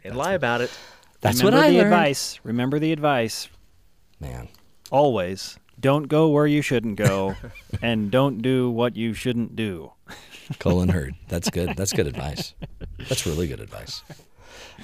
and 0.04 0.16
lie 0.16 0.34
about 0.34 0.60
it. 0.60 0.70
That's 1.20 1.38
Remember 1.38 1.58
what 1.58 1.64
I 1.66 1.70
the 1.70 1.76
learned. 1.78 1.86
advice. 1.94 2.38
Remember 2.44 2.78
the 2.78 2.92
advice. 2.92 3.48
Man. 4.20 4.48
Always 4.92 5.58
don't 5.84 6.08
go 6.08 6.28
where 6.28 6.46
you 6.46 6.62
shouldn't 6.62 6.96
go 6.96 7.36
and 7.82 8.10
don't 8.10 8.40
do 8.40 8.70
what 8.70 8.96
you 8.96 9.12
shouldn't 9.12 9.54
do. 9.54 9.92
Colin 10.58 10.88
Cowherd. 10.88 11.14
That's 11.28 11.50
good. 11.50 11.76
That's 11.76 11.92
good 11.92 12.06
advice. 12.06 12.54
That's 13.06 13.26
really 13.26 13.46
good 13.46 13.60
advice. 13.60 14.02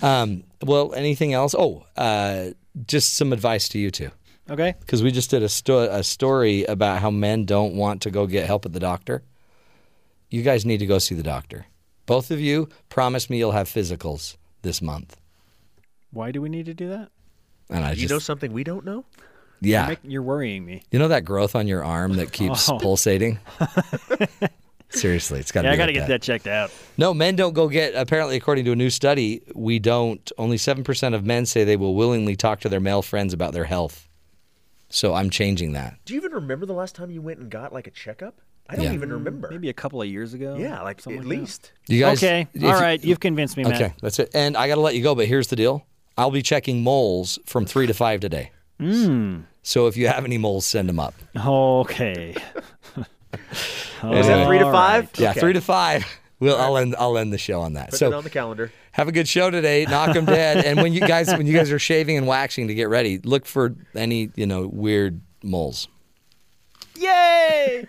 Um, 0.02 0.44
well, 0.62 0.92
anything 0.92 1.32
else? 1.32 1.54
Oh, 1.58 1.86
uh, 1.96 2.50
just 2.86 3.16
some 3.16 3.32
advice 3.32 3.66
to 3.70 3.78
you 3.78 3.90
two. 3.90 4.10
Okay. 4.50 4.74
Because 4.78 5.02
we 5.02 5.10
just 5.10 5.30
did 5.30 5.42
a, 5.42 5.48
sto- 5.48 5.90
a 5.90 6.02
story 6.02 6.64
about 6.64 7.00
how 7.00 7.10
men 7.10 7.46
don't 7.46 7.76
want 7.76 8.02
to 8.02 8.10
go 8.10 8.26
get 8.26 8.46
help 8.46 8.66
at 8.66 8.74
the 8.74 8.80
doctor. 8.80 9.22
You 10.28 10.42
guys 10.42 10.66
need 10.66 10.78
to 10.78 10.86
go 10.86 10.98
see 10.98 11.14
the 11.14 11.22
doctor. 11.22 11.64
Both 12.04 12.30
of 12.30 12.40
you 12.40 12.68
promise 12.90 13.30
me 13.30 13.38
you'll 13.38 13.52
have 13.52 13.68
physicals 13.68 14.36
this 14.60 14.82
month. 14.82 15.16
Why 16.10 16.30
do 16.30 16.42
we 16.42 16.50
need 16.50 16.66
to 16.66 16.74
do 16.74 16.90
that? 16.90 17.08
And 17.70 17.84
I 17.84 17.90
you 17.90 17.96
just, 18.02 18.10
know 18.10 18.18
something 18.18 18.52
we 18.52 18.64
don't 18.64 18.84
know? 18.84 19.06
Yeah. 19.60 19.80
You're, 19.82 19.88
make- 19.88 19.98
you're 20.04 20.22
worrying 20.22 20.64
me. 20.64 20.82
You 20.90 20.98
know 20.98 21.08
that 21.08 21.24
growth 21.24 21.54
on 21.54 21.66
your 21.66 21.84
arm 21.84 22.14
that 22.14 22.32
keeps 22.32 22.68
Oh. 22.68 22.78
pulsating? 22.78 23.38
Seriously, 24.92 25.38
it's 25.38 25.52
got 25.52 25.62
to 25.62 25.68
Yeah, 25.68 25.72
be 25.72 25.74
I 25.74 25.76
got 25.76 25.86
to 25.86 25.92
like 25.92 26.00
get 26.02 26.08
that 26.08 26.22
checked 26.22 26.48
out. 26.48 26.72
No, 26.98 27.14
men 27.14 27.36
don't 27.36 27.52
go 27.52 27.68
get. 27.68 27.94
Apparently, 27.94 28.36
according 28.36 28.64
to 28.64 28.72
a 28.72 28.76
new 28.76 28.90
study, 28.90 29.40
we 29.54 29.78
don't. 29.78 30.32
Only 30.36 30.56
seven 30.58 30.82
percent 30.82 31.14
of 31.14 31.24
men 31.24 31.46
say 31.46 31.62
they 31.62 31.76
will 31.76 31.94
willingly 31.94 32.34
talk 32.34 32.58
to 32.60 32.68
their 32.68 32.80
male 32.80 33.00
friends 33.02 33.32
about 33.32 33.52
their 33.52 33.64
health. 33.64 34.08
So 34.88 35.14
I'm 35.14 35.30
changing 35.30 35.74
that. 35.74 35.94
Do 36.06 36.14
you 36.14 36.18
even 36.20 36.32
remember 36.32 36.66
the 36.66 36.72
last 36.72 36.96
time 36.96 37.12
you 37.12 37.22
went 37.22 37.38
and 37.38 37.48
got 37.48 37.72
like 37.72 37.86
a 37.86 37.92
checkup? 37.92 38.40
I 38.68 38.74
don't 38.74 38.86
Yeah. 38.86 38.92
even 38.94 39.12
remember. 39.12 39.48
Maybe 39.48 39.68
a 39.68 39.72
couple 39.72 40.02
of 40.02 40.08
years 40.08 40.34
ago. 40.34 40.56
Yeah, 40.58 40.82
like 40.82 41.00
something 41.00 41.20
at 41.20 41.26
like 41.26 41.36
that. 41.36 41.40
least. 41.40 41.72
You 41.86 42.00
guys, 42.00 42.18
okay. 42.18 42.48
if 42.52 42.64
All 42.64 42.70
you- 42.70 42.74
right. 42.76 43.04
You've 43.04 43.20
convinced 43.20 43.56
me, 43.56 43.62
Matt. 43.62 43.74
Okay, 43.80 43.94
that's 44.02 44.18
it. 44.18 44.30
And 44.34 44.56
I 44.56 44.66
got 44.66 44.74
to 44.74 44.80
let 44.80 44.96
you 44.96 45.02
go, 45.04 45.14
but 45.14 45.26
here's 45.26 45.46
the 45.46 45.56
deal. 45.56 45.86
I'll 46.18 46.32
be 46.32 46.42
checking 46.42 46.82
moles 46.82 47.38
from 47.46 47.64
three 47.64 47.86
to 47.86 47.94
five 47.94 48.18
today. 48.18 48.50
Mm. 48.80 49.44
So 49.62 49.86
if 49.86 49.96
you 49.96 50.08
have 50.08 50.24
any 50.24 50.38
moles, 50.38 50.64
send 50.66 50.88
them 50.88 50.98
up. 50.98 51.14
Okay. 51.36 52.34
Is 52.96 54.26
that 54.26 54.46
three 54.46 54.58
to 54.58 54.64
five? 54.72 55.04
right. 55.04 55.18
Yeah, 55.18 55.30
Okay. 55.30 55.40
three 55.40 55.52
to 55.52 55.60
five. 55.60 56.04
We'll, 56.40 56.56
I'll 56.56 56.78
end. 56.78 56.96
I'll 56.98 57.18
end 57.18 57.32
the 57.34 57.38
show 57.38 57.60
on 57.60 57.74
that. 57.74 57.90
Put 57.90 57.98
so 57.98 58.06
it 58.08 58.14
on 58.14 58.24
the 58.24 58.30
calendar. 58.30 58.72
have 58.92 59.08
a 59.08 59.12
good 59.12 59.28
show 59.28 59.50
today. 59.50 59.84
Knock 59.84 60.14
them 60.14 60.24
dead. 60.24 60.64
and 60.64 60.80
when 60.80 60.94
you 60.94 61.00
guys 61.00 61.28
when 61.28 61.46
you 61.46 61.52
guys 61.52 61.70
are 61.70 61.78
shaving 61.78 62.16
and 62.16 62.26
waxing 62.26 62.68
to 62.68 62.74
get 62.74 62.88
ready, 62.88 63.18
look 63.18 63.44
for 63.44 63.74
any 63.94 64.30
you 64.36 64.46
know 64.46 64.66
weird 64.66 65.20
moles. 65.42 65.86
Yay! 66.96 67.86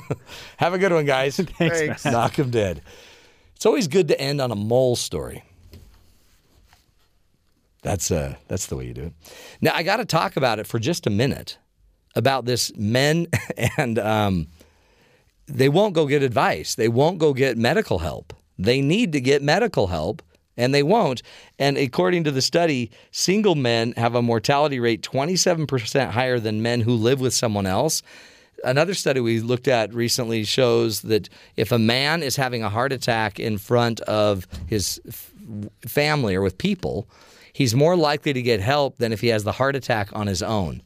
Have 0.58 0.74
a 0.74 0.78
good 0.78 0.92
one, 0.92 1.06
guys. 1.06 1.36
Thanks. 1.36 2.04
Knock 2.04 2.34
them 2.36 2.50
dead. 2.50 2.82
It's 3.56 3.64
always 3.64 3.88
good 3.88 4.08
to 4.08 4.20
end 4.20 4.40
on 4.40 4.50
a 4.50 4.54
mole 4.54 4.96
story. 4.96 5.42
That's 7.82 8.10
uh 8.10 8.36
that's 8.48 8.66
the 8.66 8.76
way 8.76 8.86
you 8.86 8.94
do 8.94 9.04
it. 9.04 9.12
Now 9.60 9.72
I 9.74 9.82
got 9.82 9.96
to 9.96 10.04
talk 10.04 10.36
about 10.36 10.58
it 10.58 10.66
for 10.66 10.78
just 10.78 11.06
a 11.06 11.10
minute 11.10 11.58
about 12.14 12.44
this 12.44 12.72
men 12.76 13.26
and 13.76 13.98
um 13.98 14.48
they 15.46 15.68
won't 15.68 15.94
go 15.94 16.06
get 16.06 16.22
advice. 16.22 16.74
They 16.74 16.88
won't 16.88 17.18
go 17.18 17.34
get 17.34 17.58
medical 17.58 17.98
help. 17.98 18.32
They 18.58 18.80
need 18.80 19.12
to 19.12 19.20
get 19.20 19.42
medical 19.42 19.88
help 19.88 20.22
and 20.56 20.74
they 20.74 20.82
won't. 20.82 21.22
And 21.58 21.76
according 21.76 22.24
to 22.24 22.30
the 22.30 22.42
study, 22.42 22.90
single 23.10 23.54
men 23.54 23.92
have 23.96 24.14
a 24.14 24.22
mortality 24.22 24.78
rate 24.78 25.02
27% 25.02 26.10
higher 26.10 26.38
than 26.38 26.62
men 26.62 26.82
who 26.82 26.92
live 26.94 27.20
with 27.20 27.32
someone 27.32 27.66
else. 27.66 28.02
Another 28.62 28.92
study 28.92 29.20
we 29.20 29.40
looked 29.40 29.68
at 29.68 29.94
recently 29.94 30.44
shows 30.44 31.00
that 31.02 31.30
if 31.56 31.72
a 31.72 31.78
man 31.78 32.22
is 32.22 32.36
having 32.36 32.62
a 32.62 32.68
heart 32.68 32.92
attack 32.92 33.40
in 33.40 33.56
front 33.56 34.00
of 34.02 34.46
his 34.66 35.00
family 35.86 36.34
or 36.34 36.42
with 36.42 36.58
people, 36.58 37.08
he's 37.52 37.74
more 37.74 37.96
likely 37.96 38.32
to 38.32 38.42
get 38.42 38.60
help 38.60 38.98
than 38.98 39.12
if 39.12 39.20
he 39.20 39.28
has 39.28 39.44
the 39.44 39.52
heart 39.52 39.76
attack 39.76 40.08
on 40.12 40.26
his 40.26 40.42
own. 40.42 40.82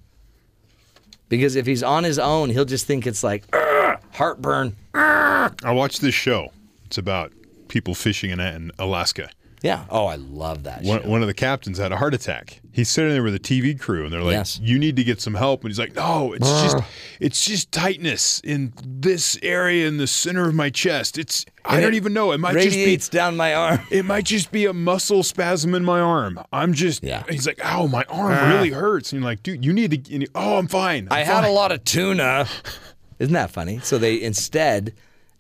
Because 1.29 1.57
if 1.57 1.67
he's 1.67 1.83
on 1.83 2.05
his 2.05 2.19
own, 2.19 2.51
he'll 2.51 2.65
just 2.65 2.87
think 2.87 3.07
it's 3.07 3.25
like 3.25 3.45
"Ugh, 3.53 3.99
heartburn. 4.13 4.77
I 4.95 5.73
watched 5.73 6.01
this 6.01 6.15
show. 6.15 6.53
It's 6.87 6.99
about 6.99 7.33
people 7.69 7.95
fishing 7.95 8.31
in, 8.31 8.41
in 8.41 8.71
Alaska. 8.79 9.31
Yeah. 9.65 9.87
Oh, 9.89 10.05
I 10.05 10.17
love 10.17 10.65
that. 10.65 10.83
One, 10.83 11.03
show. 11.03 11.09
one 11.09 11.23
of 11.23 11.27
the 11.27 11.33
captains 11.33 11.79
had 11.79 11.91
a 11.91 11.97
heart 11.97 12.13
attack. 12.13 12.61
He's 12.71 12.91
sitting 12.91 13.13
there 13.13 13.23
with 13.23 13.35
a 13.35 13.39
TV 13.41 13.79
crew, 13.81 14.05
and 14.05 14.13
they're 14.13 14.21
like, 14.23 14.33
Yes. 14.35 14.61
"You 14.63 14.79
need 14.79 14.95
to 14.97 15.05
get 15.05 15.23
some 15.23 15.33
help." 15.35 15.63
And 15.63 15.71
he's 15.71 15.79
like, 15.79 15.95
"No, 15.97 16.35
it's 16.35 16.47
just, 16.63 16.77
it's 17.19 17.45
just 17.47 17.73
tightness 17.73 18.41
in 18.45 18.75
this 18.85 19.39
area 19.43 19.89
in 19.89 19.97
the 19.97 20.07
center 20.07 20.47
of 20.47 20.55
my 20.55 20.69
chest. 20.69 21.17
It's, 21.17 21.47
I 21.65 21.81
don't 21.81 21.95
it 21.95 21.97
even 21.97 22.13
know. 22.13 22.33
It 22.33 22.39
might 22.41 22.55
radiates 22.55 23.05
just 23.07 23.13
be 23.13 23.17
down 23.17 23.39
my 23.39 23.55
arm. 23.55 23.81
It 23.91 24.05
might 24.05 24.25
just 24.27 24.53
be 24.53 24.67
a 24.67 24.75
muscle 24.75 25.23
spasm 25.23 25.75
in 25.75 25.83
my 25.83 25.99
arm. 26.01 26.39
I'm 26.53 26.75
just, 26.75 27.03
Yeah. 27.03 27.23
He's 27.31 27.47
like, 27.47 27.59
"Oh, 27.65 27.89
my 27.89 28.05
arm 28.11 28.33
Ah. 28.39 28.53
really 28.55 28.71
hurts." 28.71 29.13
And 29.13 29.23
you're 29.23 29.31
like, 29.31 29.43
"Dude, 29.43 29.65
you 29.65 29.73
need 29.73 29.91
to." 30.05 30.13
and 30.13 30.25
he- 30.25 30.29
oh, 30.35 30.59
I'm 30.59 30.69
fine. 30.69 31.09
I'm 31.11 31.21
I 31.21 31.25
had 31.25 31.43
a 31.45 31.51
lot 31.51 31.73
of 31.73 31.83
tuna. 31.85 32.47
Isn't 33.19 33.33
that 33.33 33.51
funny? 33.51 33.79
So 33.83 33.97
they 33.97 34.21
instead 34.21 34.93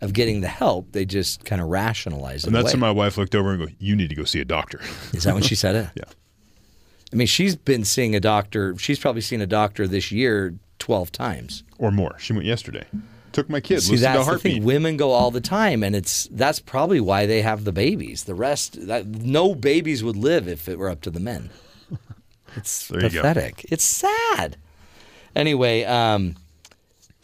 of 0.04 0.12
getting 0.12 0.40
the 0.40 0.48
help, 0.48 0.92
they 0.92 1.04
just 1.04 1.44
kind 1.44 1.60
of 1.60 1.68
rationalize 1.68 2.44
it. 2.44 2.48
And 2.48 2.54
that's 2.54 2.66
away. 2.66 2.72
when 2.74 2.80
my 2.80 2.90
wife 2.90 3.16
looked 3.18 3.34
over 3.34 3.50
and 3.52 3.66
go, 3.66 3.72
"You 3.78 3.96
need 3.96 4.10
to 4.10 4.14
go 4.14 4.24
see 4.24 4.40
a 4.40 4.44
doctor." 4.44 4.80
Is 5.12 5.24
that 5.24 5.34
when 5.34 5.42
she 5.42 5.54
said 5.54 5.74
it? 5.74 5.88
Yeah. 5.96 6.04
I 7.12 7.16
mean, 7.16 7.28
she's 7.28 7.54
been 7.54 7.84
seeing 7.84 8.16
a 8.16 8.20
doctor. 8.20 8.76
She's 8.76 8.98
probably 8.98 9.20
seen 9.20 9.40
a 9.40 9.46
doctor 9.46 9.86
this 9.86 10.10
year 10.10 10.54
twelve 10.78 11.12
times. 11.12 11.62
or 11.78 11.90
more. 11.92 12.18
She 12.18 12.32
went 12.32 12.44
yesterday. 12.44 12.84
Took 13.32 13.48
my 13.48 13.60
kids. 13.60 13.86
See, 13.86 13.96
that's 13.96 14.26
the 14.26 14.38
thing. 14.38 14.64
Women 14.64 14.96
go 14.96 15.10
all 15.10 15.30
the 15.30 15.40
time, 15.40 15.82
and 15.82 15.94
it's 15.94 16.28
that's 16.30 16.60
probably 16.60 17.00
why 17.00 17.26
they 17.26 17.42
have 17.42 17.64
the 17.64 17.72
babies. 17.72 18.24
The 18.24 18.34
rest, 18.34 18.86
that, 18.86 19.06
no 19.06 19.54
babies 19.54 20.02
would 20.04 20.16
live 20.16 20.46
if 20.48 20.68
it 20.68 20.78
were 20.78 20.88
up 20.88 21.00
to 21.02 21.10
the 21.10 21.20
men. 21.20 21.50
It's 22.56 22.90
go. 22.90 23.00
pathetic. 23.00 23.66
It's 23.70 23.82
sad. 23.82 24.56
Anyway, 25.34 25.82
um, 25.84 26.36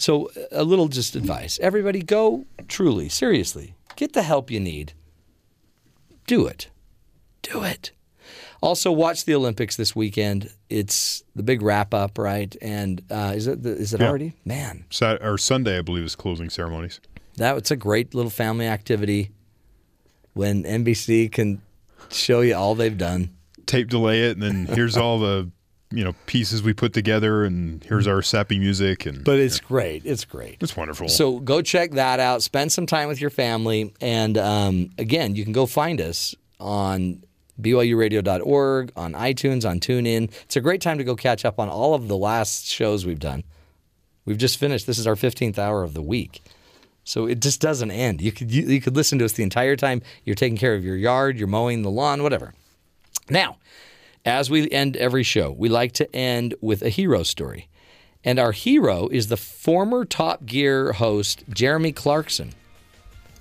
so 0.01 0.31
a 0.51 0.65
little 0.65 0.89
just 0.89 1.15
advice: 1.17 1.59
everybody, 1.63 2.03
go 2.03 2.47
truly, 2.69 3.09
seriously, 3.09 3.75
get 3.97 4.13
the 4.13 4.23
help 4.23 4.51
you 4.51 4.61
need. 4.61 4.93
Do 6.27 6.47
it. 6.47 6.69
Do 7.43 7.63
it. 7.65 7.93
Also, 8.63 8.93
watch 8.93 9.25
the 9.25 9.35
Olympics 9.35 9.77
this 9.77 9.97
weekend. 9.97 10.53
It's 10.69 11.25
the 11.35 11.43
big 11.43 11.63
wrap 11.63 11.95
up, 11.95 12.19
right? 12.19 12.55
And 12.61 13.03
uh, 13.11 13.33
is 13.35 13.47
it 13.47 13.63
the, 13.63 13.71
is 13.71 13.95
it 13.95 14.01
Yeah. 14.01 14.09
already? 14.09 14.35
Man, 14.45 14.85
Sat- 14.91 15.23
or 15.25 15.39
Sunday, 15.39 15.79
I 15.79 15.81
believe, 15.83 16.05
is 16.05 16.15
closing 16.15 16.51
ceremonies. 16.51 17.01
that 17.37 17.57
it's 17.57 17.71
a 17.71 17.77
great 17.77 18.15
little 18.15 18.31
family 18.31 18.67
activity 18.67 19.31
when 20.35 20.63
NBC 20.65 21.33
can 21.33 21.63
show 22.11 22.43
you 22.43 22.55
all 22.55 22.75
they've 22.75 22.99
done. 22.99 23.31
Tape 23.67 23.89
delay 23.89 24.25
it, 24.25 24.33
and 24.37 24.43
then 24.43 24.67
here's 24.67 24.97
all 24.97 25.19
the 25.19 25.51
you 25.93 26.05
know 26.05 26.15
pieces 26.27 26.63
we 26.63 26.73
put 26.73 26.93
together, 26.93 27.45
and 27.45 27.83
here's 27.85 28.07
our 28.07 28.23
sappy 28.23 28.59
music, 28.59 29.07
and 29.07 29.25
But 29.25 29.39
it's 29.39 29.61
great. 29.61 30.05
It's 30.05 30.25
great. 30.25 30.59
it's 30.61 30.77
wonderful. 30.77 31.09
So 31.09 31.41
go 31.41 31.63
check 31.63 31.93
that 31.93 32.21
out. 32.21 32.43
Spend 32.43 32.73
some 32.73 32.87
time 32.87 33.09
with 33.09 33.21
your 33.21 33.31
family, 33.31 33.93
and 34.01 34.39
um, 34.39 34.91
again, 34.99 35.35
you 35.37 35.45
can 35.45 35.53
go 35.53 35.67
find 35.67 36.01
us 36.01 36.35
on 36.59 37.23
BYURadio.org, 37.61 38.93
on 38.97 39.13
iTunes, 39.13 39.69
on 39.69 39.81
TuneIn. 39.81 40.31
It's 40.45 40.57
a 40.57 40.61
great 40.61 40.81
time 40.81 40.99
to 40.99 41.05
go 41.05 41.17
catch 41.17 41.45
up 41.45 41.59
on 41.59 41.69
all 41.69 41.95
of 41.95 42.09
the 42.09 42.17
last 42.17 42.67
shows 42.67 43.05
we've 43.05 43.19
done. 43.19 43.45
We've 44.25 44.39
just 44.39 44.59
finished. 44.59 44.87
This 44.87 44.99
is 44.99 45.07
our 45.07 45.17
15th 45.17 45.59
hour 45.59 45.83
of 45.83 45.95
the 45.95 46.03
week. 46.03 46.43
So 47.05 47.27
it 47.27 47.41
just 47.41 47.61
doesn't 47.61 47.91
end. 47.91 48.21
You 48.21 48.31
could 48.31 48.51
you, 48.53 48.63
you 48.67 48.81
could 48.81 48.95
listen 48.95 49.19
to 49.19 49.25
us 49.25 49.33
the 49.33 49.43
entire 49.43 49.75
time 49.75 50.03
you're 50.25 50.37
taking 50.37 50.59
care 50.59 50.75
of 50.75 50.85
your 50.85 50.97
yard, 50.97 51.39
you're 51.39 51.49
mowing 51.49 51.83
the 51.83 51.91
lawn, 51.91 52.23
whatever. 52.23 52.53
Now, 53.29 53.57
as 54.25 54.51
we 54.51 54.71
end 54.71 54.97
every 54.97 55.23
show, 55.23 55.51
we 55.51 55.69
like 55.69 55.93
to 55.93 56.15
end 56.15 56.55
with 56.61 56.83
a 56.83 56.89
hero 56.89 57.23
story. 57.23 57.69
And 58.23 58.39
our 58.39 58.53
hero 58.53 59.09
is 59.09 59.29
the 59.29 59.37
former 59.37 60.05
Top 60.05 60.45
Gear 60.45 60.93
host 60.93 61.43
Jeremy 61.49 61.93
Clarkson, 61.93 62.53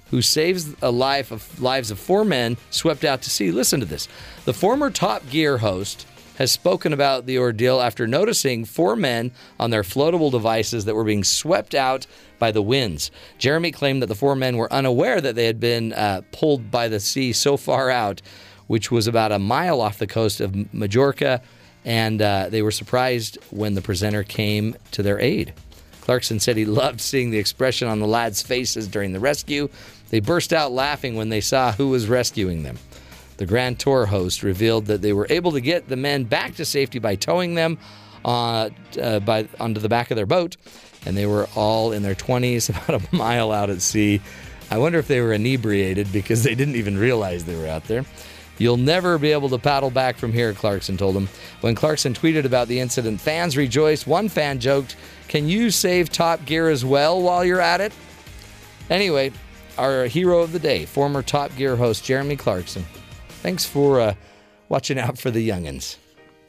who 0.10 0.22
saves 0.22 0.74
a 0.82 0.92
life 0.92 1.32
of 1.32 1.62
lives 1.62 1.92
of 1.92 2.00
four 2.00 2.24
men 2.24 2.58
swept 2.70 3.04
out 3.04 3.22
to 3.24 3.30
sea. 3.30 3.52
Listen 3.52 3.80
to 3.82 3.86
this. 3.86 4.08
The 4.46 4.54
former 4.54 4.90
Top 4.90 5.30
Gear 5.30 5.58
host 5.58 6.08
has 6.40 6.54
spoken 6.54 6.94
about 6.94 7.26
the 7.26 7.38
ordeal 7.38 7.82
after 7.82 8.08
noticing 8.08 8.64
four 8.64 8.96
men 8.96 9.30
on 9.60 9.72
their 9.72 9.84
floatable 9.84 10.32
devices 10.32 10.86
that 10.86 10.96
were 10.96 11.04
being 11.04 11.26
swept 11.26 11.76
out 11.76 12.08
by 12.40 12.50
the 12.50 12.62
winds. 12.62 13.12
Jeremy 13.38 13.74
claimed 13.74 14.02
that 14.02 14.08
the 14.08 14.16
four 14.16 14.38
men 14.38 14.56
were 14.56 14.72
unaware 14.72 15.20
that 15.20 15.36
they 15.36 15.48
had 15.48 15.60
been 15.60 15.92
uh, 15.92 16.22
pulled 16.32 16.72
by 16.72 16.88
the 16.88 17.02
sea 17.02 17.34
so 17.34 17.58
far 17.58 17.90
out, 17.90 18.22
which 18.70 18.92
was 18.92 19.08
about 19.08 19.32
a 19.32 19.40
mile 19.40 19.82
off 19.82 19.98
the 19.98 20.06
coast 20.06 20.40
of 20.40 20.72
Majorca, 20.72 21.42
and 21.84 22.22
uh, 22.22 22.50
they 22.50 22.62
were 22.62 22.70
surprised 22.70 23.40
when 23.50 23.74
the 23.74 23.82
presenter 23.82 24.24
came 24.24 24.76
to 24.92 25.02
their 25.02 25.20
aid. 25.20 25.56
Clarkson 26.02 26.40
said 26.40 26.56
he 26.56 26.66
loved 26.66 27.02
seeing 27.02 27.32
the 27.32 27.40
expression 27.40 27.88
on 27.88 28.00
the 28.00 28.06
lads' 28.06 28.44
faces 28.44 28.88
during 28.88 29.12
the 29.12 29.20
rescue. 29.20 29.70
They 30.12 30.20
burst 30.20 30.54
out 30.54 30.72
laughing 30.72 31.16
when 31.16 31.30
they 31.30 31.42
saw 31.42 31.72
who 31.72 31.90
was 31.90 32.08
rescuing 32.08 32.62
them. 32.62 32.78
The 33.38 33.48
Grand 33.48 33.80
Tour 33.80 34.06
host 34.06 34.44
revealed 34.44 34.86
that 34.86 35.02
they 35.02 35.14
were 35.14 35.26
able 35.32 35.54
to 35.54 35.62
get 35.62 35.90
the 35.90 35.96
men 35.96 36.26
back 36.26 36.54
to 36.58 36.66
safety 36.66 37.00
by 37.00 37.16
towing 37.16 37.56
them 37.56 37.80
uh, 38.24 38.70
uh, 39.02 39.20
by, 39.22 39.48
onto 39.60 39.82
the 39.82 39.90
back 39.90 40.12
of 40.12 40.16
their 40.16 40.28
boat, 40.28 40.58
and 41.08 41.18
they 41.18 41.26
were 41.26 41.50
all 41.56 41.92
in 41.92 42.04
their 42.04 42.14
20s, 42.14 42.70
about 42.90 43.02
a 43.02 43.16
mile 43.16 43.52
out 43.52 43.72
at 43.72 43.82
sea. 43.82 44.22
I 44.70 44.78
wonder 44.78 45.00
if 45.00 45.08
they 45.08 45.22
were 45.22 45.34
inebriated 45.34 46.12
because 46.14 46.44
they 46.44 46.54
didn't 46.54 46.76
even 46.76 47.00
realize 47.00 47.46
they 47.46 47.56
were 47.56 47.68
out 47.68 47.86
there. 47.86 48.06
You'll 48.60 48.78
never 48.78 49.18
be 49.18 49.32
able 49.32 49.50
to 49.50 49.58
paddle 49.58 49.90
back 49.90 50.18
from 50.18 50.34
here, 50.34 50.54
Clarkson 50.54 50.98
told 50.98 51.16
him. 51.16 51.30
When 51.62 51.76
Clarkson 51.76 52.14
tweeted 52.14 52.44
about 52.44 52.68
the 52.68 52.80
incident, 52.80 53.22
fans 53.22 53.58
rejoiced. 53.58 54.06
One 54.06 54.30
fan 54.30 54.60
joked, 54.60 54.96
Can 55.30 55.48
you 55.48 55.72
save 55.72 56.10
Top 56.10 56.46
Gear 56.46 56.70
as 56.70 56.84
well 56.86 57.22
while 57.22 57.44
you're 57.44 57.62
at 57.62 57.82
it? 57.82 57.94
Anyway, 58.90 59.32
our 59.78 60.06
hero 60.06 60.40
of 60.42 60.52
the 60.52 60.60
day, 60.60 60.86
former 60.86 61.24
Top 61.24 61.56
Gear 61.56 61.78
host 61.78 62.04
Jeremy 62.04 62.36
Clarkson. 62.36 62.86
Thanks 63.42 63.66
for 63.66 64.02
uh, 64.02 64.14
watching 64.68 65.00
out 65.00 65.18
for 65.18 65.32
the 65.32 65.48
youngins. 65.48 65.96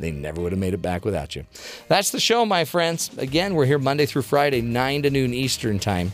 They 0.01 0.11
never 0.11 0.41
would 0.41 0.51
have 0.51 0.59
made 0.59 0.75
it 0.75 0.83
back 0.83 1.05
without 1.05 1.37
you. 1.37 1.45
That's 1.87 2.11
the 2.11 2.19
show, 2.19 2.45
my 2.45 2.65
friends. 2.65 3.17
Again, 3.19 3.55
we're 3.55 3.67
here 3.67 3.79
Monday 3.79 4.07
through 4.07 4.23
Friday, 4.23 4.63
9 4.63 5.03
to 5.03 5.11
noon 5.11 5.33
Eastern 5.33 5.79
Time. 5.79 6.11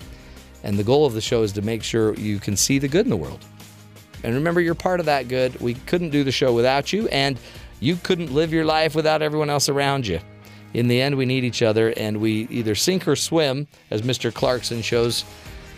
And 0.62 0.76
the 0.76 0.84
goal 0.84 1.06
of 1.06 1.14
the 1.14 1.20
show 1.20 1.42
is 1.42 1.52
to 1.52 1.62
make 1.62 1.82
sure 1.82 2.14
you 2.14 2.40
can 2.40 2.56
see 2.56 2.78
the 2.78 2.88
good 2.88 3.06
in 3.06 3.10
the 3.10 3.16
world. 3.16 3.44
And 4.22 4.34
remember, 4.34 4.60
you're 4.60 4.74
part 4.74 5.00
of 5.00 5.06
that 5.06 5.28
good. 5.28 5.60
We 5.60 5.74
couldn't 5.74 6.10
do 6.10 6.24
the 6.24 6.32
show 6.32 6.52
without 6.52 6.92
you, 6.92 7.08
and 7.08 7.38
you 7.80 7.96
couldn't 7.96 8.32
live 8.32 8.52
your 8.52 8.64
life 8.64 8.94
without 8.94 9.22
everyone 9.22 9.50
else 9.50 9.68
around 9.68 10.06
you. 10.06 10.20
In 10.74 10.88
the 10.88 11.00
end, 11.00 11.16
we 11.16 11.26
need 11.26 11.44
each 11.44 11.62
other, 11.62 11.92
and 11.96 12.18
we 12.18 12.48
either 12.50 12.74
sink 12.74 13.06
or 13.08 13.16
swim, 13.16 13.66
as 13.90 14.02
Mr. 14.02 14.32
Clarkson 14.32 14.82
shows, 14.82 15.24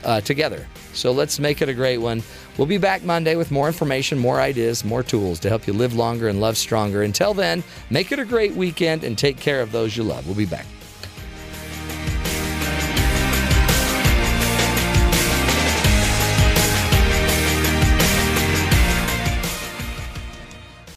uh, 0.05 0.20
together. 0.20 0.67
So 0.92 1.12
let's 1.12 1.39
make 1.39 1.62
it 1.62 1.68
a 1.68 1.75
great 1.75 1.99
one. 1.99 2.23
We'll 2.57 2.67
be 2.67 2.78
back 2.78 3.05
Monday 3.05 3.36
with 3.36 3.50
more 3.50 3.67
information, 3.67 4.18
more 4.18 4.41
ideas, 4.41 4.84
more 4.84 5.02
tools 5.02 5.39
to 5.41 5.49
help 5.49 5.67
you 5.67 5.73
live 5.73 5.94
longer 5.94 6.28
and 6.28 6.41
love 6.41 6.57
stronger. 6.57 7.02
Until 7.02 7.34
then, 7.34 7.62
make 7.91 8.12
it 8.12 8.18
a 8.18 8.25
great 8.25 8.55
weekend 8.55 9.05
and 9.05 9.17
take 9.17 9.39
care 9.39 9.60
of 9.60 9.73
those 9.73 9.97
you 9.97 10.02
love. 10.02 10.26
We'll 10.26 10.36
be 10.36 10.47
back. 10.47 10.67